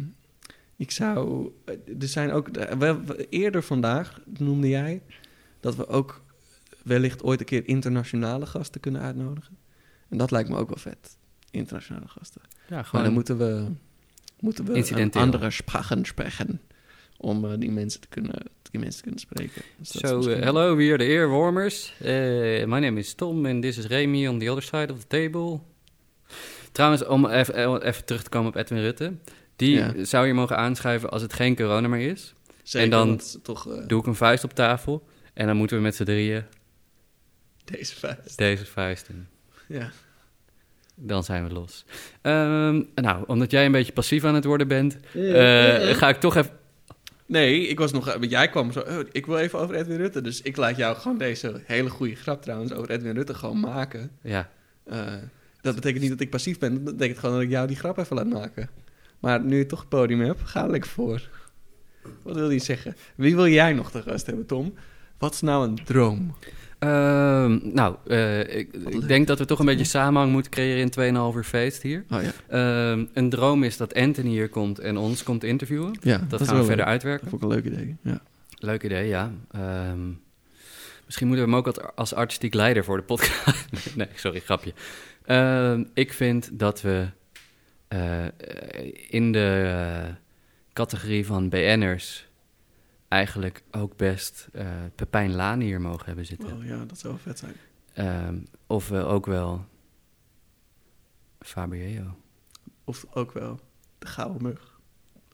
ik 0.75 0.91
zou... 0.91 1.51
Er 1.99 2.07
zijn 2.07 2.31
ook... 2.31 2.49
wel- 2.77 3.05
Eerder 3.29 3.63
vandaag 3.63 4.21
noemde 4.25 4.67
jij 4.69 5.01
dat 5.59 5.75
we 5.75 5.87
ook 5.87 6.23
wellicht 6.83 7.23
ooit 7.23 7.39
een 7.39 7.45
keer 7.45 7.67
internationale 7.67 8.45
gasten 8.45 8.81
kunnen 8.81 9.01
uitnodigen. 9.01 9.57
En 10.09 10.17
dat 10.17 10.31
lijkt 10.31 10.49
me 10.49 10.57
ook 10.57 10.67
wel 10.69 10.77
vet. 10.77 11.17
Internationale 11.51 12.07
gasten. 12.07 12.41
Ja, 12.67 12.75
Maar 12.75 12.85
gewoon. 12.85 13.03
dan 13.05 13.13
moeten 13.13 13.37
we, 13.37 13.71
moeten 14.41 14.65
we 14.65 14.71
andere 15.21 15.51
sprachen 15.51 16.05
spreken 16.05 16.61
om 17.17 17.45
eh, 17.45 17.51
die 17.57 17.71
mensen 17.71 18.01
te 18.01 18.07
kunnen, 18.07 18.33
te 18.61 18.71
die 18.71 18.79
mensen 18.79 19.01
kunnen 19.01 19.19
spreken. 19.19 19.61
Dus 19.77 19.89
So, 19.91 20.07
uh, 20.09 20.15
misschien- 20.15 20.43
hello, 20.43 20.75
we 20.75 20.83
are 20.87 20.97
the 20.97 21.03
earwarmers. 21.03 21.93
Uh, 22.01 22.07
my 22.65 22.79
name 22.79 22.99
is 22.99 23.13
Tom 23.13 23.45
and 23.45 23.61
this 23.61 23.77
is 23.77 23.85
Remy 23.85 24.27
on 24.27 24.39
the 24.39 24.49
other 24.49 24.63
side 24.63 24.93
of 24.93 24.99
the 25.05 25.07
table. 25.07 25.59
Trouwens, 26.71 27.05
om 27.05 27.25
even, 27.25 27.53
eh, 27.53 27.75
even 27.81 28.05
terug 28.05 28.23
te 28.23 28.29
komen 28.29 28.49
op 28.49 28.55
Edwin 28.55 28.79
Rutte. 28.79 29.13
Die 29.55 29.75
Ja. 29.75 30.03
zou 30.05 30.25
hier 30.25 30.35
mogen 30.35 30.57
aanschuiven 30.57 31.09
als 31.09 31.21
het 31.21 31.33
geen 31.33 31.55
corona 31.55 31.87
meer 31.87 32.09
is. 32.11 32.33
Zeker, 32.63 32.85
en 32.85 32.89
dan 32.89 33.19
toch 33.43 33.71
eh, 33.71 33.87
doe 33.87 33.99
ik 33.99 34.05
een 34.05 34.15
vuist 34.15 34.43
op 34.43 34.53
tafel. 34.53 35.07
En 35.33 35.47
dan 35.47 35.57
moeten 35.57 35.77
we 35.77 35.83
met 35.83 35.95
z'n 35.95 36.03
drieën 36.03 36.43
deze 37.65 37.95
vuist. 37.95 38.37
deze 38.37 38.65
vuist 38.65 39.07
doen. 39.07 39.27
Ja. 39.67 39.91
Dan 41.03 41.23
zijn 41.23 41.47
we 41.47 41.53
los. 41.53 41.85
Ehm, 42.21 42.81
nou, 42.95 43.23
omdat 43.27 43.51
jij 43.51 43.65
een 43.65 43.71
beetje 43.71 43.91
passief 43.93 44.23
aan 44.23 44.35
het 44.35 44.43
worden 44.45 44.67
bent, 44.67 44.97
eh, 45.13 45.93
ga 45.95 46.09
ik 46.09 46.19
toch 46.19 46.35
even... 46.35 46.51
Nee, 47.25 47.67
ik 47.67 47.79
was 47.79 47.91
nog... 47.91 48.17
Jij 48.19 48.49
kwam 48.49 48.71
zo... 48.71 48.79
oh, 48.79 48.99
ik 49.11 49.25
wil 49.25 49.37
even 49.37 49.59
over 49.59 49.75
Edwin 49.75 49.97
Rutte. 49.97 50.21
Dus 50.21 50.41
ik 50.41 50.57
laat 50.57 50.77
jou 50.77 50.95
gewoon 50.95 51.17
deze 51.17 51.61
hele 51.65 51.89
goede 51.89 52.15
grap 52.15 52.41
trouwens 52.41 52.73
over 52.73 52.89
Edwin 52.89 53.13
Rutte 53.15 53.33
gewoon 53.33 53.59
maken. 53.59 54.11
Ja, 54.21 54.49
Eh, 54.85 55.13
dat 55.61 55.75
betekent 55.75 56.01
niet 56.01 56.09
dat 56.11 56.19
ik 56.21 56.29
passief 56.29 56.59
ben. 56.59 56.73
Dat 56.83 56.97
betekent 56.97 57.19
gewoon 57.19 57.35
dat 57.35 57.43
ik 57.43 57.49
jou 57.49 57.67
die 57.67 57.75
grap 57.75 57.97
even 57.97 58.15
laat 58.15 58.29
maken. 58.29 58.69
Maar 59.19 59.43
nu 59.43 59.57
je 59.57 59.65
toch 59.65 59.79
het 59.79 59.89
podium 59.89 60.21
hebt, 60.21 60.41
ga 60.43 60.65
lekker 60.67 60.89
voor. 60.89 61.29
Wat 62.23 62.35
wil 62.35 62.49
je 62.49 62.59
zeggen? 62.59 62.95
Wie 63.15 63.35
wil 63.35 63.47
jij 63.47 63.73
nog 63.73 63.91
te 63.91 64.01
gast 64.01 64.25
hebben, 64.25 64.45
Tom? 64.45 64.73
Wat 65.17 65.33
is 65.33 65.41
nou 65.41 65.67
een 65.67 65.79
droom? 65.83 66.35
Ehm, 66.81 67.59
nou, 67.73 67.95
eh, 68.07 68.55
ik, 68.57 69.07
denk 69.07 69.27
dat 69.27 69.39
we 69.39 69.45
toch 69.45 69.59
een 69.59 69.65
beetje 69.65 69.83
samenhang 69.83 70.31
moeten 70.31 70.51
creëren 70.51 70.81
in 70.81 70.89
2,5 70.89 71.35
uur 71.35 71.43
feest 71.43 71.81
hier. 71.81 72.05
Oh 72.09 72.19
ja. 72.21 72.31
Ehm, 72.47 73.05
een 73.13 73.29
droom 73.29 73.63
is 73.63 73.77
dat 73.77 73.93
Anthony 73.93 74.29
hier 74.29 74.49
komt 74.49 74.79
en 74.79 74.97
ons 74.97 75.23
komt 75.23 75.43
interviewen. 75.43 75.97
Ja, 76.01 76.25
Dat, 76.27 76.41
gaan 76.41 76.57
we 76.57 76.63
verder 76.63 76.85
uitwerken. 76.85 77.29
Dat 77.29 77.39
vond 77.39 77.43
ik 77.43 77.49
een 77.49 77.71
leuk 77.71 77.79
idee. 77.79 77.95
Ja. 78.01 78.21
Leuk 78.57 78.83
idee, 78.83 79.07
ja. 79.07 79.31
Ehm, 79.51 80.07
misschien 81.05 81.27
moeten 81.27 81.45
we 81.45 81.51
hem 81.51 81.59
ook 81.59 81.91
als- 81.95 82.13
artistiek 82.13 82.53
leider 82.53 82.83
voor 82.83 82.97
de 82.97 83.03
podcast... 83.03 83.65
nee, 83.95 84.07
sorry, 84.15 84.39
grapje. 84.39 84.73
Ik 85.93 86.13
vind 86.13 86.59
dat 86.59 86.81
we 86.81 87.05
eh, 87.87 88.25
in 89.09 89.31
de 89.31 89.63
eh, 89.65 90.13
categorie 90.73 91.25
van 91.25 91.49
BN'ers... 91.49 92.29
eigenlijk 93.11 93.63
ook 93.71 93.97
best 93.97 94.47
eh 94.51 94.67
Pepijn 94.95 95.31
Laan 95.31 95.59
hier 95.59 95.81
mogen 95.81 96.05
hebben 96.05 96.25
zitten. 96.25 96.57
Oh 96.57 96.65
ja, 96.65 96.85
dat 96.85 96.99
zou 96.99 97.17
vet 97.17 97.39
zijn. 97.39 97.55
Ehm, 97.93 98.39
of 98.67 98.87
we 98.87 99.03
ook 99.03 99.25
wel 99.25 99.65
Fabio. 101.39 102.15
Of 102.83 103.05
ook 103.13 103.31
wel 103.31 103.59
de 103.99 104.07
gouden 104.07 104.43
mug. 104.43 104.79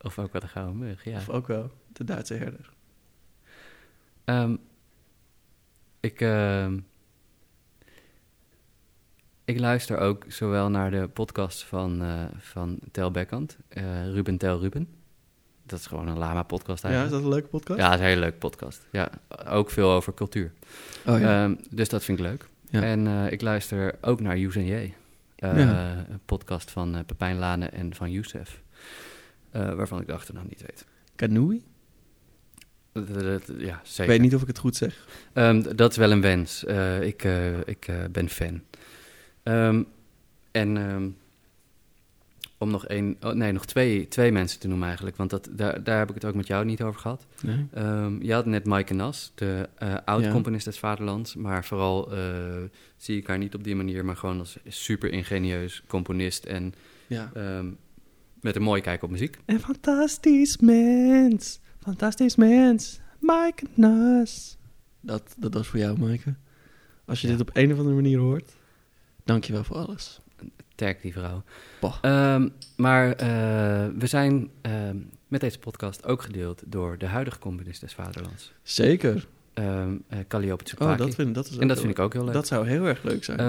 Of 0.01 0.19
ook 0.19 0.31
wel 0.31 0.41
de 0.41 0.47
Gouden 0.47 0.77
Mug, 0.77 1.03
ja. 1.03 1.17
Of 1.17 1.29
ook 1.29 1.47
wel 1.47 1.71
de 1.87 2.03
Duitse 2.03 2.33
herder. 2.33 2.69
Ehm, 4.23 4.55
ik, 5.99 6.21
ehm, 6.21 6.79
ik 9.45 9.59
luister 9.59 9.97
ook 9.97 10.25
zowel 10.27 10.69
naar 10.69 10.91
de 10.91 11.07
podcast 11.07 11.63
van, 11.63 12.01
eh 12.01 12.25
van 12.37 12.79
Tel 12.91 13.11
Bekkant, 13.11 13.57
eh, 13.67 14.05
Ruben 14.05 14.37
Tel 14.37 14.59
Ruben. 14.59 14.96
Dat 15.67 15.79
is 15.79 15.85
gewoon 15.85 16.07
een 16.07 16.17
lama-podcast 16.17 16.83
Ja, 16.83 16.89
is 16.89 16.95
eigenlijk. 16.95 17.11
dat 17.11 17.21
een 17.23 17.37
leuke 17.37 17.47
podcast? 17.47 17.79
Ja, 17.79 17.85
dat 17.85 17.93
is 17.93 17.99
een 17.99 18.07
hele 18.07 18.19
leuke 18.21 18.37
podcast. 18.37 18.85
Ja, 18.91 19.09
ook 19.47 19.69
veel 19.69 19.91
over 19.91 20.13
cultuur. 20.13 20.51
Oh 21.05 21.19
ja. 21.19 21.43
Ehm, 21.43 21.55
dus 21.69 21.89
dat 21.89 22.03
vind 22.03 22.19
ik 22.19 22.25
leuk. 22.25 22.47
Ja. 22.69 22.81
En 22.81 23.07
eh, 23.07 23.31
ik 23.31 23.41
luister 23.41 23.95
ook 24.01 24.19
naar 24.21 24.37
Youssef 24.37 24.63
J. 24.63 24.71
Eh, 24.71 25.57
Ja. 25.57 26.05
Een 26.09 26.19
podcast 26.25 26.71
van 26.71 26.95
eh, 26.95 27.03
Pepijn 27.05 27.37
Lane 27.37 27.65
en 27.65 27.95
van 27.95 28.11
Youssef. 28.11 28.61
eh, 29.51 29.73
waarvan 29.73 30.01
ik 30.01 30.07
de 30.07 30.13
achternaam 30.13 30.45
niet 30.49 30.61
weet. 30.61 30.85
Dat- 32.91 33.51
Ja, 33.57 33.75
Ik 33.75 33.79
zeker. 33.83 34.11
weet 34.11 34.21
niet 34.21 34.35
of 34.35 34.41
ik 34.41 34.47
het 34.47 34.57
goed 34.57 34.75
zeg. 34.75 35.05
Ehm, 35.33 35.75
dat 35.75 35.91
is 35.91 35.97
wel 35.97 36.11
een 36.11 36.21
wens. 36.21 36.63
Ik 37.01 37.23
ik 37.65 37.87
ben 38.11 38.29
fan. 38.29 38.61
Ehm, 39.43 39.83
en 40.51 40.77
om 42.59 42.69
nog 42.71 42.85
één, 42.85 43.17
oh, 43.21 43.31
nee, 43.31 43.51
nog 43.51 43.65
twee, 43.65 44.07
twee 44.07 44.31
mensen 44.31 44.59
te 44.59 44.67
noemen 44.67 44.87
eigenlijk, 44.87 45.17
want 45.17 45.29
dat, 45.29 45.49
daar, 45.51 45.83
daar 45.83 45.97
heb 45.99 46.09
ik 46.09 46.15
het 46.15 46.25
ook 46.25 46.35
met 46.35 46.47
jou 46.47 46.65
niet 46.65 46.81
over 46.81 46.99
gehad. 47.01 47.25
Nee. 47.43 47.65
Ehm, 47.73 48.21
je 48.23 48.33
had 48.33 48.45
net 48.45 48.65
Maaike 48.65 48.93
Nas, 48.93 49.31
de 49.35 49.69
eh 49.75 49.87
Ja. 49.89 50.01
oud-componist 50.05 50.65
des 50.65 50.79
Vaderlands, 50.79 51.35
maar 51.35 51.65
vooral 51.65 52.11
eh, 52.13 52.19
zie 52.97 53.17
ik 53.17 53.27
haar 53.27 53.37
niet 53.37 53.55
op 53.55 53.63
die 53.63 53.75
manier, 53.75 54.05
maar 54.05 54.15
gewoon 54.17 54.39
als 54.39 54.57
super 54.67 55.11
ingenieus 55.11 55.83
componist 55.87 56.45
en 56.45 56.73
Ja. 57.07 57.31
ehm, 57.33 57.67
met 58.41 58.55
een 58.55 58.61
mooie 58.61 58.81
kijk 58.81 59.03
op 59.03 59.09
muziek. 59.09 59.37
Een 59.45 59.59
fantastisch 59.59 60.57
mens. 60.57 61.59
Fantastisch 61.79 62.35
mens. 62.35 62.99
Maaike 63.19 63.65
Nas. 63.73 64.57
Dat, 65.01 65.35
dat 65.37 65.53
was 65.53 65.67
voor 65.67 65.79
jou, 65.79 65.99
Maaike. 65.99 66.35
Als 67.05 67.21
je 67.21 67.27
Ja. 67.27 67.33
dit 67.37 67.41
op 67.49 67.55
een 67.55 67.71
of 67.71 67.77
andere 67.77 67.95
manier 67.95 68.19
hoort, 68.19 68.51
dank 69.23 69.43
je 69.43 69.53
wel 69.53 69.63
voor 69.63 69.75
alles. 69.75 70.19
Tag 70.77 70.95
die 71.01 71.13
vrouw. 71.13 71.43
Ehm, 72.01 72.49
maar 72.75 73.11
eh, 73.11 73.27
we 73.97 74.07
zijn 74.07 74.49
ehm, 74.61 74.97
met 75.27 75.41
deze 75.41 75.59
podcast 75.59 76.05
ook 76.05 76.21
gedeeld 76.21 76.61
door 76.65 76.97
de 76.97 77.05
huidige 77.05 77.39
componist 77.39 77.81
des 77.81 77.93
Vaderlands. 77.93 78.53
Zeker. 78.63 79.27
Ehm 79.53 79.91
uh, 79.91 80.19
Calliope 80.27 80.63
Tsupaki. 80.63 80.91
Oh, 80.91 80.97
dat 80.97 81.15
vind, 81.15 81.35
dat 81.35 81.49
is 81.49 81.57
en 81.57 81.67
dat 81.67 81.79
vind 81.79 81.91
ik 81.91 81.99
ook 81.99 82.13
heel 82.13 82.23
leuk. 82.23 82.33
Dat 82.33 82.47
zou 82.47 82.67
heel 82.67 82.85
erg 82.85 83.03
leuk 83.03 83.23
zijn. 83.23 83.39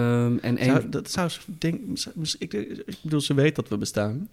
En 0.40 0.68
een... 0.68 0.90
Dat 0.90 1.10
zou, 1.10 1.30
denk, 1.58 1.80
zou- 1.98 2.14
ik, 2.38 2.52
ik 2.52 2.96
bedoel, 3.02 3.20
ze 3.20 3.34
weet 3.34 3.56
dat 3.56 3.68
we 3.68 3.76
bestaan. 3.76 4.28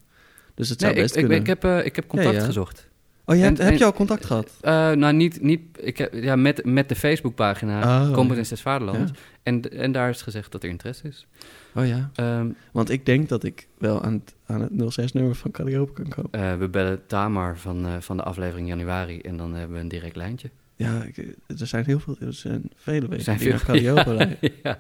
Dus 0.55 0.69
het 0.69 0.79
zou 0.79 0.93
nee, 0.93 1.01
ik, 1.01 1.07
best 1.07 1.15
ik, 1.15 1.25
kunnen. 1.25 1.39
ik, 1.39 1.47
heb, 1.47 1.63
eh, 1.63 1.85
ik 1.85 1.95
heb 1.95 2.07
contact 2.07 2.33
Ja, 2.33 2.39
ja. 2.39 2.45
gezocht. 2.45 2.87
Oh, 3.25 3.35
je 3.35 3.41
hebt, 3.41 3.59
en- 3.59 3.63
heb 3.65 3.73
en- 3.73 3.79
je 3.79 3.85
al 3.85 3.93
contact 3.93 4.25
gehad? 4.25 4.51
Eh, 4.61 4.91
nou, 4.91 5.13
niet, 5.13 5.41
niet 5.41 5.61
ik 5.79 5.97
heb, 5.97 6.13
ja, 6.13 6.35
met, 6.35 6.65
met 6.65 6.89
de 6.89 6.95
Facebookpagina 6.95 7.81
Oh, 8.07 8.13
Componist 8.13 8.49
des 8.49 8.61
Vaderlands. 8.61 9.11
Ja. 9.11 9.17
En, 9.43 9.61
en 9.71 9.91
daar 9.91 10.09
is 10.09 10.21
gezegd 10.21 10.51
dat 10.51 10.63
er 10.63 10.69
interesse 10.69 11.07
is. 11.07 11.27
Oh 11.75 11.87
ja. 11.87 12.09
Ehm, 12.15 12.49
Want 12.71 12.89
ik 12.89 13.05
denk 13.05 13.29
dat 13.29 13.43
ik 13.43 13.67
wel 13.77 14.01
aan 14.03 14.13
het, 14.13 14.35
aan 14.45 14.61
het 14.61 14.71
06-nummer 14.99 15.35
van 15.35 15.51
Calliope 15.51 15.93
kan 15.93 16.07
komen. 16.09 16.31
eh, 16.31 16.57
we 16.57 16.69
bellen 16.69 17.05
Tamar 17.07 17.57
van, 17.57 17.85
eh, 17.85 17.93
van 17.99 18.17
de 18.17 18.23
aflevering 18.23 18.67
januari 18.67 19.19
en 19.19 19.37
dan 19.37 19.53
hebben 19.53 19.75
we 19.77 19.81
een 19.83 19.87
direct 19.89 20.15
lijntje. 20.15 20.49
Ja, 20.75 21.03
ik, 21.03 21.17
er 21.47 21.67
zijn 21.67 21.85
heel 21.85 21.99
veel, 21.99 22.15
er 22.19 22.33
zijn 22.33 22.63
vele 22.75 23.07
wegen 23.07 23.23
zijn 23.23 23.37
die 23.37 23.49
naar 23.49 23.59
veel- 23.59 23.73
Calliope 23.73 24.37
ja. 24.63 24.79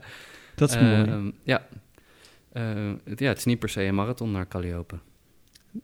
Dat 0.55 0.69
is 0.69 0.79
mooi. 0.79 0.93
Ehm, 1.03 1.31
ja. 1.43 1.67
Het, 3.03 3.19
ja, 3.19 3.27
het 3.27 3.37
is 3.37 3.45
niet 3.45 3.59
per 3.59 3.69
se 3.69 3.83
een 3.83 3.95
marathon 3.95 4.31
naar 4.31 4.47
Calliope. 4.47 4.95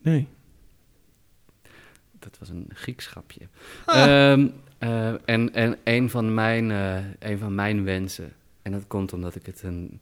Nee. 0.02 0.28
Dat 2.22 2.38
was 2.40 2.50
een 2.50 2.68
Grieks 2.74 3.08
grapje. 3.08 3.40
Ah. 3.86 4.04
Ehm, 4.32 4.48
eh, 4.78 5.08
en 5.26 5.54
en 5.54 5.78
een, 5.84 6.10
van 6.10 6.34
mijn, 6.34 6.72
eh, 6.72 6.96
een 7.20 7.38
van 7.38 7.56
mijn 7.56 7.84
wensen, 7.84 8.34
en 8.62 8.72
dat 8.72 8.84
komt 8.88 9.14
omdat 9.14 9.36
ik 9.36 9.46
het 9.46 9.64
een, 9.64 10.00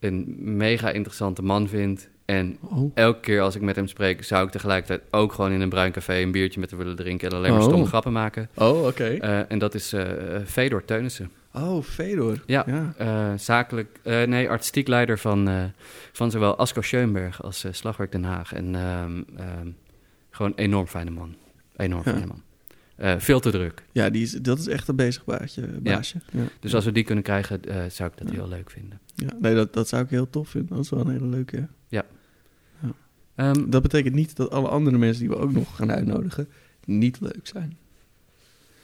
een 0.00 0.34
mega 0.38 0.90
interessante 0.90 1.42
man 1.42 1.68
vind. 1.68 2.08
En 2.24 2.56
Oh. 2.60 2.90
elke 2.94 3.20
keer 3.20 3.40
als 3.40 3.54
ik 3.54 3.62
met 3.62 3.76
hem 3.76 3.86
spreek, 3.86 4.24
zou 4.24 4.46
ik 4.46 4.50
tegelijkertijd 4.52 5.02
ook 5.10 5.32
gewoon 5.32 5.52
in 5.52 5.60
een 5.60 5.68
bruin 5.68 5.92
café 5.92 6.14
een 6.20 6.30
biertje 6.32 6.60
met 6.60 6.70
hem 6.70 6.78
willen 6.78 6.96
drinken 6.96 7.28
en 7.30 7.36
alleen 7.36 7.50
maar 7.50 7.60
Oh. 7.60 7.66
stomme 7.66 7.86
grappen 7.86 8.12
maken. 8.12 8.48
Oh, 8.54 8.86
oké. 8.86 9.04
Eh, 9.04 9.40
en 9.50 9.58
dat 9.58 9.74
is 9.74 9.94
Fedor 10.46 10.84
Teunissen. 10.84 11.30
Oh, 11.52 11.82
Fedor. 11.84 12.42
Ja, 12.46 12.64
Ja. 12.66 13.36
zakelijk, 13.36 13.98
nee, 14.04 14.50
artistiek 14.50 14.88
leider 14.88 15.18
van, 15.18 15.72
van 16.12 16.30
zowel 16.30 16.56
Asko 16.56 16.80
Schoenberg 16.80 17.42
als 17.42 17.64
Slagwerk 17.70 18.12
Den 18.12 18.24
Haag. 18.24 18.52
En 18.54 18.74
ehm, 18.74 19.22
ehm, 19.36 19.68
gewoon 20.34 20.52
een 20.56 20.64
enorm 20.64 20.86
fijne 20.86 21.10
man. 21.10 21.34
Enorm 21.76 22.02
Ja. 22.04 22.10
fijne 22.12 22.26
man. 22.26 22.42
Eh, 22.96 23.14
veel 23.18 23.40
te 23.40 23.50
druk. 23.50 23.84
Ja, 23.92 24.10
die 24.10 24.22
is, 24.22 24.32
dat 24.32 24.58
is 24.58 24.66
echt 24.66 24.88
een 24.88 24.96
bezig 24.96 25.24
baasje, 25.24 25.60
baasje. 25.82 26.18
Ja. 26.32 26.42
Dus 26.60 26.74
als 26.74 26.84
we 26.84 26.92
die 26.92 27.04
kunnen 27.04 27.24
krijgen, 27.24 27.62
eh, 27.64 27.84
zou 27.90 28.10
ik 28.10 28.18
dat 28.24 28.30
heel 28.34 28.48
leuk 28.48 28.70
vinden. 28.70 29.00
Ja, 29.14 29.28
nee, 29.40 29.54
dat, 29.54 29.72
dat 29.72 29.88
zou 29.88 30.02
ik 30.04 30.10
heel 30.10 30.30
tof 30.30 30.48
vinden. 30.48 30.76
Dat 30.76 30.84
is 30.84 30.90
wel 30.90 31.00
een 31.00 31.10
hele 31.10 31.26
leuke. 31.26 31.68
Ehm, 33.34 33.70
Dat 33.70 33.82
betekent 33.82 34.14
niet 34.14 34.36
dat 34.36 34.50
alle 34.50 34.68
andere 34.68 34.98
mensen 34.98 35.20
die 35.20 35.28
we 35.28 35.36
ook 35.38 35.52
nog 35.52 35.76
gaan 35.76 35.92
uitnodigen 35.92 36.48
niet 36.84 37.20
leuk 37.20 37.40
zijn. 37.46 37.76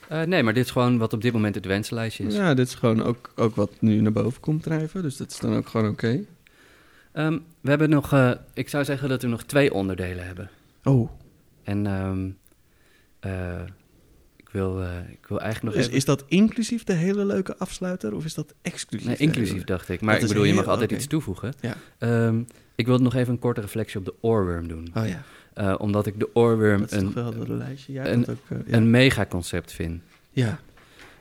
eh, 0.09 0.23
nee, 0.23 0.43
maar 0.43 0.55
dit 0.55 0.65
is 0.65 0.71
gewoon 0.71 0.99
wat 0.99 1.13
op 1.13 1.23
dit 1.23 1.33
moment 1.33 1.55
het 1.55 1.65
wensenlijstje 1.67 2.25
is. 2.25 2.35
Ja, 2.35 2.55
dit 2.55 2.67
is 2.67 2.75
gewoon 2.75 3.03
ook, 3.03 3.33
ook 3.37 3.55
wat 3.55 3.71
nu 3.81 4.01
naar 4.01 4.13
boven 4.13 4.41
komt 4.41 4.63
drijven. 4.63 5.03
Dus 5.03 5.17
dat 5.17 5.31
is 5.31 5.39
dan 5.39 5.55
ook 5.55 5.69
gewoon 5.69 5.91
oké. 5.91 6.21
Ehm, 7.13 7.39
we 7.61 7.69
hebben 7.71 7.91
nog, 7.91 8.37
ik 8.55 8.69
zou 8.69 8.85
zeggen 8.85 9.09
dat 9.09 9.23
we 9.23 9.29
nog 9.29 9.43
twee 9.43 9.75
onderdelen 9.75 10.27
hebben. 10.27 10.51
Oh, 10.85 11.11
En 11.71 11.87
ehm, 11.87 12.29
eh, 13.21 13.63
ik, 14.37 14.49
wil, 14.51 14.83
eh, 14.83 14.89
ik 15.11 15.27
wil 15.27 15.41
eigenlijk 15.41 15.75
nog 15.75 15.83
is, 15.83 15.87
even... 15.87 15.97
is 15.99 16.05
dat 16.05 16.25
inclusief 16.29 16.85
de 16.85 16.93
hele 16.93 17.25
leuke 17.25 17.57
afsluiter 17.57 18.15
of 18.15 18.25
is 18.25 18.35
dat 18.35 18.55
exclusief? 18.63 19.07
Nee, 19.09 19.17
hele- 19.17 19.31
inclusief 19.33 19.65
dacht 19.65 19.89
ik. 19.89 20.01
Maar 20.01 20.15
Dat 20.15 20.23
ik 20.23 20.29
bedoel, 20.29 20.45
je 20.45 20.55
mag 20.55 20.67
altijd 20.67 20.93
iets 20.93 21.07
toevoegen. 21.07 21.53
Ja. 21.61 21.75
Ehm, 21.99 22.43
ik 22.75 22.87
wil 22.87 22.99
nog 22.99 23.15
even 23.15 23.33
een 23.33 23.39
korte 23.39 23.61
reflectie 23.61 23.99
op 23.99 24.05
de 24.05 24.15
oorworm 24.21 24.69
doen. 24.69 24.89
Oh 24.95 25.09
ja, 25.09 25.23
Eh, 25.55 25.75
omdat 25.79 26.07
ik 26.07 26.19
de 26.19 26.35
oorworm 26.35 26.85
een, 26.89 27.13
een- 28.13 28.27
ook, 28.29 28.37
ja. 28.67 28.77
een 28.77 28.91
megaconcept 28.91 29.73
vind. 29.73 30.03
ja. 30.31 30.61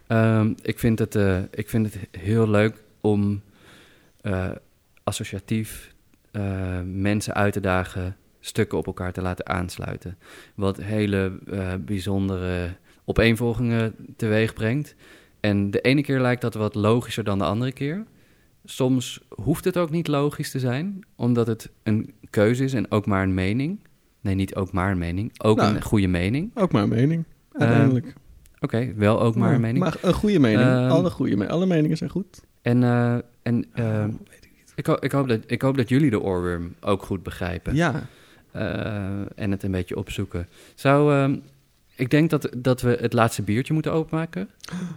Ehm, 0.08 0.54
ik, 0.62 0.80
vind 0.80 1.00
het, 1.00 1.16
eh, 1.16 1.40
ik 1.52 1.70
vind 1.70 1.94
het 1.94 2.08
heel 2.22 2.50
leuk 2.50 2.84
om 3.02 3.42
associatief 5.04 5.94
mensen 6.86 7.34
uit 7.34 7.54
te 7.54 7.60
dagen, 7.60 8.16
stukken 8.50 8.78
op 8.78 8.86
elkaar 8.86 9.14
te 9.14 9.22
laten 9.22 9.48
aansluiten. 9.48 10.18
Wat 10.56 10.78
hele 10.78 11.40
eh, 11.52 11.74
bijzondere 11.86 12.76
opeenvolgingen 13.06 13.96
teweeg 14.16 14.54
brengt. 14.54 14.96
En 15.40 15.72
de 15.72 15.82
ene 15.82 16.02
keer 16.02 16.20
lijkt 16.20 16.42
dat 16.42 16.54
wat 16.54 16.76
logischer 16.76 17.24
dan 17.24 17.38
de 17.38 17.44
andere 17.44 17.72
keer. 17.72 18.06
Soms 18.66 19.22
hoeft 19.30 19.66
het 19.66 19.78
ook 19.78 19.90
niet 19.90 20.08
logisch 20.08 20.52
te 20.52 20.60
zijn, 20.60 21.00
omdat 21.16 21.48
het 21.48 21.70
een 21.84 22.14
keuze 22.30 22.64
is 22.64 22.74
en 22.74 22.92
ook 22.92 23.06
maar 23.06 23.24
een 23.24 23.34
mening. 23.34 23.80
Nee, 24.22 24.36
niet 24.36 24.56
ook 24.56 24.72
maar 24.72 24.92
een 24.92 24.98
mening, 24.98 25.32
ook 25.44 25.58
Nou. 25.58 25.76
een 25.76 25.82
goede 25.82 26.08
mening. 26.08 26.52
Ook 26.56 26.72
maar 26.72 26.84
een 26.84 26.90
mening, 26.90 27.24
uiteindelijk. 27.52 28.14
Oké, 28.60 28.94
wel 28.96 29.22
ook 29.22 29.36
maar 29.36 29.54
een 29.54 29.62
mening. 29.62 29.84
Maar 29.84 29.98
een 30.02 30.14
goede 30.14 30.40
mening. 30.40 30.62
Ehm, 30.70 30.90
alle, 30.90 31.10
goede 31.10 31.36
me- 31.36 31.48
alle 31.50 31.66
meningen 31.66 31.98
zijn 31.98 32.10
goed. 32.10 32.42
En, 32.62 32.84
eh, 32.84 33.14
en 33.44 33.66
Oh, 33.76 34.04
weet 34.04 34.50
ik 34.76 34.86
ho- 34.86 34.98
hoop 35.18 35.28
dat, 35.28 35.40
ik 35.48 35.62
hoop 35.62 35.78
dat 35.78 35.90
jullie 35.90 36.10
de 36.10 36.22
oorworm 36.22 36.76
ook 36.82 37.04
goed 37.04 37.24
begrijpen. 37.24 37.76
Ja, 37.76 38.08
en 38.52 39.52
het 39.52 39.64
een 39.64 39.72
beetje 39.72 39.98
opzoeken. 39.98 40.48
Zou, 40.76 41.14
ehm, 41.14 41.36
ik 41.96 42.10
denk 42.10 42.30
dat, 42.30 42.50
dat 42.58 42.82
we 42.82 42.98
het 43.02 43.14
laatste 43.14 43.42
biertje 43.42 43.74
moeten 43.74 43.92
openmaken. 43.94 44.50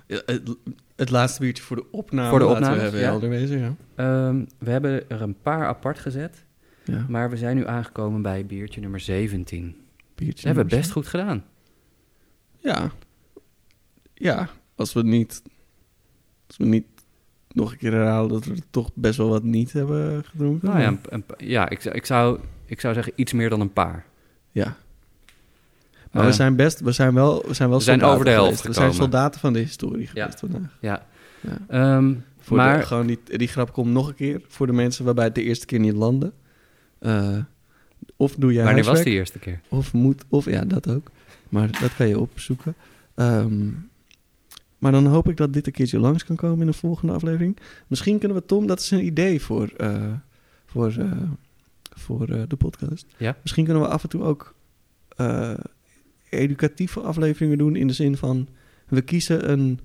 Ja, 0.07 0.23
het, 0.27 0.57
het 0.97 1.11
laatste 1.11 1.41
biertje 1.41 1.63
voor 1.63 1.77
de 1.77 1.91
opname. 1.91 2.29
Voor 2.29 2.39
de 2.39 2.45
laten 2.45 2.73
we 2.75 2.81
even 2.83 2.99
ja. 2.99 3.05
helder 3.05 3.29
wezen, 3.29 3.59
ja. 3.59 3.75
Ehm, 3.95 4.45
we 4.59 4.71
hebben 4.71 5.11
er 5.11 5.23
een 5.23 5.41
paar 5.43 5.67
apart 5.67 5.99
gezet. 5.99 6.45
ja. 6.85 7.07
Maar 7.09 7.31
we 7.31 7.37
zijn 7.37 7.57
nu 7.57 7.67
aangekomen 7.67 8.23
bij 8.23 8.47
biertje 8.47 8.81
nummer 8.81 9.01
17. 9.01 9.65
Dat 9.67 10.05
Biertje 10.15 10.47
hebben 10.47 10.65
we 10.69 10.77
best 10.77 10.91
goed 10.91 11.07
gedaan. 11.07 11.45
Ja. 12.59 12.91
Ja, 14.15 14.49
als 14.75 14.93
we 14.93 15.03
niet... 15.03 15.43
Als 16.47 16.57
we 16.57 16.65
niet 16.65 16.87
nog 17.53 17.73
een 17.73 17.79
keer 17.79 17.93
herhalen 17.93 18.29
dat 18.31 18.45
we 18.45 18.55
toch 18.71 18.91
best 18.95 19.17
wel 19.17 19.29
wat 19.29 19.43
niet 19.43 19.73
hebben 19.73 20.25
gedronken. 20.25 20.69
Nou 20.69 20.81
ja, 20.81 20.89
een, 20.89 20.99
een- 21.09 21.25
ja 21.37 21.69
ik, 21.69 21.85
ik, 21.85 22.07
zou, 22.07 22.39
ik 22.67 22.81
zou 22.81 22.95
zeggen 22.95 23.13
iets 23.17 23.33
meer 23.33 23.51
dan 23.51 23.61
een 23.61 23.73
paar. 23.73 24.05
Ja. 24.51 24.77
Maar 26.11 26.23
Eh, 26.23 26.29
we 26.29 26.35
zijn 26.35 26.57
best... 26.57 26.81
We 26.81 26.93
zijn 26.93 27.15
wel, 27.15 27.45
we 27.47 27.55
zijn 27.55 27.69
wel 27.69 27.79
we 27.79 27.85
zijn 27.85 27.99
soldaten 27.99 28.15
over 28.21 28.25
de 28.25 28.31
helft. 28.43 28.63
We 28.63 28.73
zijn 28.73 28.95
soldaten 28.95 29.41
van 29.41 29.53
de 29.53 29.59
historie 29.59 30.07
geweest 30.07 30.39
vandaag. 30.39 30.79
Ja. 30.81 31.07
Ja. 31.41 31.59
Ehm, 31.69 32.15
Voor 32.41 32.57
maar 32.57 32.79
de, 32.79 32.87
gewoon 32.87 33.07
die, 33.07 33.19
die 33.25 33.49
grap 33.49 33.73
komt 33.73 33.93
nog 33.93 34.09
een 34.09 34.15
keer 34.15 34.41
voor 34.49 34.67
de 34.67 34.73
mensen 34.73 35.05
waarbij 35.05 35.25
het 35.25 35.35
de 35.35 35.43
eerste 35.43 35.67
keer 35.67 35.79
niet 35.79 35.95
landde. 35.95 36.33
Eh, 36.99 37.39
of 38.17 38.35
doe 38.35 38.53
jij 38.53 38.65
wanneer 38.65 38.85
was 38.85 39.03
de 39.03 39.11
eerste 39.11 39.39
keer? 39.39 39.61
Of 39.69 39.93
moet, 39.93 40.25
of 40.29 40.45
ja, 40.45 40.65
dat 40.65 40.89
ook. 40.91 41.11
Maar 41.49 41.81
dat 41.81 41.97
kan 41.97 42.09
je 42.09 42.19
opzoeken. 42.19 42.75
Ehm, 43.15 43.69
maar 44.79 44.93
dan 44.93 45.07
hoop 45.07 45.29
ik 45.29 45.37
dat 45.37 45.53
dit 45.53 45.67
een 45.67 45.73
keertje 45.73 45.99
langs 45.99 46.25
kan 46.25 46.37
komen 46.37 46.61
in 46.61 46.67
een 46.67 46.75
volgende 46.75 47.13
aflevering. 47.13 47.57
Misschien 47.87 48.19
kunnen 48.19 48.37
we 48.37 48.47
Tom, 48.47 48.67
dat 48.67 48.81
is 48.81 48.91
een 48.91 49.05
idee 49.05 49.41
voor, 49.43 49.73
eh, 49.77 50.03
voor, 50.67 50.95
eh, 50.99 51.11
voor 51.97 52.29
eh, 52.29 52.43
de 52.49 52.57
podcast. 52.57 53.07
Ja. 53.17 53.37
Misschien 53.43 53.65
kunnen 53.65 53.83
we 53.83 53.89
af 53.89 54.03
en 54.03 54.09
toe 54.09 54.23
ook 54.23 54.55
eh, 55.09 55.55
educatieve 56.29 57.01
afleveringen 57.01 57.59
doen 57.59 57.77
in 57.77 57.87
de 57.87 57.93
zin 57.93 58.17
van 58.17 58.49
we 58.89 59.03
kiezen 59.03 59.51
een 59.51 59.81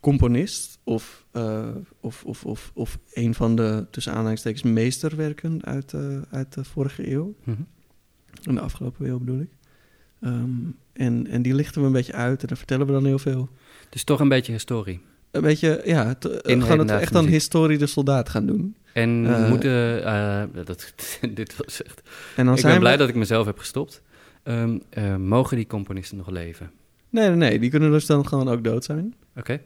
componist 0.00 0.78
of, 0.84 1.26
eh, 1.30 1.68
of, 2.00 2.24
of, 2.24 2.44
of, 2.44 2.70
of 2.74 2.98
een 3.12 3.34
van 3.34 3.56
de 3.56 3.86
tussen 3.90 4.12
aanhalingstekens 4.12 4.62
meesterwerken 4.62 5.64
uit, 5.64 5.94
uit 6.30 6.54
de 6.54 6.64
vorige 6.64 7.10
eeuw. 7.12 7.34
Mhm. 7.44 7.62
In 8.42 8.54
de 8.54 8.60
afgelopen 8.60 9.06
eeuw 9.06 9.18
bedoel 9.18 9.40
ik. 9.40 9.50
Ehm, 10.20 10.50
en, 10.92 11.26
en 11.26 11.42
die 11.42 11.54
lichten 11.54 11.80
we 11.80 11.86
een 11.86 11.92
beetje 11.92 12.12
uit 12.12 12.42
en 12.42 12.48
daar 12.48 12.56
vertellen 12.56 12.86
we 12.86 12.92
dan 12.92 13.04
heel 13.04 13.18
veel. 13.18 13.48
Dus 13.88 14.04
toch 14.04 14.20
een 14.20 14.28
beetje 14.28 14.52
historie. 14.52 15.00
Een 15.30 15.42
beetje, 15.42 15.80
ja, 15.84 16.06
het, 16.06 16.24
In 16.24 16.58
we 16.58 16.66
hedendaagse 16.66 17.02
echt 17.02 17.12
dan 17.12 17.26
historie 17.26 17.78
de 17.78 17.86
soldaat 17.86 18.28
gaan 18.28 18.46
doen. 18.46 18.76
En 18.92 19.26
Eh, 19.26 19.48
moeten... 19.48 20.04
eh, 20.04 20.42
dat, 20.64 20.94
dit 21.30 21.56
was 21.56 21.82
echt... 21.82 22.02
En 22.36 22.44
dan 22.44 22.54
ik 22.54 22.60
zijn 22.60 22.72
ben 22.72 22.80
blij 22.80 22.92
we... 22.92 22.98
dat 22.98 23.08
ik 23.08 23.14
mezelf 23.14 23.46
heb 23.46 23.58
gestopt. 23.58 24.02
Ehm, 24.42 24.78
eh, 24.90 25.16
mogen 25.16 25.56
die 25.56 25.66
componisten 25.66 26.16
nog 26.16 26.30
leven? 26.30 26.70
Nee, 27.10 27.28
nee, 27.28 27.36
nee, 27.36 27.58
die 27.58 27.70
kunnen 27.70 27.90
dus 27.90 28.06
dan 28.06 28.26
gewoon 28.26 28.48
ook 28.48 28.64
dood 28.64 28.84
zijn. 28.84 29.14
Oké. 29.36 29.60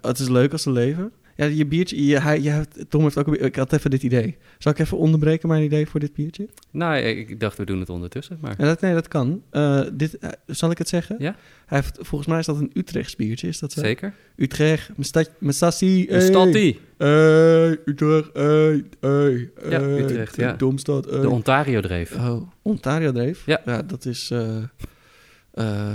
Het 0.00 0.18
is 0.18 0.28
leuk 0.28 0.52
als 0.52 0.62
ze 0.62 0.70
leven. 0.70 1.12
Ja, 1.40 1.44
je 1.44 1.66
biertje, 1.66 2.06
je, 2.06 2.18
hij, 2.20 2.40
je, 2.40 2.64
Tom 2.88 3.02
heeft 3.02 3.18
ook 3.18 3.26
een, 3.26 3.44
Ik 3.44 3.56
had 3.56 3.72
even 3.72 3.90
dit 3.90 4.02
idee. 4.02 4.36
Zal 4.58 4.72
ik 4.72 4.78
even 4.78 4.98
onderbreken 4.98 5.48
mijn 5.48 5.62
idee 5.62 5.86
voor 5.86 6.00
dit 6.00 6.12
biertje? 6.14 6.48
Nou, 6.70 6.96
ik, 6.96 7.40
dacht 7.40 7.56
we 7.58 7.64
doen 7.64 7.80
het 7.80 7.88
ondertussen, 7.88 8.38
maar... 8.40 8.54
Ja, 8.58 8.64
dat, 8.64 8.80
nee, 8.80 8.94
dat 8.94 9.08
kan. 9.08 9.42
Eh, 9.50 9.80
dit, 9.92 10.18
eh, 10.18 10.30
zal 10.46 10.70
ik 10.70 10.78
het 10.78 10.88
zeggen? 10.88 11.16
Ja? 11.18 11.36
Hij 11.66 11.78
heeft, 11.78 11.98
volgens 12.00 12.28
mij 12.30 12.38
is 12.38 12.46
dat 12.46 12.56
een 12.56 12.70
Utrechts 12.74 13.16
biertje, 13.16 13.48
is 13.48 13.58
dat 13.58 13.72
zo? 13.72 13.80
Zeker? 13.80 14.14
Utrecht, 14.36 14.88
mijn 14.88 15.04
stad- 15.04 15.30
mijn 15.38 15.54
stassie. 15.54 16.12
Een 16.12 16.22
stad 16.22 16.52
die. 16.52 16.80
Hey, 16.96 17.78
Utrecht, 17.84 18.30
hey, 18.32 18.84
hey, 19.00 19.50
Ja, 19.68 19.80
Utrecht, 19.82 20.36
ja. 20.36 20.52
Domstad, 20.52 21.04
hey. 21.10 21.20
De 21.20 21.28
Ontario-dreef. 21.30 22.14
Oh, 22.14 22.50
Ontario 22.62 23.12
Dreef? 23.12 23.42
Ja. 23.46 23.82
dat 23.82 24.04
is... 24.04 24.30
eh, 24.30 25.94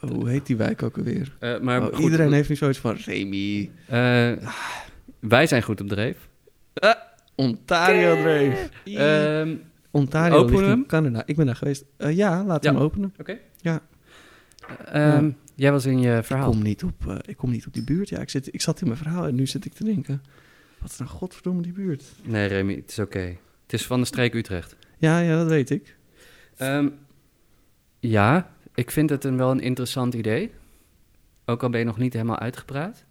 hoe 0.00 0.28
heet 0.28 0.46
die 0.46 0.56
wijk 0.56 0.82
ook 0.82 0.96
alweer? 0.98 1.32
Maar 1.62 1.80
Oh, 1.80 1.94
goed, 1.94 2.04
iedereen 2.04 2.32
heeft 2.32 2.48
nu 2.48 2.56
zoiets 2.56 2.78
van 2.78 2.96
Remy. 3.04 3.70
eh, 3.86 4.32
wij 5.28 5.46
zijn 5.46 5.62
goed 5.62 5.80
op 5.80 5.88
dreef. 5.88 6.28
Ontario 7.34 8.14
Dreef. 8.22 8.68
Ehm, 8.84 9.56
Ontario 9.90 10.36
openen 10.36 10.60
ligt 10.60 10.70
we 10.72 10.76
in? 10.76 10.86
Canada. 10.86 11.22
Ik 11.26 11.36
ben 11.36 11.46
daar 11.46 11.56
geweest. 11.56 11.84
Eh, 11.96 12.16
ja, 12.16 12.44
laten 12.44 12.60
we 12.60 12.66
Ja. 12.68 12.72
hem 12.74 12.82
openen. 12.82 13.14
ehm, 14.92 15.30
Jij 15.56 15.72
was 15.72 15.84
in 15.86 16.00
je 16.00 16.16
Ik 16.16 16.24
verhaal. 16.24 16.50
kom, 16.50 16.62
niet 16.62 16.84
op, 16.84 17.06
eh, 17.08 17.16
ik 17.26 17.36
kom 17.36 17.50
niet 17.50 17.66
op 17.66 17.72
die 17.72 17.84
buurt. 17.84 18.08
Ja, 18.08 18.18
ik, 18.20 18.30
zit, 18.30 18.54
ik 18.54 18.60
zat 18.60 18.80
in 18.80 18.86
mijn 18.86 18.98
verhaal 18.98 19.26
en 19.26 19.34
nu 19.34 19.46
zit 19.46 19.64
ik 19.64 19.72
te 19.72 19.84
denken... 19.84 20.22
Wat 20.78 20.90
is 20.90 20.98
nou 20.98 21.10
godverdomme 21.10 21.62
die 21.62 21.72
buurt? 21.72 22.04
Nee, 22.22 22.46
Remy, 22.48 22.74
het 22.74 22.90
is 22.90 22.98
oké. 22.98 23.36
Het 23.62 23.72
is 23.72 23.86
van 23.86 24.00
de 24.00 24.06
streek 24.06 24.34
Utrecht. 24.34 24.76
Ja, 24.98 25.18
ja, 25.18 25.36
dat 25.36 25.46
weet 25.46 25.70
ik. 25.70 25.96
Ehm, 26.56 26.88
ja, 28.00 28.50
ik 28.74 28.90
vind 28.90 29.10
het 29.10 29.24
een, 29.24 29.36
wel 29.36 29.50
een 29.50 29.60
interessant 29.60 30.14
idee. 30.14 30.50
Ook 31.44 31.62
al 31.62 31.70
ben 31.70 31.80
je 31.80 31.86
nog 31.86 31.98
niet 31.98 32.12
helemaal 32.12 32.38
uitgepraat. 32.38 33.04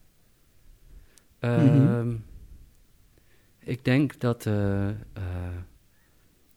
Ehm, 1.44 2.16
Ik 3.60 3.86
denk 3.86 4.20
dat... 4.20 4.46
eh, 4.46 4.90
eh, 4.90 4.96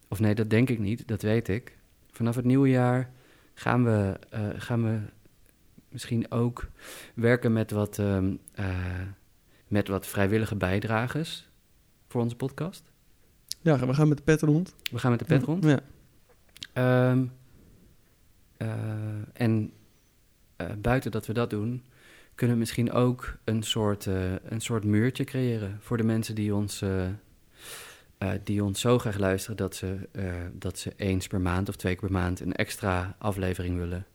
of 0.08 0.20
nee, 0.20 0.34
dat 0.34 0.50
denk 0.50 0.68
ik 0.70 0.78
niet. 0.78 1.08
Dat 1.08 1.23
weet 1.23 1.48
ik. 1.48 1.78
Vanaf 2.10 2.36
het 2.36 2.44
nieuwe 2.44 2.68
jaar 2.68 3.10
gaan 3.55 3.84
we, 3.84 4.18
eh, 4.31 4.48
gaan 4.56 4.82
we 4.84 4.98
misschien 5.89 6.31
ook 6.31 6.68
werken 7.15 7.52
met 7.52 7.70
wat, 7.70 7.98
ehm, 7.98 8.34
eh, 8.55 9.00
met 9.68 9.89
wat 9.89 10.06
vrijwillige 10.06 10.56
bijdrages 10.56 11.48
voor 12.08 12.20
onze 12.23 12.36
podcast. 12.36 12.90
Ja, 13.60 13.86
we 13.86 13.94
gaan 13.94 14.08
met 14.08 14.16
de 14.16 14.23
pet 14.24 14.42
rond. 14.42 14.74
We 14.90 14.98
gaan 14.98 15.10
met 15.10 15.18
de 15.20 15.24
pet 15.26 15.42
rond. 15.42 15.65
Ja. 15.65 15.81
Ehm, 16.73 17.24
eh, 18.56 18.68
en 19.32 19.73
buiten 20.78 21.10
dat 21.10 21.26
we 21.26 21.32
dat 21.32 21.50
doen, 21.50 21.84
kunnen 22.36 22.56
we 22.56 22.60
misschien 22.60 22.92
ook 22.92 23.36
een 23.44 23.62
soort, 23.62 24.06
eh, 24.06 24.32
een 24.44 24.60
soort 24.60 24.84
muurtje 24.84 25.24
creëren 25.24 25.78
voor 25.81 25.97
de 25.97 26.02
mensen 26.02 26.34
die 26.34 26.55
ons, 26.55 26.82
eh, 26.82 27.06
eh, 28.18 28.31
die 28.44 28.65
ons 28.65 28.81
zo 28.81 28.98
graag 28.98 29.18
luisteren 29.18 29.56
dat 29.56 29.74
ze, 29.74 30.08
dat 30.52 30.78
ze 30.78 30.92
eens 30.97 31.26
per 31.26 31.40
maand 31.40 31.68
of 31.68 31.76
twee 31.76 31.92
keer 31.92 32.08
per 32.08 32.18
maand 32.18 32.40
een 32.40 32.52
extra 32.55 33.16
aflevering 33.18 33.76
willen. 33.78 34.06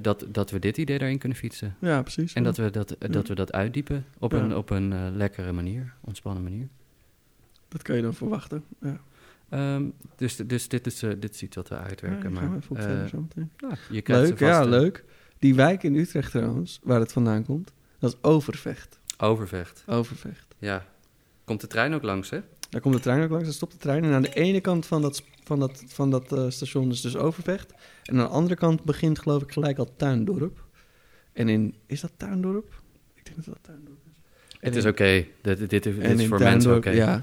Dat, 0.00 0.26
dat 0.28 0.50
we 0.50 0.58
dit 0.58 0.76
idee 0.76 0.98
daarin 0.98 1.18
kunnen 1.18 1.38
fietsen. 1.38 1.76
Ja, 1.80 2.02
precies. 2.02 2.32
En 2.32 2.42
dat 2.42 2.56
we 2.56 2.70
dat, 2.70 2.96
dat, 2.98 3.28
we 3.28 3.34
dat 3.34 3.52
uitdiepen 3.52 4.04
op 4.18 4.32
Ja. 4.32 4.38
een, 4.38 4.56
op 4.56 4.70
een 4.70 5.16
lekkere 5.16 5.52
manier, 5.52 5.94
ontspannen 6.00 6.42
manier. 6.42 6.68
Dat 7.68 7.82
kan 7.82 7.96
je 7.96 8.02
dan 8.02 8.14
verwachten. 8.14 8.64
Ja. 8.80 9.00
Ehm, 9.48 9.84
dus 10.16 10.36
dus 10.36 10.68
dit, 10.68 10.86
is, 10.86 10.98
dit 10.98 11.34
is 11.34 11.42
iets 11.42 11.56
wat 11.56 11.68
we 11.68 11.76
uitwerken. 11.76 12.32
Ja, 12.32 12.40
gaan 12.40 12.60
we 12.60 12.74
maar, 12.74 13.10
nou, 13.56 13.74
je 13.90 14.02
krijgt 14.02 14.28
Leuk, 14.28 14.38
ja, 14.38 14.64
leuk. 14.64 15.04
Die 15.38 15.54
wijk 15.54 15.82
in 15.82 15.94
Utrecht 15.94 16.30
trouwens, 16.30 16.80
waar 16.82 17.00
het 17.00 17.12
vandaan 17.12 17.44
komt, 17.44 17.72
dat 17.98 18.12
is 18.12 18.18
Overvecht. 18.22 18.98
Overvecht. 19.18 19.84
Overvecht. 19.86 20.54
Ja. 20.58 20.84
Komt 21.44 21.60
de 21.60 21.66
trein 21.66 21.94
ook 21.94 22.02
langs, 22.02 22.30
hè? 22.30 22.40
Daar 22.70 22.80
komt 22.80 22.94
de 22.94 23.00
trein 23.00 23.22
ook 23.22 23.30
langs, 23.30 23.44
daar 23.44 23.54
stopt 23.54 23.72
de 23.72 23.78
trein. 23.78 24.04
En 24.04 24.12
aan 24.12 24.22
de 24.22 24.34
ene 24.34 24.60
kant 24.60 24.86
van 24.86 25.02
dat, 25.02 25.22
van 25.44 25.58
dat, 25.60 25.84
van 25.86 26.10
dat 26.10 26.32
eh, 26.32 26.44
station 26.48 26.90
is 26.90 27.00
dus 27.00 27.16
Overvecht. 27.16 27.72
En 28.04 28.18
aan 28.18 28.24
de 28.26 28.30
andere 28.32 28.54
kant 28.54 28.84
begint 28.84 29.18
geloof 29.18 29.42
ik 29.42 29.52
gelijk 29.52 29.78
al 29.78 29.96
Tuindorp. 29.96 30.64
En 31.32 31.48
in, 31.48 31.74
is 31.86 32.00
dat 32.00 32.12
Tuindorp? 32.16 32.82
Ik 33.14 33.24
denk 33.24 33.36
dat 33.36 33.44
dat 33.44 33.58
Tuindorp 33.62 33.98
is. 34.10 34.20
En 34.60 34.66
Het 34.72 34.76
is 34.76 34.84
oké. 34.86 35.26
Dit, 35.42 35.58
dit, 35.58 35.70
dit, 35.70 35.82
dit 35.82 35.98
En 35.98 36.18
is 36.20 36.26
voor 36.26 36.38
mensen 36.38 36.70
oké. 36.76 36.80
Tuindorp, 36.80 37.08
ja. 37.08 37.22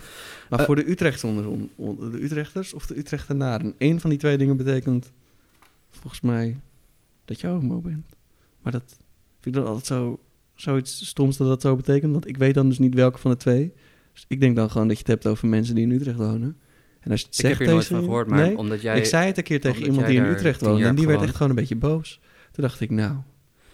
Maar 0.50 0.60
Eh, 0.60 0.66
voor 0.66 0.76
de 0.76 0.90
Utrechters 0.90 1.24
onder, 1.24 1.48
on- 1.48 1.70
on- 1.76 2.12
de 2.12 2.24
Utrechters 2.24 2.74
of 2.74 2.86
de 2.86 2.96
Utrechtenaren. 2.96 3.74
Eén 3.78 4.00
van 4.00 4.10
die 4.10 4.20
twee 4.20 4.38
dingen 4.38 4.58
betekent 4.58 5.12
volgens 5.92 6.22
mij 6.22 6.60
dat 7.26 7.42
je 7.42 7.48
homo 7.48 7.80
bent. 7.82 8.06
Maar 8.62 8.72
dat 8.72 8.84
vind 9.42 9.56
ik 9.56 9.62
dan 9.62 9.66
altijd 9.66 9.86
zo, 9.86 10.20
zoiets 10.56 11.08
stoms 11.08 11.38
dat 11.38 11.48
dat 11.48 11.62
zo 11.62 11.76
betekent. 11.76 12.12
Want 12.12 12.28
ik 12.28 12.38
weet 12.38 12.54
dan 12.54 12.70
dus 12.70 12.80
niet 12.80 12.94
welke 12.94 13.18
van 13.18 13.32
de 13.32 13.38
twee. 13.38 13.74
Dus 14.14 14.26
ik 14.28 14.40
denk 14.40 14.56
dan 14.56 14.72
gewoon 14.72 14.88
dat 14.88 14.96
je 14.98 15.04
het 15.04 15.12
hebt 15.12 15.28
over 15.28 15.48
mensen 15.48 15.76
die 15.76 15.84
in 15.84 15.92
Utrecht 15.92 16.18
wonen. 16.18 16.58
En 17.00 17.12
als 17.12 17.20
je 17.20 17.26
het 17.26 17.36
Ik 17.40 17.42
heb 17.46 17.50
zegt 17.56 17.60
hier 17.60 17.68
nooit 17.70 17.82
tegen 17.82 17.96
van 17.96 18.06
gehoord, 18.06 18.28
maar 18.28 18.40
Nee, 18.40 18.58
omdat 18.58 18.82
jij... 18.82 18.98
ik 18.98 19.06
zei 19.06 19.26
het 19.28 19.38
een 19.38 19.44
keer 19.44 19.62
tegen 19.62 19.84
iemand 19.86 20.08
die 20.08 20.16
in 20.16 20.24
daar 20.24 20.32
Utrecht 20.32 20.62
woonde. 20.62 20.86
En 20.86 20.96
die 20.96 21.08
werd 21.08 21.22
echt 21.22 21.36
gewoon 21.36 21.50
een 21.50 21.56
beetje 21.56 21.76
boos. 21.76 22.20
Toen 22.52 22.64
dacht 22.64 22.82
ik, 22.82 22.90
nou, 22.90 23.16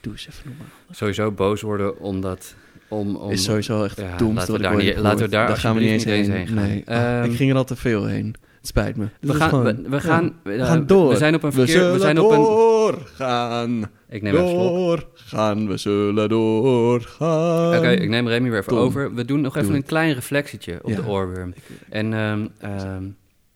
doe 0.01 0.11
eens 0.13 0.27
even 0.27 0.41
normaal. 0.49 0.67
Sowieso 0.91 1.31
boos 1.31 1.61
worden 1.61 1.99
omdat... 1.99 2.55
Om, 2.87 3.15
om, 3.15 3.31
is 3.31 3.43
sowieso 3.43 3.83
echt 3.83 3.97
ja, 3.97 4.03
het 4.03 4.19
domste 4.19 4.35
laten 4.39 4.53
we 4.53 4.61
daar 4.61 4.75
niet- 4.75 4.85
heb 4.85 4.97
laten 4.97 5.19
we 5.19 5.29
gehoord. 5.29 5.47
daar 5.47 5.57
gaan 5.57 5.75
we 5.75 5.81
niet 5.81 5.89
eens 5.89 6.03
heen. 6.03 6.31
heen 6.31 6.53
Nee, 6.53 6.83
gaan. 6.85 7.21
Ehm, 7.23 7.31
ik 7.31 7.37
ging 7.37 7.51
er 7.51 7.57
al 7.57 7.63
te 7.63 7.75
veel 7.75 8.05
heen. 8.05 8.35
Het 8.59 8.67
spijt 8.67 8.95
me. 8.95 9.07
We 9.19 9.33
gaan, 9.33 9.49
gewoon- 9.49 9.65
we, 9.65 9.81
we 9.81 9.95
ja. 9.95 9.99
gaan, 9.99 10.33
we 10.43 10.51
eh, 10.53 10.65
gaan 10.65 10.85
door. 10.87 11.09
We 11.09 11.17
zijn 11.17 11.35
op 11.35 11.43
een 11.43 11.49
We 11.51 11.55
verkeer... 11.55 11.75
We, 11.75 11.81
zullen 11.81 11.99
zijn 11.99 12.19
op 12.19 12.31
een... 12.31 12.37
doorgaan. 12.37 13.89
Ik 14.09 14.21
neem 14.21 14.35
even. 14.35 14.53
Doorgaan, 14.53 15.67
we 15.67 15.77
zullen 15.77 16.29
doorgaan. 16.29 17.77
Oké, 17.77 17.89
ik 17.89 18.09
neem 18.09 18.27
Remy 18.27 18.49
weer 18.49 18.59
even 18.59 18.73
Tom, 18.73 18.81
over. 18.81 19.13
We 19.13 19.25
doen 19.25 19.41
nog 19.41 19.53
doe 19.53 19.63
even 19.63 19.75
een 19.75 19.83
klein 19.85 20.13
reflectietje 20.13 20.79
op 20.83 20.89
Ja. 20.89 20.95
de 20.95 21.07
oorworm. 21.07 21.53
En 21.89 22.13
ehm, 22.13 22.47
ehm, 22.59 23.03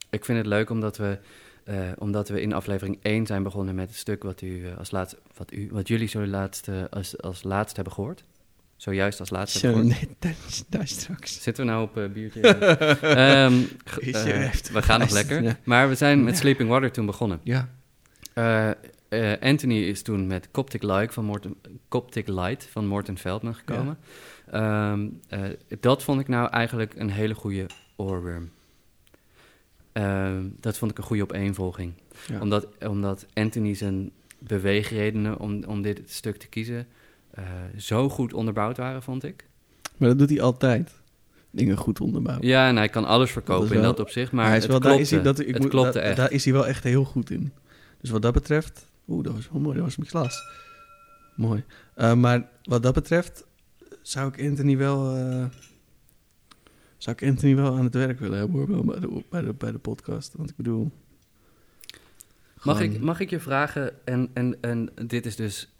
ik 0.09 0.25
vind 0.25 0.37
het 0.37 0.47
leuk 0.47 0.69
omdat 0.69 0.97
we, 0.97 1.17
eh, 1.63 1.75
omdat 1.97 2.29
we 2.29 2.41
in 2.41 2.53
aflevering 2.53 2.99
1 3.01 3.25
zijn 3.25 3.43
begonnen 3.43 3.75
met 3.75 3.87
het 3.87 3.97
stuk 3.97 4.23
wat, 4.23 4.41
u, 4.41 4.65
eh, 4.67 4.77
als 4.77 4.91
laatste, 4.91 5.17
wat, 5.37 5.53
u, 5.53 5.69
wat 5.71 5.87
jullie 5.87 6.07
zo 6.07 6.25
laatst, 6.25 6.67
eh, 6.67 6.75
als, 6.89 7.21
als 7.21 7.43
laatst 7.43 7.75
hebben 7.75 7.93
gehoord. 7.93 8.23
Zojuist 8.75 9.19
als 9.19 9.29
laatste 9.29 9.59
Zo, 9.59 9.81
nee, 9.83 10.09
daar, 10.69 10.87
straks. 10.87 11.41
Zitten 11.41 11.65
we 11.65 11.71
nou 11.71 11.83
op 11.83 11.97
eh 11.97 12.09
biertje? 12.09 12.41
Ehm, 13.01 13.53
eh, 14.11 14.51
we 14.51 14.81
gaan 14.81 14.99
nog 14.99 15.09
lekker. 15.09 15.43
ja. 15.43 15.57
Maar 15.63 15.89
we 15.89 15.95
zijn 15.95 16.23
met. 16.23 16.37
Sleeping 16.37 16.69
Water 16.69 16.91
toen 16.91 17.05
begonnen. 17.05 17.39
Ja. 17.43 17.69
Eh, 19.13 19.33
Anthony 19.41 19.83
is 19.83 20.01
toen 20.01 20.27
met 20.27 20.51
Coptic 20.51 20.83
Light 20.83 21.13
van 21.13 21.25
Morten, 21.25 21.55
Coptic 21.89 22.27
Light 22.27 22.65
van 22.65 22.87
Morten 22.87 23.17
Veldman 23.17 23.55
gekomen. 23.55 23.97
Ehm, 24.51 25.07
eh, 25.27 25.41
dat 25.79 26.03
vond 26.03 26.19
ik 26.19 26.27
nou 26.27 26.49
eigenlijk 26.49 26.93
een 26.95 27.09
hele 27.09 27.33
goede 27.33 27.65
oorworm. 27.95 28.49
Ehm, 29.91 30.47
dat 30.59 30.77
vond 30.77 30.91
ik 30.91 30.97
een 30.97 31.03
goede 31.03 31.23
opeenvolging. 31.23 31.93
Ja. 32.27 32.39
Omdat, 32.39 32.67
omdat 32.87 33.25
Anthony 33.33 33.73
zijn 33.73 34.11
beweegredenen 34.37 35.39
om, 35.39 35.63
om 35.63 35.81
dit 35.81 36.01
stuk 36.05 36.37
te 36.37 36.47
kiezen 36.47 36.87
eh, 37.33 37.43
zo 37.77 38.09
goed 38.09 38.33
onderbouwd 38.33 38.77
waren, 38.77 39.03
vond 39.03 39.23
ik. 39.23 39.47
Maar 39.97 40.09
dat 40.09 40.17
doet 40.19 40.29
hij 40.29 40.41
altijd. 40.41 41.01
Dingen 41.51 41.77
goed 41.77 41.99
onderbouwen. 42.01 42.47
Ja, 42.47 42.67
en 42.67 42.75
hij 42.75 42.89
kan 42.89 43.05
alles 43.05 43.31
verkopen 43.31 43.75
in 43.75 43.81
dat 43.81 43.99
opzicht, 43.99 44.31
maar 44.31 44.47
hij 44.47 44.57
is 44.57 44.63
het 44.63 44.71
wel, 44.71 44.79
klopte. 44.79 44.97
daar 44.97 45.05
is 45.05 45.11
hij, 45.11 45.21
dat, 45.21 45.39
ik 45.39 45.47
het 45.47 45.61
moet, 45.61 45.69
klopte 45.69 45.91
daar, 45.93 46.03
echt. 46.03 46.17
Daar 46.17 46.31
is 46.31 46.43
hij 46.43 46.53
wel 46.53 46.67
echt 46.67 46.83
heel 46.83 47.03
goed 47.03 47.29
in. 47.29 47.53
Dus 48.01 48.09
wat 48.09 48.21
dat 48.21 48.33
betreft... 48.33 48.91
Oeh, 49.07 49.23
dat 49.23 49.33
was 49.33 49.49
wel 49.51 49.61
mooi. 49.61 49.75
Dat 49.75 49.85
was 49.85 49.97
mijn 49.97 50.09
glas. 50.09 50.41
Mooi. 51.35 51.63
Eh, 51.95 52.13
maar 52.13 52.49
wat 52.63 52.83
dat 52.83 52.93
betreft 52.93 53.45
zou 54.01 54.27
ik 54.33 54.49
Anthony 54.49 54.77
wel... 54.77 55.15
eh, 55.15 55.45
zou 56.97 57.15
ik 57.19 57.27
Anthony 57.29 57.55
wel 57.55 57.77
aan 57.77 57.83
het 57.83 57.93
werk 57.93 58.19
willen 58.19 58.37
hebben 58.37 58.57
hoor, 58.57 58.85
bij 58.85 58.99
de, 58.99 59.23
bij 59.29 59.41
de, 59.41 59.53
bij 59.53 59.71
de 59.71 59.77
podcast. 59.77 60.33
Want 60.35 60.49
ik 60.49 60.55
bedoel... 60.55 60.91
Mag 62.63 62.77
gewoon- 62.77 62.93
ik, 62.93 63.01
mag 63.01 63.19
ik 63.19 63.29
je 63.29 63.39
vragen, 63.39 64.05
en, 64.05 64.29
en, 64.33 64.57
en 64.61 64.89
dit 65.07 65.25
is 65.25 65.35
dus 65.35 65.73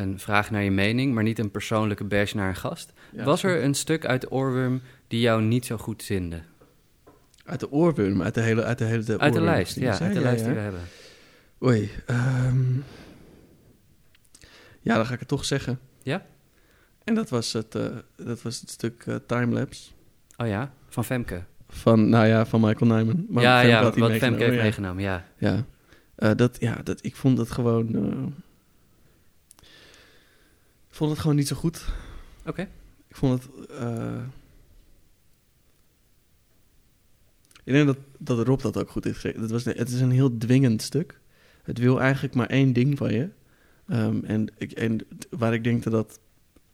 een 0.00 0.18
vraag 0.18 0.50
naar 0.50 0.62
je 0.62 0.70
mening, 0.70 1.14
maar 1.14 1.22
niet 1.22 1.38
een 1.38 1.50
persoonlijke 1.50 2.04
bash 2.04 2.32
naar 2.32 2.48
een 2.48 2.56
gast. 2.56 2.92
Ja, 3.12 3.24
Was 3.24 3.42
er 3.42 3.64
een 3.64 3.74
stuk 3.74 4.06
uit 4.06 4.20
de 4.20 4.30
oorworm 4.30 4.80
die 5.08 5.20
jou 5.20 5.42
niet 5.42 5.66
zo 5.66 5.76
goed 5.76 6.02
zinde? 6.02 6.40
Uit 7.44 7.60
de 7.60 7.70
oorworm, 7.72 8.22
uit 8.22 8.34
de 8.34 8.40
hele... 8.40 8.62
Uit 8.62 8.78
de, 8.78 8.84
hele 8.84 9.18
Uit 9.18 9.32
de 9.32 9.40
lijst, 9.40 9.76
ja, 9.76 9.98
uit 9.98 10.14
de 10.14 10.20
lijst 10.20 10.44
die 10.44 10.54
we 10.54 10.60
hebben. 10.60 10.80
Oei. 11.62 11.90
ehm, 12.06 12.72
ja, 14.80 14.94
dan 14.96 15.06
ga 15.06 15.12
ik 15.12 15.18
het 15.18 15.28
toch 15.28 15.44
zeggen. 15.44 15.78
Ja? 16.02 16.26
En 17.04 17.14
dat 17.14 17.28
was 17.28 17.52
het, 17.52 17.74
eh, 17.74 17.86
dat 18.16 18.42
was 18.42 18.60
het 18.60 18.70
stuk 18.70 19.04
eh, 19.06 19.14
timelapse 19.26 19.90
Oh 20.36 20.46
ja, 20.46 20.72
van 20.88 21.04
Femke. 21.04 21.42
van, 21.68 22.08
nou 22.08 22.26
ja, 22.26 22.46
van 22.46 22.60
Michael 22.60 22.90
Nyman. 22.96 23.26
Maar 23.28 23.42
ja, 23.42 23.60
Femke 23.60 23.70
ja, 23.76 23.82
wat 23.82 24.12
Femke 24.12 24.42
heeft 24.42 24.54
ja. 24.54 24.62
meegenomen, 24.62 25.02
ja. 25.02 25.24
Ja, 25.36 25.64
Eh, 26.14 26.30
dat, 26.36 26.56
ja 26.60 26.80
dat, 26.84 27.04
ik 27.04 27.16
vond 27.16 27.38
het 27.38 27.50
gewoon... 27.50 28.34
ik 31.00 31.06
vond 31.06 31.18
het 31.18 31.20
gewoon 31.20 31.36
niet 31.36 31.48
zo 31.48 31.56
goed. 31.56 31.84
Oké. 32.46 32.68
Ik 33.08 33.16
vond 33.16 33.42
het... 33.42 33.66
eh, 33.70 34.22
ik 37.64 37.72
denk 37.72 37.86
dat, 37.86 37.96
dat 38.18 38.46
Rob 38.46 38.60
dat 38.60 38.76
ook 38.76 38.90
goed 38.90 39.04
heeft 39.04 39.16
gezegd. 39.16 39.36
Het, 39.40 39.50
was, 39.50 39.64
het 39.64 39.88
is 39.88 40.00
een 40.00 40.10
heel 40.10 40.36
dwingend 40.38 40.82
stuk. 40.82 41.20
Het 41.62 41.78
wil 41.78 42.00
eigenlijk 42.00 42.34
maar 42.34 42.46
één 42.46 42.72
ding 42.72 42.98
van 42.98 43.12
je. 43.12 43.28
Ehm, 43.88 44.24
en, 44.24 44.52
ik, 44.58 44.72
en 44.72 44.98
waar 45.30 45.54
ik 45.54 45.64
denk 45.64 45.82
dat 45.82 45.92
dat 45.92 46.20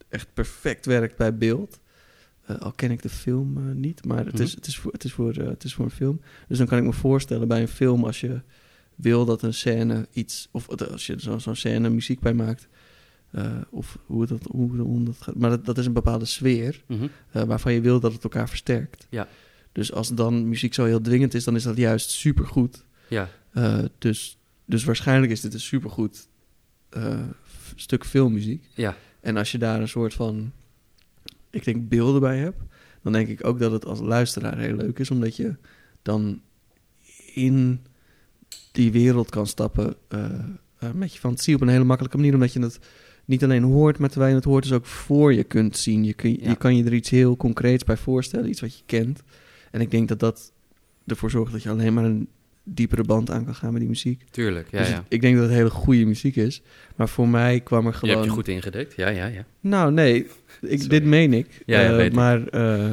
echt 0.09 0.33
perfect 0.33 0.85
werkt 0.85 1.17
bij 1.17 1.37
beeld. 1.37 1.79
eh, 2.45 2.57
al 2.57 2.71
ken 2.71 2.91
ik 2.91 3.01
de 3.01 3.09
film 3.09 3.57
eh, 3.57 3.75
niet, 3.75 4.05
maar 4.05 4.25
het, 4.25 4.39
is, 4.39 4.47
Mhm. 4.49 4.55
het, 4.55 4.67
is 4.67 4.77
voor, 4.77 4.91
het, 4.91 5.03
is 5.03 5.13
voor, 5.13 5.33
het 5.33 5.63
is 5.63 5.73
voor 5.73 5.85
een 5.85 5.91
film. 5.91 6.21
Dus 6.47 6.57
dan 6.57 6.67
kan 6.67 6.77
ik 6.77 6.83
me 6.83 6.93
voorstellen 6.93 7.47
bij 7.47 7.61
een 7.61 7.67
film 7.67 8.03
als 8.03 8.19
je 8.21 8.41
wil 8.95 9.25
dat 9.25 9.41
een 9.41 9.53
scène 9.53 10.07
iets... 10.11 10.47
of 10.51 10.69
als 10.69 11.05
je 11.05 11.15
zo- 11.19 11.37
zo'n 11.37 11.55
scène 11.55 11.89
muziek 11.89 12.19
bij 12.19 12.33
maakt... 12.33 12.67
eh, 13.37 13.51
of 13.69 13.97
hoe 14.05 14.25
dat, 14.25 14.43
hoe, 14.51 14.77
hoe 14.77 15.03
dat 15.03 15.15
gaat. 15.21 15.35
Maar 15.35 15.49
dat, 15.49 15.65
dat 15.65 15.77
is 15.77 15.85
een 15.85 15.93
bepaalde 15.93 16.25
sfeer 16.25 16.83
Mhm. 16.87 17.07
eh, 17.31 17.43
waarvan 17.43 17.73
je 17.73 17.81
wil 17.81 17.99
dat 17.99 18.13
het 18.13 18.23
elkaar 18.23 18.49
versterkt. 18.49 19.07
Ja. 19.09 19.27
Dus 19.71 19.91
als 19.93 20.09
dan 20.15 20.49
muziek 20.49 20.73
zo 20.73 20.85
heel 20.85 21.01
dwingend 21.01 21.33
is, 21.33 21.43
dan 21.43 21.55
is 21.55 21.63
dat 21.63 21.77
juist 21.77 22.09
supergoed. 22.09 22.85
Ja. 23.09 23.29
Eh, 23.51 23.79
dus, 23.97 24.37
dus 24.65 24.83
waarschijnlijk 24.83 25.31
is 25.31 25.41
dit 25.41 25.53
een 25.53 25.59
supergoed 25.59 26.27
stuk 27.75 28.05
filmmuziek. 28.05 28.63
Ja. 28.73 28.95
En 29.19 29.37
als 29.37 29.51
je 29.51 29.57
daar 29.57 29.81
een 29.81 29.87
soort 29.87 30.13
van, 30.13 30.51
ik 31.49 31.63
denk, 31.63 31.89
beelden 31.89 32.21
bij 32.21 32.37
hebt, 32.37 32.61
dan 33.01 33.11
denk 33.13 33.27
ik 33.27 33.45
ook 33.45 33.59
dat 33.59 33.71
het 33.71 33.85
als 33.85 33.99
luisteraar 33.99 34.57
heel 34.57 34.75
leuk 34.75 34.99
is, 34.99 35.11
omdat 35.11 35.35
je 35.35 35.55
dan 36.01 36.41
in 37.33 37.85
die 38.71 38.91
wereld 38.91 39.29
kan 39.29 39.47
stappen 39.47 39.95
met 40.93 41.13
je 41.13 41.19
fantasie 41.19 41.55
op 41.55 41.61
een 41.61 41.67
hele 41.67 41.83
makkelijke 41.83 42.17
manier, 42.17 42.33
omdat 42.33 42.53
je 42.53 42.59
het 42.61 42.79
niet 43.27 43.43
alleen 43.43 43.63
hoort, 43.63 43.97
maar 43.97 44.09
terwijl 44.09 44.29
je 44.31 44.35
het 44.37 44.45
hoort, 44.45 44.63
dus 44.63 44.71
ook 44.73 44.85
voor 44.85 45.33
je 45.33 45.43
kunt 45.43 45.77
zien. 45.77 46.03
Je, 46.03 46.13
kun, 46.13 46.37
Ja. 46.41 46.49
je 46.49 46.55
kan 46.55 46.75
je 46.75 46.83
er 46.83 46.93
iets 46.93 47.09
heel 47.09 47.37
concreets 47.37 47.83
bij 47.83 47.97
voorstellen, 47.97 48.49
iets 48.49 48.61
wat 48.61 48.77
je 48.77 48.83
kent. 48.85 49.23
En 49.71 49.81
ik 49.81 49.91
denk 49.91 50.07
dat 50.07 50.19
dat 50.19 50.53
ervoor 51.05 51.29
zorgt 51.31 51.51
dat 51.51 51.63
je 51.63 51.69
alleen 51.69 51.93
maar 51.93 52.03
een 52.03 52.27
diepere 52.63 53.03
band 53.03 53.31
aan 53.31 53.45
kan 53.45 53.55
gaan 53.55 53.71
met 53.71 53.79
die 53.79 53.89
muziek. 53.89 54.23
Tuurlijk, 54.31 54.67
ja, 54.71 54.79
Dus 54.79 54.89
ja. 54.89 55.03
ik 55.07 55.21
denk 55.21 55.35
dat 55.35 55.43
het 55.45 55.53
hele 55.53 55.69
goede 55.69 56.05
muziek 56.05 56.35
is. 56.35 56.61
Maar 56.95 57.09
voor 57.09 57.27
mij 57.27 57.59
kwam 57.59 57.85
er 57.85 57.91
Je 57.91 57.97
gewoon... 57.97 58.13
hebt 58.15 58.25
je 58.25 58.31
goed 58.31 58.47
ingedekt, 58.47 58.95
ja, 58.95 59.09
ja, 59.09 59.25
ja. 59.25 59.45
Nou, 59.59 59.91
nee, 59.91 60.27
ik, 60.61 60.89
dit 60.89 61.03
meen 61.03 61.33
ik. 61.33 61.63
Ja, 61.65 61.81
ja, 61.81 61.97
Eh, 61.99 62.11
maar 62.11 62.47
eh, 62.47 62.89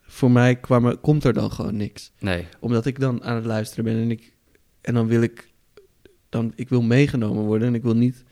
voor 0.00 0.30
mij 0.30 0.56
kwam 0.56 0.86
er, 0.86 0.96
komt 0.96 1.24
er 1.24 1.32
dan 1.32 1.50
gewoon 1.52 1.76
niks. 1.76 2.12
Nee. 2.18 2.46
Omdat 2.60 2.86
ik 2.86 2.98
dan 3.00 3.22
aan 3.24 3.34
het 3.36 3.44
luisteren 3.44 3.84
ben 3.84 3.94
en, 3.96 4.10
ik, 4.10 4.32
en 4.80 4.94
dan 4.94 5.06
wil 5.06 5.22
ik... 5.22 5.50
Dan, 6.28 6.52
ik 6.54 6.68
wil 6.68 6.82
meegenomen 6.82 7.42
worden 7.44 7.68
en 7.68 7.74
ik 7.74 7.82
wil 7.82 7.96
niet 7.96 8.24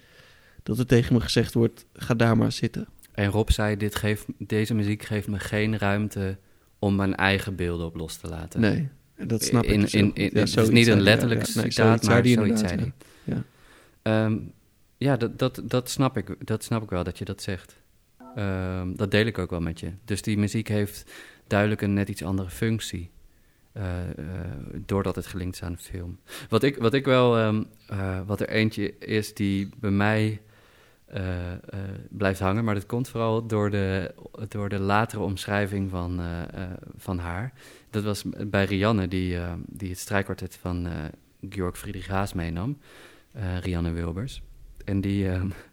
dat 0.71 0.79
er 0.79 0.87
tegen 0.87 1.15
me 1.15 1.21
gezegd 1.21 1.55
wordt... 1.55 1.87
ga 1.93 2.15
daar 2.15 2.37
maar 2.37 2.53
zitten. 2.53 2.89
En 3.13 3.31
Rob 3.31 3.49
zei, 3.49 3.77
dit 3.77 3.95
geeft, 3.95 4.27
deze 4.39 4.75
muziek 4.75 5.03
geeft 5.03 5.29
me 5.29 5.39
geen 5.39 5.79
ruimte 5.79 6.39
om 6.79 6.95
mijn 6.97 7.15
eigen 7.15 7.57
beelden 7.57 7.87
op 7.87 7.97
los 7.97 8.17
te 8.17 8.29
laten. 8.29 8.61
Nee, 8.61 8.89
dat 9.19 9.45
snap 9.45 9.65
ik 9.65 9.71
in, 9.71 9.81
dus 9.81 9.95
in. 9.95 10.11
Ja, 10.15 10.23
Het 10.41 10.57
is 10.57 10.69
niet 10.69 10.87
een 10.87 11.01
letterlijk 11.01 11.47
ja. 11.47 11.61
Nee, 11.61 11.71
citaat, 11.71 12.03
maar 12.05 12.23
hij 12.23 12.33
zoiets 12.33 12.61
zei 12.61 12.75
hij. 12.75 12.93
ja. 13.25 13.45
Ehm, 14.03 14.37
ja, 14.97 15.17
dat, 15.17 15.39
dat, 15.39 15.63
dat, 15.65 15.91
snap 15.91 16.17
ik, 16.17 16.37
dat 16.47 16.65
snap 16.65 16.83
ik 16.83 16.91
wel, 16.91 17.05
dat 17.05 17.19
je 17.19 17.25
dat 17.25 17.43
zegt. 17.43 17.79
Ehm, 18.35 18.95
dat 18.95 19.11
deel 19.11 19.27
ik 19.27 19.39
ook 19.39 19.51
wel 19.51 19.61
met 19.61 19.81
je. 19.81 19.91
Dus 20.05 20.23
die 20.23 20.39
muziek 20.39 20.69
heeft 20.69 21.11
duidelijk 21.47 21.83
een 21.83 21.93
net 21.95 22.09
iets 22.09 22.23
andere 22.25 22.51
functie. 22.51 23.11
eh, 23.73 24.09
eh, 24.11 24.15
doordat 24.87 25.17
het 25.17 25.27
gelinkt 25.27 25.55
is 25.55 25.63
aan 25.63 25.73
een 25.73 25.79
film. 25.79 26.19
Wat 26.49 26.63
ik, 26.63 26.77
wat 26.77 26.95
ik 26.95 27.05
wel, 27.05 27.39
ehm, 27.39 27.63
eh, 27.87 28.21
wat 28.27 28.41
er 28.41 28.49
eentje 28.49 28.99
is 28.99 29.35
die 29.35 29.69
bij 29.81 29.91
mij 29.91 30.41
eh, 31.11 31.79
blijft 32.09 32.41
hangen, 32.41 32.65
maar 32.65 32.75
dat 32.75 32.87
komt 32.87 33.09
vooral 33.09 33.47
door 33.47 33.71
de, 33.71 34.15
door 34.49 34.69
de 34.69 34.79
latere 34.79 35.23
omschrijving 35.23 35.91
van, 35.91 36.21
eh, 36.21 36.63
van 36.97 37.19
haar. 37.19 37.53
Dat 37.91 38.03
was 38.03 38.25
bij 38.47 38.65
Rianne, 38.65 39.09
die, 39.09 39.39
die 39.67 39.89
het 39.89 39.99
strijkkwartet 39.99 40.59
van 40.61 40.89
Georg 41.49 41.79
Friedrich 41.79 42.07
Haas 42.07 42.33
meenam, 42.33 42.79
Rianne 43.61 43.91
Wilbers. 43.91 44.43
En 44.85 45.01
die, 45.01 45.29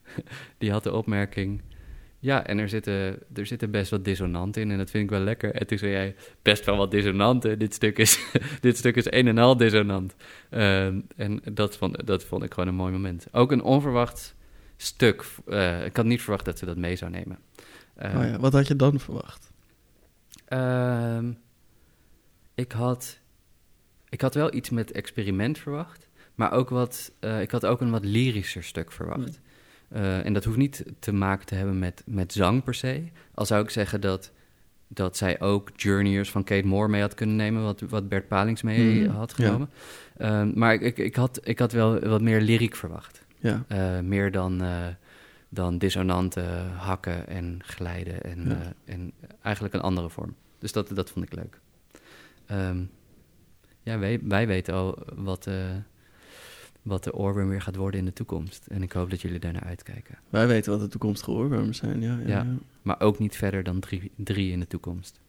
die 0.58 0.72
had 0.72 0.84
de 0.84 0.94
opmerking. 0.94 1.62
Ja, 2.20 2.46
en 2.46 2.58
er 2.58 2.70
zitten, 2.70 3.20
er 3.34 3.46
zitten 3.46 3.72
best 3.72 3.92
wat 3.92 4.06
dissonanten 4.06 4.62
in 4.62 4.72
en 4.72 4.78
dat 4.78 4.90
vind 4.90 5.04
ik 5.04 5.10
wel 5.10 5.20
lekker. 5.20 5.54
En 5.54 5.68
toen 5.68 5.78
zei 5.78 5.92
jij, 5.92 6.16
best 6.42 6.66
wel 6.66 6.78
wat 6.78 6.92
dissonanten. 6.92 7.60
Dit 7.60 7.74
stuk 7.74 7.98
is, 7.98 8.32
dit 8.62 8.78
stuk 8.78 8.96
is 8.96 9.12
een 9.12 9.28
en 9.28 9.38
al 9.38 9.58
dissonant. 9.58 10.16
Ehm, 10.50 11.00
en 11.16 11.42
dat 11.52 11.78
vond, 11.78 12.08
dat 12.08 12.24
vond 12.24 12.44
ik 12.44 12.54
gewoon 12.54 12.70
een 12.70 12.76
mooi 12.76 12.92
moment. 12.92 13.28
Ook 13.32 13.52
een 13.52 13.64
onverwacht 13.64 14.36
stuk. 14.78 15.26
Eh, 15.48 15.86
ik 15.86 15.96
had 15.96 16.06
niet 16.06 16.22
verwacht 16.22 16.46
dat 16.46 16.58
ze 16.58 16.66
dat 16.66 16.78
mee 16.78 16.96
zou 16.96 17.12
nemen. 17.12 17.40
Eh, 17.96 18.16
Oh 18.18 18.24
ja, 18.24 18.40
wat 18.40 18.54
had 18.54 18.68
je 18.68 18.76
dan 18.76 19.00
verwacht? 19.00 19.52
Ehm, 20.46 21.32
ik, 22.56 22.72
had, 22.72 23.20
ik 24.10 24.22
had 24.22 24.34
wel 24.34 24.54
iets 24.54 24.70
met 24.70 24.92
experiment 24.92 25.58
verwacht, 25.58 26.10
maar 26.36 26.52
ook 26.52 26.70
wat, 26.70 27.12
eh, 27.20 27.42
ik 27.42 27.52
had 27.52 27.66
ook 27.66 27.82
een 27.82 27.92
wat 27.92 28.06
lyrischer 28.06 28.64
stuk 28.64 28.92
verwacht. 28.92 29.40
En 29.90 30.34
dat 30.34 30.44
hoeft 30.44 30.58
niet 30.58 30.84
te 31.00 31.12
maken 31.14 31.46
te 31.46 31.56
hebben 31.56 31.80
met, 31.80 32.04
met 32.06 32.34
zang 32.34 32.64
per 32.64 32.74
se. 32.74 33.04
Al 33.34 33.46
zou 33.46 33.64
ik 33.64 33.70
zeggen 33.70 34.02
dat, 34.02 34.32
dat 34.88 35.18
zij 35.18 35.40
ook 35.42 35.70
Journeyers 35.76 36.32
van 36.32 36.44
Kate 36.44 36.68
Moore 36.68 36.90
mee 36.90 37.02
had 37.02 37.14
kunnen 37.14 37.36
nemen, 37.36 37.64
wat, 37.64 37.82
wat 37.82 38.10
Bert 38.10 38.28
Palings 38.28 38.62
mee 38.62 39.02
Mhm, 39.02 39.10
had 39.10 39.34
genomen. 39.34 39.70
Ehm, 40.18 40.52
maar 40.54 40.74
ik, 40.74 40.82
ik, 40.82 40.98
ik, 40.98 41.16
had, 41.16 41.40
ik 41.44 41.60
had 41.60 41.72
wel 41.72 42.00
wat 42.00 42.22
meer 42.22 42.42
lyriek 42.42 42.76
verwacht. 42.76 43.26
Ja. 43.40 43.64
Eh, 43.68 44.00
meer 44.00 44.32
dan, 44.32 44.62
eh, 44.62 44.88
dan 45.50 45.78
dissonante 45.78 46.42
hakken 46.78 47.28
en 47.28 47.60
glijden 47.64 48.24
en, 48.24 48.50
Ja. 48.50 48.56
eh, 48.62 48.94
en 48.94 49.12
eigenlijk 49.42 49.74
een 49.74 49.82
andere 49.82 50.10
vorm. 50.10 50.36
Dus 50.60 50.72
dat, 50.72 50.90
dat 50.96 51.10
vond 51.10 51.26
ik 51.26 51.34
leuk. 51.36 51.60
Ehm, 52.46 52.84
ja, 53.84 53.98
wij, 54.00 54.20
wij 54.24 54.48
weten 54.48 54.74
al 54.74 54.98
wat, 55.16 55.50
wat 56.82 57.04
de 57.04 57.14
oorworm 57.14 57.50
weer 57.50 57.62
gaat 57.62 57.76
worden 57.76 58.00
in 58.00 58.06
de 58.06 58.14
toekomst. 58.14 58.68
En 58.68 58.82
ik 58.84 58.92
hoop 58.92 59.10
dat 59.10 59.22
jullie 59.22 59.40
daarnaar 59.40 59.64
uitkijken. 59.64 60.18
Wij 60.30 60.48
weten 60.48 60.72
wat 60.72 60.82
de 60.82 60.88
toekomstige 60.88 61.32
oorwormen 61.32 61.76
zijn, 61.76 62.02
ja. 62.02 62.20
ja. 62.26 62.46
Maar 62.82 63.00
ook 63.02 63.20
niet 63.20 63.36
verder 63.36 63.64
dan 63.64 63.80
drie, 63.80 64.12
drie 64.16 64.52
in 64.52 64.60
de 64.60 64.68
toekomst. 64.68 65.20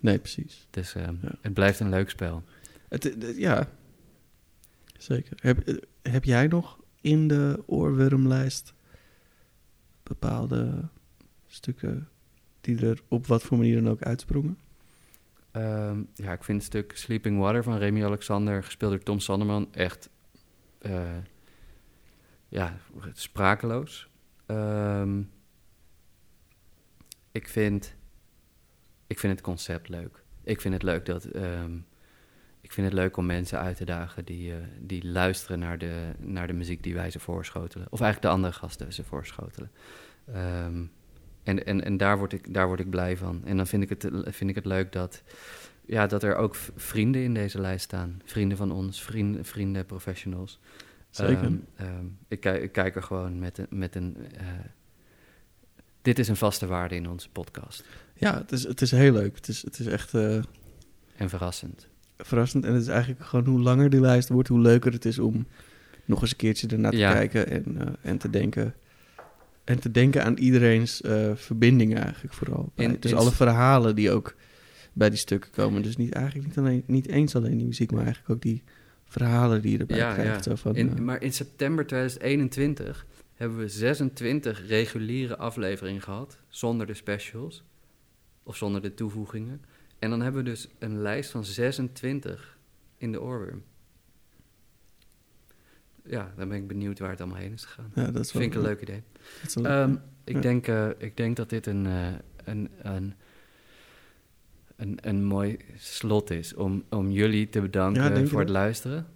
Nee, 0.00 0.18
precies. 0.18 0.66
Dus 0.70 0.94
ehm, 0.94 1.14
het 1.40 1.54
blijft 1.54 1.80
een 1.80 1.88
leuk 1.88 2.10
spel. 2.10 2.42
Het, 2.88 3.02
het- 3.02 3.36
ja, 3.36 3.68
zeker. 4.98 5.36
Heb, 5.40 5.80
heb 6.02 6.24
jij 6.24 6.46
nog 6.46 6.78
in 7.06 7.28
de 7.28 7.62
oorwormlijst 7.66 8.74
bepaalde 10.02 10.88
stukken 11.46 12.08
die 12.60 12.86
er 12.86 13.00
op 13.08 13.26
wat 13.26 13.42
voor 13.42 13.56
manier 13.56 13.82
dan 13.82 13.92
ook 13.92 14.02
uitsprongen? 14.02 14.58
Ehm, 15.50 16.02
ja, 16.14 16.32
ik 16.32 16.44
vind 16.44 16.58
het 16.58 16.66
stuk 16.66 16.96
Sleeping 16.96 17.38
Water 17.38 17.62
van 17.62 17.78
Remy 17.78 18.04
Alexander, 18.04 18.64
gespeeld 18.64 18.90
door 18.90 19.02
Tom 19.02 19.20
Sanderman, 19.20 19.72
echt 19.72 20.10
eh, 20.78 21.16
ja, 22.48 22.78
sprakeloos. 23.12 24.08
Ehm, 24.46 25.22
ik, 27.32 27.48
vind, 27.48 27.96
ik 29.06 29.18
vind 29.18 29.32
het 29.32 29.42
concept 29.42 29.88
leuk. 29.88 30.22
Ik 30.42 30.60
vind 30.60 30.74
het 30.74 30.82
leuk 30.82 31.06
dat. 31.06 31.24
ehm, 31.24 31.78
ik 32.66 32.72
vind 32.72 32.86
het 32.86 32.96
leuk 32.96 33.16
om 33.16 33.26
mensen 33.26 33.58
uit 33.58 33.76
te 33.76 33.84
dagen 33.84 34.24
die, 34.24 34.52
eh, 34.52 34.58
die 34.80 35.06
luisteren 35.06 35.58
naar 35.58 35.78
de, 35.78 36.12
naar 36.18 36.46
de 36.46 36.52
muziek 36.52 36.82
die 36.82 36.94
wij 36.94 37.10
ze 37.10 37.18
voorschotelen. 37.18 37.86
Of 37.90 38.00
eigenlijk 38.00 38.32
de 38.32 38.38
andere 38.38 38.52
gasten 38.52 38.92
ze 38.92 39.04
voorschotelen. 39.04 39.70
Ehm, 40.32 40.84
en 41.42 41.66
en, 41.66 41.84
en 41.84 41.96
daar, 41.96 42.18
word 42.18 42.32
ik, 42.32 42.54
daar 42.54 42.66
word 42.66 42.80
ik 42.80 42.90
blij 42.90 43.16
van. 43.16 43.42
En 43.44 43.56
dan 43.56 43.66
vind 43.66 43.82
ik 43.82 43.88
het, 43.88 44.08
vind 44.24 44.50
ik 44.50 44.56
het 44.56 44.64
leuk 44.64 44.92
dat, 44.92 45.22
ja, 45.84 46.06
dat 46.06 46.22
er 46.22 46.36
ook 46.36 46.56
vrienden 46.76 47.22
in 47.22 47.34
deze 47.34 47.60
lijst 47.60 47.84
staan. 47.84 48.20
Vrienden 48.24 48.56
van 48.56 48.72
ons, 48.72 49.02
vrienden, 49.02 49.44
vrienden 49.44 49.86
professionals. 49.86 50.60
Zeker. 51.10 51.44
Ehm, 51.44 51.56
ehm, 51.76 52.06
ik, 52.28 52.40
kijk, 52.40 52.62
ik 52.62 52.72
kijk 52.72 52.96
er 52.96 53.02
gewoon 53.02 53.38
met 53.38 53.58
een... 53.58 53.66
Met 53.70 53.94
een 53.94 54.16
eh, 54.36 54.46
dit 56.02 56.18
is 56.18 56.28
een 56.28 56.36
vaste 56.36 56.66
waarde 56.66 56.94
in 56.94 57.08
onze 57.08 57.30
podcast. 57.30 57.84
Ja, 58.14 58.38
het 58.38 58.52
is, 58.52 58.62
het 58.62 58.80
is 58.80 58.90
heel 58.90 59.12
leuk. 59.12 59.36
Het 59.36 59.48
is, 59.48 59.62
het 59.62 59.78
is 59.78 59.86
echt 59.86 60.14
eh, 60.14 60.36
En 61.16 61.28
verrassend. 61.28 61.88
Verrassend. 62.18 62.64
En 62.64 62.72
het 62.72 62.82
is 62.82 62.88
eigenlijk 62.88 63.24
gewoon 63.24 63.44
hoe 63.46 63.60
langer 63.60 63.90
die 63.90 64.00
lijst 64.00 64.28
wordt, 64.28 64.48
hoe 64.48 64.60
leuker 64.60 64.92
het 64.92 65.04
is 65.04 65.18
om 65.18 65.46
nog 66.04 66.20
eens 66.20 66.30
een 66.30 66.36
keertje 66.36 66.66
ernaar 66.68 66.90
te 66.90 66.96
Ja. 66.96 67.12
kijken 67.12 67.48
en, 67.50 67.64
eh, 67.80 67.86
en 68.10 68.18
te 68.18 68.30
denken. 68.30 68.74
En 69.64 69.78
te 69.80 69.90
denken 69.90 70.24
aan 70.24 70.36
iedereen's 70.36 71.00
eh 71.02 71.30
verbindingen 71.34 72.02
eigenlijk 72.02 72.34
vooral. 72.34 72.72
Bij- 72.74 72.98
dus 72.98 73.14
alle 73.14 73.32
verhalen 73.32 73.94
die 73.94 74.10
ook 74.10 74.34
bij 74.92 75.08
die 75.10 75.18
stukken 75.18 75.50
komen. 75.50 75.82
Dus 75.82 75.96
niet, 75.96 76.12
eigenlijk 76.12 76.46
niet, 76.46 76.58
alleen, 76.58 76.82
niet 76.86 77.08
eens 77.08 77.36
alleen 77.36 77.56
die 77.56 77.66
muziek, 77.66 77.90
maar 77.90 78.04
eigenlijk 78.04 78.30
ook 78.34 78.42
die 78.42 78.62
verhalen 79.04 79.62
die 79.62 79.72
je 79.72 79.78
erbij 79.78 79.96
Ja, 79.96 80.12
krijgt. 80.12 80.44
ja. 80.44 80.50
Zo 80.50 80.56
van, 80.56 80.76
In, 80.76 80.88
eh, 80.90 80.98
maar 80.98 81.22
in 81.22 81.32
september 81.32 81.86
2021 81.86 83.06
hebben 83.34 83.58
we 83.58 83.68
26 83.68 84.66
reguliere 84.66 85.36
afleveringen 85.36 86.02
gehad, 86.02 86.38
zonder 86.48 86.86
de 86.86 86.94
specials 86.94 87.64
of 88.42 88.56
zonder 88.56 88.82
de 88.82 88.94
toevoegingen. 88.94 89.60
En 89.98 90.10
dan 90.10 90.20
hebben 90.22 90.44
we 90.44 90.50
dus 90.50 90.68
een 90.78 91.00
lijst 91.02 91.30
van 91.30 91.44
26 91.44 92.58
in 92.98 93.12
de 93.12 93.20
oorworm. 93.22 93.62
Ja, 96.04 96.32
dan 96.36 96.48
ben 96.48 96.58
ik 96.58 96.66
benieuwd 96.66 96.98
waar 96.98 97.10
het 97.10 97.20
allemaal 97.20 97.38
heen 97.38 97.52
is 97.52 97.64
gegaan. 97.64 97.90
ja, 97.94 98.10
dat 98.10 98.24
is 98.24 98.32
wel, 98.32 98.42
Vind 98.42 98.54
ik 98.54 98.60
een 98.60 98.66
leuk 98.66 98.80
idee. 98.80 99.02
dat 99.40 99.46
is 99.48 99.54
wel 99.54 99.62
leuk. 99.64 99.72
Ehm, 99.72 99.96
ik, 100.24 100.34
Ja. 100.34 100.40
denk, 100.40 100.66
eh, 100.66 100.88
ik 100.98 101.16
denk 101.16 101.36
dat 101.36 101.50
dit 101.50 101.66
een, 101.66 101.86
eh, 101.86 102.08
een, 102.44 102.70
een, 102.82 103.14
een, 104.76 104.98
een 105.00 105.24
mooi 105.24 105.56
slot 105.76 106.30
is 106.30 106.54
om, 106.54 106.84
om 106.90 107.10
jullie 107.10 107.48
te 107.48 107.60
bedanken 107.60 108.28
voor 108.28 108.38
het 108.38 108.48
dat? 108.48 108.56
luisteren. 108.56 109.06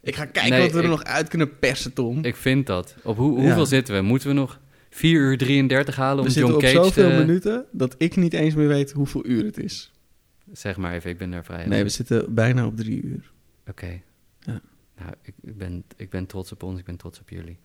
ik 0.00 0.14
ga 0.16 0.24
kijken 0.24 0.50
nee, 0.50 0.60
wat 0.62 0.72
we 0.72 0.82
er 0.82 0.88
nog 0.88 1.04
uit 1.04 1.28
kunnen 1.28 1.58
persen, 1.58 1.92
Tom. 1.92 2.24
Ik 2.24 2.36
vind 2.36 2.66
dat. 2.66 2.96
Op 3.02 3.16
hoe, 3.16 3.36
Ja. 3.38 3.44
hoeveel 3.44 3.66
zitten 3.66 3.94
we? 3.94 4.00
Moeten 4.00 4.28
we 4.28 4.34
nog 4.34 4.60
4 4.96 5.20
uur 5.20 5.38
33 5.38 5.96
halen 5.96 6.18
om 6.18 6.24
we 6.24 6.30
zitten 6.30 6.52
John 6.52 6.64
op 6.66 6.72
Cage 6.72 6.84
zoveel 6.84 7.10
te... 7.10 7.16
minuten 7.16 7.66
dat 7.70 7.94
ik 7.98 8.16
niet 8.16 8.32
eens 8.32 8.54
meer 8.54 8.68
weet 8.68 8.92
hoeveel 8.92 9.26
uur 9.26 9.44
het 9.44 9.58
is. 9.58 9.92
Zeg 10.52 10.76
maar 10.76 10.92
even, 10.92 11.10
ik 11.10 11.18
ben 11.18 11.30
daar 11.30 11.44
vrij. 11.44 11.66
Nee, 11.66 11.82
we 11.82 11.88
zitten 11.88 12.34
bijna 12.34 12.66
op 12.66 12.76
drie 12.76 13.02
uur. 13.02 13.32
Oké. 13.68 14.00
Ja. 14.40 14.60
Nou, 14.98 15.12
ik, 15.22 15.34
ik, 15.42 15.56
ben, 15.56 15.84
ik 15.96 16.10
ben 16.10 16.26
trots 16.26 16.52
op 16.52 16.62
ons, 16.62 16.78
ik 16.78 16.84
ben 16.84 16.96
trots 16.96 17.20
op 17.20 17.28
jullie. 17.28 17.58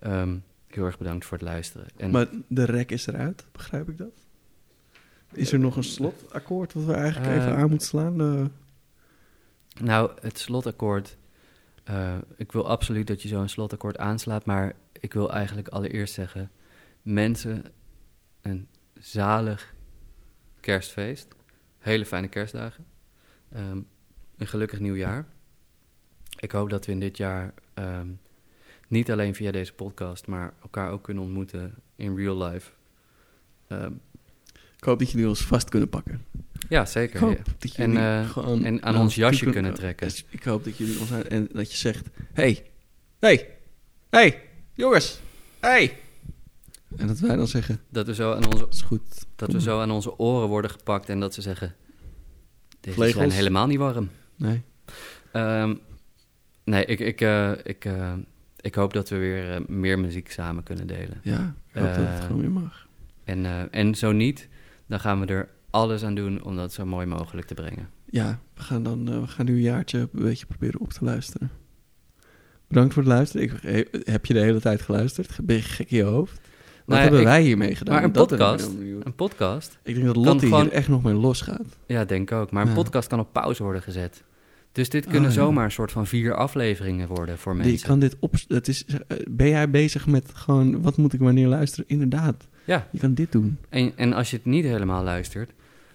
Ehm, 0.00 0.36
heel 0.66 0.84
erg 0.84 0.98
bedankt 0.98 1.24
voor 1.24 1.38
het 1.38 1.46
luisteren. 1.46 1.86
En 1.96 2.10
Maar 2.10 2.28
de 2.48 2.64
rek 2.64 2.90
is 2.90 3.06
eruit, 3.06 3.44
begrijp 3.52 3.88
ik 3.88 3.98
dat? 3.98 4.26
Is 5.32 5.52
er 5.52 5.58
nog 5.58 5.76
een 5.76 5.84
slotakkoord 5.84 6.72
wat 6.72 6.84
we 6.84 6.92
eigenlijk 6.92 7.32
Eh, 7.32 7.42
even 7.42 7.56
aan 7.56 7.68
moeten 7.68 7.86
slaan? 7.88 8.20
Eh, 8.20 8.44
Nou, 9.84 10.10
het 10.20 10.38
slotakkoord. 10.38 11.16
eh, 11.84 12.16
ik 12.36 12.52
wil 12.52 12.68
absoluut 12.68 13.06
dat 13.06 13.22
je 13.22 13.28
zo'n 13.28 13.48
slotakkoord 13.48 13.98
aanslaat, 13.98 14.44
maar 14.44 14.74
ik 15.00 15.12
wil 15.12 15.32
eigenlijk 15.32 15.68
allereerst 15.68 16.14
zeggen: 16.14 16.50
mensen, 17.08 17.64
een 18.42 18.68
zalig 18.98 19.74
kerstfeest. 20.60 21.28
Hele 21.78 22.06
fijne 22.06 22.28
kerstdagen. 22.28 22.86
Ehm, 23.52 23.80
een 24.36 24.46
gelukkig 24.46 24.80
nieuwjaar. 24.80 25.26
Ik 26.38 26.52
hoop 26.52 26.70
dat 26.70 26.86
we 26.86 26.92
in 26.92 27.00
dit 27.00 27.16
jaar 27.16 27.54
ehm, 27.74 28.08
niet 28.88 29.10
alleen 29.10 29.34
via 29.34 29.50
deze 29.50 29.72
podcast, 29.72 30.26
maar 30.26 30.54
elkaar 30.62 30.90
ook 30.90 31.02
kunnen 31.02 31.22
ontmoeten 31.22 31.74
in 31.96 32.16
real 32.16 32.42
life. 32.42 32.70
Ehm, 33.68 33.92
ik 34.76 34.84
hoop 34.84 34.98
dat 34.98 35.10
jullie 35.10 35.28
ons 35.28 35.44
vast 35.44 35.68
kunnen 35.68 35.88
pakken. 35.88 36.24
ja, 36.68 36.84
zeker. 36.84 37.30
Ja. 37.30 37.36
En, 37.76 37.96
eh, 37.96 38.30
gewoon 38.30 38.64
en 38.64 38.82
aan 38.82 38.96
ons 38.96 39.14
jasje 39.14 39.50
kunnen 39.50 39.74
trekken. 39.74 40.06
Dus 40.08 40.24
ik 40.28 40.42
hoop 40.42 40.64
dat 40.64 40.76
jullie 40.76 41.00
ons 41.00 41.10
en 41.10 41.48
dat 41.52 41.70
je 41.70 41.76
zegt: 41.76 42.06
hey, 42.32 42.66
hey, 43.18 43.48
hey, 44.10 44.42
jongens, 44.74 45.20
hey. 45.60 45.96
En 46.96 47.06
dat 47.06 47.18
wij 47.18 47.36
dan 47.36 47.46
zeggen: 47.46 47.80
Dat 47.88 48.06
we 48.06 48.14
zo 48.14 48.32
aan 48.32 48.44
onze 48.46 48.58
dat 48.58 48.74
is 48.74 48.82
goed. 48.82 49.26
Dat 49.36 49.52
we 49.52 49.60
zo 49.60 49.80
aan 49.80 49.90
onze 49.90 50.18
oren 50.18 50.48
worden 50.48 50.70
gepakt 50.70 51.08
en 51.08 51.20
dat 51.20 51.34
ze 51.34 51.42
zeggen... 51.42 51.74
Deze 52.80 52.96
Vlegels. 52.96 53.16
zijn 53.16 53.30
helemaal 53.30 53.66
niet 53.66 53.78
warm. 53.78 54.08
Nee. 54.36 54.62
Ehm, 55.32 55.74
nee, 56.64 56.84
ik, 56.84 57.00
ik, 57.00 57.20
eh, 57.20 57.52
ik, 57.62 57.84
eh, 57.84 58.12
ik 58.60 58.74
hoop 58.74 58.92
dat 58.92 59.08
we 59.08 59.16
weer 59.16 59.52
eh, 59.54 59.60
meer 59.66 59.98
muziek 59.98 60.30
samen 60.30 60.62
kunnen 60.62 60.86
delen. 60.86 61.20
Ja, 61.22 61.54
ik 61.72 61.74
hoop 61.80 61.94
dat 61.94 61.96
het 61.96 62.24
gewoon 62.24 62.40
weer 62.40 62.50
mag. 62.50 62.86
En, 63.24 63.70
en 63.72 63.94
zo 63.94 64.12
niet, 64.12 64.48
dan 64.86 65.00
gaan 65.00 65.20
we 65.20 65.26
er 65.26 65.48
alles 65.70 66.04
aan 66.04 66.14
doen 66.14 66.42
om 66.42 66.56
dat 66.56 66.72
zo 66.72 66.86
mooi 66.86 67.06
mogelijk 67.06 67.46
te 67.46 67.54
brengen. 67.54 67.88
Ja, 68.10 68.40
we 68.54 68.62
gaan 68.62 68.82
dan 68.82 69.20
we 69.20 69.26
gaan 69.26 69.46
nu 69.46 69.52
een 69.54 69.60
jaartje 69.60 69.98
een 69.98 70.08
beetje 70.12 70.46
proberen 70.46 70.80
op 70.80 70.92
te 70.92 71.04
luisteren. 71.04 71.50
Bedankt 72.68 72.94
voor 72.94 73.02
het 73.02 73.12
luisteren. 73.12 73.46
Ik, 73.46 73.52
he- 73.60 74.10
heb 74.12 74.26
je 74.26 74.34
de 74.34 74.40
hele 74.40 74.60
tijd 74.60 74.82
geluisterd? 74.82 75.38
Ben 75.42 75.56
je 75.56 75.62
gek 75.62 75.90
in 75.90 75.96
je 75.96 76.02
hoofd? 76.02 76.40
Nou 76.88 77.00
hebben 77.02 77.20
ik- 77.20 77.26
wij 77.26 77.42
hiermee 77.42 77.74
gedaan? 77.74 77.94
maar 77.94 78.04
een 78.04 78.12
Dat 78.12 78.28
podcast-. 78.28 78.68
Een 79.02 79.14
podcast, 79.16 79.78
Ik 79.82 79.94
denk 79.94 80.06
dat 80.06 80.16
Lotte 80.16 80.46
gewoon- 80.46 80.62
hier 80.62 80.72
echt 80.72 80.88
nog 80.88 81.02
mee 81.02 81.14
losgaat. 81.14 81.78
ja, 81.86 82.04
denk 82.04 82.32
ook. 82.32 82.50
Maar 82.50 82.62
een 82.62 82.68
Ja. 82.68 82.74
podcast 82.74 83.08
kan 83.08 83.20
op 83.20 83.32
pauze 83.32 83.62
worden 83.62 83.82
gezet. 83.82 84.22
Dus 84.72 84.88
dit 84.88 85.04
kunnen 85.04 85.30
Oh, 85.30 85.36
ja. 85.36 85.42
zomaar 85.42 85.64
een 85.64 85.70
soort 85.70 85.92
van 85.92 86.06
vier 86.06 86.34
afleveringen 86.34 87.08
worden 87.08 87.38
voor 87.38 87.54
Die 87.54 87.62
mensen. 87.62 87.88
kan 87.88 87.98
dit 87.98 88.16
op. 88.20 88.34
Het 88.48 88.68
is, 88.68 88.84
ben 89.30 89.48
jij 89.48 89.70
bezig 89.70 90.06
met 90.06 90.30
gewoon 90.34 90.82
wat 90.82 90.96
moet 90.96 91.12
ik 91.12 91.20
wanneer 91.20 91.46
luisteren? 91.48 91.84
Inderdaad. 91.88 92.48
Ja, 92.64 92.88
Je 92.92 92.98
kan 92.98 93.14
dit 93.14 93.32
doen. 93.32 93.58
en, 93.68 93.92
en 93.96 94.12
als 94.12 94.30
je 94.30 94.36
het 94.36 94.44
niet 94.44 94.64
helemaal 94.64 95.04
luistert... 95.04 95.50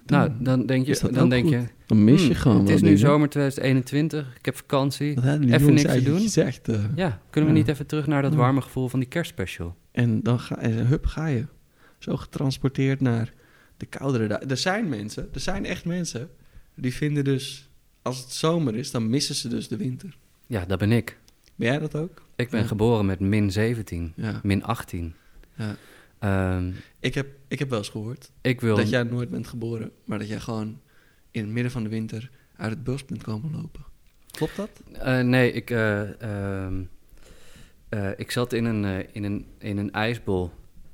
Dan 0.05 0.19
nou, 0.19 0.31
dan 0.39 0.65
denk 0.65 0.85
je, 0.85 0.99
dan 1.11 1.29
denk 1.29 1.43
goed. 1.43 1.53
je 1.53 1.61
Dan 1.87 2.03
mis 2.03 2.21
je 2.21 2.25
Hmm, 2.27 2.35
gewoon. 2.35 2.59
Het 2.59 2.69
is 2.69 2.75
nu 2.81 2.87
dingen. 2.87 2.99
zomer 2.99 3.29
2021, 3.29 4.35
ik 4.37 4.45
heb 4.45 4.55
vakantie. 4.55 5.21
Die 5.39 5.53
even 5.53 5.73
niks 5.73 5.93
te 5.93 6.03
doen. 6.03 6.19
Gezegd, 6.19 6.67
eh. 6.67 6.75
Ja, 6.95 7.19
kunnen 7.29 7.49
we 7.49 7.55
Ja. 7.55 7.61
niet 7.61 7.67
even 7.71 7.85
terug 7.85 8.07
naar 8.07 8.21
dat 8.21 8.35
warme 8.35 8.61
gevoel 8.61 8.87
van 8.89 8.99
die 8.99 9.07
kerstspecial? 9.09 9.75
En 9.93 10.21
dan 10.23 10.39
ga, 10.39 10.57
en 10.57 10.87
hup, 10.87 11.05
ga 11.05 11.25
je. 11.27 11.45
Zo 11.99 12.17
getransporteerd 12.17 13.01
naar 13.01 13.33
de 13.77 13.85
koudere 13.85 14.27
dagen. 14.27 14.49
Er 14.49 14.57
zijn 14.57 14.89
mensen, 14.89 15.29
er 15.33 15.39
zijn 15.39 15.65
echt 15.65 15.85
mensen, 15.85 16.29
die 16.75 16.93
vinden 16.93 17.23
dus, 17.23 17.69
als 18.01 18.19
het 18.19 18.31
zomer 18.31 18.75
is, 18.75 18.91
dan 18.91 19.09
missen 19.09 19.35
ze 19.35 19.47
dus 19.47 19.67
de 19.67 19.77
winter. 19.77 20.17
Ja, 20.47 20.65
dat 20.65 20.79
ben 20.79 20.91
ik. 20.91 21.17
Ben 21.55 21.67
jij 21.67 21.79
dat 21.79 21.95
ook? 21.95 22.21
Ik 22.35 22.49
ben 22.49 22.61
Ja. 22.61 22.67
geboren 22.67 23.05
met 23.05 23.19
min 23.19 23.51
17, 23.51 24.13
Ja. 24.15 24.39
min 24.43 24.63
18. 24.63 25.13
ja. 25.55 25.75
Ehm, 26.19 26.71
Ik, 26.99 27.13
heb, 27.13 27.27
ik 27.47 27.59
heb 27.59 27.69
wel 27.69 27.77
eens 27.77 27.89
gehoord 27.89 28.31
ik 28.41 28.61
wil... 28.61 28.75
dat 28.75 28.89
jij 28.89 29.03
nooit 29.03 29.29
bent 29.29 29.47
geboren, 29.47 29.91
maar 30.05 30.19
dat 30.19 30.27
jij 30.27 30.39
gewoon 30.39 30.79
in 31.31 31.41
het 31.43 31.51
midden 31.53 31.71
van 31.71 31.83
de 31.83 31.89
winter 31.89 32.29
uit 32.55 32.69
het 32.69 32.83
bos 32.83 33.05
bent 33.05 33.23
komen 33.23 33.51
lopen. 33.51 33.85
Klopt 34.31 34.55
dat? 34.55 34.69
Eh, 34.91 35.19
nee, 35.19 35.51
ik, 35.51 35.69
eh, 35.69 36.21
ehm, 36.21 36.83
eh, 37.93 38.09
ik 38.17 38.31
zat 38.31 38.53
in 38.53 38.65
een, 38.65 38.85
eh, 38.85 39.07
in 39.11 39.23
een, 39.23 39.45
in 39.57 39.77
een 39.77 39.91
ijsbol 39.91 40.51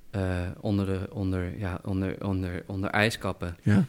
eh, 0.09 0.47
onder, 0.59 0.85
de, 0.85 1.07
onder, 1.13 1.57
ja, 1.57 1.79
onder, 1.83 2.25
onder, 2.25 2.63
onder 2.67 2.89
ijskappen 2.89 3.55
Ja. 3.61 3.85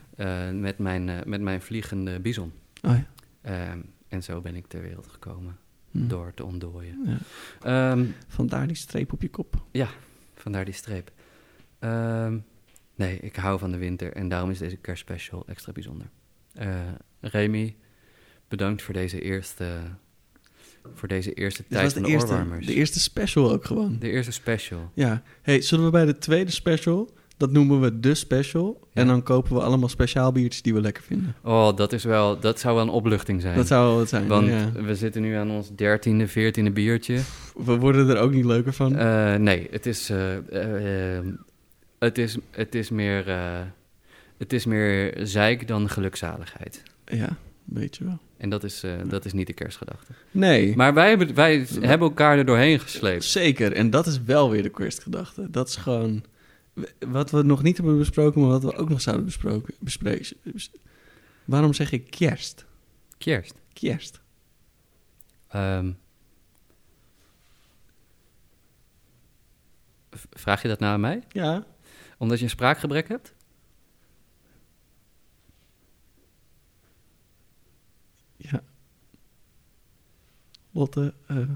met, 0.53 0.79
mijn, 0.79 1.05
met 1.29 1.41
mijn 1.41 1.61
vliegende 1.63 2.21
bison. 2.21 2.53
Oh 2.83 2.91
ja. 2.97 3.07
Ehm, 3.43 3.81
en 4.09 4.23
zo 4.23 4.41
ben 4.41 4.55
ik 4.57 4.67
ter 4.67 4.83
wereld 4.83 5.07
gekomen 5.09 5.59
Hm. 5.91 6.09
door 6.09 6.35
te 6.35 6.45
ontdooien. 6.45 6.99
Ja. 7.05 7.19
Ehm, 7.63 8.07
Vandaar 8.27 8.67
die 8.67 8.77
streep 8.77 9.13
op 9.13 9.23
je 9.23 9.31
kop. 9.31 9.63
Vandaar 10.35 10.65
die 10.65 10.75
streep. 10.75 11.13
Ehm, 11.79 12.39
nee, 12.95 13.19
ik 13.19 13.37
hou 13.37 13.59
van 13.59 13.71
de 13.71 13.77
winter 13.79 14.13
en 14.13 14.29
daarom 14.29 14.51
is 14.51 14.59
deze 14.59 14.77
kerstspecial 14.77 15.47
extra 15.47 15.73
bijzonder. 15.73 16.07
Remy, 17.21 17.77
Bedankt 18.49 18.83
voor 18.83 18.95
deze 18.95 19.21
eerste, 19.21 19.79
voor 20.95 21.09
deze 21.09 21.33
eerste 21.33 21.65
tijd 21.69 21.93
van 21.93 22.03
de 22.03 22.09
de, 22.09 22.15
eerste, 22.15 22.31
oorwarmers. 22.31 22.67
de 22.67 22.75
eerste 22.75 23.01
special 23.01 23.53
ook 23.53 23.65
gewoon. 23.65 23.97
De 23.99 24.11
eerste 24.11 24.33
special. 24.33 24.91
Ja. 24.95 25.23
Hey, 25.43 25.61
zullen 25.61 25.85
we 25.85 25.91
bij 25.91 26.05
de 26.05 26.19
tweede 26.19 26.51
special, 26.51 27.11
dat 27.41 27.51
noemen 27.51 27.81
we 27.81 28.01
de 28.01 28.15
special. 28.15 28.89
En 28.93 29.07
dan 29.07 29.23
kopen 29.23 29.55
we 29.55 29.63
allemaal 29.63 29.89
speciaal 29.89 30.33
biertjes 30.33 30.63
die 30.63 30.75
we 30.75 30.81
lekker 30.81 31.03
vinden. 31.03 31.35
Oh, 31.43 31.77
dat, 31.77 31.93
is 31.93 32.05
wel, 32.05 32.41
dat 32.41 32.61
zou 32.61 32.75
wel 32.75 32.85
een 32.85 32.91
opluchting 32.91 33.41
zijn. 33.41 33.57
Dat 33.57 33.67
zou 33.67 33.87
wel 33.87 33.97
wat 33.97 34.09
zijn, 34.09 34.27
Want 34.27 34.47
ja. 34.47 34.73
we 34.73 34.95
zitten 34.95 35.23
nu 35.23 35.35
aan 35.35 35.51
ons 35.51 35.71
dertiende, 35.75 36.29
veertiende 36.29 36.71
biertje. 36.71 37.21
We 37.65 37.77
worden 37.77 38.09
er 38.09 38.19
ook 38.19 38.33
niet 38.33 38.45
leuker 38.45 38.73
van. 38.73 38.97
Eh, 38.97 39.35
nee, 39.35 39.69
het 39.71 39.87
is, 39.87 40.11
eh, 40.11 41.17
eh, 41.19 41.25
het 41.99 42.19
is, 42.19 42.37
het 42.51 42.75
is 42.75 42.91
meer... 42.91 43.25
het 44.39 44.53
is 44.53 44.65
meer 44.65 45.15
zeik 45.23 45.69
dan 45.69 45.89
gelukzaligheid. 45.89 46.83
Ja, 47.05 47.37
weet 47.65 47.97
je 47.97 48.05
wel. 48.05 48.19
En 48.41 48.49
dat 48.49 48.65
is, 48.65 48.83
eh, 48.83 48.93
dat 49.07 49.25
is 49.25 49.33
niet 49.33 49.47
de 49.47 49.53
kerstgedachte. 49.53 50.13
Nee. 50.31 50.77
Maar 50.77 50.95
wij, 50.95 51.09
hebben, 51.09 51.35
wij 51.35 51.67
hebben 51.81 52.09
elkaar 52.09 52.39
er 52.39 52.45
doorheen 52.45 52.81
gesleept. 52.81 53.25
Zeker, 53.25 53.73
en 53.73 53.91
dat 53.91 54.07
is 54.07 54.23
wel 54.23 54.51
weer 54.51 54.63
de 54.63 54.71
kerstgedachte. 54.71 55.51
Dat 55.51 55.69
is 55.69 55.77
gewoon 55.77 56.25
wat 56.99 57.31
we 57.31 57.43
nog 57.43 57.63
niet 57.63 57.77
hebben 57.77 57.99
besproken, 57.99 58.41
maar 58.41 58.51
wat 58.51 58.63
we 58.63 58.77
ook 58.77 58.89
nog 58.89 59.01
zouden 59.01 59.25
besproken, 59.25 59.75
bespreken. 59.79 60.37
Bes- 60.43 60.71
Waarom 61.45 61.73
zeg 61.73 61.93
ik 61.93 62.11
kerst? 62.11 62.65
Kerst. 63.19 63.55
Kerst. 63.73 64.21
Ehm, 65.49 65.93
vraag 70.31 70.63
je 70.63 70.69
dat 70.69 70.79
nou 70.81 70.93
aan 70.93 71.01
mij? 71.01 71.23
Ja. 71.29 71.67
Omdat 72.19 72.39
je 72.39 72.45
een 72.45 72.51
spraakgebrek 72.51 73.09
hebt? 73.09 73.35
Ja. 78.37 78.63
Lotte, 80.71 81.15
eh 81.27 81.49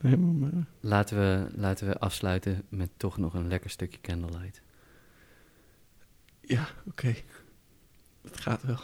maar, 0.00 0.66
Laten 0.80 1.16
we, 1.18 1.46
laten 1.56 1.86
we 1.86 1.98
afsluiten 1.98 2.64
met 2.68 2.90
toch 2.96 3.16
nog 3.16 3.34
een 3.34 3.48
lekker 3.48 3.70
stukje 3.70 4.00
candlelight. 4.00 4.62
ja, 6.40 6.68
oké. 6.86 7.14
Het 8.22 8.40
gaat 8.40 8.62
wel. 8.62 8.80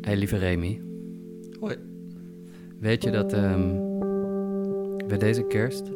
Hey, 0.00 0.16
lieve 0.16 0.36
Remy. 0.36 0.82
Hoi. 1.60 1.76
Weet 2.78 3.02
je 3.02 3.10
dat 3.10 3.32
ehm, 3.32 3.76
bij 5.06 5.18
deze 5.18 5.42
kerst 5.42 5.90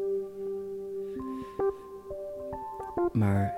maar 3.12 3.55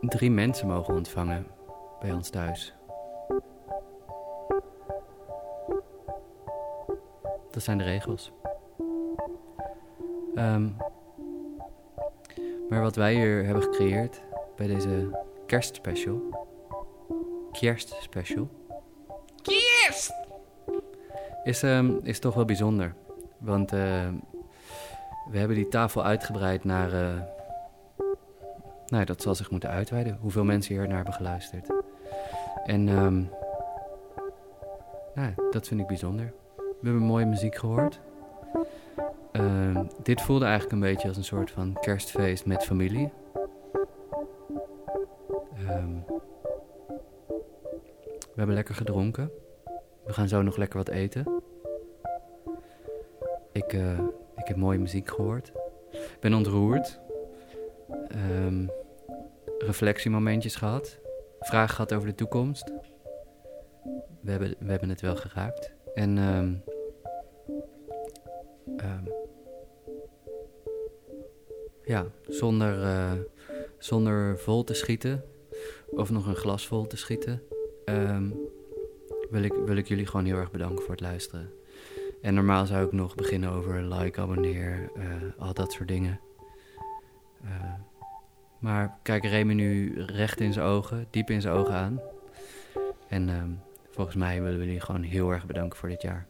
drie 0.00 0.30
mensen 0.30 0.66
mogen 0.66 0.94
ontvangen 0.94 1.46
bij 2.00 2.12
ons 2.12 2.30
thuis? 2.30 2.74
Dat 7.50 7.62
zijn 7.62 7.78
de 7.78 7.84
regels. 7.84 8.32
Ehm, 10.34 10.68
maar 12.68 12.82
wat 12.82 12.96
wij 12.96 13.14
hier 13.14 13.44
hebben 13.44 13.62
gecreëerd 13.62 14.22
bij 14.56 14.66
deze 14.66 15.18
kerstspecial, 15.46 16.46
kerstspecial, 17.60 18.48
Kerst! 19.42 20.12
is, 21.44 21.62
ehm, 21.62 21.92
is 22.02 22.18
toch 22.18 22.34
wel 22.34 22.44
bijzonder. 22.44 22.94
Want 23.38 23.72
ehm, 23.72 24.14
we 25.30 25.38
hebben 25.38 25.56
die 25.56 25.68
tafel 25.68 26.04
uitgebreid 26.04 26.64
naar. 26.64 26.92
eh, 26.92 27.20
nou, 28.86 29.04
dat 29.04 29.22
zal 29.22 29.34
zich 29.34 29.50
moeten 29.50 29.70
uitweiden. 29.70 30.18
Hoeveel 30.20 30.44
mensen 30.44 30.74
hier 30.74 30.86
naar 30.86 30.96
hebben 30.96 31.14
geluisterd. 31.14 31.66
En 32.64 32.88
ehm, 32.88 33.22
nou, 35.14 35.32
dat 35.50 35.66
vind 35.66 35.80
ik 35.80 35.86
bijzonder. 35.86 36.32
We 36.56 36.88
hebben 36.88 37.02
mooie 37.02 37.26
muziek 37.26 37.56
gehoord. 37.56 38.00
Ehm, 39.32 39.84
dit 40.02 40.20
voelde 40.22 40.44
eigenlijk 40.44 40.74
een 40.74 40.80
beetje 40.92 41.08
als 41.08 41.16
een 41.16 41.24
soort 41.24 41.50
van 41.50 41.76
kerstfeest 41.80 42.46
met 42.46 42.64
familie. 42.64 43.12
Hebben 48.42 48.56
lekker 48.56 48.74
gedronken. 48.74 49.30
We 50.04 50.12
gaan 50.12 50.28
zo 50.28 50.42
nog 50.42 50.56
lekker 50.56 50.78
wat 50.78 50.88
eten. 50.88 51.42
Ik, 53.52 53.72
eh, 53.72 53.98
ik 54.36 54.48
heb 54.48 54.56
mooie 54.56 54.78
muziek 54.78 55.08
gehoord. 55.08 55.52
Ben 56.20 56.34
ontroerd. 56.34 57.00
Ehm, 58.08 58.66
reflectiemomentjes 59.58 60.56
gehad. 60.56 60.98
Vragen 61.40 61.74
gehad 61.74 61.92
over 61.92 62.08
de 62.08 62.14
toekomst. 62.14 62.72
We 64.20 64.30
hebben, 64.30 64.54
we 64.58 64.70
hebben 64.70 64.88
het 64.88 65.00
wel 65.00 65.16
geraakt. 65.16 65.72
En 65.94 66.18
ehm, 66.18 66.54
ehm, 68.76 69.04
ja, 71.84 72.06
zonder, 72.28 72.82
eh, 72.82 73.12
zonder 73.78 74.38
vol 74.38 74.64
te 74.64 74.74
schieten 74.74 75.24
of 75.90 76.10
nog 76.10 76.26
een 76.26 76.36
glas 76.36 76.66
vol 76.66 76.86
te 76.86 76.96
schieten, 76.96 77.42
ehm, 77.92 78.30
wil, 79.30 79.42
ik, 79.42 79.52
wil 79.52 79.76
ik 79.76 79.88
jullie 79.88 80.06
gewoon 80.06 80.24
heel 80.26 80.36
erg 80.36 80.50
bedanken 80.50 80.84
voor 80.84 80.90
het 80.90 81.00
luisteren. 81.00 81.50
En 82.22 82.34
normaal 82.34 82.66
zou 82.66 82.86
ik 82.86 82.92
nog 82.92 83.14
beginnen 83.14 83.50
over 83.50 83.94
like, 83.94 84.20
abonneer, 84.20 84.90
eh, 84.94 85.04
al 85.38 85.54
dat 85.54 85.72
soort 85.72 85.88
dingen. 85.88 86.20
Eh, 87.44 87.72
maar 88.58 88.98
kijk 89.02 89.24
Remy 89.24 89.52
nu 89.52 90.02
recht 90.02 90.40
in 90.40 90.52
zijn 90.52 90.66
ogen, 90.66 91.06
diep 91.10 91.30
in 91.30 91.40
zijn 91.40 91.54
ogen 91.54 91.74
aan. 91.74 92.00
En 93.08 93.28
ehm, 93.28 93.50
volgens 93.90 94.16
mij 94.16 94.42
willen 94.42 94.58
we 94.58 94.64
jullie 94.64 94.80
gewoon 94.80 95.02
heel 95.02 95.30
erg 95.30 95.46
bedanken 95.46 95.78
voor 95.78 95.88
dit 95.88 96.02
jaar. 96.02 96.26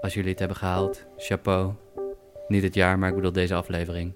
Als 0.00 0.14
jullie 0.14 0.30
het 0.30 0.38
hebben 0.38 0.56
gehaald, 0.56 1.06
chapeau. 1.16 1.72
Niet 2.48 2.62
het 2.62 2.74
jaar, 2.74 2.98
maar 2.98 3.08
ik 3.08 3.14
bedoel 3.14 3.32
deze 3.32 3.54
aflevering. 3.54 4.12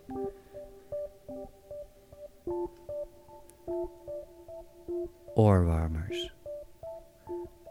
Oorwarmers. 5.35 6.35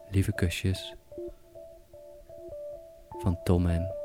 Lieve 0.09 0.33
kusjes. 0.33 0.95
Van 3.09 3.43
Tom 3.43 3.67
en 3.67 3.95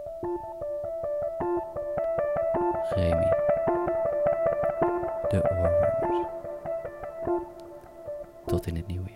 Remy. 2.90 3.32
De 5.28 5.42
oorwarmers. 5.50 6.26
Tot 8.46 8.66
in 8.66 8.76
het 8.76 8.86
nieuwe 8.86 9.07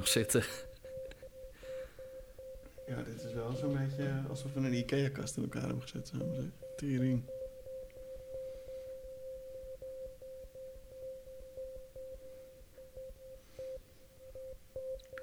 nog 0.00 0.08
zitten. 0.08 0.44
Ja, 2.86 3.02
dit 3.02 3.24
is 3.24 3.32
wel 3.32 3.52
zo'n 3.52 3.76
beetje 3.76 4.22
alsof 4.28 4.52
we 4.52 4.60
een 4.60 4.72
Ikea-kast 4.72 5.36
in 5.36 5.42
elkaar 5.42 5.62
hebben 5.62 5.82
gezet, 5.82 6.12
maar 6.12 6.26
zeggen. 6.34 6.52
Tering. 6.76 7.30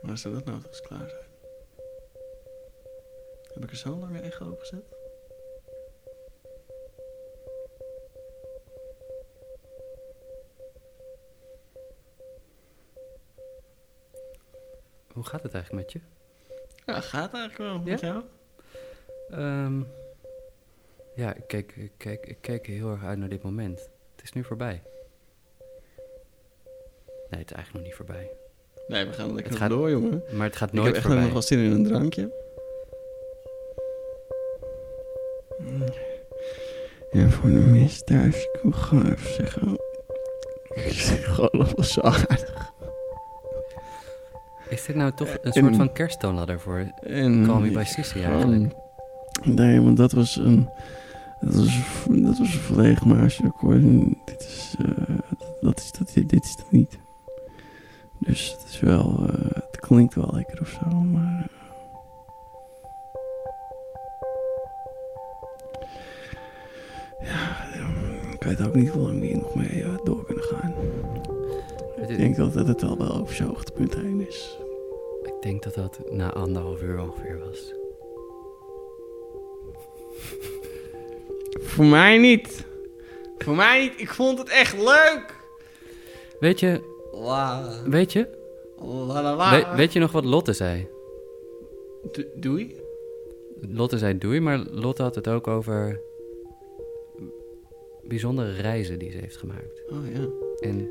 Waar 0.01 0.17
zou 0.17 0.33
dat 0.33 0.45
nou 0.45 0.61
toch 0.61 0.67
eens 0.67 0.81
klaar 0.81 1.09
zijn? 1.09 1.25
Heb 3.53 3.63
ik 3.63 3.69
er 3.69 3.75
zo'n 3.75 3.99
lange 3.99 4.19
echo 4.19 4.49
op 4.49 4.59
gezet? 4.59 4.96
Gaat 15.25 15.43
het 15.43 15.53
eigenlijk 15.53 15.83
met 15.83 15.93
je? 15.93 15.99
Ja, 16.85 17.01
gaat 17.01 17.33
eigenlijk 17.33 17.57
wel 17.57 17.73
Ja? 17.73 17.91
met 17.91 17.99
jou. 17.99 18.23
Ehm, 19.29 19.81
ja, 21.15 21.33
ik 21.33 21.53
ik, 21.75 21.91
keek, 21.97 22.25
ik 22.25 22.37
keek 22.41 22.65
heel 22.65 22.91
erg 22.91 23.03
uit 23.03 23.17
naar 23.17 23.29
dit 23.29 23.43
moment. 23.43 23.79
Het 24.15 24.23
is 24.23 24.31
nu 24.31 24.43
voorbij. 24.43 24.81
Nee, 27.29 27.39
het 27.39 27.49
is 27.49 27.55
eigenlijk 27.55 27.73
nog 27.73 27.83
niet 27.83 27.93
voorbij. 27.93 28.29
Nee, 28.87 29.05
we 29.05 29.13
gaan 29.13 29.33
lekker 29.33 29.51
Het 29.51 29.61
gaat- 29.61 29.69
door, 29.69 29.89
jongen. 29.89 30.23
Maar 30.31 30.45
het 30.47 30.55
gaat 30.55 30.67
Ik 30.69 30.73
nooit 30.73 30.87
heb 30.87 30.95
echt 30.95 31.05
voorbij. 31.05 31.23
nog 31.23 31.33
wel 31.33 31.41
zin 31.41 31.59
in 31.59 31.71
een 31.71 31.83
drankje. 31.83 32.45
En 37.11 37.31
voor 37.31 37.49
de 37.49 37.55
mis 37.55 38.03
thuis, 38.03 38.35
ik 38.35 38.59
wil 38.61 38.71
gewoon 38.71 39.11
even 39.11 39.33
zeggen... 39.33 39.79
Ik 40.73 40.91
zeg 40.93 41.25
gewoon 41.35 41.49
nog 41.51 41.75
wel 41.75 41.85
zo 41.85 42.01
aardig. 42.01 42.56
Is 44.69 44.85
dit 44.85 44.95
nou 44.95 45.11
toch 45.11 45.27
een 45.29 45.51
En- 45.51 45.63
soort 45.63 45.75
van 45.75 45.91
kersttoonladder 45.93 46.59
voor 46.59 46.91
En 47.01 47.45
Call 47.45 47.61
Me 47.61 47.71
By 47.71 47.83
Sissy 47.85 48.19
eigenlijk? 48.23 48.73
Nee, 49.43 49.81
want 49.81 49.97
dat 49.97 50.11
was 50.11 50.35
een... 50.35 50.69
Dat 51.39 51.55
was, 51.55 51.79
dat 52.09 52.37
was 52.37 52.53
een 52.53 52.59
volledig 52.59 53.05
maasakkoord. 53.05 53.77
En 53.81 54.17
dit 54.25 54.39
is... 54.41 54.75
eh, 54.79 55.15
dat 55.61 55.79
is 55.79 55.91
dat, 55.91 56.11
dit 56.27 56.43
is 56.45 56.51
het 56.57 56.71
niet. 56.71 56.97
Dus 58.19 58.51
het 58.57 58.69
is 58.69 58.79
wel... 58.79 59.25
eh, 59.29 59.45
het 59.53 59.77
klinkt 59.79 60.15
wel 60.15 60.29
lekker 60.33 60.61
of 60.61 60.69
zo, 60.81 60.89
maar... 60.89 61.49
eh. 61.51 61.55
Ja, 67.27 67.65
eh, 67.73 68.31
ik 68.33 68.43
weet 68.43 68.61
ook 68.67 68.75
niet 68.75 68.89
hoe 68.89 69.01
lang 69.01 69.33
nog 69.41 69.55
mee 69.55 69.85
door 70.03 70.25
kunnen 70.25 70.43
gaan. 70.43 70.73
Het 72.07 72.17
Ik 72.19 72.35
denk 72.35 72.35
dat 72.53 72.53
het 72.67 72.83
al 72.83 72.97
wel 72.97 73.11
over 73.21 73.35
zijn 73.35 73.47
hoogtepunt 73.47 73.95
heen 73.95 74.27
is. 74.27 74.57
Ik 75.23 75.33
denk 75.41 75.63
dat 75.63 75.73
dat 75.73 75.99
na 76.11 76.33
anderhalf 76.33 76.81
uur 76.81 76.99
ongeveer 77.01 77.39
was. 77.39 77.73
Voor 81.61 81.85
mij 81.85 82.17
niet. 82.17 82.65
Voor 83.37 83.55
mij 83.55 83.79
niet. 83.81 83.93
Ik 84.01 84.09
vond 84.09 84.37
het 84.39 84.49
echt 84.49 84.77
leuk. 84.77 85.35
Weet 86.39 86.59
je, 86.59 86.81
La. 87.11 87.69
weet 87.85 88.11
je, 88.13 88.27
La 88.81 89.21
la 89.21 89.35
la. 89.35 89.69
we- 89.71 89.75
weet 89.75 89.93
je 89.93 89.99
nog 89.99 90.11
wat 90.11 90.25
Lotte 90.25 90.53
zei? 90.53 90.87
Do- 92.11 92.23
doei? 92.35 92.75
Lotte 93.69 93.97
zei 93.97 94.17
doei, 94.17 94.39
maar 94.39 94.59
Lotte 94.71 95.01
had 95.01 95.15
het 95.15 95.27
ook 95.27 95.47
over 95.47 96.01
bijzondere 98.03 98.51
reizen 98.51 98.99
die 98.99 99.11
ze 99.11 99.17
heeft 99.17 99.37
gemaakt. 99.37 99.81
Oh 99.89 99.97
ja. 100.13 100.27
En 100.59 100.89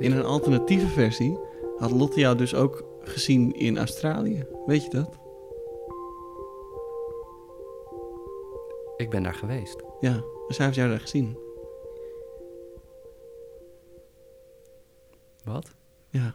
In 0.00 0.12
een 0.12 0.24
alternatieve 0.24 0.88
versie 0.88 1.38
had 1.78 1.90
Lotte 1.90 2.20
jou 2.20 2.36
dus 2.36 2.54
ook 2.54 2.84
gezien 3.02 3.52
in 3.52 3.78
Australië. 3.78 4.46
Weet 4.66 4.82
je 4.82 4.90
dat? 4.90 5.18
ik 9.00 9.10
ben 9.10 9.22
daar 9.22 9.34
geweest. 9.34 9.82
Ja, 10.00 10.22
dus 10.46 10.56
hij 10.56 10.66
heeft 10.66 10.78
jou 10.78 10.90
daar 10.90 11.00
gezien. 11.00 11.38
Wat? 15.44 15.74
Ja. 16.08 16.34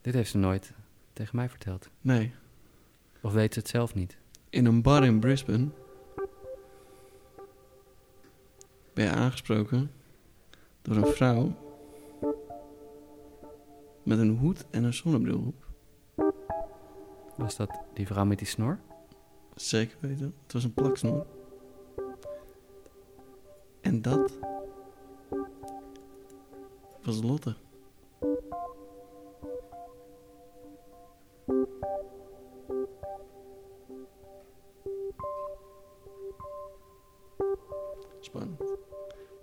Dit 0.00 0.14
heeft 0.14 0.30
ze 0.30 0.38
nooit 0.38 0.72
tegen 1.12 1.36
mij 1.36 1.48
verteld. 1.48 1.88
Nee. 2.00 2.34
Of 3.22 3.32
weet 3.32 3.52
ze 3.52 3.58
het 3.58 3.68
zelf 3.68 3.94
niet? 3.94 4.16
In 4.50 4.66
een 4.66 4.82
bar 4.82 5.04
in 5.04 5.20
Brisbane 5.20 5.68
ben 8.92 9.04
je 9.04 9.10
aangesproken 9.10 9.90
door 10.86 10.96
een 10.96 11.06
vrouw 11.06 11.52
met 14.02 14.18
een 14.18 14.38
hoed 14.38 14.66
en 14.70 14.84
een 14.84 14.94
zonnebril 14.94 15.38
op. 15.46 15.66
Was 17.36 17.56
dat 17.56 17.70
die 17.92 18.06
vrouw 18.06 18.24
met 18.24 18.38
die 18.38 18.46
snor? 18.46 18.78
Zeker 19.54 19.96
weten. 20.00 20.34
Het 20.42 20.52
was 20.52 20.64
een 20.64 20.74
plaksnor. 20.74 21.26
En 23.80 24.02
dat 24.02 24.32
was 27.02 27.22
Lotte. 27.22 27.54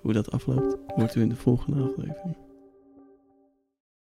Hoe 0.01 0.13
dat 0.13 0.31
afloopt, 0.31 0.77
hoort 0.88 1.15
u 1.15 1.22
in 1.22 1.30
de 1.30 1.35
volgende 1.35 1.83
aflevering. 1.83 2.38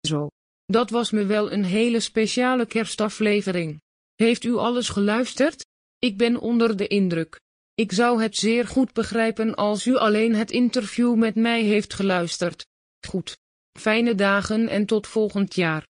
Zo. 0.08 0.28
Dat 0.66 0.90
was 0.90 1.12
me 1.12 1.26
wel 1.26 1.52
een 1.52 1.64
hele 1.64 2.00
speciale 2.00 2.66
kerstaflevering. 2.66 3.82
Heeft 4.16 4.44
u 4.44 4.56
alles 4.56 4.90
geluisterd? 4.90 5.66
Ik 6.00 6.18
ben 6.18 6.40
onder 6.40 6.78
de 6.78 6.88
indruk. 6.88 7.40
Ik 7.74 7.92
zou 7.92 8.22
het 8.22 8.36
zeer 8.36 8.68
goed 8.68 8.94
begrijpen 8.94 9.56
als 9.56 9.88
u 9.88 9.96
alleen 9.96 10.36
het 10.36 10.52
interview 10.52 11.16
met 11.16 11.36
mij 11.36 11.62
heeft 11.62 11.94
geluisterd. 11.94 12.66
Goed. 13.08 13.38
Fijne 13.80 14.16
dagen 14.16 14.68
en 14.68 14.86
tot 14.86 15.08
volgend 15.08 15.56
jaar. 15.56 15.86